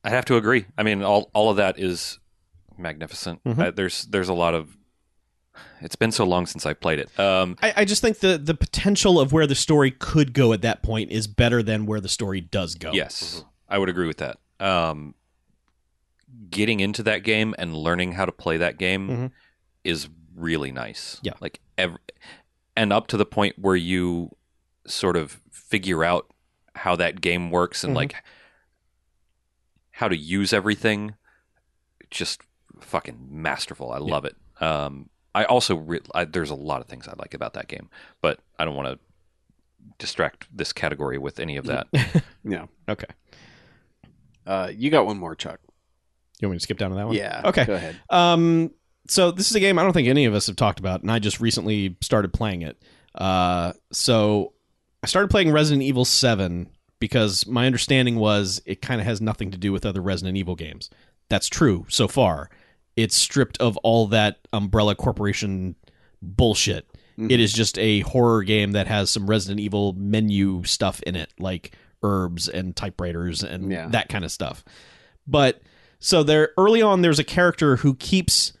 I 0.03 0.09
have 0.09 0.25
to 0.25 0.37
agree. 0.37 0.65
I 0.77 0.83
mean, 0.83 1.01
all 1.03 1.29
all 1.33 1.49
of 1.49 1.57
that 1.57 1.79
is 1.79 2.19
magnificent. 2.77 3.43
Mhm. 3.43 3.59
Uh, 3.59 3.71
there's 3.71 4.03
there's 4.05 4.29
a 4.29 4.33
lot 4.33 4.53
of. 4.53 4.77
It's 5.81 5.95
been 5.95 6.11
so 6.11 6.25
long 6.25 6.45
since 6.45 6.65
I 6.65 6.73
played 6.73 6.99
it. 6.99 7.17
Um, 7.19 7.55
I, 7.61 7.73
I 7.77 7.85
just 7.85 8.01
think 8.01 8.19
the 8.19 8.37
the 8.37 8.53
potential 8.55 9.19
of 9.19 9.31
where 9.31 9.47
the 9.47 9.55
story 9.55 9.91
could 9.91 10.33
go 10.33 10.51
at 10.53 10.61
that 10.63 10.83
point 10.83 11.11
is 11.11 11.27
better 11.27 11.63
than 11.63 11.85
where 11.85 12.01
the 12.01 12.09
story 12.09 12.41
does 12.41 12.75
go. 12.75 12.91
Yes, 12.91 13.43
I 13.69 13.77
would 13.77 13.87
agree 13.89 14.07
with 14.07 14.17
that. 14.17 14.37
Um, 14.59 15.15
getting 16.49 16.79
into 16.81 17.03
that 17.03 17.23
game 17.23 17.55
and 17.57 17.73
learning 17.75 18.13
how 18.13 18.25
to 18.25 18.31
play 18.31 18.57
that 18.57 18.77
game 18.77 19.07
Mhm. 19.09 19.31
is 19.83 20.09
really 20.35 20.71
nice. 20.71 21.19
Yeah. 21.23 21.33
like 21.39 21.61
every, 21.77 21.99
and 22.75 22.91
up 22.91 23.07
to 23.07 23.17
the 23.17 23.25
point 23.25 23.57
where 23.57 23.75
you 23.75 24.35
sort 24.85 25.15
of 25.15 25.39
figure 25.49 26.03
out 26.03 26.29
how 26.75 26.95
that 26.97 27.21
game 27.21 27.49
works 27.51 27.83
and 27.83 27.93
Mhm. 27.93 27.97
like 27.97 28.15
how 29.91 30.07
to 30.07 30.15
use 30.17 30.53
everything. 30.53 31.15
Just 32.11 32.41
fucking 32.81 33.27
masterful. 33.29 33.91
I 33.91 33.97
love 33.97 34.25
it. 34.25 34.35
Um, 34.61 35.09
I 35.33 35.45
also 35.45 35.75
re- 35.75 36.01
I, 36.13 36.25
there's 36.25 36.49
a 36.49 36.55
lot 36.55 36.81
of 36.81 36.87
things 36.87 37.07
I 37.07 37.13
like 37.17 37.33
about 37.33 37.53
that 37.53 37.67
game, 37.67 37.89
but 38.21 38.39
I 38.59 38.65
don't 38.65 38.75
want 38.75 38.87
to 38.87 38.99
distract 39.99 40.47
this 40.55 40.73
category 40.73 41.17
with 41.17 41.39
any 41.39 41.57
of 41.57 41.65
that. 41.65 41.87
Yeah. 42.47 42.65
Okay. 42.87 43.07
Uh, 44.45 44.71
you 44.75 44.91
got 44.91 45.05
one 45.07 45.17
more, 45.17 45.33
Chuck. 45.35 45.59
You 46.39 46.47
want 46.47 46.53
me 46.53 46.57
to 46.59 46.63
skip 46.63 46.77
down 46.77 46.91
to 46.91 46.95
that 46.97 47.07
one? 47.07 47.15
Yeah. 47.15 47.41
Okay. 47.45 47.65
Go 47.65 47.73
ahead. 47.73 47.97
Um, 48.09 48.71
so 49.07 49.31
this 49.31 49.49
is 49.49 49.55
a 49.55 49.59
game 49.59 49.79
I 49.79 49.83
don't 49.83 49.93
think 49.93 50.07
any 50.07 50.25
of 50.25 50.35
us 50.35 50.45
have 50.47 50.55
talked 50.55 50.79
about, 50.79 51.01
and 51.01 51.11
I 51.11 51.17
just 51.19 51.39
recently 51.39 51.95
started 52.01 52.33
playing 52.33 52.61
it. 52.61 52.77
Uh, 53.15 53.73
so 53.91 54.53
I 55.05 55.07
started 55.07 55.29
playing 55.29 55.51
Resident 55.51 55.83
Evil 55.83 56.03
Seven 56.03 56.67
because 56.97 57.45
my 57.45 57.67
understanding 57.67 58.15
was 58.15 58.59
it 58.65 58.81
kind 58.81 58.99
of 58.99 59.05
has 59.05 59.21
nothing 59.21 59.51
to 59.51 59.57
do 59.59 59.71
with 59.71 59.85
other 59.85 60.01
Resident 60.01 60.35
Evil 60.35 60.55
games. 60.55 60.89
That's 61.29 61.47
true 61.47 61.85
so 61.89 62.07
far. 62.07 62.49
It's 62.95 63.15
stripped 63.15 63.59
of 63.59 63.77
all 63.83 64.07
that 64.07 64.39
Umbrella 64.51 64.95
Corporation 64.95 65.75
bullshit. 66.23 66.87
Mhm. 67.19 67.29
It 67.31 67.39
is 67.39 67.53
just 67.53 67.77
a 67.77 67.99
horror 67.99 68.41
game 68.41 68.71
that 68.71 68.87
has 68.87 69.11
some 69.11 69.29
Resident 69.29 69.59
Evil 69.59 69.93
menu 69.93 70.63
stuff 70.63 71.03
in 71.03 71.15
it, 71.15 71.29
like 71.37 71.75
herbs 72.01 72.49
and 72.49 72.75
typewriters 72.75 73.43
and 73.43 73.71
Yeah. 73.71 73.87
that 73.89 74.09
kind 74.09 74.25
of 74.25 74.31
stuff. 74.31 74.65
But 75.27 75.61
so 75.99 76.23
there 76.23 76.49
early 76.57 76.81
on 76.81 77.03
there's 77.03 77.19
a 77.19 77.23
character 77.23 77.75
who 77.75 77.93
keeps 77.93 78.53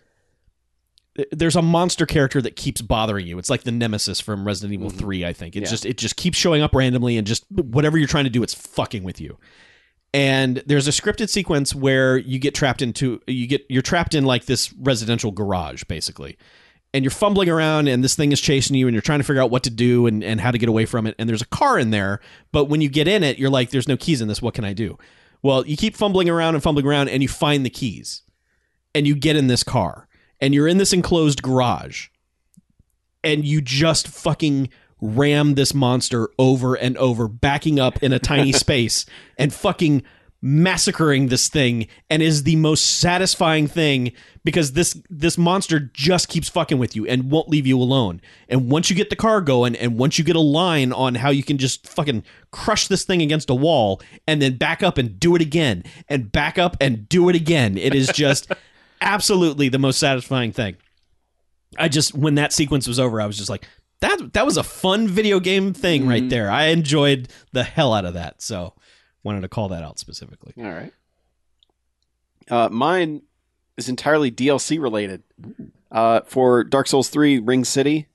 there's 1.31 1.55
a 1.55 1.61
monster 1.61 2.05
character 2.05 2.41
that 2.41 2.55
keeps 2.55 2.81
bothering 2.81 3.25
you. 3.27 3.37
It's 3.39 3.49
like 3.49 3.63
the 3.63 3.71
nemesis 3.71 4.19
from 4.19 4.45
Resident 4.45 4.73
Evil 4.73 4.91
Mhm. 4.91 4.97
3, 4.97 5.25
I 5.25 5.33
think. 5.33 5.55
It 5.55 5.63
Yeah. 5.63 5.69
just 5.69 5.85
it 5.85 5.97
just 5.97 6.15
keeps 6.17 6.37
showing 6.37 6.61
up 6.61 6.75
randomly 6.75 7.17
and 7.17 7.25
just 7.25 7.45
whatever 7.49 7.97
you're 7.97 8.07
trying 8.07 8.25
to 8.25 8.29
do 8.29 8.43
it's 8.43 8.53
fucking 8.53 9.03
with 9.03 9.21
you. 9.21 9.37
And 10.13 10.63
there's 10.65 10.87
a 10.87 10.91
scripted 10.91 11.29
sequence 11.29 11.75
where 11.75 12.17
you 12.17 12.39
get 12.39 12.53
trapped 12.55 12.81
into 12.81 13.21
you 13.27 13.47
get 13.47 13.65
you're 13.69 13.81
trapped 13.81 14.15
in 14.15 14.25
like 14.25 14.45
this 14.45 14.73
residential 14.73 15.31
garage 15.31 15.83
basically. 15.85 16.37
And 16.93 17.03
you're 17.03 17.11
fumbling 17.11 17.49
around 17.49 17.89
and 17.89 18.01
this 18.03 18.15
thing 18.15 18.31
is 18.31 18.39
chasing 18.39 18.75
you 18.77 18.87
and 18.87 18.93
you're 18.93 19.01
trying 19.01 19.19
to 19.19 19.25
figure 19.25 19.41
out 19.41 19.51
what 19.51 19.63
to 19.63 19.69
do 19.69 20.07
and, 20.07 20.23
and 20.23 20.39
how 20.39 20.51
to 20.51 20.57
get 20.57 20.69
away 20.69 20.85
from 20.85 21.05
it. 21.07 21.15
And 21.19 21.27
there's 21.27 21.41
a 21.41 21.45
car 21.47 21.77
in 21.77 21.89
there, 21.91 22.21
but 22.53 22.65
when 22.65 22.79
you 22.79 22.87
get 22.87 23.07
in 23.07 23.21
it, 23.23 23.37
you're 23.37 23.49
like, 23.49 23.71
there's 23.71 23.87
no 23.89 23.97
keys 23.97 24.21
in 24.21 24.29
this. 24.29 24.41
What 24.41 24.53
can 24.53 24.63
I 24.63 24.71
do? 24.71 24.97
Well, 25.43 25.67
you 25.67 25.75
keep 25.75 25.95
fumbling 25.97 26.29
around 26.29 26.55
and 26.55 26.63
fumbling 26.63 26.85
around 26.87 27.09
and 27.09 27.21
you 27.21 27.27
find 27.27 27.65
the 27.65 27.69
keys. 27.69 28.21
And 28.93 29.05
you 29.05 29.13
get 29.13 29.35
in 29.35 29.47
this 29.47 29.61
car. 29.61 30.04
And 30.39 30.53
you're 30.53 30.67
in 30.67 30.77
this 30.77 30.93
enclosed 30.93 31.41
garage. 31.41 32.07
And 33.23 33.43
you 33.43 33.61
just 33.61 34.07
fucking 34.07 34.69
ram 35.01 35.55
this 35.55 35.73
monster 35.73 36.29
over 36.37 36.75
and 36.75 36.97
over, 36.97 37.27
backing 37.27 37.79
up 37.79 38.01
in 38.03 38.13
a 38.13 38.19
tiny 38.19 38.51
space 38.53 39.05
and 39.37 39.53
fucking 39.53 40.03
massacring 40.41 41.29
this 41.29 41.49
thing 41.49 41.87
and 42.07 42.21
is 42.21 42.43
the 42.43 42.55
most 42.57 42.99
satisfying 42.99 43.65
thing 43.65 44.11
because 44.43 44.73
this 44.73 45.01
this 45.09 45.39
monster 45.39 45.79
just 45.79 46.27
keeps 46.29 46.47
fucking 46.47 46.77
with 46.77 46.95
you 46.95 47.03
and 47.07 47.31
won't 47.31 47.49
leave 47.49 47.65
you 47.65 47.79
alone. 47.81 48.21
And 48.47 48.69
once 48.69 48.89
you 48.89 48.95
get 48.95 49.09
the 49.09 49.15
car 49.15 49.41
going 49.41 49.75
and 49.75 49.97
once 49.97 50.19
you 50.19 50.23
get 50.23 50.35
a 50.35 50.41
line 50.41 50.93
on 50.93 51.15
how 51.15 51.31
you 51.31 51.41
can 51.41 51.57
just 51.57 51.87
fucking 51.87 52.23
crush 52.51 52.87
this 52.87 53.03
thing 53.05 53.23
against 53.23 53.49
a 53.49 53.55
wall 53.55 54.01
and 54.27 54.39
then 54.39 54.55
back 54.55 54.83
up 54.83 54.99
and 54.99 55.19
do 55.19 55.35
it 55.35 55.41
again 55.41 55.83
and 56.07 56.31
back 56.31 56.59
up 56.59 56.77
and 56.79 57.09
do 57.09 57.27
it 57.27 57.35
again, 57.35 57.75
it 57.75 57.95
is 57.95 58.07
just 58.09 58.51
absolutely 59.01 59.69
the 59.69 59.79
most 59.79 59.99
satisfying 59.99 60.51
thing. 60.51 60.77
I 61.77 61.87
just 61.89 62.13
when 62.15 62.35
that 62.35 62.53
sequence 62.53 62.87
was 62.87 62.99
over, 62.99 63.19
I 63.21 63.25
was 63.25 63.37
just 63.37 63.49
like 63.49 63.67
that 64.01 64.33
that 64.33 64.45
was 64.45 64.57
a 64.57 64.63
fun 64.63 65.07
video 65.07 65.39
game 65.39 65.73
thing 65.73 66.07
right 66.07 66.23
Mhm. 66.23 66.29
there. 66.29 66.49
I 66.51 66.65
enjoyed 66.67 67.29
the 67.51 67.63
hell 67.63 67.93
out 67.93 68.05
of 68.05 68.13
that. 68.13 68.41
So 68.41 68.73
wanted 69.23 69.41
to 69.41 69.49
call 69.49 69.69
that 69.69 69.83
out 69.83 69.99
specifically. 69.99 70.53
All 70.57 70.63
right. 70.71 70.93
Uh, 72.49 72.69
mine 72.69 73.23
is 73.77 73.89
entirely 73.89 74.31
DLC 74.31 74.77
related. 74.79 75.23
Uh, 75.91 76.21
for 76.25 76.63
Dark 76.63 76.87
Souls 76.87 77.09
3 77.09 77.39
Ringed 77.39 77.67
City, 77.67 78.07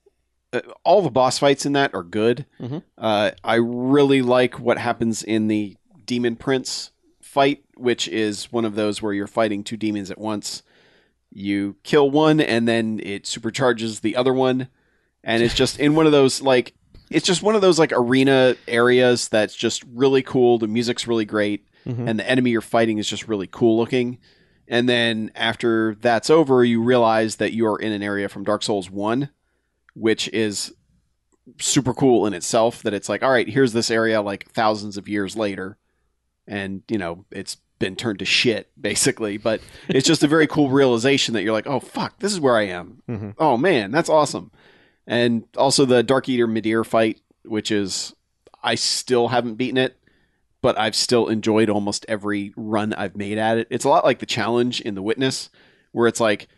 uh, 0.52 0.60
all 0.84 1.02
the 1.02 1.10
boss 1.10 1.38
fights 1.38 1.66
in 1.66 1.72
that 1.72 1.94
are 1.94 2.02
good. 2.02 2.46
Mhm. 2.60 2.82
Uh, 2.96 3.32
I 3.42 3.54
really 3.56 4.22
like 4.22 4.58
what 4.60 4.78
happens 4.78 5.22
in 5.22 5.48
the 5.48 5.76
Demon 6.06 6.36
Prince 6.36 6.90
fight, 7.20 7.64
which 7.76 8.06
is 8.08 8.52
one 8.52 8.64
of 8.64 8.74
those 8.74 9.02
where 9.02 9.12
you're 9.12 9.26
fighting 9.26 9.64
two 9.64 9.76
demons 9.76 10.10
at 10.10 10.18
once. 10.18 10.62
You 11.32 11.76
kill 11.84 12.10
one, 12.10 12.40
and 12.40 12.66
then 12.66 13.00
it 13.02 13.24
supercharges 13.24 14.00
the 14.00 14.16
other 14.16 14.32
one. 14.34 14.68
And 15.22 15.42
it's 15.42 15.54
just 15.54 15.78
in 15.78 15.94
one 15.94 16.06
of 16.06 16.12
those, 16.12 16.40
like, 16.40 16.74
it's 17.10 17.26
just 17.26 17.42
one 17.42 17.54
of 17.54 17.60
those, 17.60 17.78
like, 17.78 17.92
arena 17.92 18.56
areas 18.66 19.28
that's 19.28 19.54
just 19.54 19.84
really 19.92 20.22
cool. 20.22 20.58
The 20.58 20.66
music's 20.68 21.06
really 21.06 21.24
great 21.24 21.66
Mhm. 21.86 22.08
and 22.08 22.18
the 22.18 22.28
enemy 22.28 22.50
you're 22.50 22.60
fighting 22.60 22.98
is 22.98 23.08
just 23.08 23.28
really 23.28 23.46
cool 23.46 23.76
looking. 23.76 24.18
And 24.68 24.88
then 24.88 25.30
after 25.34 25.96
that's 26.00 26.30
over, 26.30 26.64
you 26.64 26.82
realize 26.82 27.36
that 27.36 27.52
you 27.52 27.66
are 27.66 27.78
in 27.78 27.92
an 27.92 28.02
area 28.02 28.28
from 28.28 28.44
Dark 28.44 28.62
Souls 28.62 28.90
1, 28.90 29.30
which 29.94 30.28
is 30.28 30.72
super 31.58 31.92
cool 31.92 32.26
in 32.26 32.34
itself. 32.34 32.82
That 32.82 32.94
it's 32.94 33.08
like, 33.08 33.22
all 33.22 33.30
right, 33.32 33.48
here's 33.48 33.72
this 33.72 33.90
area 33.90 34.22
like 34.22 34.48
thousands 34.52 34.96
of 34.96 35.08
years 35.08 35.36
later. 35.36 35.76
And, 36.46 36.82
you 36.88 36.98
know, 36.98 37.24
it's 37.30 37.56
been 37.80 37.96
turned 37.96 38.20
to 38.20 38.24
shit, 38.24 38.70
basically. 38.80 39.36
But 39.36 39.60
it's 39.88 40.06
just 40.06 40.22
a 40.22 40.28
very 40.28 40.46
cool 40.46 40.70
realization 40.70 41.34
that 41.34 41.42
you're 41.42 41.52
like, 41.52 41.66
oh, 41.66 41.80
fuck, 41.80 42.20
this 42.20 42.30
is 42.32 42.38
where 42.38 42.56
I 42.56 42.66
am. 42.68 43.02
Mhm. 43.08 43.34
Oh, 43.38 43.56
man, 43.56 43.90
that's 43.90 44.08
awesome. 44.08 44.52
And 45.08 45.42
also 45.56 45.84
the 45.84 46.04
Dark 46.04 46.28
Eater 46.28 46.46
Midir 46.46 46.86
fight, 46.86 47.20
which 47.44 47.72
is, 47.72 48.14
I 48.62 48.76
still 48.76 49.26
haven't 49.28 49.56
beaten 49.56 49.78
it 49.78 49.96
but 50.62 50.78
I've 50.78 50.94
still 50.94 51.28
enjoyed 51.28 51.70
almost 51.70 52.04
every 52.08 52.52
run 52.56 52.92
I've 52.92 53.16
made 53.16 53.38
at 53.38 53.58
it. 53.58 53.66
It's 53.70 53.84
a 53.84 53.88
lot 53.88 54.04
like 54.04 54.18
the 54.18 54.26
challenge 54.26 54.80
in 54.80 54.94
The 54.94 55.00
Witness, 55.02 55.48
where 55.92 56.06
it's 56.06 56.20
like, 56.20 56.48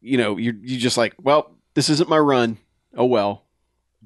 you 0.00 0.16
know, 0.16 0.36
you 0.36 0.58
you 0.62 0.78
just 0.78 0.96
like, 0.96 1.14
well, 1.22 1.50
this 1.74 1.90
isn't 1.90 2.08
my 2.08 2.18
run. 2.18 2.58
Oh 2.96 3.04
well, 3.06 3.44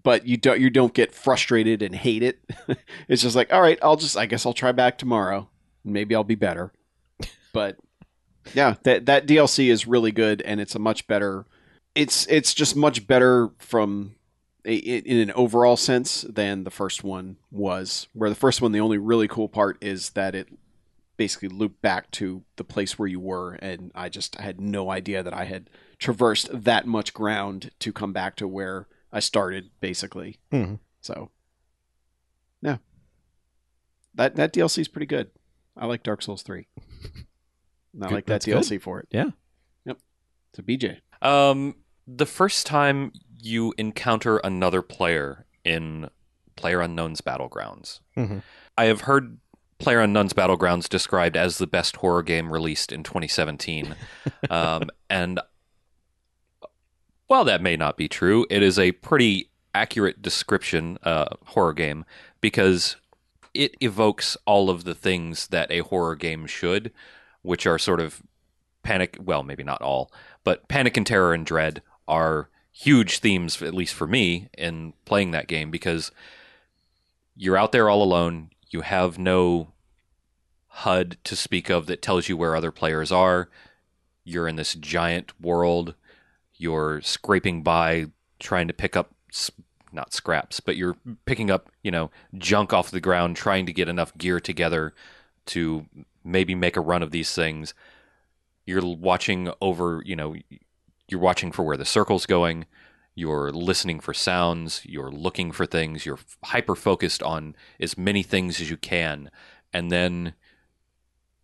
but 0.02 0.26
you 0.26 0.36
don't 0.36 0.60
you 0.60 0.70
don't 0.70 0.94
get 0.94 1.14
frustrated 1.14 1.82
and 1.82 1.94
hate 1.94 2.22
it. 2.22 2.40
it's 3.08 3.22
just 3.22 3.36
like, 3.36 3.52
all 3.52 3.60
right, 3.60 3.78
I'll 3.82 3.96
just 3.96 4.16
I 4.16 4.26
guess 4.26 4.44
I'll 4.46 4.52
try 4.52 4.72
back 4.72 4.98
tomorrow. 4.98 5.48
Maybe 5.92 6.14
I'll 6.14 6.24
be 6.24 6.34
better. 6.34 6.72
But 7.52 7.76
yeah, 8.54 8.74
that 8.84 9.06
that 9.06 9.26
DLC 9.26 9.68
is 9.70 9.86
really 9.86 10.12
good, 10.12 10.42
and 10.42 10.60
it's 10.60 10.74
a 10.74 10.78
much 10.78 11.06
better. 11.06 11.46
It's 11.94 12.26
it's 12.28 12.54
just 12.54 12.76
much 12.76 13.06
better 13.06 13.50
from 13.58 14.14
i- 14.66 14.70
i- 14.70 15.02
in 15.04 15.18
an 15.18 15.32
overall 15.32 15.76
sense 15.76 16.22
than 16.22 16.64
the 16.64 16.70
first 16.70 17.02
one 17.02 17.36
was. 17.50 18.06
Where 18.12 18.30
the 18.30 18.36
first 18.36 18.60
one, 18.62 18.72
the 18.72 18.80
only 18.80 18.98
really 18.98 19.28
cool 19.28 19.48
part 19.48 19.76
is 19.82 20.10
that 20.10 20.34
it 20.34 20.48
basically 21.16 21.48
looped 21.48 21.82
back 21.82 22.10
to 22.12 22.44
the 22.56 22.64
place 22.64 22.96
where 22.98 23.08
you 23.08 23.18
were, 23.18 23.54
and 23.54 23.90
I 23.94 24.08
just 24.08 24.36
had 24.36 24.60
no 24.60 24.90
idea 24.90 25.22
that 25.22 25.34
I 25.34 25.44
had 25.46 25.68
traversed 25.98 26.48
that 26.52 26.86
much 26.86 27.12
ground 27.12 27.70
to 27.80 27.92
come 27.92 28.12
back 28.12 28.36
to 28.36 28.46
where 28.46 28.86
I 29.12 29.18
started, 29.20 29.70
basically. 29.80 30.38
Mhm. 30.52 30.78
So, 31.00 31.30
yeah, 32.62 32.76
that 34.14 34.36
that 34.36 34.52
DLC 34.52 34.80
is 34.82 34.88
pretty 34.88 35.06
good. 35.06 35.30
I 35.78 35.86
like 35.86 36.02
Dark 36.02 36.22
Souls 36.22 36.42
three. 36.42 36.66
And 37.94 38.04
I 38.04 38.08
Good- 38.08 38.14
like 38.14 38.26
that 38.26 38.32
that's 38.42 38.44
good. 38.46 38.56
DLC 38.56 38.80
for 38.80 39.00
it. 39.00 39.08
Yeah. 39.10 39.30
Yep. 39.86 39.98
So 40.54 40.62
BJ. 40.62 40.98
Um, 41.22 41.76
the 42.06 42.26
first 42.26 42.66
time 42.66 43.12
you 43.40 43.72
encounter 43.78 44.38
another 44.38 44.82
player 44.82 45.46
in 45.64 46.08
Player 46.56 46.80
Unknown's 46.80 47.20
Battlegrounds, 47.20 48.00
Mhm. 48.16 48.42
I 48.76 48.84
have 48.86 49.02
heard 49.02 49.38
Player 49.78 50.00
Unknown's 50.00 50.32
Battlegrounds 50.32 50.88
described 50.88 51.36
as 51.36 51.58
the 51.58 51.66
best 51.68 51.96
horror 51.96 52.22
game 52.24 52.52
released 52.52 52.90
in 52.92 53.02
2017, 53.04 53.94
um, 54.50 54.90
and 55.08 55.38
while 57.26 57.44
that 57.44 57.62
may 57.62 57.76
not 57.76 57.96
be 57.96 58.08
true, 58.08 58.46
it 58.50 58.62
is 58.62 58.78
a 58.78 58.92
pretty 58.92 59.50
accurate 59.74 60.22
description 60.22 60.98
uh, 61.02 61.26
horror 61.46 61.72
game 61.74 62.04
because 62.40 62.96
it 63.58 63.74
evokes 63.80 64.36
all 64.46 64.70
of 64.70 64.84
the 64.84 64.94
things 64.94 65.48
that 65.48 65.72
a 65.72 65.80
horror 65.80 66.14
game 66.14 66.46
should, 66.46 66.92
which 67.42 67.66
are 67.66 67.76
sort 67.76 67.98
of 67.98 68.22
panic. 68.84 69.18
Well, 69.20 69.42
maybe 69.42 69.64
not 69.64 69.82
all, 69.82 70.12
but 70.44 70.68
panic 70.68 70.96
and 70.96 71.04
terror 71.04 71.34
and 71.34 71.44
dread 71.44 71.82
are 72.06 72.50
huge 72.70 73.18
themes, 73.18 73.60
at 73.60 73.74
least 73.74 73.94
for 73.94 74.06
me, 74.06 74.48
in 74.56 74.92
playing 75.04 75.32
that 75.32 75.48
game 75.48 75.72
because 75.72 76.12
you're 77.34 77.56
out 77.56 77.72
there 77.72 77.90
all 77.90 78.00
alone. 78.00 78.50
You 78.70 78.82
have 78.82 79.18
no 79.18 79.72
HUD 80.68 81.16
to 81.24 81.34
speak 81.34 81.68
of 81.68 81.86
that 81.86 82.00
tells 82.00 82.28
you 82.28 82.36
where 82.36 82.54
other 82.54 82.70
players 82.70 83.10
are. 83.10 83.48
You're 84.22 84.46
in 84.46 84.54
this 84.54 84.74
giant 84.74 85.32
world. 85.40 85.96
You're 86.54 87.00
scraping 87.00 87.64
by, 87.64 88.06
trying 88.38 88.68
to 88.68 88.74
pick 88.74 88.94
up 88.94 89.12
not 89.98 90.14
scraps, 90.14 90.60
but 90.60 90.76
you're 90.76 90.96
picking 91.26 91.50
up 91.50 91.70
you 91.82 91.90
know 91.90 92.10
junk 92.38 92.72
off 92.72 92.90
the 92.90 93.00
ground, 93.00 93.36
trying 93.36 93.66
to 93.66 93.72
get 93.72 93.88
enough 93.88 94.16
gear 94.16 94.40
together 94.40 94.94
to 95.46 95.86
maybe 96.24 96.54
make 96.54 96.76
a 96.76 96.80
run 96.80 97.02
of 97.02 97.10
these 97.10 97.34
things. 97.34 97.74
You're 98.66 98.84
watching 98.84 99.50
over, 99.60 100.02
you 100.04 100.14
know, 100.14 100.36
you're 101.08 101.20
watching 101.20 101.52
for 101.52 101.62
where 101.62 101.76
the 101.76 101.84
circle's 101.84 102.26
going. 102.26 102.66
You're 103.14 103.50
listening 103.50 103.98
for 103.98 104.14
sounds. 104.14 104.82
You're 104.84 105.10
looking 105.10 105.50
for 105.50 105.66
things. 105.66 106.06
You're 106.06 106.18
hyper 106.44 106.76
focused 106.76 107.22
on 107.22 107.56
as 107.80 107.98
many 107.98 108.22
things 108.22 108.60
as 108.60 108.70
you 108.70 108.76
can. 108.76 109.30
And 109.72 109.90
then 109.90 110.34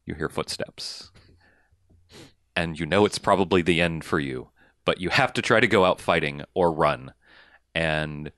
you 0.05 0.15
hear 0.15 0.29
footsteps. 0.29 1.11
And 2.55 2.79
you 2.79 2.87
know 2.87 3.05
it's 3.05 3.19
probably 3.19 3.63
the 3.63 3.81
end 3.81 4.05
for 4.05 4.21
you, 4.21 4.51
but 4.85 5.01
you 5.01 5.09
have 5.09 5.33
to 5.33 5.43
try 5.43 5.59
to 5.59 5.67
go 5.67 5.85
out 5.85 6.01
fighting 6.01 6.45
or 6.55 6.71
run. 6.71 7.13
And 7.75 8.31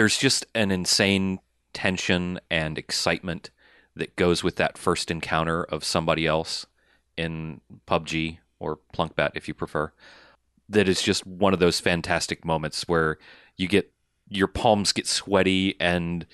there's 0.00 0.16
just 0.16 0.46
an 0.54 0.70
insane 0.70 1.38
tension 1.74 2.40
and 2.50 2.78
excitement 2.78 3.50
that 3.94 4.16
goes 4.16 4.42
with 4.42 4.56
that 4.56 4.78
first 4.78 5.10
encounter 5.10 5.62
of 5.64 5.84
somebody 5.84 6.26
else 6.26 6.64
in 7.18 7.60
PUBG 7.86 8.38
or 8.58 8.78
Plunkbat 8.96 9.32
if 9.34 9.46
you 9.46 9.52
prefer. 9.52 9.92
That 10.70 10.88
is 10.88 11.02
just 11.02 11.26
one 11.26 11.52
of 11.52 11.58
those 11.58 11.80
fantastic 11.80 12.46
moments 12.46 12.88
where 12.88 13.18
you 13.58 13.68
get 13.68 13.92
your 14.30 14.46
palms 14.46 14.92
get 14.92 15.06
sweaty 15.06 15.78
and 15.78 16.24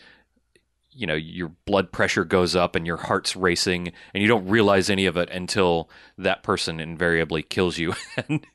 you 0.93 1.09
know 1.09 1.17
your 1.17 1.49
blood 1.65 1.91
pressure 1.91 2.25
goes 2.25 2.55
up 2.55 2.77
and 2.77 2.87
your 2.87 2.99
heart's 2.99 3.35
racing 3.35 3.91
and 4.15 4.23
you 4.23 4.29
don't 4.29 4.47
realize 4.47 4.89
any 4.89 5.07
of 5.07 5.17
it 5.17 5.29
until 5.31 5.91
that 6.17 6.45
person 6.45 6.79
invariably 6.79 7.43
kills 7.43 7.79
you 7.79 7.95
and 8.29 8.47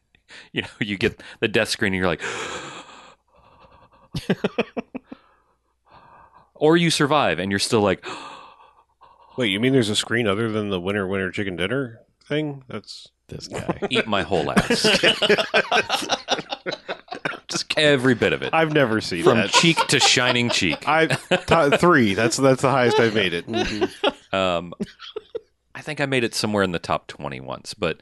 you 0.53 0.61
know 0.61 0.69
you 0.79 0.97
get 0.97 1.21
the 1.41 1.49
death 1.49 1.67
screen 1.67 1.91
and 1.91 1.99
you're 1.99 2.07
like 2.07 2.21
or 6.55 6.77
you 6.77 6.89
survive 6.89 7.39
and 7.39 7.51
you're 7.51 7.59
still 7.59 7.81
like 7.81 8.05
Wait, 9.37 9.47
you 9.47 9.59
mean 9.59 9.71
there's 9.73 9.89
a 9.89 9.95
screen 9.95 10.27
other 10.27 10.51
than 10.51 10.69
the 10.69 10.79
winner 10.79 11.07
winner 11.07 11.31
chicken 11.31 11.55
dinner 11.55 11.99
thing? 12.27 12.63
That's 12.67 13.07
This 13.27 13.47
guy. 13.49 13.79
eat 13.89 14.07
my 14.07 14.23
whole 14.23 14.51
ass 14.51 14.83
just 17.47 17.73
every 17.77 18.13
bit 18.15 18.31
of 18.33 18.41
it 18.41 18.53
I've 18.53 18.73
never 18.73 19.01
seen 19.01 19.23
from 19.23 19.37
that. 19.37 19.49
cheek 19.51 19.77
to 19.87 19.99
shining 19.99 20.49
cheek 20.49 20.83
I 20.87 21.07
t- 21.07 21.77
three. 21.77 22.13
That's 22.13 22.37
that's 22.37 22.61
the 22.61 22.69
highest 22.71 22.99
I've 22.99 23.13
made 23.15 23.33
it. 23.33 23.45
Um, 24.33 24.73
I 25.75 25.81
think 25.81 25.99
I 25.99 26.05
made 26.05 26.23
it 26.23 26.33
somewhere 26.35 26.63
in 26.63 26.71
the 26.71 26.79
top 26.79 27.07
20 27.07 27.39
once, 27.41 27.73
but 27.73 28.01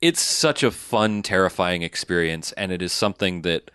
it's 0.00 0.20
such 0.20 0.62
a 0.62 0.70
fun, 0.70 1.22
terrifying 1.22 1.82
experience, 1.82 2.52
and 2.52 2.70
it 2.72 2.80
is 2.80 2.92
something 2.92 3.42
that 3.42 3.70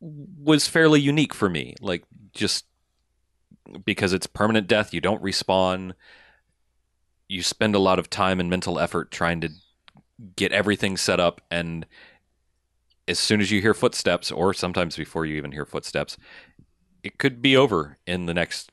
was 0.00 0.68
fairly 0.68 1.00
unique 1.00 1.34
for 1.34 1.48
me. 1.48 1.74
Like, 1.80 2.04
just 2.32 2.66
because 3.84 4.12
it's 4.12 4.26
permanent 4.26 4.66
death, 4.66 4.94
you 4.94 5.00
don't 5.00 5.22
respawn, 5.22 5.92
you 7.28 7.42
spend 7.42 7.74
a 7.74 7.80
lot 7.80 7.98
of 7.98 8.08
time 8.08 8.40
and 8.40 8.48
mental 8.48 8.78
effort 8.78 9.10
trying 9.10 9.40
to 9.42 9.50
get 10.36 10.52
everything 10.52 10.96
set 10.96 11.20
up, 11.20 11.40
and 11.50 11.86
as 13.06 13.18
soon 13.18 13.40
as 13.40 13.50
you 13.50 13.60
hear 13.60 13.74
footsteps, 13.74 14.30
or 14.30 14.52
sometimes 14.52 14.96
before 14.96 15.24
you 15.24 15.36
even 15.36 15.52
hear 15.52 15.64
footsteps, 15.64 16.16
it 17.02 17.18
could 17.18 17.40
be 17.40 17.56
over 17.56 17.98
in 18.06 18.26
the 18.26 18.34
next 18.34 18.70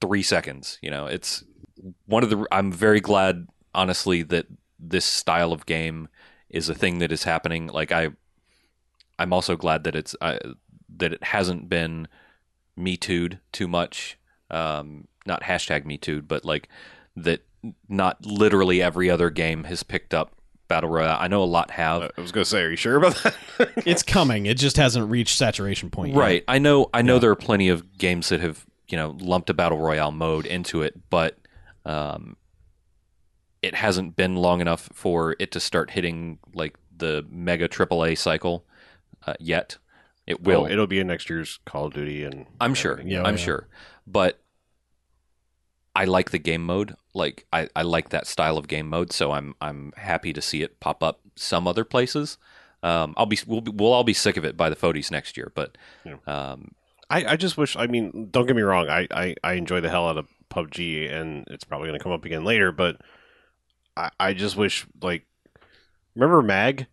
three 0.00 0.22
seconds. 0.22 0.78
You 0.82 0.90
know, 0.90 1.06
it's 1.06 1.44
one 2.06 2.22
of 2.22 2.30
the. 2.30 2.46
I'm 2.50 2.72
very 2.72 3.00
glad, 3.00 3.46
honestly, 3.74 4.22
that 4.22 4.46
this 4.78 5.04
style 5.04 5.52
of 5.52 5.66
game 5.66 6.08
is 6.48 6.68
a 6.68 6.74
thing 6.74 6.98
that 6.98 7.12
is 7.12 7.24
happening. 7.24 7.68
Like 7.68 7.92
I, 7.92 8.10
I'm 9.22 9.32
also 9.32 9.56
glad 9.56 9.84
that 9.84 9.94
it's 9.94 10.14
uh, 10.20 10.38
that 10.98 11.12
it 11.12 11.22
hasn't 11.24 11.68
been 11.68 12.08
me 12.76 12.96
too'd 12.96 13.38
too 13.52 13.68
much. 13.68 14.18
Um, 14.50 15.08
not 15.26 15.42
hashtag 15.42 15.84
me 15.84 15.96
too'd, 15.98 16.28
but 16.28 16.44
like 16.44 16.68
that. 17.16 17.42
Not 17.88 18.26
literally 18.26 18.82
every 18.82 19.08
other 19.08 19.30
game 19.30 19.62
has 19.64 19.84
picked 19.84 20.12
up 20.12 20.32
battle 20.66 20.90
royale. 20.90 21.16
I 21.20 21.28
know 21.28 21.44
a 21.44 21.44
lot 21.44 21.70
have. 21.70 22.10
I 22.18 22.20
was 22.20 22.32
gonna 22.32 22.44
say, 22.44 22.62
are 22.62 22.70
you 22.70 22.76
sure 22.76 22.96
about 22.96 23.14
that? 23.22 23.36
It's 23.86 24.02
coming. 24.02 24.46
It 24.46 24.56
just 24.58 24.76
hasn't 24.76 25.08
reached 25.08 25.36
saturation 25.36 25.88
point 25.88 26.12
yet. 26.12 26.18
Right. 26.18 26.44
I 26.48 26.58
know. 26.58 26.90
I 26.92 27.02
know 27.02 27.14
Yeah. 27.14 27.20
there 27.20 27.30
are 27.30 27.36
plenty 27.36 27.68
of 27.68 27.96
games 27.98 28.30
that 28.30 28.40
have 28.40 28.66
you 28.88 28.96
know 28.98 29.16
lumped 29.20 29.48
a 29.48 29.54
battle 29.54 29.78
royale 29.78 30.10
mode 30.10 30.44
into 30.44 30.82
it, 30.82 31.08
but 31.08 31.38
um, 31.84 32.36
it 33.62 33.76
hasn't 33.76 34.16
been 34.16 34.34
long 34.34 34.60
enough 34.60 34.88
for 34.92 35.36
it 35.38 35.52
to 35.52 35.60
start 35.60 35.90
hitting 35.90 36.40
like 36.54 36.76
the 36.96 37.24
mega 37.30 37.68
AAA 37.68 38.18
cycle 38.18 38.64
uh, 39.26 39.34
yet. 39.40 39.78
It 40.26 40.42
will. 40.42 40.62
Oh, 40.62 40.66
it'll 40.66 40.86
be 40.86 41.00
in 41.00 41.08
next 41.08 41.28
year's 41.28 41.58
Call 41.66 41.86
of 41.86 41.94
Duty, 41.94 42.24
and 42.24 42.46
I'm 42.60 42.74
sure. 42.74 43.00
Yeah, 43.04 43.22
I'm 43.24 43.36
yeah. 43.36 43.42
sure. 43.44 43.68
But 44.06 44.40
I 45.94 46.04
like 46.04 46.30
the 46.30 46.38
game 46.38 46.64
mode. 46.64 46.94
Like 47.14 47.46
I, 47.52 47.68
I 47.74 47.82
like 47.82 48.10
that 48.10 48.26
style 48.26 48.56
of 48.56 48.68
game 48.68 48.88
mode. 48.88 49.12
So 49.12 49.32
I'm 49.32 49.54
I'm 49.60 49.92
happy 49.96 50.32
to 50.32 50.40
see 50.40 50.62
it 50.62 50.80
pop 50.80 51.02
up 51.02 51.20
some 51.36 51.66
other 51.66 51.84
places. 51.84 52.38
Um, 52.84 53.14
I'll 53.16 53.26
be 53.26 53.38
we'll 53.46 53.60
be, 53.60 53.70
we'll 53.72 53.92
all 53.92 54.04
be 54.04 54.14
sick 54.14 54.36
of 54.36 54.44
it 54.44 54.56
by 54.56 54.68
the 54.70 54.76
Fodies 54.76 55.10
next 55.10 55.36
year. 55.36 55.52
But 55.54 55.76
Yeah. 56.04 56.16
um, 56.26 56.72
I, 57.10 57.32
I 57.32 57.36
just 57.36 57.56
wish. 57.58 57.76
I 57.76 57.86
mean, 57.88 58.28
don't 58.30 58.46
get 58.46 58.56
me 58.56 58.62
wrong. 58.62 58.88
I, 58.88 59.06
I, 59.10 59.34
I 59.44 59.52
enjoy 59.54 59.80
the 59.80 59.90
hell 59.90 60.08
out 60.08 60.16
of 60.16 60.28
PUBG, 60.50 61.12
and 61.12 61.44
it's 61.50 61.64
probably 61.64 61.88
going 61.88 61.98
to 61.98 62.02
come 62.02 62.12
up 62.12 62.24
again 62.24 62.42
later. 62.44 62.72
But 62.72 63.02
I, 63.96 64.10
I 64.18 64.32
just 64.32 64.56
wish, 64.56 64.86
like, 65.02 65.26
remember 66.14 66.40
Mag? 66.42 66.86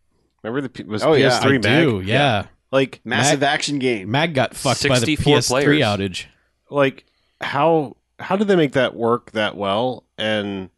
Remember 0.43 0.61
the 0.61 0.69
P- 0.69 0.83
was 0.83 1.03
Oh, 1.03 1.13
yeah. 1.13 1.29
PS3 1.29 1.45
I 1.45 1.51
Mag? 1.51 1.61
do. 1.87 2.01
Yeah. 2.01 2.45
Like, 2.71 3.01
Massive 3.03 3.39
Mag- 3.41 3.49
action 3.49 3.79
game. 3.79 4.09
Mag 4.11 4.33
got 4.33 4.55
fucked 4.55 4.87
by 4.87 4.99
the 4.99 5.05
64 5.05 5.37
PS3 5.37 5.47
players. 5.49 5.81
outage. 5.83 6.25
like 6.69 7.05
how 7.41 7.95
how 8.19 8.35
did 8.35 8.47
they 8.47 8.55
make 8.55 8.73
that 8.73 8.95
work 8.95 9.31
that 9.31 9.55
well? 9.55 10.03
And 10.17 10.69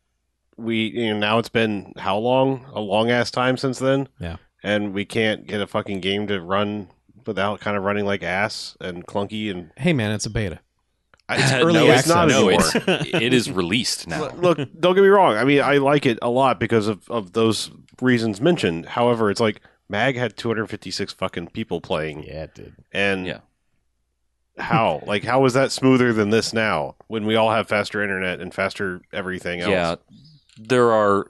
we, 0.58 0.88
you 0.92 1.12
know, 1.14 1.20
now 1.20 1.40
it's 1.40 1.50
been 1.50 1.94
how 1.98 2.18
long? 2.18 2.66
A 2.74 2.80
long 2.80 3.10
ass 3.10 3.32
time 3.32 3.58
since 3.58 3.80
then. 3.80 4.08
Yeah. 4.20 4.38
And 4.64 4.94
we 4.94 5.06
can't 5.06 5.48
get 5.48 5.60
a 5.60 5.66
fucking 5.68 6.02
game 6.02 6.28
to 6.28 6.40
run 6.40 6.88
without 7.26 7.60
kind 7.60 7.76
of 7.76 7.84
running 7.84 8.06
like 8.06 8.22
ass 8.24 8.78
and 8.80 9.06
clunky 9.08 9.50
and 9.52 9.72
Hey 9.76 9.92
man, 9.94 10.12
it's 10.12 10.26
a 10.28 10.30
beta. 10.30 10.60
it's 11.30 11.52
early 11.54 11.74
no, 11.74 11.86
it's 11.92 12.08
not 12.08 12.28
no, 12.28 12.50
anymore. 12.50 12.62
it's 12.76 13.14
it 13.16 13.34
is 13.34 13.50
released 13.52 14.08
now. 14.08 14.30
Look, 14.36 14.58
don't 14.80 14.94
get 14.96 15.02
me 15.02 15.08
wrong. 15.08 15.36
I 15.36 15.44
mean, 15.44 15.62
I 15.62 15.78
like 15.78 16.06
it 16.06 16.20
a 16.22 16.30
lot 16.30 16.60
because 16.60 16.88
of, 16.88 17.10
of 17.10 17.34
those 17.34 17.72
reasons 18.02 18.42
mentioned. 18.42 18.86
However, 18.88 19.30
it's 19.32 19.40
like 19.40 19.62
Mag 19.90 20.16
had 20.16 20.38
256 20.38 21.14
fucking 21.14 21.48
people 21.48 21.82
playing, 21.82 22.24
Yeah, 22.24 22.44
it 22.44 22.56
did. 22.56 22.76
and 22.92 23.26
Yeah. 23.26 23.40
how 24.58 25.02
like 25.08 25.24
how 25.24 25.44
is 25.46 25.54
that 25.54 25.72
smoother 25.72 26.14
than 26.14 26.30
this 26.30 26.54
now 26.54 26.96
when 27.08 27.26
we 27.26 27.36
all 27.36 27.52
have 27.52 27.68
faster 27.68 28.02
internet 28.04 28.40
and 28.40 28.54
faster 28.54 29.02
everything 29.14 29.62
else? 29.62 29.70
Yeah, 29.72 29.96
there 30.58 30.92
are. 30.92 31.30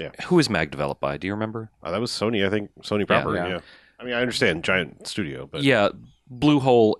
Yeah. 0.00 0.10
Who 0.26 0.38
is 0.40 0.50
Mag 0.50 0.70
developed 0.72 1.00
by? 1.00 1.16
Do 1.18 1.26
you 1.28 1.32
remember? 1.34 1.70
Uh, 1.82 1.92
that 1.92 2.00
was 2.00 2.10
Sony, 2.10 2.44
I 2.44 2.50
think. 2.50 2.70
Sony 2.82 3.06
proper. 3.06 3.34
Yeah. 3.36 3.46
Yeah. 3.48 3.60
I 4.00 4.04
mean, 4.04 4.14
I 4.14 4.20
understand 4.20 4.64
giant 4.64 5.06
studio, 5.06 5.46
but 5.50 5.62
yeah, 5.62 5.90
Bluehole 6.32 6.94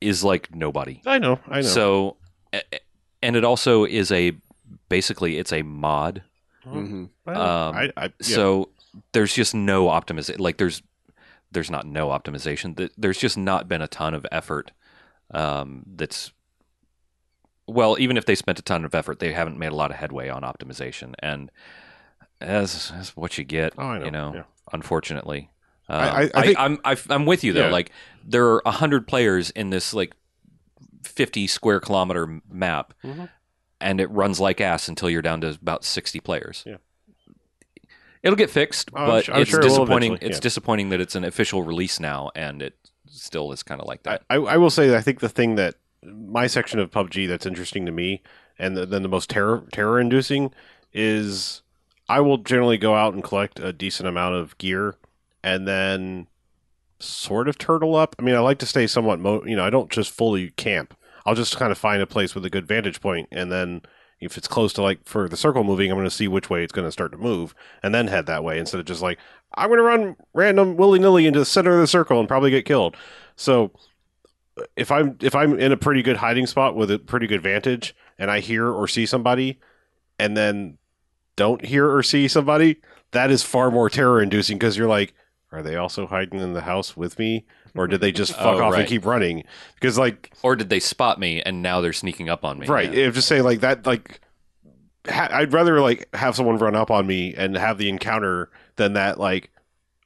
is 0.00 0.24
like 0.24 0.54
nobody. 0.54 1.00
I 1.06 1.18
know, 1.18 1.38
I 1.46 1.56
know. 1.56 1.62
So, 1.62 2.16
a- 2.52 2.62
a- 2.72 2.80
and 3.22 3.36
it 3.36 3.44
also 3.44 3.84
is 3.84 4.10
a 4.10 4.32
basically 4.88 5.38
it's 5.38 5.52
a 5.52 5.62
mod. 5.62 6.22
Mhm. 6.66 7.08
Well, 7.24 7.40
um, 7.40 7.74
I, 7.76 7.92
I, 7.96 8.02
yeah. 8.04 8.10
So 8.20 8.68
there's 9.12 9.34
just 9.34 9.54
no 9.54 9.86
optimization. 9.86 10.38
Like 10.40 10.58
there's 10.58 10.82
there's 11.50 11.70
not 11.70 11.86
no 11.86 12.08
optimization. 12.08 12.90
There's 12.96 13.18
just 13.18 13.36
not 13.36 13.68
been 13.68 13.82
a 13.82 13.88
ton 13.88 14.14
of 14.14 14.26
effort. 14.32 14.70
Um, 15.32 15.82
that's 15.86 16.32
well, 17.66 17.96
even 17.98 18.16
if 18.16 18.26
they 18.26 18.34
spent 18.34 18.58
a 18.58 18.62
ton 18.62 18.84
of 18.84 18.94
effort, 18.94 19.18
they 19.18 19.32
haven't 19.32 19.58
made 19.58 19.72
a 19.72 19.76
lot 19.76 19.90
of 19.90 19.96
headway 19.96 20.28
on 20.28 20.42
optimization, 20.42 21.14
and 21.20 21.50
as 22.40 22.90
that's 22.90 23.16
what 23.16 23.38
you 23.38 23.44
get. 23.44 23.72
Oh, 23.78 23.98
know, 23.98 24.04
You 24.04 24.10
know, 24.10 24.32
yeah. 24.34 24.42
unfortunately. 24.72 25.48
I- 25.88 25.94
I- 25.94 26.22
Um, 26.24 26.30
I 26.34 26.42
think- 26.42 26.58
I'm 26.58 26.78
I, 26.84 26.96
I'm 27.10 27.26
with 27.26 27.44
you 27.44 27.52
though. 27.52 27.66
Yeah. 27.66 27.72
Like 27.72 27.90
there 28.24 28.66
are 28.66 28.72
hundred 28.72 29.06
players 29.06 29.50
in 29.50 29.70
this 29.70 29.92
like 29.94 30.14
fifty 31.04 31.46
square 31.46 31.80
kilometer 31.80 32.22
m- 32.24 32.42
map, 32.50 32.94
Mhm. 33.04 33.28
And 33.82 34.00
it 34.00 34.10
runs 34.10 34.40
like 34.40 34.60
ass 34.60 34.88
until 34.88 35.10
you're 35.10 35.22
down 35.22 35.40
to 35.42 35.50
about 35.50 35.84
sixty 35.84 36.20
players. 36.20 36.62
Yeah. 36.66 36.76
It'll 38.22 38.36
get 38.36 38.50
fixed, 38.50 38.90
Oh, 38.94 39.06
but 39.06 39.28
I'm 39.28 39.42
it's 39.42 39.50
sure 39.50 39.60
disappointing. 39.60 40.18
It's 40.20 40.36
yeah. 40.36 40.40
disappointing 40.40 40.90
that 40.90 41.00
it's 41.00 41.16
an 41.16 41.24
official 41.24 41.62
release 41.64 41.98
now, 41.98 42.30
and 42.36 42.62
it 42.62 42.74
still 43.08 43.50
is 43.52 43.62
kind 43.62 43.80
of 43.80 43.88
like 43.88 44.04
that. 44.04 44.22
I, 44.30 44.36
I 44.36 44.56
will 44.58 44.70
say 44.70 44.94
I 44.96 45.00
think 45.00 45.20
the 45.20 45.28
thing 45.28 45.56
that 45.56 45.74
my 46.04 46.46
section 46.46 46.78
of 46.78 46.90
PUBG 46.90 47.26
that's 47.28 47.46
interesting 47.46 47.84
to 47.86 47.92
me, 47.92 48.22
and 48.58 48.76
the, 48.76 48.86
then 48.86 49.02
the 49.02 49.08
most 49.08 49.28
terror 49.28 49.64
terror 49.72 49.98
inducing, 50.00 50.52
is 50.92 51.62
I 52.08 52.20
will 52.20 52.38
generally 52.38 52.78
go 52.78 52.94
out 52.94 53.12
and 53.14 53.24
collect 53.24 53.58
a 53.58 53.72
decent 53.72 54.08
amount 54.08 54.36
of 54.36 54.56
gear, 54.58 54.96
and 55.42 55.66
then 55.66 56.28
sort 57.00 57.48
of 57.48 57.58
turtle 57.58 57.96
up. 57.96 58.14
I 58.18 58.22
mean, 58.22 58.36
I 58.36 58.38
like 58.38 58.58
to 58.58 58.66
stay 58.66 58.86
somewhat, 58.86 59.18
mo- 59.18 59.44
you 59.44 59.56
know, 59.56 59.64
I 59.64 59.70
don't 59.70 59.90
just 59.90 60.12
fully 60.12 60.50
camp. 60.50 60.94
I'll 61.24 61.34
just 61.34 61.56
kind 61.56 61.72
of 61.72 61.78
find 61.78 62.02
a 62.02 62.06
place 62.06 62.34
with 62.34 62.44
a 62.44 62.50
good 62.50 62.66
vantage 62.66 63.00
point, 63.00 63.28
and 63.30 63.50
then 63.50 63.82
if 64.20 64.38
it's 64.38 64.48
close 64.48 64.72
to 64.74 64.82
like 64.82 65.04
for 65.04 65.28
the 65.28 65.36
circle 65.36 65.64
moving, 65.64 65.90
I'm 65.90 65.96
going 65.96 66.06
to 66.06 66.10
see 66.10 66.28
which 66.28 66.48
way 66.48 66.62
it's 66.62 66.72
going 66.72 66.86
to 66.86 66.92
start 66.92 67.12
to 67.12 67.18
move, 67.18 67.54
and 67.82 67.94
then 67.94 68.06
head 68.06 68.26
that 68.26 68.44
way 68.44 68.58
instead 68.58 68.80
of 68.80 68.86
just 68.86 69.02
like 69.02 69.18
I'm 69.54 69.68
going 69.68 69.78
to 69.78 69.84
run 69.84 70.16
random 70.32 70.76
willy 70.76 70.98
nilly 70.98 71.26
into 71.26 71.40
the 71.40 71.44
center 71.44 71.74
of 71.74 71.80
the 71.80 71.86
circle 71.86 72.18
and 72.18 72.28
probably 72.28 72.50
get 72.50 72.64
killed. 72.64 72.96
So 73.36 73.72
if 74.76 74.90
I'm 74.90 75.16
if 75.20 75.34
I'm 75.34 75.58
in 75.58 75.72
a 75.72 75.76
pretty 75.76 76.02
good 76.02 76.18
hiding 76.18 76.46
spot 76.46 76.76
with 76.76 76.90
a 76.90 76.98
pretty 76.98 77.26
good 77.26 77.42
vantage, 77.42 77.94
and 78.18 78.30
I 78.30 78.40
hear 78.40 78.68
or 78.68 78.86
see 78.86 79.06
somebody, 79.06 79.58
and 80.18 80.36
then 80.36 80.78
don't 81.36 81.64
hear 81.64 81.90
or 81.90 82.02
see 82.02 82.28
somebody, 82.28 82.76
that 83.12 83.30
is 83.30 83.42
far 83.42 83.70
more 83.70 83.88
terror 83.90 84.22
inducing 84.22 84.58
because 84.58 84.76
you're 84.76 84.88
like, 84.88 85.14
are 85.50 85.62
they 85.62 85.76
also 85.76 86.06
hiding 86.06 86.40
in 86.40 86.52
the 86.52 86.62
house 86.62 86.96
with 86.96 87.18
me? 87.18 87.44
Or 87.74 87.86
did 87.86 88.00
they 88.00 88.12
just 88.12 88.32
oh, 88.34 88.36
fuck 88.36 88.46
Oh, 88.60 88.64
off 88.64 88.74
and 88.74 88.86
keep 88.88 89.04
running? 89.06 89.44
Because 89.74 89.98
like 89.98 90.32
Or 90.42 90.56
did 90.56 90.68
they 90.70 90.80
spot 90.80 91.18
me 91.18 91.40
and 91.42 91.62
now 91.62 91.80
they're 91.80 91.92
sneaking 91.92 92.28
up 92.28 92.44
on 92.44 92.58
me? 92.58 92.66
right, 92.66 92.92
if 92.92 93.14
just 93.14 93.28
say 93.28 93.40
like 93.42 93.60
that 93.60 93.86
like 93.86 94.20
ha- 95.08 95.28
I'd 95.32 95.52
rather 95.52 95.80
like 95.80 96.08
have 96.14 96.36
someone 96.36 96.58
run 96.58 96.76
up 96.76 96.90
on 96.90 97.06
me 97.06 97.34
and 97.34 97.56
have 97.56 97.78
the 97.78 97.88
encounter 97.88 98.50
than 98.76 98.92
that 98.94 99.18
like 99.18 99.50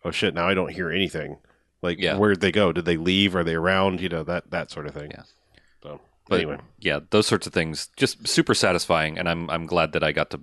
oh 0.05 0.11
shit 0.11 0.35
now 0.35 0.49
I 0.49 0.55
don't 0.55 0.71
hear 0.73 0.91
anything. 0.91 1.39
Like 1.83 1.99
Yeah. 1.99 2.17
where'd 2.17 2.41
they 2.41 2.53
go? 2.53 2.73
Did 2.73 2.85
they 2.85 2.97
leave? 2.97 3.35
Are 3.37 3.45
they 3.45 3.55
around? 3.55 4.01
You 4.01 4.09
know 4.09 4.23
that 4.25 4.51
that 4.51 4.71
sort 4.71 4.87
of 4.87 4.95
thing. 4.95 5.11
Yeah. 5.11 5.23
So 5.83 6.01
But 6.29 6.37
anyway, 6.41 6.59
yeah, 6.81 7.01
those 7.11 7.27
sorts 7.27 7.47
of 7.47 7.53
things 7.53 7.89
just 7.97 8.27
super 8.27 8.55
satisfying, 8.55 9.19
and 9.19 9.29
I'm 9.29 9.51
I'm 9.51 9.67
glad 9.67 9.93
that 9.93 10.03
I 10.05 10.13
got 10.13 10.31
to 10.31 10.41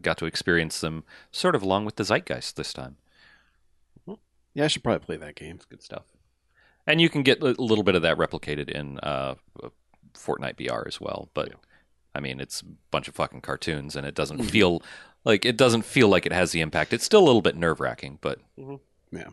got 0.00 0.16
to 0.18 0.24
experience 0.26 0.80
them 0.80 1.04
sort 1.30 1.54
of 1.54 1.62
along 1.62 1.84
with 1.84 1.96
the 1.96 2.04
zeitgeist 2.04 2.56
this 2.56 2.72
time. 2.72 2.96
Yeah, 4.54 4.64
I 4.64 4.68
should 4.68 4.84
probably 4.84 5.04
play 5.04 5.16
that 5.16 5.34
game. 5.34 5.56
It's 5.56 5.64
good 5.64 5.82
stuff, 5.82 6.04
and 6.86 7.00
you 7.00 7.08
can 7.08 7.22
get 7.22 7.42
a 7.42 7.46
little 7.58 7.84
bit 7.84 7.94
of 7.94 8.02
that 8.02 8.16
replicated 8.18 8.68
in 8.68 8.98
uh, 9.00 9.34
Fortnite 10.14 10.56
BR 10.56 10.86
as 10.86 11.00
well. 11.00 11.28
But 11.34 11.52
I 12.14 12.20
mean, 12.20 12.40
it's 12.40 12.60
a 12.62 12.66
bunch 12.90 13.08
of 13.08 13.14
fucking 13.14 13.40
cartoons, 13.40 13.96
and 13.96 14.06
it 14.06 14.14
doesn't 14.14 14.42
feel 14.44 14.82
like 15.24 15.44
it 15.44 15.56
doesn't 15.56 15.82
feel 15.84 16.08
like 16.08 16.26
it 16.26 16.32
has 16.32 16.52
the 16.52 16.60
impact. 16.60 16.92
It's 16.92 17.04
still 17.04 17.22
a 17.22 17.26
little 17.26 17.42
bit 17.42 17.56
nerve 17.56 17.80
wracking, 17.80 18.18
but 18.20 18.38
yeah. 18.56 19.28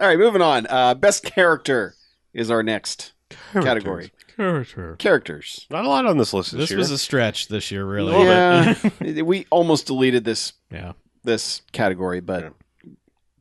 All 0.00 0.06
right, 0.08 0.18
moving 0.18 0.42
on. 0.42 0.66
Uh, 0.68 0.94
best 0.94 1.22
character 1.24 1.94
is 2.32 2.50
our 2.50 2.62
next 2.62 3.12
category. 3.52 4.12
Character. 4.36 4.96
Characters. 4.96 5.66
not 5.70 5.84
a 5.84 5.88
lot 5.88 6.06
on 6.06 6.16
this 6.16 6.32
list 6.32 6.52
this, 6.52 6.60
This 6.60 6.70
year. 6.70 6.78
was 6.78 6.90
a 6.90 6.96
stretch 6.98 7.48
this 7.48 7.70
year, 7.70 7.84
really. 7.84 8.12
yeah, 8.24 8.74
we 9.22 9.46
almost 9.50 9.86
deleted 9.86 10.24
this 10.24 10.54
yeah. 10.70 10.92
this 11.22 11.60
category, 11.72 12.20
but 12.20 12.54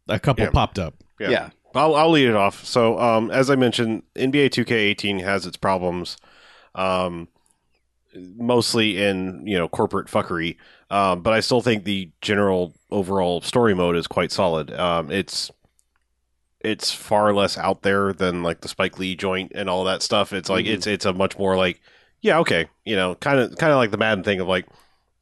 A 0.09 0.19
couple 0.19 0.43
Yeah. 0.43 0.51
popped 0.51 0.77
up. 0.79 0.95
yeah, 1.19 1.49
I'll, 1.75 1.95
I'll 1.95 2.09
lead 2.11 2.27
it 2.27 2.35
off. 2.35 2.65
So, 2.65 2.99
um, 2.99 3.31
as 3.31 3.49
I 3.49 3.55
mentioned, 3.55 4.03
NBA 4.15 4.49
2K18 4.49 5.21
has 5.23 5.45
its 5.45 5.57
problems, 5.57 6.17
um, 6.75 7.27
mostly 8.15 9.01
in 9.01 9.45
you 9.47 9.57
know 9.57 9.67
corporate 9.67 10.07
fuckery. 10.07 10.57
Um, 10.89 11.21
but 11.21 11.33
I 11.33 11.39
still 11.39 11.61
think 11.61 11.83
the 11.85 12.11
general 12.21 12.73
overall 12.89 13.41
story 13.41 13.73
mode 13.73 13.95
is 13.95 14.07
quite 14.07 14.31
solid. 14.31 14.71
Um, 14.73 15.09
it's 15.11 15.49
it's 16.59 16.91
far 16.91 17.33
less 17.33 17.57
out 17.57 17.81
there 17.81 18.13
than 18.13 18.43
like 18.43 18.61
the 18.61 18.67
Spike 18.67 18.99
Lee 18.99 19.15
joint 19.15 19.51
and 19.55 19.69
all 19.69 19.83
that 19.85 20.01
stuff. 20.03 20.31
It's 20.33 20.49
like 20.49 20.65
Mhm. 20.65 20.73
it's 20.73 20.87
it's 20.87 21.05
a 21.05 21.13
much 21.13 21.37
more 21.39 21.55
like 21.57 21.81
yeah 22.21 22.37
okay 22.39 22.67
you 22.85 22.95
know 22.95 23.15
kind 23.15 23.39
of 23.39 23.55
kind 23.57 23.71
of 23.71 23.77
like 23.77 23.91
the 23.91 23.97
Madden 23.97 24.23
thing 24.23 24.39
of 24.39 24.47
like 24.47 24.67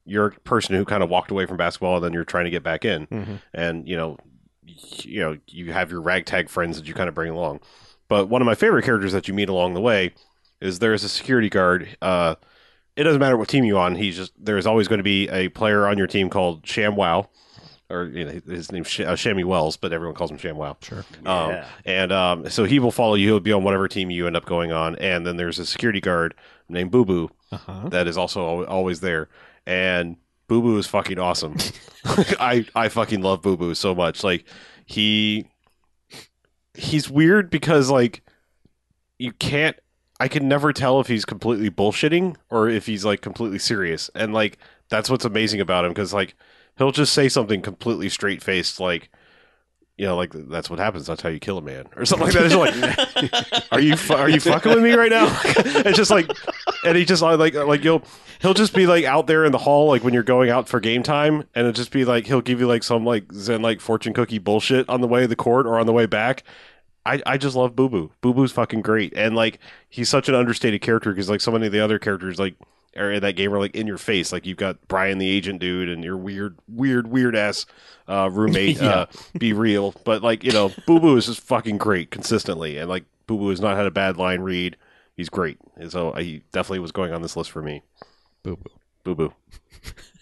you're 0.05 0.27
a 0.27 0.31
person 0.41 0.75
who 0.75 0.83
kind 0.83 1.03
of 1.03 1.09
walked 1.09 1.31
away 1.31 1.45
from 1.45 1.55
basketball 1.57 1.95
and 1.97 2.03
then 2.03 2.13
you're 2.13 2.25
trying 2.25 2.45
to 2.45 2.51
get 2.51 2.63
back 2.63 2.83
in 2.83 3.05
Mhm. 3.07 3.39
and 3.53 3.87
you 3.87 3.95
know 3.95 4.17
you 5.03 5.19
know 5.21 5.37
you 5.47 5.71
have 5.73 5.91
your 5.91 6.01
ragtag 6.01 6.49
friends 6.49 6.77
that 6.77 6.87
you 6.87 6.93
kind 6.93 7.09
of 7.09 7.15
bring 7.15 7.31
along 7.31 7.59
but 8.07 8.27
one 8.27 8.41
of 8.41 8.45
my 8.45 8.55
favorite 8.55 8.83
characters 8.83 9.11
that 9.13 9.27
you 9.27 9.33
meet 9.33 9.49
along 9.49 9.73
the 9.73 9.81
way 9.81 10.13
is 10.61 10.79
there's 10.79 11.03
a 11.03 11.09
security 11.09 11.49
guard 11.49 11.87
uh 12.01 12.35
it 12.95 13.03
doesn't 13.03 13.19
matter 13.19 13.37
what 13.37 13.47
team 13.47 13.63
you're 13.63 13.79
on 13.79 13.95
he's 13.95 14.15
just 14.17 14.33
there's 14.37 14.65
always 14.65 14.87
going 14.87 14.97
to 14.99 15.03
be 15.03 15.27
a 15.29 15.49
player 15.49 15.87
on 15.87 15.97
your 15.97 16.07
team 16.07 16.29
called 16.29 16.65
sham 16.67 16.95
wow 16.95 17.29
or 17.89 18.05
you 18.05 18.23
know 18.25 18.39
his 18.47 18.71
name's 18.71 18.87
Sh- 18.87 18.99
uh, 19.01 19.13
shammy 19.15 19.43
wells 19.43 19.77
but 19.77 19.91
everyone 19.93 20.15
calls 20.15 20.29
him 20.31 20.37
sham 20.37 20.57
wow 20.57 20.77
Sure. 20.81 21.05
um, 21.25 21.51
Yeah. 21.51 21.65
and 21.85 22.11
um, 22.11 22.49
so 22.49 22.65
he 22.65 22.77
will 22.79 22.91
follow 22.91 23.15
you 23.15 23.27
he'll 23.27 23.39
be 23.39 23.53
on 23.53 23.63
whatever 23.63 23.87
team 23.87 24.09
you 24.09 24.27
end 24.27 24.35
up 24.37 24.45
going 24.45 24.71
on 24.71 24.95
and 24.97 25.25
then 25.25 25.37
there's 25.37 25.59
a 25.59 25.65
security 25.65 26.01
guard 26.01 26.33
named 26.67 26.91
boo 26.91 27.05
boo 27.05 27.29
Uh-huh. 27.51 27.89
that 27.89 28.07
is 28.07 28.17
also 28.17 28.41
al- 28.61 28.65
always 28.65 28.99
there. 29.01 29.27
And 29.65 30.17
Boo 30.49 30.61
Boo 30.61 30.77
is 30.77 30.87
fucking 30.87 31.19
awesome. 31.19 31.55
I 32.39 32.65
I 32.75 32.89
fucking 32.89 33.21
love 33.21 33.41
Boo 33.41 33.55
Boo 33.55 33.73
so 33.75 33.95
much. 33.95 34.23
Like 34.23 34.43
he 34.85 35.45
he's 36.73 37.09
weird 37.09 37.49
because 37.49 37.89
like 37.89 38.21
you 39.17 39.31
can't 39.31 39.77
I 40.19 40.27
can 40.27 40.49
never 40.49 40.73
tell 40.73 40.99
if 40.99 41.07
he's 41.07 41.23
completely 41.23 41.69
bullshitting 41.69 42.35
or 42.49 42.67
if 42.67 42.87
he's 42.87 43.05
like 43.05 43.21
completely 43.21 43.59
serious. 43.59 44.09
And 44.15 44.33
like 44.33 44.57
that's 44.89 45.09
what's 45.09 45.23
amazing 45.23 45.61
about 45.61 45.85
him 45.85 45.91
because 45.91 46.13
like 46.13 46.35
he'll 46.77 46.91
just 46.91 47.13
say 47.13 47.29
something 47.29 47.61
completely 47.61 48.09
straight 48.09 48.43
faced 48.43 48.79
like 48.81 49.09
you 49.99 50.05
know, 50.05 50.15
like 50.15 50.31
that's 50.31 50.69
what 50.69 50.79
happens. 50.79 51.05
That's 51.07 51.21
how 51.21 51.27
you 51.27 51.39
kill 51.39 51.57
a 51.57 51.61
man, 51.61 51.83
or 51.97 52.05
something 52.05 52.27
like 52.27 52.33
that. 52.33 52.45
It's 52.45 52.55
like, 52.55 53.63
are 53.73 53.81
you 53.81 53.97
fu- 53.97 54.13
are 54.13 54.29
you 54.29 54.39
fucking 54.39 54.73
with 54.73 54.81
me 54.81 54.93
right 54.93 55.11
now? 55.11 55.25
it's 55.45 55.97
just 55.97 56.09
like, 56.09 56.31
and 56.85 56.97
he 56.97 57.05
just 57.05 57.21
like 57.21 57.53
like 57.53 57.83
you'll 57.83 58.03
he'll 58.41 58.53
just 58.53 58.73
be 58.73 58.87
like 58.87 59.05
out 59.05 59.27
there 59.27 59.45
in 59.45 59.51
the 59.51 59.57
hall, 59.57 59.87
like 59.87 60.03
when 60.03 60.13
you're 60.13 60.23
going 60.23 60.49
out 60.49 60.67
for 60.67 60.79
game 60.79 61.03
time, 61.03 61.41
and 61.55 61.67
it'll 61.67 61.71
just 61.71 61.91
be 61.91 62.05
like 62.05 62.25
he'll 62.27 62.41
give 62.41 62.59
you 62.59 62.67
like 62.67 62.83
some 62.83 63.05
like 63.05 63.31
zen 63.33 63.61
like 63.61 63.81
fortune 63.81 64.13
cookie 64.13 64.39
bullshit 64.39 64.87
on 64.89 65.01
the 65.01 65.07
way 65.07 65.21
to 65.21 65.27
the 65.27 65.35
court 65.35 65.65
or 65.65 65.79
on 65.79 65.85
the 65.85 65.93
way 65.93 66.05
back. 66.05 66.43
I, 67.05 67.21
I 67.25 67.37
just 67.37 67.55
love 67.55 67.75
Boo 67.75 67.89
Boo. 67.89 68.11
Boo 68.21 68.33
Boo's 68.33 68.51
fucking 68.51 68.81
great, 68.81 69.13
and 69.15 69.35
like 69.35 69.59
he's 69.89 70.09
such 70.09 70.29
an 70.29 70.35
understated 70.35 70.81
character 70.81 71.11
because 71.11 71.29
like 71.29 71.41
so 71.41 71.51
many 71.51 71.65
of 71.65 71.71
the 71.71 71.79
other 71.79 71.97
characters 71.97 72.39
like 72.39 72.55
are 72.97 73.11
in 73.11 73.21
that 73.21 73.35
game 73.35 73.53
are 73.53 73.59
like 73.59 73.75
in 73.75 73.87
your 73.87 73.97
face. 73.97 74.31
Like 74.31 74.45
you've 74.45 74.57
got 74.57 74.87
Brian 74.87 75.17
the 75.17 75.29
agent 75.29 75.59
dude 75.59 75.89
and 75.89 76.03
your 76.03 76.17
weird, 76.17 76.57
weird, 76.67 77.07
weird 77.07 77.35
ass 77.35 77.65
uh, 78.07 78.29
roommate. 78.31 78.77
Yeah. 78.81 78.89
uh, 78.91 79.05
be 79.37 79.53
real, 79.53 79.93
but 80.03 80.21
like 80.21 80.43
you 80.43 80.51
know, 80.51 80.71
Boo 80.85 80.99
Boo 80.99 81.15
is 81.17 81.25
just 81.25 81.41
fucking 81.41 81.77
great 81.77 82.11
consistently, 82.11 82.77
and 82.77 82.89
like 82.89 83.05
Boo 83.27 83.37
Boo 83.37 83.49
has 83.49 83.61
not 83.61 83.77
had 83.77 83.85
a 83.85 83.91
bad 83.91 84.17
line 84.17 84.41
read. 84.41 84.75
He's 85.19 85.27
great, 85.27 85.57
and 85.75 85.91
so 85.91 86.13
he 86.13 86.43
definitely 86.53 86.79
was 86.79 86.93
going 86.93 87.11
on 87.11 87.21
this 87.21 87.35
list 87.35 87.51
for 87.51 87.61
me. 87.61 87.81
Boo 88.41 88.55
boo. 88.55 88.71
Boo 89.03 89.15
Boo. 89.15 89.33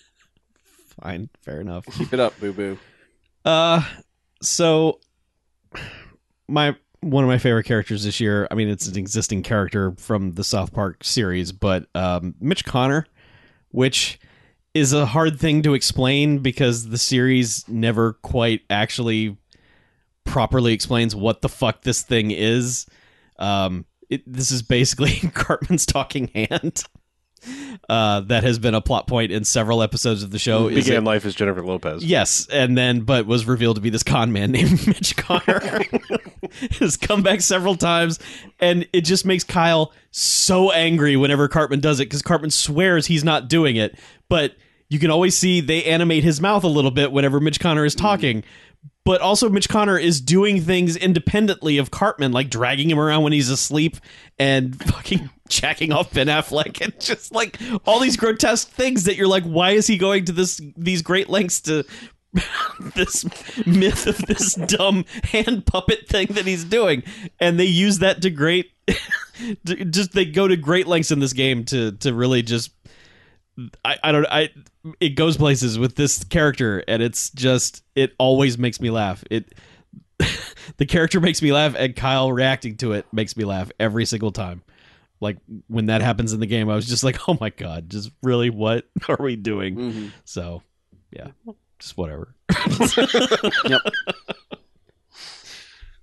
Fine. 1.03 1.29
Fair 1.43 1.61
enough. 1.61 1.85
keep 1.91 2.11
it 2.13 2.19
up, 2.19 2.33
Boo 2.39 2.51
Boo. 2.51 2.79
Uh, 3.45 3.83
so 4.41 4.99
my 6.47 6.75
one 7.01 7.23
of 7.23 7.27
my 7.27 7.37
favorite 7.37 7.65
characters 7.65 8.05
this 8.05 8.19
year. 8.19 8.47
I 8.49 8.55
mean, 8.55 8.69
it's 8.69 8.87
an 8.87 8.97
existing 8.97 9.43
character 9.43 9.93
from 9.99 10.33
the 10.33 10.43
South 10.43 10.73
Park 10.73 11.03
series, 11.03 11.51
but 11.51 11.85
um, 11.93 12.33
Mitch 12.39 12.65
Connor, 12.65 13.05
which 13.69 14.19
is 14.73 14.93
a 14.93 15.05
hard 15.05 15.39
thing 15.39 15.61
to 15.61 15.75
explain 15.75 16.39
because 16.39 16.89
the 16.89 16.97
series 16.97 17.69
never 17.69 18.13
quite 18.13 18.61
actually 18.71 19.37
properly 20.23 20.73
explains 20.73 21.15
what 21.15 21.43
the 21.43 21.49
fuck 21.49 21.83
this 21.83 22.01
thing 22.01 22.31
is. 22.31 22.87
Um, 23.37 23.85
it, 24.09 24.21
this 24.31 24.51
is 24.51 24.61
basically 24.61 25.13
Cartman's 25.33 25.85
talking 25.85 26.27
hand. 26.29 26.83
Uh, 27.87 28.21
that 28.21 28.43
has 28.43 28.57
been 28.57 28.73
a 28.73 28.81
plot 28.81 29.07
point 29.07 29.31
in 29.31 29.43
several 29.45 29.83
episodes 29.83 30.23
of 30.23 30.31
the 30.31 30.39
show. 30.39 30.67
Is 30.67 30.85
Began 30.85 31.03
it- 31.03 31.05
life 31.05 31.23
as 31.25 31.35
Jennifer 31.35 31.63
Lopez. 31.63 32.03
Yes, 32.03 32.47
and 32.51 32.77
then 32.77 33.01
but 33.01 33.25
was 33.27 33.45
revealed 33.45 33.75
to 33.75 33.81
be 33.81 33.89
this 33.91 34.03
con 34.03 34.33
man 34.33 34.51
named 34.53 34.85
Mitch 34.87 35.15
Connor. 35.15 35.81
has 36.79 36.97
come 36.97 37.21
back 37.21 37.41
several 37.41 37.75
times, 37.75 38.19
and 38.59 38.87
it 38.91 39.01
just 39.01 39.23
makes 39.25 39.43
Kyle 39.43 39.93
so 40.11 40.71
angry 40.71 41.15
whenever 41.15 41.47
Cartman 41.47 41.79
does 41.79 41.99
it 41.99 42.05
because 42.05 42.21
Cartman 42.23 42.49
swears 42.51 43.05
he's 43.05 43.23
not 43.23 43.47
doing 43.47 43.75
it, 43.75 43.97
but 44.29 44.55
you 44.89 44.99
can 44.99 45.11
always 45.11 45.37
see 45.37 45.61
they 45.61 45.83
animate 45.83 46.23
his 46.23 46.41
mouth 46.41 46.63
a 46.63 46.67
little 46.69 46.91
bit 46.91 47.11
whenever 47.11 47.39
Mitch 47.39 47.59
Connor 47.59 47.85
is 47.85 47.93
talking. 47.95 48.43
But 49.07 49.21
also, 49.21 49.47
Mitch 49.47 49.69
Connor 49.69 49.97
is 49.97 50.19
doing 50.19 50.59
things 50.59 50.97
independently 50.97 51.77
of 51.77 51.91
Cartman, 51.91 52.33
like 52.33 52.49
dragging 52.49 52.89
him 52.89 52.99
around 52.99 53.23
when 53.23 53.31
he's 53.31 53.49
asleep 53.49 53.95
and 54.37 54.77
fucking 54.91 55.29
jacking 55.47 55.93
off 55.93 56.11
Ben 56.11 56.27
Affleck, 56.27 56.81
and 56.81 56.99
just 56.99 57.33
like 57.33 57.57
all 57.85 58.01
these 58.01 58.17
grotesque 58.17 58.67
things 58.67 59.05
that 59.05 59.15
you're 59.15 59.29
like, 59.29 59.45
why 59.45 59.71
is 59.71 59.87
he 59.87 59.97
going 59.97 60.25
to 60.25 60.33
this 60.33 60.59
these 60.75 61.01
great 61.01 61.29
lengths 61.29 61.61
to 61.61 61.85
this 62.95 63.23
myth 63.65 64.07
of 64.07 64.17
this 64.25 64.55
dumb 64.55 65.05
hand 65.23 65.65
puppet 65.65 66.09
thing 66.09 66.27
that 66.31 66.45
he's 66.45 66.65
doing? 66.65 67.01
And 67.39 67.57
they 67.57 67.63
use 67.63 67.99
that 67.99 68.21
to 68.23 68.29
great, 68.29 68.73
just 69.63 70.11
they 70.11 70.25
go 70.25 70.49
to 70.49 70.57
great 70.57 70.85
lengths 70.85 71.11
in 71.11 71.19
this 71.19 71.31
game 71.31 71.63
to 71.67 71.93
to 71.93 72.13
really 72.13 72.41
just 72.41 72.76
I, 73.83 73.97
I 74.03 74.11
don't 74.11 74.25
I 74.29 74.49
it 74.99 75.09
goes 75.09 75.35
places 75.37 75.79
with 75.79 75.95
this 75.95 76.23
character 76.23 76.83
and 76.87 77.01
it's 77.01 77.31
just 77.31 77.83
it 77.95 78.13
always 78.19 78.57
makes 78.57 78.79
me 78.79 78.89
laugh. 78.91 79.23
It 79.31 79.53
the 80.77 80.85
character 80.85 81.19
makes 81.19 81.41
me 81.41 81.51
laugh 81.51 81.75
and 81.77 81.95
Kyle 81.95 82.31
reacting 82.31 82.77
to 82.77 82.93
it 82.93 83.05
makes 83.11 83.35
me 83.35 83.45
laugh 83.45 83.71
every 83.79 84.05
single 84.05 84.31
time. 84.31 84.63
Like 85.19 85.37
when 85.67 85.87
that 85.87 86.01
happens 86.01 86.33
in 86.33 86.39
the 86.39 86.45
game, 86.45 86.69
I 86.69 86.75
was 86.75 86.87
just 86.87 87.03
like, 87.03 87.17
"Oh 87.27 87.37
my 87.41 87.49
god, 87.49 87.89
just 87.89 88.11
really 88.21 88.49
what 88.51 88.85
are 89.09 89.17
we 89.19 89.35
doing?" 89.35 89.75
Mm-hmm. 89.75 90.07
So, 90.25 90.61
yeah. 91.11 91.29
Just 91.79 91.97
whatever. 91.97 92.35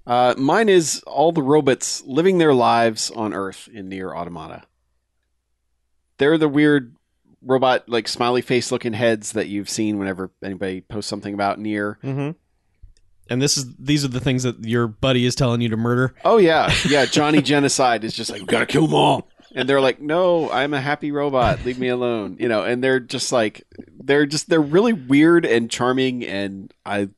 Uh, 0.07 0.35
mine 0.37 0.69
is 0.69 1.03
all 1.07 1.33
the 1.33 1.43
robots 1.43 2.03
living 2.05 2.39
their 2.39 2.53
lives 2.53 3.11
on 3.11 3.33
Earth 3.33 3.69
in 3.73 3.89
Nier 3.89 4.15
Automata. 4.15 4.65
they're 6.19 6.37
the 6.39 6.49
weird 6.49 6.94
robot 7.45 7.89
like 7.89 8.09
smiley 8.09 8.43
face 8.43 8.73
looking 8.73 8.93
heads 8.93 9.33
that 9.33 9.49
you've 9.49 9.69
seen 9.69 9.99
whenever 9.99 10.31
anybody 10.43 10.81
posts 10.81 11.09
something 11.09 11.35
about 11.35 11.59
Nier. 11.59 11.99
Mm-hmm. 12.03 12.31
And 13.31 13.41
this 13.41 13.57
is 13.57 13.75
these 13.77 14.05
are 14.05 14.09
the 14.09 14.21
things 14.21 14.43
that 14.43 14.65
your 14.65 14.87
buddy 14.87 15.25
is 15.25 15.35
telling 15.35 15.61
you 15.61 15.69
to 15.71 15.77
murder. 15.77 16.15
Oh 16.25 16.37
yeah, 16.37 16.73
yeah. 16.89 17.07
Johnny 17.07 17.41
Genocide 17.41 18.05
is 18.05 18.15
just 18.15 18.31
like 18.31 18.43
we 18.43 18.47
gotta 18.47 18.67
kill 18.67 18.87
them 18.87 18.95
all, 18.95 19.29
and 19.55 19.67
they're 19.67 19.81
like, 19.81 20.01
"No, 20.01 20.51
I'm 20.51 20.75
a 20.75 20.81
happy 20.81 21.11
robot. 21.11 21.65
Leave 21.65 21.79
me 21.79 21.89
alone." 21.89 22.37
You 22.39 22.49
know, 22.49 22.65
and 22.65 22.85
they're 22.85 23.01
just 23.01 23.33
like, 23.33 23.65
they're 23.99 24.27
just 24.27 24.51
they're 24.51 24.61
really 24.61 24.93
weird 24.93 25.47
and 25.47 25.71
charming, 25.71 26.23
and 26.23 26.73
I, 26.85 27.09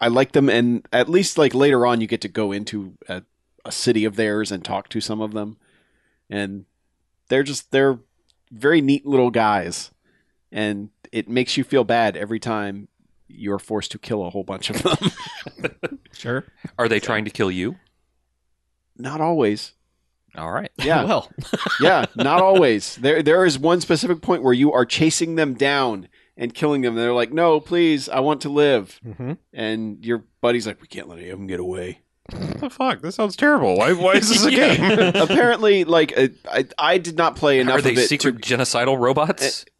I 0.00 0.08
like 0.08 0.32
them. 0.32 0.48
And 0.48 0.86
at 0.94 1.10
least 1.10 1.36
like 1.36 1.54
later 1.54 1.84
on, 1.84 2.00
you 2.00 2.06
get 2.06 2.22
to 2.22 2.28
go 2.28 2.50
into 2.52 2.94
a, 3.06 3.22
a 3.66 3.72
city 3.72 4.06
of 4.06 4.16
theirs 4.16 4.50
and 4.50 4.64
talk 4.64 4.88
to 4.90 5.00
some 5.02 5.20
of 5.20 5.32
them, 5.32 5.58
and 6.30 6.64
they're 7.28 7.42
just 7.42 7.70
they're 7.70 7.98
very 8.50 8.80
neat 8.80 9.06
little 9.06 9.30
guys, 9.30 9.90
and 10.52 10.90
it 11.12 11.28
makes 11.28 11.56
you 11.56 11.64
feel 11.64 11.84
bad 11.84 12.16
every 12.16 12.38
time 12.40 12.88
you're 13.28 13.58
forced 13.58 13.90
to 13.92 13.98
kill 13.98 14.24
a 14.24 14.30
whole 14.30 14.44
bunch 14.44 14.70
of 14.70 14.82
them. 14.82 15.78
Sure. 16.12 16.44
Are 16.76 16.88
they 16.88 16.98
trying 16.98 17.24
to 17.26 17.30
kill 17.30 17.50
you? 17.50 17.76
Not 18.96 19.20
always. 19.20 19.74
All 20.36 20.50
right. 20.50 20.70
Yeah. 20.76 21.04
Well, 21.06 21.30
yeah, 21.80 22.06
not 22.16 22.42
always. 22.42 22.96
There 22.96 23.22
there 23.22 23.44
is 23.44 23.56
one 23.56 23.80
specific 23.80 24.20
point 24.20 24.42
where 24.42 24.52
you 24.52 24.72
are 24.72 24.84
chasing 24.84 25.36
them 25.36 25.54
down 25.54 26.08
and 26.36 26.52
killing 26.52 26.82
them. 26.82 26.96
They're 26.96 27.12
like, 27.12 27.32
"No, 27.32 27.60
please, 27.60 28.08
I 28.08 28.18
want 28.20 28.40
to 28.42 28.48
live." 28.48 28.98
mm-hmm. 29.06 29.34
And 29.52 30.04
your 30.04 30.24
buddy's 30.40 30.66
like, 30.66 30.80
"We 30.82 30.88
can't 30.88 31.08
let 31.08 31.18
any 31.20 31.28
of 31.28 31.38
them 31.38 31.46
get 31.46 31.60
away." 31.60 32.00
What 32.32 32.60
the 32.60 32.70
fuck? 32.70 33.00
This 33.02 33.14
sounds 33.14 33.36
terrible. 33.36 33.76
Why? 33.76 33.92
Why 33.92 34.14
is 34.14 34.28
this 34.28 34.44
a 34.44 34.52
Yeah. 34.52 34.76
game? 34.76 35.12
Apparently, 35.22 35.84
like 35.84 36.16
uh, 36.16 36.28
I, 36.50 36.66
I 36.78 36.98
did 36.98 37.16
not 37.16 37.36
play 37.36 37.60
enough 37.60 37.78
Are 37.78 37.82
they 37.82 37.92
of 37.92 37.98
it. 37.98 38.08
secret 38.08 38.36
genocidal 38.36 38.98
robots? 38.98 39.64
To, 39.64 39.70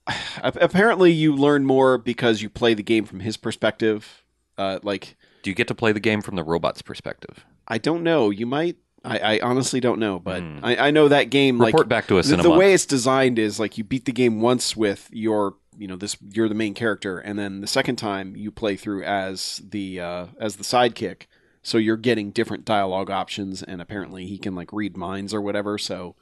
apparently, 0.42 1.12
you 1.12 1.34
learn 1.36 1.64
more 1.64 1.98
because 1.98 2.40
you 2.42 2.48
play 2.48 2.74
the 2.74 2.82
game 2.82 3.04
from 3.04 3.20
his 3.20 3.36
perspective. 3.36 4.24
Uh, 4.56 4.78
like 4.82 5.16
Do 5.42 5.50
you 5.50 5.54
get 5.54 5.68
to 5.68 5.74
play 5.74 5.92
the 5.92 6.00
game 6.00 6.22
from 6.22 6.36
the 6.36 6.42
robot's 6.44 6.82
perspective? 6.82 7.44
I 7.66 7.78
don't 7.78 8.02
know. 8.02 8.30
You 8.30 8.46
might. 8.46 8.76
I, 9.04 9.18
I 9.36 9.40
honestly 9.40 9.78
don't 9.78 10.00
know, 10.00 10.18
but 10.18 10.40
Hmm. 10.42 10.58
I, 10.64 10.88
I 10.88 10.90
know 10.90 11.06
that 11.08 11.24
game. 11.30 11.60
Report 11.60 11.82
like 11.84 11.88
back 11.88 12.06
to 12.08 12.18
us 12.18 12.28
the, 12.28 12.34
in 12.34 12.40
a 12.40 12.42
the 12.42 12.48
month. 12.48 12.58
way 12.58 12.72
it's 12.74 12.86
designed 12.86 13.38
is 13.38 13.60
like 13.60 13.78
you 13.78 13.84
beat 13.84 14.06
the 14.06 14.12
game 14.12 14.40
once 14.40 14.76
with 14.76 15.08
your 15.12 15.54
you 15.78 15.86
know 15.86 15.94
this 15.96 16.16
you're 16.32 16.48
the 16.48 16.56
main 16.56 16.74
character 16.74 17.18
and 17.20 17.38
then 17.38 17.60
the 17.60 17.68
second 17.68 17.94
time 17.96 18.34
you 18.34 18.50
play 18.50 18.74
through 18.74 19.04
as 19.04 19.62
the 19.68 20.00
uh, 20.00 20.26
as 20.40 20.56
the 20.56 20.64
sidekick 20.64 21.26
so 21.62 21.78
you're 21.78 21.96
getting 21.96 22.30
different 22.30 22.64
dialogue 22.64 23.10
options 23.10 23.62
and 23.62 23.80
apparently 23.80 24.26
he 24.26 24.38
can 24.38 24.54
like 24.54 24.72
read 24.72 24.96
minds 24.96 25.32
or 25.34 25.40
whatever 25.40 25.76
so 25.78 26.14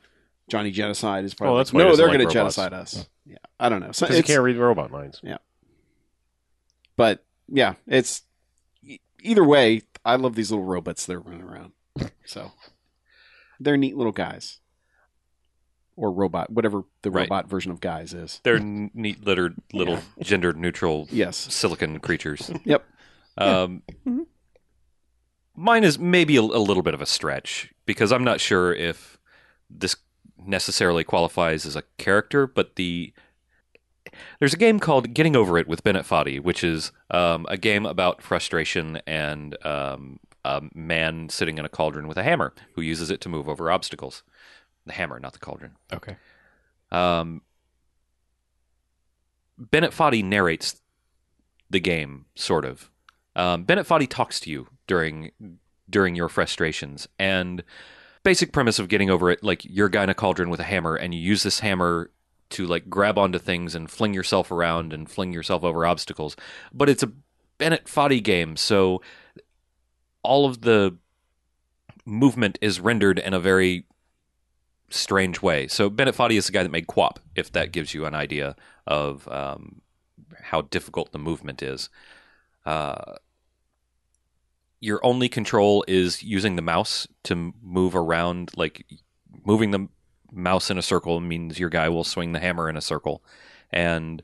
johnny 0.48 0.70
genocide 0.70 1.24
is 1.24 1.34
probably 1.34 1.54
Oh, 1.54 1.58
that's 1.58 1.72
like, 1.72 1.74
why 1.74 1.80
he 1.80 1.84
no 1.84 1.90
doesn't 1.90 2.02
they're 2.02 2.08
like 2.12 2.18
going 2.18 2.28
to 2.32 2.38
robots. 2.38 2.56
genocide 2.56 2.72
us 2.72 3.08
yeah 3.24 3.36
i 3.60 3.68
don't 3.68 3.80
know 3.80 3.92
so 3.92 4.06
Because 4.06 4.16
you 4.16 4.20
it's, 4.20 4.28
can't 4.28 4.42
read 4.42 4.56
robot 4.56 4.90
minds. 4.90 5.20
Yeah. 5.22 5.38
But 6.96 7.24
yeah 7.48 7.74
it's 7.86 8.22
e- 8.82 8.98
either 9.22 9.44
way 9.44 9.82
i 10.04 10.16
love 10.16 10.34
these 10.34 10.50
little 10.50 10.64
robots 10.64 11.06
that 11.06 11.14
are 11.16 11.20
running 11.20 11.42
around 11.42 11.72
so 12.24 12.52
they're 13.60 13.76
neat 13.76 13.96
little 13.96 14.12
guys 14.12 14.58
or 15.96 16.10
robot 16.12 16.50
whatever 16.50 16.82
the 17.02 17.10
Right. 17.10 17.22
robot 17.22 17.48
version 17.48 17.70
of 17.72 17.80
guys 17.80 18.12
is 18.14 18.40
They're 18.42 18.56
n- 18.56 18.90
neat, 18.94 19.24
littered, 19.24 19.54
little 19.72 19.98
gender 20.20 20.52
neutral 20.52 21.08
yes 21.10 21.36
silicon 21.36 21.98
creatures. 22.00 22.50
Yep. 22.64 22.84
Um, 23.38 23.82
Mine 25.56 25.84
is 25.84 25.98
maybe 25.98 26.36
a, 26.36 26.40
a 26.40 26.42
little 26.42 26.82
bit 26.82 26.94
of 26.94 27.00
a 27.00 27.06
stretch 27.06 27.72
because 27.86 28.12
I'm 28.12 28.24
not 28.24 28.40
sure 28.40 28.74
if 28.74 29.18
this 29.70 29.96
necessarily 30.38 31.02
qualifies 31.02 31.66
as 31.66 31.76
a 31.76 31.82
character, 31.98 32.46
but 32.46 32.76
the 32.76 33.12
there's 34.38 34.54
a 34.54 34.58
game 34.58 34.80
called 34.80 35.12
Getting 35.14 35.36
Over 35.36 35.58
It 35.58 35.66
with 35.66 35.82
Bennett 35.82 36.06
Foddy, 36.06 36.40
which 36.40 36.62
is 36.62 36.92
um, 37.10 37.46
a 37.48 37.56
game 37.56 37.84
about 37.84 38.22
frustration 38.22 39.00
and 39.06 39.56
um, 39.66 40.20
a 40.44 40.62
man 40.74 41.28
sitting 41.28 41.58
in 41.58 41.64
a 41.64 41.68
cauldron 41.68 42.06
with 42.06 42.16
a 42.16 42.22
hammer 42.22 42.54
who 42.74 42.82
uses 42.82 43.10
it 43.10 43.20
to 43.22 43.28
move 43.28 43.48
over 43.48 43.70
obstacles. 43.70 44.22
The 44.86 44.92
hammer, 44.92 45.18
not 45.18 45.32
the 45.32 45.38
cauldron. 45.38 45.72
okay. 45.92 46.16
Um, 46.92 47.42
Bennett 49.58 49.92
Foddy 49.92 50.22
narrates 50.22 50.80
the 51.68 51.80
game, 51.80 52.26
sort 52.34 52.64
of. 52.64 52.90
Um, 53.34 53.64
Bennett 53.64 53.86
Foddy 53.86 54.06
talks 54.08 54.38
to 54.40 54.50
you 54.50 54.68
during 54.86 55.32
during 55.88 56.16
your 56.16 56.28
frustrations, 56.28 57.08
and 57.18 57.62
basic 58.22 58.52
premise 58.52 58.78
of 58.78 58.88
getting 58.88 59.08
over 59.08 59.30
it, 59.30 59.44
like 59.44 59.64
you're 59.64 59.86
a 59.86 59.90
guy 59.90 60.02
in 60.02 60.10
a 60.10 60.14
cauldron 60.14 60.50
with 60.50 60.60
a 60.60 60.64
hammer, 60.64 60.96
and 60.96 61.14
you 61.14 61.20
use 61.20 61.42
this 61.42 61.60
hammer 61.60 62.10
to 62.50 62.66
like 62.66 62.88
grab 62.88 63.18
onto 63.18 63.38
things 63.38 63.74
and 63.74 63.90
fling 63.90 64.14
yourself 64.14 64.50
around 64.50 64.92
and 64.92 65.10
fling 65.10 65.32
yourself 65.32 65.64
over 65.64 65.86
obstacles. 65.86 66.36
But 66.72 66.88
it's 66.88 67.02
a 67.02 67.12
Bennett 67.58 67.88
Foddy 67.88 68.20
game, 68.20 68.56
so 68.56 69.00
all 70.22 70.46
of 70.46 70.62
the 70.62 70.96
movement 72.04 72.58
is 72.60 72.80
rendered 72.80 73.18
in 73.18 73.34
a 73.34 73.40
very 73.40 73.84
strange 74.90 75.42
way. 75.42 75.66
So 75.66 75.90
Bennett 75.90 76.14
Foddy 76.14 76.36
is 76.36 76.46
the 76.46 76.52
guy 76.52 76.62
that 76.62 76.70
made 76.70 76.86
QWOP, 76.86 77.18
if 77.34 77.50
that 77.52 77.72
gives 77.72 77.94
you 77.94 78.06
an 78.06 78.14
idea 78.14 78.54
of 78.86 79.26
um, 79.28 79.80
how 80.42 80.62
difficult 80.62 81.12
the 81.12 81.18
movement 81.18 81.62
is. 81.62 81.88
Uh, 82.64 83.16
your 84.86 85.04
only 85.04 85.28
control 85.28 85.84
is 85.88 86.22
using 86.22 86.54
the 86.54 86.62
mouse 86.62 87.08
to 87.24 87.52
move 87.60 87.96
around. 87.96 88.52
Like 88.56 88.86
moving 89.44 89.72
the 89.72 89.88
mouse 90.30 90.70
in 90.70 90.78
a 90.78 90.82
circle 90.82 91.20
means 91.20 91.58
your 91.58 91.68
guy 91.68 91.88
will 91.88 92.04
swing 92.04 92.30
the 92.32 92.38
hammer 92.38 92.68
in 92.70 92.76
a 92.76 92.80
circle, 92.80 93.24
and 93.70 94.22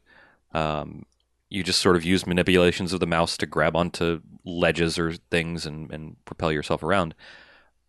um, 0.55 1.05
you 1.51 1.65
just 1.65 1.83
sort 1.83 1.97
of 1.97 2.05
use 2.05 2.27
manipulations 2.27 2.93
of 2.93 3.01
the 3.01 3.07
mouse 3.07 3.37
to 3.39 3.47
grab 3.47 3.75
onto 3.75 4.21
ledges 4.45 4.99
or 4.99 5.15
things 5.31 5.67
and, 5.67 5.91
and 5.91 6.25
propel 6.25 6.53
yourself 6.53 6.83
around. 6.83 7.15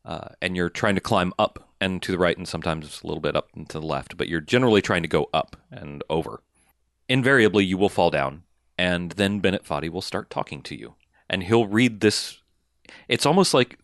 Uh, 0.03 0.29
and 0.41 0.55
you're 0.55 0.69
trying 0.69 0.95
to 0.95 1.01
climb 1.01 1.31
up 1.39 1.69
and 1.79 2.01
to 2.01 2.11
the 2.11 2.17
right, 2.17 2.37
and 2.37 2.47
sometimes 2.47 3.01
a 3.03 3.07
little 3.07 3.21
bit 3.21 3.35
up 3.35 3.49
and 3.55 3.69
to 3.69 3.79
the 3.79 3.85
left, 3.85 4.17
but 4.17 4.27
you're 4.27 4.41
generally 4.41 4.81
trying 4.81 5.03
to 5.03 5.07
go 5.07 5.29
up 5.33 5.55
and 5.69 6.03
over. 6.09 6.41
Invariably, 7.07 7.63
you 7.63 7.77
will 7.77 7.89
fall 7.89 8.09
down, 8.09 8.43
and 8.77 9.11
then 9.11 9.39
Bennett 9.39 9.65
Foddy 9.65 9.89
will 9.89 10.01
start 10.01 10.29
talking 10.29 10.61
to 10.63 10.75
you, 10.75 10.95
and 11.29 11.43
he'll 11.43 11.67
read 11.67 11.99
this. 11.99 12.39
It's 13.07 13.25
almost 13.25 13.53
like 13.53 13.79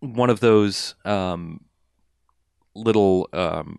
one 0.00 0.30
of 0.30 0.40
those 0.40 0.94
um, 1.04 1.64
little 2.74 3.28
um, 3.32 3.78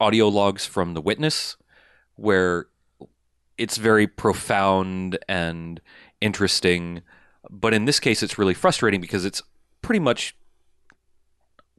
audio 0.00 0.28
logs 0.28 0.66
from 0.66 0.94
The 0.94 1.00
Witness, 1.00 1.56
where 2.16 2.66
it's 3.58 3.76
very 3.76 4.06
profound 4.06 5.18
and 5.28 5.80
interesting, 6.20 7.02
but 7.50 7.74
in 7.74 7.84
this 7.84 8.00
case, 8.00 8.22
it's 8.22 8.38
really 8.38 8.54
frustrating 8.54 9.00
because 9.00 9.24
it's 9.24 9.42
pretty 9.82 10.00
much 10.00 10.36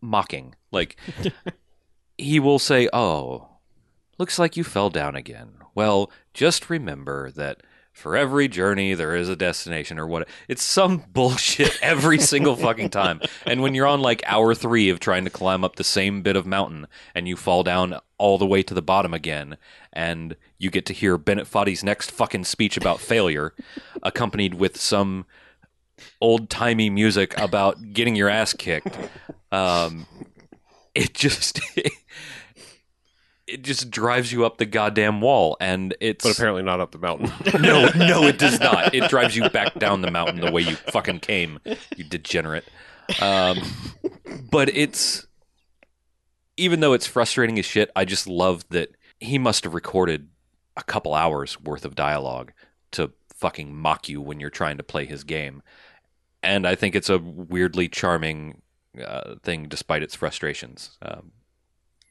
mocking. 0.02 0.56
Like 0.72 0.98
he 2.18 2.40
will 2.40 2.60
say, 2.60 2.88
"Oh, 2.94 3.50
looks 4.18 4.40
like 4.40 4.56
you 4.56 4.64
fell 4.64 4.90
down 4.90 5.16
again." 5.16 5.56
Well, 5.76 6.12
just 6.34 6.70
remember 6.70 7.32
that 7.32 7.62
for 7.94 8.18
every 8.18 8.48
journey 8.48 8.96
there 8.96 9.16
is 9.16 9.30
a 9.30 9.36
destination 9.36 9.98
or 9.98 10.08
what. 10.08 10.28
It's 10.48 10.64
some 10.64 11.04
bullshit 11.14 11.78
every 11.82 12.20
single 12.20 12.56
fucking 12.56 12.90
time. 12.90 13.22
And 13.46 13.62
when 13.62 13.76
you're 13.76 13.88
on 13.88 14.02
like 14.02 14.24
hour 14.26 14.54
3 14.54 14.90
of 14.90 15.00
trying 15.00 15.24
to 15.24 15.30
climb 15.30 15.64
up 15.64 15.78
the 15.78 15.84
same 15.84 16.22
bit 16.22 16.36
of 16.36 16.46
mountain 16.46 16.88
and 17.16 17.28
you 17.28 17.36
fall 17.38 17.64
down 17.64 18.00
all 18.18 18.38
the 18.38 18.46
way 18.46 18.64
to 18.64 18.74
the 18.74 18.82
bottom 18.82 19.14
again 19.14 19.58
and 19.94 20.36
you 20.58 20.72
get 20.72 20.86
to 20.88 20.94
hear 20.94 21.18
Bennett 21.18 21.48
Foddy's 21.48 21.84
next 21.84 22.12
fucking 22.12 22.46
speech 22.46 22.78
about 22.78 23.00
failure 23.00 23.54
accompanied 24.02 24.56
with 24.56 24.80
some 24.80 25.26
old-timey 26.20 26.90
music 26.90 27.38
about 27.40 27.94
getting 27.94 28.16
your 28.16 28.30
ass 28.30 28.54
kicked 28.54 28.98
um, 29.52 30.08
it 30.96 31.14
just 31.14 31.60
it 33.54 33.62
just 33.62 33.92
drives 33.92 34.32
you 34.32 34.46
up 34.46 34.58
the 34.58 34.66
goddamn 34.66 35.22
wall, 35.22 35.56
and 35.62 35.96
it's 36.00 36.24
But 36.24 36.34
apparently 36.34 36.64
not 36.64 36.80
up 36.80 36.92
the 36.92 36.98
mountain. 36.98 37.32
no, 37.62 37.90
no, 37.96 38.24
it 38.24 38.40
does 38.40 38.60
not. 38.60 38.94
It 38.96 39.10
drives 39.10 39.36
you 39.36 39.48
back 39.50 39.76
down 39.76 40.02
the 40.02 40.12
mountain 40.12 40.42
the 40.42 40.52
way 40.52 40.64
you 40.64 40.76
fucking 40.76 41.20
came, 41.20 41.60
you 41.96 42.04
degenerate. 42.04 42.66
Um, 43.22 43.60
but 44.50 44.70
it's 44.70 45.28
even 46.58 46.80
though 46.80 46.94
it's 46.94 47.06
frustrating 47.06 47.60
as 47.60 47.66
shit, 47.66 47.92
I 47.96 48.06
just 48.06 48.28
love 48.28 48.68
that 48.70 48.90
he 49.20 49.38
must 49.38 49.64
have 49.64 49.74
recorded 49.74 50.30
a 50.76 50.84
couple 50.84 51.14
hours 51.14 51.62
worth 51.62 51.86
of 51.86 51.96
dialogue 51.96 52.54
to 52.94 53.12
fucking 53.30 53.76
mock 53.76 54.10
you 54.10 54.20
when 54.22 54.40
you're 54.40 54.50
trying 54.50 54.78
to 54.78 54.84
play 54.84 55.06
his 55.06 55.24
game. 55.24 55.62
And 56.42 56.68
I 56.68 56.76
think 56.76 56.96
it's 56.96 57.10
a 57.10 57.20
weirdly 57.20 57.88
charming 57.88 58.62
uh, 59.04 59.36
thing, 59.44 59.68
despite 59.68 60.04
its 60.04 60.16
frustrations. 60.16 60.98
Um, 61.02 61.32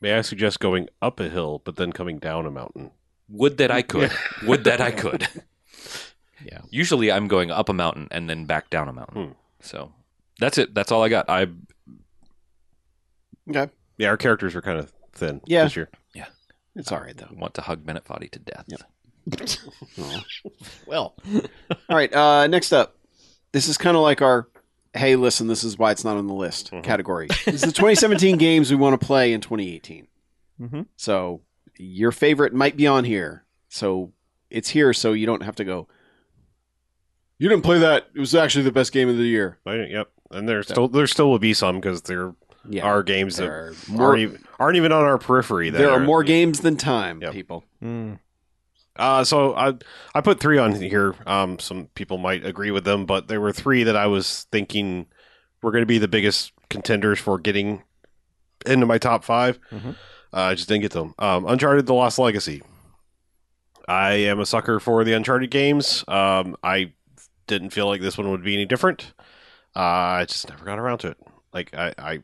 May 0.03 0.15
I 0.15 0.21
suggest 0.21 0.61
going 0.61 0.89
up 1.01 1.21
a 1.21 1.29
hill, 1.31 1.63
but 1.65 1.77
then 1.77 1.93
coming 1.93 2.19
down 2.19 2.45
a 2.45 2.51
mountain? 2.51 2.91
Would 3.29 3.57
that 3.59 3.71
I 3.71 3.81
could. 3.83 4.11
Would 4.45 4.65
that 4.65 4.81
I 4.83 4.91
could. 4.91 5.27
Yeah. 6.45 6.59
Usually 6.71 7.13
I'm 7.13 7.29
going 7.29 7.53
up 7.53 7.69
a 7.69 7.73
mountain 7.73 8.09
and 8.11 8.29
then 8.29 8.47
back 8.47 8.69
down 8.69 8.89
a 8.89 8.93
mountain. 8.93 9.27
Hmm. 9.29 9.33
So 9.61 9.93
that's 10.41 10.59
it. 10.59 10.75
That's 10.75 10.91
all 10.91 11.05
I 11.05 11.09
got. 11.09 11.31
I 11.31 11.47
Okay. 13.49 13.71
Yeah, 13.97 14.09
our 14.09 14.17
characters 14.17 14.57
are 14.57 14.61
kind 14.61 14.81
of 14.81 14.93
thin 15.13 15.41
Yeah. 15.47 15.63
this 15.63 15.77
year. 15.77 15.89
Yeah. 16.17 16.27
It's 16.75 16.91
all 16.91 16.99
right 17.01 17.17
though. 17.17 17.29
want 17.31 17.55
to 17.55 17.61
hug 17.63 17.87
Bennett 17.87 18.05
Foddy 18.05 18.29
to 18.33 18.41
death. 18.41 18.65
Yep. 18.67 19.49
Well, 20.87 21.15
All 21.89 21.97
right. 21.97 22.13
Uh, 22.13 22.49
next 22.49 22.73
up, 22.73 22.97
this 23.53 23.69
is 23.69 23.79
kind 23.79 23.97
of 23.97 24.03
like 24.03 24.21
our 24.21 24.49
"Hey, 24.95 25.17
listen, 25.17 25.47
this 25.47 25.65
is 25.65 25.79
why 25.79 25.91
it's 25.91 26.05
not 26.05 26.17
on 26.17 26.27
the 26.27 26.35
list" 26.35 26.71
Mhm. 26.73 26.83
category. 26.83 27.29
It's 27.47 27.63
the 27.63 27.73
2017 27.73 28.37
games 28.37 28.71
we 28.71 28.77
want 28.77 28.99
to 29.01 29.05
play 29.07 29.33
in 29.33 29.41
2018. 29.41 30.07
Mhm. 30.61 30.87
So 30.97 31.41
your 31.79 32.13
favorite 32.13 32.53
might 32.55 32.77
be 32.77 32.87
on 32.87 33.05
here. 33.05 33.45
So 33.69 34.13
it's 34.51 34.69
here, 34.71 34.93
so 34.93 35.13
you 35.13 35.27
don't 35.27 35.43
have 35.43 35.57
to 35.57 35.65
go. 35.65 35.89
You 37.39 37.49
didn't 37.49 37.65
play 37.65 37.79
that. 37.81 38.09
It 38.15 38.21
was 38.21 38.35
actually 38.35 38.65
the 38.65 38.73
best 38.73 38.93
game 38.93 39.09
of 39.09 39.17
the 39.17 39.25
year. 39.25 39.59
I- 39.67 39.87
yep. 39.87 40.11
And 40.31 40.49
there 40.49 40.63
still 40.63 40.89
there 40.89 41.07
still 41.07 41.31
will 41.31 41.39
be 41.39 41.53
some 41.55 41.77
because 41.81 42.03
there 42.03 42.35
Yeah, 42.69 42.85
are 42.85 43.03
games 43.03 43.37
that 43.37 43.49
are 43.49 43.75
more. 43.89 44.09
aren't 44.09 44.21
even, 44.21 44.45
aren't 44.61 44.77
even 44.77 44.93
on 44.93 45.03
our 45.05 45.19
periphery. 45.19 45.71
That 45.71 45.79
There 45.79 45.91
are 45.91 46.01
are 46.01 46.05
more 46.05 46.23
games 46.23 46.61
than 46.61 46.77
time, 46.77 47.21
Yep. 47.21 47.33
people. 47.33 47.65
mm, 47.83 48.19
Uh, 48.97 49.25
so 49.25 49.55
I 49.55 49.73
I 50.15 50.21
put 50.21 50.39
three 50.41 50.59
on 50.59 50.75
here. 50.75 51.15
Um, 51.27 51.59
some 51.59 51.87
people 51.95 52.19
might 52.19 52.45
agree 52.45 52.71
with 52.71 52.85
them, 52.85 53.07
but 53.07 53.29
there 53.29 53.41
were 53.41 53.53
three 53.53 53.85
that 53.85 53.97
I 53.97 54.07
was 54.07 54.47
thinking 54.53 55.07
were 55.63 55.71
going 55.71 55.83
to 55.83 55.87
be 55.87 55.99
the 55.99 56.09
biggest 56.09 56.53
contenders 56.69 57.19
for 57.19 57.39
getting 57.39 57.83
into 58.67 58.87
my 58.87 58.99
top 58.99 59.25
5 59.25 59.59
Mhm. 59.71 59.91
Uh, 60.35 60.41
I 60.41 60.55
just 60.55 60.69
didn't 60.69 60.83
get 60.83 60.93
them. 60.93 61.15
Um, 61.19 61.47
Uncharted: 61.47 61.87
The 61.87 61.95
Lost 61.95 62.19
Legacy. 62.19 62.63
I 63.89 64.13
am 64.13 64.41
a 64.41 64.47
sucker 64.47 64.79
for 64.81 65.05
the 65.05 65.13
Uncharted 65.13 65.51
games. 65.51 66.05
Um, 66.09 66.57
I 66.63 66.93
didn't 67.47 67.71
feel 67.71 67.87
like 67.87 68.01
this 68.01 68.17
one 68.17 68.31
would 68.31 68.45
be 68.45 68.55
any 68.55 68.65
different. 68.65 69.13
Uh, 69.75 69.81
I 69.81 70.25
just 70.27 70.49
never 70.49 70.65
got 70.65 70.79
around 70.79 70.99
to 70.99 71.09
it. 71.09 71.19
Like 71.53 71.75
I, 71.75 71.93
I 71.99 72.23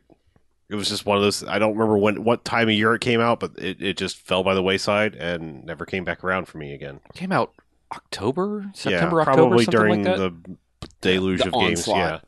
it 0.69 0.75
was 0.75 0.87
just 0.89 1.05
one 1.05 1.17
of 1.17 1.23
those. 1.23 1.43
I 1.43 1.59
don't 1.59 1.73
remember 1.73 1.97
when 1.97 2.23
what 2.23 2.45
time 2.45 2.67
of 2.69 2.73
year 2.75 2.93
it 2.95 3.01
came 3.01 3.19
out, 3.21 3.39
but 3.39 3.51
it, 3.57 3.81
it 3.81 3.97
just 3.97 4.17
fell 4.17 4.43
by 4.43 4.53
the 4.53 4.63
wayside 4.63 5.15
and 5.15 5.65
never 5.65 5.85
came 5.85 6.03
back 6.03 6.23
around 6.23 6.45
for 6.47 6.57
me 6.59 6.73
again. 6.73 6.99
Came 7.15 7.31
out 7.31 7.53
October, 7.91 8.69
September, 8.73 9.17
yeah, 9.17 9.21
October, 9.21 9.23
probably 9.23 9.65
something 9.65 9.79
during 9.79 10.03
like 10.05 10.17
that. 10.17 10.43
the 10.43 10.57
deluge 11.01 11.41
The 11.41 11.47
of 11.47 11.53
games. 11.53 11.87
Yeah. 11.87 12.19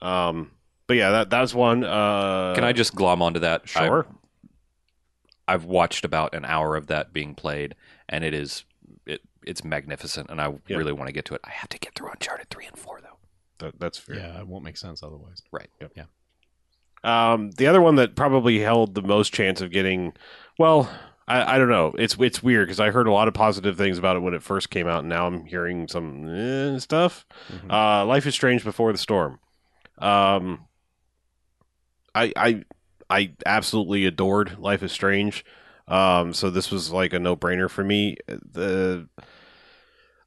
Um, 0.00 0.50
but 0.86 0.96
yeah, 0.96 1.10
that 1.10 1.30
that's 1.30 1.54
one. 1.54 1.84
Uh, 1.84 2.54
Can 2.54 2.64
I 2.64 2.72
just 2.72 2.94
glom 2.94 3.22
onto 3.22 3.40
that? 3.40 3.68
Sure. 3.68 4.06
I've, 4.08 4.14
I've 5.46 5.64
watched 5.64 6.04
about 6.04 6.34
an 6.34 6.44
hour 6.44 6.76
of 6.76 6.86
that 6.86 7.12
being 7.12 7.34
played, 7.34 7.74
and 8.08 8.24
it 8.24 8.32
is 8.34 8.64
it 9.06 9.20
it's 9.46 9.62
magnificent, 9.62 10.30
and 10.30 10.40
I 10.40 10.48
Yeah. 10.66 10.76
really 10.78 10.92
want 10.92 11.08
to 11.08 11.12
get 11.12 11.26
to 11.26 11.34
it. 11.34 11.42
I 11.44 11.50
have 11.50 11.68
to 11.70 11.78
get 11.78 11.94
through 11.94 12.08
Uncharted 12.10 12.48
three 12.50 12.66
and 12.66 12.78
four 12.78 13.00
though. 13.02 13.18
That, 13.58 13.78
that's 13.78 13.98
fair. 13.98 14.16
yeah, 14.16 14.40
it 14.40 14.46
won't 14.48 14.64
make 14.64 14.76
sense 14.76 15.02
otherwise. 15.02 15.42
Um, 17.04 17.50
the 17.52 17.66
other 17.66 17.80
one 17.80 17.96
that 17.96 18.16
probably 18.16 18.58
held 18.60 18.94
the 18.94 19.02
most 19.02 19.32
chance 19.32 19.60
of 19.60 19.70
getting, 19.70 20.14
well, 20.58 20.90
I, 21.28 21.54
I 21.54 21.58
don't 21.58 21.68
know. 21.68 21.92
It's 21.98 22.16
it's 22.18 22.42
weird 22.42 22.66
because 22.66 22.80
I 22.80 22.90
heard 22.90 23.06
a 23.06 23.12
lot 23.12 23.28
of 23.28 23.34
positive 23.34 23.76
things 23.76 23.98
about 23.98 24.16
it 24.16 24.20
when 24.20 24.34
it 24.34 24.42
first 24.42 24.70
came 24.70 24.86
out, 24.88 25.00
and 25.00 25.08
now 25.08 25.26
I'm 25.26 25.44
hearing 25.44 25.86
some 25.88 26.28
eh, 26.28 26.78
stuff. 26.78 27.26
Mhm. 27.52 27.70
Uh, 27.70 28.04
Life 28.06 28.26
is 28.26 28.34
Strange 28.34 28.64
Before 28.64 28.90
the 28.92 28.98
Storm. 28.98 29.38
Um, 29.98 30.66
I 32.14 32.32
I 32.36 32.64
I 33.10 33.32
absolutely 33.46 34.06
adored 34.06 34.58
Life 34.58 34.82
is 34.82 34.92
Strange. 34.92 35.44
Um, 35.86 36.32
so 36.32 36.48
this 36.48 36.70
was 36.70 36.90
like 36.90 37.12
a 37.12 37.18
no 37.18 37.36
brainer 37.36 37.68
for 37.68 37.84
me. 37.84 38.16
The 38.26 39.08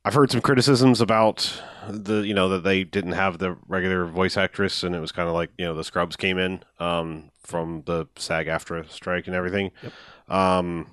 I've 0.06 0.14
heard 0.14 0.32
some 0.32 0.42
criticisms 0.42 1.02
about 1.02 1.62
the 1.90 2.22
you 2.22 2.34
know 2.34 2.50
that 2.50 2.64
they 2.64 2.84
didn't 2.84 3.12
have 3.14 3.40
the 3.40 3.58
regular 3.68 4.06
voice 4.06 4.38
actress, 4.38 4.84
and 4.84 4.96
it 4.96 5.00
was 5.00 5.12
kind 5.12 5.28
of 5.28 5.36
like 5.36 5.50
you 5.58 5.66
know 5.66 5.74
the 5.74 5.84
scrubs 5.84 6.16
came 6.16 6.38
in 6.38 6.64
um, 6.80 7.30
from 7.44 7.84
the 7.86 8.08
SAG-AFTRA 8.16 8.90
strike 8.90 9.28
and 9.28 9.36
everything. 9.36 9.72
Um, 10.30 10.88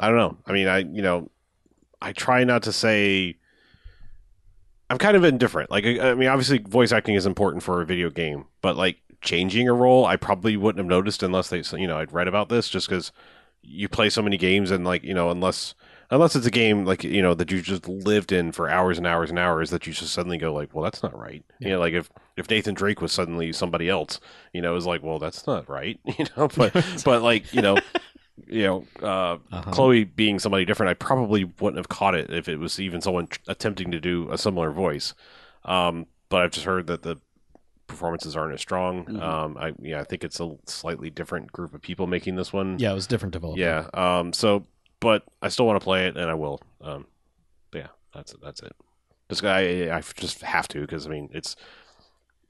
I 0.00 0.08
don't 0.08 0.16
know. 0.18 0.36
I 0.46 0.52
mean, 0.52 0.66
I 0.68 0.78
you 0.78 1.02
know, 1.02 1.30
I 2.02 2.12
try 2.12 2.44
not 2.44 2.62
to 2.64 2.72
say. 2.72 3.36
I'm 4.90 4.98
kind 4.98 5.16
of 5.16 5.24
indifferent. 5.24 5.70
Like, 5.70 5.86
I 5.86 6.10
I 6.10 6.14
mean, 6.14 6.28
obviously, 6.28 6.58
voice 6.58 6.92
acting 6.92 7.14
is 7.14 7.26
important 7.26 7.62
for 7.62 7.80
a 7.80 7.86
video 7.86 8.10
game, 8.10 8.44
but 8.60 8.76
like 8.76 8.98
changing 9.22 9.68
a 9.68 9.72
role, 9.72 10.04
I 10.04 10.16
probably 10.16 10.56
wouldn't 10.56 10.78
have 10.78 10.86
noticed 10.86 11.22
unless 11.22 11.48
they, 11.48 11.62
you 11.80 11.86
know, 11.86 11.98
I'd 11.98 12.12
read 12.12 12.28
about 12.28 12.48
this 12.48 12.68
just 12.68 12.88
because 12.88 13.10
you 13.62 13.88
play 13.88 14.10
so 14.10 14.22
many 14.22 14.36
games 14.36 14.70
and 14.70 14.84
like, 14.84 15.02
you 15.02 15.14
know, 15.14 15.30
unless 15.30 15.74
unless 16.10 16.36
it's 16.36 16.46
a 16.46 16.50
game 16.50 16.84
like 16.84 17.04
you 17.04 17.22
know 17.22 17.34
that 17.34 17.50
you 17.50 17.60
just 17.62 17.88
lived 17.88 18.32
in 18.32 18.52
for 18.52 18.68
hours 18.68 18.98
and 18.98 19.06
hours 19.06 19.30
and 19.30 19.38
hours 19.38 19.70
that 19.70 19.86
you 19.86 19.92
just 19.92 20.12
suddenly 20.12 20.38
go 20.38 20.52
like, 20.52 20.74
well, 20.74 20.84
that's 20.84 21.02
not 21.02 21.16
right. 21.18 21.44
You 21.60 21.70
know, 21.70 21.80
like 21.80 21.94
if 21.94 22.10
if 22.36 22.48
Nathan 22.50 22.74
Drake 22.74 23.00
was 23.00 23.12
suddenly 23.12 23.52
somebody 23.52 23.88
else, 23.88 24.20
you 24.52 24.60
know, 24.62 24.72
it 24.72 24.74
was 24.74 24.86
like, 24.86 25.02
well, 25.02 25.18
that's 25.18 25.46
not 25.46 25.68
right. 25.68 25.98
You 26.18 26.26
know, 26.36 26.48
but 26.48 26.72
but 27.04 27.22
like 27.22 27.52
you 27.52 27.62
know. 27.62 27.78
You 28.48 28.62
know, 28.64 28.84
uh, 29.00 29.38
Uh-huh. 29.52 29.70
Chloe 29.70 30.02
being 30.02 30.40
somebody 30.40 30.64
different, 30.64 30.90
I 30.90 30.94
probably 30.94 31.44
wouldn't 31.44 31.76
have 31.76 31.88
caught 31.88 32.16
it 32.16 32.30
if 32.30 32.48
it 32.48 32.56
was 32.58 32.80
even 32.80 33.00
someone 33.00 33.28
attempting 33.46 33.92
to 33.92 34.00
do 34.00 34.28
a 34.28 34.36
similar 34.36 34.72
voice. 34.72 35.14
Um, 35.64 36.06
but 36.30 36.42
I've 36.42 36.50
just 36.50 36.66
heard 36.66 36.88
that 36.88 37.02
the 37.02 37.16
performances 37.86 38.34
aren't 38.34 38.54
as 38.54 38.60
strong. 38.60 39.04
Mhm. 39.04 39.22
Um, 39.22 39.56
I 39.56 39.72
yeah, 39.80 40.00
I 40.00 40.04
think 40.04 40.24
it's 40.24 40.40
a 40.40 40.56
slightly 40.66 41.10
different 41.10 41.52
group 41.52 41.74
of 41.74 41.80
people 41.80 42.08
making 42.08 42.34
this 42.34 42.52
one. 42.52 42.76
Yeah, 42.80 42.90
it 42.90 42.94
was 42.94 43.06
different 43.06 43.32
development. 43.32 43.60
yeah. 43.60 44.18
Um, 44.18 44.32
so, 44.32 44.66
but 45.04 45.22
I 45.40 45.48
still 45.48 45.66
want 45.66 45.80
to 45.80 45.84
play 45.84 46.06
it, 46.08 46.16
and 46.16 46.28
I 46.28 46.34
will. 46.34 46.60
Um, 46.80 47.06
but 47.70 47.78
yeah, 47.78 47.88
that's 48.12 48.32
it. 48.32 48.40
That's 48.42 48.60
it. 48.62 48.72
Just 49.28 49.44
I 49.44 49.96
I 49.96 50.00
just 50.16 50.42
have 50.42 50.66
to 50.68 50.80
because 50.80 51.06
I 51.06 51.10
mean 51.10 51.28
it's. 51.32 51.54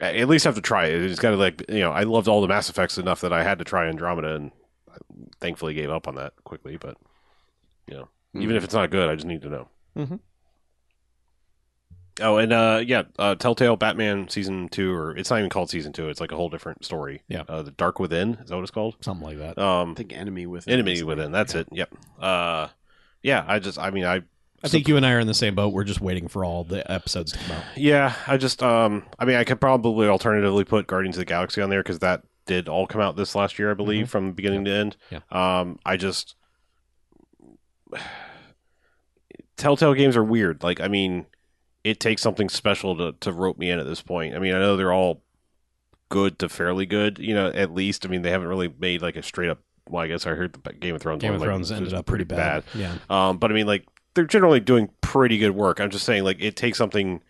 I 0.00 0.14
at 0.16 0.28
least 0.28 0.44
have 0.44 0.56
to 0.56 0.60
try 0.60 0.86
it. 0.86 1.02
It's 1.02 1.20
got 1.20 1.30
to 1.30 1.36
like 1.36 1.64
you 1.68 1.80
know 1.80 1.92
I 1.92 2.02
loved 2.02 2.26
all 2.28 2.40
the 2.40 2.48
Mass 2.48 2.68
Effects 2.70 2.98
enough 2.98 3.20
that 3.20 3.32
I 3.32 3.42
had 3.44 3.58
to 3.58 3.64
try 3.64 3.86
Andromeda 3.88 4.34
and 4.34 4.50
I 4.90 4.96
thankfully 5.40 5.74
gave 5.74 5.90
up 5.90 6.08
on 6.08 6.14
that 6.16 6.32
quickly. 6.44 6.76
But 6.76 6.96
you 7.86 7.94
know, 7.94 8.08
even 8.34 8.56
if 8.56 8.64
it's 8.64 8.74
not 8.74 8.90
good, 8.90 9.08
I 9.08 9.14
just 9.14 9.26
need 9.26 9.42
to 9.42 9.50
know. 9.50 9.68
Mhm. 9.96 10.20
Oh, 12.20 12.36
and 12.36 12.52
uh, 12.52 12.80
yeah, 12.86 13.02
uh, 13.18 13.34
Telltale 13.34 13.76
Batman 13.76 14.28
season 14.28 14.68
two, 14.68 14.94
or 14.94 15.16
it's 15.16 15.30
not 15.30 15.38
even 15.40 15.50
called 15.50 15.68
season 15.70 15.92
two. 15.92 16.08
It's 16.08 16.20
like 16.20 16.30
a 16.30 16.36
whole 16.36 16.48
different 16.48 16.84
story. 16.84 17.22
Yeah. 17.28 17.42
uh, 17.48 17.62
the 17.62 17.72
Dark 17.72 17.98
Within 17.98 18.34
is 18.34 18.50
that 18.50 18.54
what 18.54 18.62
it's 18.62 18.70
called? 18.70 18.96
something 19.00 19.26
like 19.26 19.38
that. 19.38 19.58
Um, 19.58 19.92
I 19.92 19.94
think 19.94 20.12
enemy 20.12 20.46
with 20.46 20.68
Enemy 20.68 21.02
Within. 21.02 21.32
That's 21.32 21.54
it. 21.56 21.66
Yep. 21.72 21.92
Uh, 22.20 22.68
yeah. 23.22 23.44
I 23.48 23.58
just. 23.58 23.78
I 23.78 23.90
mean, 23.90 24.04
I. 24.04 24.22
I 24.62 24.68
think 24.68 24.86
you 24.88 24.96
and 24.96 25.04
I 25.04 25.12
are 25.12 25.18
in 25.20 25.26
the 25.26 25.34
same 25.34 25.54
boat. 25.56 25.74
We're 25.74 25.84
just 25.84 26.00
waiting 26.00 26.28
for 26.28 26.44
all 26.44 26.64
the 26.64 26.90
episodes 26.90 27.32
to 27.32 27.38
come 27.38 27.56
out. 27.56 27.64
Yeah. 27.76 28.14
I 28.28 28.36
just. 28.36 28.62
Um. 28.62 29.04
I 29.18 29.24
mean, 29.24 29.36
I 29.36 29.42
could 29.44 29.60
probably 29.60 30.06
alternatively 30.06 30.64
put 30.64 30.86
Guardians 30.86 31.16
of 31.16 31.20
the 31.22 31.26
Galaxy 31.26 31.60
on 31.62 31.68
there 31.70 31.82
because 31.82 31.98
that 31.98 32.22
did 32.46 32.68
all 32.68 32.86
come 32.86 33.00
out 33.00 33.16
this 33.16 33.34
last 33.34 33.58
year, 33.58 33.70
I 33.72 33.74
believe, 33.74 34.08
from 34.08 34.32
beginning 34.34 34.64
to 34.66 34.70
end. 34.70 34.96
Yeah. 35.10 35.20
Um. 35.32 35.80
I 35.84 35.96
just. 35.96 36.36
Telltale 39.56 39.94
games 39.94 40.16
are 40.16 40.24
weird. 40.24 40.62
Like, 40.62 40.80
I 40.80 40.88
mean, 40.88 41.26
it 41.84 42.00
takes 42.00 42.22
something 42.22 42.48
special 42.48 42.96
to 42.96 43.12
to 43.20 43.32
rope 43.32 43.58
me 43.58 43.70
in 43.70 43.78
at 43.78 43.86
this 43.86 44.02
point. 44.02 44.34
I 44.34 44.38
mean, 44.38 44.54
I 44.54 44.58
know 44.58 44.76
they're 44.76 44.92
all 44.92 45.22
good 46.08 46.38
to 46.40 46.48
fairly 46.48 46.86
good. 46.86 47.18
You 47.18 47.34
know, 47.34 47.48
at 47.48 47.72
least. 47.72 48.04
I 48.04 48.08
mean, 48.08 48.22
they 48.22 48.30
haven't 48.30 48.48
really 48.48 48.72
made 48.78 49.02
like 49.02 49.16
a 49.16 49.22
straight 49.22 49.50
up. 49.50 49.60
Well, 49.88 50.02
I 50.02 50.08
guess 50.08 50.26
I 50.26 50.30
heard 50.30 50.54
the 50.54 50.72
Game 50.72 50.94
of 50.94 51.02
Thrones. 51.02 51.20
Game 51.20 51.32
one, 51.32 51.36
of 51.36 51.40
like, 51.42 51.48
Thrones 51.48 51.70
ended 51.70 51.94
up 51.94 52.06
pretty 52.06 52.24
bad. 52.24 52.64
Yeah. 52.74 52.94
Um, 53.10 53.38
but 53.38 53.50
I 53.50 53.54
mean, 53.54 53.66
like 53.66 53.86
they're 54.14 54.24
generally 54.24 54.60
doing 54.60 54.88
pretty 55.02 55.38
good 55.38 55.52
work. 55.52 55.78
I'm 55.78 55.90
just 55.90 56.06
saying, 56.06 56.24
like 56.24 56.40
it 56.40 56.56
takes 56.56 56.78
something 56.78 57.22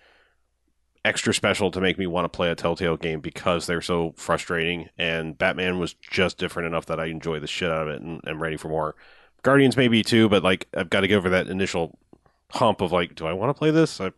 extra 1.05 1.35
special 1.35 1.71
to 1.71 1.81
make 1.81 1.99
me 1.99 2.07
want 2.07 2.25
to 2.25 2.35
play 2.35 2.51
a 2.51 2.55
Telltale 2.55 2.97
game 2.97 3.21
because 3.21 3.67
they're 3.67 3.83
so 3.83 4.15
frustrating. 4.17 4.89
And 4.97 5.37
Batman 5.37 5.79
was 5.79 5.95
just 5.95 6.39
different 6.39 6.67
enough 6.67 6.87
that 6.87 6.99
I 6.99 7.07
enjoy 7.07 7.41
the 7.41 7.47
shit 7.47 7.71
out 7.71 7.89
of 7.89 7.95
it 7.95 8.01
and 8.01 8.21
I'm 8.27 8.43
ready 8.43 8.57
for 8.57 8.69
more. 8.69 8.95
Guardians 9.43 9.77
maybe 9.77 10.03
too, 10.03 10.29
but 10.31 10.43
like 10.43 10.67
I've 10.75 10.89
got 10.89 11.01
to 11.01 11.09
get 11.09 11.17
over 11.17 11.29
that 11.31 11.49
initial 11.49 11.99
hump 12.55 12.81
of 12.81 12.93
like, 12.93 13.15
do 13.15 13.27
I 13.27 13.33
want 13.33 13.51
to 13.51 13.59
play 13.59 13.71
this? 13.71 14.01
I 14.01 14.13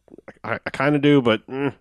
I, 0.44 0.58
I 0.64 0.70
kind 0.70 0.94
of 0.96 1.02
do, 1.02 1.20
but. 1.22 1.46
Mm. 1.48 1.74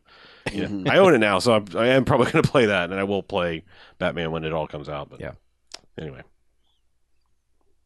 Yeah. 0.53 0.67
I 0.91 0.99
own 0.99 1.15
it 1.15 1.17
now, 1.17 1.39
so 1.39 1.55
I'm, 1.55 1.65
I 1.75 1.87
am 1.87 2.05
probably 2.05 2.31
going 2.31 2.43
to 2.43 2.51
play 2.51 2.67
that, 2.67 2.91
and 2.91 2.99
I 2.99 3.03
will 3.03 3.23
play 3.23 3.63
Batman 3.97 4.29
when 4.29 4.43
it 4.43 4.53
all 4.53 4.67
comes 4.67 4.87
out. 4.87 5.09
But 5.09 5.19
Yeah. 5.19 5.31
anyway, 5.99 6.21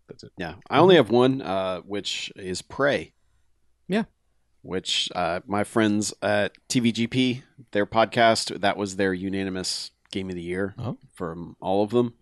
that's 0.09 0.23
it. 0.23 0.31
Yeah, 0.37 0.55
I 0.69 0.79
only 0.79 0.95
have 0.97 1.09
one, 1.09 1.41
uh, 1.41 1.79
which 1.81 2.31
is 2.35 2.61
Prey. 2.61 3.13
Yeah. 3.87 4.03
Which 4.61 5.09
uh, 5.15 5.39
my 5.47 5.63
friends 5.63 6.13
at 6.21 6.51
TVGP, 6.67 7.43
their 7.71 7.85
podcast, 7.85 8.59
that 8.59 8.75
was 8.75 8.97
their 8.97 9.13
unanimous 9.13 9.91
game 10.11 10.27
of 10.29 10.35
the 10.35 10.41
year 10.41 10.75
Oh. 10.77 10.97
from 11.13 11.55
all 11.61 11.81
of 11.81 11.91
them. 11.91 12.13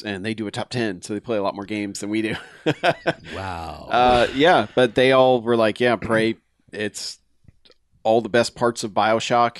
And 0.00 0.24
they 0.24 0.32
do 0.32 0.46
a 0.46 0.50
top 0.50 0.70
10, 0.70 1.02
so 1.02 1.12
they 1.12 1.20
play 1.20 1.36
a 1.36 1.42
lot 1.42 1.54
more 1.54 1.66
games 1.66 2.00
than 2.00 2.08
we 2.08 2.22
do. 2.22 2.36
Wow. 3.34 3.88
uh, 3.90 4.26
yeah, 4.34 4.68
but 4.74 4.94
they 4.94 5.12
all 5.12 5.42
were 5.42 5.56
like, 5.56 5.80
yeah, 5.80 5.96
Prey, 5.96 6.36
it's 6.72 7.18
all 8.02 8.20
the 8.20 8.28
best 8.28 8.54
parts 8.54 8.84
of 8.84 8.92
Bioshock, 8.92 9.58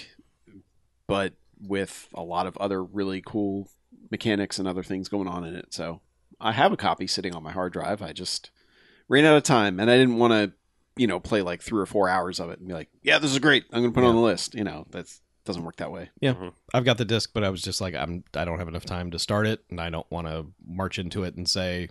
but 1.07 1.35
with 1.61 2.09
a 2.15 2.23
lot 2.23 2.47
of 2.47 2.57
other 2.59 2.83
really 2.83 3.23
cool 3.25 3.69
mechanics 4.11 4.59
and 4.59 4.67
other 4.69 4.83
things 4.83 5.09
going 5.09 5.28
on 5.28 5.44
in 5.44 5.55
it. 5.55 5.75
So 5.75 6.01
I 6.41 6.52
have 6.52 6.73
a 6.73 6.77
copy 6.77 7.07
sitting 7.07 7.35
on 7.35 7.43
my 7.43 7.52
hard 7.52 7.73
drive. 7.73 8.02
I 8.02 8.12
just 8.12 8.51
ran 9.09 9.25
out 9.25 9.36
of 9.36 9.43
time 9.43 9.78
and 9.81 9.91
I 9.91 9.97
didn't 9.97 10.19
want 10.19 10.33
to, 10.33 10.52
you 10.97 11.07
know, 11.07 11.20
play 11.20 11.43
like 11.43 11.62
three 11.62 11.81
or 11.81 11.86
four 11.86 12.09
hours 12.09 12.41
of 12.41 12.51
it 12.51 12.59
and 12.59 12.69
be 12.69 12.75
like, 12.75 12.89
yeah, 13.02 13.19
this 13.19 13.33
is 13.33 13.39
great. 13.39 13.65
I'm 13.73 13.81
going 13.81 13.93
to 13.93 13.94
put 13.94 14.05
it 14.05 14.09
on 14.09 14.17
the 14.17 14.20
list. 14.20 14.55
You 14.55 14.65
know, 14.65 14.86
that 14.91 15.07
doesn't 15.45 15.65
work 15.65 15.77
that 15.77 15.91
way. 15.91 16.11
Yeah. 16.21 16.35
I've 16.73 16.85
got 16.85 16.99
the 16.99 17.05
disc, 17.05 17.31
but 17.35 17.43
I 17.45 17.51
was 17.51 17.62
just 17.62 17.81
like, 17.81 17.95
I'm 17.95 18.25
I 18.35 18.45
don't 18.45 18.59
have 18.59 18.69
enough 18.69 18.85
time 18.85 19.11
to 19.11 19.19
start 19.19 19.47
it, 19.47 19.61
and 19.71 19.81
I 19.81 19.91
don't 19.91 20.11
want 20.11 20.27
to 20.29 20.47
march 20.67 20.99
into 20.99 21.25
it 21.25 21.35
and 21.37 21.49
say, 21.49 21.89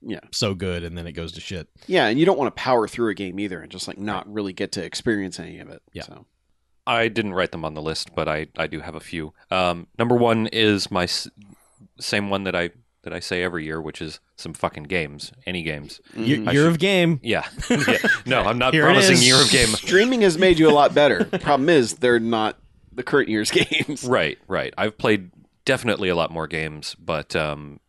Yeah. 0.00 0.20
so 0.32 0.54
good 0.54 0.82
and 0.84 0.98
then 0.98 1.06
it 1.06 1.12
goes 1.12 1.32
to 1.32 1.40
shit. 1.40 1.68
Yeah, 1.86 2.06
and 2.08 2.18
you 2.18 2.26
don't 2.26 2.38
want 2.38 2.54
to 2.54 2.60
power 2.60 2.88
through 2.88 3.10
a 3.10 3.14
game 3.14 3.38
either 3.38 3.60
and 3.60 3.70
just 3.70 3.86
like 3.88 3.98
not 3.98 4.30
really 4.32 4.52
get 4.52 4.72
to 4.72 4.84
experience 4.84 5.38
any 5.38 5.58
of 5.60 5.68
it. 5.70 5.82
Yeah. 5.92 6.02
So. 6.02 6.26
I 6.84 7.06
didn't 7.06 7.34
write 7.34 7.52
them 7.52 7.64
on 7.64 7.74
the 7.74 7.82
list, 7.82 8.12
but 8.16 8.28
I, 8.28 8.48
I 8.58 8.66
do 8.66 8.80
have 8.80 8.96
a 8.96 9.00
few. 9.00 9.32
Um, 9.52 9.86
number 10.00 10.16
one 10.16 10.48
is 10.48 10.90
my 10.90 11.04
s- 11.04 11.28
same 12.00 12.28
one 12.30 12.42
that 12.44 12.56
I 12.56 12.70
that 13.04 13.12
I 13.12 13.18
say 13.18 13.42
every 13.42 13.64
year, 13.64 13.80
which 13.80 14.00
is 14.00 14.20
some 14.36 14.52
fucking 14.52 14.84
games, 14.84 15.32
any 15.44 15.62
games. 15.64 16.00
Year, 16.16 16.38
Mhm. 16.38 16.52
year 16.52 16.68
of 16.68 16.78
game. 16.78 17.18
Yeah, 17.22 17.44
yeah. 17.70 17.98
No, 18.26 18.42
I'm 18.42 18.58
not 18.58 18.74
Here 18.74 18.84
promising 18.84 19.18
year 19.18 19.40
of 19.42 19.50
game. 19.50 19.66
Streaming 19.68 20.20
has 20.22 20.38
made 20.38 20.58
you 20.60 20.68
a 20.68 20.74
lot 20.74 20.94
better. 20.94 21.24
Problem 21.40 21.68
is, 21.68 21.94
they're 21.94 22.20
not 22.20 22.58
the 22.94 23.02
current 23.02 23.28
year's 23.28 23.50
games. 23.52 24.04
Right, 24.04 24.38
right. 24.48 24.72
I've 24.78 24.96
played 24.98 25.30
definitely 25.64 26.08
a 26.08 26.14
lot 26.14 26.30
more 26.30 26.46
games, 26.46 26.94
but 26.98 27.34
um, 27.36 27.80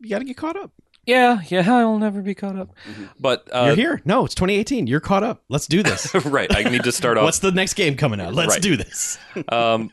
You 0.00 0.10
got 0.10 0.18
to 0.20 0.24
get 0.24 0.36
caught 0.36 0.56
up. 0.56 0.72
yeah, 1.06 1.40
yeah, 1.48 1.64
I'll 1.66 1.98
never 1.98 2.20
be 2.22 2.34
caught 2.34 2.56
up. 2.56 2.74
But 3.18 3.48
uh, 3.52 3.66
You're 3.68 3.76
here. 3.76 4.02
No, 4.04 4.24
it's 4.24 4.34
2018. 4.34 4.86
You're 4.86 5.00
caught 5.00 5.22
up. 5.22 5.42
Let's 5.48 5.66
do 5.66 5.82
this. 5.82 6.14
right, 6.24 6.54
I 6.54 6.64
need 6.68 6.82
to 6.84 6.92
start 6.92 7.16
off. 7.18 7.24
What's 7.24 7.38
the 7.40 7.52
next 7.52 7.74
game 7.74 7.96
coming 7.96 8.20
out? 8.20 8.34
Let's 8.34 8.54
Right. 8.54 8.62
do 8.62 8.76
this. 8.76 9.18
um, 9.48 9.92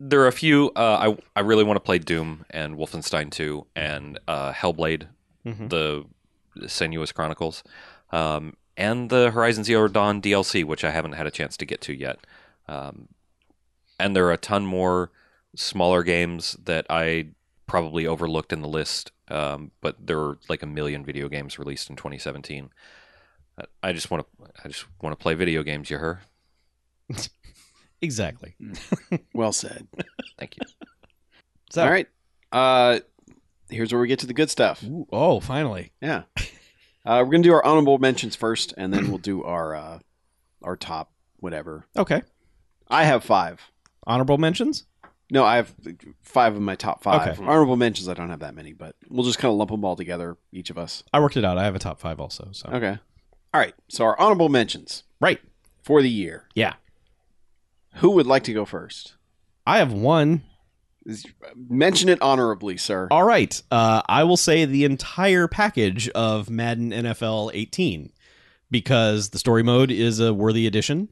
there 0.00 0.20
are 0.22 0.26
a 0.28 0.32
few. 0.32 0.70
Uh, 0.76 1.14
I 1.34 1.40
I 1.40 1.40
really 1.40 1.64
want 1.64 1.76
to 1.76 1.80
play 1.80 1.98
Doom 1.98 2.44
and 2.50 2.76
Wolfenstein 2.76 3.30
2 3.30 3.66
and 3.76 4.18
uh, 4.28 4.52
Hellblade, 4.52 5.06
Mhm. 5.46 5.68
the, 5.70 6.04
the 6.56 6.66
Senuous 6.66 7.12
Chronicles, 7.14 7.62
um, 8.10 8.56
and 8.76 9.08
the 9.10 9.30
Horizon 9.30 9.62
Zero 9.64 9.88
Dawn 9.88 10.20
DLC, 10.20 10.64
which 10.64 10.84
I 10.84 10.90
haven't 10.90 11.12
had 11.12 11.26
a 11.26 11.30
chance 11.30 11.56
to 11.58 11.64
get 11.66 11.80
to 11.82 11.92
yet. 11.94 12.18
Um, 12.68 13.08
and 13.98 14.14
there 14.14 14.26
are 14.26 14.32
a 14.32 14.36
ton 14.36 14.64
more 14.66 15.10
smaller 15.56 16.02
games 16.02 16.56
that 16.64 16.86
I 16.90 17.28
probably 17.66 18.06
overlooked 18.06 18.52
in 18.52 18.60
the 18.62 18.68
list, 18.68 19.12
um, 19.28 19.70
but 19.80 20.06
there 20.06 20.18
are 20.20 20.38
like 20.48 20.62
a 20.62 20.66
million 20.66 21.04
video 21.04 21.28
games 21.28 21.58
released 21.58 21.88
in 21.90 21.96
2017. 21.96 22.70
I- 23.58 23.64
I 23.82 23.92
just 23.92 24.10
want 24.10 24.26
to. 24.38 24.46
I 24.64 24.68
just 24.68 24.84
want 25.00 25.16
to 25.18 25.22
play 25.22 25.34
video 25.34 25.62
games. 25.62 25.90
You 25.90 25.98
heard? 25.98 26.18
Exactly. 28.02 28.54
Well 29.32 29.52
said. 29.52 29.86
Thank 30.38 30.56
you. 30.56 30.66
So, 31.70 31.84
All 31.84 31.90
right. 31.90 32.06
Uh, 32.52 33.00
here's 33.70 33.92
where 33.92 34.00
we 34.02 34.08
get 34.08 34.18
to 34.18 34.26
the 34.26 34.34
good 34.34 34.50
stuff. 34.50 34.82
Ooh, 34.84 35.06
oh, 35.10 35.40
finally. 35.40 35.92
Yeah. 36.02 36.24
Uh, 37.06 37.22
we're 37.24 37.30
gonna 37.30 37.42
do 37.42 37.54
our 37.54 37.64
honorable 37.64 37.96
mentions 37.98 38.36
first, 38.36 38.74
and 38.76 38.92
then 38.92 39.08
we'll 39.08 39.18
do 39.18 39.42
our 39.44 39.74
uh, 39.74 39.98
our 40.62 40.76
top 40.76 41.12
whatever. 41.38 41.86
Okay. 41.96 42.22
I 42.88 43.04
have 43.04 43.24
five. 43.24 43.62
Honorable 44.06 44.38
mentions? 44.38 44.84
No, 45.30 45.44
I 45.44 45.56
have 45.56 45.74
five 46.22 46.54
of 46.54 46.60
my 46.60 46.74
top 46.74 47.02
five. 47.02 47.28
Okay. 47.38 47.42
Honorable 47.42 47.76
mentions. 47.76 48.08
I 48.08 48.14
don't 48.14 48.28
have 48.30 48.40
that 48.40 48.54
many, 48.54 48.72
but 48.72 48.94
we'll 49.08 49.24
just 49.24 49.38
kind 49.38 49.50
of 49.50 49.56
lump 49.58 49.70
them 49.70 49.84
all 49.84 49.96
together, 49.96 50.36
each 50.52 50.70
of 50.70 50.76
us. 50.78 51.02
I 51.12 51.20
worked 51.20 51.36
it 51.36 51.44
out. 51.44 51.56
I 51.58 51.64
have 51.64 51.74
a 51.74 51.78
top 51.78 51.98
five 51.98 52.20
also. 52.20 52.48
So 52.52 52.68
Okay. 52.70 52.98
All 53.54 53.60
right. 53.60 53.74
So 53.88 54.04
our 54.04 54.18
honorable 54.20 54.48
mentions 54.48 55.04
Right. 55.20 55.40
for 55.82 56.02
the 56.02 56.10
year. 56.10 56.48
Yeah. 56.54 56.74
Who 57.96 58.10
would 58.12 58.26
like 58.26 58.42
to 58.44 58.52
go 58.52 58.64
first? 58.64 59.14
I 59.66 59.78
have 59.78 59.92
one. 59.92 60.42
Mention 61.56 62.08
it 62.08 62.20
honorably, 62.22 62.76
sir. 62.76 63.08
All 63.10 63.24
right. 63.24 63.60
Uh, 63.70 64.02
I 64.08 64.24
will 64.24 64.36
say 64.36 64.64
the 64.64 64.84
entire 64.84 65.48
package 65.48 66.08
of 66.10 66.50
Madden 66.50 66.90
NFL 66.92 67.50
18 67.54 68.10
because 68.70 69.30
the 69.30 69.38
story 69.38 69.62
mode 69.62 69.90
is 69.90 70.18
a 70.20 70.32
worthy 70.34 70.66
addition. 70.66 71.08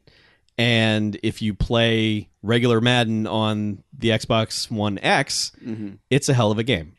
And 0.57 1.17
if 1.23 1.41
you 1.41 1.53
play 1.53 2.29
regular 2.43 2.79
Madden 2.81 3.25
on 3.25 3.81
the 3.97 4.09
Xbox 4.09 4.69
One 4.69 4.99
X, 4.99 5.51
Mhm. 5.65 5.97
it's 6.11 6.29
a 6.29 6.33
hell 6.35 6.51
of 6.51 6.59
a 6.59 6.63
game. 6.63 6.93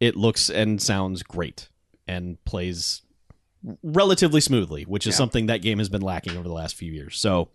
It 0.00 0.16
looks 0.16 0.50
and 0.50 0.82
sounds 0.82 1.22
great 1.22 1.68
and 2.06 2.36
plays 2.44 3.02
relatively 3.82 4.40
smoothly, 4.40 4.82
which 4.82 5.06
is 5.06 5.14
Yeah. 5.14 5.18
something 5.18 5.46
that 5.46 5.62
game 5.62 5.78
has 5.78 5.88
been 5.88 6.02
lacking 6.02 6.36
over 6.36 6.48
the 6.48 6.52
last 6.54 6.74
few 6.74 6.92
years. 6.92 7.16
So, 7.18 7.48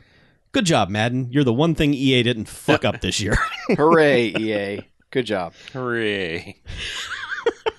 good 0.54 0.66
job, 0.66 0.90
Madden. 0.90 1.28
You're 1.32 1.44
the 1.44 1.54
one 1.54 1.76
thing 1.76 1.94
EA 1.94 2.24
didn't 2.24 2.48
fuck 2.48 2.86
up 2.86 3.02
this 3.02 3.20
year. 3.20 3.38
Hooray, 3.76 4.28
EA! 4.40 4.82
Good 5.12 5.26
job. 5.26 5.54
Hooray! 5.74 6.62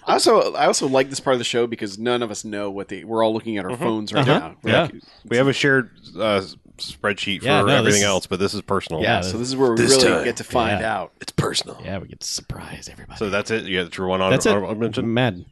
I 0.06 0.12
also 0.14 0.54
I 0.54 0.66
also 0.66 0.88
like 0.88 1.10
this 1.10 1.20
part 1.20 1.34
of 1.34 1.38
the 1.38 1.44
show 1.44 1.66
because 1.66 1.98
none 1.98 2.22
of 2.22 2.30
us 2.30 2.42
know 2.44 2.70
what 2.70 2.88
the 2.88 3.04
we're 3.04 3.22
all 3.22 3.32
looking 3.34 3.58
at 3.58 3.64
our 3.66 3.76
phones 3.76 4.12
right 4.12 4.26
Uh-huh. 4.26 4.38
now. 4.38 4.56
We're 4.62 4.70
Yeah. 4.70 4.82
like- 4.82 4.94
We 5.26 5.36
have 5.36 5.48
a 5.48 5.52
shared 5.52 5.90
uh, 6.18 6.42
spreadsheet 6.78 7.40
for 7.40 7.46
Yeah, 7.46 7.62
no, 7.62 7.68
everything 7.68 8.00
is- 8.02 8.06
else, 8.06 8.26
but 8.26 8.38
this 8.38 8.54
is 8.54 8.62
personal. 8.62 9.02
yeah, 9.02 9.16
Yeah, 9.16 9.20
so 9.22 9.38
this 9.38 9.48
is 9.48 9.56
where 9.56 9.72
we 9.72 9.82
really 9.82 10.02
time. 10.02 10.24
get 10.24 10.36
to 10.36 10.44
find 10.44 10.80
Yeah. 10.80 10.96
out. 10.98 11.12
It's 11.20 11.32
personal. 11.32 11.80
yeah, 11.84 11.98
we 11.98 12.08
get 12.08 12.20
to 12.20 12.26
surprise 12.28 12.88
everybody. 12.90 13.18
So 13.18 13.30
that's 13.30 13.50
it. 13.50 13.64
You 13.64 13.82
got 13.84 13.96
your 13.96 14.06
one 14.06 14.20
on. 14.22 14.30
That's 14.30 14.46
it. 14.46 14.50
honorable 14.50 14.74
mention? 14.76 15.12
Madden. 15.12 15.46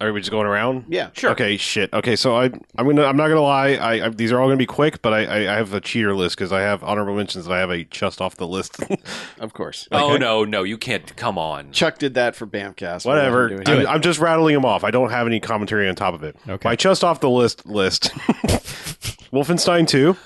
Are 0.00 0.12
we 0.12 0.20
just 0.20 0.32
going 0.32 0.46
around? 0.46 0.86
Yeah, 0.88 1.10
sure. 1.12 1.30
Okay, 1.30 1.56
shit. 1.56 1.90
Okay, 1.94 2.16
so 2.16 2.36
I, 2.36 2.46
I'm 2.46 2.84
gonna, 2.84 3.04
I'm 3.04 3.16
not 3.16 3.28
gonna 3.28 3.40
lie. 3.40 3.74
I, 3.74 4.06
I 4.06 4.08
these 4.08 4.32
are 4.32 4.40
all 4.40 4.48
gonna 4.48 4.56
be 4.56 4.66
quick, 4.66 5.00
but 5.00 5.14
I, 5.14 5.24
I, 5.24 5.36
I 5.54 5.56
have 5.56 5.72
a 5.72 5.80
cheater 5.80 6.14
list 6.16 6.36
because 6.36 6.52
I 6.52 6.62
have 6.62 6.82
honorable 6.82 7.14
mentions 7.14 7.46
and 7.46 7.54
I 7.54 7.60
have 7.60 7.70
a 7.70 7.84
just 7.84 8.20
off 8.20 8.34
the 8.36 8.46
list. 8.46 8.80
of 9.38 9.52
course. 9.54 9.86
Oh 9.92 10.16
no, 10.16 10.44
no, 10.44 10.64
you 10.64 10.76
can't. 10.78 11.14
Come 11.16 11.38
on. 11.38 11.70
Chuck 11.70 11.98
did 11.98 12.14
that 12.14 12.34
for 12.34 12.44
Bamfcast. 12.44 13.06
We'll 13.06 13.14
Whatever. 13.14 13.48
him 13.50 13.62
I'm. 13.66 13.86
I'm 13.86 14.02
just 14.02 14.18
rattling 14.18 14.56
them 14.56 14.64
off. 14.64 14.82
I 14.82 14.90
don't 14.90 15.10
have 15.10 15.28
any 15.28 15.38
commentary 15.38 15.88
on 15.88 15.94
top 15.94 16.12
of 16.12 16.24
it. 16.24 16.36
Okay. 16.46 16.68
My 16.68 16.74
just 16.74 17.04
off 17.04 17.20
the 17.20 17.30
list 17.30 17.64
list: 17.64 18.10
Wolfenstein 19.32 19.86
2, 19.86 20.16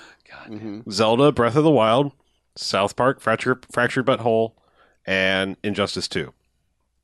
Mhm. 0.49 0.91
Zelda: 0.91 1.31
Breath 1.31 1.55
of 1.55 1.63
the 1.63 1.69
Wild, 1.71 2.11
South 2.55 2.95
Park: 2.95 3.19
Fractured 3.21 3.65
Fractured 3.71 4.05
But 4.05 4.19
Whole, 4.21 4.55
and 5.05 5.55
Injustice 5.63 6.07
2. 6.07 6.33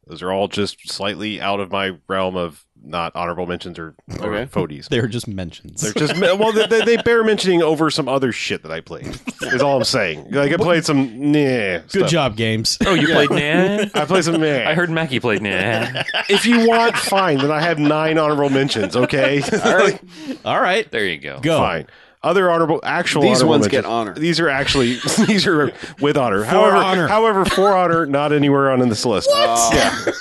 Those 0.08 0.22
are 0.22 0.32
all 0.32 0.48
just 0.48 0.88
slightly 0.92 1.42
out 1.42 1.60
of 1.60 1.72
my 1.72 1.94
realm 2.08 2.36
of 2.36 2.64
not 2.84 3.16
honorable 3.16 3.48
mentions 3.48 3.80
or, 3.80 3.96
or 4.22 4.36
Okay. 4.36 4.46
FODs. 4.46 4.88
They're 4.92 5.08
just 5.08 5.28
mentions. 5.28 5.82
They're 5.82 5.94
just 5.94 6.20
well, 6.22 6.52
they, 6.52 6.68
they- 6.68 6.86
they 6.86 6.98
bear 7.02 7.24
mentioning 7.24 7.64
over 7.64 7.90
some 7.90 8.08
other 8.08 8.32
shit 8.32 8.62
that 8.62 8.72
I 8.72 8.82
played. 8.82 9.08
Is 9.42 9.64
all 9.64 9.78
I'm 9.78 9.84
saying. 9.84 10.30
Like 10.30 10.52
I 10.54 10.58
played 10.58 10.86
some 10.86 11.32
nah. 11.32 11.80
Good 11.80 11.90
stuff. 11.90 12.10
job, 12.12 12.36
games. 12.38 12.78
Oh, 12.86 12.94
you 12.94 13.08
played 13.08 13.32
Nah? 13.32 13.86
I 14.00 14.06
played 14.06 14.24
some 14.26 14.40
nah. 14.40 14.70
I 14.70 14.76
heard 14.76 14.92
Mackie 14.92 15.20
played 15.20 15.42
Nah. 15.42 16.04
If 16.30 16.46
you 16.46 16.68
want, 16.68 16.96
fine. 16.96 17.40
Then 17.40 17.50
I 17.50 17.62
have 17.62 17.80
nine 17.80 18.20
honorable 18.20 18.50
mentions. 18.52 18.96
Okay. 18.96 19.42
All 19.64 19.76
right. 19.76 20.00
All 20.46 20.62
right, 20.62 20.90
There 20.92 21.06
you 21.06 21.18
go. 21.18 21.40
go. 21.40 21.58
Fine. 21.58 21.88
Other 22.26 22.50
honorable, 22.50 22.80
actual 22.84 23.22
These 23.22 23.38
honorable 23.38 23.50
ones 23.52 23.62
mentions- 23.66 23.82
get 23.84 23.86
honor. 23.90 24.14
These 24.16 24.40
are 24.40 24.50
actually 24.50 24.98
these 25.28 25.46
are 25.48 25.72
with 26.02 26.18
honor. 26.18 26.44
however, 26.44 26.76
honor. 26.78 27.08
however, 27.08 27.46
for 27.46 27.72
honor, 27.74 28.06
not 28.08 28.34
anywhere 28.34 28.72
on 28.72 28.82
in 28.82 28.90
this 28.90 29.06
list. 29.06 29.30
Uh, 29.32 30.16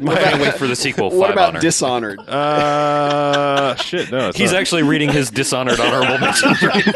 My- 0.00 0.14
Can't 0.20 0.42
wait 0.42 0.54
for 0.54 0.66
the 0.66 0.76
sequel. 0.76 1.08
what 1.10 1.28
Five 1.28 1.32
about 1.36 1.48
honor. 1.48 1.60
Dishonored? 1.60 2.18
uh, 2.20 3.74
shit. 3.76 4.10
No, 4.12 4.28
it's 4.28 4.36
He's 4.36 4.52
not. 4.52 4.60
actually 4.60 4.82
reading 4.82 5.10
his 5.10 5.30
dishonored 5.30 5.80
honorable 5.80 6.18
mentions 6.26 6.62
right 6.62 6.86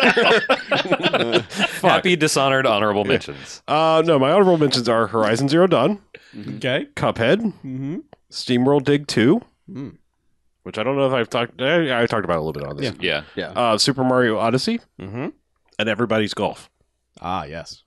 now. 1.10 1.41
Happy 1.81 2.15
dishonored 2.17 2.67
honorable 2.67 3.05
mentions. 3.07 3.62
Uh, 3.67 4.02
no, 4.05 4.18
my 4.18 4.31
honorable 4.31 4.59
mentions 4.59 4.89
are 4.89 5.07
Horizon 5.07 5.49
Zero 5.49 5.67
Dawn, 5.67 5.99
Okay. 6.57 6.86
Cuphead, 6.94 7.39
Mm-hmm. 7.41 7.97
SteamWorld 8.31 8.84
Dig 8.84 9.07
Two, 9.07 9.41
Hmm. 9.67 9.91
Which 10.65 10.76
I 10.78 10.83
don't 10.83 10.97
know 10.97 11.07
if 11.07 11.12
I've 11.15 11.31
talked. 11.31 11.62
I, 11.62 12.02
I 12.02 12.07
talked 12.07 12.25
about 12.25 12.34
it 12.34 12.39
a 12.39 12.43
little 12.43 12.52
bit 12.52 12.65
on 12.65 12.76
this. 12.76 12.93
Yeah. 13.01 13.23
Yeah. 13.36 13.51
Uh, 13.51 13.78
Super 13.78 14.02
Mario 14.05 14.36
Odyssey 14.39 14.81
Mm-hmm. 15.01 15.28
and 15.78 15.89
Everybody's 15.89 16.34
Golf. 16.34 16.68
Ah, 17.23 17.44
yes. 17.44 17.83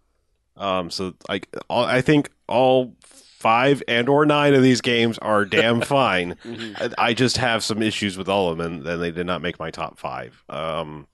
Um, 0.56 0.90
so 0.90 1.14
like, 1.30 1.48
all, 1.70 1.84
I 1.86 2.02
think 2.02 2.32
all 2.48 2.96
five 3.04 3.84
and 3.88 4.10
or 4.10 4.26
nine 4.26 4.54
of 4.56 4.64
these 4.64 4.82
games 4.82 5.18
are 5.20 5.46
damn 5.46 5.82
fine. 6.00 6.36
Mhm. 6.44 6.94
I 6.98 7.10
I 7.10 7.14
just 7.14 7.38
have 7.38 7.64
some 7.64 7.82
issues 7.84 8.18
with 8.18 8.28
all 8.30 8.50
of 8.50 8.58
them, 8.58 8.74
and 8.78 8.86
then 8.86 9.00
they 9.00 9.12
did 9.12 9.28
not 9.28 9.42
make 9.42 9.60
my 9.60 9.70
top 9.70 10.00
five. 10.00 10.44
Um, 10.50 11.08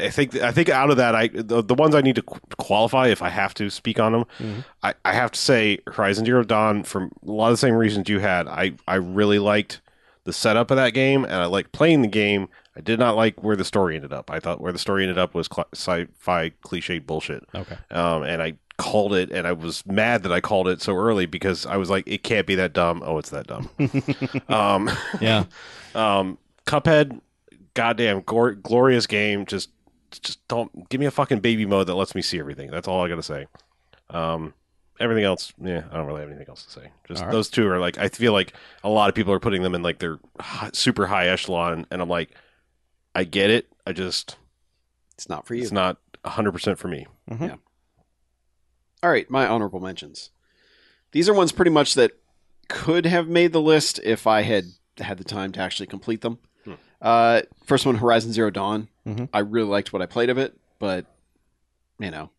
I 0.00 0.08
think 0.10 0.34
I 0.36 0.50
think 0.52 0.68
out 0.70 0.90
of 0.90 0.96
that, 0.96 1.14
I 1.14 1.28
the, 1.28 1.62
the 1.62 1.74
ones 1.74 1.94
I 1.94 2.00
need 2.00 2.16
to 2.16 2.22
qu- 2.22 2.40
qualify 2.58 3.08
if 3.08 3.20
I 3.22 3.28
have 3.28 3.52
to 3.54 3.68
speak 3.70 4.00
on 4.00 4.12
them, 4.12 4.24
Mhm. 4.40 4.64
I, 4.82 4.94
I 5.04 5.12
have 5.12 5.30
to 5.32 5.38
say 5.38 5.78
Horizon 5.86 6.24
Zero 6.24 6.42
Dawn 6.42 6.82
for 6.84 7.02
a 7.04 7.08
lot 7.22 7.48
of 7.48 7.52
the 7.54 7.58
same 7.58 7.74
reasons 7.74 8.08
you 8.08 8.18
had. 8.20 8.48
I 8.48 8.72
I 8.88 8.94
really 8.96 9.38
liked 9.38 9.80
the 10.24 10.32
setup 10.32 10.70
of 10.70 10.76
that 10.76 10.90
game, 10.90 11.24
and 11.24 11.34
I 11.34 11.46
liked 11.46 11.72
playing 11.72 12.02
the 12.02 12.08
game. 12.08 12.48
I 12.76 12.80
did 12.80 12.98
not 12.98 13.14
like 13.16 13.42
where 13.42 13.56
the 13.56 13.64
story 13.64 13.94
ended 13.96 14.12
up. 14.12 14.30
I 14.30 14.40
thought 14.40 14.60
where 14.60 14.72
the 14.72 14.78
story 14.78 15.04
ended 15.04 15.18
up 15.18 15.34
was 15.34 15.48
cl- 15.52 15.68
sci-fi 15.74 16.50
cliche 16.62 16.98
bullshit 16.98 17.44
Okay. 17.54 17.76
um, 17.90 18.22
and 18.24 18.42
I 18.42 18.54
called 18.78 19.14
it, 19.14 19.30
and 19.30 19.46
I 19.46 19.52
was 19.52 19.86
mad 19.86 20.24
that 20.24 20.32
I 20.32 20.40
called 20.40 20.66
it 20.66 20.82
so 20.82 20.96
early 20.96 21.26
because 21.26 21.64
I 21.66 21.76
was 21.76 21.88
like, 21.90 22.08
it 22.08 22.24
can't 22.24 22.46
be 22.46 22.56
that 22.56 22.72
dumb. 22.72 23.02
Oh, 23.06 23.18
it's 23.18 23.30
that 23.30 23.46
dumb. 23.46 23.70
um, 24.48 24.90
Yeah. 25.20 25.44
um, 25.94 26.38
Cuphead, 26.66 27.20
goddamn 27.74 28.22
gor- 28.22 28.54
glorious 28.54 29.06
game. 29.06 29.46
Just, 29.46 29.70
just 30.10 30.46
don't 30.48 30.88
give 30.88 30.98
me 30.98 31.06
a 31.06 31.10
fucking 31.12 31.38
baby 31.40 31.66
mode 31.66 31.86
that 31.86 31.94
lets 31.94 32.14
me 32.16 32.22
see 32.22 32.40
everything. 32.40 32.70
That's 32.70 32.88
all 32.88 33.04
I 33.04 33.08
gotta 33.08 33.22
say. 33.22 33.46
Um, 34.10 34.54
everything 35.00 35.24
else, 35.24 35.52
yeah, 35.60 35.84
I 35.90 35.96
don't 35.96 36.06
really 36.06 36.20
have 36.20 36.28
anything 36.30 36.48
else 36.48 36.64
to 36.64 36.70
say. 36.70 36.90
Just 37.08 37.20
All 37.20 37.26
right. 37.28 37.32
those 37.32 37.48
two 37.50 37.68
are 37.68 37.78
like, 37.78 37.98
I 37.98 38.08
feel 38.08 38.32
like 38.32 38.52
a 38.82 38.88
lot 38.88 39.08
of 39.08 39.14
people 39.14 39.32
are 39.32 39.40
putting 39.40 39.62
them 39.62 39.74
in 39.74 39.82
like 39.82 39.98
their 39.98 40.18
hi- 40.40 40.70
super 40.72 41.06
high 41.06 41.28
echelon, 41.28 41.86
and 41.90 42.00
I'm 42.02 42.08
like, 42.08 42.30
I 43.14 43.24
get 43.24 43.50
it. 43.50 43.68
I 43.86 43.92
just, 43.92 44.36
It's 45.14 45.28
not 45.28 45.46
for 45.46 45.54
you. 45.54 45.62
it's 45.62 45.72
not 45.72 45.98
100 46.22 46.52
percent 46.52 46.78
for 46.78 46.88
me. 46.88 47.06
Yeah. 47.30 47.56
All 49.02 49.10
right, 49.10 49.28
my 49.30 49.46
honorable 49.46 49.80
mentions. 49.80 50.30
These 51.12 51.28
are 51.28 51.34
ones 51.34 51.52
pretty 51.52 51.70
much 51.70 51.94
that 51.94 52.12
could 52.68 53.04
have 53.06 53.28
made 53.28 53.52
the 53.52 53.60
list 53.60 54.00
if 54.02 54.26
I 54.26 54.42
had 54.42 54.64
had 54.98 55.18
the 55.18 55.24
time 55.24 55.52
to 55.52 55.60
actually 55.60 55.86
complete 55.86 56.22
them. 56.22 56.38
Hmm. 56.64 56.74
Uh, 57.02 57.42
first 57.66 57.84
one, 57.84 57.96
Horizon 57.96 58.32
Zero 58.32 58.50
Dawn. 58.50 58.88
Mhm. 59.06 59.28
I 59.32 59.40
really 59.40 59.68
liked 59.68 59.92
what 59.92 60.00
I 60.00 60.06
played 60.06 60.30
of 60.30 60.38
it, 60.38 60.58
but 60.78 61.04
you 61.98 62.10
know, 62.10 62.30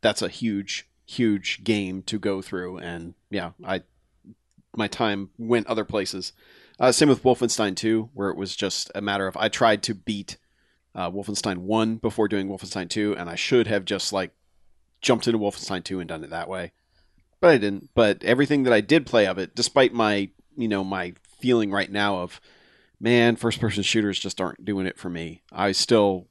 that's 0.00 0.22
a 0.22 0.28
huge, 0.28 0.86
huge 1.04 1.64
game 1.64 2.02
to 2.02 2.18
go 2.18 2.42
through, 2.42 2.78
and 2.78 3.14
yeah, 3.30 3.50
I 3.64 3.82
my 4.76 4.88
time 4.88 5.30
went 5.38 5.66
other 5.66 5.84
places. 5.84 6.32
Uh, 6.78 6.90
same 6.90 7.08
with 7.08 7.22
Wolfenstein 7.22 7.76
2, 7.76 8.10
where 8.14 8.30
it 8.30 8.36
was 8.36 8.56
just 8.56 8.90
a 8.94 9.00
matter 9.00 9.26
of 9.26 9.36
I 9.36 9.48
tried 9.48 9.82
to 9.84 9.94
beat 9.94 10.38
uh, 10.94 11.10
Wolfenstein 11.10 11.58
1 11.58 11.96
before 11.96 12.28
doing 12.28 12.48
Wolfenstein 12.48 12.88
2, 12.88 13.16
and 13.16 13.28
I 13.28 13.34
should 13.34 13.66
have 13.66 13.84
just 13.84 14.12
like 14.12 14.32
jumped 15.00 15.26
into 15.26 15.38
Wolfenstein 15.38 15.84
2 15.84 16.00
and 16.00 16.08
done 16.08 16.24
it 16.24 16.30
that 16.30 16.48
way. 16.48 16.72
But 17.40 17.50
I 17.50 17.58
didn't. 17.58 17.90
But 17.94 18.24
everything 18.24 18.64
that 18.64 18.72
I 18.72 18.80
did 18.80 19.06
play 19.06 19.26
of 19.26 19.38
it, 19.38 19.54
despite 19.54 19.92
my, 19.92 20.30
you 20.56 20.68
know, 20.68 20.82
my 20.82 21.14
feeling 21.38 21.70
right 21.70 21.90
now 21.90 22.18
of, 22.18 22.40
man, 23.00 23.36
first 23.36 23.60
person 23.60 23.82
shooters 23.82 24.18
just 24.18 24.40
aren't 24.40 24.64
doing 24.64 24.86
it 24.86 24.98
for 24.98 25.10
me. 25.10 25.42
I 25.52 25.72
still, 25.72 26.26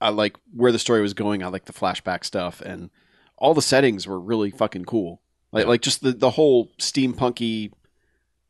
I 0.00 0.08
like 0.08 0.36
where 0.52 0.72
the 0.72 0.78
story 0.78 1.02
was 1.02 1.14
going. 1.14 1.42
I 1.42 1.48
like 1.48 1.66
the 1.66 1.72
flashback 1.72 2.24
stuff, 2.24 2.60
and 2.60 2.90
all 3.38 3.54
the 3.54 3.62
settings 3.62 4.06
were 4.06 4.20
really 4.20 4.50
fucking 4.50 4.84
cool. 4.84 5.20
Like, 5.52 5.66
like 5.66 5.80
just 5.80 6.02
the, 6.02 6.12
the 6.12 6.30
whole 6.32 6.68
steampunky 6.78 7.72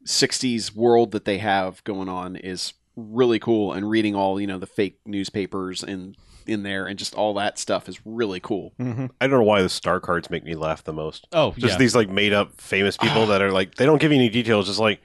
60s 0.06 0.74
world 0.74 1.12
that 1.12 1.24
they 1.24 1.38
have 1.38 1.82
going 1.84 2.08
on 2.08 2.36
is 2.36 2.72
really 2.96 3.38
cool 3.38 3.72
and 3.72 3.88
reading 3.88 4.14
all 4.14 4.40
you 4.40 4.46
know 4.46 4.58
the 4.58 4.66
fake 4.66 4.98
newspapers 5.06 5.82
in 5.84 6.16
in 6.46 6.62
there 6.62 6.86
and 6.86 6.98
just 6.98 7.14
all 7.14 7.34
that 7.34 7.58
stuff 7.58 7.88
is 7.88 8.00
really 8.04 8.40
cool 8.40 8.72
Mm-hmm. 8.80 9.06
I 9.20 9.26
don't 9.26 9.38
know 9.38 9.44
why 9.44 9.60
the 9.62 9.68
star 9.68 10.00
cards 10.00 10.30
make 10.30 10.42
me 10.44 10.54
laugh 10.54 10.82
the 10.82 10.92
most. 10.94 11.28
Oh, 11.32 11.52
Just 11.58 11.74
yeah. 11.74 11.78
these 11.78 11.94
like 11.94 12.08
made 12.08 12.32
up 12.32 12.60
famous 12.60 12.96
people 12.96 13.26
that 13.28 13.42
are 13.42 13.52
like 13.52 13.74
they 13.74 13.84
don't 13.86 14.00
give 14.00 14.10
you 14.12 14.16
any 14.18 14.28
details. 14.30 14.66
Just 14.66 14.78
like 14.80 15.00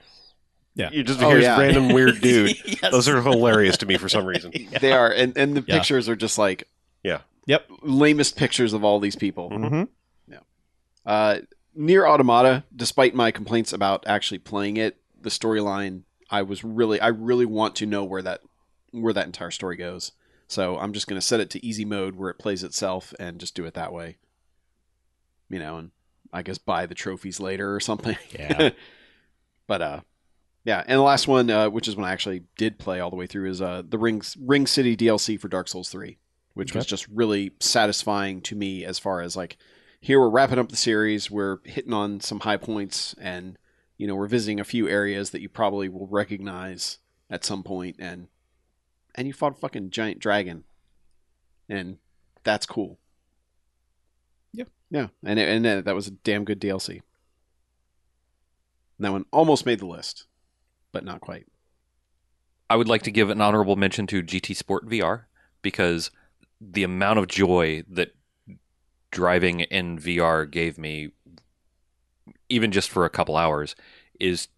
Yeah. 0.74 0.90
you 0.90 1.02
just 1.04 1.20
Oh, 1.22 1.28
here's 1.28 1.44
yeah. 1.44 1.60
random 1.60 1.88
weird 1.92 2.20
dude. 2.22 2.56
Yes. 2.66 2.90
Those 2.90 3.08
are 3.08 3.20
hilarious 3.20 3.76
to 3.78 3.86
me 3.86 3.98
for 3.98 4.08
some 4.08 4.24
reason. 4.24 4.52
they 4.80 4.92
are 4.92 5.10
and 5.10 5.36
and 5.36 5.56
the 5.56 5.64
Yeah. 5.66 5.76
pictures 5.78 6.08
are 6.08 6.16
just 6.16 6.38
like 6.38 6.66
Yeah. 7.02 7.20
Yep. 7.46 7.70
lamest 7.82 8.36
pictures 8.36 8.72
of 8.72 8.84
all 8.84 9.00
these 9.00 9.16
people. 9.16 9.50
Mm-hmm. 9.50 9.84
uh 11.06 11.38
Nier 11.74 12.06
Automata 12.06 12.64
despite 12.74 13.14
my 13.14 13.30
complaints 13.30 13.72
about 13.72 14.04
actually 14.06 14.38
playing 14.38 14.76
it 14.76 14.96
the 15.20 15.30
storyline 15.30 16.02
i 16.30 16.40
was 16.42 16.62
really 16.62 17.00
i 17.00 17.08
really 17.08 17.46
want 17.46 17.74
to 17.76 17.86
know 17.86 18.04
where 18.04 18.22
that 18.22 18.40
where 18.92 19.12
that 19.12 19.26
entire 19.26 19.50
story 19.50 19.76
goes. 19.76 20.12
So 20.46 20.78
i'm 20.78 20.92
just 20.92 21.06
going 21.06 21.20
to 21.20 21.26
set 21.26 21.40
it 21.40 21.50
to 21.50 21.66
easy 21.66 21.84
mode 21.84 22.16
where 22.16 22.30
it 22.30 22.38
plays 22.38 22.62
itself 22.62 23.12
and 23.18 23.40
just 23.40 23.54
do 23.54 23.64
it 23.64 23.74
that 23.74 23.92
way. 23.92 24.16
You 25.50 25.58
know 25.58 25.76
and 25.78 25.90
i 26.32 26.42
guess 26.42 26.58
buy 26.58 26.86
the 26.86 26.94
trophies 26.94 27.40
later 27.40 27.74
or 27.74 27.80
something. 27.80 28.16
Yeah. 28.30 28.70
but 29.66 29.82
uh 29.82 30.00
yeah 30.64 30.82
and 30.86 30.98
the 30.98 31.02
last 31.02 31.28
one 31.28 31.50
uh, 31.50 31.68
which 31.68 31.88
is 31.88 31.96
when 31.96 32.06
i 32.06 32.12
actually 32.12 32.44
did 32.56 32.78
play 32.78 33.00
all 33.00 33.10
the 33.10 33.16
way 33.16 33.26
through 33.26 33.50
is 33.50 33.60
uh 33.60 33.82
the 33.86 33.98
ring 33.98 34.22
Ringed 34.40 34.68
City 34.68 34.96
dlc 34.96 35.40
for 35.40 35.48
dark 35.48 35.68
souls 35.68 35.88
3 35.90 36.18
which 36.54 36.74
was 36.74 36.86
just 36.86 37.06
really 37.08 37.52
satisfying 37.60 38.40
to 38.40 38.54
me 38.54 38.84
as 38.84 38.98
far 38.98 39.20
as 39.20 39.36
like 39.36 39.56
here 40.00 40.20
we're 40.20 40.28
wrapping 40.28 40.58
up 40.58 40.68
the 40.68 40.76
series 40.76 41.30
we're 41.30 41.58
hitting 41.64 41.92
on 41.92 42.20
some 42.20 42.40
high 42.40 42.56
points 42.56 43.14
and 43.20 43.58
you 43.96 44.06
know 44.06 44.14
we're 44.14 44.26
visiting 44.26 44.60
a 44.60 44.64
few 44.64 44.88
areas 44.88 45.30
that 45.30 45.40
you 45.40 45.48
probably 45.48 45.88
will 45.88 46.06
recognize 46.06 46.98
at 47.30 47.44
some 47.44 47.62
point 47.62 47.96
and 47.98 48.28
and 49.14 49.26
you 49.26 49.32
fought 49.32 49.52
a 49.52 49.60
fucking 49.60 49.90
giant 49.90 50.18
dragon 50.18 50.64
and 51.68 51.98
that's 52.42 52.66
cool. 52.66 52.98
Yeah. 54.52 54.64
yeah 54.90 55.08
and 55.24 55.38
it, 55.38 55.48
and 55.48 55.66
uh, 55.66 55.80
that 55.82 55.94
was 55.94 56.08
a 56.08 56.12
damn 56.12 56.44
good 56.44 56.60
dlc 56.60 57.00
that 58.98 59.12
one 59.12 59.24
almost 59.32 59.66
made 59.66 59.80
the 59.80 59.86
list 59.86 60.26
but 60.94 61.04
not 61.04 61.20
quite. 61.20 61.44
I 62.70 62.76
would 62.76 62.88
like 62.88 63.02
to 63.02 63.10
give 63.10 63.28
an 63.28 63.42
honorable 63.42 63.76
mention 63.76 64.06
to 64.06 64.22
GT 64.22 64.56
Sport 64.56 64.88
VR 64.88 65.24
because 65.60 66.10
the 66.72 66.82
amount 66.84 67.18
of 67.18 67.28
joy 67.28 67.82
that 67.88 68.14
driving 69.10 69.60
in 69.60 69.98
VR 69.98 70.50
gave 70.50 70.78
me, 70.78 71.10
even 72.48 72.72
just 72.72 72.88
for 72.90 73.04
a 73.04 73.10
couple 73.10 73.36
hours, 73.36 73.76
is 74.18 74.48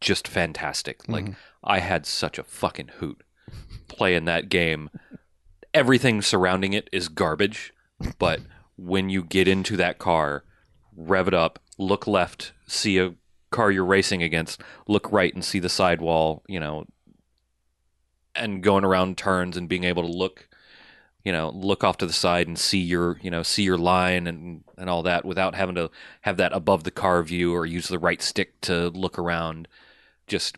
just 0.00 0.28
fantastic. 0.28 1.08
Like, 1.08 1.24
Mhm. 1.26 1.36
I 1.64 1.80
had 1.80 2.06
such 2.06 2.38
a 2.38 2.42
fucking 2.44 2.88
hoot 2.98 3.22
playing 3.88 4.24
that 4.26 4.48
game. 4.48 4.90
Everything 5.72 6.22
surrounding 6.22 6.72
it 6.72 6.88
is 6.92 7.08
garbage, 7.08 7.72
but 8.18 8.40
when 8.76 9.08
you 9.10 9.22
get 9.22 9.46
into 9.46 9.76
that 9.76 9.98
car, 9.98 10.44
rev 10.96 11.28
it 11.28 11.34
up, 11.34 11.58
look 11.78 12.06
left, 12.06 12.52
see 12.66 12.98
a 12.98 13.14
car 13.50 13.70
you're 13.70 13.84
racing 13.84 14.22
against, 14.22 14.60
look 14.86 15.10
right 15.12 15.34
and 15.34 15.44
see 15.44 15.58
the 15.58 15.68
sidewall, 15.68 16.42
you 16.46 16.58
know, 16.60 16.86
and 18.34 18.62
going 18.62 18.84
around 18.84 19.18
turns 19.18 19.56
and 19.56 19.68
being 19.68 19.84
able 19.84 20.02
to 20.02 20.12
look, 20.12 20.48
you 21.24 21.32
know, 21.32 21.50
look 21.50 21.84
off 21.84 21.98
to 21.98 22.06
the 22.06 22.12
side 22.12 22.46
and 22.46 22.58
see 22.58 22.78
your, 22.78 23.18
you 23.22 23.30
know, 23.30 23.42
see 23.42 23.62
your 23.62 23.78
line 23.78 24.26
and 24.26 24.64
and 24.78 24.88
all 24.88 25.02
that 25.02 25.24
without 25.24 25.54
having 25.54 25.74
to 25.74 25.90
have 26.22 26.36
that 26.38 26.52
above 26.52 26.84
the 26.84 26.90
car 26.90 27.22
view 27.22 27.52
or 27.52 27.66
use 27.66 27.88
the 27.88 27.98
right 27.98 28.22
stick 28.22 28.60
to 28.62 28.88
look 28.90 29.18
around 29.18 29.68
just 30.26 30.56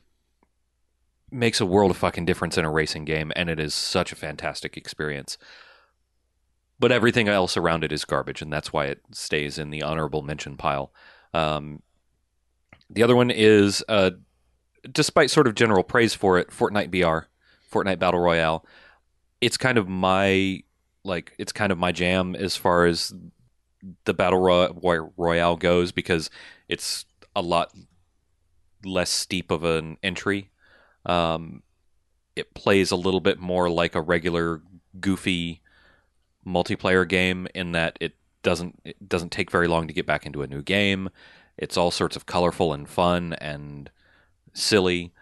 makes 1.30 1.60
a 1.60 1.66
world 1.66 1.90
of 1.90 1.96
fucking 1.96 2.26
difference 2.26 2.58
in 2.58 2.64
a 2.64 2.70
racing 2.70 3.04
game 3.04 3.32
and 3.34 3.48
it 3.48 3.58
is 3.58 3.74
such 3.74 4.12
a 4.12 4.16
fantastic 4.16 4.76
experience. 4.76 5.38
But 6.78 6.92
everything 6.92 7.28
else 7.28 7.56
around 7.56 7.84
it 7.84 7.92
is 7.92 8.04
garbage 8.04 8.42
and 8.42 8.52
that's 8.52 8.72
why 8.72 8.86
it 8.86 9.00
stays 9.10 9.58
in 9.58 9.70
the 9.70 9.82
honorable 9.82 10.22
mention 10.22 10.56
pile. 10.56 10.92
Um, 11.34 11.82
the 12.90 13.02
other 13.02 13.16
one 13.16 13.30
is, 13.30 13.82
uh, 13.88 14.10
despite 14.90 15.30
sort 15.30 15.46
of 15.46 15.54
general 15.54 15.82
praise 15.82 16.14
for 16.14 16.38
it, 16.38 16.50
Fortnite 16.50 16.90
BR, 16.90 17.26
Fortnite 17.72 17.98
Battle 17.98 18.20
Royale. 18.20 18.64
It's 19.42 19.58
kind 19.58 19.76
of 19.76 19.88
my 19.88 20.62
like 21.04 21.34
it's 21.38 21.52
kind 21.52 21.70
of 21.70 21.78
my 21.78 21.92
jam 21.92 22.34
as 22.34 22.56
far 22.56 22.86
as 22.86 23.12
the 24.04 24.14
battle 24.14 24.38
Roy- 24.38 25.08
royale 25.16 25.56
goes 25.56 25.92
because 25.92 26.30
it's 26.68 27.04
a 27.34 27.42
lot 27.42 27.72
less 28.84 29.10
steep 29.10 29.50
of 29.50 29.64
an 29.64 29.96
entry. 30.02 30.50
Um, 31.04 31.62
it 32.36 32.54
plays 32.54 32.90
a 32.90 32.96
little 32.96 33.20
bit 33.20 33.38
more 33.38 33.68
like 33.68 33.94
a 33.94 34.00
regular 34.00 34.62
goofy 35.00 35.60
multiplayer 36.46 37.08
game 37.08 37.48
in 37.54 37.72
that 37.72 37.96
it 38.00 38.14
doesn't 38.42 38.80
it 38.84 39.08
doesn't 39.08 39.30
take 39.30 39.50
very 39.50 39.68
long 39.68 39.86
to 39.86 39.92
get 39.92 40.06
back 40.06 40.26
into 40.26 40.42
a 40.42 40.46
new 40.46 40.62
game. 40.62 41.08
It's 41.58 41.76
all 41.76 41.90
sorts 41.90 42.16
of 42.16 42.26
colorful 42.26 42.72
and 42.72 42.88
fun 42.88 43.34
and 43.34 43.90
silly, 44.52 45.12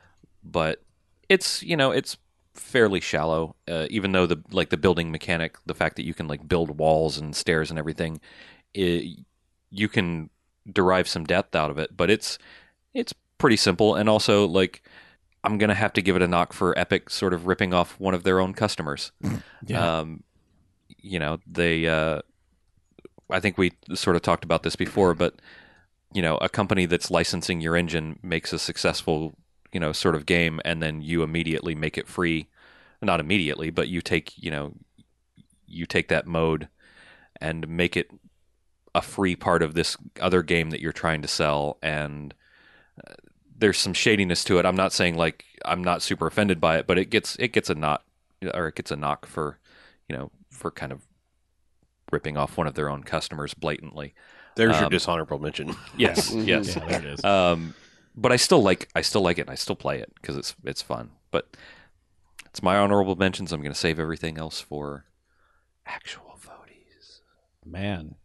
but 0.45 0.83
it's 1.29 1.63
you 1.63 1.77
know 1.77 1.91
it's 1.91 2.17
fairly 2.55 3.01
shallow. 3.01 3.57
Uh, 3.69 3.87
even 3.91 4.13
though 4.13 4.27
the 4.27 4.43
like 4.51 4.71
the 4.71 4.77
building 4.77 5.11
mechanic, 5.11 5.57
the 5.67 5.75
fact 5.75 5.97
that 5.97 6.05
you 6.05 6.15
can 6.15 6.29
like 6.29 6.49
build 6.49 6.79
walls 6.79 7.19
and 7.19 7.35
stairs 7.35 7.71
and 7.71 7.79
everything, 7.79 8.21
it, 8.75 9.19
you 9.71 9.89
can 9.89 10.31
derive 10.71 11.09
some 11.09 11.25
depth 11.25 11.55
out 11.55 11.71
of 11.71 11.79
it. 11.79 11.97
But 11.97 12.11
it's 12.11 12.39
it's 12.95 13.15
pretty 13.39 13.57
simple, 13.57 13.95
and 13.95 14.09
also 14.09 14.47
like 14.47 14.83
I'm 15.43 15.59
gonna 15.59 15.75
have 15.75 15.93
to 15.95 16.03
give 16.03 16.17
it 16.17 16.23
a 16.23 16.29
knock 16.29 16.53
for 16.53 16.79
Epic 16.79 17.11
sort 17.11 17.33
of 17.33 17.47
ripping 17.47 17.73
off 17.73 17.99
one 17.99 18.15
of 18.15 18.23
their 18.23 18.41
own 18.41 18.55
customers. 18.55 19.13
Yeah. 19.67 19.99
Um, 19.99 20.23
you 21.03 21.19
know, 21.19 21.39
they. 21.47 21.87
Uh, 21.87 22.23
I 23.31 23.41
think 23.41 23.59
we 23.59 23.73
sort 23.95 24.17
of 24.17 24.23
talked 24.23 24.43
about 24.43 24.63
this 24.63 24.75
before, 24.75 25.15
but 25.15 25.35
you 26.13 26.23
know, 26.23 26.37
a 26.39 26.49
company 26.49 26.87
that's 26.87 27.11
licensing 27.11 27.61
your 27.61 27.77
engine 27.77 28.19
makes 28.23 28.53
a 28.53 28.59
successful, 28.59 29.35
you 29.73 29.81
know, 29.81 29.93
sort 29.93 30.15
of 30.15 30.27
game, 30.27 30.61
and 30.65 30.83
then 30.83 31.01
you 31.03 31.23
immediately 31.23 31.75
make 31.75 31.97
it 31.99 32.09
free. 32.09 32.49
Not 33.03 33.21
immediately, 33.21 33.71
but 33.71 33.89
you 33.89 34.01
take, 34.03 34.33
you 34.37 34.51
know, 34.51 34.75
you 35.67 35.87
take 35.87 36.09
that 36.09 36.27
mode 36.27 36.69
and 37.41 37.67
make 37.69 37.97
it 37.97 38.11
a 38.95 39.01
free 39.01 39.37
part 39.37 39.63
of 39.63 39.75
this 39.75 39.97
other 40.21 40.43
game 40.43 40.71
that 40.71 40.81
you're 40.81 40.93
trying 40.93 41.23
to 41.23 41.29
sell, 41.29 41.79
and 41.83 42.35
uh, 43.07 43.15
there's 43.57 43.79
some 43.79 43.95
shadiness 43.95 44.45
to 44.45 44.59
it. 44.59 44.67
I'm 44.67 44.77
not 44.77 44.93
saying 44.93 45.17
like 45.17 45.45
I'm 45.65 45.83
not 45.83 46.03
super 46.03 46.27
offended 46.27 46.61
by 46.61 46.79
it, 46.79 46.87
but 46.87 46.99
it 46.99 47.07
gets 47.11 47.37
it 47.39 47.49
gets 47.53 47.71
a 47.71 47.75
knot 47.75 48.03
or 48.55 48.69
it 48.69 48.75
gets 48.75 48.91
a 48.91 48.97
knock 48.97 49.27
for, 49.27 49.59
you 50.09 50.17
know, 50.17 50.31
for 50.51 50.71
kind 50.71 50.93
of 50.93 51.03
ripping 52.11 52.37
off 52.37 52.57
one 52.59 52.67
of 52.67 52.75
their 52.75 52.91
own 52.91 53.03
customers 53.05 53.55
blatantly. 53.55 54.15
There's 54.57 54.77
your 54.77 54.87
Um, 54.87 54.91
dishonorable 54.91 55.39
mention. 55.39 55.77
Yes, 55.97 56.31
yes. 56.35 56.75
yeah, 56.75 56.85
there 56.87 56.99
it 56.99 57.05
is. 57.05 57.25
Um, 57.25 57.75
but 58.17 58.33
I 58.33 58.37
still 58.37 58.63
like 58.63 58.89
I 58.95 59.01
still 59.03 59.23
like 59.23 59.39
it. 59.39 59.43
and 59.43 59.51
I 59.51 59.55
still 59.55 59.77
play 59.77 59.99
it 59.99 60.13
because 60.21 60.37
it's 60.37 60.55
it's 60.65 60.83
fun. 60.83 61.11
But 61.31 61.57
it's 62.47 62.63
my 62.63 62.77
honorable 62.77 63.17
mentions. 63.17 63.53
I'm 63.53 63.61
going 63.63 63.73
to 63.73 63.79
save 63.79 63.99
everything 63.99 64.37
else 64.39 64.61
for 64.61 65.05
actual 65.87 66.39
voties. 66.41 67.21
Man. 67.65 68.17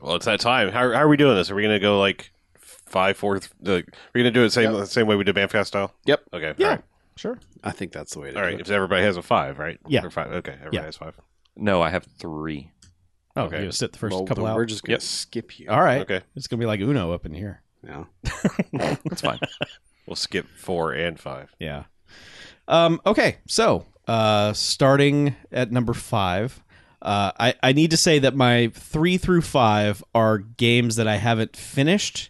Well, 0.00 0.16
it's 0.16 0.26
that 0.26 0.40
time. 0.40 0.70
How, 0.70 0.90
how 0.92 1.00
are 1.00 1.08
we 1.08 1.16
doing 1.16 1.34
this? 1.36 1.50
Are 1.50 1.54
we 1.54 1.62
going 1.62 1.74
to 1.74 1.80
go 1.80 1.98
like 2.00 2.32
five, 2.58 3.16
four? 3.16 3.38
Th- 3.38 3.50
like, 3.62 3.88
are 3.88 3.92
we 4.14 4.22
going 4.22 4.32
to 4.32 4.38
do 4.38 4.44
it 4.44 4.50
same 4.50 4.72
the 4.72 4.86
same 4.86 5.06
way 5.06 5.16
we 5.16 5.24
did 5.24 5.34
Bamfcast 5.36 5.66
style? 5.66 5.94
Yep. 6.06 6.22
Okay. 6.32 6.54
Yeah. 6.58 6.66
All 6.66 6.72
right. 6.76 6.84
Sure. 7.16 7.38
i 7.62 7.70
think 7.70 7.92
that's 7.92 8.14
the 8.14 8.18
way 8.20 8.32
to 8.32 8.36
All 8.36 8.42
do 8.42 8.46
right. 8.48 8.54
it 8.56 8.60
If 8.62 8.70
everybody 8.70 9.02
has 9.04 9.16
a 9.16 9.22
five, 9.22 9.58
right? 9.60 9.78
Yeah. 9.86 10.04
Or 10.04 10.10
five. 10.10 10.32
Okay. 10.32 10.52
Everybody 10.52 10.76
Yeah. 10.78 10.82
has 10.84 10.96
five. 10.96 11.14
No, 11.56 11.80
I 11.80 11.90
have 11.90 12.04
three. 12.18 12.72
Oh, 13.36 13.42
Okay. 13.44 13.62
you're 13.62 13.70
sit 13.72 13.92
the 13.92 13.98
first 13.98 14.14
Well, 14.16 14.24
couple 14.26 14.44
then 14.44 14.52
out. 14.52 14.56
we're 14.56 14.64
just 14.64 14.82
gonna 14.82 14.94
Yep. 14.94 15.02
skip 15.02 15.58
you 15.60 15.68
All 15.70 15.80
right. 15.80 16.00
Okay. 16.00 16.22
It's 16.34 16.48
gonna 16.48 16.58
be 16.60 16.66
like 16.66 16.80
Uno 16.80 17.12
up 17.12 17.24
in 17.24 17.32
here. 17.34 17.62
Yeah. 17.86 18.04
That's 19.04 19.20
fine. 19.20 19.38
We'll 20.06 20.16
skip 20.16 20.46
four 20.58 20.92
and 20.92 21.18
five. 21.18 21.54
Yeah. 21.58 21.84
Um, 22.68 23.00
okay, 23.06 23.38
so 23.48 23.86
uh, 24.06 24.52
starting 24.52 25.34
at 25.50 25.72
number 25.72 25.94
five, 25.94 26.62
uh, 27.00 27.32
I, 27.40 27.54
I 27.62 27.72
need 27.72 27.90
to 27.92 27.96
say 27.96 28.18
that 28.18 28.36
my 28.36 28.70
three 28.74 29.16
through 29.16 29.40
five 29.40 30.04
are 30.14 30.36
games 30.36 30.96
that 30.96 31.08
I 31.08 31.16
haven't 31.16 31.56
finished. 31.56 32.28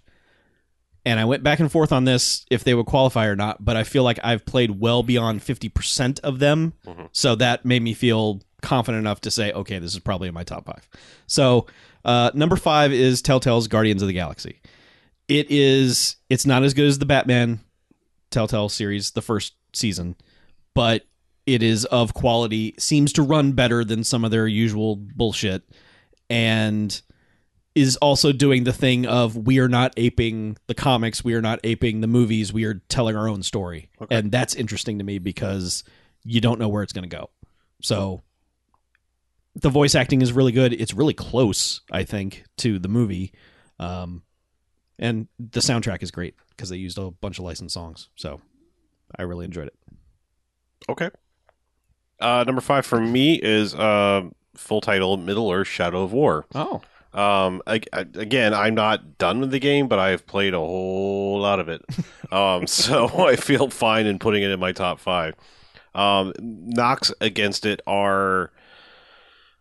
And 1.04 1.18
I 1.18 1.24
went 1.24 1.42
back 1.42 1.58
and 1.58 1.70
forth 1.70 1.90
on 1.90 2.04
this 2.04 2.46
if 2.48 2.62
they 2.62 2.74
would 2.74 2.86
qualify 2.86 3.26
or 3.26 3.34
not, 3.34 3.64
but 3.64 3.76
I 3.76 3.82
feel 3.82 4.04
like 4.04 4.20
I've 4.22 4.46
played 4.46 4.78
well 4.80 5.02
beyond 5.02 5.40
50% 5.40 6.20
of 6.20 6.38
them. 6.38 6.74
Mhm. 6.86 7.08
So 7.10 7.34
that 7.34 7.64
made 7.64 7.82
me 7.82 7.92
feel 7.92 8.40
confident 8.62 9.00
enough 9.00 9.20
to 9.22 9.32
say, 9.32 9.50
okay, 9.50 9.80
this 9.80 9.92
is 9.94 9.98
probably 9.98 10.28
in 10.28 10.34
my 10.34 10.44
top 10.44 10.64
five. 10.64 10.88
So 11.26 11.66
uh, 12.04 12.30
number 12.34 12.54
five 12.56 12.92
is 12.92 13.20
Telltale's 13.20 13.66
Guardians 13.66 14.00
of 14.00 14.06
the 14.08 14.14
Galaxy. 14.14 14.60
It 15.28 15.50
is, 15.50 16.16
it's 16.28 16.46
not 16.46 16.62
as 16.62 16.74
good 16.74 16.86
as 16.86 16.98
the 16.98 17.06
Batman 17.06 17.60
Telltale 18.30 18.68
series, 18.68 19.12
the 19.12 19.22
first 19.22 19.54
season, 19.72 20.16
but 20.74 21.06
it 21.46 21.62
is 21.62 21.84
of 21.86 22.14
quality, 22.14 22.74
seems 22.78 23.12
to 23.14 23.22
run 23.22 23.52
better 23.52 23.84
than 23.84 24.04
some 24.04 24.24
of 24.24 24.30
their 24.30 24.46
usual 24.46 24.96
bullshit, 24.96 25.62
and 26.28 27.00
is 27.74 27.96
also 27.96 28.32
doing 28.32 28.64
the 28.64 28.72
thing 28.72 29.04
of 29.04 29.36
we 29.36 29.58
are 29.58 29.68
not 29.68 29.92
aping 29.96 30.56
the 30.68 30.74
comics, 30.74 31.24
we 31.24 31.34
are 31.34 31.42
not 31.42 31.58
aping 31.64 32.00
the 32.00 32.06
movies, 32.06 32.52
we 32.52 32.64
are 32.64 32.74
telling 32.88 33.16
our 33.16 33.28
own 33.28 33.42
story. 33.42 33.90
Okay. 34.00 34.16
And 34.16 34.30
that's 34.30 34.54
interesting 34.54 34.98
to 34.98 35.04
me 35.04 35.18
because 35.18 35.84
you 36.22 36.40
don't 36.40 36.60
know 36.60 36.68
where 36.68 36.82
it's 36.82 36.92
going 36.92 37.08
to 37.08 37.16
go. 37.16 37.30
So 37.82 38.22
the 39.56 39.70
voice 39.70 39.94
acting 39.94 40.22
is 40.22 40.32
really 40.32 40.52
good. 40.52 40.72
It's 40.72 40.94
really 40.94 41.14
close, 41.14 41.80
I 41.90 42.04
think, 42.04 42.44
to 42.58 42.78
the 42.78 42.88
movie. 42.88 43.32
Um, 43.78 44.22
and 44.98 45.28
the 45.38 45.60
soundtrack 45.60 46.02
is 46.02 46.10
great 46.10 46.34
because 46.50 46.68
they 46.68 46.76
used 46.76 46.98
a 46.98 47.10
bunch 47.10 47.38
of 47.38 47.44
licensed 47.44 47.74
songs. 47.74 48.08
So 48.16 48.40
I 49.18 49.22
really 49.22 49.44
enjoyed 49.44 49.68
it. 49.68 49.74
Okay. 50.88 51.10
Uh, 52.20 52.44
number 52.46 52.60
five 52.60 52.86
for 52.86 53.00
me 53.00 53.34
is 53.42 53.74
uh, 53.74 54.22
full 54.54 54.80
title 54.80 55.16
Middle 55.16 55.50
Earth 55.50 55.68
Shadow 55.68 56.02
of 56.02 56.12
War. 56.12 56.46
Oh, 56.54 56.80
Um, 57.12 57.62
I, 57.66 57.80
I, 57.92 58.00
again, 58.00 58.54
I'm 58.54 58.74
not 58.74 59.18
done 59.18 59.40
with 59.40 59.50
the 59.50 59.58
game, 59.60 59.88
but 59.88 59.98
I've 59.98 60.26
played 60.26 60.54
a 60.54 60.58
whole 60.58 61.38
lot 61.40 61.60
of 61.60 61.68
it. 61.68 61.82
um, 62.32 62.66
so 62.66 63.08
I 63.26 63.36
feel 63.36 63.68
fine 63.70 64.06
in 64.06 64.18
putting 64.18 64.42
it 64.42 64.50
in 64.50 64.60
my 64.60 64.72
top 64.72 65.00
five. 65.00 65.34
Um, 65.94 66.32
knocks 66.40 67.12
against 67.20 67.64
it 67.66 67.80
are 67.86 68.50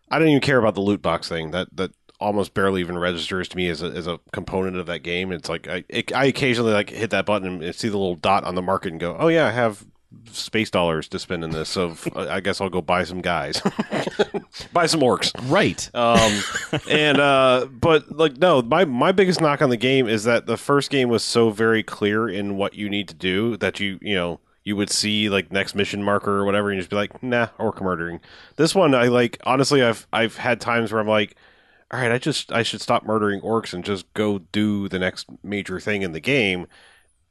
I 0.09 0.17
don't 0.19 0.27
even 0.29 0.41
care 0.41 0.57
about 0.57 0.73
the 0.75 0.81
loot 0.81 1.01
box 1.01 1.29
thing. 1.29 1.51
That 1.51 1.67
that 1.75 1.91
almost 2.23 2.53
barely 2.53 2.81
even 2.81 2.97
registers 2.97 3.47
to 3.49 3.57
me 3.57 3.67
as 3.69 3.83
a, 3.83 3.87
as 3.87 4.07
a 4.07 4.19
component 4.31 4.77
of 4.77 4.85
that 4.87 4.99
game. 4.99 5.31
It's 5.31 5.49
like 5.49 5.67
I 5.67 5.83
it, 5.89 6.13
I 6.13 6.25
occasionally 6.25 6.73
like 6.73 6.89
hit 6.89 7.09
that 7.11 7.25
button 7.25 7.61
and 7.61 7.75
see 7.75 7.89
the 7.89 7.97
little 7.97 8.15
dot 8.15 8.43
on 8.43 8.55
the 8.55 8.61
market 8.61 8.91
and 8.91 8.99
go, 8.99 9.15
oh 9.19 9.27
yeah, 9.27 9.47
I 9.47 9.51
have 9.51 9.85
space 10.31 10.69
dollars 10.69 11.07
to 11.09 11.19
spend 11.19 11.43
in 11.43 11.51
this. 11.51 11.69
So 11.69 11.95
I 12.15 12.39
guess 12.39 12.61
I'll 12.61 12.69
go 12.69 12.81
buy 12.81 13.03
some 13.03 13.21
guys, 13.21 13.61
buy 14.73 14.85
some 14.85 15.01
orcs. 15.01 15.31
right. 15.49 15.89
Um, 15.93 16.81
and 16.89 17.19
uh, 17.19 17.67
but 17.69 18.15
like 18.15 18.37
no, 18.37 18.61
my 18.61 18.85
my 18.85 19.11
biggest 19.11 19.41
knock 19.41 19.61
on 19.61 19.69
the 19.69 19.77
game 19.77 20.07
is 20.07 20.23
that 20.23 20.45
the 20.45 20.57
first 20.57 20.89
game 20.89 21.09
was 21.09 21.23
so 21.23 21.49
very 21.49 21.83
clear 21.83 22.29
in 22.29 22.57
what 22.57 22.73
you 22.73 22.89
need 22.89 23.07
to 23.09 23.15
do 23.15 23.57
that 23.57 23.79
you 23.79 23.99
you 24.01 24.15
know 24.15 24.39
you 24.63 24.75
would 24.77 24.89
see 24.89 25.29
like 25.29 25.51
next 25.51 25.75
mission 25.75 26.01
marker 26.03 26.31
or 26.31 26.45
whatever 26.45 26.69
and 26.69 26.77
you 26.77 26.81
just 26.81 26.89
be 26.89 26.95
like 26.95 27.21
nah 27.21 27.47
orc 27.57 27.81
murdering. 27.81 28.19
This 28.55 28.73
one 28.73 28.95
I 28.95 29.07
like 29.07 29.37
honestly 29.45 29.83
I've 29.83 30.07
I've 30.13 30.37
had 30.37 30.61
times 30.61 30.91
where 30.91 31.01
I'm 31.01 31.07
like. 31.07 31.35
All 31.93 31.99
right, 31.99 32.11
I 32.11 32.17
just 32.17 32.51
I 32.51 32.63
should 32.63 32.81
stop 32.81 33.05
murdering 33.05 33.39
orcs 33.41 33.71
and 33.71 33.85
just 33.85 34.11
go 34.15 34.39
do 34.39 34.89
the 34.89 34.97
next 34.97 35.27
major 35.43 35.79
thing 35.79 36.01
in 36.01 36.11
the 36.11 36.19
game, 36.19 36.65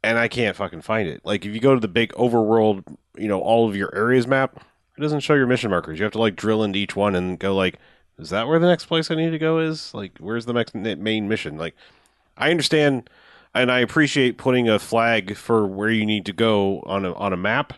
and 0.01 0.17
I 0.17 0.29
can't 0.29 0.55
fucking 0.55 0.83
find 0.83 1.05
it. 1.05 1.19
Like 1.25 1.45
if 1.45 1.53
you 1.53 1.59
go 1.59 1.73
to 1.73 1.81
the 1.81 1.89
big 1.89 2.13
overworld, 2.13 2.85
you 3.17 3.27
know, 3.27 3.41
all 3.41 3.67
of 3.67 3.75
your 3.75 3.93
areas 3.93 4.25
map, 4.25 4.65
it 4.97 5.01
doesn't 5.01 5.19
show 5.19 5.33
your 5.33 5.47
mission 5.47 5.69
markers. 5.69 5.99
You 5.99 6.03
have 6.03 6.13
to 6.13 6.19
like 6.19 6.37
drill 6.37 6.63
into 6.63 6.79
each 6.79 6.95
one 6.95 7.13
and 7.13 7.37
go 7.37 7.53
like, 7.53 7.77
is 8.17 8.29
that 8.29 8.47
where 8.47 8.57
the 8.57 8.67
next 8.67 8.85
place 8.85 9.11
I 9.11 9.15
need 9.15 9.31
to 9.31 9.37
go 9.37 9.59
is? 9.59 9.93
Like, 9.93 10.17
where's 10.19 10.45
the 10.45 10.53
next 10.53 10.73
main 10.73 11.27
mission? 11.27 11.57
Like, 11.57 11.75
I 12.37 12.49
understand 12.49 13.09
and 13.53 13.69
I 13.69 13.79
appreciate 13.79 14.37
putting 14.37 14.69
a 14.69 14.79
flag 14.79 15.35
for 15.35 15.67
where 15.67 15.89
you 15.89 16.05
need 16.05 16.25
to 16.27 16.33
go 16.33 16.81
on 16.85 17.03
a 17.03 17.13
on 17.15 17.33
a 17.33 17.37
map, 17.37 17.73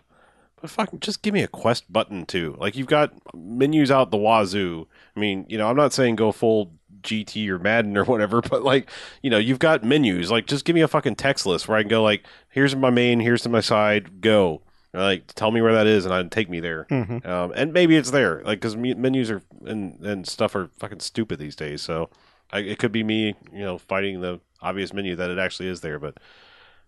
fucking 0.68 1.00
just 1.00 1.22
give 1.22 1.34
me 1.34 1.44
a 1.44 1.48
quest 1.48 1.92
button 1.92 2.26
too. 2.26 2.56
Like 2.60 2.76
you've 2.76 2.88
got 2.88 3.14
menus 3.34 3.92
out 3.92 4.12
the 4.12 4.18
wazoo. 4.18 4.88
I 5.16 5.20
mean, 5.20 5.46
you 5.50 5.58
know, 5.58 5.68
I'm 5.70 5.76
not 5.76 5.94
saying 5.94 6.16
go 6.16 6.32
full 6.32 6.72
GT 7.02 7.48
or 7.50 7.60
Madden 7.60 7.96
or 7.98 8.04
whatever, 8.04 8.42
but 8.50 8.64
like, 8.64 8.90
you 9.22 9.30
know, 9.30 9.38
you've 9.38 9.60
got 9.60 9.84
menus. 9.84 10.32
Like, 10.32 10.48
just 10.48 10.66
give 10.66 10.76
me 10.76 10.82
a 10.82 10.88
fucking 10.88 11.16
text 11.16 11.46
list 11.46 11.68
where 11.68 11.78
I 11.78 11.82
can 11.84 11.90
go 11.90 12.04
like, 12.04 12.26
here's 12.50 12.76
my 12.76 12.90
main, 12.90 13.20
here's 13.20 13.44
to 13.44 13.50
my 13.50 13.62
side, 13.62 14.22
go. 14.22 14.62
Like, 14.94 15.28
tell 15.34 15.52
me 15.52 15.62
where 15.62 15.74
that 15.74 15.88
is, 15.88 16.06
and 16.06 16.14
I'd 16.14 16.32
take 16.32 16.50
me 16.50 16.62
there. 16.62 16.86
Mhm. 16.90 17.26
Um, 17.26 17.52
and 17.54 17.74
maybe 17.74 17.98
it's 17.98 18.12
there, 18.12 18.42
like, 18.46 18.60
because 18.62 18.78
menus 18.78 19.30
are 19.30 19.42
and 19.66 20.00
and 20.06 20.26
stuff 20.26 20.56
are 20.56 20.70
fucking 20.80 21.02
stupid 21.02 21.38
these 21.38 21.56
days. 21.56 21.82
So 21.82 22.10
I, 22.52 22.60
it 22.60 22.80
could 22.80 22.94
be 22.94 23.04
me, 23.04 23.36
you 23.52 23.60
know, 23.64 23.78
fighting 23.78 24.22
the 24.22 24.40
obvious 24.62 24.94
menu 24.94 25.16
that 25.18 25.30
it 25.30 25.38
actually 25.38 25.68
is 25.68 25.82
there. 25.82 26.00
But 26.00 26.18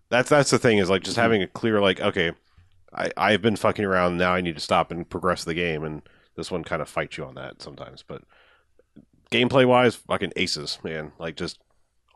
that's 0.08 0.30
that's 0.30 0.50
the 0.50 0.58
thing 0.58 0.78
is 0.78 0.88
like 0.88 1.02
just 1.02 1.18
having 1.18 1.42
a 1.42 1.46
clear 1.46 1.82
like, 1.82 2.00
okay, 2.00 2.32
I 2.94 3.10
I've 3.16 3.42
been 3.42 3.56
fucking 3.56 3.84
around. 3.84 4.16
Now 4.16 4.32
I 4.34 4.40
need 4.40 4.54
to 4.56 4.60
stop 4.60 4.90
and 4.90 5.08
progress 5.08 5.44
the 5.44 5.54
game, 5.54 5.84
and 5.84 6.02
this 6.36 6.50
one 6.50 6.64
kind 6.64 6.80
of 6.82 6.88
fights 6.88 7.16
you 7.18 7.24
on 7.24 7.34
that 7.34 7.60
sometimes. 7.62 8.02
But 8.06 8.22
gameplay 9.30 9.66
wise, 9.66 9.94
fucking 9.96 10.32
aces, 10.36 10.78
man. 10.82 11.12
Like 11.18 11.36
just 11.36 11.58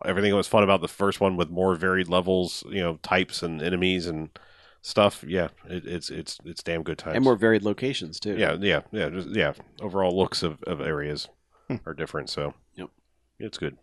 everything 0.05 0.31
that 0.31 0.37
was 0.37 0.49
fun 0.49 0.63
about 0.65 0.81
the 0.81 0.89
first 0.89 1.21
one 1.21 1.37
with 1.37 1.51
more 1.51 1.75
varied 1.77 2.09
levels, 2.09 2.65
you 2.69 2.81
know, 2.81 2.97
types 3.03 3.43
and 3.43 3.61
enemies 3.63 4.07
and 4.07 4.31
stuff. 4.81 5.25
Yeah, 5.27 5.49
it, 5.69 5.87
it's 5.87 6.11
it's 6.11 6.39
it's 6.45 6.63
damn 6.63 6.83
good 6.83 6.99
times. 6.99 7.17
and 7.17 7.25
more 7.25 7.37
varied 7.37 7.63
locations 7.63 8.19
too. 8.19 8.37
Yeah, 8.37 8.57
yeah, 8.61 8.81
yeah, 8.93 9.09
just, 9.11 9.29
yeah. 9.29 9.53
Overall 9.81 10.17
looks 10.17 10.43
of, 10.43 10.63
of 10.65 10.81
areas 10.81 11.29
Hmm. 11.69 11.77
are 11.87 11.95
different, 11.95 12.29
so 12.31 12.55
Yep. 12.77 12.89
it's 13.39 13.59
good. 13.59 13.77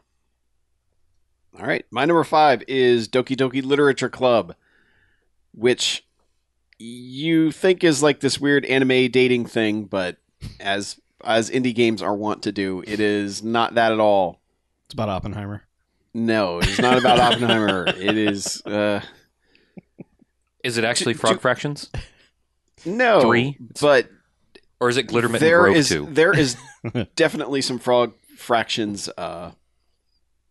All 1.58 1.66
right. 1.66 1.86
My 1.92 2.06
number 2.06 2.24
five 2.24 2.64
is 2.68 3.08
Doki 3.08 3.36
Doki 3.36 3.64
Literature 3.64 4.10
Club, 4.10 4.56
which 5.52 6.06
you 6.80 7.52
think 7.52 7.84
is 7.84 8.02
like 8.02 8.20
this 8.22 8.40
weird 8.40 8.66
anime 8.66 9.12
dating 9.12 9.46
thing, 9.46 9.84
but 9.86 10.18
as 10.60 11.00
as 11.24 11.50
indie 11.50 11.76
games 11.76 12.02
are 12.02 12.16
wont 12.16 12.44
to 12.44 12.52
do, 12.52 12.82
it 12.88 13.00
is 13.00 13.44
not 13.44 13.76
that 13.76 13.92
at 13.92 14.00
all. 14.00 14.40
It's 14.86 14.94
about 14.94 15.10
Oppenheimer. 15.10 15.64
No, 16.14 16.60
it 16.60 16.68
is 16.70 16.80
not 16.80 16.98
about 16.98 17.20
Oppenheimer. 17.20 17.86
It 17.98 18.18
is 18.18 18.66
uh 18.66 19.02
Is 20.64 20.78
it 20.78 20.84
actually 20.84 21.14
Frog 21.14 21.34
ju- 21.36 21.40
Fractions? 21.40 21.90
no 22.86 23.22
Three? 23.22 23.58
but 23.82 24.10
Or 24.80 24.90
is 24.90 24.96
it 24.98 25.08
Glittermint 25.08 25.40
there 25.40 25.66
and 25.66 25.74
Grove 25.74 25.78
is 25.78 25.90
2? 25.90 26.08
there 26.12 26.38
is 26.38 26.56
definitely 27.16 27.62
some 27.62 27.78
frog 27.80 28.14
fractions 28.38 29.10
uh 29.18 29.52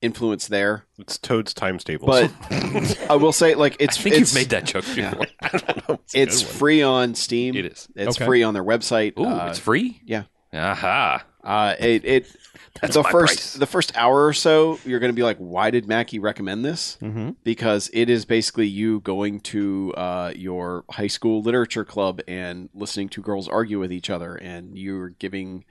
influence 0.01 0.49
there. 0.49 0.85
It's 0.99 1.19
Toad's 1.19 1.53
times 1.55 1.85
tables. 1.85 2.09
But 2.09 2.31
I 3.11 3.17
will 3.17 3.33
say 3.33 3.55
like 3.55 3.77
it's 3.79 3.99
I 3.99 4.03
think 4.03 4.17
it's, 4.17 4.33
you've 4.35 4.41
made 4.41 4.51
that 4.51 4.65
joke 4.65 4.85
yeah. 4.97 5.11
before. 5.11 5.27
I 5.43 5.49
don't 5.59 5.89
know. 5.89 5.95
a 5.95 6.19
it's 6.21 6.43
free 6.43 6.83
on 6.83 7.15
Steam. 7.15 7.57
It 7.57 7.67
is. 7.67 7.89
It's 7.97 8.17
Okay. 8.17 8.25
free 8.27 8.43
on 8.43 8.55
their 8.55 8.65
website. 8.65 9.19
Ooh, 9.19 9.25
Uh, 9.25 9.49
it's 9.51 9.59
free? 9.59 10.01
yeah. 10.05 10.25
Aha. 10.53 11.25
Uh, 11.45 11.75
it, 11.79 12.05
it 12.05 12.37
That's 12.81 12.95
the 12.95 13.03
my 13.03 13.11
first 13.11 13.35
price. 13.37 13.55
the 13.55 13.67
first 13.67 13.97
hour 13.97 14.27
or 14.27 14.33
so, 14.33 14.79
you're 14.85 15.01
going 15.01 15.11
to 15.13 15.17
be 15.17 15.23
like, 15.23 15.37
why 15.39 15.71
did 15.71 15.87
Mackie 15.89 16.19
recommend 16.19 16.65
this? 16.65 16.97
Mm-hmm. 17.03 17.31
Because 17.45 17.91
it 17.93 18.09
is 18.09 18.25
basically 18.25 18.67
you 18.67 19.01
going 19.01 19.41
to 19.41 19.93
uh, 19.97 20.33
your 20.37 20.85
high 20.91 21.07
school 21.09 21.43
literature 21.43 21.85
club 21.85 22.21
and 22.29 22.69
listening 22.75 23.09
to 23.11 23.23
girls 23.23 23.49
argue 23.49 23.79
with 23.81 23.93
each 23.93 24.11
other, 24.11 24.35
and 24.37 24.79
you're 24.79 25.09
giving 25.11 25.65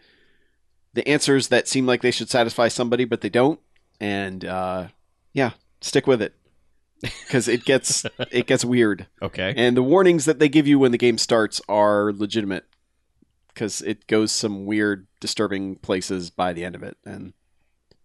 the 0.94 1.08
answers 1.08 1.48
that 1.50 1.68
seem 1.68 1.86
like 1.86 2.02
they 2.02 2.12
should 2.12 2.30
satisfy 2.30 2.68
somebody, 2.68 3.06
but 3.06 3.22
they 3.22 3.30
don't. 3.30 3.60
And 4.00 4.46
uh, 4.46 4.88
yeah, 5.34 5.52
stick 5.82 6.08
with 6.08 6.22
it 6.22 6.34
because 7.02 7.48
it 7.48 7.66
gets 7.66 8.06
it 8.32 8.48
gets 8.48 8.64
weird. 8.66 9.08
Okay. 9.22 9.54
And 9.56 9.76
the 9.76 9.84
warnings 9.84 10.26
that 10.26 10.40
they 10.40 10.50
give 10.50 10.68
you 10.68 10.80
when 10.80 10.92
the 10.92 10.98
game 10.98 11.18
starts 11.18 11.62
are 11.68 12.12
legitimate 12.14 12.66
because 13.54 13.82
it 13.82 14.06
goes 14.08 14.32
some 14.32 14.66
weird, 14.66 15.08
disturbing 15.20 15.78
places 15.78 16.30
by 16.30 16.54
the 16.54 16.64
end 16.64 16.76
of 16.76 16.84
it. 16.84 16.98
And 17.06 17.34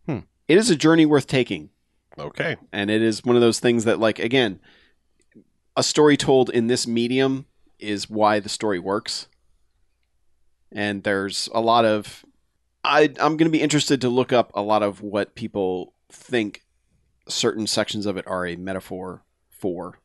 Hmm. 0.06 0.20
it 0.48 0.58
is 0.58 0.70
a 0.70 0.76
journey 0.76 1.06
worth 1.06 1.26
taking. 1.26 1.70
Okay. 2.18 2.56
And 2.72 2.90
it 2.90 3.02
is 3.02 3.22
one 3.24 3.36
of 3.36 3.42
those 3.42 3.60
things 3.60 3.84
that, 3.84 3.98
like, 4.00 4.18
again, 4.18 4.60
a 5.76 5.82
story 5.82 6.16
told 6.16 6.50
in 6.50 6.66
this 6.66 6.86
medium 6.86 7.46
is 7.78 8.10
why 8.10 8.40
the 8.40 8.48
story 8.48 8.78
works. 8.78 9.28
And 10.70 11.02
there's 11.04 11.48
a 11.54 11.60
lot 11.60 11.84
of. 11.84 12.24
I, 12.84 13.02
I'm 13.20 13.36
going 13.36 13.38
to 13.38 13.50
be 13.50 13.60
interested 13.62 14.00
to 14.00 14.08
look 14.08 14.32
up 14.32 14.50
a 14.54 14.62
lot 14.62 14.82
of 14.82 15.00
what 15.02 15.34
people 15.34 15.94
think 16.10 16.62
certain 17.28 17.66
sections 17.66 18.06
of 18.06 18.16
it 18.16 18.26
are 18.26 18.46
a 18.46 18.56
metaphor 18.56 19.22
for 19.50 20.00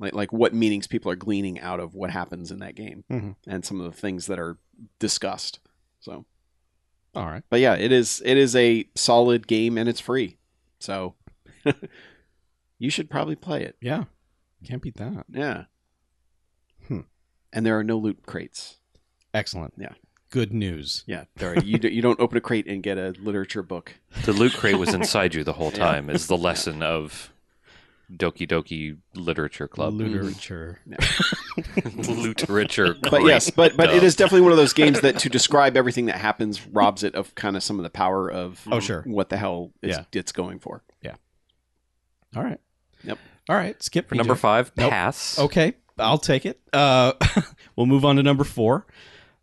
like 0.00 0.12
like 0.12 0.32
what 0.32 0.52
meanings 0.54 0.86
people 0.88 1.10
are 1.10 1.16
gleaning 1.16 1.60
out 1.60 1.78
of 1.80 1.94
what 1.94 2.10
happens 2.10 2.50
in 2.50 2.58
that 2.58 2.74
game 2.74 3.04
Mhm. 3.10 3.36
and 3.46 3.64
some 3.64 3.80
of 3.80 3.90
the 3.90 3.96
things 4.00 4.26
that 4.26 4.38
are 4.40 4.58
discussed 4.98 5.60
so 6.00 6.24
All 7.14 7.26
right. 7.26 7.42
but 7.48 7.60
yeah 7.60 7.74
it 7.74 7.92
is 7.92 8.20
it 8.24 8.36
is 8.36 8.56
a 8.56 8.88
solid 8.96 9.46
game 9.46 9.78
and 9.78 9.88
it's 9.88 10.00
free 10.00 10.36
so 10.80 11.14
You 12.78 12.90
should 12.90 13.10
probably 13.10 13.34
play 13.34 13.64
it. 13.64 13.76
Yeah. 13.80 14.04
Can't 14.64 14.80
beat 14.80 14.96
that. 14.98 15.24
Yeah. 15.28 15.64
Hmm. 16.86 17.00
And 17.52 17.66
there 17.66 17.76
are 17.76 17.82
no 17.82 17.98
loot 17.98 18.24
crates. 18.24 18.76
Excellent. 19.34 19.74
Yeah. 19.76 19.94
Good 20.30 20.52
news. 20.52 21.04
Yeah, 21.06 21.24
there 21.36 21.58
you 21.58 21.78
do, 21.78 21.88
you 21.88 22.02
don't 22.02 22.20
open 22.20 22.36
a 22.36 22.40
crate 22.40 22.66
and 22.66 22.82
get 22.82 22.98
a 22.98 23.14
literature 23.18 23.62
book. 23.62 23.94
The 24.26 24.32
loot 24.32 24.52
crate 24.52 24.78
was 24.78 24.92
inside 24.92 25.34
you 25.34 25.42
the 25.44 25.54
whole 25.54 25.70
Yeah. 25.72 25.78
time. 25.78 26.10
Is 26.10 26.26
the 26.26 26.36
lesson 26.36 26.82
of 26.82 27.32
Doki 28.12 28.46
Doki 28.46 28.98
Literature 29.14 29.68
Club. 29.68 29.94
Literature. 29.94 30.80
Literature. 31.84 32.94
But 33.00 33.22
yes, 33.24 33.50
but 33.50 33.76
but 33.76 33.90
it 33.90 34.00
Duh. 34.00 34.00
definitely 34.16 34.42
one 34.42 34.52
of 34.52 34.58
those 34.58 34.72
games 34.72 35.00
that 35.00 35.18
to 35.20 35.28
describe 35.28 35.76
everything 35.76 36.06
that 36.06 36.16
happens 36.16 36.66
robs 36.66 37.02
it 37.04 37.14
of 37.14 37.34
kind 37.34 37.56
of 37.56 37.62
some 37.62 37.78
of 37.78 37.82
the 37.82 37.90
power 37.90 38.30
of 38.30 38.66
Oh, 38.70 38.80
sure. 38.80 39.02
what 39.06 39.28
the 39.30 39.36
hell 39.36 39.72
it's, 39.82 39.96
Yeah. 39.96 40.04
it's 40.12 40.32
going 40.32 40.58
for. 40.58 40.82
Yeah. 41.02 41.14
All 42.36 42.42
right. 42.44 42.60
Yep. 43.04 43.18
All 43.48 43.56
right. 43.56 43.82
Skip 43.82 44.08
For 44.08 44.14
number 44.14 44.34
PJ. 44.34 44.40
five, 44.40 44.72
Nope. 44.76 44.90
pass. 44.90 45.38
Okay, 45.38 45.74
I'll 45.98 46.18
take 46.18 46.44
it. 46.46 46.60
Uh, 46.72 47.12
we'll 47.76 47.86
move 47.86 48.04
on 48.04 48.16
to 48.16 48.22
number 48.22 48.44
four. 48.44 48.86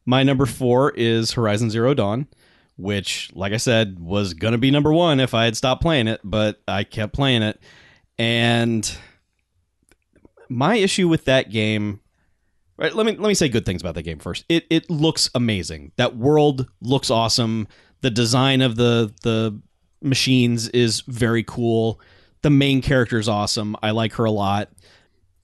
My 0.05 0.23
number 0.23 0.45
four 0.45 0.91
is 0.91 1.31
Horizon 1.31 1.69
Zero 1.69 1.93
Dawn, 1.93 2.27
which, 2.77 3.31
like 3.33 3.53
I 3.53 3.57
said, 3.57 3.99
was 3.99 4.33
gonna 4.33 4.57
be 4.57 4.71
number 4.71 4.93
one 4.93 5.19
if 5.19 5.33
I 5.33 5.45
had 5.45 5.57
stopped 5.57 5.81
playing 5.81 6.07
it, 6.07 6.21
but 6.23 6.61
I 6.67 6.83
kept 6.83 7.13
playing 7.13 7.41
it. 7.41 7.59
And 8.17 8.89
my 10.49 10.75
issue 10.75 11.07
with 11.07 11.25
that 11.25 11.49
game, 11.49 12.01
right? 12.77 12.93
Let 12.93 13.05
me 13.05 13.13
let 13.13 13.27
me 13.27 13.33
say 13.33 13.49
good 13.49 13.65
things 13.65 13.81
about 13.81 13.95
that 13.95 14.03
game 14.03 14.19
first. 14.19 14.45
It 14.47 14.65
it 14.69 14.89
looks 14.89 15.29
amazing. 15.33 15.91
That 15.97 16.15
world 16.15 16.67
looks 16.81 17.09
awesome. 17.09 17.67
The 18.01 18.11
design 18.11 18.61
of 18.61 18.75
the 18.75 19.13
the 19.23 19.59
machines 20.01 20.69
is 20.69 21.01
very 21.01 21.43
cool. 21.43 21.99
The 22.43 22.49
main 22.51 22.81
character 22.81 23.17
is 23.17 23.27
awesome. 23.27 23.75
I 23.81 23.91
like 23.91 24.13
her 24.13 24.25
a 24.25 24.31
lot 24.31 24.69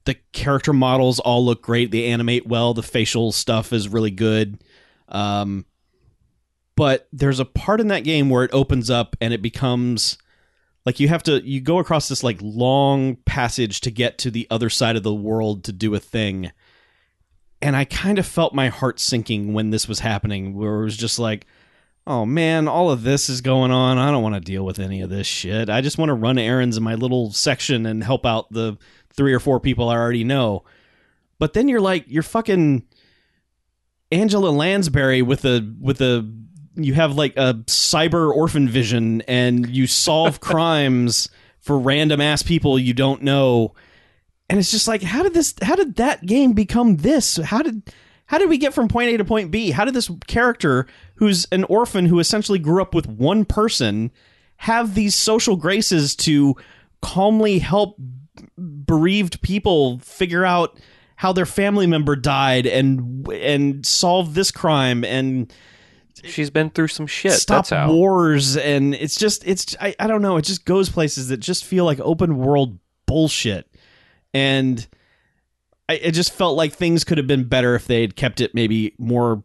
the 0.05 0.15
character 0.33 0.73
models 0.73 1.19
all 1.19 1.45
look 1.45 1.61
great. 1.61 1.91
They 1.91 2.05
animate 2.05 2.47
well. 2.47 2.73
The 2.73 2.83
facial 2.83 3.31
stuff 3.31 3.71
is 3.71 3.89
really 3.89 4.11
good. 4.11 4.63
Um, 5.07 5.65
but 6.75 7.07
there's 7.11 7.39
a 7.39 7.45
part 7.45 7.79
in 7.81 7.87
that 7.89 8.03
game 8.03 8.29
where 8.29 8.43
it 8.43 8.53
opens 8.53 8.89
up 8.89 9.15
and 9.21 9.33
it 9.33 9.41
becomes 9.41 10.17
like 10.85 10.99
you 10.99 11.07
have 11.09 11.23
to 11.23 11.45
you 11.47 11.61
go 11.61 11.77
across 11.79 12.09
this 12.09 12.23
like 12.23 12.39
long 12.41 13.17
passage 13.25 13.81
to 13.81 13.91
get 13.91 14.17
to 14.19 14.31
the 14.31 14.47
other 14.49 14.69
side 14.69 14.95
of 14.95 15.03
the 15.03 15.13
world 15.13 15.63
to 15.65 15.71
do 15.71 15.93
a 15.93 15.99
thing. 15.99 16.51
And 17.61 17.75
I 17.75 17.85
kind 17.85 18.17
of 18.17 18.25
felt 18.25 18.55
my 18.55 18.69
heart 18.69 18.99
sinking 18.99 19.53
when 19.53 19.69
this 19.69 19.87
was 19.87 19.99
happening, 19.99 20.55
where 20.55 20.81
it 20.81 20.85
was 20.85 20.97
just 20.97 21.19
like, 21.19 21.45
oh 22.07 22.25
man, 22.25 22.67
all 22.67 22.89
of 22.89 23.03
this 23.03 23.29
is 23.29 23.41
going 23.41 23.69
on. 23.69 23.99
I 23.99 24.09
don't 24.09 24.23
want 24.23 24.33
to 24.33 24.41
deal 24.41 24.65
with 24.65 24.79
any 24.79 25.01
of 25.01 25.11
this 25.11 25.27
shit. 25.27 25.69
I 25.69 25.81
just 25.81 25.99
want 25.99 26.09
to 26.09 26.15
run 26.15 26.39
errands 26.39 26.77
in 26.77 26.83
my 26.83 26.95
little 26.95 27.31
section 27.31 27.85
and 27.85 28.03
help 28.03 28.25
out 28.25 28.51
the 28.51 28.77
three 29.13 29.33
or 29.33 29.39
four 29.39 29.59
people 29.59 29.89
I 29.89 29.95
already 29.95 30.23
know. 30.23 30.63
But 31.39 31.53
then 31.53 31.67
you're 31.67 31.81
like, 31.81 32.05
you're 32.07 32.23
fucking 32.23 32.83
Angela 34.11 34.49
Lansbury 34.49 35.21
with 35.21 35.45
a 35.45 35.75
with 35.79 36.01
a 36.01 36.29
you 36.75 36.93
have 36.93 37.15
like 37.15 37.35
a 37.37 37.55
cyber 37.65 38.31
orphan 38.33 38.67
vision 38.69 39.21
and 39.21 39.69
you 39.69 39.87
solve 39.87 40.39
crimes 40.41 41.29
for 41.59 41.77
random 41.77 42.21
ass 42.21 42.43
people 42.43 42.79
you 42.79 42.93
don't 42.93 43.21
know. 43.21 43.73
And 44.49 44.59
it's 44.59 44.71
just 44.71 44.87
like, 44.87 45.01
how 45.01 45.23
did 45.23 45.33
this 45.33 45.55
how 45.61 45.75
did 45.75 45.95
that 45.95 46.25
game 46.25 46.53
become 46.53 46.97
this? 46.97 47.37
How 47.37 47.61
did 47.61 47.91
how 48.25 48.37
did 48.37 48.49
we 48.49 48.57
get 48.57 48.73
from 48.73 48.87
point 48.87 49.13
A 49.13 49.17
to 49.17 49.25
point 49.25 49.51
B? 49.51 49.71
How 49.71 49.85
did 49.85 49.93
this 49.93 50.09
character 50.27 50.87
who's 51.15 51.47
an 51.51 51.63
orphan 51.65 52.05
who 52.05 52.19
essentially 52.19 52.59
grew 52.59 52.81
up 52.81 52.93
with 52.93 53.07
one 53.07 53.45
person 53.45 54.11
have 54.57 54.93
these 54.93 55.15
social 55.15 55.55
graces 55.55 56.15
to 56.15 56.55
calmly 57.01 57.59
help 57.59 57.97
bereaved 58.91 59.41
people 59.41 59.99
figure 59.99 60.43
out 60.43 60.77
how 61.15 61.31
their 61.31 61.45
family 61.45 61.87
member 61.87 62.13
died 62.13 62.67
and 62.67 63.25
and 63.29 63.85
solve 63.85 64.33
this 64.33 64.51
crime 64.51 65.05
and 65.05 65.53
She's 66.25 66.49
been 66.49 66.69
through 66.69 66.89
some 66.89 67.07
shit. 67.07 67.31
stop 67.31 67.71
wars. 67.87 68.57
And 68.57 68.93
it's 68.93 69.15
just 69.15 69.47
it's 69.47 69.77
I, 69.79 69.95
I 69.97 70.07
don't 70.07 70.21
know. 70.21 70.35
It 70.35 70.41
just 70.41 70.65
goes 70.65 70.89
places 70.89 71.29
that 71.29 71.37
just 71.37 71.63
feel 71.63 71.85
like 71.85 72.01
open 72.01 72.37
world 72.37 72.79
bullshit. 73.05 73.73
And 74.33 74.85
I 75.87 75.93
it 75.93 76.11
just 76.11 76.33
felt 76.33 76.57
like 76.57 76.73
things 76.73 77.05
could 77.05 77.17
have 77.17 77.27
been 77.27 77.45
better 77.45 77.75
if 77.75 77.87
they 77.87 78.01
had 78.01 78.17
kept 78.17 78.41
it 78.41 78.53
maybe 78.53 78.93
more 78.97 79.41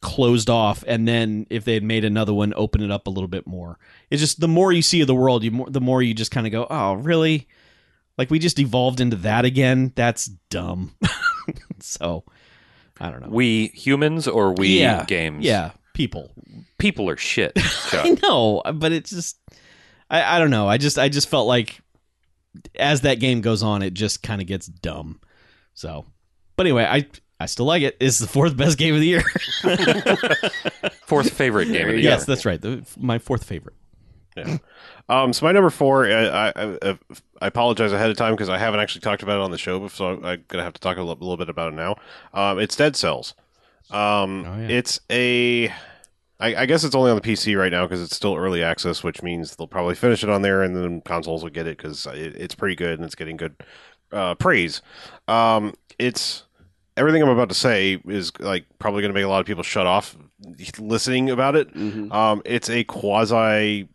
closed 0.00 0.48
off. 0.48 0.82
And 0.86 1.06
then 1.06 1.46
if 1.50 1.64
they 1.66 1.74
had 1.74 1.84
made 1.84 2.06
another 2.06 2.32
one 2.32 2.54
open 2.56 2.82
it 2.82 2.90
up 2.90 3.06
a 3.06 3.10
little 3.10 3.28
bit 3.28 3.46
more. 3.46 3.78
It's 4.10 4.22
just 4.22 4.40
the 4.40 4.48
more 4.48 4.72
you 4.72 4.82
see 4.82 5.02
of 5.02 5.06
the 5.06 5.14
world 5.14 5.44
you 5.44 5.50
more 5.50 5.68
the 5.68 5.80
more 5.80 6.02
you 6.02 6.14
just 6.14 6.30
kind 6.30 6.46
of 6.46 6.52
go 6.52 6.66
oh 6.70 6.94
really 6.94 7.48
like 8.18 8.30
we 8.30 8.38
just 8.38 8.58
evolved 8.58 9.00
into 9.00 9.16
that 9.16 9.44
again 9.44 9.92
that's 9.94 10.26
dumb 10.50 10.94
so 11.80 12.24
i 13.00 13.10
don't 13.10 13.20
know 13.22 13.28
We 13.30 13.68
humans 13.68 14.26
or 14.28 14.52
we 14.52 14.80
yeah 14.80 15.04
games? 15.04 15.44
yeah 15.44 15.72
people 15.94 16.32
People 16.78 17.08
are 17.08 17.16
shit. 17.16 17.52
I 17.92 18.16
know, 18.22 18.60
but 18.74 18.90
it's 18.90 19.10
just 19.10 19.38
I, 20.10 20.36
I 20.36 20.38
don't 20.40 20.50
know. 20.50 20.66
I 20.66 20.78
just 20.78 20.98
I 20.98 21.08
just 21.08 21.28
felt 21.28 21.46
like 21.46 21.80
as 22.74 23.02
that 23.02 23.20
game 23.20 23.40
goes 23.40 23.62
on, 23.62 23.82
it 23.82 23.94
just 23.94 24.20
kind 24.22 24.40
of 24.40 24.48
gets 24.48 24.66
dumb. 24.66 25.20
So, 25.74 26.04
but 26.56 26.66
anyway, 26.66 26.84
I 26.84 27.06
I 27.38 27.46
still 27.46 27.66
like 27.66 27.82
it. 27.82 27.96
It's 28.00 28.18
the 28.18 28.26
fourth 28.26 28.56
best 28.56 28.78
game 28.78 28.94
of 28.94 29.00
the 29.00 29.06
year. 29.06 29.22
Fourth 31.06 31.30
favorite 31.32 31.66
game 31.66 31.88
of 31.88 31.94
the 31.94 32.00
year. 32.00 32.10
yes, 32.10 32.24
that's 32.24 32.44
right. 32.44 32.60
The, 32.60 32.84
my 32.98 33.18
fourth 33.18 33.44
favorite. 33.44 33.76
Um, 35.08 35.32
so 35.32 35.44
my 35.44 35.52
number 35.52 35.70
four, 35.70 36.06
I, 36.06 36.48
I, 36.54 36.72
I, 37.40 37.46
apologize 37.46 37.92
ahead 37.92 38.10
of 38.10 38.16
time 38.16 38.34
because 38.34 38.48
I 38.48 38.56
haven't 38.58 38.80
actually 38.80 39.00
talked 39.02 39.22
about 39.22 39.38
it 39.40 39.42
on 39.42 39.50
the 39.50 39.58
show, 39.58 39.86
so 39.88 40.22
I'm 40.22 40.44
gonna 40.48 40.64
have 40.64 40.72
to 40.74 40.80
talk 40.80 40.96
a 40.96 41.02
little, 41.02 41.16
little 41.16 41.36
bit 41.36 41.48
about 41.48 41.72
it 41.72 41.76
now. 41.76 41.96
Um, 42.32 42.58
it's 42.58 42.76
Dead 42.76 42.96
Cells. 42.96 43.34
Um, 43.90 44.44
Oh, 44.46 44.58
yeah. 44.60 44.68
it's 44.68 45.00
a, 45.10 45.68
I, 46.40 46.54
I 46.62 46.66
guess 46.66 46.84
it's 46.84 46.94
only 46.94 47.10
on 47.10 47.16
the 47.16 47.22
PC 47.22 47.58
right 47.58 47.72
now 47.72 47.84
because 47.84 48.02
it's 48.02 48.16
still 48.16 48.36
early 48.36 48.62
access, 48.62 49.02
which 49.04 49.22
means 49.22 49.56
they'll 49.56 49.66
probably 49.66 49.94
finish 49.94 50.22
it 50.22 50.30
on 50.30 50.42
there, 50.42 50.62
and 50.62 50.74
then 50.74 51.00
consoles 51.02 51.42
will 51.42 51.50
get 51.50 51.66
it 51.66 51.76
because 51.76 52.06
it, 52.06 52.36
it's 52.36 52.54
pretty 52.54 52.76
good 52.76 52.98
and 52.98 53.04
it's 53.04 53.14
getting 53.16 53.36
good 53.36 53.56
uh, 54.12 54.34
praise. 54.36 54.82
Um, 55.28 55.74
it's 55.98 56.44
everything 56.96 57.22
I'm 57.22 57.28
about 57.28 57.48
to 57.48 57.54
say 57.54 58.00
is 58.06 58.32
like 58.38 58.66
probably 58.78 59.02
going 59.02 59.10
to 59.10 59.14
make 59.14 59.24
a 59.24 59.28
lot 59.28 59.40
of 59.40 59.46
people 59.46 59.62
shut 59.62 59.86
off 59.86 60.16
listening 60.78 61.30
about 61.30 61.56
it. 61.56 61.72
Mhm. 61.74 62.12
Um, 62.12 62.42
it's 62.44 62.68
a 62.70 62.84
quasi 62.84 63.88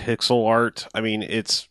pixel 0.00 0.46
art. 0.48 0.86
I 0.94 1.00
mean, 1.00 1.22
it's 1.22 1.68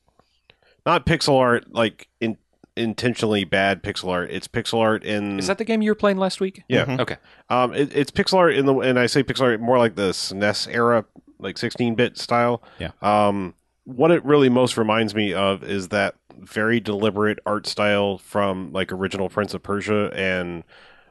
not 0.85 1.05
pixel 1.05 1.37
art 1.37 1.73
like 1.73 2.07
in, 2.21 2.37
intentionally 2.75 3.43
bad 3.43 3.83
pixel 3.83 4.09
art. 4.09 4.29
It's 4.31 4.47
pixel 4.47 4.79
art 4.79 5.03
in 5.03 5.39
Is 5.39 5.47
that 5.47 5.57
the 5.57 5.65
game 5.65 5.81
you 5.81 5.91
were 5.91 5.95
playing 5.95 6.17
last 6.17 6.39
week? 6.39 6.63
yeah. 6.69 6.85
Mhm. 6.85 6.99
Okay. 6.99 7.17
Um, 7.49 7.73
it, 7.73 7.95
it's 7.95 8.11
pixel 8.11 8.35
art 8.35 8.55
in 8.55 8.65
the 8.65 8.73
and 8.79 8.97
I 8.99 9.07
say 9.07 9.23
pixel 9.23 9.41
art 9.41 9.59
more 9.61 9.77
like 9.77 9.95
the 9.95 10.09
SNES 10.11 10.73
era, 10.73 11.05
like 11.39 11.55
16-bit 11.57 12.17
style. 12.17 12.63
Yeah. 12.79 12.91
Um, 13.01 13.53
what 13.85 14.11
it 14.11 14.23
really 14.23 14.49
most 14.49 14.77
reminds 14.77 15.15
me 15.15 15.33
of 15.33 15.63
is 15.63 15.89
that 15.89 16.15
very 16.37 16.79
deliberate 16.79 17.39
art 17.45 17.67
style 17.67 18.17
from 18.19 18.71
like 18.71 18.91
original 18.93 19.29
Prince 19.29 19.53
of 19.53 19.61
Persia 19.63 20.11
and 20.15 20.63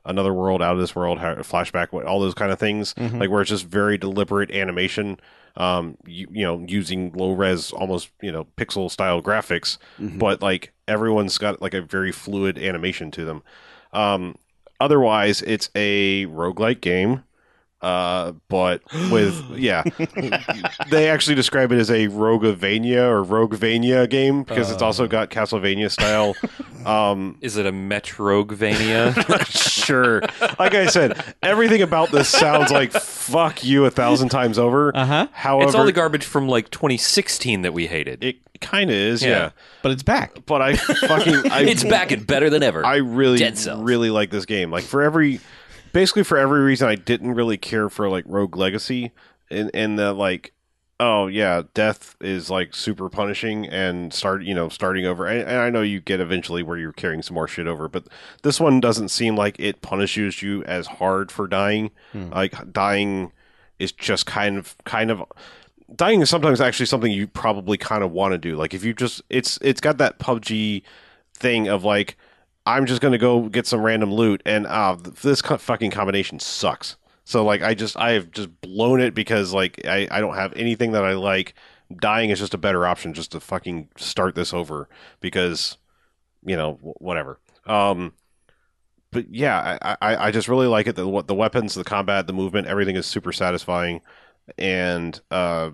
Another 0.04 0.32
World, 0.32 0.62
Out 0.62 0.72
of 0.74 0.78
This 0.80 0.94
World, 0.96 1.18
Flashback, 1.18 1.92
all 2.06 2.20
those 2.20 2.32
kind 2.34 2.50
of 2.50 2.58
things. 2.58 2.94
Mhm. 2.94 3.20
Like 3.20 3.28
where 3.30 3.42
it's 3.42 3.50
just 3.50 3.66
very 3.66 3.98
deliberate 3.98 4.50
animation. 4.50 5.18
Um, 5.56 5.96
you, 6.06 6.28
you 6.30 6.44
know, 6.44 6.64
using 6.68 7.12
low 7.12 7.32
res, 7.32 7.72
almost 7.72 8.10
you 8.22 8.30
know, 8.30 8.46
pixel 8.56 8.90
style 8.90 9.20
graphics 9.22 9.78
Mhm. 9.98 10.18
but 10.18 10.40
like 10.42 10.72
everyone's 10.86 11.36
got 11.38 11.60
like 11.60 11.74
a 11.74 11.82
very 11.82 12.12
fluid 12.12 12.58
animation 12.58 13.10
to 13.12 13.24
them. 13.24 13.42
Um, 13.92 14.36
otherwise, 14.80 15.42
it's 15.42 15.70
a 15.74 16.26
roguelike 16.26 16.80
game. 16.80 17.24
Uh, 17.80 18.32
but 18.48 18.82
with 19.12 19.40
yeah, 19.56 19.84
they 20.90 21.08
actually 21.08 21.36
describe 21.36 21.70
it 21.72 21.78
as 21.78 21.90
a 21.90 22.08
Roguevania 22.08 23.08
or 23.08 23.24
Roguevania 23.24 24.08
game 24.10 24.42
because 24.42 24.70
it's 24.70 24.82
also 24.82 25.06
got 25.06 25.30
Castlevania 25.30 25.90
style. 25.90 26.34
Um, 26.86 27.36
Is 27.42 27.56
it 27.56 27.66
a 27.66 27.72
Metroidvania? 27.72 29.44
sure, 29.84 30.20
like 30.58 30.74
I 30.74 30.86
said, 30.86 31.22
everything 31.42 31.82
about 31.82 32.10
this 32.12 32.28
sounds 32.28 32.70
like 32.70 32.92
fuck 32.92 33.64
you 33.64 33.84
a 33.84 33.90
thousand 33.90 34.28
times 34.30 34.58
over. 34.58 34.96
Uh 34.96 35.04
huh. 35.04 35.26
However, 35.32 35.66
it's 35.66 35.74
all 35.74 35.84
the 35.84 35.92
garbage 35.92 36.24
from 36.24 36.48
like 36.48 36.70
2016 36.70 37.62
that 37.62 37.74
we 37.74 37.88
hated. 37.88 38.22
it 38.22 38.36
kind 38.60 38.90
of 38.90 38.96
is, 38.96 39.22
Yeah. 39.22 39.28
yeah. 39.28 39.50
But 39.82 39.92
it's 39.92 40.02
back. 40.04 40.38
But 40.46 40.62
I 40.62 40.76
fucking 40.76 41.50
I 41.50 41.62
it's 41.68 41.84
back 41.84 42.12
and 42.12 42.26
better 42.26 42.48
than 42.48 42.62
ever. 42.62 42.86
I 42.86 42.96
really, 42.96 43.38
Dead 43.38 43.58
Cells. 43.58 43.82
really 43.82 44.10
like 44.10 44.30
this 44.30 44.46
game. 44.46 44.70
Like 44.70 44.84
for 44.84 45.02
every, 45.02 45.40
basically 45.92 46.24
for 46.24 46.38
every 46.38 46.60
reason 46.60 46.88
I 46.88 46.94
didn't 46.94 47.34
really 47.34 47.56
care 47.56 47.88
for 47.88 48.08
like 48.08 48.24
Rogue 48.26 48.56
Legacy, 48.56 49.12
and 49.50 49.70
and 49.74 49.98
the 49.98 50.12
like, 50.12 50.52
oh 51.00 51.26
yeah, 51.26 51.62
death 51.74 52.16
is 52.20 52.50
like 52.50 52.74
super 52.74 53.08
punishing 53.08 53.66
and 53.66 54.12
start 54.12 54.42
you 54.42 54.54
know 54.54 54.68
starting 54.68 55.06
over. 55.06 55.26
And, 55.26 55.40
and 55.48 55.58
I 55.58 55.70
know 55.70 55.82
you 55.82 56.00
get 56.00 56.20
eventually 56.20 56.62
where 56.62 56.78
you're 56.78 56.92
carrying 56.92 57.22
some 57.22 57.34
more 57.34 57.48
shit 57.48 57.66
over, 57.66 57.88
but 57.88 58.06
this 58.42 58.60
one 58.60 58.80
doesn't 58.80 59.08
seem 59.08 59.36
like 59.36 59.56
it 59.58 59.82
punishes 59.82 60.42
you 60.42 60.62
as 60.64 60.86
hard 60.86 61.30
for 61.30 61.46
dying. 61.46 61.90
Hmm. 62.12 62.30
Like 62.30 62.72
dying 62.72 63.32
is 63.78 63.92
just 63.92 64.26
kind 64.26 64.58
of 64.58 64.76
kind 64.84 65.10
of 65.10 65.22
dying 65.94 66.20
is 66.20 66.30
sometimes 66.30 66.60
actually 66.60 66.86
something 66.86 67.10
you 67.10 67.26
probably 67.26 67.78
kind 67.78 68.02
of 68.02 68.12
want 68.12 68.32
to 68.32 68.38
do. 68.38 68.56
Like 68.56 68.74
if 68.74 68.84
you 68.84 68.92
just 68.92 69.22
it's 69.30 69.58
it's 69.62 69.80
got 69.80 69.98
that 69.98 70.18
PUBG 70.18 70.82
thing 71.34 71.68
of 71.68 71.84
like 71.84 72.16
I'm 72.68 72.86
just 72.86 73.00
going 73.00 73.12
to 73.12 73.18
go 73.18 73.48
get 73.48 73.66
some 73.66 73.80
random 73.80 74.12
loot 74.12 74.42
and 74.44 74.66
uh 74.66 74.96
this 75.22 75.40
fucking 75.40 75.90
combination 75.90 76.38
sucks. 76.38 76.96
So 77.24 77.44
like 77.44 77.62
I 77.62 77.74
just 77.74 77.96
I 77.96 78.12
have 78.12 78.30
just 78.30 78.60
blown 78.60 79.00
it 79.00 79.14
because 79.14 79.52
like 79.54 79.80
I 79.86 80.06
I 80.10 80.20
don't 80.20 80.34
have 80.34 80.52
anything 80.54 80.92
that 80.92 81.04
I 81.04 81.14
like. 81.14 81.54
Dying 81.94 82.28
is 82.28 82.38
just 82.38 82.52
a 82.52 82.58
better 82.58 82.86
option 82.86 83.14
just 83.14 83.32
to 83.32 83.40
fucking 83.40 83.88
start 83.96 84.34
this 84.34 84.52
over 84.52 84.88
because 85.20 85.78
you 86.44 86.56
know 86.56 86.74
wh- 86.74 87.00
whatever. 87.00 87.40
Um 87.66 88.12
but 89.10 89.34
yeah, 89.34 89.78
I, 89.80 89.96
I, 90.02 90.26
I 90.26 90.30
just 90.30 90.48
really 90.48 90.66
like 90.66 90.86
it. 90.86 90.96
The 90.96 91.22
the 91.22 91.34
weapons, 91.34 91.74
the 91.74 91.84
combat, 91.84 92.26
the 92.26 92.32
movement, 92.32 92.66
everything 92.66 92.96
is 92.96 93.06
super 93.06 93.32
satisfying, 93.32 94.02
and 94.58 95.18
uh, 95.30 95.70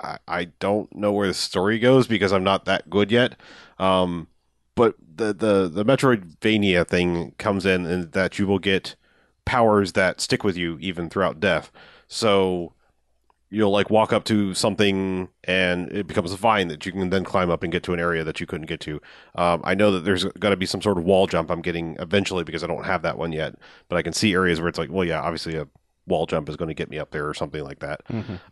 I, 0.00 0.18
I 0.26 0.44
don't 0.58 0.94
know 0.94 1.12
where 1.12 1.28
the 1.28 1.34
story 1.34 1.78
goes 1.78 2.06
because 2.08 2.32
I'm 2.32 2.42
not 2.42 2.64
that 2.64 2.90
good 2.90 3.12
yet. 3.12 3.36
Um, 3.78 4.26
but 4.74 4.94
the 5.16 5.32
the 5.32 5.68
the 5.68 5.84
Metroidvania 5.84 6.86
thing 6.86 7.32
comes 7.38 7.66
in, 7.66 7.86
and 7.86 8.12
that 8.12 8.38
you 8.38 8.46
will 8.46 8.58
get 8.58 8.96
powers 9.44 9.92
that 9.92 10.20
stick 10.20 10.42
with 10.44 10.56
you 10.56 10.78
even 10.80 11.08
throughout 11.10 11.40
death. 11.40 11.70
So 12.08 12.72
you'll 13.50 13.70
like 13.70 13.88
walk 13.88 14.12
up 14.12 14.24
to 14.24 14.52
something 14.52 15.28
and 15.44 15.92
it 15.92 16.08
becomes 16.08 16.32
a 16.32 16.36
vine 16.36 16.66
that 16.68 16.84
you 16.84 16.90
can 16.90 17.10
then 17.10 17.22
climb 17.24 17.50
up 17.50 17.62
and 17.62 17.70
get 17.70 17.84
to 17.84 17.92
an 17.92 18.00
area 18.00 18.24
that 18.24 18.40
you 18.40 18.46
couldn't 18.46 18.66
get 18.66 18.80
to. 18.80 19.00
Um, 19.36 19.60
I 19.64 19.74
know 19.74 19.92
that 19.92 20.00
there's 20.00 20.24
got 20.24 20.50
to 20.50 20.56
be 20.56 20.66
some 20.66 20.82
sort 20.82 20.98
of 20.98 21.04
wall 21.04 21.28
jump 21.28 21.50
I'm 21.50 21.62
getting 21.62 21.96
eventually 22.00 22.42
because 22.42 22.64
I 22.64 22.66
don't 22.66 22.84
have 22.84 23.02
that 23.02 23.16
one 23.16 23.32
yet, 23.32 23.54
but 23.88 23.96
I 23.96 24.02
can 24.02 24.12
see 24.12 24.32
areas 24.32 24.60
where 24.60 24.68
it's 24.68 24.78
like, 24.78 24.90
well, 24.90 25.04
yeah, 25.04 25.20
obviously 25.20 25.56
a 25.56 25.68
wall 26.06 26.26
jump 26.26 26.48
is 26.48 26.56
going 26.56 26.68
to 26.68 26.74
get 26.74 26.90
me 26.90 26.98
up 26.98 27.12
there 27.12 27.28
or 27.28 27.34
something 27.34 27.62
like 27.62 27.78
that. 27.78 28.00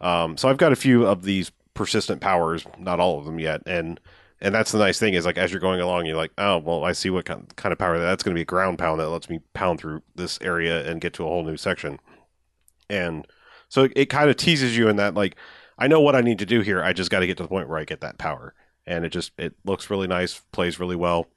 Um, 0.00 0.36
so 0.36 0.48
I've 0.48 0.56
got 0.58 0.72
a 0.72 0.76
few 0.76 1.04
of 1.04 1.24
these 1.24 1.50
persistent 1.74 2.20
powers, 2.20 2.64
not 2.78 3.00
all 3.00 3.18
of 3.18 3.24
them 3.24 3.40
yet, 3.40 3.62
and 3.66 3.98
and 4.42 4.54
that's 4.54 4.72
the 4.72 4.78
nice 4.78 4.98
thing 4.98 5.14
is 5.14 5.24
like 5.24 5.38
as 5.38 5.50
you're 5.52 5.60
going 5.60 5.80
along, 5.80 6.04
you're 6.04 6.16
like, 6.16 6.32
oh 6.36 6.58
well, 6.58 6.84
I 6.84 6.92
see 6.92 7.08
what 7.08 7.24
kind 7.24 7.46
of 7.64 7.78
power 7.78 7.96
that- 7.98 8.04
that's 8.04 8.22
going 8.22 8.34
to 8.34 8.38
be 8.38 8.42
a 8.42 8.44
ground 8.44 8.78
pound 8.78 9.00
that 9.00 9.08
lets 9.08 9.30
me 9.30 9.40
pound 9.54 9.80
through 9.80 10.02
this 10.14 10.38
area 10.42 10.84
and 10.88 11.00
get 11.00 11.14
to 11.14 11.24
a 11.24 11.26
whole 11.28 11.44
new 11.44 11.56
section, 11.56 11.98
and 12.90 13.26
so 13.68 13.84
it, 13.84 13.92
it 13.96 14.06
kind 14.06 14.28
of 14.28 14.36
teases 14.36 14.76
you 14.76 14.88
in 14.88 14.96
that 14.96 15.14
like 15.14 15.36
I 15.78 15.86
know 15.88 16.00
what 16.00 16.14
I 16.14 16.20
need 16.20 16.38
to 16.40 16.46
do 16.46 16.60
here. 16.60 16.82
I 16.82 16.92
just 16.92 17.10
got 17.10 17.20
to 17.20 17.26
get 17.26 17.38
to 17.38 17.42
the 17.44 17.48
point 17.48 17.68
where 17.68 17.78
I 17.78 17.84
get 17.84 18.02
that 18.02 18.18
power, 18.18 18.54
and 18.86 19.04
it 19.04 19.08
just 19.10 19.32
it 19.38 19.54
looks 19.64 19.88
really 19.90 20.06
nice, 20.06 20.40
plays 20.52 20.78
really 20.78 20.96
well 20.96 21.28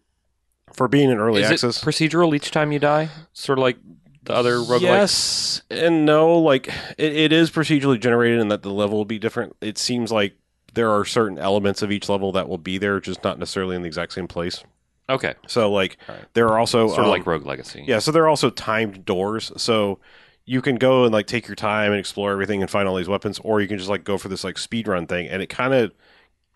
for 0.73 0.87
being 0.87 1.09
an 1.11 1.19
early 1.19 1.41
Is 1.41 1.51
access. 1.51 1.81
it 1.81 1.85
procedural 1.85 2.35
each 2.35 2.51
time 2.51 2.71
you 2.71 2.79
die? 2.79 3.09
Sort 3.33 3.57
of 3.59 3.63
like 3.63 3.77
the 4.23 4.33
other 4.33 4.55
roguelikes? 4.57 4.81
Yes 4.81 5.61
and 5.69 6.05
no. 6.05 6.37
Like 6.39 6.67
it, 6.97 7.13
it 7.15 7.31
is 7.31 7.49
procedurally 7.51 7.99
generated, 7.99 8.39
and 8.39 8.51
that 8.51 8.61
the 8.63 8.71
level 8.71 8.97
will 8.97 9.05
be 9.05 9.19
different. 9.19 9.55
It 9.61 9.77
seems 9.77 10.11
like 10.11 10.33
there 10.75 10.91
are 10.91 11.03
certain 11.05 11.39
elements 11.39 11.81
of 11.81 11.91
each 11.91 12.07
level 12.07 12.31
that 12.33 12.47
will 12.47 12.57
be 12.57 12.77
there, 12.77 12.99
just 12.99 13.23
not 13.23 13.39
necessarily 13.39 13.75
in 13.75 13.81
the 13.81 13.87
exact 13.87 14.13
same 14.13 14.27
place. 14.27 14.63
Okay. 15.09 15.33
So 15.47 15.71
like 15.71 15.97
Alright. 16.09 16.25
there 16.33 16.47
are 16.47 16.59
also 16.59 16.87
Sort 16.87 16.99
of 16.99 17.05
um, 17.05 17.11
like 17.11 17.25
Rogue 17.25 17.45
Legacy. 17.45 17.83
yeah, 17.87 17.99
so 17.99 18.11
there 18.11 18.23
are 18.23 18.27
also 18.29 18.49
timed 18.49 19.05
doors. 19.05 19.51
So 19.57 19.99
you 20.45 20.61
can 20.61 20.75
go 20.75 21.03
and 21.03 21.13
like 21.13 21.27
take 21.27 21.47
your 21.47 21.55
time 21.55 21.91
and 21.91 21.99
explore 21.99 22.31
everything 22.31 22.61
and 22.61 22.69
find 22.69 22.87
all 22.87 22.95
these 22.95 23.07
weapons, 23.07 23.39
or 23.39 23.61
you 23.61 23.67
can 23.67 23.77
just 23.77 23.89
like 23.89 24.03
go 24.03 24.17
for 24.17 24.29
this 24.29 24.43
like 24.43 24.57
speed 24.57 24.87
run 24.87 25.07
thing, 25.07 25.27
and 25.27 25.41
it 25.41 25.47
kind 25.47 25.73
of 25.73 25.91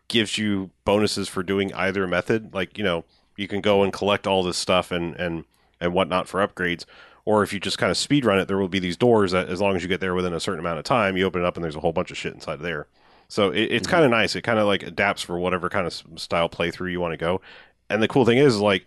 gives 0.08 0.38
you 0.38 0.72
bonuses 0.86 1.28
for 1.28 1.44
doing 1.44 1.74
either 1.74 2.06
method. 2.08 2.54
Like 2.54 2.78
you 2.78 2.84
know, 2.84 3.06
you 3.38 3.48
can 3.48 3.62
go 3.62 3.84
and 3.84 3.94
collect 3.94 4.28
all 4.28 4.44
this 4.44 4.58
stuff 4.58 4.92
and 4.92 5.16
and 5.16 5.46
and 5.80 5.94
whatnot 5.94 6.28
for 6.28 6.46
upgrades. 6.46 6.86
Or 7.26 7.44
if 7.44 7.54
you 7.54 7.60
just 7.60 7.78
kind 7.78 7.92
of 7.92 7.98
speed 7.98 8.26
run 8.26 8.40
it, 8.40 8.48
there 8.48 8.58
will 8.58 8.70
be 8.70 8.80
these 8.80 8.98
doors 8.98 9.34
that, 9.34 9.50
as 9.50 9.62
long 9.62 9.76
as 9.76 9.84
you 9.84 9.88
get 9.90 10.00
there 10.00 10.16
within 10.16 10.34
a 10.34 10.40
certain 10.40 10.60
amount 10.60 10.80
of 10.80 10.84
time, 10.86 11.16
you 11.16 11.26
open 11.26 11.42
it 11.42 11.46
up 11.46 11.58
and 11.58 11.64
there's 11.64 11.76
a 11.76 11.80
whole 11.80 11.94
bunch 11.94 12.10
of 12.10 12.18
shit 12.18 12.34
inside 12.34 12.54
of 12.54 12.62
there. 12.62 12.88
So 13.30 13.52
it, 13.52 13.72
it's 13.72 13.88
mm-hmm. 13.88 13.92
kind 13.92 14.06
of 14.06 14.12
nice. 14.12 14.36
It 14.36 14.42
kind 14.42 14.60
of 14.60 14.68
like 14.68 14.84
adapts 14.84 15.22
for 15.22 15.40
whatever 15.40 15.70
kind 15.70 15.88
of 15.88 15.94
style 16.20 16.50
playthrough 16.50 16.92
you 16.92 17.00
want 17.00 17.14
to 17.14 17.18
go. 17.18 17.42
And 17.90 18.04
the 18.04 18.08
cool 18.08 18.26
thing 18.26 18.38
is, 18.38 18.60
like, 18.60 18.86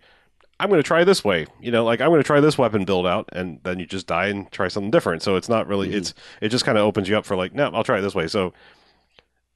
I'm 0.61 0.69
going 0.69 0.79
to 0.79 0.87
try 0.87 1.03
this 1.03 1.25
way. 1.25 1.47
You 1.61 1.73
know, 1.73 1.85
like 1.85 2.01
I'm 2.01 2.11
going 2.11 2.21
to 2.21 2.27
try 2.27 2.41
this 2.41 2.59
weapon 2.59 2.85
build 2.85 3.07
out, 3.07 3.29
and 3.33 3.59
then 3.62 3.79
you 3.79 3.87
just 3.87 4.07
die 4.07 4.27
and 4.27 4.51
try 4.53 4.69
something 4.69 4.91
different. 4.91 5.23
So 5.23 5.37
it's 5.37 5.49
not 5.49 5.67
really. 5.67 5.89
Mm-hmm. 5.89 5.99
It's 5.99 6.15
it 6.41 6.49
just 6.51 6.65
kind 6.65 6.77
of 6.77 6.85
opens 6.85 7.09
you 7.09 7.17
up 7.17 7.25
for 7.25 7.37
like, 7.37 7.55
no, 7.55 7.71
I'll 7.73 7.85
try 7.85 7.99
it 7.99 8.03
this 8.03 8.15
way. 8.15 8.29
So 8.29 8.53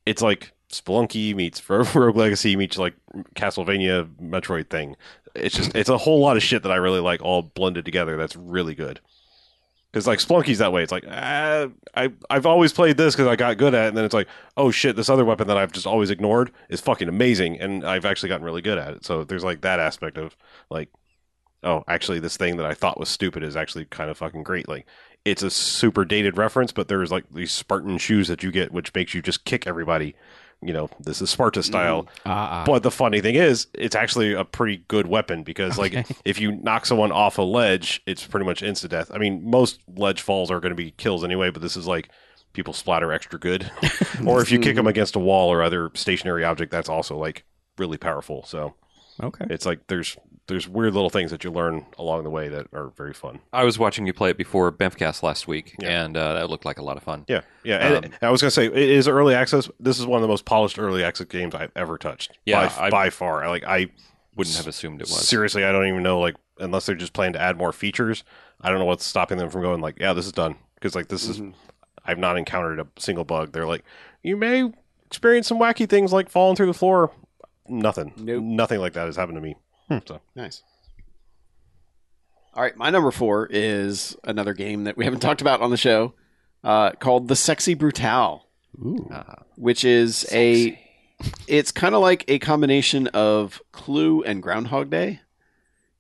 it's 0.07 0.23
like 0.23 0.53
Spelunky 0.71 1.35
meets 1.35 1.69
Rogue 1.71 2.17
Legacy 2.17 2.57
meets 2.57 2.79
like 2.79 2.95
Castlevania 3.35 4.09
Metroid 4.21 4.71
thing. 4.71 4.97
It's 5.35 5.57
just 5.57 5.75
it's 5.75 5.91
a 5.91 5.99
whole 5.99 6.21
lot 6.21 6.37
of 6.37 6.43
shit 6.43 6.63
that 6.63 6.73
I 6.73 6.77
really 6.77 7.01
like 7.01 7.23
all 7.23 7.43
blended 7.43 7.85
together. 7.85 8.17
That's 8.17 8.37
really 8.37 8.75
good. 8.75 9.01
Because 9.93 10.07
like 10.07 10.19
Spelunky's 10.19 10.59
that 10.59 10.73
way. 10.73 10.83
It's 10.83 10.93
like 10.93 11.05
ah, 11.09 11.69
I 11.95 12.13
I've 12.29 12.47
always 12.47 12.73
played 12.73 12.97
this 12.97 13.15
because 13.15 13.27
I 13.29 13.37
got 13.37 13.57
good 13.57 13.75
at, 13.75 13.87
it. 13.87 13.89
and 13.89 13.97
then 13.97 14.05
it's 14.05 14.15
like 14.15 14.29
oh 14.57 14.71
shit, 14.71 14.97
this 14.97 15.09
other 15.09 15.25
weapon 15.25 15.49
that 15.49 15.57
I've 15.57 15.73
just 15.73 15.87
always 15.87 16.11
ignored 16.11 16.51
is 16.69 16.81
fucking 16.81 17.09
amazing, 17.09 17.61
and 17.61 17.85
I've 17.85 18.05
actually 18.05 18.29
gotten 18.29 18.45
really 18.45 18.63
good 18.63 18.79
at 18.79 18.95
it. 18.95 19.05
So 19.05 19.25
there's 19.25 19.45
like 19.45 19.63
that 19.63 19.81
aspect 19.81 20.19
of 20.19 20.37
like 20.71 20.91
oh 21.63 21.83
actually 21.89 22.21
this 22.21 22.37
thing 22.37 22.57
that 22.59 22.67
I 22.67 22.75
thought 22.75 23.01
was 23.01 23.09
stupid 23.09 23.43
is 23.43 23.57
actually 23.57 23.87
kind 23.87 24.11
of 24.11 24.19
fucking 24.19 24.43
great. 24.43 24.69
Like 24.69 24.87
it's 25.25 25.43
a 25.43 25.51
super 25.51 26.05
dated 26.05 26.37
reference, 26.37 26.73
but 26.73 26.89
there's 26.89 27.11
like 27.11 27.25
these 27.33 27.53
Spartan 27.53 27.99
shoes 27.99 28.29
that 28.29 28.43
you 28.43 28.53
get, 28.53 28.73
which 28.73 28.95
makes 28.95 29.13
you 29.15 29.23
just 29.23 29.45
kick 29.45 29.67
everybody. 29.67 30.15
You 30.67 30.73
know, 30.73 30.91
this 31.01 31.23
is 31.23 31.31
Sparta 31.31 31.63
style. 31.63 32.09
Ah, 32.25 32.49
ah. 32.51 32.65
But 32.67 32.83
the 32.83 32.91
funny 32.91 33.21
thing 33.21 33.37
is, 33.37 33.69
it's 33.73 33.95
actually 33.95 34.33
a 34.33 34.45
pretty 34.45 34.85
good 34.89 35.07
weapon 35.07 35.43
because, 35.43 35.79
like, 35.79 36.07
if 36.25 36.41
you 36.41 36.53
knock 36.53 36.87
someone 36.87 37.13
off 37.13 37.39
a 37.39 37.43
ledge, 37.43 38.03
it's 38.07 38.27
pretty 38.27 38.47
much 38.47 38.63
instant 38.63 38.91
death. 38.91 39.11
I 39.15 39.19
mean, 39.19 39.49
most 39.49 39.81
ledge 39.97 40.21
falls 40.21 40.51
are 40.51 40.61
going 40.61 40.71
to 40.71 40.77
be 40.77 40.91
kills 40.93 41.25
anyway, 41.25 41.51
but 41.51 41.63
this 41.63 41.77
is 41.77 41.87
like 41.87 42.11
people 42.53 42.73
splatter 42.73 43.13
extra 43.13 43.39
good. 43.39 43.71
or 44.27 44.43
if 44.43 44.51
you 44.51 44.59
kick 44.59 44.75
them 44.75 44.87
against 44.87 45.15
a 45.15 45.21
wall 45.21 45.53
or 45.53 45.63
other 45.63 45.91
stationary 45.95 46.45
object, 46.45 46.73
that's 46.73 46.89
also 46.89 47.17
like 47.17 47.45
really 47.79 47.99
powerful. 47.99 48.43
So 48.45 48.75
okay. 49.23 49.47
it's 49.51 49.67
like 49.67 49.87
there's 49.87 50.17
there's 50.49 50.69
weird 50.69 50.95
little 50.95 51.11
things 51.11 51.31
that 51.33 51.43
you 51.45 51.51
learn 51.51 51.85
along 51.99 52.25
the 52.25 52.31
way 52.31 52.49
that 52.49 52.67
are 52.73 52.91
very 52.97 53.13
fun. 53.13 53.41
I 53.53 53.65
was 53.65 53.79
watching 53.79 54.07
you 54.07 54.13
play 54.13 54.31
it 54.31 54.37
before 54.39 54.71
Bamfcast 54.71 55.23
last 55.23 55.49
week, 55.49 55.75
Yeah. 55.81 56.05
and 56.05 56.17
uh, 56.17 56.35
that 56.35 56.51
looked 56.51 56.65
like 56.65 56.79
a 56.79 56.83
lot 56.85 56.97
of 56.97 57.03
fun. 57.03 57.25
Yeah, 57.29 57.41
yeah. 57.65 57.79
And 57.97 58.05
Um, 58.07 58.13
I 58.23 58.31
was 58.31 58.41
gonna 58.43 58.51
say 58.53 58.67
it 58.67 58.75
is 58.77 59.09
early 59.09 59.35
access. 59.35 59.69
This 59.81 59.99
is 59.99 60.07
one 60.07 60.19
of 60.19 60.23
the 60.23 60.29
most 60.29 60.45
polished 60.45 60.79
early 60.79 61.03
access 61.03 61.27
games 61.27 61.55
I've 61.55 61.73
ever 61.75 61.99
touched. 61.99 62.39
Yeah, 62.47 62.69
by, 62.69 62.87
I- 62.87 62.91
by 62.91 63.11
far. 63.11 63.45
I 63.45 63.49
like 63.49 63.65
I 63.65 63.89
Wouldn't 64.37 64.57
have 64.57 64.67
assumed 64.67 65.01
it 65.01 65.09
was. 65.09 65.27
Seriously, 65.27 65.65
I 65.65 65.73
don't 65.73 65.87
even 65.89 66.03
know. 66.03 66.21
Like, 66.21 66.37
unless 66.59 66.87
they're 66.87 66.95
just 66.95 67.13
planning 67.15 67.33
to 67.35 67.41
add 67.41 67.57
more 67.57 67.73
features, 67.73 68.23
I 68.61 68.69
don't 68.71 68.79
know 68.79 68.85
what's 68.85 69.05
stopping 69.07 69.39
them 69.39 69.51
from 69.51 69.63
going 69.63 69.81
like, 69.81 69.99
yeah, 69.99 70.13
this 70.13 70.27
is 70.27 70.33
done. 70.33 70.57
Because 70.75 70.95
like 70.95 71.09
this 71.09 71.27
is, 71.29 71.41
I've 72.05 72.19
not 72.19 72.37
encountered 72.39 72.79
a 72.79 72.87
single 72.99 73.25
bug. 73.25 73.53
They're 73.53 73.67
like, 73.67 73.83
you 74.23 74.37
may 74.37 74.71
experience 75.07 75.47
some 75.49 75.59
wacky 75.59 75.89
things 75.89 76.13
like 76.13 76.29
falling 76.31 76.55
through 76.55 76.67
the 76.67 76.75
floor. 76.75 77.11
Nothing. 77.69 78.13
Nope. 78.17 78.43
Nothing 78.45 78.81
like 78.81 78.93
that 78.93 79.07
has 79.07 79.17
happened 79.17 79.37
to 79.37 79.41
me. 79.43 79.57
So 79.89 80.21
Nice. 80.35 80.63
All 82.55 82.63
right, 82.63 82.77
my 82.77 82.91
number 82.91 83.11
four 83.11 83.47
is 83.51 84.17
another 84.25 84.55
game 84.55 84.85
that 84.85 84.97
we 84.97 85.05
haven't 85.05 85.21
talked 85.21 85.43
about 85.43 85.61
on 85.61 85.71
the 85.71 85.77
show, 85.77 86.15
uh, 86.65 86.93
called 86.93 87.29
The 87.29 87.37
Sexy 87.37 87.75
Brutal, 87.75 88.47
Uh, 89.11 89.23
which 89.57 89.85
is 89.85 90.27
a. 90.33 90.79
It's 91.47 91.73
kind 91.73 91.95
of 91.95 92.01
like 92.03 92.25
a 92.29 92.39
combination 92.39 93.07
of 93.09 93.61
Clue 93.73 94.23
and 94.23 94.43
Groundhog 94.43 94.91
Day, 94.91 95.21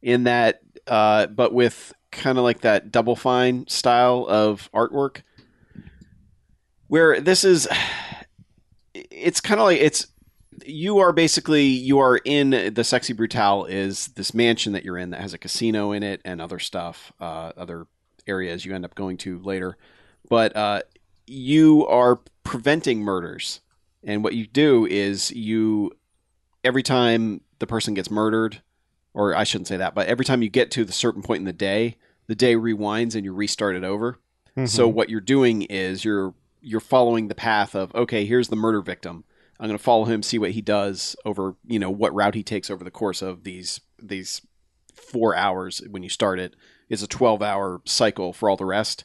in 0.03 0.25
that, 0.25 0.61
uh, 0.87 1.27
but 1.27 1.53
with 1.53 1.93
kind 2.11 2.39
of 2.39 2.45
like 2.45 2.63
that 2.63 2.91
Double 2.91 3.17
Fine 3.17 3.67
style 3.69 4.27
of 4.29 4.71
artwork. 4.73 5.23
Where 6.89 7.21
this 7.21 7.45
is, 7.45 7.69
it's 8.95 9.41
kind 9.41 9.61
of 9.61 9.67
like 9.67 9.81
it's 9.81 10.07
you 10.65 10.99
are 10.99 11.13
basically 11.13 11.65
you 11.65 11.99
are 11.99 12.19
in 12.25 12.73
the 12.75 12.85
sexy 12.85 13.13
brutal 13.13 13.65
is 13.67 14.09
this 14.09 14.33
mansion 14.33 14.73
that 14.73 14.85
you're 14.85 14.99
in 14.99 15.11
that 15.11 15.21
has 15.21 15.35
a 15.35 15.39
casino 15.39 15.93
in 15.93 16.03
it 16.03 16.21
and 16.25 16.41
other 16.41 16.59
stuff 16.59 17.13
uh, 17.21 17.53
other 17.57 17.87
areas 18.27 18.65
you 18.65 18.75
end 18.75 18.85
up 18.85 18.95
going 18.95 19.17
to 19.19 19.39
later. 19.41 19.77
But 20.29 20.57
uh, 20.57 20.83
you 21.27 21.87
are 21.87 22.21
preventing 22.43 23.01
murders. 23.01 23.61
And 24.03 24.23
what 24.23 24.35
you 24.35 24.47
do 24.47 24.87
is 24.87 25.31
you 25.33 25.93
every 26.65 26.83
time 26.83 27.41
the 27.59 27.67
person 27.67 27.95
gets 27.95 28.11
murdered 28.11 28.61
or 29.15 29.35
i 29.35 29.45
shouldn't 29.45 29.69
say 29.69 29.77
that 29.77 29.95
but 29.95 30.07
every 30.09 30.25
time 30.25 30.43
you 30.43 30.49
get 30.49 30.71
to 30.71 30.85
the 30.85 30.93
certain 30.93 31.23
point 31.23 31.39
in 31.39 31.45
the 31.45 31.53
day 31.53 31.97
the 32.27 32.35
day 32.35 32.55
rewinds 32.55 33.15
and 33.15 33.25
you 33.25 33.33
restart 33.33 33.77
it 33.77 33.85
over. 33.85 34.19
So 34.67 34.89
what 34.89 35.11
you're 35.11 35.21
doing 35.21 35.63
is 35.63 36.05
you're 36.05 36.35
you're 36.63 36.81
following 36.81 37.29
the 37.29 37.35
path 37.35 37.75
of 37.75 37.95
okay 37.95 38.25
here's 38.25 38.49
the 38.49 38.57
murder 38.57 38.81
victim 38.81 39.25
I'm 39.59 39.69
going 39.69 39.79
to 39.79 39.83
follow 39.83 40.05
him, 40.05 40.23
see 40.23 40.39
what 40.39 40.53
he 40.53 40.61
does 40.61 41.17
over, 41.25 41.57
you 41.67 41.79
know, 41.79 41.91
what 41.91 42.15
route 42.15 42.35
he 42.35 42.43
takes 42.43 42.71
over 42.71 42.85
the 42.85 42.91
course 42.91 43.23
of 43.23 43.45
these 43.45 43.81
these 44.03 44.43
four 44.95 45.35
hours. 45.35 45.83
When 45.91 46.03
you 46.03 46.09
start 46.09 46.39
it, 46.39 46.55
it's 46.89 47.03
a 47.03 47.09
12 47.09 47.43
hour 47.43 47.81
cycle 47.85 48.33
for 48.33 48.51
all 48.51 48.57
the 48.57 48.65
rest, 48.65 49.05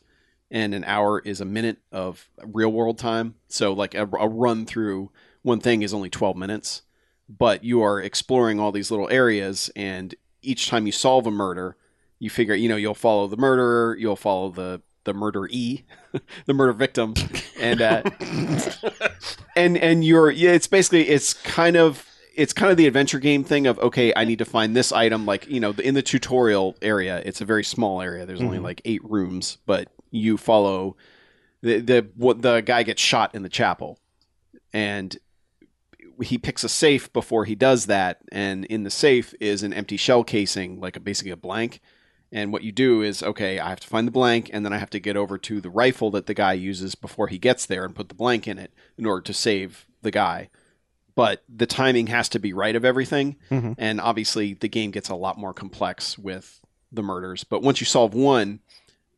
and 0.50 0.74
an 0.74 0.84
hour 0.84 1.20
is 1.20 1.42
a 1.42 1.46
minute 1.46 1.78
of 1.92 2.30
real 2.44 2.72
world 2.72 2.98
time. 2.98 3.36
So 3.48 3.74
like 3.74 3.96
a, 3.96 4.04
a 4.04 4.28
run 4.28 4.66
through 4.66 5.12
one 5.42 5.60
thing 5.60 5.82
is 5.82 5.94
only 5.94 6.10
12 6.10 6.36
minutes, 6.36 6.84
but 7.30 7.64
you 7.64 7.82
are 7.82 8.02
exploring 8.02 8.60
all 8.60 8.72
these 8.72 8.92
little 8.92 9.10
areas, 9.10 9.72
and 9.76 10.14
each 10.42 10.68
time 10.68 10.86
you 10.86 10.92
solve 10.92 11.26
a 11.26 11.32
murder, 11.32 11.78
you 12.20 12.30
figure, 12.30 12.56
you 12.56 12.70
know, 12.70 12.76
you'll 12.76 12.94
follow 12.94 13.28
the 13.28 13.38
murderer, 13.38 13.96
you'll 13.98 14.16
follow 14.16 14.50
the 14.50 14.82
the 15.04 15.14
murder 15.14 15.48
E, 15.50 15.84
the 16.46 16.54
murder 16.54 16.74
victim, 16.74 17.14
and 17.60 17.82
uh, 17.82 18.04
and 19.56 19.78
and 19.78 20.04
you're 20.06 20.32
yeah, 20.32 20.52
it's 20.52 20.68
basically 20.68 21.08
it's 21.10 21.34
kind 21.34 21.76
of 21.76 22.06
it's 22.36 22.54
kind 22.54 22.72
of 22.72 22.78
the 22.78 22.88
adventure 22.88 23.20
game 23.20 23.44
thing 23.44 23.68
of 23.68 23.78
okay, 23.80 24.14
I 24.16 24.26
need 24.26 24.40
to 24.40 24.46
find 24.46 24.76
this 24.76 24.92
item. 24.92 25.26
Like 25.26 25.48
you 25.50 25.60
know, 25.60 25.72
in 25.72 25.94
the 25.96 26.02
tutorial 26.02 26.76
area, 26.82 27.22
it's 27.26 27.42
a 27.42 27.46
very 27.46 27.64
small 27.64 28.02
area. 28.02 28.26
There's 28.26 28.42
only 28.42 28.58
Mhm. 28.60 28.64
like 28.64 28.82
eight 28.86 29.04
rooms, 29.04 29.58
but 29.66 29.90
you 30.12 30.38
follow 30.38 30.96
the 31.62 31.80
the 31.80 32.08
what 32.16 32.42
the 32.42 32.62
guy 32.62 32.84
gets 32.84 33.02
shot 33.02 33.34
in 33.36 33.44
the 33.44 33.50
chapel, 33.50 34.00
and 34.74 35.18
he 36.22 36.38
picks 36.38 36.64
a 36.64 36.70
safe 36.70 37.12
before 37.14 37.46
he 37.46 37.56
does 37.56 37.88
that, 37.88 38.20
and 38.32 38.66
in 38.66 38.84
the 38.84 38.92
safe 38.92 39.34
is 39.40 39.64
an 39.64 39.74
empty 39.74 39.98
shell 39.98 40.24
casing, 40.24 40.80
like 40.80 40.96
a, 40.96 41.00
basically 41.00 41.32
a 41.32 41.36
blank. 41.38 41.82
And 42.32 42.54
what 42.54 42.64
you 42.64 42.72
do 42.72 43.02
is, 43.02 43.22
okay, 43.22 43.60
I 43.60 43.70
have 43.70 43.82
to 43.82 43.88
find 43.88 44.08
the 44.08 44.12
blank, 44.12 44.50
and 44.54 44.64
then 44.66 44.72
I 44.72 44.78
have 44.78 44.90
to 44.92 45.00
get 45.00 45.18
over 45.18 45.38
to 45.38 45.60
the 45.60 45.70
rifle 45.70 46.12
that 46.12 46.28
the 46.28 46.34
guy 46.34 46.54
uses 46.54 46.96
before 46.96 47.28
he 47.28 47.38
gets 47.38 47.66
there 47.66 47.84
and 47.84 47.94
put 47.96 48.08
the 48.08 48.16
blank 48.16 48.48
in 48.48 48.58
it 48.58 48.72
in 48.98 49.06
order 49.06 49.22
to 49.24 49.34
save 49.34 49.86
the 50.02 50.12
guy. 50.12 50.50
But 51.14 51.44
the 51.54 51.66
timing 51.66 52.08
has 52.08 52.30
to 52.30 52.40
be 52.40 52.54
right 52.54 52.76
of 52.76 52.86
everything, 52.86 53.36
Mhm. 53.50 53.76
and 53.78 54.00
obviously 54.00 54.54
the 54.54 54.70
game 54.70 54.92
gets 54.92 55.10
a 55.10 55.16
lot 55.16 55.38
more 55.38 55.54
complex 55.54 56.18
with 56.18 56.62
the 56.90 57.04
murders. 57.04 57.44
But 57.44 57.64
once 57.64 57.82
you 57.82 57.86
solve 57.86 58.14
one, 58.14 58.62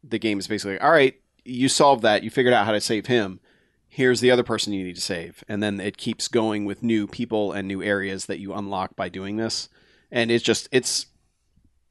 the 0.03 0.17
game 0.19 0.39
is 0.39 0.47
basically, 0.47 0.79
all 0.79 0.91
right, 0.91 1.15
you 1.45 1.69
solved 1.69 2.01
that, 2.01 2.23
you 2.23 2.31
figured 2.31 2.53
out 2.53 2.65
how 2.65 2.71
to 2.71 2.81
save 2.81 3.05
him. 3.05 3.39
Here's 3.87 4.21
the 4.21 4.31
other 4.31 4.43
person 4.43 4.73
you 4.73 4.83
need 4.83 4.95
to 4.95 5.01
save, 5.01 5.43
and 5.47 5.61
then 5.61 5.79
it 5.79 5.97
keeps 5.97 6.27
going 6.27 6.65
with 6.65 6.81
new 6.81 7.05
people 7.05 7.51
and 7.51 7.67
new 7.67 7.83
areas 7.83 8.25
that 8.25 8.39
you 8.39 8.53
unlock 8.53 8.95
by 8.95 9.07
doing 9.07 9.37
this. 9.37 9.69
And 10.11 10.31
it's 10.31 10.43
just 10.43 10.67
it's 10.71 11.05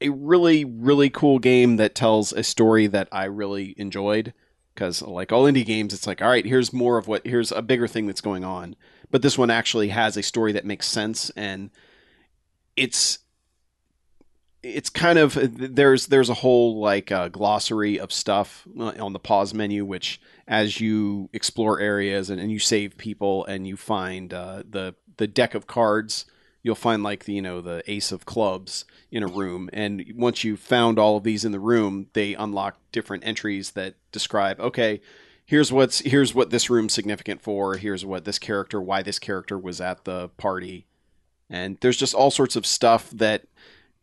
a 0.03 0.09
really 0.09 0.65
really 0.65 1.09
cool 1.09 1.39
game 1.39 1.77
that 1.77 1.95
tells 1.95 2.33
a 2.33 2.43
story 2.43 2.87
that 2.87 3.07
I 3.11 3.25
really 3.25 3.73
enjoyed 3.77 4.33
because 4.73 5.01
like 5.01 5.31
all 5.31 5.43
indie 5.43 5.65
games 5.65 5.93
it's 5.93 6.07
like 6.07 6.21
all 6.21 6.29
right 6.29 6.45
here's 6.45 6.73
more 6.73 6.97
of 6.97 7.07
what 7.07 7.25
here's 7.25 7.51
a 7.51 7.61
bigger 7.61 7.87
thing 7.87 8.05
that's 8.07 8.21
going 8.21 8.43
on. 8.43 8.75
But 9.09 9.21
this 9.21 9.37
one 9.37 9.51
actually 9.51 9.89
has 9.89 10.17
a 10.17 10.23
story 10.23 10.51
that 10.53 10.65
makes 10.65 10.87
sense 10.87 11.29
and 11.31 11.69
it's 12.75 13.19
it's 14.63 14.89
kind 14.89 15.19
of 15.19 15.37
there's 15.75 16.07
there's 16.07 16.29
a 16.29 16.35
whole 16.35 16.79
like 16.79 17.11
uh, 17.11 17.27
glossary 17.27 17.99
of 17.99 18.13
stuff 18.13 18.65
on 18.79 19.13
the 19.13 19.19
pause 19.19 19.53
menu 19.53 19.85
which 19.85 20.21
as 20.47 20.79
you 20.79 21.29
explore 21.33 21.79
areas 21.79 22.29
and, 22.29 22.39
and 22.39 22.51
you 22.51 22.59
save 22.59 22.97
people 22.97 23.45
and 23.45 23.67
you 23.67 23.75
find 23.75 24.33
uh, 24.33 24.63
the 24.67 24.95
the 25.17 25.27
deck 25.27 25.53
of 25.53 25.67
cards 25.67 26.25
you'll 26.63 26.75
find 26.75 27.03
like 27.03 27.25
the 27.25 27.33
you 27.33 27.41
know 27.41 27.61
the 27.61 27.83
ace 27.91 28.11
of 28.11 28.25
clubs 28.25 28.85
in 29.11 29.21
a 29.21 29.27
room. 29.27 29.69
And 29.73 30.03
once 30.15 30.43
you've 30.43 30.59
found 30.59 30.97
all 30.97 31.17
of 31.17 31.23
these 31.23 31.45
in 31.45 31.51
the 31.51 31.59
room 31.59 32.07
they 32.13 32.33
unlock 32.33 32.77
different 32.91 33.25
entries 33.25 33.71
that 33.71 33.95
describe 34.11 34.59
okay 34.59 35.01
here's 35.45 35.71
what's 35.71 35.99
here's 35.99 36.33
what 36.33 36.49
this 36.49 36.69
room's 36.69 36.93
significant 36.93 37.41
for. 37.41 37.75
Here's 37.77 38.05
what 38.05 38.25
this 38.25 38.39
character 38.39 38.81
why 38.81 39.03
this 39.03 39.19
character 39.19 39.59
was 39.59 39.79
at 39.81 40.05
the 40.05 40.29
party. 40.29 40.87
And 41.49 41.77
there's 41.81 41.97
just 41.97 42.15
all 42.15 42.31
sorts 42.31 42.55
of 42.55 42.65
stuff 42.65 43.09
that 43.11 43.43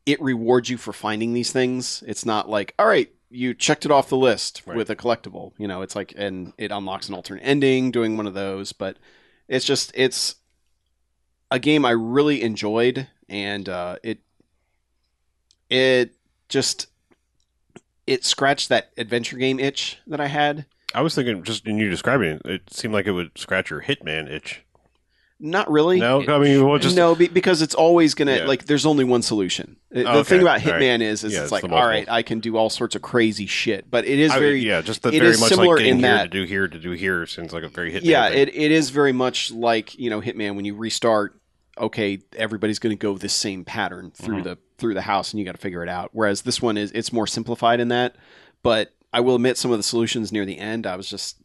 it 0.06 0.20
rewards 0.20 0.68
you 0.68 0.76
for 0.76 0.92
finding 0.92 1.32
these 1.32 1.50
things. 1.52 2.04
It's 2.06 2.26
not 2.26 2.48
like 2.48 2.74
all 2.78 2.86
right 2.86 3.10
you 3.32 3.54
checked 3.54 3.84
it 3.84 3.90
off 3.92 4.08
the 4.08 4.16
list 4.16 4.62
Right. 4.66 4.76
with 4.76 4.90
a 4.90 4.96
collectible 4.96 5.52
you 5.56 5.68
know 5.68 5.82
it's 5.82 5.94
like 5.94 6.12
and 6.16 6.52
it 6.58 6.72
unlocks 6.72 7.08
an 7.08 7.14
alternate 7.14 7.42
ending 7.42 7.90
doing 7.90 8.16
one 8.16 8.26
of 8.26 8.34
those. 8.34 8.72
But 8.72 8.98
it's 9.48 9.64
just 9.64 9.92
it's 9.94 10.36
a 11.50 11.58
game 11.58 11.84
I 11.84 11.90
really 11.90 12.42
enjoyed, 12.42 13.08
and 13.28 13.68
uh, 13.68 13.96
it 14.02 14.18
it 15.68 16.14
just 16.48 16.86
it 18.06 18.24
scratched 18.24 18.68
that 18.70 18.90
adventure 18.96 19.36
game 19.36 19.60
itch 19.60 19.98
that 20.06 20.20
I 20.20 20.26
had. 20.26 20.66
I 20.94 21.02
was 21.02 21.14
thinking, 21.14 21.42
just 21.44 21.66
in 21.66 21.78
you 21.78 21.88
describing 21.88 22.30
it, 22.32 22.42
it 22.44 22.72
seemed 22.72 22.92
like 22.94 23.06
it 23.06 23.12
would 23.12 23.36
scratch 23.38 23.70
your 23.70 23.82
Hitman 23.82 24.28
itch. 24.28 24.62
Not 25.42 25.70
really. 25.70 25.98
No, 25.98 26.20
I 26.28 26.38
mean, 26.38 26.68
well, 26.68 26.78
just 26.78 26.94
no, 26.96 27.14
be, 27.14 27.26
because 27.26 27.62
it's 27.62 27.74
always 27.74 28.12
gonna 28.14 28.38
Yeah. 28.38 28.44
like. 28.44 28.66
There's 28.66 28.84
only 28.84 29.04
one 29.04 29.22
solution. 29.22 29.76
The 29.90 30.06
Okay, 30.06 30.22
thing 30.24 30.42
about 30.42 30.66
all 30.66 30.72
right. 30.72 30.82
Hitman 30.82 31.00
is, 31.00 31.24
is 31.24 31.32
Yeah, 31.32 31.38
it's 31.38 31.44
it's 31.44 31.52
like, 31.52 31.62
the 31.62 31.74
all 31.74 31.86
right. 31.86 32.06
I 32.10 32.20
can 32.22 32.40
do 32.40 32.58
all 32.58 32.68
sorts 32.68 32.94
of 32.94 33.00
crazy 33.00 33.46
shit, 33.46 33.90
but 33.90 34.04
it 34.04 34.18
is 34.18 34.32
I- 34.32 34.38
very, 34.38 34.60
yeah, 34.60 34.82
just 34.82 35.02
the 35.02 35.08
it 35.08 35.18
very 35.20 35.30
is 35.30 35.40
much 35.40 35.48
similar 35.48 35.76
like 35.76 35.84
getting 35.84 35.98
in 36.00 36.04
here 36.04 36.12
that- 36.14 36.22
to 36.24 36.28
do 36.28 36.44
here 36.44 36.68
to 36.68 36.78
do 36.78 36.90
here 36.90 37.24
seems 37.26 37.54
like 37.54 37.62
a 37.62 37.68
very 37.68 37.90
Hitman. 37.90 38.00
yeah, 38.02 38.28
it, 38.28 38.50
it 38.54 38.70
is 38.70 38.90
very 38.90 39.12
much 39.12 39.50
like 39.50 39.98
you 39.98 40.10
know 40.10 40.20
Hitman 40.20 40.56
when 40.56 40.66
you 40.66 40.74
restart. 40.74 41.39
Okay, 41.78 42.20
everybody's 42.36 42.78
going 42.78 42.96
to 42.96 43.00
go 43.00 43.16
this 43.16 43.32
same 43.32 43.64
pattern 43.64 44.10
through 44.14 44.40
Mhm. 44.40 44.44
the 44.44 44.58
through 44.78 44.94
the 44.94 45.02
house, 45.02 45.32
and 45.32 45.38
you 45.38 45.44
got 45.44 45.52
to 45.52 45.60
figure 45.60 45.82
it 45.82 45.88
out. 45.88 46.10
Whereas 46.12 46.42
this 46.42 46.60
one 46.62 46.76
is 46.76 46.90
it's 46.92 47.12
more 47.12 47.26
simplified 47.26 47.80
in 47.80 47.88
that. 47.88 48.16
But 48.62 48.94
I 49.12 49.20
will 49.20 49.34
admit, 49.36 49.56
some 49.58 49.70
of 49.70 49.78
the 49.78 49.82
solutions 49.82 50.32
near 50.32 50.44
the 50.46 50.58
end, 50.58 50.86
I 50.86 50.96
was 50.96 51.08
just 51.08 51.36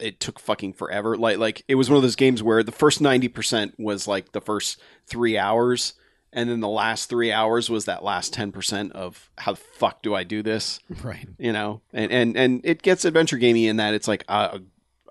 it 0.00 0.20
took 0.20 0.38
fucking 0.38 0.72
forever. 0.72 1.16
Like 1.16 1.38
like 1.38 1.64
it 1.68 1.74
was 1.76 1.88
one 1.90 1.96
of 1.96 2.02
those 2.02 2.16
games 2.16 2.42
where 2.42 2.62
the 2.62 2.72
first 2.72 3.00
ninety 3.00 3.28
percent 3.28 3.74
was 3.78 4.08
like 4.08 4.32
the 4.32 4.40
first 4.40 4.80
three 5.06 5.36
hours, 5.36 5.94
and 6.32 6.48
then 6.48 6.60
the 6.60 6.68
last 6.68 7.08
three 7.10 7.30
hours 7.32 7.68
was 7.68 7.84
that 7.84 8.02
last 8.02 8.32
ten 8.32 8.52
percent 8.52 8.92
of 8.92 9.30
how 9.38 9.52
the 9.52 9.60
fuck 9.78 10.02
do 10.02 10.14
I 10.14 10.24
do 10.24 10.42
this? 10.42 10.80
Right. 11.02 11.28
you 11.38 11.52
know 11.52 11.82
and 11.92 12.10
and 12.10 12.36
and 12.36 12.60
it 12.64 12.80
gets 12.82 13.04
adventure 13.04 13.36
gamey 13.38 13.66
in 13.68 13.76
that 13.76 13.92
it's 13.94 14.08
like 14.08 14.24
uh, 14.28 14.58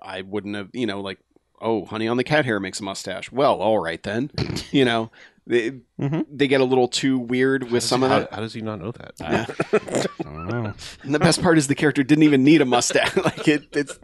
i 0.00 0.22
wouldn't 0.22 0.56
have 0.56 0.70
you 0.72 0.86
know 0.86 1.00
like 1.00 1.18
oh 1.62 1.84
honey 1.86 2.06
on 2.08 2.16
the 2.16 2.24
cat 2.24 2.44
hair 2.44 2.58
makes 2.60 2.80
a 2.80 2.82
mustache 2.82 3.30
well 3.32 3.60
all 3.60 3.78
right 3.78 4.02
then 4.02 4.30
you 4.70 4.84
know 4.84 5.10
they, 5.44 5.72
Mhm. 6.00 6.24
they 6.30 6.46
get 6.46 6.60
a 6.60 6.64
little 6.64 6.86
too 6.86 7.18
weird 7.18 7.70
with 7.72 7.82
some 7.82 8.02
of 8.04 8.10
that 8.10 8.32
how 8.32 8.40
does 8.40 8.54
he 8.54 8.60
not 8.60 8.80
know 8.80 8.92
that? 8.92 9.12
Yeah. 9.20 9.46
I 10.20 10.22
don't 10.22 10.46
know. 10.48 10.74
and 11.02 11.12
the 11.14 11.18
best 11.18 11.42
part 11.42 11.58
is 11.58 11.66
the 11.66 11.74
character 11.74 12.04
didn't 12.04 12.22
even 12.24 12.44
need 12.44 12.60
a 12.60 12.64
mustache 12.64 13.16
like 13.24 13.48
it 13.48 13.64
it's 13.72 13.98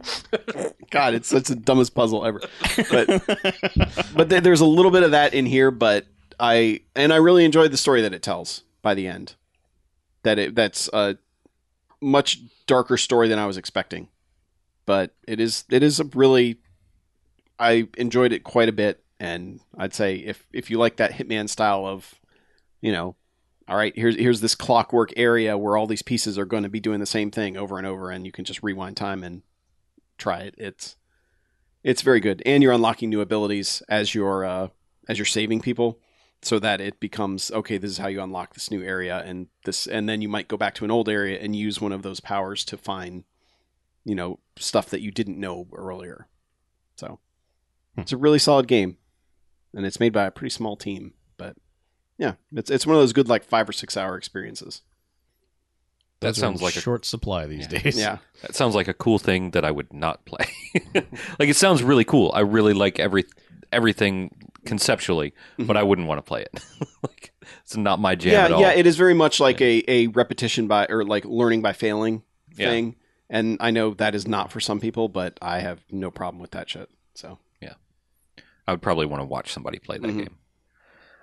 god 0.91 1.13
it's 1.13 1.29
such 1.29 1.45
the 1.47 1.55
dumbest 1.55 1.93
puzzle 1.95 2.25
ever 2.25 2.41
but 2.91 3.07
but 4.15 4.27
there- 4.29 4.41
there's 4.41 4.59
a 4.61 4.65
little 4.65 4.91
bit 4.91 5.03
of 5.03 5.11
that 5.11 5.33
in 5.33 5.45
here 5.45 5.71
but 5.71 6.05
i 6.41 6.81
and 6.95 7.13
i 7.13 7.17
really 7.17 7.45
enjoyed 7.45 7.71
the 7.71 7.77
story 7.77 8.01
that 8.01 8.13
it 8.13 8.21
tells 8.21 8.63
by 8.81 8.93
the 8.93 9.07
end 9.07 9.35
that 10.23 10.37
it 10.39 10.55
that's 10.55 10.89
a 10.91 11.17
much 12.01 12.39
darker 12.65 12.97
story 12.97 13.27
than 13.29 13.39
i 13.39 13.45
was 13.45 13.55
expecting 13.57 14.09
but 14.85 15.13
it 15.27 15.39
is 15.39 15.63
it 15.69 15.83
is 15.83 15.99
a 16.01 16.03
really 16.05 16.57
i 17.59 17.87
enjoyed 17.97 18.31
it 18.31 18.43
quite 18.43 18.69
a 18.69 18.73
bit 18.73 19.03
and 19.19 19.59
i'd 19.77 19.93
say 19.93 20.15
if 20.15 20.47
if 20.53 20.69
you 20.69 20.77
like 20.77 20.97
that 20.97 21.13
hitman 21.13 21.49
style 21.49 21.85
of 21.85 22.15
you 22.81 22.91
know 22.91 23.15
all 23.67 23.77
right 23.77 23.93
here's 23.95 24.15
here's 24.15 24.41
this 24.41 24.55
clockwork 24.55 25.11
area 25.15 25.57
where 25.57 25.77
all 25.77 25.87
these 25.87 26.01
pieces 26.01 26.37
are 26.37 26.45
going 26.45 26.63
to 26.63 26.69
be 26.69 26.79
doing 26.79 26.99
the 26.99 27.05
same 27.05 27.29
thing 27.29 27.57
over 27.57 27.77
and 27.77 27.85
over 27.85 28.09
and 28.09 28.25
you 28.25 28.31
can 28.31 28.45
just 28.45 28.63
rewind 28.63 28.97
time 28.97 29.23
and 29.23 29.41
try 30.17 30.39
it 30.39 30.55
it's 30.57 30.95
it's 31.83 32.01
very 32.01 32.19
good 32.19 32.41
and 32.45 32.63
you're 32.63 32.73
unlocking 32.73 33.09
new 33.09 33.21
abilities 33.21 33.81
as 33.87 34.13
you're 34.13 34.43
uh, 34.43 34.67
as 35.07 35.17
you're 35.17 35.25
saving 35.25 35.61
people 35.61 35.99
so 36.41 36.59
that 36.59 36.81
it 36.81 36.99
becomes 36.99 37.51
okay 37.51 37.77
this 37.77 37.91
is 37.91 37.97
how 37.97 38.07
you 38.07 38.21
unlock 38.21 38.53
this 38.53 38.71
new 38.71 38.81
area 38.83 39.21
and 39.25 39.47
this 39.65 39.87
and 39.87 40.09
then 40.09 40.21
you 40.21 40.27
might 40.27 40.47
go 40.47 40.57
back 40.57 40.73
to 40.73 40.85
an 40.85 40.91
old 40.91 41.07
area 41.07 41.39
and 41.39 41.55
use 41.55 41.79
one 41.79 41.91
of 41.91 42.01
those 42.01 42.19
powers 42.19 42.65
to 42.65 42.77
find 42.77 43.23
you 44.03 44.15
know 44.15 44.39
stuff 44.57 44.89
that 44.89 45.01
you 45.01 45.11
didn't 45.11 45.39
know 45.39 45.67
earlier 45.73 46.27
so. 46.99 47.19
It's 48.01 48.11
a 48.11 48.17
really 48.17 48.39
solid 48.39 48.67
game 48.67 48.97
and 49.73 49.85
it's 49.85 49.99
made 49.99 50.13
by 50.13 50.25
a 50.25 50.31
pretty 50.31 50.49
small 50.51 50.75
team 50.75 51.13
but 51.37 51.55
yeah 52.17 52.33
it's 52.53 52.69
it's 52.71 52.85
one 52.85 52.95
of 52.95 53.01
those 53.01 53.13
good 53.13 53.27
like 53.29 53.43
5 53.43 53.69
or 53.69 53.73
6 53.73 53.97
hour 53.97 54.17
experiences 54.17 54.81
That 56.21 56.29
Those 56.29 56.37
sounds 56.37 56.59
in 56.59 56.65
like 56.65 56.75
a 56.75 56.81
short 56.81 57.05
supply 57.05 57.45
these 57.45 57.67
Yeah. 57.71 57.79
days. 57.79 57.97
yeah 57.97 58.17
That 58.41 58.55
sounds 58.55 58.75
like 58.75 58.87
a 58.87 58.93
cool 58.93 59.19
thing 59.19 59.51
that 59.51 59.63
I 59.65 59.71
would 59.71 59.93
not 59.93 60.25
play. 60.25 60.45
like 61.39 61.49
it 61.49 61.55
sounds 61.55 61.81
really 61.83 62.05
cool. 62.05 62.31
I 62.33 62.39
really 62.41 62.73
like 62.73 62.99
every 62.99 63.25
everything 63.71 64.33
conceptually, 64.65 65.31
mm-hmm. 65.31 65.65
but 65.65 65.77
I 65.77 65.83
wouldn't 65.83 66.07
want 66.07 66.17
to 66.19 66.21
play 66.23 66.41
it. 66.41 66.63
like 67.03 67.31
it's 67.63 67.75
not 67.77 67.99
my 67.99 68.15
jam 68.15 68.33
yeah, 68.33 68.45
at 68.45 68.51
all. 68.51 68.61
yeah, 68.61 68.71
it 68.71 68.85
is 68.87 68.95
very 68.97 69.13
much 69.13 69.39
like 69.39 69.61
a, 69.61 69.83
a 69.89 70.07
repetition 70.07 70.67
by 70.67 70.85
or 70.89 71.03
like 71.05 71.25
learning 71.25 71.61
by 71.61 71.73
failing 71.73 72.23
Yeah. 72.55 72.69
thing. 72.69 72.95
And 73.29 73.57
I 73.61 73.71
know 73.71 73.93
that 73.93 74.15
is 74.15 74.27
not 74.27 74.51
for 74.51 74.59
some 74.59 74.79
people, 74.79 75.07
but 75.07 75.37
I 75.41 75.59
have 75.59 75.79
no 75.91 76.09
problem 76.11 76.41
with 76.41 76.51
that 76.51 76.69
shit. 76.69 76.89
So 77.13 77.37
I 78.69 78.71
would 78.71 78.83
probably 78.83 79.07
want 79.07 79.21
to 79.21 79.25
watch 79.25 79.51
somebody 79.51 79.79
play 79.79 79.97
that 79.97 80.07
Mhm. 80.07 80.17
game. 80.17 80.37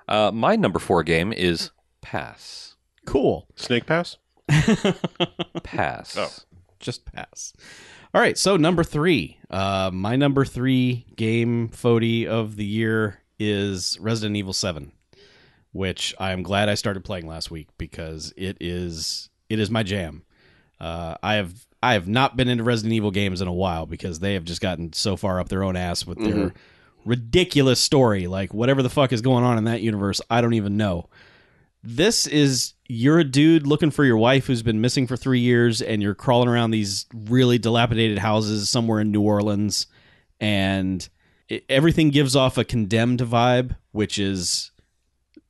Uh, 0.08 0.32
my 0.34 0.56
number 0.56 0.80
four 0.80 1.04
game 1.04 1.32
is 1.32 1.70
Pass. 2.02 2.74
Cool. 3.04 3.46
Snake 3.54 3.86
Pass. 3.86 4.16
Pass. 5.62 6.16
Oh. 6.18 6.30
Just 6.80 7.04
pass. 7.06 7.52
All 8.12 8.20
right, 8.20 8.36
so 8.36 8.56
number 8.56 8.84
three. 8.84 9.38
Uh, 9.48 9.90
my 9.92 10.14
number 10.16 10.44
three 10.44 11.06
game 11.16 11.68
Fody 11.70 12.26
of 12.26 12.56
the 12.56 12.66
year 12.66 13.22
is 13.38 13.96
Resident 14.00 14.36
Evil 14.36 14.52
Seven, 14.52 14.92
which 15.72 16.14
I 16.20 16.32
am 16.32 16.42
glad 16.42 16.68
I 16.68 16.74
started 16.74 17.02
playing 17.04 17.26
last 17.26 17.50
week 17.50 17.68
because 17.78 18.32
it 18.36 18.56
is 18.60 19.30
it 19.48 19.58
is 19.58 19.70
my 19.70 19.82
jam. 19.82 20.22
Uh, 20.78 21.14
I 21.22 21.34
have 21.36 21.66
I 21.82 21.94
have 21.94 22.06
not 22.08 22.36
been 22.36 22.48
into 22.48 22.62
Resident 22.62 22.92
Evil 22.92 23.10
games 23.10 23.40
in 23.40 23.48
a 23.48 23.52
while 23.54 23.86
because 23.86 24.18
they 24.18 24.34
have 24.34 24.44
just 24.44 24.60
gotten 24.60 24.92
so 24.92 25.16
far 25.16 25.40
up 25.40 25.48
their 25.48 25.62
own 25.64 25.76
ass 25.76 26.06
with 26.06 26.18
their 26.18 26.52
ridiculous 27.06 27.80
story. 27.80 28.26
Like 28.26 28.52
whatever 28.52 28.82
the 28.82 28.90
fuck 28.90 29.12
is 29.12 29.22
going 29.22 29.44
on 29.44 29.56
in 29.56 29.64
that 29.64 29.80
universe, 29.80 30.20
I 30.28 30.40
don't 30.40 30.54
even 30.54 30.76
know. 30.76 31.08
This 31.82 32.26
is 32.26 32.74
you're 32.88 33.20
a 33.20 33.24
dude 33.24 33.66
looking 33.66 33.90
for 33.90 34.04
your 34.04 34.16
wife 34.16 34.46
who's 34.46 34.62
been 34.62 34.80
missing 34.80 35.06
for 35.06 35.16
three 35.16 35.40
years, 35.40 35.80
and 35.80 36.02
you're 36.02 36.14
crawling 36.14 36.48
around 36.48 36.72
these 36.72 37.06
really 37.14 37.58
dilapidated 37.58 38.18
houses 38.18 38.68
somewhere 38.68 39.00
in 39.00 39.12
New 39.12 39.22
Orleans, 39.22 39.86
and 40.40 41.08
it, 41.48 41.64
everything 41.68 42.10
gives 42.10 42.34
off 42.34 42.58
a 42.58 42.64
condemned 42.64 43.20
vibe, 43.20 43.76
which 43.92 44.18
is 44.18 44.72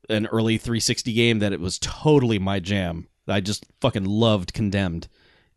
an 0.09 0.27
early 0.27 0.57
360 0.57 1.11
game 1.13 1.39
that 1.39 1.53
it 1.53 1.59
was 1.59 1.79
totally 1.79 2.39
my 2.39 2.59
jam. 2.59 3.07
I 3.27 3.41
just 3.41 3.65
fucking 3.81 4.05
loved 4.05 4.53
Condemned, 4.53 5.07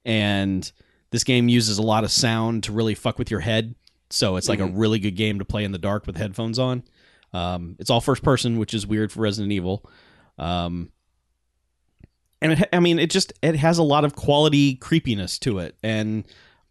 and 0.05 0.71
this 1.11 1.25
game 1.25 1.49
uses 1.49 1.79
a 1.79 1.83
lot 1.83 2.05
of 2.05 2.11
sound 2.11 2.65
to 2.65 2.73
really 2.73 2.95
fuck 2.95 3.19
with 3.19 3.31
your 3.31 3.41
head. 3.41 3.75
So 4.11 4.37
it's 4.37 4.49
like 4.49 4.61
a 4.61 4.67
really 4.67 4.99
good 4.99 5.17
game 5.17 5.39
to 5.39 5.45
play 5.45 5.65
in 5.65 5.73
the 5.73 5.79
dark 5.79 6.07
with 6.07 6.17
headphones 6.17 6.59
on. 6.59 6.83
Um, 7.33 7.77
it's 7.79 7.91
all 7.91 8.01
first 8.01 8.23
person, 8.23 8.59
which 8.59 8.75
is 8.75 8.87
weird 8.87 9.13
for 9.13 9.21
Resident 9.21 9.53
Evil. 9.53 9.89
Um, 10.39 10.91
and 12.43 12.53
it, 12.53 12.69
I 12.73 12.81
mean, 12.81 12.99
it 12.99 13.11
just 13.11 13.33
it 13.43 13.57
has 13.57 13.79
a 13.79 13.83
lot 13.83 14.05
of 14.05 14.17
quality 14.17 14.75
creepiness 14.75 15.39
to 15.41 15.59
it, 15.59 15.77
and 15.83 16.25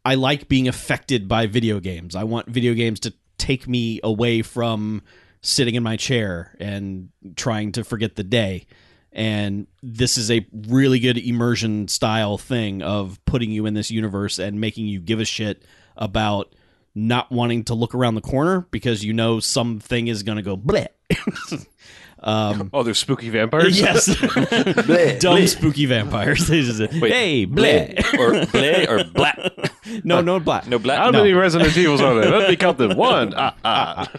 I 0.03 0.15
like 0.15 0.47
being 0.47 0.67
affected 0.67 1.27
by 1.27 1.47
video 1.47 1.79
games. 1.79 2.15
I 2.15 2.23
want 2.23 2.47
video 2.47 2.73
games 2.73 2.99
to 3.01 3.13
take 3.37 3.67
me 3.67 3.99
away 4.03 4.41
from 4.41 5.01
sitting 5.41 5.75
in 5.75 5.83
my 5.83 5.95
chair 5.95 6.55
and 6.59 7.09
trying 7.35 7.71
to 7.73 7.83
forget 7.83 8.15
the 8.15 8.23
day. 8.23 8.65
And 9.11 9.67
this 9.81 10.17
is 10.17 10.29
a 10.29 10.45
really 10.53 10.99
good 10.99 11.17
immersion 11.17 11.87
style 11.87 12.37
thing 12.37 12.83
of 12.83 13.23
putting 13.25 13.49
you 13.49 13.65
in 13.65 13.73
this 13.73 13.89
universe 13.89 14.37
and 14.37 14.59
making 14.59 14.85
you 14.87 14.99
give 14.99 15.19
a 15.19 15.25
shit 15.25 15.63
about 15.97 16.53
not 16.95 17.31
wanting 17.31 17.63
to 17.65 17.73
look 17.73 17.93
around 17.95 18.15
the 18.15 18.21
corner 18.21 18.67
because 18.71 19.03
you 19.03 19.13
know 19.13 19.39
something 19.39 20.07
is 20.07 20.23
going 20.23 20.37
to 20.37 20.41
go 20.41 20.57
bleh. 20.57 20.87
um, 22.21 22.69
Oh, 22.73 22.83
there's 22.83 22.99
spooky 22.99 23.29
vampires. 23.29 23.79
yes, 23.79 24.07
bleh, 24.15 25.19
dumb 25.19 25.47
spooky 25.47 25.85
vampires. 25.85 26.47
They 26.49 26.61
just 26.61 26.77
say, 26.79 26.87
hey, 26.87 27.45
bleh. 27.47 27.97
or 28.19 28.45
bleh 28.47 28.89
or 28.89 29.03
black. 29.05 29.37
no, 30.03 30.21
no 30.21 30.39
black. 30.39 30.67
No 30.67 30.79
black. 30.79 30.97
How 30.99 31.11
No. 31.11 31.19
many 31.19 31.33
Resident 31.33 31.75
Evils 31.77 32.01
are 32.01 32.13
there? 32.19 32.29
Let 32.29 32.49
me 32.49 32.55
count 32.55 32.77
them. 32.77 32.97
One. 32.97 33.33
Ah, 33.35 33.55
ah. 33.63 34.11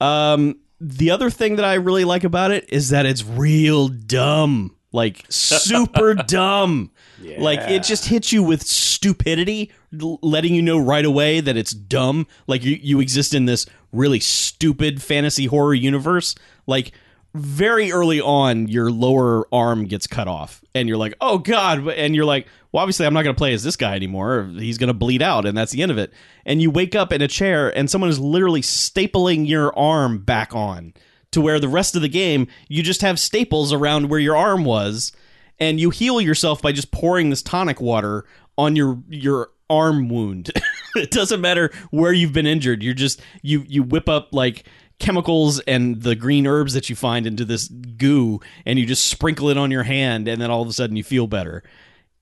Um, 0.00 0.58
the 0.80 1.10
other 1.10 1.30
thing 1.30 1.56
that 1.56 1.64
I 1.64 1.74
really 1.74 2.04
like 2.04 2.24
about 2.24 2.50
it 2.50 2.66
is 2.68 2.90
that 2.90 3.04
it's 3.06 3.24
real 3.24 3.88
dumb, 3.88 4.76
like 4.92 5.24
super 5.28 6.14
dumb. 6.14 6.90
Like 7.38 7.60
it 7.70 7.82
just 7.82 8.06
hits 8.06 8.32
you 8.32 8.42
with 8.44 8.62
stupidity, 8.62 9.70
l- 9.72 9.77
letting 9.92 10.54
you 10.54 10.62
know 10.62 10.78
right 10.78 11.04
away 11.04 11.40
that 11.40 11.56
it's 11.56 11.72
dumb. 11.72 12.26
Like 12.46 12.64
you, 12.64 12.78
you 12.80 13.00
exist 13.00 13.34
in 13.34 13.46
this 13.46 13.66
really 13.92 14.20
stupid 14.20 15.02
fantasy 15.02 15.46
horror 15.46 15.74
universe. 15.74 16.34
Like 16.66 16.92
very 17.34 17.92
early 17.92 18.20
on, 18.20 18.68
your 18.68 18.90
lower 18.90 19.46
arm 19.52 19.84
gets 19.84 20.06
cut 20.06 20.28
off, 20.28 20.62
and 20.74 20.88
you're 20.88 20.96
like, 20.96 21.14
"Oh 21.20 21.38
God!" 21.38 21.86
And 21.88 22.14
you're 22.14 22.24
like, 22.24 22.46
"Well, 22.72 22.82
obviously, 22.82 23.06
I'm 23.06 23.14
not 23.14 23.22
going 23.22 23.34
to 23.34 23.38
play 23.38 23.52
as 23.52 23.62
this 23.62 23.76
guy 23.76 23.94
anymore. 23.94 24.50
He's 24.58 24.78
going 24.78 24.88
to 24.88 24.94
bleed 24.94 25.22
out, 25.22 25.46
and 25.46 25.56
that's 25.56 25.72
the 25.72 25.82
end 25.82 25.92
of 25.92 25.98
it." 25.98 26.12
And 26.46 26.62
you 26.62 26.70
wake 26.70 26.94
up 26.94 27.12
in 27.12 27.22
a 27.22 27.28
chair, 27.28 27.76
and 27.76 27.90
someone 27.90 28.10
is 28.10 28.18
literally 28.18 28.62
stapling 28.62 29.46
your 29.46 29.76
arm 29.78 30.18
back 30.18 30.54
on 30.54 30.94
to 31.32 31.40
where 31.40 31.60
the 31.60 31.68
rest 31.68 31.94
of 31.94 32.02
the 32.02 32.08
game 32.08 32.46
you 32.68 32.82
just 32.82 33.02
have 33.02 33.20
staples 33.20 33.72
around 33.72 34.08
where 34.08 34.20
your 34.20 34.36
arm 34.36 34.64
was, 34.64 35.12
and 35.58 35.78
you 35.78 35.90
heal 35.90 36.20
yourself 36.20 36.62
by 36.62 36.72
just 36.72 36.90
pouring 36.90 37.30
this 37.30 37.42
tonic 37.42 37.80
water 37.80 38.24
on 38.56 38.74
your 38.74 39.02
your 39.08 39.50
arm 39.70 40.08
wound. 40.08 40.50
it 40.96 41.10
doesn't 41.10 41.40
matter 41.40 41.70
where 41.90 42.12
you've 42.12 42.32
been 42.32 42.46
injured. 42.46 42.82
You're 42.82 42.94
just 42.94 43.20
you 43.42 43.64
you 43.66 43.82
whip 43.82 44.08
up 44.08 44.28
like 44.32 44.64
chemicals 44.98 45.60
and 45.60 46.02
the 46.02 46.16
green 46.16 46.46
herbs 46.46 46.74
that 46.74 46.90
you 46.90 46.96
find 46.96 47.26
into 47.26 47.44
this 47.44 47.68
goo 47.68 48.40
and 48.66 48.78
you 48.78 48.86
just 48.86 49.06
sprinkle 49.06 49.48
it 49.48 49.56
on 49.56 49.70
your 49.70 49.84
hand 49.84 50.26
and 50.26 50.40
then 50.40 50.50
all 50.50 50.62
of 50.62 50.68
a 50.68 50.72
sudden 50.72 50.96
you 50.96 51.04
feel 51.04 51.26
better. 51.26 51.62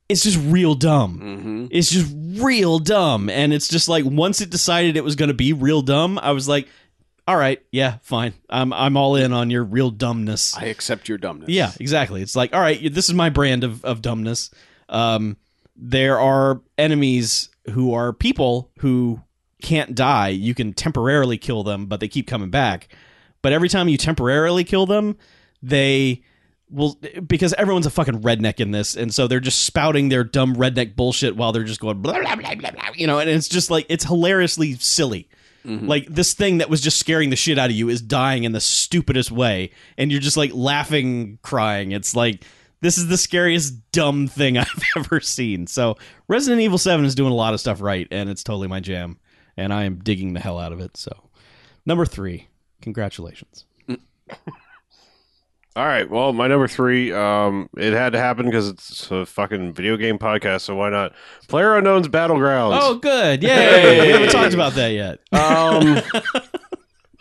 It's 0.09 0.23
just 0.23 0.39
real 0.39 0.75
dumb. 0.75 1.21
Mm-hmm. 1.21 1.67
It's 1.71 1.91
just 1.91 2.15
real 2.41 2.79
dumb 2.79 3.31
and 3.31 3.53
it's 3.53 3.69
just 3.69 3.89
like 3.89 4.05
once 4.05 4.41
it 4.41 4.51
decided 4.51 4.97
it 4.97 5.05
was 5.05 5.17
going 5.17 5.29
to 5.29 5.35
be 5.35 5.53
real 5.53 5.83
dumb, 5.83 6.19
I 6.23 6.33
was 6.33 6.49
like 6.49 6.69
all 7.29 7.37
right, 7.37 7.61
yeah, 7.73 7.99
fine. 8.03 8.35
I'm 8.49 8.73
I'm 8.73 8.97
all 8.97 9.17
in 9.17 9.33
on 9.33 9.51
your 9.51 9.65
real 9.65 9.91
dumbness. 9.91 10.57
I 10.57 10.67
accept 10.67 11.09
your 11.09 11.19
dumbness. 11.19 11.49
Yeah, 11.49 11.73
exactly. 11.81 12.23
It's 12.23 12.37
like, 12.37 12.55
all 12.55 12.61
right, 12.61 12.93
this 12.95 13.09
is 13.09 13.17
my 13.17 13.31
brand 13.31 13.65
of, 13.65 13.85
of 13.85 14.01
dumbness. 14.01 14.51
Um, 14.89 15.37
there 15.77 16.19
are 16.19 16.63
enemies 16.79 17.51
who 17.71 17.93
are 17.93 18.13
people 18.13 18.71
who 18.79 19.23
can't 19.63 19.95
die. 19.95 20.29
You 20.29 20.55
can 20.55 20.73
temporarily 20.73 21.39
kill 21.39 21.63
them, 21.63 21.87
but 21.87 22.01
they 22.01 22.09
keep 22.09 22.27
coming 22.27 22.51
back. 22.51 22.89
But 23.43 23.53
every 23.53 23.69
time 23.69 23.89
you 23.89 23.97
temporarily 23.97 24.65
kill 24.65 24.87
them, 24.87 25.17
they 25.63 26.23
will 26.71 26.99
because 27.27 27.53
everyone's 27.55 27.87
a 27.87 27.91
fucking 27.91 28.23
redneck 28.23 28.61
in 28.61 28.71
this, 28.71 28.97
and 28.97 29.15
so 29.15 29.27
they're 29.27 29.41
just 29.41 29.63
spouting 29.63 30.09
their 30.09 30.25
dumb 30.25 30.57
redneck 30.57 30.97
bullshit 30.97 31.37
while 31.37 31.53
they're 31.53 31.65
just 31.65 31.81
going 31.81 32.01
blah 32.03 32.21
blah 32.21 32.37
blah 32.37 32.55
blah, 32.55 32.71
blah 32.71 32.91
you 32.95 33.07
know, 33.07 33.19
and 33.19 33.31
it's 33.31 33.49
just 33.49 33.71
like 33.71 33.87
it's 33.89 34.05
hilariously 34.05 34.75
silly. 34.75 35.29
Mm-hmm. 35.65 35.87
Like 35.87 36.07
this 36.07 36.35
thing 36.35 36.59
that 36.59 36.71
was 36.71 36.81
just 36.81 36.99
scaring 36.99 37.31
the 37.31 37.37
shit 37.37 37.59
out 37.59 37.71
of 37.71 37.77
you 37.77 37.89
is 37.89 38.01
dying 38.01 38.45
in 38.45 38.53
the 38.53 38.61
stupidest 38.61 39.31
way, 39.31 39.71
and 39.99 40.11
you're 40.11 40.21
just 40.21 40.37
like 40.37 40.53
laughing, 40.55 41.39
crying. 41.43 41.93
It's 41.93 42.15
like 42.15 42.45
this 42.87 42.99
is 42.99 43.09
the 43.09 43.17
scariest 43.19 43.75
dumb 43.91 44.29
thing 44.29 44.57
I've 44.59 44.83
ever 44.97 45.21
seen. 45.21 45.67
So 45.67 45.97
Resident 46.29 46.63
Evil 46.63 46.79
Seven 46.79 47.05
is 47.05 47.17
doing 47.17 47.33
a 47.33 47.35
lot 47.37 47.53
of 47.53 47.59
stuff 47.59 47.81
right, 47.81 48.07
and 48.13 48.31
it's 48.31 48.45
totally 48.45 48.69
my 48.69 48.79
jam, 48.79 49.19
and 49.57 49.75
I 49.75 49.85
am 49.85 49.97
digging 49.97 50.35
the 50.35 50.41
hell 50.41 50.61
out 50.61 50.73
of 50.73 50.79
it. 50.79 50.97
So 50.97 51.11
number 51.85 52.07
three, 52.07 52.47
congratulations. 52.81 53.65
All 53.89 55.85
right. 55.85 56.09
Well, 56.09 56.33
my 56.33 56.47
number 56.47 56.69
three, 56.69 57.13
um, 57.13 57.69
it 57.77 57.93
had 57.93 58.13
to 58.13 58.21
happen 58.21 58.47
because 58.47 58.69
it's 58.69 59.11
a 59.11 59.27
fucking 59.27 59.75
video 59.75 59.97
game 59.97 60.17
podcast, 60.17 60.61
so 60.61 60.77
why 60.77 60.89
not? 60.89 61.13
Player 61.49 61.77
Unknown's 61.77 62.09
Battlegrounds. 62.09 62.79
Oh, 62.81 62.95
good, 62.95 63.43
yay! 63.43 64.01
we 64.07 64.09
haven't 64.13 64.31
talked 64.31 64.55
about 64.55 64.75
that 64.75 64.93
yet. 64.93 65.19
Um, 65.33 66.01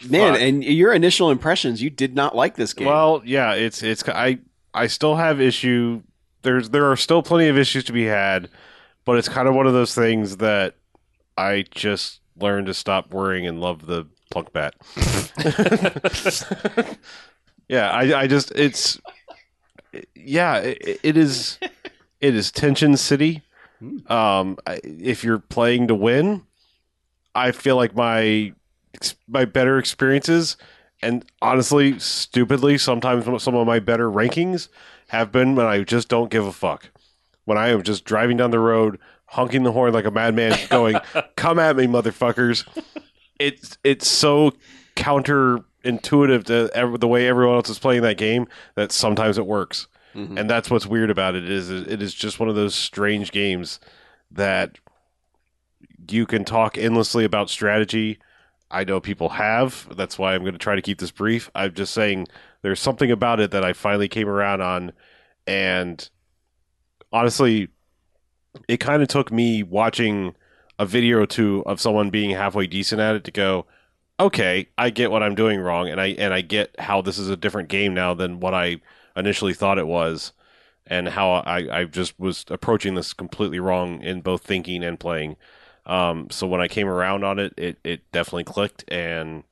Man, 0.08 0.34
Fuck. 0.34 0.42
and 0.42 0.64
your 0.64 0.94
initial 0.94 1.32
impressions, 1.32 1.82
you 1.82 1.90
did 1.90 2.14
not 2.16 2.35
like 2.35 2.56
this 2.56 2.74
game. 2.74 2.88
well, 2.88 3.24
yeah, 3.26 3.53
it's 3.53 3.82
it's 3.82 4.08
I 4.08 4.38
I 4.76 4.88
still 4.88 5.16
have 5.16 5.42
issue. 5.42 6.04
There's 6.42 6.70
there 6.70 6.92
are 6.92 6.98
still 6.98 7.24
plenty 7.24 7.48
of 7.48 7.58
issues 7.58 7.86
to 7.86 7.94
be 7.94 8.06
had, 8.06 8.50
but 9.06 9.18
it's 9.18 9.30
kind 9.30 9.48
of 9.48 9.56
one 9.56 9.66
of 9.66 9.74
those 9.74 9.95
things 9.95 10.38
that 10.38 10.76
I 11.38 11.66
just 11.72 12.20
learned 12.38 12.68
to 12.68 12.74
stop 12.74 13.14
worrying 13.14 13.48
and 13.48 13.62
love 13.62 13.86
the 13.86 14.06
plunk 14.32 14.52
bat. 14.52 14.76
yeah, 17.70 17.90
I 17.90 18.22
I 18.22 18.28
just 18.28 18.52
it's 18.52 19.00
yeah, 20.14 20.58
it, 20.58 21.00
it 21.02 21.18
is 21.18 21.58
it 22.20 22.36
is 22.36 22.52
tension 22.52 22.98
city. 22.98 23.42
Um, 24.08 24.58
if 24.66 25.24
you're 25.24 25.40
playing 25.40 25.88
to 25.88 25.95
win, 25.95 26.44
I 27.34 27.52
feel 27.52 27.76
like 27.76 27.95
my 27.95 28.54
my 29.28 29.45
better 29.45 29.78
experiences 29.78 30.58
and 31.06 31.25
honestly, 31.42 32.00
stupidly, 32.00 32.77
sometimes 32.77 33.25
some 33.43 33.56
of 33.56 33.66
my 33.67 33.80
better 33.80 34.09
rankings 34.09 34.67
have 35.09 35.32
been 35.32 35.56
when 35.56 35.66
I 35.66 35.84
just 35.84 36.08
don't 36.09 36.30
give 36.32 36.45
a 36.45 36.51
fuck. 36.51 36.90
When 37.45 37.58
I 37.58 37.69
am 37.69 37.84
just 37.84 38.06
driving 38.06 38.38
down 38.38 38.51
the 38.51 38.59
road, 38.59 38.98
honking 39.27 39.64
the 39.64 39.72
horn 39.72 39.93
like 39.93 40.06
a 40.06 40.11
madman, 40.11 40.58
going, 40.69 40.98
"Come 41.35 41.59
at 41.59 41.75
me, 41.75 41.85
motherfuckers!" 41.88 42.66
It's 43.40 43.77
it's 43.84 44.08
so 44.08 44.53
counterintuitive 44.95 46.43
to 46.45 46.69
ev- 46.74 47.00
the 47.00 47.08
way 47.08 47.27
everyone 47.27 47.56
else 47.56 47.69
is 47.69 47.80
playing 47.80 48.01
that 48.03 48.17
game 48.17 48.48
that 48.75 48.92
sometimes 48.92 49.38
it 49.38 49.45
works, 49.45 49.88
Mhm. 50.16 50.40
and 50.40 50.50
that's 50.50 50.69
what's 50.72 50.85
weird 50.88 51.09
about 51.09 51.35
it. 51.35 51.50
Is 51.50 51.69
it 51.69 52.01
is 52.01 52.14
just 52.14 52.40
one 52.40 52.50
of 52.50 52.56
those 52.56 52.74
strange 52.75 53.32
games 53.32 53.80
that 54.32 54.80
you 56.09 56.25
can 56.25 56.45
talk 56.45 56.77
endlessly 56.77 57.25
about 57.25 57.50
strategy. 57.50 58.19
I 58.72 58.84
know 58.84 59.00
people 59.00 59.30
have. 59.30 59.88
That's 59.95 60.18
why 60.18 60.34
I'm 60.34 60.42
going 60.42 60.53
to 60.53 60.60
try 60.60 60.76
to 60.76 60.82
keep 60.82 61.00
this 61.00 61.11
brief. 61.11 61.50
I'm 61.56 61.74
just 61.74 61.94
saying 61.94 62.27
there's 62.61 62.80
something 62.80 63.11
about 63.11 63.40
it 63.40 63.52
that 63.52 63.64
I 63.64 63.74
finally 63.74 64.08
came 64.08 64.27
around 64.27 64.61
on. 64.61 64.92
And 65.48 66.10
honestly, 67.11 67.69
it 68.68 68.77
kind 68.77 69.02
of 69.02 69.08
took 69.08 69.32
me 69.32 69.64
watching 69.64 70.35
a 70.80 70.85
video 70.85 71.19
or 71.19 71.26
two 71.26 71.64
of 71.66 71.80
someone 71.80 72.10
being 72.10 72.32
halfway 72.32 72.68
decent 72.68 73.02
at 73.02 73.16
it 73.16 73.24
to 73.26 73.32
go, 73.32 73.66
okay, 74.19 74.68
I 74.77 74.90
get 74.90 75.11
what 75.11 75.24
I'm 75.24 75.35
doing 75.35 75.60
wrong, 75.60 75.90
and 75.90 76.00
I 76.00 76.08
and 76.08 76.34
I 76.34 76.42
get 76.42 76.76
how 76.80 77.02
this 77.02 77.18
is 77.18 77.30
a 77.30 77.38
different 77.38 77.69
game 77.69 77.94
now 77.94 78.14
than 78.14 78.40
what 78.40 78.53
I 78.53 78.82
initially 79.16 79.53
thought 79.53 79.77
it 79.77 79.88
was, 79.88 80.34
and 80.88 81.10
how 81.10 81.32
I, 81.32 81.82
I 81.82 81.84
just 81.85 82.19
was 82.19 82.45
approaching 82.50 82.95
this 82.95 83.14
completely 83.14 83.60
wrong 83.60 84.02
in 84.02 84.22
both 84.22 84.44
thinking 84.44 84.84
and 84.84 85.00
playing. 85.00 85.35
Um, 85.85 86.27
so 86.31 86.47
when 86.47 86.61
I 86.61 86.67
came 86.67 86.88
around 86.88 87.23
on 87.23 87.39
it, 87.39 87.53
it, 87.57 87.77
it 87.83 88.11
definitely 88.11 88.43
clicked, 88.43 88.83
and 88.88 89.43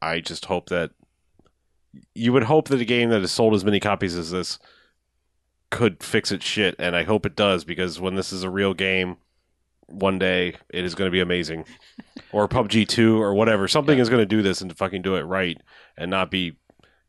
I 0.00 0.20
just 0.20 0.46
hope 0.46 0.68
that 0.70 0.92
you 2.14 2.32
would 2.32 2.44
hope 2.44 2.68
that 2.68 2.80
a 2.80 2.84
game 2.84 3.10
that 3.10 3.20
has 3.20 3.32
sold 3.32 3.54
as 3.54 3.64
many 3.64 3.80
copies 3.80 4.16
as 4.16 4.30
this 4.30 4.58
could 5.70 6.02
fix 6.02 6.32
its 6.32 6.44
shit, 6.44 6.74
and 6.78 6.96
I 6.96 7.02
hope 7.02 7.26
it 7.26 7.36
does 7.36 7.64
because 7.64 8.00
when 8.00 8.14
this 8.14 8.32
is 8.32 8.42
a 8.42 8.50
real 8.50 8.74
game, 8.74 9.16
one 9.86 10.18
day 10.18 10.54
it 10.70 10.84
is 10.84 10.94
going 10.94 11.08
to 11.08 11.12
be 11.12 11.20
amazing. 11.20 11.64
or 12.32 12.48
PUBG 12.48 12.88
two 12.88 13.20
or 13.20 13.34
whatever, 13.34 13.68
something 13.68 13.98
is 13.98 14.08
going 14.08 14.22
to 14.22 14.26
do 14.26 14.42
this 14.42 14.60
and 14.60 14.76
fucking 14.76 15.02
do 15.02 15.16
it 15.16 15.22
right, 15.22 15.60
and 15.96 16.10
not 16.10 16.30
be 16.30 16.56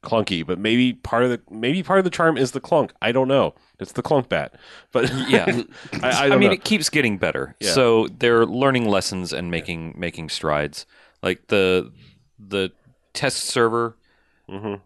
clunky, 0.03 0.45
but 0.45 0.57
maybe 0.59 0.93
part 0.93 1.23
of 1.23 1.29
the 1.29 1.41
maybe 1.49 1.83
part 1.83 1.99
of 1.99 2.05
the 2.05 2.11
charm 2.11 2.37
is 2.37 2.51
the 2.51 2.59
clunk. 2.61 2.93
I 3.01 3.11
don't 3.11 3.27
know. 3.27 3.53
It's 3.79 3.91
the 3.93 4.01
clunk 4.01 4.29
bat, 4.29 4.55
but 4.91 5.09
Yeah. 5.29 5.61
I, 6.01 6.09
I, 6.09 6.25
I, 6.25 6.29
mean, 6.37 6.47
know. 6.49 6.51
it 6.53 6.63
keeps 6.63 6.89
getting 6.89 7.17
better. 7.17 7.55
Yeah. 7.59 7.71
So 7.71 8.07
they're 8.07 8.45
learning 8.45 8.87
lessons 8.87 9.33
and 9.33 9.49
making 9.51 9.95
making 9.97 10.29
strides. 10.29 10.85
Like 11.21 11.47
the 11.47 11.91
the 12.39 12.71
test 13.13 13.39
server, 13.43 13.97
Mhm. 14.49 14.79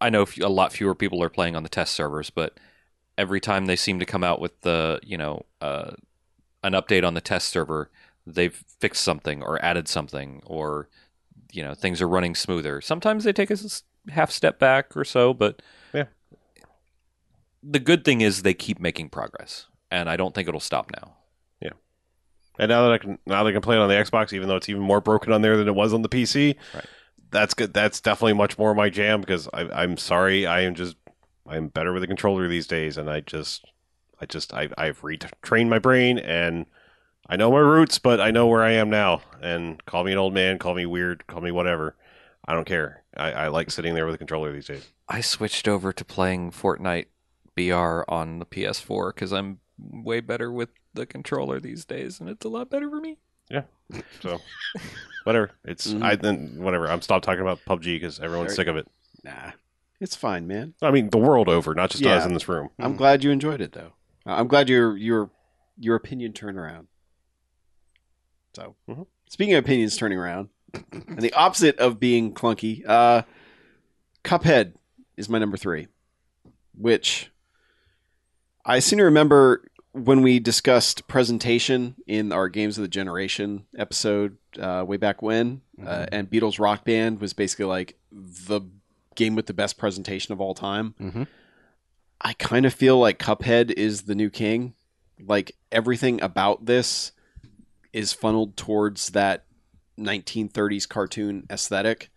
I 0.00 0.10
know 0.10 0.26
a 0.40 0.48
lot 0.48 0.72
fewer 0.72 0.94
people 0.94 1.22
are 1.22 1.28
playing 1.28 1.54
on 1.56 1.62
the 1.62 1.68
test 1.68 1.92
servers, 1.94 2.30
but 2.30 2.58
every 3.18 3.40
time 3.40 3.66
they 3.66 3.76
seem 3.76 3.98
to 4.00 4.06
come 4.06 4.24
out 4.24 4.40
with 4.40 4.60
the 4.62 5.00
you 5.02 5.16
know 5.18 5.44
uh, 5.60 5.92
an 6.64 6.72
update 6.72 7.04
on 7.06 7.14
the 7.14 7.20
test 7.20 7.48
server, 7.48 7.90
they've 8.26 8.64
fixed 8.80 9.02
something 9.02 9.42
or 9.42 9.62
added 9.64 9.88
something, 9.88 10.42
or 10.46 10.88
you 11.52 11.62
know 11.62 11.74
things 11.74 12.00
are 12.00 12.08
running 12.08 12.34
smoother. 12.34 12.80
Sometimes 12.80 13.24
they 13.24 13.32
take 13.32 13.50
a 13.50 13.54
s- 13.54 13.82
half 14.08 14.30
step 14.30 14.58
back 14.58 14.96
or 14.96 15.04
so, 15.04 15.32
but 15.34 15.62
Yeah. 15.92 16.04
The 17.62 17.78
good 17.78 18.04
thing 18.04 18.20
is 18.20 18.42
they 18.42 18.54
keep 18.54 18.80
making 18.80 19.10
progress, 19.10 19.66
and 19.90 20.10
I 20.10 20.16
don't 20.16 20.34
think 20.34 20.48
it'll 20.48 20.58
stop 20.60 20.90
now. 20.96 21.14
Yeah. 21.60 21.70
And 22.58 22.68
now 22.70 22.82
that 22.82 22.92
I 22.92 22.98
can 22.98 23.18
now 23.26 23.44
that 23.44 23.50
I 23.50 23.52
can 23.52 23.60
play 23.62 23.76
it 23.76 23.80
on 23.80 23.88
the 23.88 23.94
Xbox, 23.94 24.32
even 24.32 24.48
though 24.48 24.56
it's 24.56 24.68
even 24.68 24.82
more 24.82 25.00
broken 25.00 25.32
on 25.32 25.42
there 25.42 25.56
than 25.56 25.68
it 25.68 25.74
was 25.74 25.94
on 25.94 26.02
the 26.02 26.08
PC, 26.08 26.56
Right. 26.74 26.84
that's 27.30 27.54
good. 27.54 27.72
That's 27.72 28.00
definitely 28.00 28.32
much 28.34 28.58
more 28.58 28.74
my 28.74 28.90
jam 28.90 29.20
because 29.20 29.48
I, 29.54 29.62
I'm 29.82 29.96
sorry, 29.96 30.44
I 30.46 30.62
am 30.62 30.74
just 30.74 30.96
I'm 31.46 31.68
better 31.68 31.92
with 31.92 32.02
a 32.02 32.08
controller 32.08 32.48
these 32.48 32.66
days, 32.66 32.96
and 32.98 33.08
I 33.08 33.20
just 33.20 33.64
I 34.20 34.26
just 34.26 34.52
I, 34.52 34.68
I've 34.76 35.00
retrained 35.02 35.68
my 35.68 35.78
brain 35.78 36.18
and 36.18 36.66
I 37.28 37.36
know 37.36 37.52
my 37.52 37.58
roots, 37.58 38.00
but 38.00 38.20
I 38.20 38.32
know 38.32 38.48
where 38.48 38.64
I 38.64 38.72
am 38.72 38.90
now. 38.90 39.22
And 39.40 39.82
call 39.86 40.02
me 40.02 40.10
an 40.10 40.18
old 40.18 40.34
man, 40.34 40.58
call 40.58 40.74
me 40.74 40.84
weird, 40.86 41.28
call 41.28 41.40
me 41.40 41.52
whatever. 41.52 41.94
I 42.44 42.54
don't 42.54 42.66
care. 42.66 43.01
I, 43.16 43.32
I 43.32 43.48
like 43.48 43.70
sitting 43.70 43.94
there 43.94 44.06
with 44.06 44.14
a 44.14 44.18
controller 44.18 44.52
these 44.52 44.66
days. 44.66 44.88
I 45.08 45.20
switched 45.20 45.68
over 45.68 45.92
to 45.92 46.04
playing 46.04 46.52
Fortnite 46.52 47.06
BR 47.56 48.04
on 48.08 48.38
the 48.38 48.46
PS4 48.46 49.14
because 49.14 49.32
I'm 49.32 49.58
way 49.78 50.20
better 50.20 50.50
with 50.50 50.70
the 50.94 51.04
controller 51.06 51.60
these 51.60 51.84
days, 51.84 52.20
and 52.20 52.28
it's 52.28 52.44
a 52.44 52.48
lot 52.48 52.70
better 52.70 52.88
for 52.88 53.00
me. 53.00 53.18
Yeah. 53.50 53.62
So 54.20 54.38
whatever. 55.24 55.50
It's 55.64 55.92
Mhm. 55.92 56.02
I 56.02 56.16
then 56.16 56.54
whatever. 56.62 56.88
I'm 56.88 57.02
stopped 57.02 57.24
talking 57.24 57.42
about 57.42 57.60
PUBG 57.66 57.84
because 57.96 58.20
everyone's 58.20 58.54
sick 58.54 58.68
of 58.68 58.76
it. 58.76 58.88
Nah, 59.24 59.52
it's 60.00 60.16
fine, 60.16 60.46
man. 60.46 60.74
I 60.80 60.90
mean, 60.90 61.10
the 61.10 61.18
world 61.18 61.48
over, 61.48 61.74
not 61.74 61.90
just 61.90 62.04
us 62.06 62.24
in 62.24 62.32
this 62.32 62.48
room. 62.48 62.70
I'm 62.78 62.96
glad 62.96 63.22
you 63.22 63.30
enjoyed 63.30 63.60
it, 63.60 63.72
though. 63.72 63.92
I- 64.24 64.38
I'm 64.40 64.48
glad 64.48 64.68
your 64.70 64.96
your 64.96 65.30
your 65.78 65.96
opinion 65.96 66.32
turned 66.32 66.56
around. 66.58 66.88
So, 68.54 68.76
Mhm. 68.88 69.06
speaking 69.28 69.54
of 69.54 69.64
opinions 69.64 69.96
turning 69.96 70.18
around, 70.18 70.48
and 70.92 71.18
the 71.20 71.32
opposite 71.34 71.78
of 71.78 71.98
being 72.00 72.32
clunky, 72.34 72.82
uh, 72.86 73.22
Cuphead 74.24 74.72
is 75.16 75.28
my 75.28 75.38
number 75.38 75.56
three, 75.56 75.88
which 76.76 77.30
I 78.64 78.78
seem 78.78 78.98
to 78.98 79.04
remember 79.04 79.64
when 79.92 80.22
we 80.22 80.38
discussed 80.38 81.06
presentation 81.06 81.96
in 82.06 82.32
our 82.32 82.48
Games 82.48 82.78
of 82.78 82.82
the 82.82 82.88
Generation 82.88 83.66
episode 83.76 84.38
uh, 84.58 84.84
way 84.86 84.96
back 84.96 85.20
when, 85.20 85.60
uh, 85.84 86.06
and 86.10 86.30
Beatles 86.30 86.58
Rock 86.58 86.84
Band 86.84 87.20
was 87.20 87.32
basically 87.34 87.66
like 87.66 87.98
the 88.10 88.62
game 89.14 89.34
with 89.34 89.46
the 89.46 89.52
best 89.54 89.76
presentation 89.76 90.32
of 90.32 90.40
all 90.40 90.54
time. 90.54 90.94
Mhm. 90.98 91.26
I 92.22 92.32
kind 92.34 92.64
of 92.64 92.72
feel 92.72 92.98
like 92.98 93.18
Cuphead 93.18 93.70
is 93.72 94.02
the 94.02 94.14
new 94.14 94.30
king. 94.30 94.74
Like 95.20 95.56
everything 95.70 96.22
about 96.22 96.64
this 96.66 97.12
is 97.92 98.12
funneled 98.14 98.56
towards 98.56 99.10
that 99.10 99.44
1930s 100.02 100.88
cartoon 100.88 101.46
aesthetic. 101.50 102.10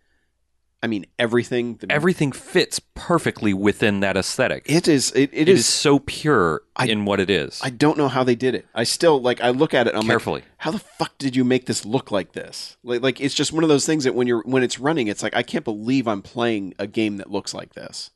I 0.82 0.88
mean, 0.88 1.06
everything. 1.18 1.76
The, 1.76 1.90
Everything 1.90 2.32
fits 2.32 2.80
perfectly 2.94 3.54
within 3.54 4.00
that 4.00 4.16
aesthetic. 4.16 4.64
It 4.66 4.86
is. 4.86 5.10
It, 5.12 5.30
it 5.32 5.40
it 5.42 5.48
is, 5.48 5.60
is. 5.60 5.66
so 5.66 5.98
pure 6.00 6.62
I- 6.76 6.86
in 6.86 7.06
what 7.06 7.18
it 7.18 7.30
is. 7.30 7.60
I 7.64 7.70
don't 7.70 7.96
know 7.96 8.08
how 8.08 8.22
they 8.24 8.34
did 8.34 8.54
it. 8.54 8.66
I 8.74 8.84
still 8.84 9.20
like. 9.20 9.40
I 9.40 9.50
look 9.50 9.72
at 9.72 9.86
it. 9.86 9.94
I'm 9.94 10.00
like, 10.00 10.08
Carefully. 10.08 10.42
how 10.58 10.70
the 10.70 10.78
fuck 10.78 11.16
did 11.18 11.34
you 11.34 11.44
make 11.44 11.64
this 11.64 11.86
look 11.86 12.10
like 12.10 12.32
this? 12.32 12.76
Like, 12.84 13.02
like 13.02 13.20
it's 13.22 13.34
just 13.34 13.52
one 13.54 13.62
of 13.64 13.70
those 13.70 13.86
things 13.86 14.04
that 14.04 14.14
when 14.14 14.26
you're 14.26 14.42
when 14.42 14.62
it's 14.62 14.78
running, 14.78 15.08
it's 15.08 15.22
like 15.22 15.34
I 15.34 15.42
can't 15.42 15.64
believe 15.64 16.06
I'm 16.06 16.22
playing 16.22 16.74
a 16.78 16.86
game 16.86 17.16
that 17.16 17.30
looks 17.32 17.54
like 17.54 17.72
this. 17.74 18.10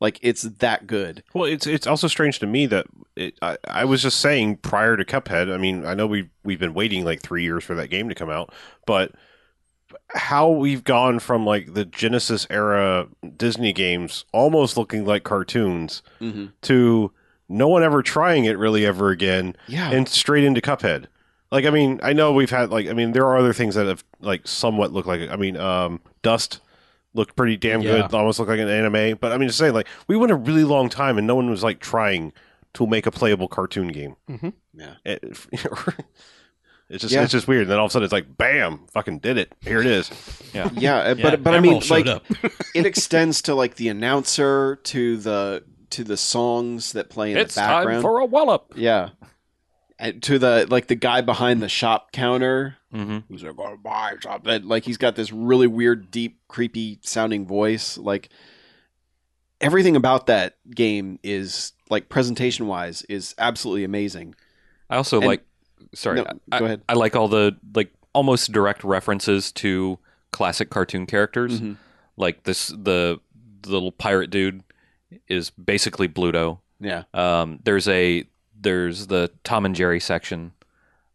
Like 0.00 0.18
it's 0.22 0.42
that 0.42 0.86
good. 0.86 1.22
Well, 1.34 1.44
it's 1.44 1.66
it's 1.66 1.86
also 1.86 2.06
strange 2.08 2.38
to 2.40 2.46
me 2.46 2.66
that 2.66 2.86
it, 3.16 3.38
I, 3.40 3.56
I 3.66 3.84
was 3.86 4.02
just 4.02 4.18
saying 4.20 4.58
prior 4.58 4.96
to 4.96 5.04
Cuphead. 5.04 5.52
I 5.52 5.56
mean, 5.56 5.86
I 5.86 5.94
know 5.94 6.06
we 6.06 6.28
we've 6.44 6.60
been 6.60 6.74
waiting 6.74 7.04
like 7.04 7.22
three 7.22 7.42
years 7.44 7.64
for 7.64 7.74
that 7.76 7.88
game 7.88 8.08
to 8.10 8.14
come 8.14 8.28
out, 8.30 8.52
but 8.86 9.12
how 10.14 10.48
we've 10.50 10.84
gone 10.84 11.18
from 11.18 11.46
like 11.46 11.74
the 11.74 11.84
Genesis 11.84 12.46
era 12.50 13.08
Disney 13.36 13.72
games 13.72 14.24
almost 14.32 14.76
looking 14.76 15.04
like 15.04 15.24
cartoons 15.24 16.02
Mm-hmm. 16.20 16.46
to 16.62 17.12
no 17.48 17.68
one 17.68 17.82
ever 17.84 18.02
trying 18.02 18.44
it 18.44 18.58
really 18.58 18.84
ever 18.84 19.10
again 19.10 19.54
Yeah. 19.68 19.90
and 19.92 20.08
straight 20.08 20.42
into 20.44 20.60
Cuphead. 20.60 21.06
Like, 21.52 21.64
I 21.64 21.70
mean, 21.70 22.00
I 22.02 22.12
know 22.12 22.32
we've 22.32 22.50
had 22.50 22.70
like, 22.70 22.88
I 22.88 22.92
mean, 22.92 23.12
there 23.12 23.24
are 23.24 23.38
other 23.38 23.52
things 23.52 23.76
that 23.76 23.86
have 23.86 24.02
like 24.20 24.48
somewhat 24.48 24.92
looked 24.92 25.06
like. 25.06 25.30
I 25.30 25.36
mean, 25.36 25.56
um, 25.56 26.00
Dust 26.22 26.60
looked 27.16 27.34
pretty 27.36 27.56
damn 27.56 27.80
Yeah. 27.82 28.02
good, 28.02 28.14
almost 28.14 28.38
looked 28.38 28.50
like 28.50 28.60
an 28.60 28.68
anime. 28.68 29.18
But 29.20 29.32
I 29.32 29.38
mean, 29.38 29.48
just 29.48 29.58
saying, 29.58 29.74
like, 29.74 29.88
we 30.06 30.16
went 30.16 30.30
a 30.32 30.36
really 30.36 30.64
long 30.64 30.88
time 30.88 31.18
and 31.18 31.26
no 31.26 31.34
one 31.34 31.50
was 31.50 31.62
like 31.64 31.80
trying 31.80 32.32
to 32.74 32.86
make 32.86 33.06
a 33.06 33.10
playable 33.10 33.48
cartoon 33.48 33.88
game. 33.88 34.16
yeah. 34.74 34.94
It- 35.04 35.22
it's 36.88 37.02
just, 37.02 37.12
Yeah. 37.12 37.22
it's 37.22 37.32
just 37.32 37.48
weird. 37.48 37.62
And 37.62 37.70
then 37.70 37.78
all 37.78 37.86
of 37.86 37.90
a 37.90 37.92
sudden, 37.92 38.04
it's 38.04 38.12
like, 38.12 38.36
bam, 38.36 38.80
fucking 38.92 39.18
did 39.20 39.38
it. 39.38 39.52
Here 39.60 39.80
it 39.80 39.86
is. 39.86 40.10
yeah. 40.54 40.70
Yeah, 40.74 40.98
uh, 41.00 41.14
Yeah, 41.16 41.30
but 41.30 41.42
but 41.42 41.54
I 41.54 41.60
mean, 41.60 41.82
like 41.90 42.06
it 42.74 42.86
extends 42.86 43.42
to 43.42 43.54
like 43.54 43.76
the 43.76 43.88
announcer 43.88 44.76
to 44.84 45.16
the 45.16 45.64
to 45.90 46.04
the 46.04 46.16
songs 46.16 46.92
that 46.92 47.08
play 47.10 47.32
in 47.32 47.38
It's 47.38 47.54
the 47.54 47.60
background. 47.62 47.96
time 47.96 48.02
for 48.02 48.18
a 48.20 48.24
wallop. 48.26 48.72
yeah, 48.76 49.10
and 49.10 49.10
to 50.22 50.38
the 50.38 50.66
like 50.68 50.88
the 50.88 50.94
guy 50.94 51.20
behind 51.20 51.62
the 51.62 51.68
shop 51.68 52.12
counter 52.12 52.76
hmm 52.92 53.18
who's 53.28 53.42
like, 53.42 53.54
"Oh, 53.58 53.76
buy 53.82 54.14
something." 54.22 54.64
Like 54.68 54.84
he's 54.84 54.96
got 54.98 55.16
this 55.16 55.32
really 55.32 55.66
weird, 55.66 56.10
deep, 56.10 56.38
creepy 56.48 56.98
sounding 57.02 57.46
voice. 57.46 57.96
Like 57.98 58.28
everything 59.60 59.96
about 59.96 60.26
that 60.26 60.56
game 60.70 61.18
is 61.22 61.72
like 61.88 62.08
presentation 62.08 62.66
wise 62.66 63.02
is 63.02 63.34
absolutely 63.38 63.84
amazing. 63.84 64.34
I 64.90 64.96
also 64.96 65.18
And- 65.18 65.26
like. 65.26 65.42
Sorry, 65.94 66.16
No, 66.20 66.26
I, 66.52 66.58
go 66.58 66.64
ahead. 66.64 66.82
I 66.88 66.94
like 66.94 67.16
all 67.16 67.28
the 67.28 67.56
like 67.74 67.92
almost 68.12 68.50
direct 68.52 68.82
references 68.82 69.52
to 69.52 69.98
classic 70.32 70.68
cartoon 70.68 71.06
characters. 71.06 71.60
Mhm. 71.60 71.76
Like 72.16 72.42
this, 72.44 72.68
the, 72.68 73.20
the 73.62 73.70
little 73.70 73.92
pirate 73.92 74.30
dude 74.30 74.62
is 75.28 75.50
basically 75.50 76.08
Bluto. 76.08 76.58
Yeah, 76.80 77.04
Um, 77.14 77.60
there's 77.64 77.88
a 77.88 78.24
there's 78.58 79.06
the 79.08 79.30
Tom 79.44 79.64
and 79.64 79.74
Jerry 79.74 80.00
section. 80.00 80.52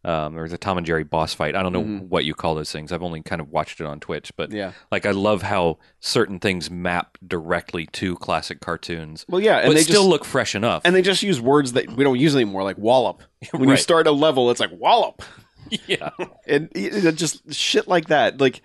Um, 0.04 0.34
there's 0.34 0.52
a 0.52 0.58
Tom 0.58 0.78
and 0.78 0.86
Jerry 0.86 1.04
boss 1.04 1.32
fight. 1.32 1.54
I 1.54 1.62
don't 1.62 1.72
know 1.72 1.84
Mhm. 1.84 2.08
what 2.08 2.24
you 2.24 2.34
call 2.34 2.56
those 2.56 2.72
things. 2.72 2.90
I've 2.90 3.04
only 3.04 3.22
kind 3.22 3.40
of 3.40 3.50
watched 3.50 3.80
it 3.80 3.86
on 3.86 4.00
Twitch, 4.00 4.32
but 4.36 4.50
yeah. 4.50 4.72
like 4.90 5.06
I 5.06 5.12
love 5.12 5.42
how 5.42 5.78
certain 6.00 6.40
things 6.40 6.70
map 6.72 7.18
directly 7.24 7.86
to 7.92 8.16
classic 8.16 8.60
cartoons, 8.60 9.24
Well, 9.28 9.40
yeah, 9.40 9.58
and 9.58 9.68
but 9.68 9.74
they 9.74 9.82
still 9.84 10.02
just 10.02 10.08
look 10.08 10.24
fresh 10.24 10.56
enough. 10.56 10.82
and 10.84 10.92
they 10.94 11.02
just 11.02 11.22
use 11.22 11.40
words 11.40 11.74
that 11.74 11.88
we 11.92 12.02
don't 12.02 12.18
use 12.18 12.34
anymore, 12.34 12.64
like 12.64 12.78
wallop. 12.78 13.22
When 13.52 13.68
you 13.68 13.76
start 13.76 14.08
a 14.08 14.12
level, 14.12 14.50
it's 14.50 14.58
like 14.58 14.70
wallop. 14.72 15.22
yeah, 15.86 16.10
and 16.48 16.68
it 16.74 17.12
just 17.12 17.54
shit 17.54 17.86
like 17.86 18.06
that 18.08 18.40
like 18.40 18.60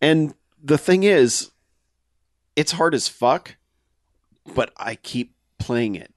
and 0.00 0.32
the 0.62 0.78
thing 0.78 1.02
is 1.04 1.50
it's 2.56 2.72
hard 2.72 2.94
as 2.94 3.06
fuck 3.08 3.56
but 4.54 4.72
i 4.76 4.94
keep 4.96 5.34
playing 5.58 5.94
it 5.94 6.12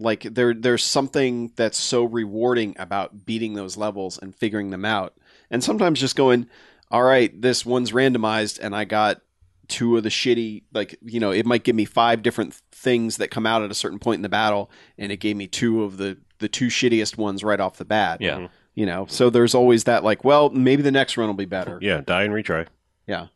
like 0.00 0.22
there 0.22 0.54
there's 0.54 0.82
something 0.84 1.52
that's 1.56 1.78
so 1.78 2.04
rewarding 2.04 2.74
about 2.78 3.26
beating 3.26 3.54
those 3.54 3.76
levels 3.76 4.18
and 4.18 4.34
figuring 4.34 4.70
them 4.70 4.84
out. 4.84 5.14
And 5.50 5.62
sometimes 5.62 6.00
just 6.00 6.16
going 6.16 6.46
all 6.90 7.02
right 7.04 7.40
this 7.40 7.64
one's 7.64 7.92
randomized 7.92 8.58
and 8.60 8.74
i 8.74 8.84
got 8.84 9.20
two 9.68 9.96
of 9.96 10.02
the 10.02 10.08
shitty 10.08 10.64
like 10.74 10.98
you 11.02 11.20
know 11.20 11.30
it 11.30 11.46
might 11.46 11.62
give 11.62 11.76
me 11.76 11.84
five 11.84 12.20
different 12.22 12.52
things 12.72 13.18
that 13.18 13.30
come 13.30 13.46
out 13.46 13.62
at 13.62 13.70
a 13.70 13.74
certain 13.74 14.00
point 14.00 14.16
in 14.18 14.22
the 14.22 14.28
battle 14.28 14.68
and 14.98 15.12
it 15.12 15.18
gave 15.18 15.36
me 15.36 15.46
two 15.46 15.84
of 15.84 15.98
the 15.98 16.18
the 16.40 16.48
two 16.48 16.66
shittiest 16.66 17.16
ones 17.16 17.44
right 17.44 17.60
off 17.60 17.76
the 17.76 17.84
bat. 17.84 18.20
Yeah. 18.20 18.36
Mm-hmm. 18.38 18.46
you 18.74 18.86
know 18.86 19.06
so 19.08 19.30
there's 19.30 19.54
always 19.54 19.84
that 19.84 20.02
like 20.02 20.24
well 20.24 20.50
maybe 20.50 20.82
the 20.82 20.90
next 20.90 21.16
run 21.16 21.28
will 21.28 21.34
be 21.34 21.44
better. 21.44 21.78
Yeah, 21.80 22.00
die 22.00 22.24
and 22.24 22.32
retry. 22.34 22.66
Yeah. 23.06 23.26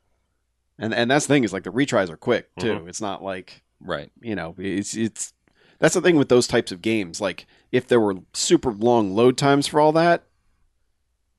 And 0.78 0.92
and 0.92 1.08
that's 1.08 1.26
the 1.26 1.34
thing 1.34 1.44
is 1.44 1.52
like 1.52 1.62
the 1.62 1.70
retries 1.70 2.10
are 2.10 2.16
quick 2.16 2.48
too. 2.56 2.74
Mm-hmm. 2.74 2.88
It's 2.88 3.00
not 3.00 3.22
like 3.22 3.62
Right. 3.80 4.10
you 4.22 4.34
know 4.34 4.54
it's 4.58 4.96
it's 4.96 5.33
that's 5.78 5.94
the 5.94 6.00
thing 6.00 6.16
with 6.16 6.28
those 6.28 6.46
types 6.46 6.72
of 6.72 6.82
games 6.82 7.20
like 7.20 7.46
if 7.72 7.86
there 7.86 8.00
were 8.00 8.16
super 8.32 8.72
long 8.72 9.14
load 9.14 9.36
times 9.36 9.66
for 9.66 9.80
all 9.80 9.92
that 9.92 10.24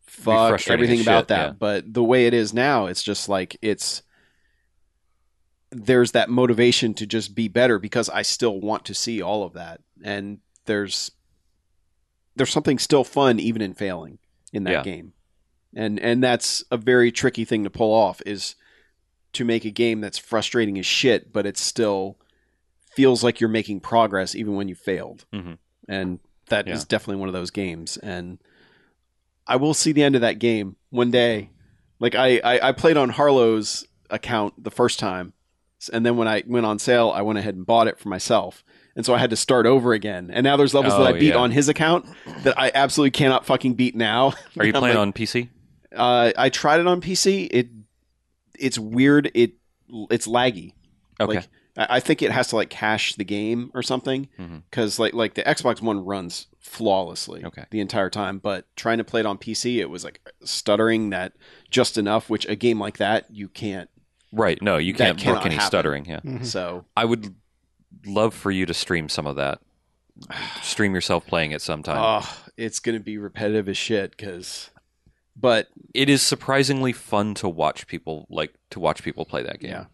fuck 0.02 0.68
everything 0.70 1.02
about 1.02 1.22
shit, 1.22 1.28
that 1.30 1.48
yeah. 1.48 1.54
but 1.58 1.94
the 1.94 2.04
way 2.04 2.26
it 2.28 2.34
is 2.34 2.54
now 2.54 2.86
it's 2.86 3.04
just 3.04 3.28
like 3.28 3.58
it's 3.62 4.02
there's 5.72 6.12
that 6.12 6.30
motivation 6.30 6.94
to 6.94 7.06
just 7.06 7.36
be 7.36 7.48
better 7.48 7.80
because 7.80 8.10
I 8.10 8.22
still 8.22 8.62
want 8.62 8.86
to 8.86 8.94
see 8.94 9.22
all 9.22 9.44
of 9.44 9.54
that 9.54 9.82
and 10.04 10.40
there's 10.66 11.12
there's 12.36 12.52
something 12.52 12.80
still 12.80 13.04
fun 13.04 13.40
even 13.40 13.62
in 13.62 13.74
failing 13.74 14.20
in 14.54 14.64
that 14.66 14.72
Yeah. 14.72 14.84
game 14.84 15.14
and 15.76 16.00
and 16.00 16.24
that's 16.24 16.64
a 16.72 16.78
very 16.78 17.12
tricky 17.12 17.44
thing 17.44 17.64
to 17.66 17.70
pull 17.70 17.94
off 17.94 18.22
is 18.26 18.56
to 19.34 19.44
make 19.44 19.66
a 19.66 19.70
game 19.72 20.00
that's 20.00 20.18
frustrating 20.18 20.80
as 20.80 20.86
shit, 20.86 21.34
but 21.34 21.46
it's 21.46 21.60
still 21.60 22.18
feels 22.96 23.24
like 23.24 23.40
you're 23.40 23.50
making 23.50 23.80
progress 23.82 24.36
even 24.36 24.56
when 24.56 24.68
you 24.68 24.76
failed. 24.76 25.26
Mhm. 25.34 25.58
And 25.88 26.20
that 26.50 26.68
is 26.68 26.82
Yeah. 26.82 26.86
definitely 26.90 27.20
one 27.20 27.30
of 27.30 27.34
those 27.34 27.52
games. 27.52 27.98
And 27.98 28.40
I 29.48 29.58
will 29.58 29.74
see 29.74 29.92
the 29.92 30.04
end 30.04 30.16
of 30.16 30.22
that 30.22 30.40
game 30.40 30.76
one 30.90 31.12
day. 31.12 31.50
Like 32.00 32.16
I, 32.16 32.38
I, 32.44 32.70
I 32.70 32.72
played 32.72 32.98
on 32.98 33.10
Harlow's 33.10 33.86
account 34.10 34.64
the 34.64 34.72
first 34.72 35.00
time, 35.00 35.34
and 35.94 36.06
then 36.06 36.18
when 36.18 36.28
I 36.28 36.44
went 36.48 36.66
on 36.66 36.80
sale, 36.80 37.12
I 37.14 37.22
went 37.22 37.40
ahead 37.40 37.56
and 37.56 37.66
bought 37.66 37.88
it 37.88 38.00
for 38.00 38.10
myself. 38.10 38.64
And 38.96 39.06
so 39.06 39.14
I 39.14 39.18
had 39.18 39.30
to 39.32 39.36
start 39.36 39.66
over 39.66 39.94
again. 39.94 40.30
And 40.32 40.44
now 40.46 40.56
there's 40.58 40.74
levels 40.74 40.94
Oh, 40.94 41.04
that 41.04 41.16
I 41.16 41.20
beat 41.20 41.30
yeah. 41.30 41.36
on 41.36 41.52
his 41.52 41.68
account 41.70 42.06
that 42.44 42.58
I 42.58 42.72
absolutely 42.74 43.12
cannot 43.12 43.46
fucking 43.46 43.74
beat 43.74 43.94
now. 43.96 44.34
Are 44.60 44.66
you 44.66 44.72
playing 44.72 44.96
like, 44.96 45.02
on 45.02 45.12
PC? 45.14 45.50
Uh, 45.96 46.32
I 46.38 46.50
tried 46.50 46.80
it 46.80 46.88
on 46.88 47.02
PC. 47.02 47.48
It 47.52 47.68
it's 48.58 48.80
weird. 48.80 49.32
It 49.34 49.54
it's 50.10 50.28
laggy. 50.28 50.74
Okay. 51.20 51.36
Like 51.36 51.48
I 51.78 51.88
I 51.98 52.00
think 52.00 52.22
it 52.22 52.32
has 52.32 52.48
to 52.50 52.56
like 52.56 52.70
cache 52.70 53.16
the 53.16 53.24
game 53.26 53.72
or 53.74 53.82
something 53.84 54.28
because 54.70 55.00
like 55.00 55.14
like 55.14 55.34
the 55.36 55.44
Xbox 55.44 55.82
One 55.82 56.04
runs 56.06 56.48
flawlessly 56.60 57.44
Okay. 57.45 57.66
the 57.72 57.80
entire 57.80 58.10
time. 58.10 58.40
But 58.40 58.66
trying 58.76 58.98
to 58.98 59.04
play 59.04 59.20
it 59.20 59.26
on 59.26 59.38
PC, 59.38 59.78
it 59.78 59.90
was 59.90 60.04
like 60.04 60.22
stuttering 60.44 61.10
that 61.12 61.34
just 61.70 61.98
enough. 61.98 62.30
Which 62.30 62.45
a 62.48 62.56
game 62.56 62.80
like 62.80 62.98
that 62.98 63.26
you 63.30 63.48
can't. 63.50 63.90
right. 64.32 64.62
No, 64.62 64.78
you 64.78 64.94
can't 64.94 65.18
cannot 65.18 65.38
work 65.38 65.45
any 65.45 65.56
happen. 65.56 65.68
stuttering. 65.68 66.06
Yeah. 66.06 66.20
Mhm. 66.22 66.45
So 66.45 66.86
I 66.98 67.06
would 67.06 67.36
love 68.06 68.34
for 68.34 68.52
you 68.52 68.66
to 68.66 68.74
stream 68.74 69.10
some 69.10 69.28
of 69.28 69.36
that. 69.38 69.60
stream 70.62 70.94
yourself 70.95 71.26
playing 71.28 71.52
it 71.52 71.62
sometime. 71.62 71.98
oh, 72.00 72.38
it's 72.58 72.80
gonna 72.80 73.00
be 73.00 73.18
repetitive 73.18 73.68
as 73.70 73.78
shit. 73.78 74.12
Because, 74.12 74.70
but 75.36 75.68
it 75.94 76.10
is 76.10 76.22
surprisingly 76.22 76.94
fun 76.94 77.34
to 77.36 77.50
watch 77.50 77.86
people 77.88 78.26
like 78.30 78.54
to 78.72 78.80
watch 78.80 79.04
people 79.04 79.26
play 79.26 79.44
that 79.44 79.60
game. 79.60 79.72
Yeah. 79.72 79.86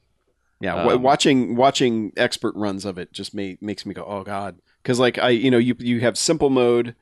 Yeah, 0.62 0.76
Um, 0.76 1.02
watching 1.02 1.56
watching 1.56 2.14
expert 2.16 2.56
runs 2.56 2.86
of 2.86 2.98
it 2.98 3.12
just 3.12 3.34
ma- 3.34 3.54
makes 3.62 3.86
me 3.86 3.94
go, 3.94 4.04
oh 4.06 4.24
god, 4.24 4.60
because 4.84 5.00
like 5.00 5.18
I, 5.18 5.30
you 5.30 5.50
know, 5.52 5.58
you 5.58 5.76
you 5.80 6.00
have 6.02 6.18
simple 6.18 6.50
mode, 6.52 6.96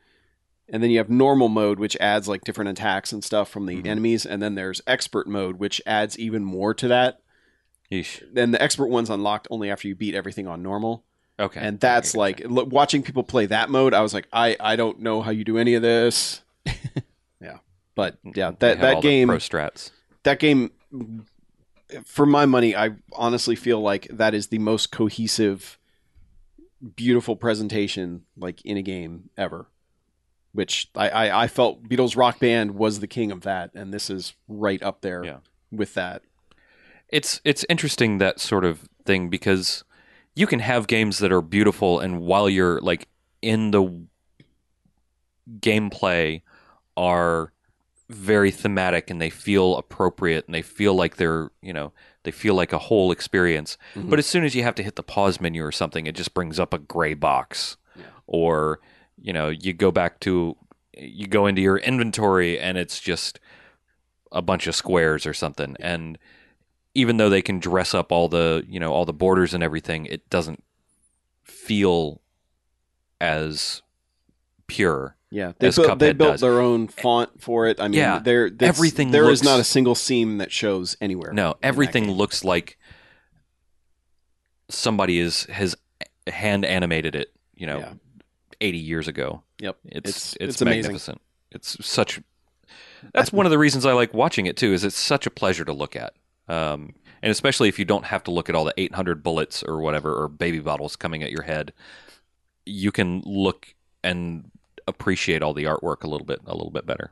and 0.69 0.81
then 0.81 0.89
you 0.91 0.97
have 0.99 1.09
normal 1.09 1.49
mode, 1.49 1.77
which 1.77 1.97
adds 1.99 2.27
like 2.27 2.43
different 2.45 2.69
attacks 2.69 3.11
and 3.11 3.23
stuff 3.23 3.49
from 3.49 3.65
the 3.65 3.81
Mhm. 3.81 3.85
enemies, 3.88 4.25
and 4.25 4.41
then 4.41 4.55
there's 4.55 4.81
expert 4.88 5.27
mode, 5.27 5.57
which 5.57 5.81
adds 5.85 6.17
even 6.17 6.43
more 6.43 6.73
to 6.73 6.88
that. 6.88 7.19
Yeesh. 7.91 8.23
Then 8.31 8.51
the 8.51 8.61
expert 8.61 8.88
one's 8.88 9.09
unlocked 9.09 9.47
only 9.51 9.69
after 9.69 9.88
you 9.88 9.95
beat 9.95 10.15
everything 10.15 10.47
on 10.47 10.61
normal, 10.63 11.03
Okay. 11.39 11.59
and 11.59 11.79
that's 11.79 12.11
Okay, 12.11 12.19
like 12.19 12.41
lo- 12.45 12.63
watching 12.65 13.01
people 13.03 13.23
play 13.23 13.45
that 13.47 13.69
mode. 13.69 13.93
I 13.93 14.01
was 14.01 14.13
like, 14.13 14.27
I 14.31 14.55
I 14.59 14.75
don't 14.77 14.99
know 14.99 15.21
how 15.21 15.31
you 15.31 15.43
do 15.43 15.57
any 15.57 15.73
of 15.73 15.81
this. 15.81 16.41
yeah, 17.41 17.57
but 17.95 18.17
yeah, 18.35 18.51
that 18.59 18.79
that 18.79 19.01
game 19.01 19.27
pro 19.27 19.38
strats. 19.38 19.91
that 20.23 20.39
game 20.39 20.71
for 22.06 22.26
my 22.26 22.45
money 22.45 22.76
i 22.76 22.90
honestly 23.14 23.56
feel 23.56 23.80
like 23.82 24.08
that 24.11 24.34
is 24.34 24.48
the 24.48 24.59
most 24.59 24.92
cohesive 24.92 25.77
beautiful 26.95 27.35
presentation 27.35 28.24
like 28.38 28.61
in 28.66 28.77
a 28.77 28.82
game 28.82 29.30
ever 29.38 29.68
which 30.53 30.90
i 30.95 31.09
i, 31.09 31.43
I 31.43 31.48
felt 31.48 31.84
beatles 31.90 32.16
rock 32.16 32.40
band 32.40 32.72
was 32.76 33.00
the 33.00 33.08
king 33.08 33.32
of 33.32 33.42
that 33.42 33.72
and 33.74 33.93
this 33.93 34.09
is 34.09 34.34
right 34.48 34.82
up 34.84 35.01
there 35.01 35.24
Yeah. 35.24 35.38
with 35.72 35.93
that 35.95 36.22
It's 37.09 37.42
it's 37.43 37.66
interesting 37.69 38.18
that 38.19 38.40
sort 38.40 38.64
of 38.66 38.88
thing 39.06 39.30
because 39.30 39.84
you 40.35 40.45
can 40.48 40.59
have 40.59 40.88
games 40.88 41.18
that 41.19 41.32
are 41.32 41.42
beautiful 41.42 42.00
and 42.00 42.22
while 42.22 42.48
you're 42.50 42.80
like 42.82 43.08
in 43.42 43.72
the 43.72 44.06
gameplay 45.59 46.42
are 46.95 47.51
very 48.09 48.49
thematic 48.51 49.09
and 49.09 49.21
they 49.21 49.29
feel 49.29 49.77
appropriate 49.77 50.45
and 50.47 50.55
they 50.55 50.61
feel 50.63 50.95
like 50.95 51.17
they're, 51.17 51.51
you 51.61 51.71
know, 51.71 51.93
they 52.23 52.31
feel 52.31 52.55
like 52.55 52.73
a 52.73 52.79
whole 52.79 53.11
experience. 53.11 53.77
Mhm. 53.95 54.09
But 54.09 54.17
as 54.19 54.25
soon 54.25 54.43
as 54.43 54.55
you 54.55 54.63
have 54.63 54.75
to 54.75 54.83
hit 54.83 54.95
the 54.95 55.03
pause 55.03 55.39
menu 55.39 55.63
or 55.63 55.71
something, 55.71 56.07
it 56.07 56.15
just 56.15 56.33
brings 56.33 56.59
up 56.59 56.73
a 56.73 56.79
gray 56.79 57.13
box. 57.13 57.77
Yeah. 57.95 58.05
Or, 58.25 58.79
you 59.21 59.31
know, 59.31 59.49
you 59.49 59.73
go 59.73 59.91
back 59.91 60.19
to 60.21 60.57
you 60.97 61.27
go 61.27 61.45
into 61.45 61.61
your 61.61 61.77
inventory 61.77 62.59
and 62.59 62.77
it's 62.77 62.99
just 62.99 63.39
a 64.31 64.41
bunch 64.41 64.67
of 64.67 64.75
squares 64.75 65.25
or 65.25 65.33
something 65.33 65.75
and 65.79 66.17
even 66.93 67.15
though 67.17 67.29
they 67.29 67.41
can 67.41 67.57
dress 67.57 67.93
up 67.93 68.11
all 68.11 68.27
the 68.27 68.65
you 68.67 68.79
know 68.81 68.91
all 68.91 69.05
the 69.05 69.13
borders 69.13 69.53
and 69.53 69.63
everything 69.63 70.05
it 70.07 70.29
doesn't 70.29 70.61
feel 71.43 72.21
as 73.21 73.81
pure 74.67 75.15
yeah 75.32 75.51
they 75.59 75.69
built, 75.69 75.99
they 75.99 76.14
built 76.14 76.40
their 76.40 76.59
own 76.59 76.88
font 76.88 77.41
for 77.41 77.67
it 77.67 77.80
i 77.80 77.88
mean 77.88 77.99
Yeah. 77.99 78.19
there 78.19 78.49
Everything 78.59 79.11
there 79.11 79.30
is 79.30 79.41
looks- 79.41 79.43
not 79.43 79.59
a 79.59 79.64
single 79.64 79.95
seam 79.95 80.38
that 80.40 80.51
shows 80.51 80.98
anywhere 80.99 81.32
no 81.33 81.56
everything 81.61 82.09
looks 82.11 82.43
like 82.43 82.77
somebody 84.69 85.19
is 85.19 85.43
has 85.45 85.75
hand 86.27 86.66
animated 86.66 87.16
it 87.16 87.33
you 87.56 87.66
know 87.67 87.80
Yeah. 87.80 87.93
80 88.61 88.77
years 88.77 89.08
ago 89.08 89.43
Yep. 89.59 89.77
it's 89.85 89.98
It's- 90.09 90.33
it's, 90.40 90.53
it's 90.56 90.61
amazing. 90.61 90.82
magnificent 90.83 91.22
it's 91.51 91.77
such 91.85 92.19
that's 93.14 93.32
one 93.33 93.45
of 93.45 93.49
the 93.51 93.58
reasons 93.58 93.85
i 93.85 93.93
like 93.93 94.14
watching 94.14 94.45
it 94.45 94.58
too 94.58 94.74
is 94.74 94.83
it's 94.83 94.98
such 94.98 95.25
a 95.25 95.32
pleasure 95.32 95.66
to 95.66 95.74
look 95.74 95.95
at 95.95 96.14
um, 96.48 96.95
and 97.22 97.30
especially 97.32 97.67
if 97.69 97.77
you 97.77 97.85
don't 97.85 98.06
have 98.06 98.24
to 98.24 98.32
look 98.32 98.49
at 98.49 98.56
all 98.56 98.64
the 98.66 98.74
800 98.77 99.22
bullets 99.24 99.61
or 99.64 99.82
whatever 99.82 100.16
or 100.16 100.27
baby 100.27 100.59
bottles 100.59 100.95
coming 100.95 101.22
at 101.24 101.32
your 101.32 101.43
head 101.43 101.74
you 102.66 102.91
can 102.91 103.22
look 103.25 103.74
and 104.03 104.51
appreciate 104.90 105.42
all 105.42 105.53
the 105.53 105.64
artwork 105.64 106.03
a 106.03 106.08
little 106.08 106.26
bit 106.26 106.40
a 106.45 106.53
little 106.53 106.72
bit 106.72 106.85
better 106.85 107.11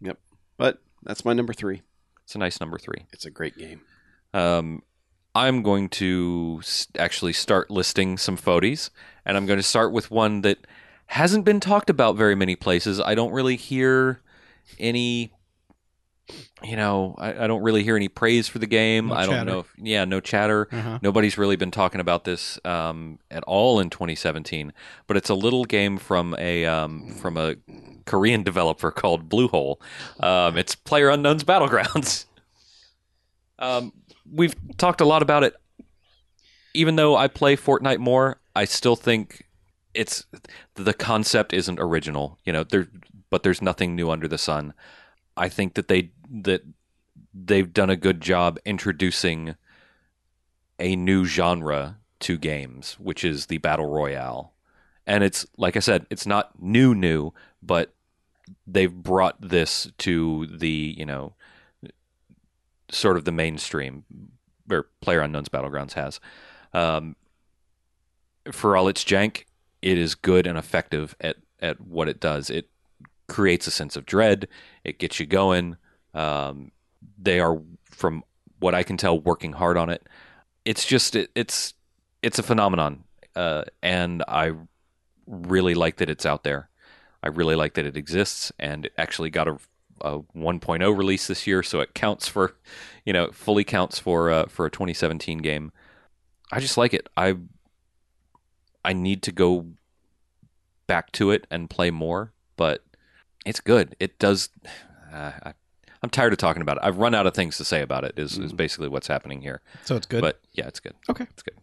Yep. 0.00 0.18
but 0.56 0.82
that's 1.04 1.24
my 1.24 1.32
number 1.32 1.52
three 1.52 1.82
it's 2.24 2.34
a 2.34 2.38
nice 2.38 2.60
number 2.60 2.78
three 2.78 3.06
it's 3.12 3.24
a 3.26 3.30
great 3.30 3.56
game 3.56 3.80
um, 4.34 4.82
I'm 5.34 5.62
going 5.62 5.88
to 5.90 6.60
actually 6.98 7.32
start 7.32 7.70
listing 7.70 8.16
some 8.18 8.36
photos, 8.36 8.90
and 9.24 9.36
I'm 9.36 9.46
going 9.46 9.58
to 9.58 9.62
start 9.62 9.92
with 9.92 10.10
one 10.10 10.42
that 10.42 10.66
hasn't 11.06 11.44
been 11.44 11.60
talked 11.60 11.90
about 11.90 12.16
very 12.16 12.34
many 12.34 12.54
places. 12.56 13.00
I 13.00 13.14
don't 13.14 13.32
really 13.32 13.56
hear 13.56 14.20
any, 14.78 15.32
you 16.62 16.76
know, 16.76 17.14
I, 17.18 17.44
I 17.44 17.46
don't 17.46 17.62
really 17.62 17.82
hear 17.82 17.96
any 17.96 18.08
praise 18.08 18.48
for 18.48 18.58
the 18.58 18.66
game. 18.66 19.08
No 19.08 19.14
I 19.14 19.26
don't 19.26 19.34
chatter. 19.34 19.50
know. 19.50 19.58
If, 19.60 19.72
yeah, 19.78 20.04
no 20.04 20.20
chatter. 20.20 20.68
Uh-huh. 20.70 20.98
Nobody's 21.02 21.38
really 21.38 21.56
been 21.56 21.70
talking 21.70 22.00
about 22.00 22.24
this 22.24 22.58
um, 22.64 23.18
at 23.30 23.42
all 23.44 23.80
in 23.80 23.90
2017. 23.90 24.72
But 25.06 25.16
it's 25.16 25.30
a 25.30 25.34
little 25.34 25.64
game 25.64 25.98
from 25.98 26.34
a 26.38 26.64
um, 26.66 27.14
from 27.14 27.36
a 27.36 27.56
Korean 28.06 28.42
developer 28.44 28.90
called 28.90 29.28
Bluehole. 29.28 29.76
Um, 30.20 30.56
it's 30.56 30.74
PlayerUnknown's 30.74 31.44
Battlegrounds. 31.44 32.26
Um, 33.58 33.92
we've 34.28 34.56
talked 34.76 35.00
a 35.00 35.04
lot 35.04 35.22
about 35.22 35.44
it. 35.44 35.54
Even 36.74 36.96
though 36.96 37.14
I 37.14 37.28
play 37.28 37.54
Fortnite 37.54 37.98
more, 37.98 38.40
I 38.56 38.64
still 38.64 38.96
think 38.96 39.44
it's 39.94 40.26
the 40.74 40.92
concept 40.94 41.52
isn't 41.52 41.78
original. 41.78 42.40
You 42.44 42.52
know, 42.52 42.64
there, 42.64 42.88
but 43.30 43.44
there's 43.44 43.62
nothing 43.62 43.94
new 43.94 44.10
under 44.10 44.26
the 44.26 44.38
sun. 44.38 44.74
I 45.36 45.48
think 45.48 45.74
that 45.74 45.86
they 45.86 46.10
that 46.32 46.62
they've 47.34 47.72
done 47.72 47.90
a 47.90 47.96
good 47.96 48.20
job 48.20 48.58
introducing 48.64 49.54
a 50.78 50.96
new 50.96 51.24
genre 51.24 51.98
to 52.20 52.38
games, 52.38 52.94
which 52.98 53.24
is 53.24 53.46
the 53.46 53.58
battle 53.58 53.86
royale. 53.86 54.54
And 55.06 55.22
it's 55.22 55.46
like 55.56 55.76
I 55.76 55.80
said, 55.80 56.06
it's 56.10 56.26
not 56.26 56.60
new 56.60 56.94
new, 56.94 57.32
but 57.62 57.92
they've 58.66 58.92
brought 58.92 59.40
this 59.40 59.90
to 59.98 60.46
the, 60.46 60.94
you 60.96 61.04
know, 61.04 61.34
sort 62.90 63.16
of 63.16 63.24
the 63.24 63.32
mainstream 63.32 64.04
or 64.70 64.88
PlayerUnknown's 65.04 65.48
Battlegrounds 65.48 65.92
has. 65.94 66.20
Um, 66.72 67.16
for 68.50 68.76
all 68.76 68.88
its 68.88 69.04
jank, 69.04 69.44
it 69.82 69.98
is 69.98 70.14
good 70.14 70.46
and 70.46 70.56
effective 70.56 71.14
at, 71.20 71.36
at 71.60 71.80
what 71.80 72.08
it 72.08 72.20
does. 72.20 72.50
It 72.50 72.68
creates 73.28 73.66
a 73.66 73.70
sense 73.70 73.96
of 73.96 74.06
dread. 74.06 74.48
It 74.84 74.98
gets 74.98 75.18
you 75.20 75.26
going. 75.26 75.76
Um, 76.14 76.72
they 77.18 77.40
are, 77.40 77.60
from 77.90 78.24
what 78.58 78.74
I 78.74 78.82
can 78.82 78.96
tell, 78.96 79.18
working 79.18 79.52
hard 79.52 79.76
on 79.76 79.90
it. 79.90 80.06
It's 80.64 80.86
just 80.86 81.16
it, 81.16 81.30
it's 81.34 81.74
it's 82.22 82.38
a 82.38 82.42
phenomenon, 82.42 83.04
uh, 83.34 83.64
and 83.82 84.22
I 84.28 84.52
really 85.26 85.74
like 85.74 85.96
that 85.96 86.08
it's 86.08 86.24
out 86.24 86.44
there. 86.44 86.68
I 87.22 87.28
really 87.28 87.56
like 87.56 87.74
that 87.74 87.86
it 87.86 87.96
exists, 87.96 88.52
and 88.58 88.86
it 88.86 88.92
actually 88.96 89.30
got 89.30 89.48
a, 89.48 89.58
a 90.00 90.20
1.0 90.20 90.96
release 90.96 91.26
this 91.26 91.46
year, 91.46 91.62
so 91.62 91.80
it 91.80 91.94
counts 91.94 92.28
for, 92.28 92.56
you 93.04 93.12
know, 93.12 93.30
fully 93.32 93.64
counts 93.64 93.98
for 93.98 94.30
uh, 94.30 94.46
for 94.46 94.66
a 94.66 94.70
2017 94.70 95.38
game. 95.38 95.72
I 96.52 96.60
just 96.60 96.76
like 96.76 96.94
it. 96.94 97.08
I 97.16 97.36
I 98.84 98.92
need 98.92 99.22
to 99.22 99.32
go 99.32 99.66
back 100.86 101.12
to 101.12 101.30
it 101.30 101.46
and 101.50 101.70
play 101.70 101.90
more, 101.90 102.32
but 102.56 102.84
it's 103.44 103.60
good. 103.60 103.96
It 103.98 104.18
does. 104.18 104.50
Uh, 105.12 105.32
I, 105.44 105.52
I'm 106.02 106.10
tired 106.10 106.32
of 106.32 106.38
talking 106.38 106.62
about 106.62 106.78
it. 106.78 106.82
I've 106.82 106.98
run 106.98 107.14
out 107.14 107.26
of 107.26 107.34
things 107.34 107.56
to 107.58 107.64
say 107.64 107.80
about 107.80 108.04
it. 108.04 108.18
Is, 108.18 108.38
is 108.38 108.52
basically 108.52 108.88
what's 108.88 109.06
happening 109.06 109.40
here. 109.42 109.60
So 109.84 109.96
it's 109.96 110.06
good. 110.06 110.20
But 110.20 110.40
yeah, 110.52 110.66
it's 110.66 110.80
good. 110.80 110.94
okay. 111.08 111.26
It's 111.30 111.42
good. 111.42 111.54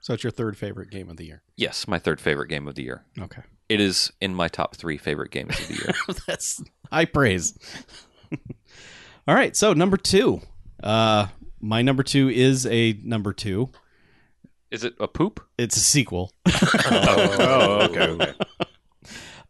So 0.00 0.14
it's 0.14 0.24
your 0.24 0.32
third 0.32 0.56
favorite 0.56 0.90
game 0.90 1.08
of 1.08 1.16
the 1.16 1.24
year. 1.24 1.42
Yes, 1.56 1.86
my 1.86 1.98
third 1.98 2.20
favorite 2.20 2.48
game 2.48 2.66
of 2.66 2.74
the 2.74 2.82
year. 2.82 3.04
Okay. 3.20 3.42
It 3.68 3.80
is 3.80 4.12
in 4.20 4.34
my 4.34 4.48
top 4.48 4.74
three 4.74 4.98
favorite 4.98 5.30
games 5.30 5.58
of 5.60 5.68
the 5.68 5.74
year. 5.74 6.16
That's 6.26 6.62
high 6.90 7.04
praise. 7.04 7.56
All 9.28 9.34
right, 9.34 9.56
so 9.56 9.72
number 9.72 9.96
two, 9.96 10.40
uh, 10.82 11.28
my 11.60 11.82
number 11.82 12.02
two 12.02 12.28
is 12.28 12.66
a 12.66 12.94
number 13.04 13.32
two. 13.32 13.70
Is 14.72 14.82
it 14.82 14.94
a 14.98 15.06
poop? 15.06 15.40
It's 15.56 15.76
a 15.76 15.80
sequel. 15.80 16.32
oh, 16.46 17.88
okay, 17.90 18.08
okay. 18.08 18.34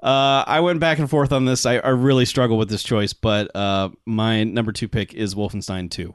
Uh, 0.02 0.42
I 0.47 0.60
went 0.60 0.81
back 0.81 0.98
and 0.98 1.08
forth 1.08 1.31
on 1.32 1.44
this. 1.44 1.64
I, 1.64 1.76
I 1.76 1.90
really 1.90 2.24
struggle 2.24 2.58
with 2.58 2.68
this 2.68 2.82
choice, 2.82 3.12
but 3.12 3.55
uh, 3.55 3.90
my 4.05 4.42
number 4.44 4.72
two 4.72 4.89
pick 4.89 5.14
is 5.14 5.34
Wolfenstein 5.34 5.90
2. 5.90 6.14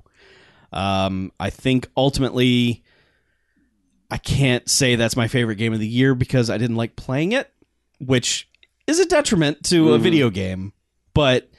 Um, 0.74 1.32
I 1.40 1.50
think 1.50 1.88
ultimately, 1.96 2.84
I 4.12 4.18
can't 4.18 4.68
say 4.70 4.96
that's 4.96 5.16
my 5.16 5.30
favorite 5.30 5.56
game 5.56 5.72
of 5.74 5.80
the 5.80 5.88
year 5.88 6.16
because 6.16 6.50
I 6.50 6.58
didn't 6.58 6.76
like 6.76 6.98
playing 6.98 7.32
it, 7.32 7.50
which 8.00 8.50
is 8.88 9.00
a 9.00 9.06
detriment 9.06 9.64
to 9.66 9.94
a 9.94 10.00
Mhm. 10.00 10.02
video 10.02 10.30
game. 10.30 10.74
But, 11.14 11.50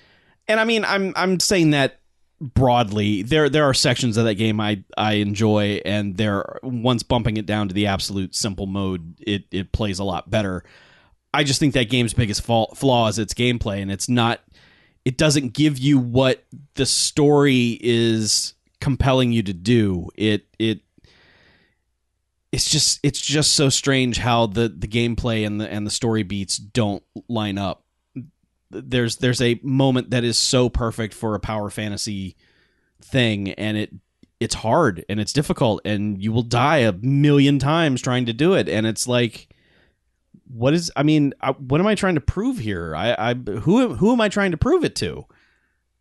and 0.46 0.60
I 0.60 0.64
mean, 0.64 0.84
I'm 0.84 1.14
I'm 1.16 1.40
saying 1.40 1.70
that 1.70 2.00
broadly. 2.40 3.22
There 3.22 3.48
there 3.48 3.64
are 3.64 3.74
sections 3.74 4.16
of 4.18 4.24
that 4.26 4.34
game 4.34 4.60
I 4.60 4.82
I 4.98 5.14
enjoy, 5.14 5.80
and 5.86 6.16
there 6.18 6.58
once 6.62 7.02
bumping 7.02 7.38
it 7.38 7.46
down 7.46 7.68
to 7.68 7.74
the 7.74 7.86
absolute 7.86 8.34
simple 8.34 8.66
mode, 8.66 9.14
it 9.26 9.44
it 9.50 9.72
plays 9.72 9.98
a 9.98 10.04
lot 10.04 10.30
better. 10.30 10.62
I 11.32 11.44
just 11.44 11.60
think 11.60 11.74
that 11.74 11.90
game's 11.90 12.14
biggest 12.14 12.42
fault, 12.42 12.76
flaw 12.76 13.08
is 13.08 13.18
its 13.18 13.34
gameplay, 13.34 13.82
and 13.82 13.90
it's 13.90 14.08
not. 14.08 14.40
It 15.04 15.16
doesn't 15.16 15.52
give 15.52 15.78
you 15.78 15.98
what 15.98 16.44
the 16.74 16.86
story 16.86 17.78
is 17.80 18.54
compelling 18.80 19.32
you 19.32 19.42
to 19.42 19.52
do. 19.52 20.08
It 20.16 20.46
it 20.58 20.80
it's 22.52 22.70
just 22.70 23.00
it's 23.02 23.20
just 23.20 23.52
so 23.52 23.68
strange 23.68 24.18
how 24.18 24.46
the 24.46 24.68
the 24.68 24.88
gameplay 24.88 25.46
and 25.46 25.60
the 25.60 25.70
and 25.70 25.86
the 25.86 25.90
story 25.90 26.22
beats 26.22 26.56
don't 26.56 27.02
line 27.28 27.58
up. 27.58 27.84
There's 28.70 29.16
there's 29.16 29.40
a 29.40 29.60
moment 29.62 30.10
that 30.10 30.24
is 30.24 30.38
so 30.38 30.68
perfect 30.68 31.14
for 31.14 31.34
a 31.34 31.40
power 31.40 31.70
fantasy 31.70 32.36
thing, 33.00 33.52
and 33.52 33.76
it 33.76 33.94
it's 34.40 34.56
hard 34.56 35.04
and 35.08 35.20
it's 35.20 35.32
difficult, 35.32 35.82
and 35.84 36.22
you 36.22 36.32
will 36.32 36.42
die 36.42 36.78
a 36.78 36.92
million 36.92 37.58
times 37.58 38.00
trying 38.00 38.26
to 38.26 38.32
do 38.32 38.54
it, 38.54 38.68
and 38.68 38.86
it's 38.86 39.06
like 39.06 39.48
what 40.52 40.74
is 40.74 40.90
i 40.96 41.02
mean 41.02 41.32
I, 41.40 41.50
what 41.52 41.80
am 41.80 41.86
i 41.86 41.94
trying 41.94 42.14
to 42.16 42.20
prove 42.20 42.58
here? 42.58 42.94
I 42.96 43.14
i 43.30 43.34
who 43.34 43.94
who 43.94 44.12
am 44.12 44.20
i 44.20 44.28
trying 44.28 44.50
to 44.52 44.56
prove 44.56 44.84
it 44.84 44.94
to? 44.96 45.24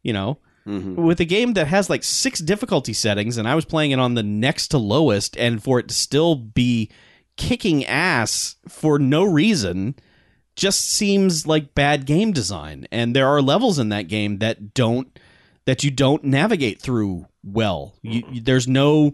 You 0.04 0.14
know? 0.14 0.38
Mhm. 0.66 0.96
with 0.96 1.22
a 1.22 1.26
game 1.26 1.54
that 1.54 1.68
has 1.68 1.90
like 1.90 2.04
six 2.04 2.40
difficulty 2.40 2.92
settings 2.92 3.38
and 3.38 3.48
i 3.48 3.56
was 3.56 3.64
playing 3.64 3.92
it 3.92 4.00
on 4.00 4.16
the 4.16 4.24
next 4.24 4.68
to 4.70 4.78
lowest 4.78 5.38
and 5.38 5.64
for 5.64 5.80
it 5.80 5.88
to 5.88 5.94
still 5.94 6.36
be 6.36 6.90
kicking 7.38 7.86
ass 7.86 8.56
for 8.68 9.00
no 9.00 9.24
reason 9.24 9.96
just 10.58 10.82
seems 10.90 11.46
like 11.46 11.76
bad 11.76 12.06
game 12.08 12.32
design. 12.32 12.88
And 12.92 13.16
there 13.16 13.28
are 13.28 13.44
levels 13.44 13.78
in 13.78 13.90
that 13.90 14.08
game 14.08 14.40
that 14.40 14.74
don't 14.74 15.18
that 15.66 15.84
you 15.84 15.92
don't 15.92 16.24
navigate 16.24 16.82
through 16.82 17.28
well. 17.44 17.94
You- 18.02 18.42
there's 18.42 18.68
no 18.68 19.14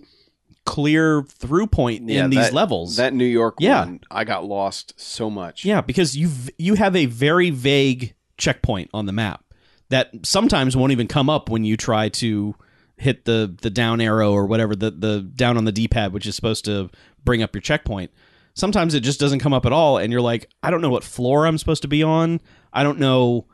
clear 0.66 1.24
through 1.24 1.67
point 1.67 2.08
Yeah, 2.09 2.24
in 2.25 2.30
these 2.30 2.40
that- 2.40 2.53
levels 2.53 2.95
That 2.95 3.14
New 3.14 3.25
York 3.25 3.56
Yeah. 3.59 3.85
one, 3.85 4.00
I 4.09 4.24
got 4.24 4.45
lost 4.45 4.93
so 4.98 5.30
much. 5.30 5.66
yeah, 5.66 5.82
because 5.82 6.16
you 6.17 6.30
you 6.58 6.75
have 6.75 6.95
a 6.95 7.06
very 7.06 7.50
vague 7.50 8.16
checkpoint 8.38 8.90
on 8.93 9.06
the 9.06 9.11
map 9.11 9.43
that 9.90 10.09
sometimes 10.24 10.75
won't 10.75 10.92
even 10.92 11.08
come 11.08 11.30
up 11.30 11.50
when 11.50 11.64
you 11.64 11.75
try 11.77 12.09
to 12.09 12.56
hit 12.98 13.25
the 13.25 13.56
the 13.61 13.69
down 13.69 14.00
arrow 14.00 14.32
or 14.32 14.45
whatever 14.45 14.75
the 14.75 14.92
the 14.92 15.22
down 15.35 15.58
on 15.58 15.66
the 15.66 15.72
D-pad 15.72 16.14
which 16.14 16.25
is 16.25 16.35
supposed 16.35 16.64
to 16.66 16.90
bring 17.24 17.43
up 17.43 17.53
your 17.53 17.61
checkpoint. 17.61 18.11
Sometimes 18.56 18.93
it 18.93 19.00
just 19.01 19.19
doesn't 19.19 19.40
come 19.40 19.51
up 19.53 19.66
at 19.66 19.74
all 19.74 19.98
and 19.98 20.11
you're 20.11 20.22
like, 20.22 20.48
I 20.61 20.69
don't 20.72 20.82
know 20.82 20.90
what 20.92 21.03
floor 21.03 21.45
I'm 21.48 21.58
supposed 21.58 21.82
to 21.82 21.88
be 21.88 22.03
on. 22.03 22.40
I 22.72 22.83
don't 22.83 23.00
know 23.00 23.48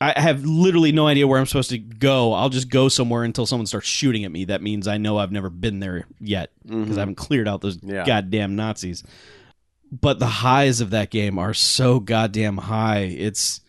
I 0.00 0.20
have 0.20 0.44
literally 0.44 0.92
no 0.92 1.08
idea 1.08 1.26
where 1.26 1.40
I'm 1.40 1.46
supposed 1.46 1.70
to 1.70 1.78
go. 1.78 2.32
I'll 2.32 2.50
just 2.50 2.70
go 2.70 2.88
somewhere 2.88 3.24
until 3.24 3.46
someone 3.46 3.66
starts 3.66 3.88
shooting 3.88 4.24
at 4.24 4.30
me. 4.30 4.44
That 4.44 4.62
means 4.62 4.86
I 4.86 4.96
know 4.96 5.18
I've 5.18 5.32
never 5.32 5.50
been 5.50 5.80
there 5.80 6.06
yet 6.20 6.50
because 6.62 6.76
I 6.76 6.82
mm-hmm. 6.82 6.98
haven't 6.98 7.14
cleared 7.16 7.48
out 7.48 7.62
those 7.62 7.78
Yeah. 7.82 8.04
goddamn 8.04 8.54
Nazis. 8.54 9.02
But 9.90 10.20
the 10.20 10.26
highs 10.26 10.80
of 10.80 10.90
that 10.90 11.10
game 11.10 11.38
are 11.38 11.52
so 11.52 11.98
goddamn 11.98 12.58
high. 12.58 13.00
It's 13.00 13.60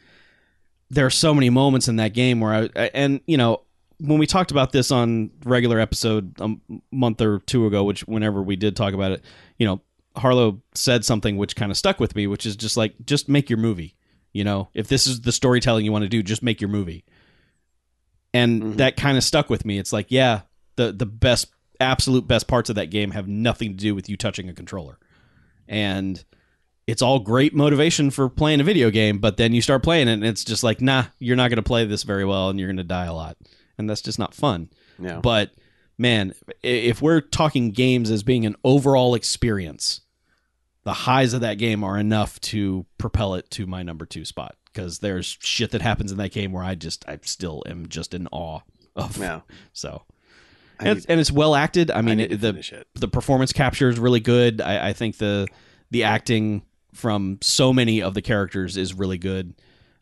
there 0.91 1.06
are 1.06 1.11
so 1.11 1.33
many 1.33 1.49
moments 1.49 1.88
in 1.88 1.95
that 1.95 2.14
game 2.14 2.40
where 2.41 2.69
I 2.75 2.90
and 2.93 3.22
you 3.25 3.38
know 3.38 3.61
when 3.99 4.19
we 4.19 4.27
talked 4.27 4.51
about 4.51 4.72
this 4.72 4.91
on 4.91 5.32
regular 5.45 5.80
episode 5.80 6.33
a 6.40 6.56
month 6.91 7.22
or 7.22 7.40
two 7.40 7.66
ago, 7.66 7.83
which 7.83 8.01
whenever 8.08 8.41
we 8.41 8.56
did 8.56 8.75
talk 8.75 8.93
about 8.93 9.14
it, 9.14 9.24
you 9.58 9.66
know 9.66 9.82
Harlow 10.16 10.61
said 10.74 11.06
something 11.06 11.38
which 11.38 11.56
kind 11.56 11.72
of 11.72 11.77
stuck 11.77 11.99
with 11.99 12.16
me, 12.16 12.27
which 12.27 12.45
is 12.45 12.56
just 12.56 12.77
like 12.77 12.93
just 13.06 13.30
make 13.30 13.49
your 13.49 13.58
movie. 13.58 13.95
You 14.33 14.43
know, 14.43 14.69
if 14.74 14.88
this 14.88 15.08
is 15.08 15.22
the 15.22 15.32
storytelling 15.32 15.85
you 15.85 15.91
want 15.91 16.03
to 16.03 16.09
do, 16.09 16.22
just 16.24 16.43
make 16.43 16.61
your 16.61 16.69
movie. 16.69 17.03
And 18.33 18.61
Mhm. 18.61 18.77
that 18.77 18.95
kind 18.95 19.17
of 19.17 19.24
stuck 19.24 19.49
with 19.49 19.66
me. 19.66 19.80
It's 19.80 19.91
like, 19.93 20.08
yeah, 20.09 20.41
the 20.75 20.91
the 20.91 21.06
best 21.06 21.48
absolute 21.80 22.27
best 22.27 22.48
parts 22.48 22.69
of 22.69 22.75
that 22.75 22.91
game 22.91 23.11
have 23.11 23.27
nothing 23.27 23.72
to 23.72 23.77
do 23.83 23.95
with 23.95 24.09
you 24.09 24.17
touching 24.17 24.49
a 24.49 24.53
controller. 24.53 24.99
And 25.67 26.24
it's 26.88 27.01
all 27.01 27.19
great 27.19 27.53
motivation 27.56 28.09
for 28.11 28.30
playing 28.30 28.59
a 28.61 28.64
video 28.64 28.90
game, 28.90 29.19
but 29.19 29.38
then 29.38 29.53
you 29.53 29.61
start 29.61 29.83
playing 29.83 30.08
it 30.08 30.14
and 30.14 30.25
it's 30.25 30.43
just 30.43 30.64
like, 30.64 30.82
nah, 30.82 31.06
you're 31.19 31.35
not 31.35 31.49
going 31.49 31.58
to 31.58 31.64
play 31.64 31.85
this 31.85 32.03
very 32.03 32.25
well 32.25 32.49
and 32.49 32.59
you're 32.59 32.67
going 32.67 32.77
to 32.77 32.83
die 32.83 33.06
a 33.06 33.14
lot. 33.14 33.38
And 33.77 33.90
that's 33.90 34.01
just 34.01 34.17
not 34.19 34.33
fun. 34.33 34.69
Yeah. 35.01 35.19
But 35.22 35.51
man, 35.98 36.33
if 36.64 37.01
we're 37.01 37.22
talking 37.22 37.72
games 37.72 38.09
as 38.11 38.24
being 38.24 38.45
an 38.45 38.56
overall 38.64 39.14
experience, 39.16 40.01
the 40.83 40.93
highs 40.93 41.33
of 41.33 41.41
that 41.41 41.58
game 41.58 41.83
are 41.83 41.98
enough 41.98 42.40
to 42.41 42.85
propel 42.98 43.35
it 43.35 43.49
to 43.51 43.66
my 43.66 43.83
number 43.83 44.06
two 44.06 44.25
spot 44.25 44.56
because 44.66 44.99
there's 44.99 45.38
shit 45.41 45.72
that 45.72 45.82
happens 45.82 46.11
in 46.11 46.17
that 46.17 46.32
game 46.32 46.51
where 46.51 46.64
I 46.64 46.75
just 46.75 47.08
I 47.08 47.19
still 47.24 47.64
am 47.67 47.88
just 47.88 48.14
in 48.14 48.27
awe 48.32 48.61
of. 48.95 49.17
Yeah. 49.17 49.41
So 49.74 50.03
and, 50.80 50.98
it's, 50.98 51.06
and 51.08 51.19
it's 51.19 51.32
well 51.32 51.56
acted. 51.56 51.91
I 51.91 52.01
mean, 52.01 52.19
to 52.19 52.32
it, 52.32 52.41
the 52.41 52.49
it. 52.49 52.88
the 52.95 53.08
performance 53.08 53.51
capture 53.51 53.90
is 53.90 53.99
really 53.99 54.19
good. 54.19 54.61
I, 54.61 54.90
I 54.90 54.93
think 54.93 55.17
the 55.17 55.48
the 55.91 56.03
acting 56.03 56.64
from 56.93 57.38
so 57.41 57.74
many 57.74 58.01
of 58.01 58.14
the 58.14 58.22
characters 58.22 58.77
is 58.77 58.93
really 58.93 59.17
good. 59.17 59.53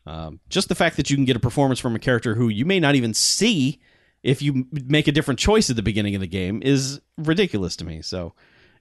Um, 0.05 0.39
just 0.49 0.69
the 0.69 0.75
fact 0.75 0.97
that 0.97 1.09
you 1.09 1.17
can 1.17 1.25
get 1.25 1.35
a 1.35 1.39
performance 1.39 1.79
from 1.79 1.95
a 1.95 1.99
character 1.99 2.35
who 2.35 2.47
you 2.47 2.65
may 2.65 2.79
not 2.79 2.95
even 2.95 3.13
see 3.13 3.79
if 4.23 4.41
you 4.41 4.65
make 4.71 5.07
a 5.07 5.11
different 5.11 5.39
choice 5.39 5.69
at 5.69 5.75
the 5.75 5.81
beginning 5.81 6.15
of 6.15 6.21
the 6.21 6.27
game 6.27 6.61
is 6.63 7.01
ridiculous 7.17 7.75
to 7.77 7.85
me. 7.85 8.01
So, 8.01 8.33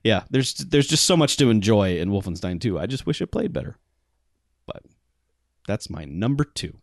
yeah, 0.03 0.23
there's 0.29 0.53
there's 0.55 0.87
just 0.87 1.05
so 1.05 1.17
much 1.17 1.37
to 1.37 1.49
enjoy 1.49 1.97
in 1.97 2.09
Wolfenstein 2.09 2.59
2. 2.61 2.79
I 2.79 2.85
just 2.85 3.05
wish 3.05 3.21
it 3.21 3.27
played 3.27 3.53
better. 3.53 3.77
But 4.65 4.83
that's 5.67 5.89
my 5.89 6.05
number 6.05 6.43
two. 6.43 6.77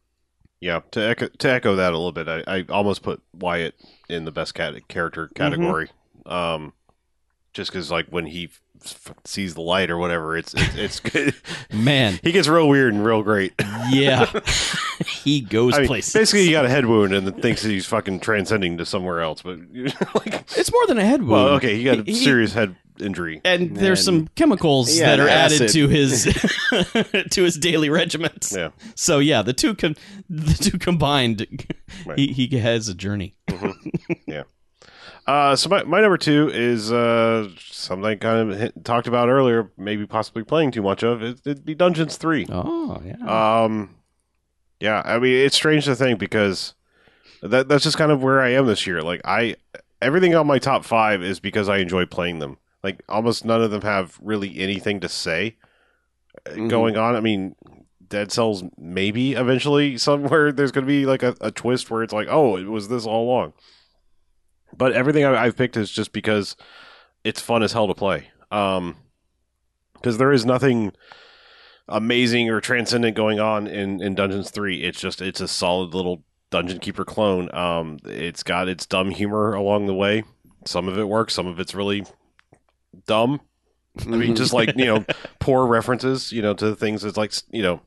Yeah, 0.60 0.81
to 0.93 1.01
echo, 1.01 1.28
to 1.28 1.51
echo 1.51 1.76
that 1.76 1.93
a 1.93 1.97
little 1.99 2.12
bit, 2.12 2.26
I, 2.28 2.43
I 2.47 2.65
almost 2.70 3.02
put 3.02 3.20
Wyatt 3.34 3.75
in 4.09 4.25
the 4.25 4.33
best 4.33 4.55
cat- 4.55 4.89
character 4.89 5.28
category. 5.34 5.91
Um, 6.25 6.73
just 7.52 7.70
because, 7.70 7.91
like, 7.91 8.07
when 8.09 8.25
he 8.25 8.49
f- 8.83 9.12
sees 9.26 9.55
the 9.55 9.60
light 9.60 9.91
or 9.91 9.99
whatever, 9.99 10.36
it's 10.39 10.55
it's, 10.55 10.75
it's 10.76 11.01
good. 11.10 11.34
Man, 11.70 12.18
he 12.23 12.33
gets 12.33 12.49
real 12.49 12.67
weird 12.68 12.94
and 12.94 13.05
real 13.05 13.23
great. 13.23 13.52
yeah, 13.91 14.25
he 15.07 15.43
goes 15.43 15.75
I 15.75 15.81
mean, 15.81 15.86
places. 15.89 16.15
basically, 16.15 16.47
he 16.47 16.52
got 16.52 16.65
a 16.65 16.70
head 16.70 16.86
wound 16.86 17.12
and 17.12 17.26
then 17.26 17.34
thinks 17.43 17.62
that 17.62 17.68
he's 17.68 17.84
fucking 17.86 18.20
transcending 18.20 18.78
to 18.78 18.86
somewhere 18.86 19.20
else. 19.20 19.43
But 19.43 19.59
like, 20.15 20.34
it's 20.57 20.73
more 20.73 20.86
than 20.86 20.97
a 20.97 21.05
head 21.05 21.20
wound. 21.20 21.31
well, 21.31 21.49
okay, 21.57 21.76
he 21.76 21.84
got 21.84 21.99
a 21.99 22.02
He- 22.05 22.15
serious 22.15 22.55
head 22.55 22.75
injury. 23.00 23.40
and 23.44 23.76
there's 23.76 24.06
And- 24.06 24.18
some 24.26 24.28
chemicals 24.36 24.97
Yeah, 24.98 25.16
that 25.16 25.20
are 25.20 25.28
added 25.28 25.68
to 25.70 25.89
his 25.89 26.24
to 27.31 27.42
his 27.42 27.56
daily 27.58 27.90
regiments. 27.90 28.55
Yeah. 28.56 28.70
So 28.94 29.18
yeah, 29.18 29.42
the 29.42 29.52
two 29.52 29.74
con- 29.74 29.97
the 30.28 30.55
two 30.55 30.78
combined, 30.78 31.47
Right. 32.06 32.18
he 32.18 32.28
he 32.32 32.58
has 32.58 32.89
a 32.89 32.94
journey. 32.94 33.34
Uh, 35.26 35.56
so 35.56 35.70
my, 35.70 35.82
my 35.84 36.02
number 36.02 36.18
two 36.18 36.50
is 36.52 36.92
uh, 36.92 37.48
something 37.58 38.05
I 38.05 38.14
kind 38.16 38.52
of 38.52 38.58
hit, 38.58 38.84
talked 38.84 39.06
about 39.06 39.31
earlier, 39.31 39.70
maybe 39.78 40.06
possibly 40.06 40.44
playing 40.44 40.70
too 40.73 40.82
much 40.82 41.02
of. 41.02 41.23
It, 41.23 41.40
it'd 41.47 41.64
be 41.64 41.74
Dungeons 41.74 42.16
three. 42.18 42.47
Oh 42.50 43.00
yeah. 43.05 43.62
Um, 43.64 43.94
yeah, 44.81 45.00
I 45.02 45.18
mean 45.18 45.34
it's 45.34 45.56
strange 45.56 45.86
to 45.86 45.97
think 45.97 46.18
because 46.18 46.74
that 47.42 47.68
that's 47.68 47.84
just 47.84 47.97
kind 47.97 48.12
of 48.12 48.23
where 48.23 48.42
I 48.42 48.50
am 48.50 48.66
this 48.66 48.86
year. 48.86 49.00
Like 49.00 49.23
I, 49.24 49.56
everything 50.02 50.34
on 50.34 50.47
my 50.47 50.58
top 50.58 50.84
five 50.84 51.23
is 51.23 51.40
because 51.40 51.70
I 51.70 51.78
enjoy 51.78 52.05
playing 52.05 52.40
them. 52.40 52.58
Like 52.84 53.02
almost 53.08 53.44
none 53.44 53.60
of 53.62 53.70
them 53.72 53.82
have 53.82 54.16
really 54.22 54.58
anything 54.60 55.00
to 55.00 55.08
say 55.08 55.56
uh 56.46 56.50
Mhm. 56.50 56.68
going 56.70 56.96
on. 56.96 57.16
I 57.16 57.20
mean, 57.20 57.56
Dead 58.06 58.30
Cells 58.30 58.62
maybe 58.78 59.32
eventually 59.32 59.96
somewhere 59.98 60.52
there's 60.52 60.70
going 60.70 60.84
to 60.84 60.88
be 60.88 61.06
like 61.06 61.22
a, 61.24 61.34
a 61.40 61.50
twist 61.50 61.90
where 61.90 62.02
it's 62.04 62.12
like, 62.12 62.28
oh, 62.30 62.56
it 62.56 62.68
was 62.68 62.88
this 62.88 63.06
all 63.06 63.24
along. 63.24 63.54
But 64.76 64.92
everything 64.92 65.24
I, 65.24 65.44
I've 65.44 65.56
picked 65.56 65.76
is 65.76 65.90
just 65.90 66.12
because 66.12 66.54
it's 67.24 67.40
fun 67.40 67.62
as 67.62 67.72
hell 67.72 67.88
to 67.88 67.94
play. 67.94 68.28
Um, 68.52 68.96
because 69.94 70.18
there 70.18 70.32
is 70.32 70.44
nothing 70.44 70.92
amazing 71.88 72.50
or 72.50 72.60
transcendent 72.60 73.16
going 73.16 73.40
on 73.40 73.66
in, 73.66 74.02
in 74.02 74.14
Dungeons 74.14 74.50
3. 74.50 74.82
It's 74.82 75.00
just 75.00 75.22
it's 75.22 75.40
a 75.40 75.48
solid 75.48 75.94
little 75.94 76.22
Dungeon 76.50 76.78
Keeper 76.80 77.04
clone. 77.04 77.52
Um 77.54 77.98
it's 78.04 78.42
got 78.42 78.68
its 78.68 78.84
dumb 78.86 79.10
humor 79.10 79.54
along 79.54 79.86
the 79.86 79.94
way. 79.94 80.24
Some 80.66 80.88
of 80.88 80.98
it 80.98 81.08
works, 81.08 81.34
some 81.34 81.46
of 81.46 81.58
it's 81.60 81.74
really 81.74 82.04
dumb. 83.06 83.40
I 84.00 84.06
mean 84.16 84.34
just 84.34 84.52
like, 84.52 84.76
you 84.76 84.86
know, 84.86 85.05
poor 85.39 85.66
references, 85.66 86.32
you 86.32 86.42
know, 86.42 86.52
to 86.55 86.66
the 86.66 86.76
things 86.76 87.02
that's 87.02 87.16
like, 87.16 87.32
you 87.50 87.62
know, 87.62 87.81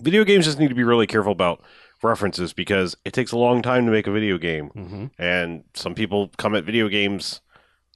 video 0.00 0.22
games 0.24 0.44
just 0.44 0.58
need 0.58 0.68
to 0.68 0.74
be 0.74 0.84
really 0.84 1.06
careful 1.06 1.32
about 1.32 1.62
references 2.02 2.52
because 2.52 2.96
it 3.04 3.12
takes 3.12 3.32
a 3.32 3.38
long 3.38 3.62
time 3.62 3.86
to 3.86 3.90
make 3.92 4.06
a 4.06 4.12
video 4.12 4.38
game, 4.38 4.70
Mm-hmm. 4.76 5.06
and 5.18 5.64
some 5.74 5.94
people 5.94 6.30
come 6.36 6.54
at 6.54 6.64
video 6.64 6.88
games 6.88 7.40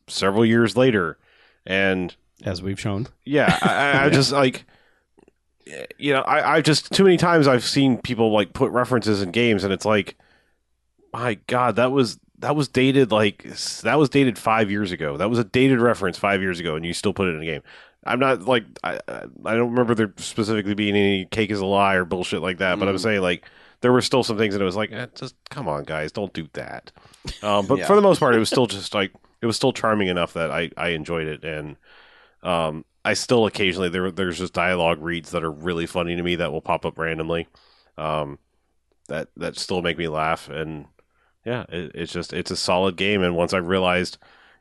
several 0.08 0.44
years 0.44 0.76
later, 0.76 1.18
and 1.66 2.16
As 2.44 2.62
we've 2.62 2.80
shown. 2.80 3.06
yeah, 3.24 3.58
I, 3.62 3.68
I- 3.74 4.04
I 4.06 4.10
just 4.18 4.32
like, 4.32 4.64
you 5.98 6.12
know, 6.12 6.22
I, 6.22 6.56
I 6.56 6.60
just 6.60 6.90
too 6.92 7.04
many 7.04 7.16
times 7.16 7.46
I've 7.46 7.62
seen 7.64 7.98
people 7.98 8.32
like 8.32 8.52
put 8.52 8.72
references 8.72 9.22
in 9.22 9.30
games, 9.30 9.62
and 9.64 9.72
it's 9.72 9.84
like, 9.84 10.16
my 11.12 11.34
God, 11.46 11.76
that 11.76 11.92
was 11.92 12.18
that 12.42 12.54
was 12.54 12.68
dated 12.68 13.10
like 13.10 13.44
that 13.82 13.98
was 13.98 14.08
dated 14.10 14.38
five 14.38 14.70
years 14.70 14.92
ago. 14.92 15.16
That 15.16 15.30
was 15.30 15.38
a 15.38 15.44
dated 15.44 15.80
reference 15.80 16.18
five 16.18 16.42
years 16.42 16.60
ago, 16.60 16.76
and 16.76 16.84
you 16.84 16.92
still 16.92 17.12
put 17.14 17.28
it 17.28 17.34
in 17.34 17.42
a 17.42 17.46
game. 17.46 17.62
I'm 18.04 18.18
not 18.18 18.42
like 18.42 18.64
I 18.84 19.00
I 19.08 19.54
don't 19.54 19.70
remember 19.70 19.94
there 19.94 20.12
specifically 20.18 20.74
being 20.74 20.94
any 20.96 21.24
cake 21.26 21.50
is 21.50 21.60
a 21.60 21.66
lie 21.66 21.94
or 21.94 22.04
bullshit 22.04 22.42
like 22.42 22.58
that, 22.58 22.78
but 22.78 22.88
I'm 22.88 22.96
Mhm. 22.96 23.00
saying 23.00 23.20
like 23.22 23.44
there 23.80 23.92
were 23.92 24.02
still 24.02 24.22
some 24.22 24.36
things 24.38 24.54
that 24.54 24.60
it 24.62 24.64
was 24.66 24.76
like, 24.76 24.92
eh, 24.92 25.06
just 25.14 25.34
come 25.50 25.66
on, 25.68 25.84
guys, 25.84 26.12
don't 26.12 26.32
do 26.32 26.48
that. 26.52 26.92
Um, 27.42 27.66
but 27.66 27.78
Yeah. 27.80 27.86
for 27.86 27.96
the 27.96 28.02
most 28.02 28.20
part, 28.20 28.34
it 28.34 28.38
was 28.38 28.48
still 28.48 28.66
just 28.66 28.92
like 28.94 29.12
it 29.40 29.46
was 29.46 29.56
still 29.56 29.72
charming 29.72 30.08
enough 30.08 30.34
that 30.34 30.50
I 30.50 30.70
I 30.76 30.88
enjoyed 30.90 31.26
it, 31.28 31.44
and 31.44 31.76
um, 32.42 32.84
I 33.04 33.14
still 33.14 33.46
occasionally 33.46 33.88
there 33.88 34.10
there's 34.10 34.38
just 34.38 34.52
dialogue 34.52 35.00
reads 35.00 35.30
that 35.30 35.44
are 35.44 35.50
really 35.50 35.86
funny 35.86 36.16
to 36.16 36.22
me 36.22 36.36
that 36.36 36.52
will 36.52 36.60
pop 36.60 36.84
up 36.84 36.98
randomly, 36.98 37.46
um, 37.96 38.38
that 39.08 39.28
that 39.36 39.56
still 39.56 39.82
make 39.82 39.98
me 39.98 40.08
laugh, 40.08 40.48
and 40.48 40.86
yeah, 41.44 41.64
it, 41.68 41.92
it's 41.94 42.12
just 42.12 42.32
it's 42.32 42.50
a 42.50 42.56
solid 42.56 42.96
game, 42.96 43.22
and 43.22 43.36
once 43.36 43.52
I 43.52 43.58
realized 43.58 44.18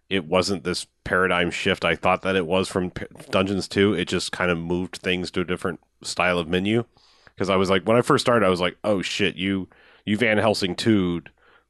it 0.09 0.25
wasn't 0.25 0.65
this 0.65 0.87
paradigm 1.05 1.49
shift 1.49 1.85
I 1.85 1.95
thought 1.95 2.21
that 2.23 2.35
it 2.35 2.45
was 2.45 2.67
from 2.67 2.91
P- 2.91 3.05
Dungeons 3.29 3.67
2. 3.69 3.93
It 3.93 4.09
just 4.09 4.33
kind 4.33 4.51
of 4.51 4.57
moved 4.57 4.97
things 4.97 5.31
to 5.31 5.41
a 5.41 5.45
different 5.45 5.79
style 6.03 6.37
of 6.37 6.49
menu. 6.49 6.83
Because 7.25 7.49
I 7.49 7.55
was 7.55 7.69
like, 7.69 7.87
when 7.87 7.95
I 7.95 8.01
first 8.01 8.25
started, 8.25 8.45
I 8.45 8.49
was 8.49 8.59
like, 8.59 8.77
oh 8.83 9.01
shit, 9.01 9.35
you 9.35 9.69
you 10.05 10.17
Van 10.17 10.37
Helsing 10.37 10.75
2 10.75 11.21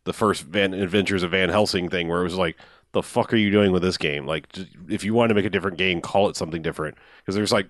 the 0.04 0.14
first 0.14 0.42
Van 0.44 0.74
Adventures 0.74 1.22
of 1.22 1.32
Van 1.32 1.50
Helsing 1.50 1.88
thing, 1.88 2.08
where 2.08 2.22
it 2.22 2.24
was 2.24 2.36
like, 2.36 2.58
the 2.94 3.04
fuck 3.04 3.32
are 3.32 3.38
you 3.38 3.52
doing 3.52 3.72
with 3.72 3.84
this 3.84 3.98
game? 3.98 4.26
Like, 4.26 4.48
if 4.90 5.04
you 5.04 5.14
want 5.14 5.30
to 5.30 5.36
make 5.36 5.46
a 5.46 5.50
different 5.50 5.78
game, 5.78 6.02
call 6.02 6.28
it 6.28 6.36
something 6.36 6.64
different. 6.64 6.98
Because 7.20 7.36
there's 7.36 7.52
like 7.52 7.68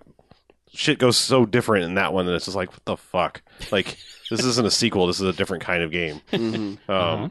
shit 0.73 0.99
goes 0.99 1.17
so 1.17 1.45
different 1.45 1.85
in 1.85 1.95
that 1.95 2.13
one, 2.13 2.27
and 2.27 2.35
it's 2.35 2.45
just 2.45 2.55
like, 2.55 2.71
what 2.71 2.85
the 2.85 2.97
fuck? 2.97 3.41
Like, 3.71 3.97
this 4.37 4.45
isn't 4.45 4.65
a 4.65 4.71
sequel. 4.71 5.07
This 5.07 5.19
is 5.19 5.27
a 5.27 5.33
different 5.33 5.63
kind 5.63 5.83
of 5.83 5.91
game. 5.91 6.21
Mhm. 6.31 6.53
Um, 6.57 6.77
Uh-huh. 6.89 7.29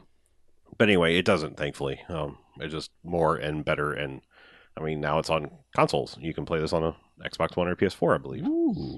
But 0.77 0.87
anyway, 0.87 1.17
it 1.17 1.25
doesn't. 1.25 1.57
Thankfully, 1.57 1.99
um, 2.09 2.37
it's 2.59 2.71
just 2.73 2.91
more 3.03 3.35
and 3.35 3.63
better. 3.65 3.91
And 3.93 4.21
I 4.77 4.81
mean, 4.81 4.99
now 5.01 5.19
it's 5.19 5.29
on 5.29 5.51
consoles. 5.75 6.17
You 6.19 6.33
can 6.33 6.45
play 6.45 6.59
this 6.59 6.73
on 6.73 6.83
a 6.83 6.95
Xbox 7.23 7.55
One 7.55 7.67
or 7.67 7.75
PS4, 7.75 8.15
I 8.15 8.17
believe. 8.17 8.45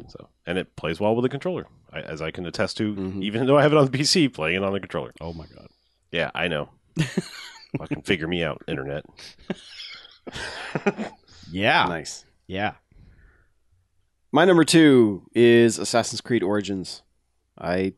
So, 0.10 0.30
and 0.46 0.58
it 0.58 0.76
plays 0.78 1.00
well 1.00 1.16
with 1.16 1.26
a 1.26 1.30
controller, 1.30 1.66
I, 1.92 2.02
as 2.02 2.22
I 2.22 2.32
can 2.32 2.46
attest 2.46 2.78
to. 2.78 2.94
Mhm. 2.96 3.24
Even 3.24 3.48
though 3.48 3.58
I 3.58 3.64
have 3.64 3.74
it 3.74 3.78
on 3.78 3.90
the 3.90 3.98
PC, 3.98 4.30
playing 4.32 4.58
it 4.58 4.64
on 4.64 4.72
the 4.72 4.80
controller. 4.80 5.12
Oh 5.20 5.34
my 5.34 5.46
god. 5.48 5.68
Yeah, 6.12 6.30
I 6.36 6.48
know. 6.48 6.70
Fucking 7.78 8.04
figure 8.04 8.28
me 8.28 8.44
out, 8.44 8.62
internet. 8.68 9.04
Yeah. 11.52 11.86
Nice. 11.86 12.26
Yeah. 12.48 12.74
My 14.32 14.46
number 14.46 14.64
two 14.64 15.24
is 15.36 15.78
Assassin's 15.78 16.22
Creed 16.22 16.42
Origins. 16.42 17.04
I 17.58 17.94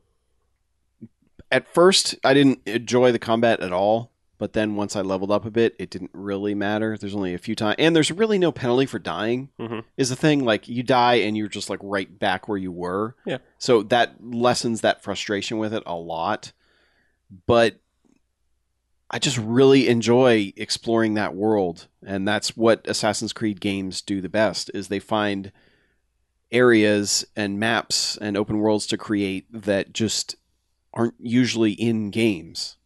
at 1.50 1.72
first 1.72 2.16
I 2.24 2.34
didn't 2.34 2.60
enjoy 2.66 3.12
the 3.12 3.18
combat 3.18 3.60
at 3.60 3.72
all, 3.72 4.10
but 4.38 4.52
then 4.52 4.76
once 4.76 4.96
I 4.96 5.00
leveled 5.00 5.30
up 5.30 5.44
a 5.46 5.50
bit, 5.50 5.74
it 5.78 5.90
didn't 5.90 6.10
really 6.12 6.54
matter. 6.54 6.96
There's 6.98 7.14
only 7.14 7.34
a 7.34 7.38
few 7.38 7.54
times, 7.54 7.76
and 7.78 7.94
there's 7.94 8.10
really 8.10 8.38
no 8.38 8.52
penalty 8.52 8.86
for 8.86 8.98
dying. 8.98 9.50
Mhm. 9.58 9.84
Is 9.96 10.08
the 10.10 10.16
thing 10.16 10.44
like 10.44 10.68
you 10.68 10.82
die 10.82 11.14
and 11.14 11.36
you're 11.36 11.48
just 11.48 11.70
like 11.70 11.80
right 11.82 12.18
back 12.18 12.48
where 12.48 12.58
you 12.58 12.72
were. 12.72 13.14
Yeah. 13.24 13.38
So 13.58 13.82
that 13.84 14.16
lessens 14.22 14.80
that 14.82 15.02
frustration 15.02 15.58
with 15.58 15.72
it 15.72 15.82
a 15.86 15.94
lot, 15.94 16.52
but 17.46 17.76
I 19.08 19.20
just 19.20 19.38
really 19.38 19.88
enjoy 19.88 20.52
exploring 20.56 21.14
that 21.14 21.34
world, 21.36 21.86
and 22.04 22.26
that's 22.26 22.56
what 22.56 22.86
Assassin's 22.88 23.32
Creed 23.32 23.60
games 23.60 24.02
do 24.02 24.20
the 24.20 24.28
best. 24.28 24.68
Is 24.74 24.88
they 24.88 24.98
find 24.98 25.52
areas 26.52 27.24
and 27.34 27.58
maps 27.58 28.16
and 28.16 28.36
open 28.36 28.58
worlds 28.58 28.86
to 28.86 28.96
create 28.96 29.46
that 29.50 29.92
just 29.92 30.36
aren't 30.94 31.14
usually 31.18 31.72
in 31.72 32.10
games 32.10 32.76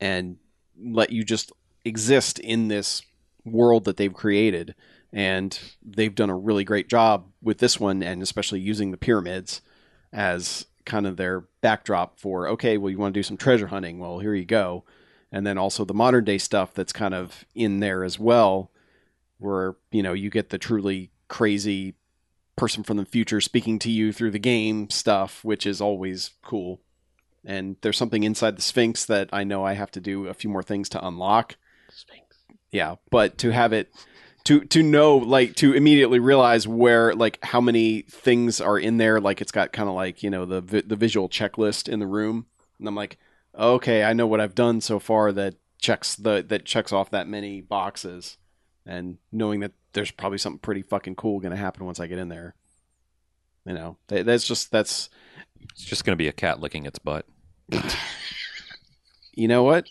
and 0.00 0.36
let 0.78 1.10
you 1.10 1.24
just 1.24 1.52
exist 1.84 2.38
in 2.38 2.68
this 2.68 3.02
world 3.44 3.84
that 3.84 3.96
they've 3.96 4.12
created. 4.12 4.74
And 5.12 5.58
they've 5.82 6.14
done 6.14 6.30
a 6.30 6.36
really 6.36 6.64
great 6.64 6.88
job 6.88 7.26
with 7.40 7.58
this 7.58 7.80
one 7.80 8.02
and 8.02 8.22
especially 8.22 8.60
using 8.60 8.90
the 8.90 8.96
pyramids 8.96 9.62
as 10.12 10.66
kind 10.84 11.06
of 11.06 11.16
their 11.16 11.44
backdrop 11.62 12.20
for 12.20 12.46
okay 12.46 12.78
well 12.78 12.90
you 12.90 12.96
want 12.96 13.12
to 13.12 13.18
do 13.18 13.22
some 13.22 13.36
treasure 13.36 13.68
hunting? 13.68 13.98
Well 13.98 14.18
here 14.18 14.34
you 14.34 14.44
go. 14.44 14.84
And 15.32 15.46
then 15.46 15.58
also 15.58 15.84
the 15.84 15.94
modern 15.94 16.24
day 16.24 16.38
stuff 16.38 16.74
that's 16.74 16.92
kind 16.92 17.14
of 17.14 17.44
in 17.54 17.80
there 17.80 18.04
as 18.04 18.18
well 18.18 18.70
where 19.38 19.76
you 19.90 20.02
know 20.02 20.12
you 20.12 20.30
get 20.30 20.50
the 20.50 20.58
truly 20.58 21.10
crazy 21.28 21.94
person 22.56 22.82
from 22.82 22.96
the 22.96 23.04
future 23.04 23.40
speaking 23.40 23.78
to 23.80 23.90
you 23.90 24.12
through 24.12 24.30
the 24.30 24.38
game 24.38 24.90
stuff, 24.90 25.44
which 25.44 25.66
is 25.66 25.80
always 25.80 26.30
cool. 26.42 26.80
And 27.44 27.76
there's 27.82 27.96
something 27.96 28.24
inside 28.24 28.56
the 28.56 28.62
Sphinx 28.62 29.04
that 29.04 29.28
I 29.32 29.44
know 29.44 29.64
I 29.64 29.74
have 29.74 29.90
to 29.92 30.00
do 30.00 30.26
a 30.26 30.34
few 30.34 30.50
more 30.50 30.62
things 30.62 30.88
to 30.90 31.06
unlock. 31.06 31.56
Sphinx. 31.90 32.36
Yeah, 32.72 32.96
but 33.10 33.38
to 33.38 33.50
have 33.50 33.72
it 33.72 33.92
to 34.44 34.60
to 34.60 34.82
know 34.82 35.16
like 35.16 35.54
to 35.56 35.72
immediately 35.72 36.18
realize 36.18 36.66
where 36.66 37.14
like 37.14 37.38
how 37.44 37.60
many 37.60 38.02
things 38.02 38.60
are 38.60 38.78
in 38.78 38.96
there 38.96 39.20
like 39.20 39.40
it's 39.40 39.52
got 39.52 39.72
kind 39.72 39.88
of 39.88 39.94
like, 39.94 40.22
you 40.22 40.30
know, 40.30 40.44
the 40.44 40.60
vi- 40.60 40.82
the 40.82 40.96
visual 40.96 41.28
checklist 41.28 41.88
in 41.88 42.00
the 42.00 42.06
room. 42.06 42.46
And 42.78 42.88
I'm 42.88 42.94
like, 42.94 43.18
"Okay, 43.58 44.04
I 44.04 44.12
know 44.12 44.26
what 44.26 44.40
I've 44.40 44.54
done 44.54 44.80
so 44.80 44.98
far 44.98 45.32
that 45.32 45.54
checks 45.78 46.16
the 46.16 46.44
that 46.48 46.64
checks 46.64 46.92
off 46.92 47.10
that 47.10 47.28
many 47.28 47.60
boxes." 47.60 48.38
And 48.84 49.18
knowing 49.32 49.60
that 49.60 49.72
there's 49.96 50.12
probably 50.12 50.38
something 50.38 50.60
pretty 50.60 50.82
fucking 50.82 51.16
cool 51.16 51.40
going 51.40 51.50
to 51.50 51.56
happen 51.56 51.84
once 51.84 51.98
I 51.98 52.06
get 52.06 52.18
in 52.18 52.28
there. 52.28 52.54
You 53.64 53.74
know, 53.74 53.96
that, 54.08 54.24
that's 54.26 54.46
just 54.46 54.70
that's 54.70 55.08
It's 55.72 55.84
just 55.84 56.04
going 56.04 56.12
to 56.12 56.16
be 56.16 56.28
a 56.28 56.32
cat 56.32 56.60
licking 56.60 56.86
its 56.86 57.00
butt. 57.00 57.26
you 59.34 59.48
know 59.48 59.64
what. 59.64 59.86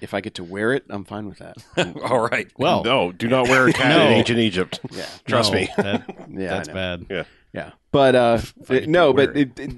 If 0.00 0.12
I 0.12 0.20
get 0.20 0.34
to 0.34 0.44
wear 0.44 0.72
it, 0.72 0.84
I'm 0.90 1.04
fine 1.04 1.26
with 1.26 1.38
that. 1.38 1.56
All 2.02 2.28
right. 2.28 2.50
Well, 2.58 2.82
no, 2.84 3.12
do 3.12 3.28
not 3.28 3.48
wear 3.48 3.68
a 3.68 3.72
cat 3.74 3.96
No. 3.96 4.06
in 4.06 4.12
ancient 4.12 4.38
Egypt. 4.38 4.80
Yeah, 4.90 5.06
Trust 5.26 5.52
no, 5.52 5.58
me. 5.60 5.68
that- 5.76 6.04
yeah, 6.30 6.48
that's 6.48 6.68
bad. 6.68 7.06
Yeah, 7.08 7.24
yeah. 7.54 7.70
but 7.92 8.14
uh, 8.14 8.38
it- 8.68 8.88
no, 8.88 9.12
to 9.12 9.16
wear 9.16 9.26
but 9.28 9.36
it, 9.36 9.58
it, 9.58 9.70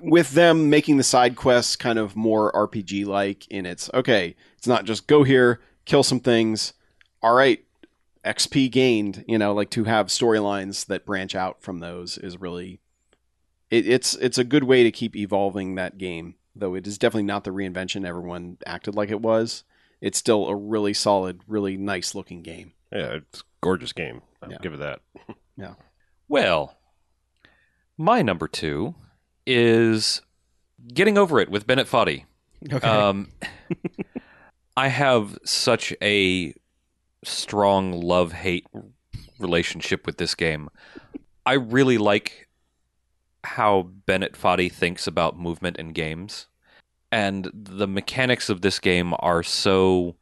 with 0.00 0.30
them 0.32 0.68
making 0.70 0.96
the 0.96 1.04
side 1.04 1.36
quests 1.36 1.76
kind 1.76 1.98
of 1.98 2.16
more 2.16 2.50
RPG 2.52 3.06
like 3.06 3.46
in 3.48 3.66
its 3.66 3.88
okay, 3.94 4.34
it's 4.58 4.66
not 4.66 4.84
just 4.84 5.06
go 5.06 5.22
here, 5.22 5.60
kill 5.84 6.02
some 6.02 6.20
things. 6.20 6.72
All 7.22 7.34
right, 7.34 7.62
XP 8.26 8.70
gained. 8.70 9.24
You 9.28 9.38
know, 9.38 9.54
like 9.54 9.70
to 9.70 9.84
have 9.84 10.08
storylines 10.08 10.86
that 10.86 11.06
branch 11.06 11.34
out 11.34 11.62
from 11.62 11.78
those 11.78 12.18
is 12.18 12.40
really 12.40 12.80
it, 13.70 13.86
it's 13.88 14.14
it's 14.16 14.38
a 14.38 14.44
good 14.44 14.64
way 14.64 14.82
to 14.82 14.90
keep 14.90 15.16
evolving 15.16 15.74
that 15.76 15.96
game. 15.98 16.34
Though 16.54 16.74
it 16.74 16.86
is 16.86 16.98
definitely 16.98 17.24
not 17.24 17.44
the 17.44 17.50
reinvention 17.50 18.06
everyone 18.06 18.58
acted 18.66 18.94
like 18.94 19.10
it 19.10 19.20
was. 19.20 19.64
It's 20.00 20.18
still 20.18 20.46
a 20.48 20.54
really 20.54 20.92
solid, 20.94 21.40
really 21.46 21.76
nice 21.76 22.14
looking 22.14 22.42
game. 22.42 22.72
Yeah, 22.92 23.14
it's 23.14 23.40
a 23.40 23.44
gorgeous 23.62 23.92
game. 23.92 24.22
I'll 24.42 24.50
Yeah. 24.50 24.58
give 24.62 24.74
it 24.74 24.78
that. 24.80 25.00
Yeah. 25.58 25.74
Well, 26.28 26.76
my 27.96 28.20
number 28.20 28.46
two 28.46 28.94
is 29.46 30.20
getting 30.92 31.16
over 31.16 31.40
it 31.40 31.48
with 31.48 31.66
Bennett 31.66 31.86
Foddy. 31.86 32.24
Okay. 32.70 32.86
Um, 32.86 33.28
I 34.76 34.88
have 34.88 35.38
such 35.44 35.94
a 36.02 36.52
strong 37.26 37.92
love 37.92 38.32
hate 38.32 38.66
relationship 39.38 40.06
with 40.06 40.18
this 40.18 40.34
game. 40.34 40.68
I 41.44 41.54
really 41.54 41.98
like 41.98 42.48
how 43.44 43.82
Bennett 44.06 44.36
Foddy 44.36 44.68
thinks 44.70 45.06
about 45.06 45.38
movement 45.38 45.76
in 45.76 45.92
games. 45.92 46.46
And 47.12 47.50
the 47.54 47.86
mechanics 47.86 48.48
of 48.48 48.62
this 48.62 48.80
game 48.80 49.14
are 49.20 49.42
so 49.42 50.16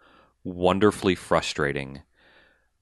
wonderfully 0.45 1.15
frustrating 1.15 2.03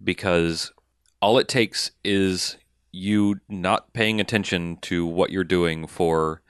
because 0.03 0.73
all 1.21 1.39
it 1.39 1.47
takes 1.47 1.93
is 2.03 2.57
you 2.91 3.41
not 3.49 3.93
paying 3.93 4.21
attention 4.21 4.77
to 4.83 5.07
what 5.07 5.31
you're 5.31 5.45
doing 5.45 5.87
for 5.87 6.43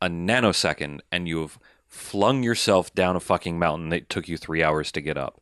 a 0.00 0.08
nanosecond 0.08 1.00
and 1.12 1.28
you've 1.28 1.58
flung 1.86 2.42
yourself 2.42 2.94
down 2.94 3.16
a 3.16 3.20
fucking 3.20 3.58
mountain 3.58 3.90
that 3.90 4.08
took 4.08 4.28
you 4.28 4.36
three 4.36 4.62
hours 4.62 4.90
to 4.92 5.00
get 5.00 5.18
up. 5.18 5.40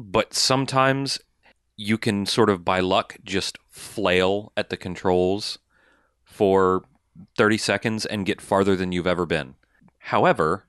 But 0.00 0.32
sometimes 0.32 1.18
you 1.76 1.98
can 1.98 2.24
sort 2.24 2.50
of 2.50 2.64
by 2.64 2.78
luck 2.78 3.16
just 3.24 3.58
flail 3.68 4.52
at 4.56 4.70
the 4.70 4.76
controls 4.76 5.58
for 6.24 6.84
30 7.36 7.58
seconds 7.58 8.06
and 8.06 8.24
get 8.24 8.40
farther 8.40 8.76
than 8.76 8.92
you've 8.92 9.08
ever 9.08 9.26
been. 9.26 9.56
However, 9.98 10.66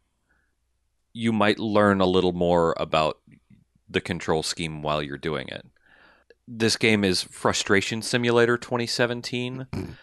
you 1.14 1.32
might 1.32 1.59
learn 1.59 2.01
a 2.01 2.08
little 2.08 2.33
more 2.33 2.74
about 2.77 3.19
the 3.88 4.01
control 4.01 4.41
scheme 4.41 4.82
while 4.82 5.03
you're 5.03 5.17
doing 5.17 5.48
it. 5.48 5.64
This 6.48 6.75
game 6.75 7.03
is 7.03 7.22
Frustration 7.22 8.01
Simulator 8.01 8.58
2017, 8.58 9.67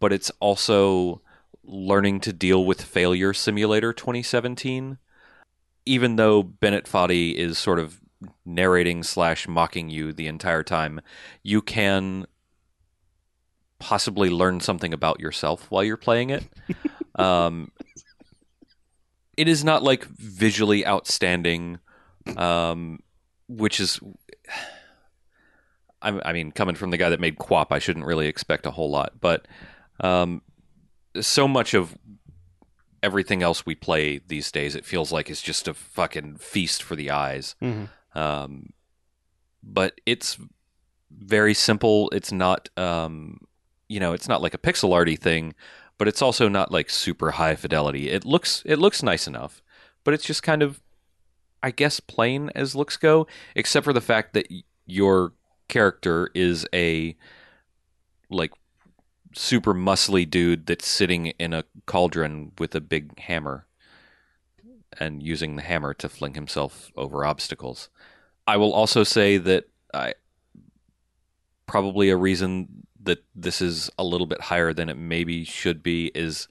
but 0.00 0.14
it's 0.14 0.30
also 0.40 1.20
learning 1.62 2.20
to 2.20 2.32
deal 2.32 2.64
with 2.64 2.80
failure 2.80 3.34
simulator 3.34 3.92
2017 3.92 4.98
even 5.84 6.16
though 6.16 6.42
bennett 6.42 6.88
foddy 6.88 7.38
is 7.38 7.56
sort 7.56 7.78
of 7.78 8.01
narrating 8.44 9.02
slash 9.02 9.48
mocking 9.48 9.88
you 9.88 10.12
the 10.12 10.26
entire 10.26 10.62
time 10.62 11.00
you 11.42 11.62
can 11.62 12.26
possibly 13.78 14.30
learn 14.30 14.60
something 14.60 14.92
about 14.92 15.20
yourself 15.20 15.70
while 15.70 15.82
you're 15.82 15.96
playing 15.96 16.30
it 16.30 16.44
um, 17.16 17.70
it 19.36 19.48
is 19.48 19.64
not 19.64 19.82
like 19.82 20.04
visually 20.04 20.86
outstanding 20.86 21.78
um, 22.36 23.00
which 23.48 23.80
is 23.80 23.98
I, 26.02 26.20
I 26.24 26.32
mean 26.32 26.52
coming 26.52 26.74
from 26.74 26.90
the 26.90 26.96
guy 26.96 27.10
that 27.10 27.20
made 27.20 27.38
QWOP 27.38 27.66
i 27.70 27.78
shouldn't 27.78 28.06
really 28.06 28.26
expect 28.26 28.66
a 28.66 28.70
whole 28.72 28.90
lot 28.90 29.20
but 29.20 29.46
um, 30.00 30.42
so 31.20 31.46
much 31.46 31.74
of 31.74 31.96
everything 33.02 33.42
else 33.42 33.66
we 33.66 33.74
play 33.74 34.20
these 34.28 34.52
days, 34.52 34.74
it 34.76 34.84
feels 34.84 35.12
like 35.12 35.28
it's 35.28 35.42
just 35.42 35.66
a 35.66 35.74
fucking 35.74 36.36
feast 36.36 36.82
for 36.82 36.94
the 36.94 37.10
eyes. 37.10 37.56
Mhm. 37.60 37.88
Um, 38.14 38.72
but 39.62 40.00
it's 40.06 40.38
very 41.10 41.54
simple. 41.54 42.10
It's 42.10 42.32
not, 42.32 42.68
um, 42.76 43.40
you 43.88 44.00
know, 44.00 44.12
it's 44.12 44.28
not 44.28 44.42
like 44.42 44.54
a 44.54 44.58
pixel 44.58 44.92
arty 44.94 45.16
thing, 45.16 45.54
but 45.98 46.08
it's 46.08 46.22
also 46.22 46.48
not 46.48 46.72
like 46.72 46.90
super 46.90 47.32
high 47.32 47.54
fidelity. 47.54 48.10
It 48.10 48.24
looks 48.24 48.62
it 48.66 48.78
looks 48.78 49.02
nice 49.02 49.26
enough, 49.26 49.62
but 50.04 50.14
it's 50.14 50.24
just 50.24 50.42
kind 50.42 50.62
of, 50.62 50.80
I 51.62 51.70
guess, 51.70 52.00
plain 52.00 52.50
as 52.54 52.74
looks 52.74 52.96
go, 52.96 53.26
except 53.54 53.84
for 53.84 53.92
the 53.92 54.00
fact 54.00 54.34
that 54.34 54.48
your 54.86 55.32
character 55.68 56.30
is 56.34 56.66
a 56.74 57.16
like 58.28 58.52
super 59.34 59.72
muscly 59.72 60.28
dude 60.28 60.66
that's 60.66 60.86
sitting 60.86 61.28
in 61.38 61.52
a 61.52 61.64
cauldron 61.86 62.52
with 62.58 62.74
a 62.74 62.80
big 62.80 63.18
hammer 63.20 63.66
and 64.98 65.22
using 65.22 65.56
the 65.56 65.62
hammer 65.62 65.94
to 65.94 66.08
fling 66.08 66.34
himself 66.34 66.90
over 66.96 67.24
obstacles. 67.24 67.88
I 68.46 68.56
will 68.56 68.72
also 68.72 69.04
say 69.04 69.38
that 69.38 69.68
I 69.94 70.14
probably 71.66 72.10
a 72.10 72.16
reason 72.16 72.86
that 73.02 73.24
this 73.34 73.60
is 73.60 73.90
a 73.98 74.04
little 74.04 74.26
bit 74.26 74.40
higher 74.40 74.72
than 74.72 74.88
it 74.88 74.96
maybe 74.96 75.44
should 75.44 75.82
be 75.82 76.10
is 76.14 76.48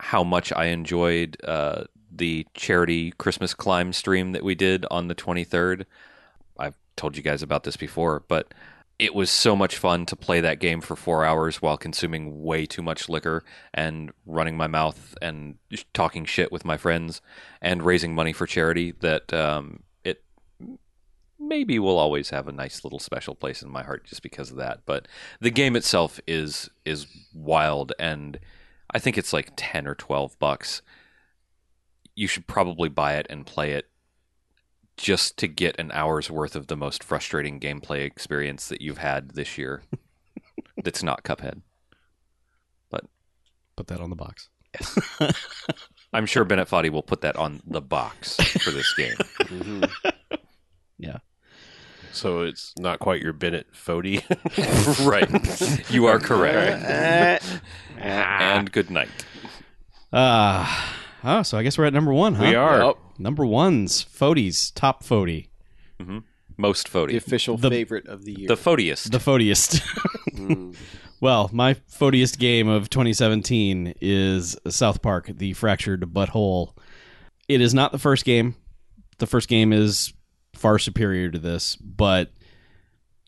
how 0.00 0.24
much 0.24 0.52
I 0.52 0.66
enjoyed 0.66 1.36
uh, 1.44 1.84
the 2.10 2.46
charity 2.54 3.12
Christmas 3.12 3.54
climb 3.54 3.92
stream 3.92 4.32
that 4.32 4.42
we 4.42 4.54
did 4.54 4.84
on 4.90 5.08
the 5.08 5.14
23rd. 5.14 5.84
I've 6.58 6.76
told 6.96 7.16
you 7.16 7.22
guys 7.22 7.42
about 7.42 7.64
this 7.64 7.76
before, 7.76 8.24
but 8.28 8.52
it 8.98 9.14
was 9.14 9.30
so 9.30 9.56
much 9.56 9.76
fun 9.76 10.06
to 10.06 10.16
play 10.16 10.40
that 10.40 10.60
game 10.60 10.80
for 10.80 10.94
four 10.94 11.24
hours 11.24 11.60
while 11.60 11.76
consuming 11.76 12.42
way 12.42 12.64
too 12.64 12.82
much 12.82 13.08
liquor 13.08 13.42
and 13.72 14.12
running 14.24 14.56
my 14.56 14.68
mouth 14.68 15.16
and 15.20 15.56
talking 15.92 16.24
shit 16.24 16.52
with 16.52 16.64
my 16.64 16.76
friends 16.76 17.20
and 17.60 17.82
raising 17.82 18.14
money 18.14 18.32
for 18.32 18.46
charity 18.46 18.92
that 19.00 19.32
um, 19.34 19.82
it 20.04 20.22
maybe 21.40 21.78
will 21.78 21.98
always 21.98 22.30
have 22.30 22.46
a 22.46 22.52
nice 22.52 22.84
little 22.84 23.00
special 23.00 23.34
place 23.34 23.62
in 23.62 23.70
my 23.70 23.82
heart 23.82 24.04
just 24.04 24.22
because 24.22 24.52
of 24.52 24.56
that. 24.58 24.80
But 24.86 25.08
the 25.40 25.50
game 25.50 25.74
itself 25.74 26.20
is 26.26 26.70
is 26.84 27.06
wild 27.34 27.92
and 27.98 28.38
I 28.90 29.00
think 29.00 29.18
it's 29.18 29.32
like 29.32 29.52
ten 29.56 29.88
or 29.88 29.96
twelve 29.96 30.38
bucks. 30.38 30.82
You 32.14 32.28
should 32.28 32.46
probably 32.46 32.88
buy 32.88 33.14
it 33.14 33.26
and 33.28 33.44
play 33.44 33.72
it 33.72 33.88
just 34.96 35.36
to 35.38 35.48
get 35.48 35.78
an 35.78 35.90
hour's 35.92 36.30
worth 36.30 36.54
of 36.56 36.66
the 36.68 36.76
most 36.76 37.02
frustrating 37.04 37.58
gameplay 37.60 38.04
experience 38.04 38.68
that 38.68 38.80
you've 38.80 38.98
had 38.98 39.30
this 39.30 39.58
year. 39.58 39.82
that's 40.84 41.02
not 41.02 41.22
Cuphead. 41.24 41.62
But 42.90 43.04
put 43.76 43.86
that 43.88 44.00
on 44.00 44.10
the 44.10 44.16
box. 44.16 44.48
Yes. 44.74 44.98
I'm 46.12 46.26
sure 46.26 46.44
Bennett 46.44 46.68
Foddy 46.68 46.90
will 46.90 47.02
put 47.02 47.22
that 47.22 47.36
on 47.36 47.60
the 47.66 47.80
box 47.80 48.36
for 48.36 48.70
this 48.70 48.92
game. 48.94 49.16
Mhm. 49.44 49.90
So 52.12 52.42
it's 52.42 52.72
not 52.78 53.00
quite 53.00 53.20
your 53.20 53.32
Bennett 53.32 53.66
Fody. 53.72 54.22
right. 55.04 55.90
You 55.90 56.06
are 56.06 56.20
correct. 56.20 57.44
And 57.98 58.70
good 58.70 58.88
night. 58.88 59.08
Ah, 60.12 60.96
oh, 61.24 61.42
so 61.42 61.58
I 61.58 61.64
guess 61.64 61.76
we're 61.76 61.86
at 61.86 61.92
number 61.92 62.12
one, 62.12 62.36
huh? 62.36 62.44
we 62.44 62.54
are. 62.54 62.84
Yep. 62.84 62.96
Number 63.18 63.44
one's 63.46 64.04
Fodies, 64.04 64.72
top 64.74 65.02
Fody, 65.04 65.48
Most 66.56 66.92
the 66.92 67.16
official 67.16 67.56
The- 67.56 67.70
favorite 67.70 68.06
of 68.06 68.24
the 68.24 68.32
year. 68.32 68.48
The 68.48 68.56
Fodiest. 68.56 69.10
the 69.10 69.18
Fodiest. 69.18 69.80
Mm. 70.34 70.74
well, 71.20 71.48
my 71.52 71.74
Fodiest 71.74 72.40
game 72.40 72.66
of 72.66 72.90
2017 72.90 73.94
is 74.00 74.56
South 74.68 75.00
Park: 75.00 75.30
The 75.32 75.52
Fractured 75.52 76.00
Butthole. 76.12 76.76
It 77.46 77.60
is 77.60 77.72
not 77.72 77.92
the 77.92 78.00
first 78.00 78.24
game. 78.24 78.56
The 79.18 79.28
first 79.28 79.48
game 79.48 79.72
is 79.72 80.12
far 80.54 80.80
superior 80.80 81.30
to 81.30 81.38
this, 81.38 81.76
but 81.76 82.32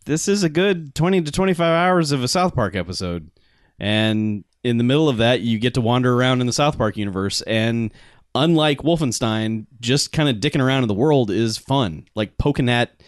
this 0.04 0.26
is 0.26 0.42
a 0.42 0.48
good 0.48 0.96
20 0.96 1.22
to 1.22 1.30
25 1.30 1.60
hours 1.64 2.10
of 2.10 2.24
a 2.24 2.28
South 2.28 2.56
Park 2.56 2.74
episode. 2.74 3.30
And 3.78 4.42
in 4.64 4.78
the 4.78 4.84
middle 4.84 5.08
of 5.08 5.18
that, 5.18 5.42
you 5.42 5.60
get 5.60 5.74
to 5.74 5.80
wander 5.80 6.12
around 6.12 6.40
in 6.40 6.48
the 6.48 6.52
South 6.52 6.76
Park 6.76 6.96
universe. 6.96 7.40
And 7.42 7.92
unlike 8.36 8.78
Wolfenstein, 8.78 9.66
just 9.80 10.12
kind 10.12 10.28
of 10.28 10.36
dicking 10.36 10.62
around 10.62 10.82
in 10.82 10.88
the 10.88 10.94
world 10.94 11.30
is 11.30 11.58
fun. 11.58 12.06
Like 12.14 12.38
poking 12.38 12.68
at 12.68 13.02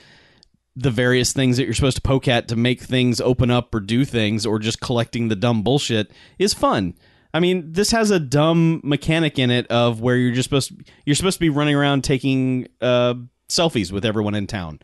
the 0.77 0.91
various 0.91 1.33
things 1.33 1.57
that 1.57 1.65
you're 1.65 1.75
supposed 1.75 1.97
to 1.97 2.03
poke 2.03 2.29
at 2.29 2.49
to 2.49 2.57
make 2.57 2.81
things 2.81 3.21
open 3.21 3.51
up 3.51 3.75
or 3.75 3.81
do 3.81 4.05
things, 4.05 4.47
or 4.47 4.59
just 4.59 4.81
collecting 4.81 5.29
the 5.29 5.37
dumb 5.37 5.63
bullshit 5.63 6.11
is 6.39 6.55
fun. 6.55 6.95
I 7.35 7.41
mean, 7.41 7.73
this 7.73 7.91
has 7.91 8.11
a 8.11 8.21
dumb 8.21 8.81
mechanic 8.83 9.39
in 9.39 9.51
it 9.51 9.67
of 9.69 10.01
where 10.01 10.17
you're 10.17 10.33
just 10.33 10.49
supposed 10.49 10.73
you're 11.05 11.17
supposed 11.17 11.37
to 11.37 11.41
be 11.41 11.51
running 11.51 11.75
around 11.75 12.05
taking 12.05 12.69
uh, 12.81 13.15
selfies 13.49 13.93
with 13.93 14.05
everyone 14.05 14.35
in 14.35 14.47
town. 14.47 14.81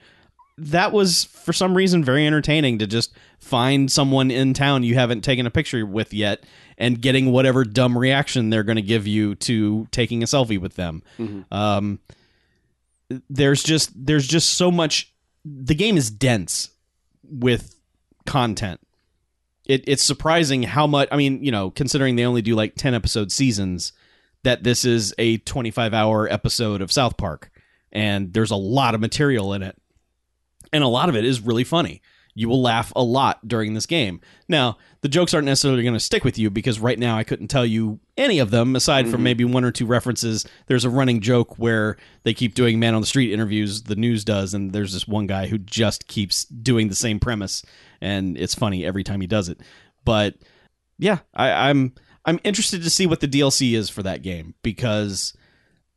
That 0.58 0.92
was 0.92 1.24
for 1.24 1.52
some 1.52 1.76
reason 1.76 2.04
very 2.04 2.26
entertaining 2.26 2.78
to 2.78 2.86
just 2.86 3.12
find 3.38 3.90
someone 3.90 4.30
in 4.30 4.54
town 4.54 4.84
you 4.84 4.94
haven't 4.94 5.22
taken 5.22 5.46
a 5.46 5.50
picture 5.50 5.84
with 5.84 6.12
yet 6.12 6.44
and 6.78 7.00
getting 7.00 7.30
whatever 7.32 7.64
dumb 7.64 7.96
reaction 7.96 8.50
they're 8.50 8.62
going 8.64 8.76
to 8.76 8.82
give 8.82 9.06
you 9.06 9.34
to 9.36 9.86
taking 9.90 10.22
a 10.22 10.26
selfie 10.26 10.60
with 10.60 10.74
them. 10.76 11.02
Mhm. 11.18 11.44
Um, 11.52 11.98
there's 13.28 13.62
just 13.62 13.90
there's 13.94 14.26
just 14.26 14.50
so 14.54 14.70
much. 14.70 15.12
The 15.44 15.74
game 15.74 15.96
is 15.96 16.10
dense 16.10 16.70
with 17.22 17.76
content. 18.26 18.80
It, 19.66 19.84
it's 19.86 20.02
surprising 20.02 20.62
how 20.62 20.86
much. 20.86 21.08
I 21.12 21.16
mean, 21.16 21.42
you 21.44 21.50
know, 21.52 21.70
considering 21.70 22.16
they 22.16 22.24
only 22.24 22.42
do 22.42 22.54
like 22.54 22.74
ten 22.74 22.94
episode 22.94 23.30
seasons, 23.30 23.92
that 24.42 24.62
this 24.62 24.84
is 24.84 25.14
a 25.18 25.38
25 25.38 25.94
hour 25.94 26.30
episode 26.30 26.80
of 26.82 26.92
South 26.92 27.16
Park, 27.16 27.50
and 27.92 28.32
there's 28.32 28.50
a 28.50 28.56
lot 28.56 28.94
of 28.94 29.00
material 29.00 29.52
in 29.52 29.62
it, 29.62 29.76
and 30.72 30.82
a 30.84 30.88
lot 30.88 31.08
of 31.08 31.16
it 31.16 31.24
is 31.24 31.40
really 31.40 31.64
funny. 31.64 32.02
You 32.34 32.48
will 32.48 32.60
laugh 32.60 32.92
a 32.96 33.02
lot 33.02 33.46
during 33.46 33.74
this 33.74 33.86
game. 33.86 34.20
Now, 34.48 34.76
the 35.02 35.08
jokes 35.08 35.32
aren't 35.34 35.44
necessarily 35.46 35.82
going 35.82 35.94
to 35.94 36.00
stick 36.00 36.24
with 36.24 36.36
you 36.38 36.50
because 36.50 36.80
right 36.80 36.98
now 36.98 37.16
I 37.16 37.22
couldn't 37.24 37.46
tell 37.48 37.64
you 37.64 38.00
any 38.16 38.38
of 38.40 38.50
them 38.50 38.74
aside 38.74 39.08
from 39.08 39.20
Mhm. 39.20 39.24
maybe 39.24 39.44
one 39.44 39.64
or 39.64 39.70
two 39.70 39.86
references. 39.86 40.44
There's 40.66 40.84
a 40.84 40.90
running 40.90 41.20
joke 41.20 41.58
where 41.58 41.96
they 42.24 42.34
keep 42.34 42.54
doing 42.54 42.80
man 42.80 42.94
on 42.94 43.00
the 43.02 43.06
street 43.06 43.32
interviews, 43.32 43.82
the 43.82 43.94
news 43.96 44.24
does, 44.24 44.52
and 44.52 44.72
there's 44.72 44.92
this 44.92 45.06
one 45.06 45.26
guy 45.28 45.46
who 45.46 45.58
just 45.58 46.08
keeps 46.08 46.44
doing 46.44 46.88
the 46.88 46.94
same 46.96 47.20
premise, 47.20 47.62
and 48.00 48.36
it's 48.36 48.54
funny 48.54 48.84
every 48.84 49.04
time 49.04 49.20
he 49.20 49.26
does 49.28 49.48
it. 49.48 49.60
But 50.04 50.34
yeah, 50.98 51.18
I, 51.34 51.70
I'm 51.70 51.92
I'm 52.26 52.40
interested 52.42 52.82
to 52.82 52.90
see 52.90 53.06
what 53.06 53.20
the 53.20 53.28
DLC 53.28 53.74
is 53.74 53.90
for 53.90 54.02
that 54.02 54.22
game 54.22 54.54
because 54.62 55.34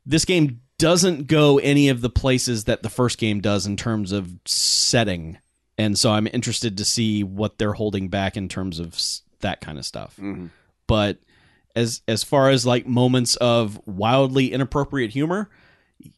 this 0.05 0.25
game 0.25 0.59
doesn't 0.77 1.25
go 1.27 1.57
any 1.59 1.89
of 1.89 2.01
the 2.01 2.09
places 2.09 2.65
that 2.65 2.83
the 2.83 2.89
first 2.89 3.17
game 3.17 3.39
does 3.39 3.65
in 3.65 3.77
terms 3.77 4.11
of 4.11 4.33
setting, 4.45 5.37
and 5.77 5.97
so 5.97 6.11
I'm 6.11 6.27
interested 6.33 6.77
to 6.77 6.85
see 6.85 7.23
what 7.23 7.57
they're 7.57 7.73
holding 7.73 8.07
back 8.09 8.35
in 8.37 8.47
terms 8.49 8.79
of 8.79 8.93
s- 8.95 9.21
that 9.41 9.61
kind 9.61 9.77
of 9.77 9.85
stuff 9.85 10.15
Mhm. 10.21 10.49
but 10.87 11.17
as 11.75 12.01
as 12.07 12.23
far 12.23 12.49
as 12.49 12.65
like 12.65 12.87
moments 12.87 13.35
of 13.37 13.79
wildly 13.85 14.51
inappropriate 14.51 15.11
humor 15.11 15.49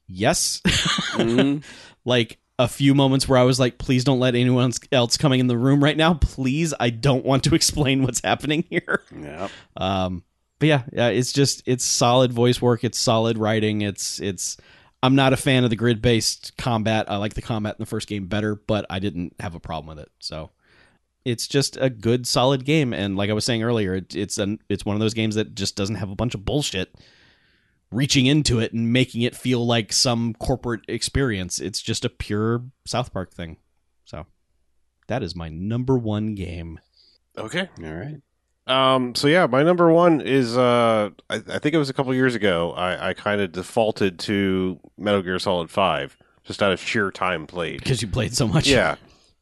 yes 0.08 0.62
Mhm. 0.66 1.64
like 2.06 2.38
a 2.58 2.68
few 2.68 2.94
moments 2.96 3.28
where 3.28 3.38
i 3.40 3.44
was 3.44 3.60
like 3.60 3.78
please 3.78 4.04
don't 4.04 4.20
let 4.20 4.36
anyone 4.36 4.72
else 4.92 5.18
coming 5.18 5.40
in 5.40 5.48
the 5.48 5.58
room 5.58 5.84
right 5.84 5.98
now 5.98 6.14
please 6.14 6.74
i 6.80 6.90
don't 6.90 7.26
want 7.26 7.44
to 7.46 7.56
explain 7.60 8.04
what's 8.04 8.22
happening 8.24 8.64
here 8.70 9.02
Yeah. 9.18 9.48
um 9.78 10.24
but 10.60 10.68
yeah, 10.68 10.84
yeah 10.92 11.08
it's 11.08 11.32
just 11.32 11.64
it's 11.66 11.86
solid 11.86 12.34
voice 12.34 12.62
work 12.62 12.84
it's 12.84 13.00
solid 13.00 13.38
writing 13.38 13.82
it's 13.82 14.20
it's 14.20 14.58
i'm 15.04 15.16
not 15.16 15.34
a 15.34 15.38
fan 15.38 15.64
of 15.64 15.70
the 15.70 15.76
grid 15.76 16.02
based 16.02 16.56
combat. 16.58 17.10
I 17.10 17.18
like 17.18 17.34
the 17.34 17.42
combat 17.42 17.76
in 17.78 17.84
the 17.84 17.90
first 17.90 18.08
game 18.08 18.28
better 18.28 18.56
but 18.56 18.86
i 18.90 19.00
didn't 19.00 19.36
have 19.40 19.56
a 19.56 19.60
problem 19.60 19.96
with 19.96 20.04
it. 20.04 20.12
So 20.20 20.52
it's 21.26 21.48
just 21.48 21.78
a 21.80 21.90
good 21.90 22.26
solid 22.26 22.66
game. 22.66 22.94
And 22.94 23.16
like 23.16 23.30
i 23.30 23.34
was 23.34 23.46
saying 23.46 23.64
earlier 23.64 23.96
it, 23.96 24.16
it's 24.16 24.38
an 24.38 24.60
it's 24.70 24.86
one 24.86 24.96
of 24.96 25.00
those 25.00 25.14
games 25.14 25.36
that 25.36 25.56
just 25.56 25.76
doesn't 25.76 25.96
have 25.96 26.10
a 26.10 26.16
bunch 26.16 26.36
of 26.36 26.46
bullshit 26.46 26.96
reaching 27.92 28.26
into 28.26 28.60
it 28.60 28.74
and 28.74 28.94
making 28.94 29.22
it 29.24 29.36
feel 29.36 29.66
like 29.66 29.92
some 29.92 30.34
corporate 30.36 30.82
experience. 30.88 31.60
It's 31.60 31.82
just 31.82 32.06
a 32.06 32.10
pure 32.10 32.64
south 32.86 33.12
park 33.12 33.34
thing. 33.34 33.58
So 34.06 34.26
that 35.08 35.24
is 35.24 35.36
my 35.36 35.50
number 35.50 35.98
one 35.98 36.36
game. 36.36 36.80
Okay. 37.38 37.70
All 37.84 37.94
right. 37.94 38.22
Um, 38.70 39.16
so 39.16 39.28
yeah, 39.28 39.46
my 39.48 39.64
number 39.64 39.92
one 39.92 40.22
is 40.22 40.56
uh, 40.58 41.10
I, 41.30 41.36
I 41.36 41.60
think 41.60 41.74
it 41.74 41.78
was 41.78 41.90
a 41.90 41.94
couple 41.94 42.14
years 42.14 42.36
ago. 42.36 42.72
I, 42.74 43.10
I 43.10 43.14
kind 43.14 43.42
of 43.42 43.52
defaulted 43.52 44.20
to 44.20 44.80
Metal 44.98 45.22
Gear 45.22 45.40
Solid 45.40 45.70
Five 45.72 46.16
just 46.44 46.62
out 46.64 46.72
of 46.72 46.80
sheer 46.80 47.12
time 47.12 47.48
played. 47.48 47.80
because 47.80 48.02
you 48.02 48.08
played 48.08 48.36
so 48.36 48.48
much. 48.48 48.68
Yeah, 48.68 48.96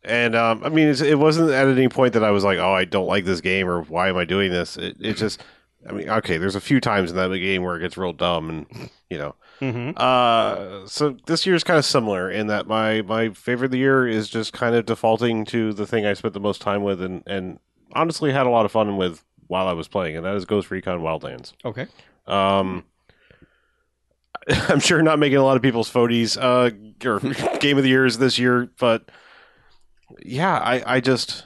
and 0.04 0.36
um, 0.36 0.64
I 0.64 0.70
mean, 0.70 0.88
it's, 0.88 1.02
it 1.02 1.20
wasn't 1.20 1.52
at 1.52 1.68
any 1.68 1.90
point 1.90 2.14
that 2.14 2.24
I 2.24 2.32
was 2.32 2.44
like, 2.44 2.58
"Oh, 2.58 2.72
I 2.72 2.86
don't 2.86 3.08
like 3.08 3.26
this 3.26 3.42
game," 3.42 3.68
or 3.68 3.82
"Why 3.84 4.08
am 4.10 4.18
I 4.18 4.26
doing 4.26 4.50
this?" 4.52 4.78
It, 4.78 4.96
it 5.02 5.18
just, 5.18 5.44
I 5.88 5.92
mean, 5.92 6.10
okay, 6.10 6.38
there's 6.38 6.56
a 6.56 6.62
few 6.62 6.80
times 6.80 7.12
in 7.12 7.18
that 7.18 7.30
game 7.38 7.64
where 7.64 7.76
it 7.76 7.82
gets 7.82 7.98
real 7.98 8.14
dumb, 8.14 8.50
and 8.50 8.90
you 9.10 9.18
know, 9.18 9.36
Mm-hmm. 9.60 9.92
uh, 9.98 10.86
so 10.88 11.18
this 11.26 11.48
year's 11.48 11.64
kind 11.64 11.80
of 11.80 11.86
similar 11.86 12.30
in 12.30 12.46
that 12.48 12.68
my 12.68 13.02
my 13.02 13.30
favorite 13.30 13.66
of 13.66 13.72
the 13.72 13.80
year 13.80 14.08
is 14.08 14.30
just 14.30 14.54
kind 14.54 14.76
of 14.76 14.86
defaulting 14.86 15.46
to 15.46 15.74
the 15.74 15.88
thing 15.88 16.06
I 16.06 16.14
spent 16.14 16.34
the 16.36 16.40
most 16.40 16.62
time 16.62 16.84
with, 16.84 17.02
and 17.02 17.24
and 17.26 17.60
honestly 17.94 18.32
had 18.32 18.48
a 18.48 18.50
lot 18.50 18.66
of 18.66 18.72
fun 18.72 18.98
with 18.98 19.24
while 19.48 19.68
I 19.68 19.74
was 19.74 19.88
playing, 19.88 20.18
and 20.18 20.26
that 20.26 20.36
is 20.36 20.46
Ghost 20.46 20.70
Recon 20.72 21.00
Wildlands. 21.00 21.54
Okay. 21.64 21.88
Um, 22.26 22.84
I'm 24.50 24.80
sure 24.80 25.02
not 25.02 25.20
making 25.20 25.38
a 25.38 25.44
lot 25.44 25.56
of 25.56 25.62
people's 25.62 25.90
photos 25.90 26.38
uh, 26.38 26.72
or 27.06 27.20
game 27.60 27.78
of 27.78 27.84
the 27.84 27.90
years 27.90 28.18
this 28.18 28.38
year, 28.38 28.70
but 28.80 29.10
yeah, 30.24 30.58
I, 30.58 30.96
I 30.96 31.00
just 31.00 31.46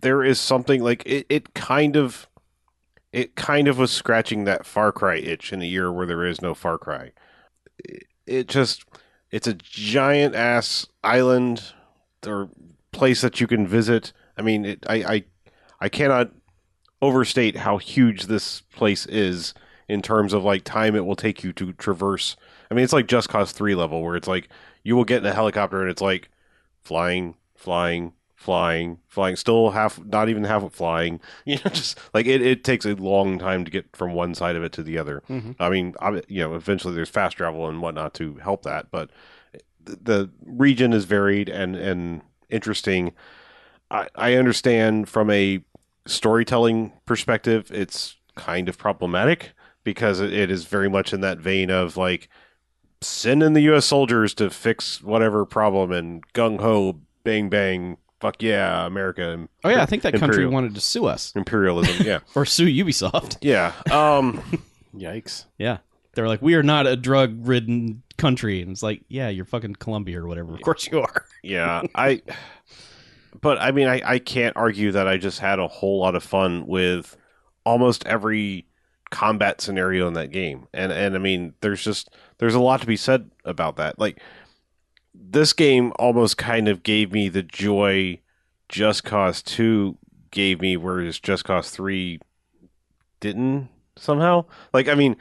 there 0.00 0.22
is 0.24 0.40
something 0.40 0.82
like 0.82 1.02
it, 1.06 1.26
it 1.28 1.54
kind 1.54 1.96
of 1.96 2.28
it 3.12 3.36
kind 3.36 3.68
of 3.68 3.78
was 3.78 3.92
scratching 3.92 4.44
that 4.44 4.66
Far 4.66 4.92
Cry 4.92 5.16
itch 5.16 5.52
in 5.52 5.62
a 5.62 5.66
year 5.66 5.92
where 5.92 6.06
there 6.06 6.24
is 6.24 6.42
no 6.42 6.54
Far 6.54 6.78
Cry. 6.78 7.12
It, 7.78 8.04
it 8.26 8.48
just 8.48 8.84
it's 9.30 9.46
a 9.46 9.54
giant 9.54 10.34
ass 10.34 10.86
island 11.02 11.72
or 12.26 12.50
place 12.92 13.20
that 13.22 13.40
you 13.40 13.46
can 13.46 13.66
visit. 13.66 14.12
I 14.42 14.44
mean, 14.44 14.64
it, 14.64 14.84
I, 14.88 14.94
I 14.96 15.24
I 15.80 15.88
cannot 15.88 16.32
overstate 17.00 17.56
how 17.56 17.78
huge 17.78 18.26
this 18.26 18.60
place 18.60 19.06
is 19.06 19.54
in 19.88 20.02
terms 20.02 20.32
of 20.32 20.42
like 20.42 20.64
time 20.64 20.96
it 20.96 21.06
will 21.06 21.16
take 21.16 21.44
you 21.44 21.52
to 21.52 21.72
traverse. 21.74 22.36
I 22.70 22.74
mean, 22.74 22.82
it's 22.82 22.92
like 22.92 23.06
Just 23.06 23.28
Cause 23.28 23.52
3 23.52 23.74
level 23.76 24.02
where 24.02 24.16
it's 24.16 24.28
like 24.28 24.48
you 24.82 24.96
will 24.96 25.04
get 25.04 25.18
in 25.22 25.26
a 25.26 25.34
helicopter 25.34 25.80
and 25.80 25.90
it's 25.90 26.02
like 26.02 26.28
flying, 26.80 27.36
flying, 27.54 28.14
flying, 28.34 28.98
flying, 29.06 29.36
still 29.36 29.70
half, 29.70 30.04
not 30.04 30.28
even 30.28 30.42
half 30.44 30.64
of 30.64 30.74
flying. 30.74 31.20
You 31.44 31.56
know, 31.56 31.70
just 31.70 31.98
like 32.12 32.26
it, 32.26 32.42
it 32.42 32.64
takes 32.64 32.84
a 32.84 32.94
long 32.94 33.38
time 33.38 33.64
to 33.64 33.70
get 33.70 33.94
from 33.94 34.12
one 34.12 34.34
side 34.34 34.56
of 34.56 34.64
it 34.64 34.72
to 34.72 34.82
the 34.82 34.98
other. 34.98 35.22
Mhm. 35.28 35.54
I 35.60 35.68
mean, 35.68 35.94
I, 36.00 36.22
you 36.26 36.42
know, 36.42 36.54
eventually 36.56 36.94
there's 36.94 37.08
fast 37.08 37.36
travel 37.36 37.68
and 37.68 37.80
whatnot 37.80 38.14
to 38.14 38.36
help 38.36 38.62
that, 38.64 38.90
but 38.90 39.10
the, 39.84 39.98
the 40.02 40.30
region 40.44 40.92
is 40.92 41.04
varied 41.04 41.48
and, 41.48 41.76
and 41.76 42.22
interesting. 42.50 43.12
I, 43.92 44.08
I 44.14 44.34
understand 44.34 45.08
from 45.08 45.30
a 45.30 45.62
storytelling 46.06 46.92
perspective, 47.06 47.70
it's 47.72 48.16
kind 48.34 48.68
of 48.68 48.78
problematic 48.78 49.52
because 49.84 50.20
it, 50.20 50.32
is 50.32 50.64
very 50.64 50.88
much 50.88 51.12
in 51.12 51.20
that 51.20 51.38
vein 51.38 51.70
of 51.70 51.96
like 51.96 52.28
send 53.00 53.42
in 53.42 53.52
the 53.52 53.62
U.S. 53.62 53.84
soldiers 53.84 54.34
to 54.34 54.50
fix 54.50 55.02
whatever 55.02 55.44
problem 55.44 55.92
and 55.92 56.26
gung 56.32 56.60
ho, 56.60 57.00
bang 57.24 57.48
bang, 57.48 57.98
fuck 58.20 58.42
yeah, 58.42 58.86
America, 58.86 59.48
Oh 59.64 59.68
yeah, 59.68 59.82
I 59.82 59.86
think 59.86 60.02
that 60.04 60.14
country 60.14 60.46
wanted 60.46 60.74
to 60.74 60.80
sue 60.80 61.06
us 61.06 61.32
imperialism, 61.36 62.06
yeah, 62.06 62.20
or 62.34 62.46
sue 62.46 62.66
Ubisoft. 62.66 63.38
yeah. 63.42 63.72
Um, 63.90 64.42
Yikes. 64.96 65.46
Yeah. 65.58 65.78
They're 66.14 66.28
like, 66.28 66.42
we 66.42 66.54
are 66.54 66.62
not 66.62 66.86
a 66.86 66.96
drug 66.96 67.46
ridden 67.46 68.02
country. 68.18 68.60
And 68.60 68.70
it's 68.70 68.82
like, 68.82 69.02
yeah, 69.08 69.28
you're 69.28 69.46
fucking 69.46 69.76
Colombia 69.76 70.20
or 70.20 70.26
whatever. 70.26 70.54
Of 70.54 70.60
course 70.60 70.86
you 70.86 71.00
are. 71.00 71.24
yeah, 71.42 71.82
I. 71.94 72.22
But 73.40 73.58
I 73.58 73.70
mean, 73.70 73.88
I, 73.88 74.00
I 74.04 74.18
can't 74.18 74.56
argue 74.56 74.92
that 74.92 75.08
I 75.08 75.16
just 75.16 75.40
had 75.40 75.58
a 75.58 75.68
whole 75.68 76.00
lot 76.00 76.14
of 76.14 76.22
fun 76.22 76.66
with 76.66 77.16
almost 77.64 78.06
every 78.06 78.66
combat 79.10 79.60
scenario 79.60 80.08
in 80.08 80.14
that 80.14 80.30
game, 80.30 80.66
and 80.72 80.92
and 80.92 81.14
I 81.14 81.18
mean, 81.18 81.54
there's 81.60 81.82
just 81.82 82.10
there's 82.38 82.54
a 82.54 82.60
lot 82.60 82.80
to 82.80 82.86
be 82.86 82.96
said 82.96 83.30
about 83.44 83.76
that. 83.76 83.98
Like 83.98 84.20
this 85.14 85.52
game 85.52 85.92
almost 85.98 86.38
kind 86.38 86.68
of 86.68 86.82
gave 86.82 87.12
me 87.12 87.28
the 87.28 87.42
joy 87.42 88.20
Just 88.68 89.04
Cause 89.04 89.42
Two 89.42 89.98
gave 90.30 90.60
me, 90.60 90.76
whereas 90.76 91.18
Just 91.20 91.44
Cause 91.44 91.70
Three 91.70 92.18
didn't 93.20 93.68
somehow. 93.96 94.44
Like 94.72 94.88
I 94.88 94.94
mean, 94.94 95.16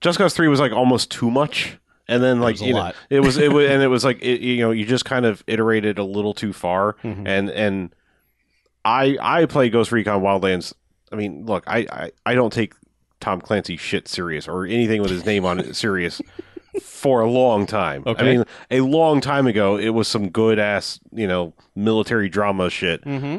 Just 0.00 0.18
Cause 0.18 0.34
Three 0.34 0.48
was 0.48 0.60
like 0.60 0.72
almost 0.72 1.10
too 1.10 1.30
much, 1.30 1.78
and 2.08 2.22
then 2.22 2.40
like 2.40 2.60
you 2.60 2.74
know, 2.74 2.92
it 3.10 3.20
was 3.20 3.36
it 3.36 3.52
was 3.52 3.68
and 3.70 3.82
it 3.82 3.88
was 3.96 4.04
like 4.04 4.22
it, 4.22 4.40
you 4.40 4.58
know 4.60 4.70
you 4.70 4.84
just 4.86 5.04
kind 5.04 5.24
of 5.26 5.42
iterated 5.46 5.98
a 5.98 6.04
little 6.04 6.34
too 6.34 6.52
far, 6.52 6.94
Mhm. 7.04 7.26
and 7.26 7.50
and 7.50 7.94
I 8.84 9.16
I 9.20 9.46
play 9.46 9.68
Ghost 9.68 9.92
Recon 9.92 10.22
Wildlands. 10.22 10.72
I 11.12 11.16
mean, 11.16 11.44
look, 11.46 11.64
I 11.66 11.86
I, 11.90 12.10
I 12.24 12.34
don't 12.34 12.52
take 12.52 12.74
Tom 13.20 13.40
Clancy 13.40 13.76
shit 13.76 14.08
serious 14.08 14.46
or 14.48 14.64
anything 14.66 15.02
with 15.02 15.10
his 15.10 15.24
name 15.26 15.44
on 15.44 15.58
it 15.60 15.74
serious. 15.76 16.20
For 16.82 17.22
a 17.22 17.30
long 17.30 17.64
time. 17.64 18.02
I 18.06 18.22
mean, 18.22 18.44
a 18.70 18.80
long 18.82 19.22
time 19.22 19.46
ago, 19.46 19.78
it 19.78 19.88
was 19.90 20.08
some 20.08 20.28
good 20.28 20.58
ass, 20.58 21.00
you 21.10 21.26
know, 21.26 21.54
military 21.74 22.28
drama 22.28 22.68
shit 22.68 23.02
Mm-hmm. 23.02 23.38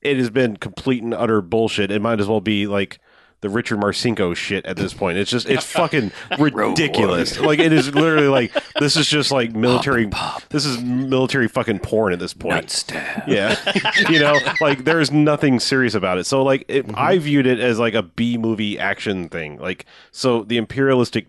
it 0.00 0.16
has 0.16 0.30
been 0.30 0.56
complete 0.56 1.02
and 1.02 1.12
utter 1.12 1.42
bullshit. 1.42 1.90
It 1.90 2.00
might 2.00 2.18
as 2.18 2.28
well 2.28 2.40
be 2.40 2.66
like 2.66 2.98
the 3.42 3.50
Richard 3.50 3.78
Marcinko 3.78 4.34
shit 4.34 4.64
at 4.64 4.76
this 4.76 4.94
point. 4.94 5.18
It's 5.18 5.30
just 5.30 5.48
it's 5.48 5.66
fucking 5.72 6.12
ridiculous. 6.38 7.38
like 7.38 7.58
it 7.58 7.72
is 7.72 7.94
literally 7.94 8.28
like 8.28 8.56
this 8.78 8.96
is 8.96 9.06
just 9.08 9.30
like 9.30 9.52
military. 9.52 10.06
pop 10.06 10.42
This 10.48 10.64
is 10.64 10.80
military 10.80 11.48
fucking 11.48 11.80
porn 11.80 12.12
at 12.12 12.20
this 12.20 12.32
point. 12.32 12.84
Yeah, 13.26 13.56
you 14.08 14.20
know, 14.20 14.38
like 14.60 14.84
there 14.84 15.00
is 15.00 15.10
nothing 15.10 15.60
serious 15.60 15.94
about 15.94 16.18
it. 16.18 16.24
So 16.24 16.42
like 16.42 16.64
it, 16.68 16.86
I 16.94 17.18
viewed 17.18 17.46
it 17.46 17.58
as 17.58 17.78
like 17.78 17.94
a 17.94 18.02
B 18.02 18.38
movie 18.38 18.78
action 18.78 19.28
thing. 19.28 19.58
Like 19.58 19.86
so 20.12 20.44
the 20.44 20.56
imperialistic 20.56 21.26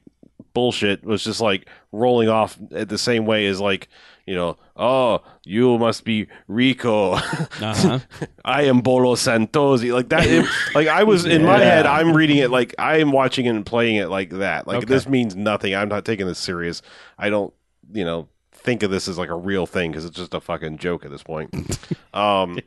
bullshit 0.53 1.03
was 1.03 1.23
just 1.23 1.41
like 1.41 1.67
rolling 1.91 2.29
off 2.29 2.57
at 2.71 2.89
the 2.89 2.97
same 2.97 3.25
way 3.25 3.47
as 3.47 3.59
like 3.59 3.89
you 4.25 4.35
know, 4.35 4.57
oh, 4.77 5.21
you 5.45 5.77
must 5.77 6.03
be 6.05 6.27
Rico. 6.47 7.13
Uh-huh. 7.61 7.99
I 8.43 8.63
am 8.63 8.81
Bolo 8.81 9.15
Santosi. 9.15 9.93
Like 9.93 10.09
that. 10.09 10.25
it- 10.25 10.45
like 10.75 10.87
I 10.87 11.03
was 11.03 11.25
in 11.25 11.43
my 11.43 11.59
head. 11.59 11.85
I'm 11.85 12.13
reading 12.15 12.37
it 12.37 12.49
like 12.51 12.73
I 12.77 12.97
am 12.97 13.11
watching 13.11 13.45
it 13.45 13.49
and 13.49 13.65
playing 13.65 13.95
it 13.95 14.09
like 14.09 14.29
that. 14.31 14.67
Like 14.67 14.77
Okay. 14.77 14.85
this 14.85 15.07
means 15.07 15.35
nothing. 15.35 15.73
I'm 15.75 15.89
not 15.89 16.03
taking 16.05 16.27
this 16.27 16.39
serious. 16.39 16.81
I 17.17 17.29
don't. 17.29 17.53
You 17.91 18.05
know. 18.05 18.27
Think 18.55 18.81
of 18.83 18.91
this 18.91 19.09
as 19.09 19.17
like 19.17 19.27
a 19.29 19.35
real 19.35 19.65
thing 19.65 19.91
because 19.91 20.05
it's 20.05 20.15
just 20.15 20.33
a 20.33 20.39
fucking 20.39 20.77
joke 20.77 21.03
at 21.03 21.11
this 21.11 21.21
point. 21.21 21.53
um, 22.13 22.59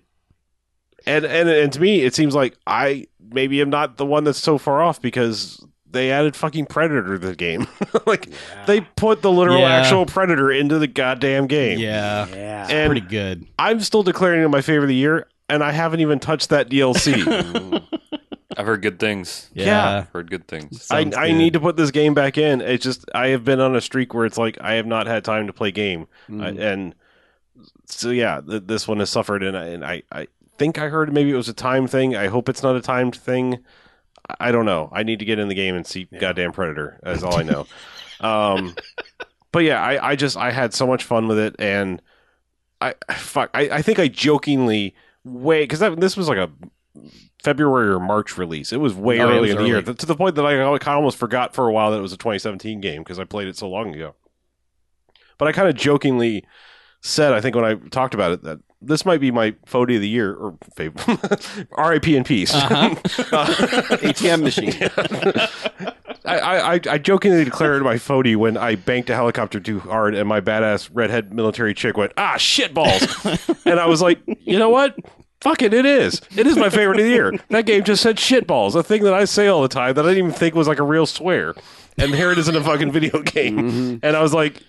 and 1.06 1.24
and 1.24 1.48
and 1.48 1.72
to 1.72 1.80
me, 1.80 2.02
it 2.02 2.14
seems 2.14 2.34
like 2.34 2.54
I 2.66 3.06
maybe 3.32 3.62
am 3.62 3.70
not 3.70 3.96
the 3.96 4.04
one 4.04 4.24
that's 4.24 4.38
so 4.38 4.58
far 4.58 4.82
off 4.82 5.00
because 5.00 5.64
they 5.90 6.10
added 6.10 6.36
fucking 6.36 6.66
Predator 6.66 7.18
to 7.18 7.18
the 7.18 7.34
game. 7.36 7.66
like 8.06 8.28
they 8.66 8.80
put 8.80 9.22
the 9.22 9.30
literal 9.32 9.60
Yeah. 9.60 9.72
actual 9.76 10.04
Predator 10.06 10.50
into 10.52 10.78
the 10.78 10.86
goddamn 10.86 11.46
game. 11.46 11.78
Yeah. 11.78 12.26
Yeah. 12.28 12.66
And 12.68 12.90
Pretty 12.90 13.06
good. 13.06 13.46
I'm 13.58 13.80
still 13.80 14.02
declaring 14.02 14.42
it 14.42 14.48
my 14.48 14.60
favorite 14.60 14.84
of 14.84 14.88
the 14.88 14.94
year, 14.94 15.26
and 15.48 15.62
I 15.64 15.72
haven't 15.72 16.00
even 16.00 16.18
touched 16.18 16.50
that 16.50 16.68
DLC. 16.68 17.82
I've 18.58 18.64
heard 18.66 18.80
good 18.82 18.98
things. 18.98 19.50
Yeah. 19.52 19.98
I've 19.98 20.08
heard 20.10 20.30
good 20.30 20.48
things. 20.48 20.90
I, 20.90 21.02
Sounds 21.02 21.14
I 21.16 21.28
good. 21.28 21.36
need 21.36 21.52
to 21.52 21.60
put 21.60 21.76
this 21.76 21.90
game 21.90 22.14
back 22.14 22.38
in. 22.38 22.60
It's 22.62 22.82
just 22.84 23.04
I 23.14 23.28
have 23.28 23.44
been 23.44 23.60
on 23.60 23.76
a 23.76 23.80
streak 23.80 24.14
where 24.14 24.24
it's 24.24 24.38
like 24.38 24.56
I 24.60 24.74
have 24.74 24.86
not 24.86 25.06
had 25.06 25.24
time 25.24 25.46
to 25.46 25.52
play 25.52 25.70
game, 25.72 26.06
Mm. 26.30 26.42
I- 26.42 26.62
and 26.64 26.94
so 27.86 28.10
yeah, 28.10 28.40
th- 28.46 28.62
this 28.66 28.88
one 28.88 28.98
has 28.98 29.10
suffered, 29.10 29.42
and 29.42 29.56
I, 29.56 29.66
and 29.66 29.84
I 29.84 30.02
I 30.10 30.26
think 30.58 30.78
I 30.78 30.88
heard 30.88 31.12
maybe 31.12 31.30
it 31.30 31.36
was 31.36 31.48
a 31.48 31.54
time 31.54 31.86
thing. 31.86 32.16
I 32.16 32.26
hope 32.28 32.48
it's 32.48 32.62
not 32.62 32.76
a 32.76 32.80
timed 32.80 33.14
thing. 33.16 33.58
I- 34.28 34.48
I 34.48 34.52
don't 34.52 34.64
know. 34.66 34.88
I 34.92 35.02
need 35.02 35.18
to 35.20 35.24
get 35.24 35.38
in 35.38 35.48
the 35.48 35.54
game 35.54 35.74
and 35.74 35.86
see 35.86 36.04
goddamn 36.20 36.52
Predator. 36.52 36.98
That's 37.02 37.22
all 37.22 37.36
I 37.38 37.42
know. 37.42 37.66
um, 38.20 38.74
but 39.52 39.60
yeah, 39.60 39.80
I, 39.82 40.10
I 40.10 40.16
just 40.16 40.36
I 40.36 40.50
had 40.50 40.74
so 40.74 40.86
much 40.86 41.04
fun 41.04 41.28
with 41.28 41.38
it, 41.38 41.56
and 41.58 42.02
I 42.80 42.94
fuck. 43.14 43.50
I, 43.54 43.62
I 43.70 43.82
think 43.82 43.98
I 43.98 44.08
jokingly 44.08 44.94
way 45.24 45.64
because 45.64 45.80
this 45.96 46.16
was 46.16 46.28
like 46.28 46.38
a 46.38 46.50
February 47.42 47.88
or 47.88 48.00
March 48.00 48.36
release. 48.36 48.72
It 48.72 48.78
was 48.80 48.94
way 48.94 49.20
Oh, 49.20 49.28
yeah, 49.28 49.34
it 49.34 49.36
early 49.36 49.40
was 49.42 49.50
in 49.52 49.56
the 49.58 49.66
year 49.66 49.82
to 49.82 50.06
the 50.06 50.14
point 50.16 50.34
that 50.34 50.44
I 50.46 50.56
kind 50.56 50.80
of 50.82 50.88
almost 50.88 51.16
forgot 51.16 51.54
for 51.54 51.68
a 51.68 51.72
while 51.72 51.90
that 51.92 51.98
it 51.98 52.02
was 52.02 52.12
a 52.12 52.16
2017 52.16 52.80
game 52.80 53.02
because 53.02 53.18
I 53.18 53.24
played 53.24 53.48
it 53.48 53.56
so 53.56 53.68
long 53.68 53.94
ago. 53.94 54.14
But 55.38 55.48
I 55.48 55.52
kind 55.52 55.68
of 55.68 55.74
jokingly 55.74 56.44
said, 57.02 57.32
I 57.32 57.40
think 57.40 57.54
when 57.54 57.64
I 57.64 57.74
talked 57.74 58.14
about 58.14 58.32
it, 58.32 58.42
that 58.44 58.58
this 58.82 59.04
might 59.06 59.20
be 59.20 59.30
my 59.30 59.52
Fody 59.66 59.96
of 59.96 60.00
the 60.02 60.08
year 60.08 60.34
or 60.34 60.52
fav- 60.76 61.66
RIP 61.90 62.08
in 62.08 62.24
peace. 62.24 62.54
Uh-huh. 62.54 62.94
ATM 63.96 64.42
machine. 64.42 64.72
I, 66.24 66.38
I, 66.38 66.74
I- 66.74 66.80
I 66.90 66.98
jokingly 66.98 67.44
declared 67.44 67.82
my 67.82 67.94
Fody 67.96 68.36
when 68.36 68.56
I 68.56 68.74
banked 68.74 69.10
a 69.10 69.14
helicopter 69.14 69.60
too 69.60 69.80
hard 69.80 70.14
and 70.14 70.28
my 70.28 70.40
badass 70.40 70.90
redhead 70.92 71.32
military 71.32 71.74
chick 71.74 71.96
went, 71.96 72.12
ah, 72.16 72.36
shit 72.36 72.74
balls. 72.74 73.02
and 73.64 73.78
I 73.80 73.86
was 73.86 74.02
like, 74.02 74.20
you 74.40 74.58
know 74.58 74.68
what? 74.70 74.96
Fuck 75.40 75.62
it, 75.62 75.72
it 75.74 75.84
is. 75.86 76.20
It 76.36 76.46
is 76.46 76.56
my 76.56 76.70
favorite 76.70 76.98
of 76.98 77.04
the 77.04 77.10
year. 77.10 77.32
That 77.50 77.66
game 77.66 77.84
just 77.84 78.02
said 78.02 78.18
shit 78.18 78.46
balls, 78.46 78.74
a 78.74 78.82
thing 78.82 79.04
that 79.04 79.14
I 79.14 79.26
say 79.26 79.46
all 79.48 79.62
the 79.62 79.68
time 79.68 79.94
that 79.94 80.04
I 80.04 80.08
didn't 80.08 80.26
even 80.26 80.32
think 80.38 80.54
was 80.54 80.66
like 80.66 80.78
a 80.78 80.82
real 80.84 81.06
swear. 81.06 81.54
And 81.98 82.14
here 82.14 82.30
it 82.32 82.38
is 82.38 82.48
in 82.48 82.56
a 82.56 82.62
fucking 82.64 82.90
video 82.90 83.22
game. 83.22 84.00
And 84.02 84.16
I 84.16 84.22
was 84.22 84.34
like, 84.34 84.62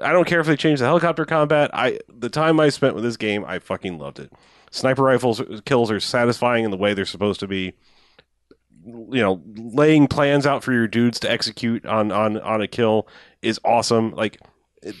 I 0.00 0.12
don't 0.12 0.26
care 0.26 0.40
if 0.40 0.46
they 0.46 0.56
change 0.56 0.78
the 0.78 0.86
helicopter 0.86 1.24
combat. 1.24 1.70
I 1.72 1.98
the 2.08 2.28
time 2.28 2.60
I 2.60 2.68
spent 2.68 2.94
with 2.94 3.04
this 3.04 3.16
game, 3.16 3.44
I 3.46 3.58
fucking 3.58 3.98
loved 3.98 4.18
it. 4.18 4.32
sniper 4.70 5.02
rifles 5.02 5.42
kills 5.64 5.90
are 5.90 6.00
satisfying 6.00 6.64
in 6.64 6.70
the 6.70 6.76
way 6.76 6.94
they're 6.94 7.04
supposed 7.04 7.40
to 7.40 7.46
be. 7.46 7.74
You 8.84 9.20
know, 9.20 9.42
laying 9.56 10.08
plans 10.08 10.46
out 10.46 10.64
for 10.64 10.72
your 10.72 10.88
dudes 10.88 11.20
to 11.20 11.30
execute 11.30 11.84
on 11.84 12.10
on 12.10 12.38
on 12.40 12.62
a 12.62 12.68
kill 12.68 13.06
is 13.42 13.60
awesome. 13.64 14.12
Like 14.12 14.40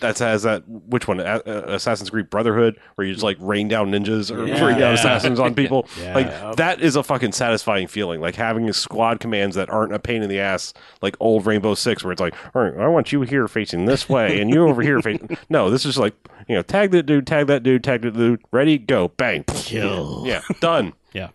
that 0.00 0.18
has 0.18 0.42
that 0.42 0.68
which 0.68 1.06
one 1.06 1.20
Assassin's 1.20 2.10
Creed 2.10 2.28
Brotherhood 2.30 2.80
where 2.96 3.06
you 3.06 3.12
just 3.12 3.22
like 3.24 3.36
rain 3.40 3.68
down 3.68 3.92
ninjas 3.92 4.34
or 4.34 4.46
Yeah. 4.46 4.54
rain 4.64 4.78
down 4.78 4.80
Yeah. 4.80 4.92
assassins 4.94 5.38
on 5.38 5.54
people. 5.56 5.86
Yeah. 6.00 6.14
Like 6.14 6.56
that 6.56 6.80
is 6.80 6.96
a 6.96 7.02
fucking 7.02 7.32
satisfying 7.32 7.86
feeling. 7.86 8.20
Like 8.20 8.34
having 8.34 8.68
a 8.68 8.72
squad 8.72 9.20
commands 9.20 9.54
that 9.56 9.70
aren't 9.70 9.92
a 9.94 9.98
pain 9.98 10.22
in 10.22 10.28
the 10.28 10.40
ass, 10.40 10.74
like 11.00 11.16
old 11.20 11.46
Rainbow 11.46 11.74
Six, 11.74 12.02
where 12.02 12.10
it's 12.12 12.20
like, 12.20 12.34
all 12.54 12.62
right, 12.62 12.74
I 12.76 12.88
want 12.88 13.12
you 13.12 13.22
here 13.22 13.46
facing 13.46 13.84
this 13.84 14.08
way 14.08 14.40
and 14.40 14.52
you 14.52 14.66
over 14.66 14.82
here 14.82 15.00
facing. 15.00 15.36
No, 15.48 15.70
this 15.70 15.86
is 15.86 15.96
like 15.96 16.14
you 16.48 16.54
know, 16.56 16.62
tag 16.62 16.90
that 16.92 17.04
dude, 17.04 17.26
tag 17.26 17.46
that 17.46 17.62
dude, 17.62 17.84
tag 17.84 18.02
that 18.02 18.14
dude. 18.14 18.40
Ready, 18.50 18.78
go, 18.78 19.08
bang, 19.08 19.44
Kill. 19.44 20.24
yeah, 20.26 20.40
done. 20.60 20.92
Yeah. 21.12 21.28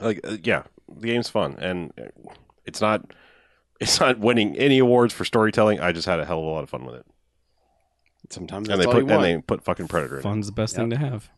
Like 0.00 0.20
uh, 0.24 0.36
yeah, 0.42 0.62
the 0.88 1.06
game's 1.08 1.28
fun 1.28 1.56
and 1.58 1.92
it's 2.64 2.80
not. 2.80 3.12
It's 3.80 3.98
not 3.98 4.18
winning 4.18 4.56
any 4.58 4.78
awards 4.78 5.14
for 5.14 5.24
storytelling. 5.24 5.80
I 5.80 5.92
just 5.92 6.06
had 6.06 6.20
a 6.20 6.24
hell 6.26 6.38
of 6.38 6.44
a 6.44 6.48
lot 6.48 6.62
of 6.62 6.68
fun 6.70 6.84
with 6.84 6.96
it, 6.96 7.06
Sometimes 8.30 8.68
and 8.68 8.80
they 8.80 8.86
all 8.86 8.92
put 8.92 9.04
you 9.04 9.10
and 9.10 9.24
they 9.24 9.38
put 9.38 9.64
fucking 9.64 9.88
Predator. 9.88 10.16
In 10.16 10.20
it. 10.20 10.22
Fun's 10.22 10.46
the 10.46 10.52
best 10.52 10.76
thing 10.76 10.90
to 10.90 10.96
have. 10.96 11.28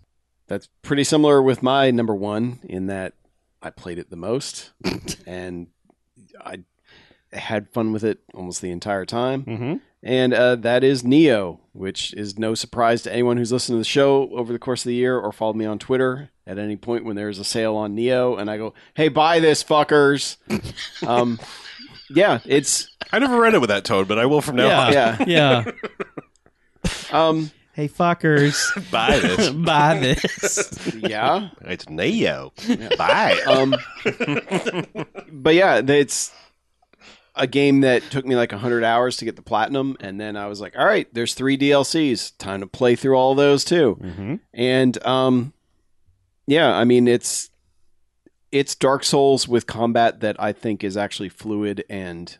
That's 0.46 0.68
pretty 0.82 1.04
similar 1.04 1.42
with 1.42 1.62
my 1.62 1.90
number 1.90 2.14
one 2.14 2.60
in 2.64 2.86
that 2.86 3.14
I 3.62 3.70
played 3.70 3.98
it 3.98 4.10
the 4.10 4.16
most 4.16 4.72
and 5.26 5.68
I 6.44 6.64
had 7.32 7.70
fun 7.70 7.92
with 7.92 8.04
it 8.04 8.20
almost 8.34 8.60
the 8.60 8.70
entire 8.70 9.06
time. 9.06 9.44
Mm-hmm. 9.44 9.76
And 10.02 10.34
uh, 10.34 10.56
that 10.56 10.82
is 10.82 11.02
Nioh, 11.02 11.60
which 11.72 12.12
is 12.14 12.38
no 12.38 12.54
surprise 12.54 13.02
to 13.02 13.12
anyone 13.12 13.36
who's 13.36 13.52
listened 13.52 13.76
to 13.76 13.80
the 13.80 13.84
show 13.84 14.28
over 14.32 14.52
the 14.52 14.58
course 14.58 14.84
of 14.84 14.88
the 14.88 14.94
year 14.94 15.16
or 15.16 15.32
followed 15.32 15.56
me 15.56 15.64
on 15.64 15.78
Twitter 15.78 16.30
at 16.46 16.58
any 16.58 16.76
point 16.76 17.04
when 17.04 17.14
there's 17.14 17.38
a 17.38 17.44
sale 17.44 17.76
on 17.76 17.96
Nioh 17.96 18.38
and 18.38 18.50
I 18.50 18.58
go, 18.58 18.74
hey, 18.94 19.08
buy 19.08 19.38
this, 19.38 19.62
fuckers. 19.62 20.36
um, 21.06 21.38
yeah, 22.10 22.40
it's. 22.44 22.88
I 23.12 23.18
never 23.20 23.40
read 23.40 23.54
it 23.54 23.60
with 23.60 23.70
that 23.70 23.84
tone, 23.84 24.06
but 24.06 24.18
I 24.18 24.26
will 24.26 24.40
from 24.40 24.56
now 24.56 24.86
on. 24.86 24.92
Yeah. 24.92 25.24
Yeah. 25.26 25.70
Um, 27.12 27.50
hey, 27.72 27.88
fuckers. 27.88 28.90
Buy 28.90 29.18
this. 29.18 29.50
Buy 29.50 29.98
this. 29.98 30.94
yeah. 30.96 31.50
It's 31.62 31.84
Nioh. 31.86 32.96
Buy 32.96 33.36
it. 33.36 33.46
Um, 33.46 33.74
but 35.32 35.54
yeah, 35.54 35.82
it's 35.84 36.32
a 37.34 37.46
game 37.46 37.80
that 37.80 38.02
took 38.10 38.26
me 38.26 38.36
like 38.36 38.52
100 38.52 38.84
hours 38.84 39.16
to 39.18 39.24
get 39.24 39.36
the 39.36 39.42
platinum. 39.42 39.96
And 40.00 40.20
then 40.20 40.36
I 40.36 40.46
was 40.46 40.60
like, 40.60 40.76
all 40.78 40.84
right, 40.84 41.12
there's 41.14 41.34
three 41.34 41.56
DLCs. 41.56 42.36
Time 42.38 42.60
to 42.60 42.66
play 42.66 42.94
through 42.96 43.16
all 43.16 43.34
those 43.34 43.64
too. 43.64 43.98
Mm-hmm. 44.00 44.34
And 44.52 45.06
um, 45.06 45.52
yeah, 46.46 46.74
I 46.74 46.84
mean, 46.84 47.08
it's 47.08 47.50
it's 48.50 48.74
Dark 48.74 49.02
Souls 49.02 49.48
with 49.48 49.66
combat 49.66 50.20
that 50.20 50.36
I 50.38 50.52
think 50.52 50.84
is 50.84 50.96
actually 50.96 51.30
fluid 51.30 51.84
and 51.88 52.36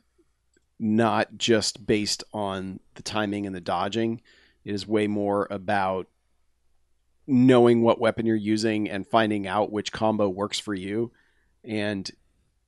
not 0.79 1.39
just 1.39 1.87
based 1.87 2.23
on 2.35 2.81
the 2.95 3.03
timing 3.03 3.47
and 3.47 3.55
the 3.55 3.61
dodging. 3.61 4.21
It 4.65 4.75
is 4.75 4.87
way 4.87 5.07
more 5.07 5.47
about 5.51 6.09
knowing 7.27 7.83
what 7.83 8.01
weapon 8.01 8.27
you're 8.27 8.37
using 8.37 8.91
and 8.91 9.07
finding 9.07 9.47
out 9.47 9.73
which 9.73 9.93
combo 9.93 10.29
works 10.29 10.59
for 10.59 10.75
you. 10.75 11.13
And 11.65 12.11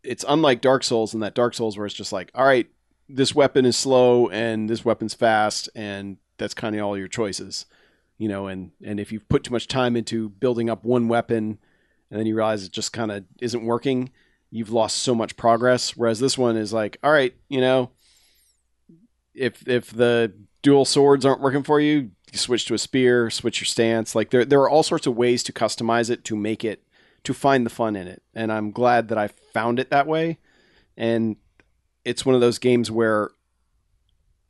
it's 0.03 0.25
unlike 0.29 0.61
Dark 0.61 0.85
Souls 0.85 1.15
in 1.15 1.21
that 1.21 1.35
Dark 1.35 1.55
Souls 1.55 1.77
where 1.77 1.87
it's 1.87 1.95
just 1.95 2.13
like, 2.13 2.31
all 2.35 2.45
right, 2.45 2.69
this 3.09 3.35
weapon 3.35 3.65
is 3.65 3.77
slow 3.77 4.29
and 4.29 4.69
this 4.69 4.85
weapon's 4.85 5.15
fast, 5.15 5.69
and 5.75 6.19
that's 6.39 6.55
kind 6.55 6.75
of 6.77 6.85
all 6.85 6.97
your 6.97 7.09
choices. 7.09 7.67
You 8.17 8.29
know, 8.29 8.47
and 8.47 8.71
and 8.83 9.01
if 9.01 9.11
you've 9.11 9.29
put 9.29 9.45
too 9.45 9.53
much 9.53 9.67
time 9.67 9.97
into 9.97 10.29
building 10.29 10.71
up 10.71 10.85
one 10.85 11.09
weapon 11.09 11.59
and 12.11 12.19
then 12.19 12.27
you 12.27 12.37
realize 12.37 12.65
it 12.65 12.73
just 12.73 12.93
kind 12.93 13.11
of 13.11 13.25
isn't 13.41 13.65
working, 13.65 14.11
you've 14.51 14.71
lost 14.71 14.99
so 14.99 15.15
much 15.15 15.37
progress. 15.37 15.97
Whereas 15.97 16.21
this 16.21 16.39
one 16.39 16.57
is 16.57 16.73
like, 16.73 16.97
all 17.03 17.11
right, 17.11 17.35
you 17.49 17.61
know, 17.61 17.91
if 19.35 19.67
if 19.69 19.91
the 19.91 20.33
dual 20.65 20.85
swords 20.85 21.25
aren't 21.25 21.43
working 21.43 21.63
for 21.63 21.79
you, 21.79 22.11
you 22.33 22.39
switch 22.39 22.65
to 22.65 22.75
a 22.75 22.79
spear, 22.79 23.31
switch 23.31 23.61
your 23.61 23.67
stance. 23.67 24.17
Like 24.17 24.31
there 24.31 24.45
there 24.45 24.61
are 24.63 24.69
all 24.69 24.83
sorts 24.83 25.07
of 25.07 25.15
ways 25.15 25.45
to 25.45 25.53
customize 25.53 26.11
it 26.11 26.25
to 26.25 26.35
make 26.35 26.65
it 26.65 26.83
to 27.23 27.33
find 27.33 27.65
the 27.65 27.71
fun 27.71 27.95
in 27.95 28.09
it. 28.09 28.23
And 28.35 28.51
I'm 28.51 28.73
glad 28.73 29.09
that 29.09 29.19
I 29.19 29.29
found 29.29 29.79
it 29.79 29.91
that 29.91 30.09
way. 30.09 30.39
And 30.97 31.37
it's 32.05 32.27
one 32.27 32.35
of 32.35 32.41
those 32.41 32.59
games 32.59 32.91
where 32.91 33.31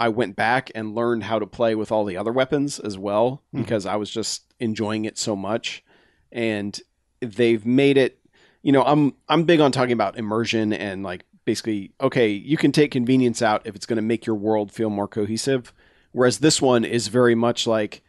I 0.00 0.08
went 0.08 0.34
back 0.34 0.70
and 0.74 0.94
learned 0.94 1.24
how 1.24 1.38
to 1.38 1.46
play 1.46 1.74
with 1.74 1.92
all 1.92 2.04
the 2.04 2.16
other 2.16 2.32
weapons 2.32 2.80
as 2.80 2.96
well 2.96 3.42
Hmm. 3.52 3.60
because 3.60 3.84
I 3.84 3.96
was 3.96 4.10
just 4.10 4.54
enjoying 4.58 5.04
it 5.04 5.18
so 5.18 5.36
much. 5.36 5.84
And 6.32 6.80
they've 7.20 7.66
made 7.66 7.98
it 7.98 8.18
you 8.62 8.72
know, 8.72 8.82
I'm 8.82 9.14
I'm 9.28 9.44
big 9.44 9.60
on 9.60 9.72
talking 9.72 9.92
about 9.92 10.16
immersion 10.16 10.72
and 10.72 11.02
like 11.02 11.24
basically 11.44 11.92
okay, 12.00 12.28
you 12.28 12.56
can 12.56 12.72
take 12.72 12.92
convenience 12.92 13.42
out 13.42 13.66
if 13.66 13.74
it's 13.74 13.84
going 13.84 13.96
to 13.96 14.02
make 14.02 14.24
your 14.26 14.36
world 14.36 14.72
feel 14.72 14.90
more 14.90 15.08
cohesive. 15.08 15.72
Whereas 16.14 16.38
this 16.38 16.62
one 16.62 16.84
is 16.84 17.08
very 17.08 17.34
much 17.34 17.66
like 17.66 18.04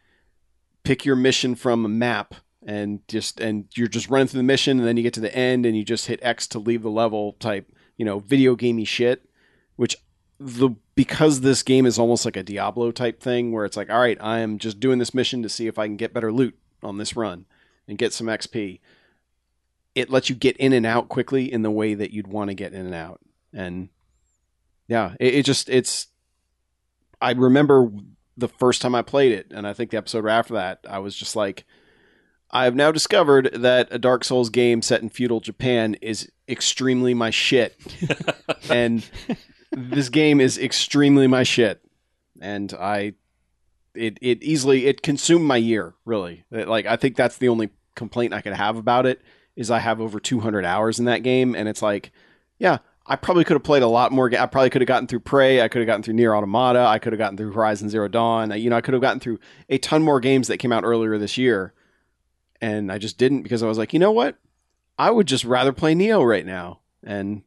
pick 0.83 1.05
your 1.05 1.15
mission 1.15 1.55
from 1.55 1.83
a 1.83 1.89
map 1.89 2.35
and 2.63 2.99
just 3.07 3.39
and 3.39 3.65
you're 3.73 3.87
just 3.87 4.11
running 4.11 4.27
through 4.27 4.41
the 4.41 4.43
mission 4.43 4.77
and 4.77 4.87
then 4.87 4.95
you 4.95 5.01
get 5.01 5.15
to 5.15 5.19
the 5.19 5.35
end 5.35 5.65
and 5.65 5.75
you 5.75 5.83
just 5.83 6.05
hit 6.05 6.19
X 6.21 6.45
to 6.49 6.59
leave 6.59 6.83
the 6.83 6.91
level 6.91 7.33
type, 7.39 7.67
you 7.97 8.05
know, 8.05 8.19
video 8.19 8.55
gamey 8.55 8.85
shit, 8.85 9.27
which 9.75 9.97
the 10.39 10.69
because 10.93 11.41
this 11.41 11.63
game 11.63 11.87
is 11.87 11.97
almost 11.97 12.25
like 12.25 12.37
a 12.37 12.43
Diablo 12.43 12.91
type 12.91 13.19
thing 13.19 13.51
where 13.51 13.65
it's 13.65 13.75
like, 13.75 13.89
all 13.89 13.99
right, 13.99 14.19
I 14.21 14.37
am 14.37 14.59
just 14.59 14.79
doing 14.79 14.99
this 14.99 15.15
mission 15.15 15.41
to 15.41 15.49
see 15.49 15.65
if 15.65 15.79
I 15.79 15.87
can 15.87 15.97
get 15.97 16.13
better 16.13 16.31
loot 16.31 16.55
on 16.83 16.99
this 16.99 17.15
run 17.15 17.47
and 17.87 17.97
get 17.97 18.13
some 18.13 18.27
XP. 18.27 18.81
It 19.95 20.11
lets 20.11 20.29
you 20.29 20.35
get 20.35 20.57
in 20.57 20.73
and 20.73 20.85
out 20.85 21.09
quickly 21.09 21.51
in 21.51 21.63
the 21.63 21.71
way 21.71 21.95
that 21.95 22.11
you'd 22.11 22.27
want 22.27 22.51
to 22.51 22.53
get 22.53 22.71
in 22.71 22.85
and 22.85 22.93
out. 22.93 23.21
And 23.51 23.89
yeah, 24.87 25.15
it, 25.19 25.33
it 25.33 25.45
just 25.45 25.69
it's 25.69 26.05
I 27.21 27.31
remember 27.31 27.89
the 28.37 28.47
first 28.47 28.81
time 28.81 28.95
I 28.95 29.01
played 29.01 29.31
it, 29.31 29.51
and 29.51 29.65
I 29.67 29.73
think 29.73 29.91
the 29.91 29.97
episode 29.97 30.27
after 30.27 30.53
that, 30.55 30.79
I 30.89 30.99
was 30.99 31.15
just 31.15 31.35
like, 31.35 31.65
I 32.51 32.65
have 32.65 32.75
now 32.75 32.91
discovered 32.91 33.49
that 33.53 33.87
a 33.91 33.97
Dark 33.97 34.23
Souls 34.23 34.49
game 34.49 34.81
set 34.81 35.01
in 35.01 35.09
feudal 35.09 35.39
Japan 35.39 35.95
is 36.01 36.31
extremely 36.47 37.13
my 37.13 37.29
shit. 37.29 37.77
and 38.69 39.05
this 39.71 40.09
game 40.09 40.39
is 40.39 40.57
extremely 40.57 41.27
my 41.27 41.43
shit. 41.43 41.81
And 42.39 42.73
I 42.73 43.13
it 43.93 44.17
it 44.21 44.43
easily 44.43 44.85
it 44.85 45.01
consumed 45.01 45.45
my 45.45 45.57
year, 45.57 45.95
really. 46.05 46.43
It- 46.51 46.67
like 46.67 46.85
I 46.85 46.95
think 46.97 47.15
that's 47.15 47.37
the 47.37 47.49
only 47.49 47.69
complaint 47.95 48.33
I 48.33 48.41
could 48.41 48.53
have 48.53 48.77
about 48.77 49.05
it 49.05 49.21
is 49.55 49.71
I 49.71 49.79
have 49.79 50.01
over 50.01 50.19
200 50.19 50.65
hours 50.65 50.99
in 50.99 51.05
that 51.05 51.23
game 51.23 51.55
and 51.55 51.67
it's 51.67 51.81
like, 51.81 52.11
yeah, 52.59 52.79
I 53.07 53.15
probably 53.15 53.43
could 53.43 53.53
have 53.53 53.63
played 53.63 53.83
a 53.83 53.87
lot 53.87 54.11
more. 54.11 54.31
I 54.35 54.45
probably 54.47 54.69
could 54.71 54.81
have 54.81 54.87
gotten 54.87 55.07
through 55.07 55.19
Prey. 55.19 55.61
I 55.61 55.67
could 55.67 55.79
have 55.79 55.85
gotten 55.87 56.01
through 56.01 56.15
Nier 56.15 56.35
Automata. 56.35 56.79
I 56.87 56.97
could 56.97 57.13
have 57.13 57.19
gotten 57.19 57.37
through 57.37 57.51
Horizon 57.51 57.87
Zero 57.89 58.07
Dawn. 58.07 58.51
I- 58.51 58.55
You 58.55 58.69
know, 58.71 58.77
I 58.77 58.81
could 58.81 58.95
have 58.95 59.01
gotten 59.01 59.19
through 59.19 59.39
a 59.69 59.77
ton 59.77 60.01
more 60.01 60.19
games 60.19 60.47
that 60.47 60.57
came 60.57 60.71
out 60.71 60.83
earlier 60.83 61.17
this 61.19 61.37
year, 61.37 61.73
and 62.61 62.91
I 62.91 62.97
just 62.97 63.17
didn't 63.19 63.43
because 63.43 63.61
I 63.61 63.67
was 63.67 63.77
like, 63.77 63.93
you 63.93 63.99
know 63.99 64.11
what? 64.11 64.37
I 64.97 65.11
would 65.11 65.27
just 65.27 65.45
rather 65.45 65.71
play 65.71 65.93
Nioh 65.93 66.25
right 66.27 66.45
now. 66.45 66.79
And 67.03 67.43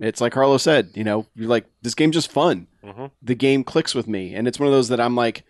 it's 0.00 0.20
like 0.20 0.32
Carlos 0.32 0.62
said, 0.64 0.90
you 0.94 1.04
know, 1.04 1.26
you're 1.36 1.48
like, 1.48 1.66
this 1.82 1.94
game's 1.94 2.14
just 2.16 2.30
fun. 2.32 2.66
Mhm. 2.84 3.10
The 3.22 3.34
game 3.36 3.62
clicks 3.62 3.94
with 3.94 4.08
me, 4.08 4.34
and 4.34 4.48
it's 4.48 4.58
one 4.58 4.66
of 4.66 4.72
those 4.72 4.88
that 4.88 5.00
I'm 5.00 5.14
like, 5.14 5.44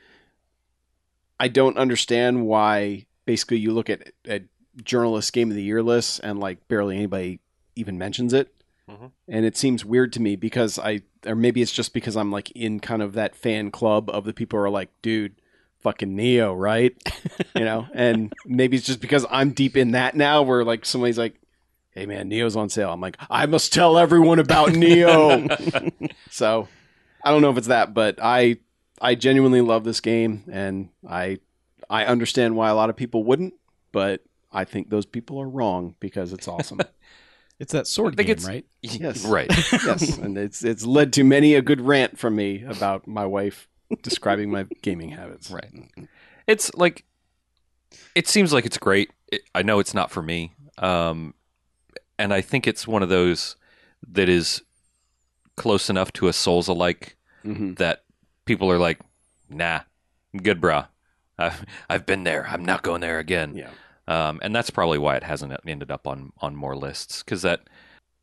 I 1.41 1.49
don't 1.49 1.79
understand 1.79 2.47
why. 2.47 3.07
Basically, 3.25 3.59
you 3.59 3.73
look 3.73 3.89
at 3.91 4.11
at 4.27 4.45
journalist 4.85 5.33
game 5.33 5.51
of 5.51 5.57
the 5.57 5.63
year 5.63 5.83
lists, 5.83 6.19
and 6.19 6.41
like 6.41 6.67
barely 6.69 6.97
anybody 6.97 7.41
even 7.77 7.97
mentions 7.99 8.33
it 8.33 8.53
Mhm. 8.89 9.11
and 9.29 9.45
it 9.45 9.57
seems 9.57 9.85
weird 9.85 10.13
to 10.15 10.21
me 10.23 10.35
because 10.37 10.79
I 10.79 11.03
or 11.27 11.35
maybe 11.35 11.61
it's 11.61 11.73
just 11.73 11.93
because 11.93 12.17
I'm 12.17 12.31
like 12.33 12.51
in 12.53 12.81
kind 12.81 13.03
of 13.03 13.13
that 13.15 13.37
fan 13.37 13.71
club 13.71 14.09
of 14.11 14.25
the 14.25 14.33
people 14.33 14.59
who 14.59 14.65
are 14.65 14.71
like, 14.71 14.89
dude, 15.03 15.35
fucking 15.81 16.17
Nioh, 16.17 16.59
right? 16.59 16.95
you 17.55 17.65
know, 17.65 17.87
and 17.93 18.33
maybe 18.47 18.77
it's 18.77 18.87
just 18.87 19.01
because 19.01 19.27
I'm 19.31 19.51
deep 19.51 19.77
in 19.77 19.91
that 19.93 20.15
now 20.17 20.43
where 20.43 20.65
like 20.65 20.85
somebody's 20.87 21.19
like, 21.19 21.35
Hey 21.91 22.07
man, 22.07 22.31
Nioh's 22.31 22.57
on 22.57 22.69
sale. 22.69 22.93
I'm 22.93 23.01
like, 23.01 23.17
I 23.29 23.47
must 23.47 23.73
tell 23.73 23.99
everyone 23.99 24.39
about 24.39 24.69
Nioh. 24.73 26.11
so 26.31 26.69
I 27.25 27.31
don't 27.31 27.43
know 27.43 27.51
if 27.51 27.59
it's 27.59 27.67
that, 27.69 27.93
but 27.95 28.19
I 28.23 28.59
I 29.01 29.15
genuinely 29.17 29.61
love 29.61 29.85
this 29.85 30.01
game 30.01 30.45
and 30.51 30.89
I 31.09 31.39
I 31.91 32.05
understand 32.07 32.57
why 32.57 32.69
a 32.71 32.75
lot 32.75 32.91
of 32.91 32.97
people 32.97 33.25
wouldn't, 33.25 33.55
but 33.93 34.23
I 34.53 34.65
think 34.65 34.89
those 34.91 35.05
people 35.07 35.39
are 35.41 35.49
wrong 35.49 35.95
because 36.01 36.33
it's 36.33 36.49
awesome. 36.49 36.81
It's 37.59 37.73
that 37.73 37.87
sword 37.87 38.15
I 38.15 38.17
think 38.17 38.27
game, 38.29 38.33
it's- 38.37 38.47
right? 38.49 38.65
Yes. 38.83 39.25
Right. 39.25 39.49
yes, 39.85 40.17
and 40.19 40.39
it's 40.39 40.63
it's 40.65 40.85
led 40.87 41.13
to 41.15 41.25
many 41.25 41.55
a 41.55 41.63
good 41.63 41.81
rant 41.81 42.19
from 42.19 42.37
me 42.37 42.63
about 42.63 43.07
my 43.09 43.27
wife 43.27 43.69
describing 44.03 44.51
my 44.51 44.67
gaming 44.83 45.11
habits. 45.11 45.51
Right. 45.51 45.71
It's 46.47 46.73
like 46.75 47.05
it 48.15 48.29
seems 48.29 48.53
like 48.53 48.67
it's 48.67 48.79
great. 48.79 49.11
It, 49.33 49.43
I 49.55 49.63
know 49.63 49.79
it's 49.81 49.95
not 49.95 50.11
for 50.11 50.23
me. 50.23 50.53
Um 50.79 51.35
and 52.19 52.33
I 52.33 52.41
think 52.41 52.67
it's 52.67 52.87
one 52.87 53.03
of 53.03 53.09
those 53.09 53.57
that 54.13 54.29
is 54.29 54.63
close 55.57 55.91
enough 55.91 56.13
to 56.15 56.29
a 56.29 56.33
Souls 56.33 56.69
alike 56.69 57.17
hmm 57.43 57.75
that 57.75 58.05
people 58.45 58.71
are 58.71 58.79
like, 58.79 59.01
"Nah, 59.49 59.81
I'm 60.35 60.41
good, 60.43 60.61
brah. 60.61 60.87
I've 61.39 61.65
I've 61.91 62.07
been 62.07 62.25
there. 62.25 62.47
I'm 62.49 62.65
not 62.65 62.83
going 62.83 63.01
there 63.01 63.19
again." 63.19 63.57
Yeah. 63.57 63.71
Um, 64.09 64.41
and 64.43 64.53
that's 64.57 64.71
probably 64.71 64.99
why 64.99 65.15
it 65.15 65.23
hasn't 65.23 65.53
ended 65.67 65.91
up 65.93 66.07
on 66.09 66.33
on 66.41 66.57
more 66.57 66.75
lists 66.77 67.23
because 67.23 67.43
that 67.43 67.61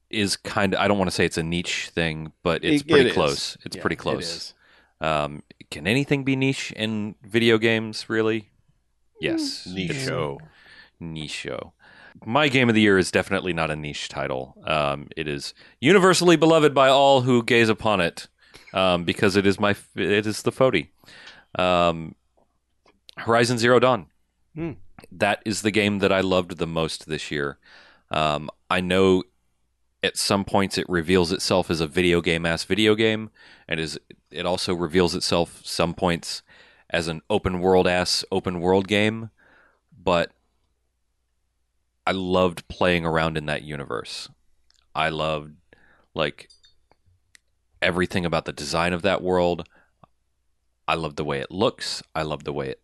is 0.09 0.35
kind 0.35 0.73
of 0.73 0.80
I 0.81 0.88
don't 0.89 0.97
want 0.97 1.09
to 1.09 1.15
say 1.15 1.25
it's 1.25 1.38
a 1.38 1.43
niche 1.43 1.89
thing, 1.93 2.33
but 2.43 2.64
it's 2.65 2.81
It- 2.81 2.88
pretty 2.89 3.05
it 3.05 3.07
is. 3.09 3.14
close. 3.14 3.57
It's 3.65 3.75
Yeah, 3.77 3.81
pretty 3.81 3.95
close. 3.95 4.25
is. 4.25 4.53
Um, 5.01 5.43
can 5.72 5.88
anything 5.88 6.23
be 6.23 6.35
niche 6.35 6.72
in 6.75 7.15
video 7.23 7.57
games? 7.57 8.09
Really? 8.09 8.49
Yes. 9.22 9.65
Niche 9.65 9.91
It's 9.91 10.03
show. 10.05 10.39
Niche 10.99 11.31
show. 11.31 11.73
My 12.25 12.47
game 12.47 12.69
of 12.69 12.75
the 12.75 12.81
year 12.81 12.97
is 12.97 13.11
definitely 13.11 13.51
not 13.51 13.69
a 13.69 13.75
niche 13.75 14.07
title. 14.07 14.55
Um, 14.65 15.09
it 15.17 15.27
is 15.27 15.53
universally 15.81 16.38
beloved 16.38 16.73
by 16.73 16.88
all 16.88 17.22
who 17.22 17.43
gaze 17.43 17.67
upon 17.69 17.99
it, 17.99 18.27
um, 18.73 19.03
because 19.03 19.35
it 19.35 19.45
is 19.45 19.59
my 19.59 19.75
it 19.95 20.25
is 20.25 20.41
the 20.43 20.51
Fody. 20.51 20.88
Um, 21.59 22.15
Horizon 23.17 23.57
Zero 23.57 23.80
Dawn. 23.80 24.07
Hmm. 24.55 24.72
That 25.11 25.41
is 25.45 25.61
the 25.61 25.72
game 25.72 25.99
that 25.99 26.11
I 26.11 26.22
loved 26.22 26.57
the 26.57 26.67
most 26.67 27.07
this 27.07 27.32
year. 27.32 27.57
Um, 28.11 28.49
I 28.69 28.82
know 28.82 29.24
at 30.03 30.17
some 30.17 30.45
points 30.45 30.77
it 30.77 30.88
reveals 30.88 31.32
itself 31.32 31.72
as 31.72 31.82
a 31.82 31.88
video 31.88 32.22
game 32.22 32.45
ass 32.45 32.64
video 32.64 32.95
game, 32.95 33.32
and 33.67 33.80
is 33.80 33.99
it 34.32 34.45
also 34.45 34.74
reveals 34.74 35.15
itself 35.15 35.61
some 35.64 35.93
points 35.93 36.43
as 36.90 37.07
an 37.07 37.22
open 37.30 37.59
world 37.59 37.88
ass 37.88 38.24
open 38.32 38.59
world 38.59 38.88
game, 38.88 39.32
but 39.98 40.32
I 42.06 42.11
loved 42.11 42.67
playing 42.67 43.06
around 43.06 43.38
in 43.38 43.48
that 43.48 43.64
universe. 43.64 44.30
I 44.93 45.09
loved 45.09 45.56
like 46.14 46.49
everything 47.82 48.25
about 48.25 48.45
the 48.45 48.53
design 48.53 48.93
of 48.93 49.01
that 49.01 49.24
world. 49.24 49.67
I 50.88 50.93
love 50.93 51.15
the 51.15 51.25
way 51.25 51.40
it 51.40 51.49
looks. 51.49 52.03
I 52.14 52.22
love 52.22 52.43
the 52.43 52.53
way 52.53 52.69
it 52.69 52.82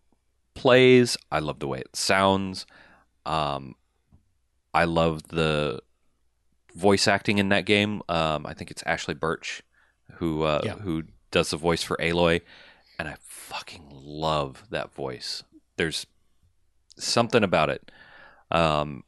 plays. 0.54 1.18
I 1.32 1.40
love 1.40 1.60
the 1.60 1.68
way 1.68 1.80
it 1.80 1.96
sounds. 1.96 2.66
Um, 3.26 3.76
I 4.74 4.86
love 4.86 5.24
the 5.30 5.82
voice 6.76 7.08
acting 7.08 7.38
in 7.38 7.50
that 7.50 7.66
game. 7.66 8.02
Um, 8.10 8.46
I 8.46 8.54
think 8.54 8.72
it's 8.72 8.84
Ashly 8.84 9.14
Burch 9.14 9.62
who 10.16 10.44
uh, 10.44 10.62
Yeah. 10.64 10.74
who 10.76 11.04
does 11.32 11.50
the 11.52 11.58
voice 11.58 11.84
for 11.84 11.98
Aloy, 11.98 12.42
and 13.00 13.08
I 13.08 13.16
fucking 13.22 13.88
love 13.92 14.64
that 14.70 14.94
voice. 14.94 15.44
There's 15.78 16.06
something 16.98 17.44
about 17.44 17.70
it. 17.70 17.92
Um, 18.52 19.04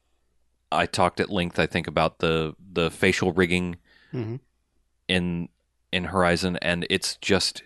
I 0.72 0.86
talked 0.86 1.20
at 1.20 1.30
length, 1.30 1.60
I 1.60 1.68
think, 1.68 1.88
about 1.88 2.20
the 2.20 2.56
the 2.60 2.90
facial 2.90 3.32
rigging 3.34 3.78
Mhm. 4.14 4.40
in 5.08 5.50
in 5.92 6.06
Horizon, 6.06 6.58
and 6.62 6.88
it's 6.90 7.18
just 7.18 7.62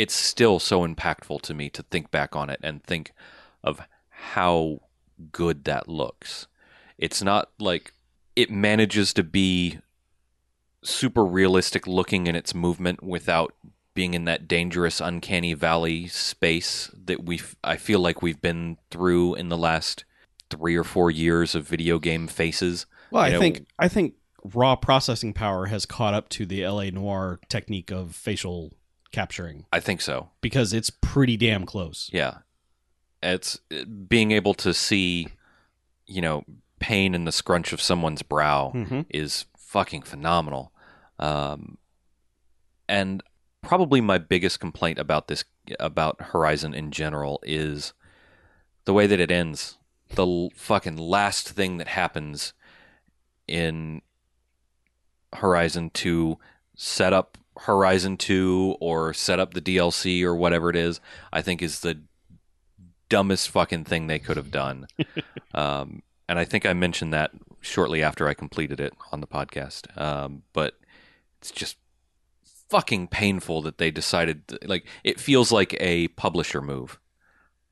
it's 0.00 0.14
still 0.14 0.58
so 0.58 0.80
impactful 0.80 1.42
to 1.42 1.52
me 1.52 1.68
to 1.68 1.82
think 1.82 2.10
back 2.10 2.34
on 2.34 2.48
it 2.48 2.58
and 2.62 2.82
think 2.82 3.12
of 3.62 3.82
how 4.08 4.80
good 5.30 5.64
that 5.64 5.88
looks. 5.88 6.46
It's 6.96 7.22
not 7.22 7.50
like 7.58 7.92
it 8.34 8.50
manages 8.50 9.12
to 9.12 9.22
be 9.22 9.78
super 10.82 11.22
realistic 11.22 11.86
looking 11.86 12.26
in 12.26 12.34
its 12.34 12.54
movement 12.54 13.02
without 13.02 13.52
being 13.92 14.14
in 14.14 14.24
that 14.24 14.48
dangerous 14.48 15.02
uncanny 15.02 15.52
valley 15.52 16.06
space 16.06 16.90
that 17.04 17.22
we 17.22 17.42
I 17.62 17.76
feel 17.76 18.00
like 18.00 18.22
we've 18.22 18.40
been 18.40 18.78
through 18.90 19.34
in 19.34 19.50
the 19.50 19.58
last 19.58 20.04
3 20.48 20.76
or 20.76 20.84
4 20.84 21.10
years 21.10 21.54
of 21.54 21.68
video 21.68 21.98
game 21.98 22.26
faces. 22.26 22.86
Well, 23.10 23.22
I 23.22 23.32
know- 23.32 23.38
think 23.38 23.66
I 23.78 23.88
think 23.88 24.14
raw 24.54 24.76
processing 24.76 25.34
power 25.34 25.66
has 25.66 25.84
caught 25.84 26.14
up 26.14 26.30
to 26.30 26.46
the 26.46 26.64
LA 26.64 26.88
Noire 26.88 27.38
technique 27.50 27.90
of 27.90 28.16
facial 28.16 28.72
capturing 29.12 29.64
I 29.72 29.80
think 29.80 30.00
so. 30.00 30.30
because 30.40 30.72
it's 30.72 30.90
pretty 30.90 31.36
damn 31.36 31.66
close. 31.66 32.08
Yeah. 32.12 32.38
It's 33.22 33.58
being 34.08 34.30
able 34.30 34.54
to 34.54 34.72
see, 34.72 35.28
you 36.06 36.20
know, 36.22 36.44
pain 36.78 37.14
in 37.14 37.24
the 37.24 37.32
scrunch 37.32 37.72
of 37.72 37.80
someone's 37.82 38.22
brow 38.22 38.72
Mhm. 38.74 39.06
is 39.10 39.44
fucking 39.58 40.02
phenomenal. 40.02 40.72
Um, 41.18 41.76
and 42.88 43.22
probably 43.62 44.00
my 44.00 44.16
biggest 44.18 44.58
complaint 44.60 44.98
about 44.98 45.28
this, 45.28 45.44
about 45.78 46.20
Horizon 46.20 46.72
in 46.72 46.90
general, 46.90 47.40
is 47.42 47.92
the 48.86 48.94
way 48.94 49.06
that 49.06 49.20
it 49.20 49.30
ends. 49.30 49.76
The 50.08 50.24
l- 50.26 50.50
fucking 50.56 50.96
last 50.96 51.50
thing 51.50 51.76
that 51.76 51.88
happens 51.88 52.54
in 53.46 54.00
Horizon 55.34 55.90
to 55.90 56.38
set 56.74 57.12
up 57.12 57.38
Horizon 57.58 58.16
2 58.16 58.76
or 58.80 59.12
set 59.12 59.40
up 59.40 59.54
the 59.54 59.60
DLC 59.60 60.22
or 60.22 60.34
whatever 60.34 60.70
it 60.70 60.76
is, 60.76 61.00
I 61.32 61.42
think 61.42 61.62
is 61.62 61.80
the 61.80 62.00
dumbest 63.08 63.50
fucking 63.50 63.84
thing 63.84 64.06
they 64.06 64.18
could 64.18 64.36
have 64.36 64.50
done. 64.50 64.86
um, 65.54 66.02
and 66.28 66.38
I 66.38 66.44
think 66.44 66.64
I 66.64 66.72
mentioned 66.72 67.12
that 67.12 67.32
shortly 67.60 68.02
after 68.02 68.28
I 68.28 68.34
completed 68.34 68.80
it 68.80 68.94
on 69.12 69.20
the 69.20 69.26
podcast. 69.26 69.86
Um, 70.00 70.42
but 70.52 70.78
it's 71.40 71.50
just 71.50 71.76
fucking 72.70 73.08
painful 73.08 73.62
that 73.62 73.78
they 73.78 73.90
decided, 73.90 74.42
like, 74.62 74.86
it 75.04 75.20
feels 75.20 75.50
like 75.50 75.76
a 75.80 76.08
publisher 76.08 76.62
move 76.62 76.98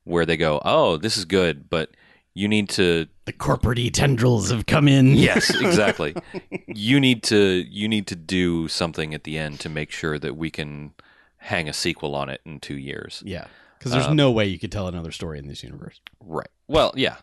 where 0.03 0.25
they 0.25 0.37
go, 0.37 0.61
oh, 0.65 0.97
this 0.97 1.17
is 1.17 1.25
good, 1.25 1.69
but 1.69 1.91
you 2.33 2.47
need 2.47 2.69
to 2.69 3.07
The 3.29 3.33
corporate 3.33 3.93
tendrils 3.93 4.49
have 4.49 4.65
come 4.65 4.87
in. 4.87 5.13
Yes, 5.13 5.51
exactly. 5.51 6.15
you 6.67 6.99
need 6.99 7.21
to 7.23 7.63
you 7.69 7.87
need 7.87 8.07
to 8.07 8.15
do 8.15 8.67
something 8.67 9.13
at 9.13 9.23
the 9.23 9.37
end 9.37 9.59
to 9.59 9.69
make 9.69 9.91
sure 9.91 10.17
that 10.17 10.35
we 10.35 10.49
can 10.49 10.93
hang 11.37 11.69
a 11.69 11.73
sequel 11.73 12.15
on 12.15 12.27
it 12.29 12.41
in 12.43 12.59
2 12.59 12.75
years. 12.75 13.21
Yeah. 13.23 13.45
Because 13.77 13.91
there's 13.91 14.07
Um, 14.07 14.15
no 14.15 14.31
way 14.31 14.47
you 14.47 14.57
could 14.57 14.71
tell 14.71 14.87
another 14.87 15.11
story 15.11 15.37
in 15.37 15.47
this 15.47 15.61
universe. 15.63 16.01
Right. 16.19 16.49
Well, 16.67 16.91
yeah. 16.95 17.17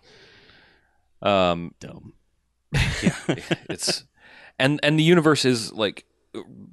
Um 1.23 1.75
Dumb. 1.81 2.13
yeah, 2.73 3.13
it's 3.69 4.05
and 4.61 4.79
and 4.85 4.97
the 4.99 5.03
universe 5.03 5.45
is 5.45 5.73
like 5.73 6.05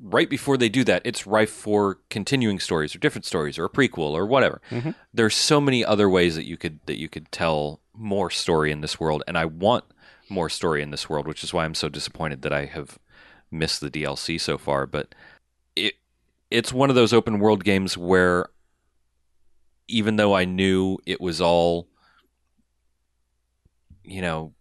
right 0.03 0.30
before 0.30 0.58
they 0.58 0.70
do 0.70 0.84
that, 0.84 1.02
it's 1.06 1.26
rife 1.26 1.50
for 1.50 1.98
continuing 2.12 2.60
stories 2.60 2.95
or 2.95 3.00
different 3.00 3.26
stories 3.26 3.58
or 3.58 3.66
a 3.66 3.70
prequel 3.70 4.12
or 4.12 4.28
whatever. 4.28 4.62
Mhm. 4.70 4.94
There's 5.12 5.36
so 5.36 5.60
many 5.60 5.84
other 5.84 6.08
ways 6.08 6.36
that 6.36 6.45
you 6.45 6.56
could 6.56 6.82
that 6.86 7.00
you 7.00 7.10
could 7.10 7.32
tell 7.32 7.80
more 7.95 8.30
story 8.30 8.72
in 8.72 8.81
this 8.81 8.99
world, 8.99 9.23
and 9.27 9.38
I 9.38 9.45
want 9.45 9.85
more 10.30 10.49
story 10.49 10.81
in 10.81 10.91
this 10.91 11.09
world, 11.09 11.27
which 11.27 11.43
is 11.43 11.53
why 11.53 11.65
I'm 11.65 11.75
so 11.75 11.89
disappointed 11.89 12.41
that 12.41 12.53
I 12.53 12.65
have 12.65 12.97
missed 13.51 13.81
the 13.81 13.89
DLC 13.89 14.39
so 14.39 14.57
far. 14.57 14.85
But 14.85 15.13
it 15.75 15.95
it's 16.49 16.73
one 16.73 16.89
of 16.89 16.95
those 16.95 17.13
open 17.13 17.39
world 17.39 17.63
games 17.63 17.97
where 17.97 18.47
even 19.88 20.15
though 20.15 20.33
I 20.33 20.45
knew 20.45 20.97
it 21.05 21.22
was 21.22 21.41
all 21.41 21.88
you 24.03 24.22
know 24.22 24.53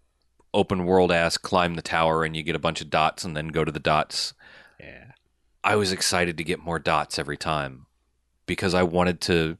open 0.55 0.85
world 0.85 1.11
ass 1.11 1.39
climb 1.39 1.75
the 1.75 1.83
tower 1.83 2.25
and 2.25 2.37
you 2.37 2.43
get 2.43 2.57
a 2.57 2.61
bunch 2.61 2.81
of 2.81 2.91
dots 2.91 3.25
and 3.25 3.37
then 3.37 3.49
go 3.49 3.65
to 3.65 3.73
the 3.73 3.81
dots. 3.81 4.35
Yeah. 4.79 5.13
I 5.65 5.77
was 5.77 5.93
excited 5.93 6.37
to 6.39 6.45
get 6.45 6.59
more 6.59 6.79
dots 6.79 7.19
every 7.19 7.37
time 7.37 7.87
because 8.47 8.75
I 8.75 8.83
wanted 8.83 9.21
to 9.23 9.57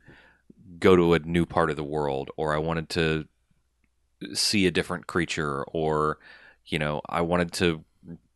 go 0.79 0.97
to 0.97 1.15
a 1.15 1.19
new 1.21 1.47
part 1.47 1.71
of 1.71 1.77
the 1.77 1.85
world 1.85 2.31
or 2.37 2.55
I 2.55 2.59
wanted 2.59 2.89
to 2.91 3.27
see 4.35 4.67
a 4.67 4.71
different 4.71 5.07
creature 5.07 5.65
or 5.65 6.19
you 6.67 6.79
know, 6.79 7.01
I 7.09 7.23
wanted 7.23 7.53
to 7.55 7.85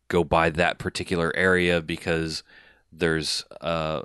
go 0.09 0.23
by 0.23 0.49
that 0.51 0.77
particular 0.79 1.35
area 1.35 1.81
because 1.81 2.43
there's 2.91 3.45
uh 3.61 4.01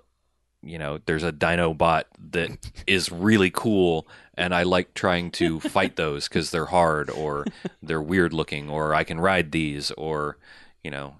you 0.64 0.78
know, 0.78 1.00
there's 1.06 1.24
a 1.24 1.32
dino 1.32 1.74
bot 1.74 2.06
that 2.30 2.50
is 2.86 3.10
really 3.10 3.50
cool 3.50 4.06
and 4.34 4.54
I 4.54 4.62
like 4.62 4.94
trying 4.94 5.30
to 5.32 5.60
fight 5.60 5.96
those 5.96 6.28
cuz 6.28 6.50
they're 6.50 6.66
hard 6.66 7.10
or 7.10 7.46
they're 7.82 8.02
weird 8.02 8.32
looking 8.32 8.70
or 8.70 8.94
I 8.94 9.04
can 9.04 9.20
ride 9.20 9.52
these 9.52 9.90
or 9.92 10.38
you 10.82 10.90
know 10.90 11.16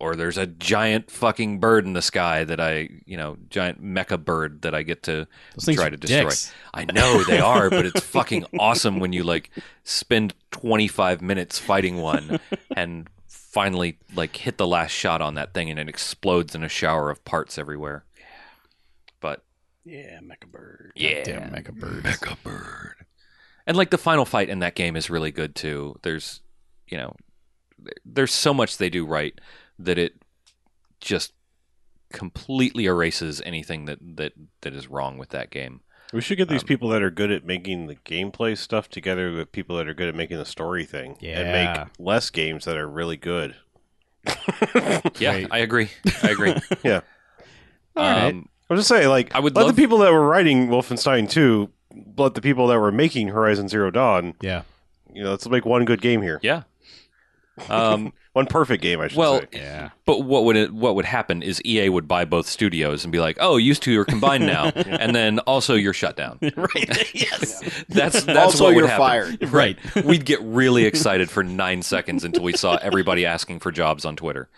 or 0.00 0.14
there's 0.14 0.38
a 0.38 0.46
giant 0.46 1.10
fucking 1.10 1.58
bird 1.58 1.84
in 1.84 1.92
the 1.92 2.02
sky 2.02 2.44
that 2.44 2.60
I, 2.60 2.88
you 3.04 3.16
know, 3.16 3.36
giant 3.50 3.82
mecha 3.82 4.22
bird 4.24 4.62
that 4.62 4.74
I 4.74 4.82
get 4.82 5.02
to 5.04 5.26
Those 5.56 5.74
try 5.74 5.90
to 5.90 5.96
destroy. 5.96 6.24
dicks. 6.24 6.52
I 6.72 6.84
know 6.84 7.24
they 7.24 7.40
are, 7.40 7.68
but 7.68 7.84
it's 7.86 8.00
fucking 8.00 8.44
awesome 8.60 9.00
when 9.00 9.12
you 9.12 9.24
like 9.24 9.50
spend 9.82 10.34
25 10.52 11.20
minutes 11.20 11.58
fighting 11.58 11.96
one 11.96 12.38
and 12.76 13.08
finally 13.26 13.98
like 14.14 14.36
hit 14.36 14.56
the 14.56 14.66
last 14.68 14.92
shot 14.92 15.20
on 15.20 15.34
that 15.34 15.52
thing 15.52 15.68
and 15.70 15.80
it 15.80 15.88
explodes 15.88 16.54
in 16.54 16.62
a 16.62 16.68
shower 16.68 17.10
of 17.10 17.24
parts 17.24 17.58
everywhere. 17.58 18.04
Yeah. 18.16 18.24
But 19.20 19.42
Yeah, 19.84 20.20
Mecha 20.20 20.46
Bird. 20.50 20.92
yeah, 20.94 21.24
Damn 21.24 21.50
mecha 21.50 21.74
bird. 21.74 22.04
Mecha 22.04 22.36
bird. 22.44 22.94
And 23.66 23.76
like 23.76 23.90
the 23.90 23.98
final 23.98 24.24
fight 24.24 24.48
in 24.48 24.60
that 24.60 24.76
game 24.76 24.94
is 24.96 25.10
really 25.10 25.32
good 25.32 25.56
too. 25.56 25.98
There's, 26.02 26.40
you 26.86 26.96
know, 26.98 27.16
there's 28.04 28.32
so 28.32 28.54
much 28.54 28.76
they 28.78 28.90
do 28.90 29.04
right 29.04 29.38
that 29.78 29.98
it 29.98 30.14
just 31.00 31.32
completely 32.12 32.86
erases 32.86 33.42
anything 33.44 33.84
that 33.84 33.98
that 34.16 34.32
that 34.62 34.74
is 34.74 34.88
wrong 34.88 35.18
with 35.18 35.28
that 35.30 35.50
game. 35.50 35.80
We 36.12 36.22
should 36.22 36.38
get 36.38 36.48
these 36.48 36.62
Um, 36.62 36.66
people 36.68 36.88
that 36.88 37.02
are 37.02 37.10
good 37.10 37.30
at 37.30 37.44
making 37.44 37.86
the 37.86 37.96
gameplay 37.96 38.56
stuff 38.56 38.88
together 38.88 39.30
with 39.32 39.52
people 39.52 39.76
that 39.76 39.86
are 39.86 39.92
good 39.94 40.08
at 40.08 40.14
making 40.14 40.38
the 40.38 40.46
story 40.46 40.84
thing, 40.86 41.18
and 41.22 41.52
make 41.52 41.86
less 41.98 42.30
games 42.30 42.64
that 42.64 42.76
are 42.78 42.88
really 42.88 43.16
good. 43.18 43.56
Yeah, 45.18 45.32
Right. 45.32 45.46
I 45.50 45.58
agree. 45.58 45.90
I 46.22 46.30
agree. 46.30 46.54
Yeah. 46.84 47.00
All 47.96 48.04
right. 48.04 48.24
um, 48.34 48.48
I'm 48.70 48.76
just 48.76 48.88
saying, 48.88 49.08
like, 49.08 49.34
I 49.34 49.40
would 49.40 49.54
let 49.56 49.66
love- 49.66 49.76
the 49.76 49.82
people 49.82 49.98
that 49.98 50.12
were 50.12 50.26
writing 50.26 50.68
Wolfenstein 50.68 51.28
2, 51.28 51.70
let 52.16 52.34
the 52.34 52.40
people 52.42 52.66
that 52.68 52.78
were 52.78 52.92
making 52.92 53.28
Horizon 53.28 53.68
Zero 53.68 53.90
Dawn 53.90 54.34
Yeah. 54.40 54.62
You 55.12 55.24
know, 55.24 55.30
let's 55.30 55.48
make 55.48 55.64
one 55.64 55.84
good 55.84 56.00
game 56.02 56.22
here. 56.22 56.38
Yeah. 56.42 56.62
Um, 57.68 58.12
One 58.34 58.46
perfect 58.46 58.82
game, 58.82 59.00
I 59.00 59.08
should 59.08 59.18
well, 59.18 59.40
say. 59.40 59.46
Yeah. 59.52 59.90
but 60.04 60.20
what 60.20 60.44
would 60.44 60.54
it, 60.54 60.72
what 60.72 60.94
would 60.94 61.04
happen 61.06 61.42
is 61.42 61.60
EA 61.64 61.88
would 61.88 62.06
buy 62.06 62.24
both 62.24 62.46
studios 62.46 63.02
and 63.04 63.10
be 63.10 63.18
like, 63.18 63.36
"Oh, 63.40 63.56
you 63.56 63.74
two 63.74 63.98
are 63.98 64.04
combined 64.04 64.46
now," 64.46 64.66
and 64.76 65.12
then 65.12 65.40
also 65.40 65.74
you're 65.74 65.92
shut 65.94 66.16
down. 66.16 66.38
right. 66.56 67.14
yes. 67.14 67.60
That's 67.88 68.22
that's 68.22 68.38
also, 68.38 68.64
what 68.64 68.74
would 68.76 68.80
you're 68.82 68.88
happen. 68.88 69.38
fired. 69.38 69.52
Right. 69.52 70.04
We'd 70.04 70.24
get 70.24 70.40
really 70.42 70.84
excited 70.84 71.30
for 71.30 71.42
nine 71.42 71.82
seconds 71.82 72.22
until 72.22 72.44
we 72.44 72.52
saw 72.52 72.76
everybody 72.76 73.26
asking 73.26 73.58
for 73.58 73.72
jobs 73.72 74.04
on 74.04 74.14
Twitter, 74.14 74.48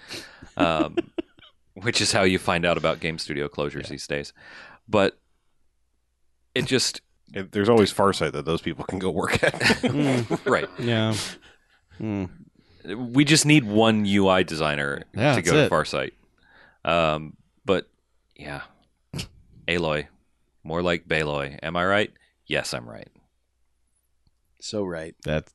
um, 0.58 0.96
which 1.74 2.02
is 2.02 2.12
how 2.12 2.24
you 2.24 2.38
find 2.38 2.66
out 2.66 2.76
about 2.76 3.00
game 3.00 3.18
studio 3.18 3.48
closures 3.48 3.88
these 3.88 4.06
days. 4.06 4.34
But 4.86 5.18
it 6.54 6.66
just 6.66 7.00
It- 7.32 7.52
there's 7.52 7.68
always 7.70 7.94
Farsight 7.94 8.32
that 8.32 8.44
those 8.44 8.60
people 8.60 8.84
can 8.84 8.98
go 8.98 9.08
work 9.10 9.42
at. 9.42 10.44
right. 10.44 10.68
Yeah. 10.78 11.14
Hmm. 11.96 12.24
We 12.84 13.24
just 13.24 13.44
need 13.46 13.64
one 13.64 14.06
UI 14.06 14.44
designer 14.44 15.02
Yeah, 15.14 15.30
to 15.36 15.42
that's 15.42 15.50
go 15.50 15.56
to 15.56 15.64
it. 15.64 15.70
Farsight. 15.70 16.12
Um, 16.84 17.36
but 17.64 17.88
yeah, 18.36 18.62
Aloy, 19.68 20.06
more 20.64 20.82
like 20.82 21.06
Baloy. 21.06 21.58
Am 21.62 21.76
I 21.76 21.84
right? 21.84 22.10
Yes, 22.46 22.72
I'm 22.74 22.88
right. 22.88 23.08
So 24.60 24.84
right. 24.84 25.14
That's 25.24 25.52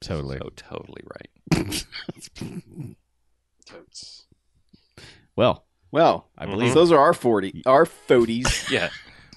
totally. 0.00 0.38
So 0.38 0.50
totally 0.56 1.02
right. 1.14 1.76
Well, 5.36 5.64
Well, 5.92 6.28
I 6.36 6.46
believe 6.46 6.74
those 6.74 6.92
are 6.92 6.98
our 6.98 7.14
forty, 7.14 7.62
our 7.66 7.84
foties, 7.84 8.70
Yeah. 8.70 8.90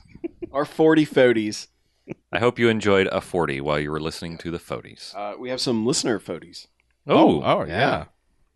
our 0.52 0.66
forty 0.66 1.06
foties. 1.06 1.68
I 2.34 2.40
hope 2.40 2.60
you 2.60 2.68
enjoyed 2.68 3.08
a 3.14 3.22
40 3.22 3.62
while 3.62 3.80
you 3.80 3.90
were 3.90 4.00
listening 4.00 4.38
to 4.40 4.52
the 4.52 4.58
Foties. 4.60 5.16
Uh, 5.16 5.38
we 5.40 5.50
have 5.50 5.62
some 5.62 5.86
listener 5.86 6.20
foties. 6.20 6.68
Oh, 7.08 7.42
oh 7.44 7.66
yeah. 7.66 7.78
yeah. 7.80 8.06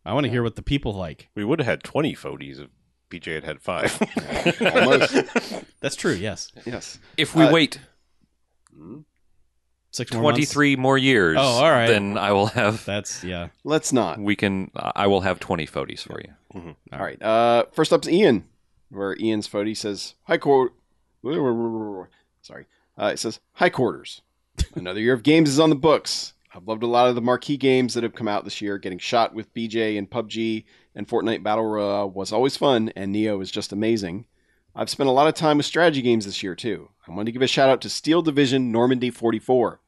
I 0.06 0.14
want 0.14 0.24
to 0.26 0.30
hear 0.30 0.44
what 0.44 0.56
the 0.56 0.62
people 0.62 0.94
like. 0.94 1.30
we 1.36 1.44
would 1.44 1.60
have 1.60 1.66
had 1.68 1.84
20 1.84 2.16
Fodies 2.16 2.60
if 2.62 2.70
BJ 3.10 3.34
had 3.36 3.44
had 3.44 3.62
five. 3.62 3.92
Almost. 4.76 5.66
That's 5.82 5.96
true. 5.96 6.14
Yes. 6.14 6.52
yes. 6.66 6.98
If 7.18 7.36
we 7.36 7.44
Uh, 7.44 7.52
wait 7.52 7.80
Six 9.92 10.14
more 10.14 10.22
months? 10.24 10.38
23 10.52 10.76
more 10.76 10.98
years, 10.98 11.38
Oh, 11.40 11.42
all 11.42 11.72
right. 11.72 11.88
then 11.88 12.18
I 12.18 12.32
will 12.32 12.48
have 12.48 12.86
That's 12.86 13.24
yeah. 13.24 13.48
Let's 13.64 13.92
not. 13.92 14.20
we 14.20 14.36
can 14.36 14.70
I 14.76 15.08
will 15.08 15.22
have 15.22 15.40
20 15.40 15.66
Foties 15.66 16.02
for 16.02 16.22
you. 16.22 16.76
All 16.94 17.00
right. 17.00 17.22
Uh, 17.22 17.66
first 17.74 17.92
up's 17.94 18.08
Ian, 18.08 18.46
where 18.90 19.16
Ian's 19.20 19.48
fody 19.48 19.76
says, 19.78 20.16
"Hi, 20.24 20.38
quote." 20.38 20.72
Sorry. 22.42 22.66
Uh, 22.98 23.12
it 23.14 23.20
says, 23.20 23.40
"Hi, 23.54 23.70
quarters." 23.70 24.22
Another 24.76 25.00
year 25.00 25.14
of 25.14 25.22
games 25.24 25.50
is 25.50 25.60
on 25.60 25.70
the 25.70 25.76
books. 25.76 26.34
I've 26.58 26.68
loved 26.68 26.82
a 26.82 26.88
lot 26.88 27.08
of 27.08 27.14
the 27.14 27.22
marquee 27.22 27.56
games 27.56 27.94
that 27.94 28.02
have 28.02 28.16
come 28.16 28.28
out 28.28 28.44
this 28.44 28.62
year. 28.62 28.80
Getting 28.80 28.98
shot 28.98 29.36
with 29.36 29.54
BJ 29.54 29.96
and 29.96 30.10
PUBG 30.10 30.66
and 30.96 31.08
Fortnite 31.08 31.44
Battle 31.44 31.64
Royale 31.64 32.10
was 32.10 32.34
always 32.34 32.58
fun, 32.58 32.92
and 32.96 33.14
Nioh 33.14 33.40
is 33.44 33.52
just 33.52 33.72
amazing. 33.72 34.26
I've 34.74 34.90
spent 34.90 35.08
a 35.08 35.12
lot 35.12 35.28
of 35.28 35.36
time 35.36 35.58
with 35.58 35.68
strategy 35.68 36.02
games 36.02 36.26
this 36.26 36.42
year 36.42 36.56
too. 36.56 36.90
I 37.08 37.12
wanted 37.12 37.26
to 37.26 37.32
give 37.34 37.44
a 37.44 37.48
shout 37.48 37.70
out 37.70 37.80
to 37.82 37.90
Steel 37.90 38.24
Division 38.24 38.72
Normandy 38.72 39.12
44. 39.12 39.82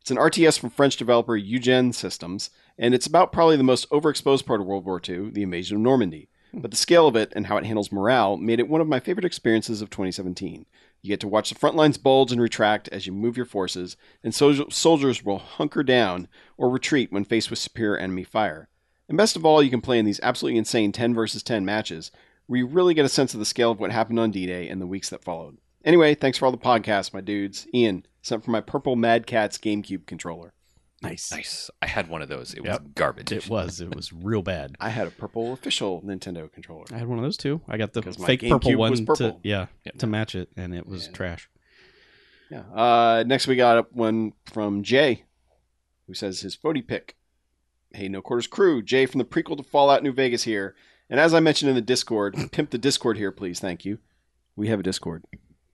It's 0.00 0.10
an 0.10 0.16
RTS 0.16 0.58
from 0.58 0.70
French 0.70 0.96
developer 0.96 1.36
Eugen 1.36 1.92
Systems, 1.92 2.48
and 2.78 2.94
it's 2.94 3.06
about 3.06 3.30
probably 3.30 3.58
the 3.58 3.62
most 3.62 3.86
overexposed 3.90 4.46
part 4.46 4.62
of 4.62 4.66
World 4.66 4.86
War 4.86 5.02
II, 5.06 5.28
the 5.28 5.42
invasion 5.42 5.76
of 5.76 5.82
Normandy. 5.82 6.30
Hmm. 6.52 6.60
But 6.60 6.70
the 6.70 6.78
scale 6.78 7.06
of 7.06 7.16
it 7.16 7.34
and 7.36 7.48
how 7.48 7.58
it 7.58 7.66
handles 7.66 7.92
morale 7.92 8.38
made 8.38 8.60
it 8.60 8.68
one 8.68 8.80
of 8.80 8.88
my 8.88 8.98
favorite 8.98 9.26
experiences 9.26 9.82
of 9.82 9.90
2017. 9.90 10.64
You 11.02 11.08
get 11.08 11.20
to 11.20 11.28
watch 11.28 11.48
the 11.48 11.54
front 11.54 11.76
lines 11.76 11.98
bulge 11.98 12.32
and 12.32 12.40
retract 12.40 12.88
as 12.88 13.06
you 13.06 13.12
move 13.12 13.36
your 13.36 13.46
forces, 13.46 13.96
and 14.22 14.34
sol- 14.34 14.70
soldiers 14.70 15.24
will 15.24 15.38
hunker 15.38 15.82
down 15.82 16.28
or 16.56 16.68
retreat 16.68 17.12
when 17.12 17.24
faced 17.24 17.50
with 17.50 17.58
superior 17.58 17.96
enemy 17.96 18.24
fire. 18.24 18.68
And 19.08 19.16
best 19.16 19.36
of 19.36 19.44
all, 19.44 19.62
you 19.62 19.70
can 19.70 19.80
play 19.80 19.98
in 19.98 20.04
these 20.04 20.20
absolutely 20.22 20.58
insane 20.58 20.92
10 20.92 21.14
versus 21.14 21.42
10 21.42 21.64
matches, 21.64 22.10
where 22.46 22.58
you 22.58 22.66
really 22.66 22.94
get 22.94 23.04
a 23.04 23.08
sense 23.08 23.32
of 23.32 23.40
the 23.40 23.46
scale 23.46 23.70
of 23.70 23.80
what 23.80 23.92
happened 23.92 24.18
on 24.18 24.30
D 24.30 24.46
Day 24.46 24.68
and 24.68 24.80
the 24.80 24.86
weeks 24.86 25.10
that 25.10 25.24
followed. 25.24 25.58
Anyway, 25.84 26.14
thanks 26.14 26.36
for 26.36 26.46
all 26.46 26.52
the 26.52 26.58
podcasts, 26.58 27.14
my 27.14 27.20
dudes. 27.20 27.66
Ian, 27.72 28.04
sent 28.20 28.44
for 28.44 28.50
my 28.50 28.60
purple 28.60 28.96
Mad 28.96 29.26
Catz 29.26 29.58
GameCube 29.58 30.06
controller. 30.06 30.52
Nice. 31.02 31.30
Nice. 31.30 31.70
I 31.80 31.86
had 31.86 32.08
one 32.08 32.22
of 32.22 32.28
those. 32.28 32.54
It 32.54 32.64
was 32.64 32.78
garbage. 32.94 33.30
It 33.30 33.48
was. 33.48 33.80
It 33.80 33.94
was 33.94 34.12
real 34.12 34.42
bad. 34.42 34.74
I 34.80 34.88
had 34.88 35.06
a 35.06 35.10
purple 35.12 35.52
official 35.52 36.02
Nintendo 36.02 36.50
controller. 36.52 36.86
I 36.92 36.98
had 36.98 37.06
one 37.06 37.18
of 37.18 37.24
those 37.24 37.36
too. 37.36 37.60
I 37.68 37.76
got 37.76 37.92
the 37.92 38.02
'Cause 38.02 38.18
my 38.18 38.26
fake 38.26 38.40
purple 38.48 38.76
one 38.76 38.90
was 38.90 39.00
to 39.00 39.06
purple. 39.06 39.40
yeah, 39.44 39.66
Yeah. 39.84 39.92
to 39.98 40.06
match 40.08 40.34
it, 40.34 40.50
and 40.56 40.74
it 40.74 40.86
was 40.86 41.06
Yeah. 41.06 41.12
trash. 41.12 41.48
Yeah. 42.50 42.60
Uh, 42.74 43.24
next, 43.26 43.46
we 43.46 43.54
got 43.56 43.92
one 43.94 44.32
from 44.46 44.82
Jay, 44.82 45.24
who 46.06 46.14
says 46.14 46.40
his 46.40 46.56
Fody 46.56 46.84
pick. 46.86 47.16
Hey, 47.92 48.08
No 48.08 48.20
Quarters 48.20 48.46
crew. 48.46 48.82
Jay 48.82 49.06
from 49.06 49.18
the 49.18 49.24
prequel 49.24 49.56
to 49.56 49.62
Fallout 49.62 50.02
New 50.02 50.12
Vegas 50.12 50.42
here. 50.44 50.74
And 51.10 51.20
as 51.20 51.32
I 51.32 51.40
mentioned 51.40 51.68
in 51.68 51.74
the 51.74 51.80
Discord, 51.82 52.34
pimp 52.52 52.70
the 52.70 52.78
Discord 52.78 53.16
here, 53.18 53.30
please. 53.32 53.60
Thank 53.60 53.84
you. 53.84 53.98
We 54.56 54.68
have 54.68 54.80
a 54.80 54.82
Discord. 54.82 55.24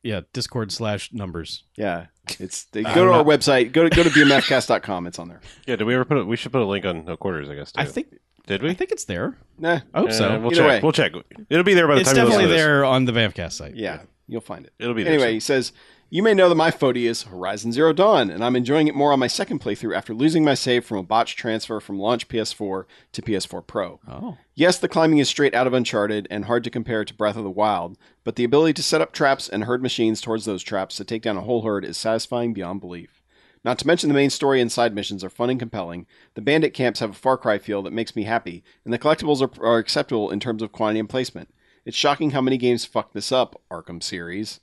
Yeah, 0.02 0.20
Discord 0.32 0.70
slash 0.70 1.12
numbers. 1.12 1.64
Yeah. 1.76 2.06
It's 2.40 2.64
they 2.66 2.84
I'm 2.84 2.94
go 2.94 3.04
to 3.04 3.12
our 3.12 3.24
website. 3.24 3.72
Go 3.72 3.88
to 3.88 3.94
go 3.94 4.02
to 4.02 4.08
bamfcast.com. 4.10 5.06
It's 5.06 5.18
on 5.18 5.28
there. 5.28 5.40
yeah, 5.66 5.76
did 5.76 5.84
we 5.84 5.94
ever 5.94 6.04
put 6.04 6.18
it? 6.18 6.26
We 6.26 6.36
should 6.36 6.52
put 6.52 6.62
a 6.62 6.66
link 6.66 6.84
on 6.86 7.04
No 7.04 7.16
Quarters, 7.16 7.48
I 7.50 7.54
guess. 7.54 7.72
Too. 7.72 7.80
I 7.82 7.84
think 7.84 8.18
Did 8.46 8.62
we? 8.62 8.70
I 8.70 8.74
think 8.74 8.92
it's 8.92 9.04
there. 9.04 9.36
Nah. 9.58 9.80
I 9.92 9.98
hope 10.00 10.08
Uh, 10.08 10.12
so. 10.12 10.28
We'll 10.40 10.46
Either 10.52 10.56
check. 10.56 10.66
way. 10.68 10.80
We'll 10.82 10.92
check. 10.92 11.12
It'll 11.50 11.64
be 11.64 11.74
there 11.74 11.86
by 11.86 11.94
the 11.96 12.00
It's 12.00 12.10
time 12.10 12.16
you 12.18 12.24
listen 12.24 12.40
definitely 12.40 12.44
to 12.44 12.48
this. 12.58 12.62
there 12.66 12.84
on 12.84 13.04
the 13.04 13.12
Bamfcast 13.12 13.52
site. 13.52 13.74
Yeah. 13.76 14.00
You'll 14.26 14.40
find 14.40 14.64
it. 14.66 14.72
It'll 14.78 14.94
be 14.94 15.02
there. 15.02 15.12
Anyway, 15.12 15.26
soon. 15.28 15.34
he 15.34 15.40
says, 15.40 15.72
You 16.14 16.22
may 16.22 16.32
know 16.32 16.48
that 16.48 16.54
my 16.54 16.70
Fody 16.70 17.08
is 17.08 17.24
Horizon 17.24 17.72
Zero 17.72 17.92
Dawn, 17.92 18.30
and 18.30 18.44
I'm 18.44 18.54
enjoying 18.54 18.86
it 18.86 18.94
more 18.94 19.12
on 19.12 19.18
my 19.18 19.26
second 19.26 19.60
playthrough 19.60 19.96
after 19.96 20.14
losing 20.14 20.44
my 20.44 20.54
save 20.54 20.84
from 20.84 20.98
a 20.98 21.02
botched 21.02 21.36
transfer 21.36 21.80
from 21.80 21.98
launch 21.98 22.28
PS4 22.28 22.84
to 23.10 23.20
PS4 23.20 23.66
Pro. 23.66 23.98
Oh, 24.06 24.38
Yes, 24.54 24.78
the 24.78 24.86
climbing 24.86 25.18
is 25.18 25.28
straight 25.28 25.56
out 25.56 25.66
of 25.66 25.74
Uncharted 25.74 26.28
and 26.30 26.44
hard 26.44 26.62
to 26.62 26.70
compare 26.70 27.04
to 27.04 27.12
Breath 27.12 27.34
of 27.34 27.42
the 27.42 27.50
Wild, 27.50 27.98
but 28.22 28.36
the 28.36 28.44
ability 28.44 28.74
to 28.74 28.82
set 28.84 29.00
up 29.00 29.10
traps 29.10 29.48
and 29.48 29.64
herd 29.64 29.82
machines 29.82 30.20
towards 30.20 30.44
those 30.44 30.62
traps 30.62 30.94
to 30.98 31.04
take 31.04 31.22
down 31.22 31.36
a 31.36 31.40
whole 31.40 31.62
herd 31.62 31.84
is 31.84 31.96
satisfying 31.96 32.52
beyond 32.52 32.80
belief. 32.80 33.20
Not 33.64 33.80
to 33.80 33.86
mention 33.88 34.08
the 34.08 34.14
main 34.14 34.30
story 34.30 34.60
and 34.60 34.70
side 34.70 34.94
missions 34.94 35.24
are 35.24 35.30
fun 35.30 35.50
and 35.50 35.58
compelling. 35.58 36.06
The 36.34 36.42
bandit 36.42 36.74
camps 36.74 37.00
have 37.00 37.10
a 37.10 37.14
Far 37.14 37.36
Cry 37.36 37.58
feel 37.58 37.82
that 37.82 37.92
makes 37.92 38.14
me 38.14 38.22
happy, 38.22 38.62
and 38.84 38.94
the 38.94 39.00
collectibles 39.00 39.42
are, 39.42 39.66
are 39.66 39.78
acceptable 39.78 40.30
in 40.30 40.38
terms 40.38 40.62
of 40.62 40.70
quantity 40.70 41.00
and 41.00 41.08
placement. 41.08 41.52
It's 41.84 41.96
shocking 41.96 42.30
how 42.30 42.40
many 42.40 42.56
games 42.56 42.84
fuck 42.84 43.14
this 43.14 43.32
up, 43.32 43.60
Arkham 43.68 44.00
series. 44.00 44.60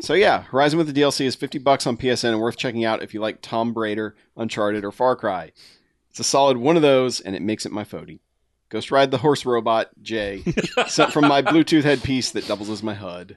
So 0.00 0.14
yeah, 0.14 0.42
Horizon 0.42 0.78
with 0.78 0.92
the 0.92 1.00
DLC 1.00 1.26
is 1.26 1.34
50 1.34 1.58
bucks 1.58 1.86
on 1.86 1.96
PSN 1.96 2.30
and 2.30 2.40
worth 2.40 2.56
checking 2.56 2.84
out 2.84 3.02
if 3.02 3.14
you 3.14 3.20
like 3.20 3.42
Tom 3.42 3.72
Raider, 3.74 4.16
Uncharted, 4.36 4.84
or 4.84 4.92
Far 4.92 5.16
Cry. 5.16 5.52
It's 6.10 6.20
a 6.20 6.24
solid 6.24 6.56
one 6.56 6.76
of 6.76 6.82
those, 6.82 7.20
and 7.20 7.36
it 7.36 7.42
makes 7.42 7.64
it 7.64 7.72
my 7.72 7.84
Fody. 7.84 8.18
Ghost 8.68 8.90
Ride 8.90 9.10
the 9.10 9.18
Horse 9.18 9.44
Robot, 9.44 9.90
Jay, 10.02 10.42
sent 10.86 11.12
from 11.12 11.26
my 11.26 11.42
Bluetooth 11.42 11.82
headpiece 11.82 12.30
that 12.30 12.46
doubles 12.46 12.70
as 12.70 12.82
my 12.82 12.94
HUD. 12.94 13.36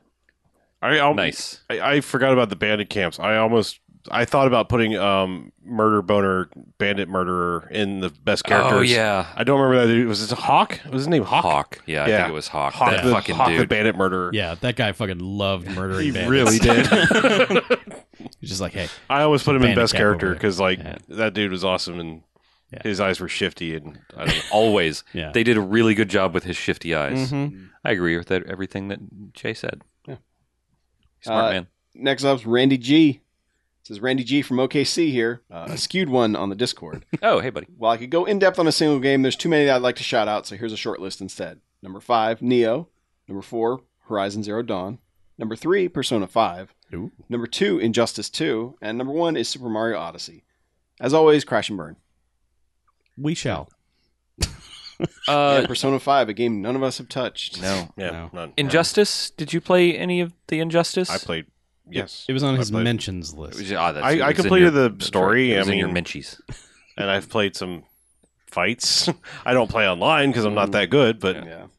I, 0.82 1.00
I'll, 1.00 1.14
Nice. 1.14 1.62
I, 1.70 1.80
I 1.80 2.02
forgot 2.02 2.34
about 2.34 2.50
the 2.50 2.56
bandit 2.56 2.90
camps. 2.90 3.20
I 3.20 3.38
almost 3.38 3.80
I 4.12 4.26
thought 4.26 4.48
about 4.48 4.68
putting 4.70 4.98
um, 4.98 5.52
murder 5.64 6.02
boner 6.02 6.50
bandit 6.78 7.08
murderer 7.08 7.68
in 7.72 8.02
the 8.02 8.10
best 8.10 8.44
characters. 8.44 8.74
Oh 8.74 8.82
yeah. 8.82 9.28
I 9.36 9.44
don't 9.46 9.60
remember 9.62 9.88
that. 9.88 9.94
dude. 9.94 10.08
Was 10.08 10.30
it 10.32 10.38
Hawk? 10.38 10.80
Was 10.92 11.02
his 11.04 11.08
name 11.08 11.24
Hawk? 11.24 11.44
Hawk. 11.44 11.80
Yeah, 11.86 12.04
I 12.04 12.08
think 12.08 12.30
it 12.30 12.34
was 12.34 12.48
Hawk. 12.50 12.74
Hawk, 12.74 12.92
that 12.92 13.04
the, 13.06 13.12
fucking 13.12 13.36
Hawk 13.36 13.48
the 13.50 13.58
dude. 13.60 13.70
bandit 13.70 13.96
murderer. 13.96 14.32
yeah, 14.34 14.56
that 14.62 14.76
guy 14.76 14.92
fucking 14.92 15.20
loved 15.20 15.68
murdering. 15.76 16.04
he 16.06 16.12
bandits. 16.12 16.30
really 16.30 16.60
did. 16.60 16.88
He's 18.40 18.50
just 18.50 18.62
like, 18.62 18.74
hey, 18.74 18.88
I 19.10 19.22
always 19.24 19.42
put 19.44 19.56
him 19.56 19.64
in 19.64 19.76
best 19.76 19.96
character 19.96 20.34
because 20.34 20.60
like 20.60 20.80
Yeah. 20.80 20.98
that 21.10 21.34
dude 21.34 21.52
was 21.52 21.64
awesome 21.64 22.00
and 22.00 22.24
Yeah. 22.72 22.82
his 22.84 23.00
eyes 23.00 23.20
were 23.20 23.30
shifty 23.30 23.76
and 23.76 24.00
I 24.18 24.26
don't 24.26 24.36
know. 24.36 24.42
Always. 24.52 25.04
yeah, 25.14 25.32
They 25.32 25.44
did 25.44 25.58
a 25.58 25.62
really 25.62 25.96
good 25.96 26.10
job 26.10 26.34
with 26.34 26.44
his 26.44 26.58
shifty 26.58 26.94
eyes. 26.94 27.32
Mhm. 27.32 27.70
I 27.86 27.92
agree 27.92 28.18
with 28.18 28.28
that, 28.28 28.46
everything 28.48 28.90
that 28.90 29.00
Jay 29.34 29.54
said. 29.54 29.82
Yeah. 30.08 30.16
Smart 31.22 31.46
Uh, 31.46 31.50
man. 31.52 31.68
Next 31.96 32.24
up's 32.24 32.46
Randy 32.46 32.78
G. 32.78 33.22
This 33.84 33.98
is 33.98 34.02
Randy 34.02 34.24
G 34.24 34.42
from 34.42 34.58
OKC 34.58 35.12
here, 35.12 35.42
uh, 35.52 35.66
a 35.70 35.78
skewed 35.78 36.08
one 36.10 36.36
on 36.38 36.50
the 36.50 36.56
Discord. 36.56 37.06
Oh, 37.22 37.40
hey, 37.40 37.50
buddy. 37.50 37.68
While 37.78 37.92
I 37.92 37.98
could 37.98 38.10
go 38.10 38.24
in 38.26 38.40
depth 38.40 38.60
on 38.60 38.68
a 38.68 38.72
single 38.72 39.00
game, 39.00 39.22
there's 39.22 39.36
too 39.36 39.50
many 39.50 39.66
that 39.66 39.76
I'd 39.78 39.82
like 39.82 39.96
to 39.98 40.04
shout 40.04 40.28
out, 40.28 40.46
so 40.48 40.56
here's 40.56 40.72
a 40.74 40.78
short 40.78 41.00
list 41.02 41.20
instead. 41.22 41.60
Number 41.82 42.00
five, 42.00 42.40
Nioh. 42.40 42.88
Number 43.28 43.42
four, 43.42 43.82
Horizon 44.08 44.42
Zero 44.44 44.62
Dawn. 44.62 45.00
Number 45.38 45.56
three, 45.56 45.88
Persona 45.90 46.28
5. 46.28 46.74
Ooh. 46.94 47.12
Number 47.28 47.48
two, 47.48 47.80
Injustice 47.80 48.30
2. 48.30 48.78
And 48.82 48.98
number 48.98 49.12
one 49.14 49.36
is 49.36 49.48
Super 49.50 49.68
Mario 49.70 49.98
Odyssey. 49.98 50.44
As 51.02 51.14
always, 51.14 51.44
crash 51.44 51.70
and 51.70 51.78
burn. 51.78 51.96
we 53.18 53.34
shall. 53.34 53.70
Uh, 55.28 55.56
and 55.58 55.68
Persona 55.68 56.00
5, 56.00 56.30
a 56.30 56.34
game 56.34 56.62
none 56.62 56.76
of 56.78 56.84
us 56.84 56.98
have 57.00 57.10
touched. 57.10 57.62
no. 57.62 57.90
yeah, 57.98 58.12
No. 58.12 58.30
none. 58.32 58.54
Injustice? 58.56 59.32
Did 59.32 59.52
you 59.52 59.60
play 59.60 59.98
any 59.98 60.22
of 60.22 60.34
the 60.48 60.60
Injustice? 60.60 61.10
I 61.10 61.18
played. 61.18 61.46
Yes, 61.90 62.26
It 62.30 62.34
was 62.34 62.44
on 62.44 62.56
I 62.56 62.58
his 62.58 62.72
played- 62.72 62.84
mentions 62.84 63.34
It 63.34 63.40
list. 63.40 63.60
was- 63.60 63.72
ah, 63.74 63.92
that's- 63.92 64.12
I- 64.12 64.16
it 64.18 64.22
I 64.22 64.28
was 64.30 64.38
in 64.38 64.42
completed 64.44 64.74
your- 64.74 64.84
the 64.84 64.90
that's 64.90 65.06
story, 65.06 65.50
Right. 65.50 65.56
It 65.58 65.60
was 65.60 65.70
I 65.70 65.72
in 65.74 65.78
your 65.80 65.88
mean- 65.90 66.04
Minchies. 66.06 66.40
and 66.98 67.10
I've 67.10 67.30
played 67.30 67.56
some 67.56 67.84
fights. 68.48 69.10
I 69.46 69.54
don't 69.54 69.70
play 69.70 69.88
online 69.88 70.30
because 70.30 70.46
I'm 70.46 70.54
not 70.56 70.72
that 70.72 70.90
good, 70.90 71.20
but 71.20 71.36
Yeah. 71.38 71.64
You 71.64 71.70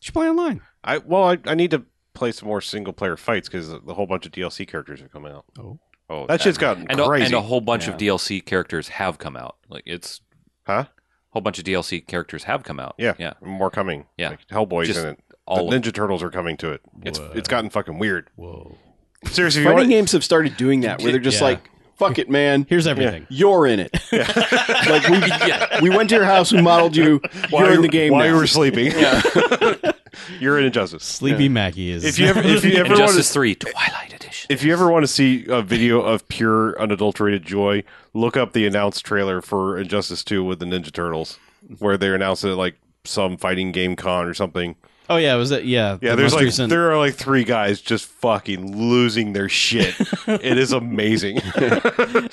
should 0.00 0.14
play 0.14 0.28
online. 0.28 0.60
I 0.84 0.98
well, 0.98 1.24
I, 1.24 1.38
I 1.46 1.54
need 1.54 1.70
to 1.72 1.84
play 2.14 2.30
some 2.32 2.48
more 2.48 2.60
single 2.60 2.92
player 2.92 3.16
fights 3.16 3.48
because 3.48 3.68
the 3.68 3.94
whole 3.94 4.06
bunch 4.06 4.26
of 4.26 4.32
DLC 4.32 4.66
characters 4.66 5.00
are 5.02 5.08
coming 5.08 5.32
out. 5.32 5.44
Oh, 5.58 5.78
Oh, 6.10 6.26
That 6.26 6.40
shit's 6.40 6.56
gotten 6.56 6.86
and 6.88 7.00
a, 7.00 7.04
crazy. 7.06 7.26
and 7.26 7.34
a 7.34 7.42
whole 7.42 7.60
bunch 7.60 7.86
Yeah. 7.86 7.92
of 7.92 7.98
DLC 7.98 8.40
characters 8.44 8.88
have 8.88 9.18
come 9.18 9.36
out. 9.36 9.56
Like 9.68 9.82
it's 9.84 10.22
huh? 10.66 10.84
a 10.86 10.88
whole 11.30 11.42
bunch 11.42 11.58
of 11.58 11.64
DLC 11.64 12.00
characters 12.06 12.44
have 12.44 12.62
come 12.62 12.80
out. 12.80 12.94
Yeah, 12.96 13.12
yeah. 13.18 13.34
More 13.42 13.70
coming. 13.70 14.06
Yeah. 14.16 14.30
Like, 14.30 14.46
Hellboy's 14.48 14.86
Just 14.86 15.00
in 15.00 15.06
it. 15.08 15.20
all 15.46 15.68
the 15.68 15.76
of- 15.76 15.82
Ninja 15.82 15.92
Turtles 15.92 16.22
are 16.22 16.30
coming 16.30 16.56
to 16.58 16.70
it. 16.72 16.80
It's 17.02 17.18
it's 17.34 17.48
gotten 17.48 17.68
fucking 17.68 17.98
weird. 17.98 18.30
Whoa. 18.36 18.78
Seriously, 19.26 19.60
if 19.62 19.64
you 19.64 19.70
Fighting 19.72 19.76
want, 19.76 19.88
games 19.90 20.12
have 20.12 20.24
started 20.24 20.56
doing 20.56 20.80
that 20.82 21.02
where 21.02 21.10
they're 21.12 21.20
just 21.20 21.40
Yeah. 21.40 21.46
like, 21.48 21.70
"Fuck 21.96 22.18
it, 22.18 22.30
man, 22.30 22.66
Here's 22.68 22.86
everything. 22.86 23.26
you're 23.28 23.66
in 23.66 23.80
it." 23.80 23.92
like 24.12 25.08
we 25.08 25.88
we 25.90 25.94
went 25.96 26.08
to 26.10 26.16
your 26.16 26.24
house, 26.24 26.52
we 26.52 26.62
modeled 26.62 26.94
you. 26.96 27.20
while 27.50 27.64
you're 27.64 27.70
in 27.74 27.76
you- 27.76 27.82
the 27.82 27.88
game 27.88 28.12
while 28.12 28.22
now. 28.22 28.28
you 28.30 28.36
were 28.36 28.46
sleeping. 28.46 28.92
you're 30.40 30.58
in 30.58 30.64
Injustice. 30.66 31.04
Sleepy 31.04 31.48
Mackie 31.48 31.90
is. 31.90 32.04
If 32.04 32.18
you 32.18 32.26
ever 32.26 32.40
if 32.42 32.64
you 32.64 32.72
ever 32.76 32.90
want 32.90 33.00
Injustice 33.00 33.26
to 33.28 33.32
Three 33.32 33.54
Twilight 33.54 34.12
Edition. 34.14 34.46
if 34.50 34.62
you 34.62 34.72
ever 34.72 34.90
want 34.90 35.02
to 35.02 35.08
see 35.08 35.46
a 35.48 35.62
video 35.62 36.00
of 36.00 36.26
pure 36.28 36.80
unadulterated 36.80 37.44
joy, 37.44 37.82
look 38.14 38.36
up 38.36 38.52
the 38.52 38.66
announced 38.66 39.04
trailer 39.04 39.40
for 39.42 39.78
Injustice 39.78 40.22
2 40.24 40.44
with 40.44 40.60
the 40.60 40.66
Ninja 40.66 40.92
Turtles, 40.92 41.38
where 41.78 41.96
they 41.96 42.08
announced 42.14 42.44
it 42.44 42.50
at, 42.52 42.56
like 42.56 42.76
some 43.04 43.36
fighting 43.36 43.72
game 43.72 43.96
con 43.96 44.26
or 44.26 44.34
something. 44.34 44.76
Oh 45.08 45.16
yeah, 45.16 45.34
was 45.36 45.50
it? 45.50 45.64
Yeah, 45.64 45.98
Yeah, 46.00 46.10
the 46.10 46.16
there's 46.16 46.32
most 46.32 46.34
like 46.34 46.44
recent- 46.44 46.70
there 46.70 46.90
are 46.90 46.98
like 46.98 47.14
three 47.14 47.44
guys 47.44 47.80
just 47.80 48.06
fucking 48.06 48.76
losing 48.76 49.32
their 49.32 49.48
shit. 49.48 49.94
it 50.26 50.58
is 50.58 50.72
amazing. 50.72 51.40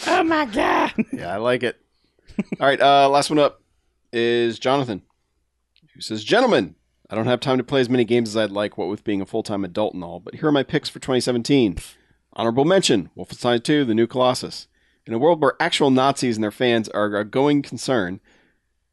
oh 0.08 0.24
my 0.26 0.46
god. 0.46 0.94
Yeah, 1.12 1.34
I 1.34 1.38
like 1.38 1.64
it. 1.64 1.80
All 2.60 2.68
right, 2.68 2.80
uh, 2.82 3.08
last 3.10 3.30
one 3.30 3.40
up 3.40 3.62
is 4.12 4.60
Jonathan, 4.60 5.02
who 5.94 6.02
says, 6.02 6.24
"Gentlemen, 6.24 6.76
I 7.10 7.16
don't 7.16 7.28
have 7.28 7.40
time 7.40 7.58
to 7.58 7.64
play 7.64 7.82
as 7.82 7.90
many 7.90 8.04
games 8.04 8.30
as 8.30 8.38
I'd 8.38 8.52
like, 8.52 8.78
what 8.78 8.90
with 8.90 9.04
being 9.04 9.22
a 9.22 9.26
full 9.26 9.44
time 9.44 9.64
adult 9.64 9.94
and 9.94 10.04
all. 10.04 10.20
But 10.20 10.36
here 10.36 10.48
are 10.48 10.52
my 10.52 10.64
picks 10.64 10.90
for 10.90 11.00
2017. 11.00 11.78
Honorable 12.34 12.66
mention: 12.66 13.10
Wolfenstein 13.18 13.64
2: 13.64 13.86
The 13.86 13.96
New 13.96 14.08
Colossus. 14.08 14.68
In 15.08 15.14
a 15.14 15.20
world 15.20 15.40
where 15.42 15.54
actual 15.60 15.92
Nazis 15.92 16.36
and 16.36 16.44
their 16.44 16.52
fans 16.52 16.90
are 16.90 17.16
a 17.16 17.24
going 17.26 17.62
concern." 17.62 18.20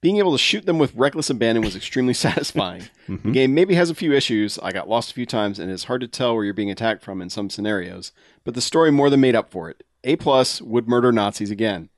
Being 0.03 0.19
able 0.19 0.33
to 0.33 0.39
shoot 0.39 0.67
them 0.67 0.79
with 0.79 0.95
reckless 0.95 1.31
abandon 1.31 1.65
was 1.65 1.77
extremely 1.77 2.13
satisfying. 2.27 2.83
The 3.09 3.31
game 3.31 3.55
maybe 3.55 3.75
has 3.77 3.89
a 3.89 3.95
few 3.95 4.13
issues. 4.13 4.59
I 4.59 4.73
got 4.73 4.89
lost 4.89 5.13
a 5.13 5.15
few 5.15 5.27
times, 5.27 5.59
and 5.59 5.71
it's 5.71 5.85
hard 5.85 6.01
to 6.03 6.09
tell 6.09 6.35
where 6.35 6.45
you're 6.45 6.53
being 6.53 6.71
attacked 6.73 7.03
from 7.03 7.23
in 7.23 7.31
some 7.31 7.49
scenarios. 7.49 8.13
But 8.45 8.55
the 8.55 8.61
story 8.61 8.91
more 8.91 9.09
than 9.09 9.21
made 9.21 9.37
up 9.37 9.51
for 9.51 9.71
it. 9.71 9.85
A 10.05 10.17
plus 10.17 10.61
would 10.61 10.89
murder 10.89 11.13
Nazis 11.13 11.53
again. 11.53 11.89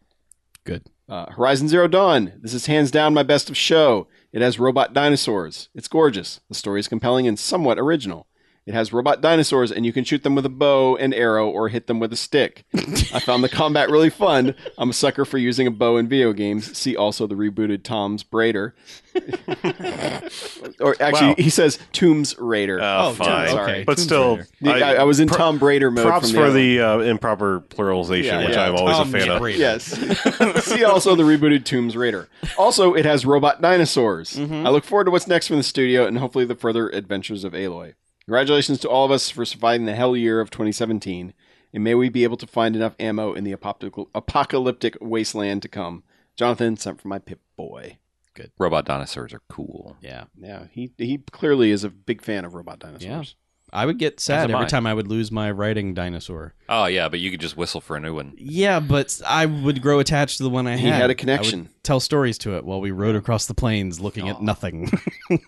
Good. 0.65 0.85
Uh, 1.09 1.31
Horizon 1.33 1.69
Zero 1.69 1.89
Dawn. 1.89 2.35
This 2.41 2.55
is 2.55 2.67
hands 2.67 2.91
down 2.91 3.15
my 3.15 3.23
best 3.23 3.49
of 3.49 3.57
show. 3.57 4.07
It 4.33 4.43
has 4.43 4.59
robot 4.59 4.93
dinosaurs. 4.93 5.71
It's 5.75 5.89
gorgeous. 5.89 6.41
The 6.49 6.55
story 6.55 6.81
is 6.81 6.89
compelling 6.89 7.27
and 7.27 7.39
somewhat 7.39 7.79
original. 7.79 8.27
It 8.67 8.73
has 8.73 8.95
robot 8.95 9.21
dinosaurs, 9.21 9.71
and 9.71 9.85
you 9.85 9.93
can 9.93 10.05
shoot 10.05 10.23
them 10.23 10.35
with 10.35 10.47
a 10.47 10.51
bow 10.51 10.97
and 10.97 11.13
arrow 11.13 11.51
or 11.51 11.69
hit 11.69 11.87
them 11.87 12.01
with 12.01 12.15
a 12.15 12.17
stick. 12.17 12.65
I 12.75 13.21
found 13.21 13.45
the 13.45 13.51
combat 13.51 13.91
really 13.91 14.09
fun. 14.09 14.55
I'm 14.79 14.89
a 14.89 14.93
sucker 14.95 15.27
for 15.27 15.37
using 15.37 15.67
a 15.67 15.71
bow 15.71 15.99
in 15.99 16.09
video 16.09 16.33
games. 16.33 16.75
See 16.77 16.97
also 16.97 17.27
the 17.27 17.35
rebooted 17.35 17.83
Tom's 17.83 18.25
Raider. 18.33 18.75
or 20.81 20.97
actually, 21.01 21.29
Wow. 21.29 21.35
he 21.37 21.51
says 21.51 21.79
Tombs 21.93 22.35
Raider. 22.39 22.81
Oh, 22.81 23.09
Oh, 23.11 23.13
fine. 23.15 23.49
sorry. 23.51 23.85
But 23.85 23.99
Tomb 23.99 24.05
still, 24.05 24.37
Raider. 24.39 24.49
The- 24.63 24.71
I, 24.73 24.95
I 24.95 25.03
was 25.05 25.21
in 25.21 25.29
Tom 25.29 25.59
Raider 25.59 25.91
mode. 25.91 26.07
props 26.07 26.31
from 26.31 26.41
for 26.41 26.47
other 26.47 26.55
the 26.55 26.81
uh, 26.81 26.99
improper 27.01 27.61
pluralization, 27.69 28.25
Yeah, 28.25 28.47
which 28.47 28.55
yeah. 28.57 28.65
I'm 28.69 28.77
always 28.77 28.97
Tom 28.97 29.15
a 29.15 29.19
fan 29.21 29.29
of. 29.31 29.51
Yes. 29.51 29.85
See 30.65 30.85
also 30.85 31.15
the 31.15 31.23
rebooted 31.23 31.65
Tombs 31.65 31.97
Raider. 31.97 32.29
Also, 32.59 32.95
it 32.95 33.05
has 33.05 33.27
robot 33.27 33.61
dinosaurs. 33.61 34.39
I 34.39 34.71
look 34.71 34.85
forward 34.85 35.05
to 35.05 35.11
what's 35.11 35.27
next 35.27 35.49
from 35.49 35.57
the 35.59 35.63
studio 35.63 36.07
and 36.07 36.19
hopefully 36.19 36.45
the 36.45 36.55
further 36.57 36.89
adventures 36.89 37.45
of 37.45 37.53
Aloy. 37.53 37.95
Congratulations 38.27 38.79
to 38.81 38.89
all 38.89 39.05
of 39.05 39.11
us 39.11 39.29
for 39.31 39.45
surviving 39.45 39.87
the 39.87 39.95
hell 39.95 40.17
year 40.17 40.41
of 40.41 40.51
2017, 40.51 41.35
and 41.73 41.85
may 41.85 41.95
we 41.95 42.09
be 42.09 42.25
able 42.25 42.37
to 42.39 42.47
find 42.47 42.75
enough 42.75 42.95
ammo 42.99 43.33
in 43.35 43.45
the 43.45 43.53
apocalyptic, 43.53 44.07
apocalyptic 44.15 44.97
wasteland 45.01 45.61
to 45.63 45.69
come. 45.69 46.05
Jonathan 46.37 46.77
sent 46.77 47.01
for 47.01 47.09
my 47.09 47.19
Pip 47.19 47.41
Boy. 47.57 47.99
Good. 48.35 48.51
Robot 48.59 48.87
dinosaurs 48.87 49.33
are 49.33 49.43
cool. 49.49 49.97
Yeah. 50.01 50.25
Yeah, 50.41 50.65
he 50.73 50.91
he 50.99 51.19
clearly 51.31 51.71
is 51.71 51.85
a 51.85 51.91
big 51.91 52.21
fan 52.23 52.45
of 52.45 52.55
robot 52.55 52.81
dinosaurs. 52.81 53.03
Yeah. 53.03 53.23
I 53.73 53.87
would 53.87 53.99
get 53.99 54.21
sad 54.21 54.51
every 54.51 54.67
I. 54.67 54.69
time 54.69 54.87
I 54.87 54.95
would 54.95 55.09
lose 55.09 55.31
my 55.33 55.51
writing 55.51 55.95
dinosaur. 55.95 56.55
Oh 56.69 56.87
yeah, 56.87 57.09
but 57.09 57.21
you 57.21 57.31
could 57.31 57.41
just 57.41 57.57
whistle 57.57 57.81
for 57.81 57.97
a 57.97 58.01
new 58.01 58.15
one. 58.15 58.33
Yeah, 58.37 58.81
but 58.81 59.21
I 59.27 59.47
would 59.47 59.83
grow 59.83 59.99
attached 60.01 60.37
to 60.39 60.43
the 60.45 60.51
one 60.51 60.67
I 60.67 60.77
He 60.77 60.87
had. 60.89 61.01
had 61.03 61.11
a 61.11 61.13
I 61.13 61.15
connection. 61.15 61.61
would 61.65 61.85
tell 61.85 62.01
stories 62.01 62.39
to 62.39 62.57
it 62.57 62.65
while 62.65 62.81
we 62.81 62.91
rode 62.91 63.17
across 63.17 63.47
the 63.47 63.55
plains 63.55 64.01
looking 64.01 64.29
at 64.29 64.43
nothing. 64.43 64.91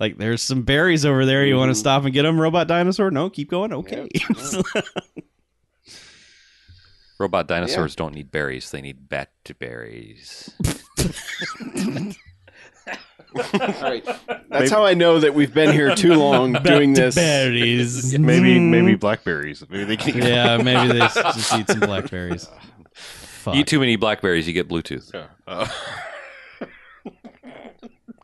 like, 0.00 0.16
there's 0.18 0.42
some 0.42 0.62
berries 0.62 1.04
over 1.06 1.24
there. 1.26 1.44
You 1.46 1.56
want 1.56 1.70
to 1.70 1.74
stop 1.76 2.02
and 2.04 2.12
get 2.12 2.22
them, 2.22 2.40
robot 2.40 2.66
dinosaur? 2.66 3.10
No, 3.10 3.30
keep 3.30 3.50
going. 3.50 3.72
Okay. 3.72 4.08
Robot 7.18 7.46
dinosaurs 7.48 7.94
don't 7.94 8.14
need 8.14 8.30
berries; 8.32 8.70
they 8.70 8.80
need 8.80 9.08
bat 9.10 9.30
berries. 9.58 10.48
All 13.36 13.60
right, 13.82 14.04
that's 14.48 14.70
how 14.70 14.86
I 14.86 14.94
know 14.94 15.20
that 15.20 15.34
we've 15.34 15.52
been 15.52 15.70
here 15.72 15.94
too 15.94 16.14
long 16.14 16.52
doing 16.64 16.94
this. 16.94 17.14
berries. 17.16 18.18
Maybe 18.18 18.54
Mm. 18.56 18.70
maybe 18.70 18.94
blackberries. 18.94 19.62
Maybe 19.68 19.84
they 19.84 19.96
can. 19.98 20.16
Yeah, 20.16 20.56
maybe 20.56 20.92
they 20.94 20.98
just 21.00 21.52
eat 21.54 21.68
some 21.68 21.80
blackberries. 21.80 22.48
Fuck. 22.94 23.54
Eat 23.54 23.66
too 23.66 23.80
many 23.80 23.96
blackberries, 23.96 24.46
you 24.48 24.54
get 24.54 24.68
Bluetooth. 24.68 25.14
Uh, 25.46 25.68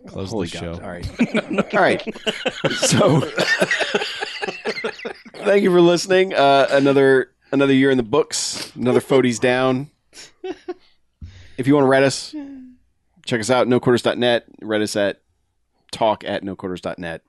Close 0.06 0.30
Holy 0.30 0.48
the 0.48 0.58
God. 0.58 0.60
show. 0.60 0.72
All 0.82 0.90
right. 0.90 1.74
All 1.74 1.80
right. 1.80 2.02
So 2.72 3.20
thank 5.44 5.62
you 5.62 5.70
for 5.70 5.80
listening. 5.80 6.34
Uh, 6.34 6.66
another 6.70 7.30
another 7.52 7.72
year 7.72 7.90
in 7.90 7.96
the 7.96 8.02
books. 8.02 8.74
Another 8.76 9.00
Fodes 9.00 9.38
down. 9.38 9.90
If 11.58 11.66
you 11.66 11.74
want 11.74 11.84
to 11.84 11.88
write 11.88 12.02
us, 12.02 12.34
check 13.24 13.40
us 13.40 13.50
out, 13.50 13.66
noquarters.net. 13.66 14.44
Write 14.62 14.82
us 14.82 14.96
at 14.96 15.22
talk 15.90 16.24
at 16.24 16.42
noquarters.net. 16.42 17.22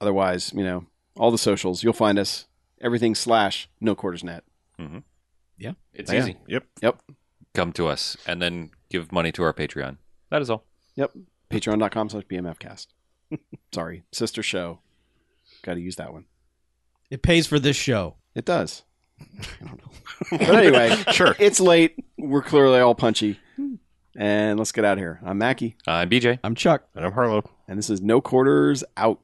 Otherwise, 0.00 0.52
you 0.54 0.64
know, 0.64 0.86
all 1.16 1.30
the 1.30 1.38
socials, 1.38 1.82
you'll 1.82 1.92
find 1.92 2.18
us. 2.18 2.46
Everything 2.82 3.14
slash 3.14 3.68
noquartersnet. 3.82 4.40
It's 4.78 5.04
Yeah. 5.58 5.72
It's 5.92 6.10
easy. 6.10 6.36
yep. 6.48 6.64
Yep. 6.80 7.02
Come 7.52 7.74
to 7.74 7.88
us 7.88 8.16
and 8.26 8.40
then 8.40 8.70
give 8.88 9.12
money 9.12 9.30
to 9.32 9.42
our 9.42 9.52
Patreon. 9.52 9.98
That 10.30 10.40
is 10.40 10.48
all. 10.48 10.64
Yep. 10.96 11.10
Patreon.com 11.50 12.08
slash 12.08 12.24
Bamfcast. 12.24 12.86
Sorry. 13.72 14.02
Sister 14.12 14.42
show. 14.42 14.80
Got 15.62 15.74
to 15.74 15.80
use 15.80 15.96
that 15.96 16.12
one. 16.12 16.24
It 17.10 17.22
pays 17.22 17.46
for 17.46 17.58
this 17.58 17.76
show. 17.76 18.16
It 18.34 18.44
does. 18.44 18.82
I 19.20 19.64
don't 19.66 19.78
know. 19.78 19.90
But 20.38 20.54
anyway, 20.54 20.94
Sure. 21.12 21.34
it's 21.38 21.60
late. 21.60 21.96
We're 22.18 22.42
clearly 22.42 22.78
all 22.80 22.94
punchy. 22.94 23.38
And 24.16 24.58
let's 24.58 24.72
get 24.72 24.84
out 24.84 24.94
of 24.94 24.98
here. 24.98 25.20
I'm 25.24 25.38
Mackie, 25.38 25.76
I'm 25.86 26.10
BJ. 26.10 26.38
I'm 26.44 26.54
Chuck. 26.54 26.84
And 26.94 27.04
I'm 27.04 27.12
Harlow. 27.12 27.42
and 27.68 27.78
this 27.78 27.88
is 27.88 28.00
No 28.02 28.20
Quarters 28.20 28.82
Out. 28.96 29.20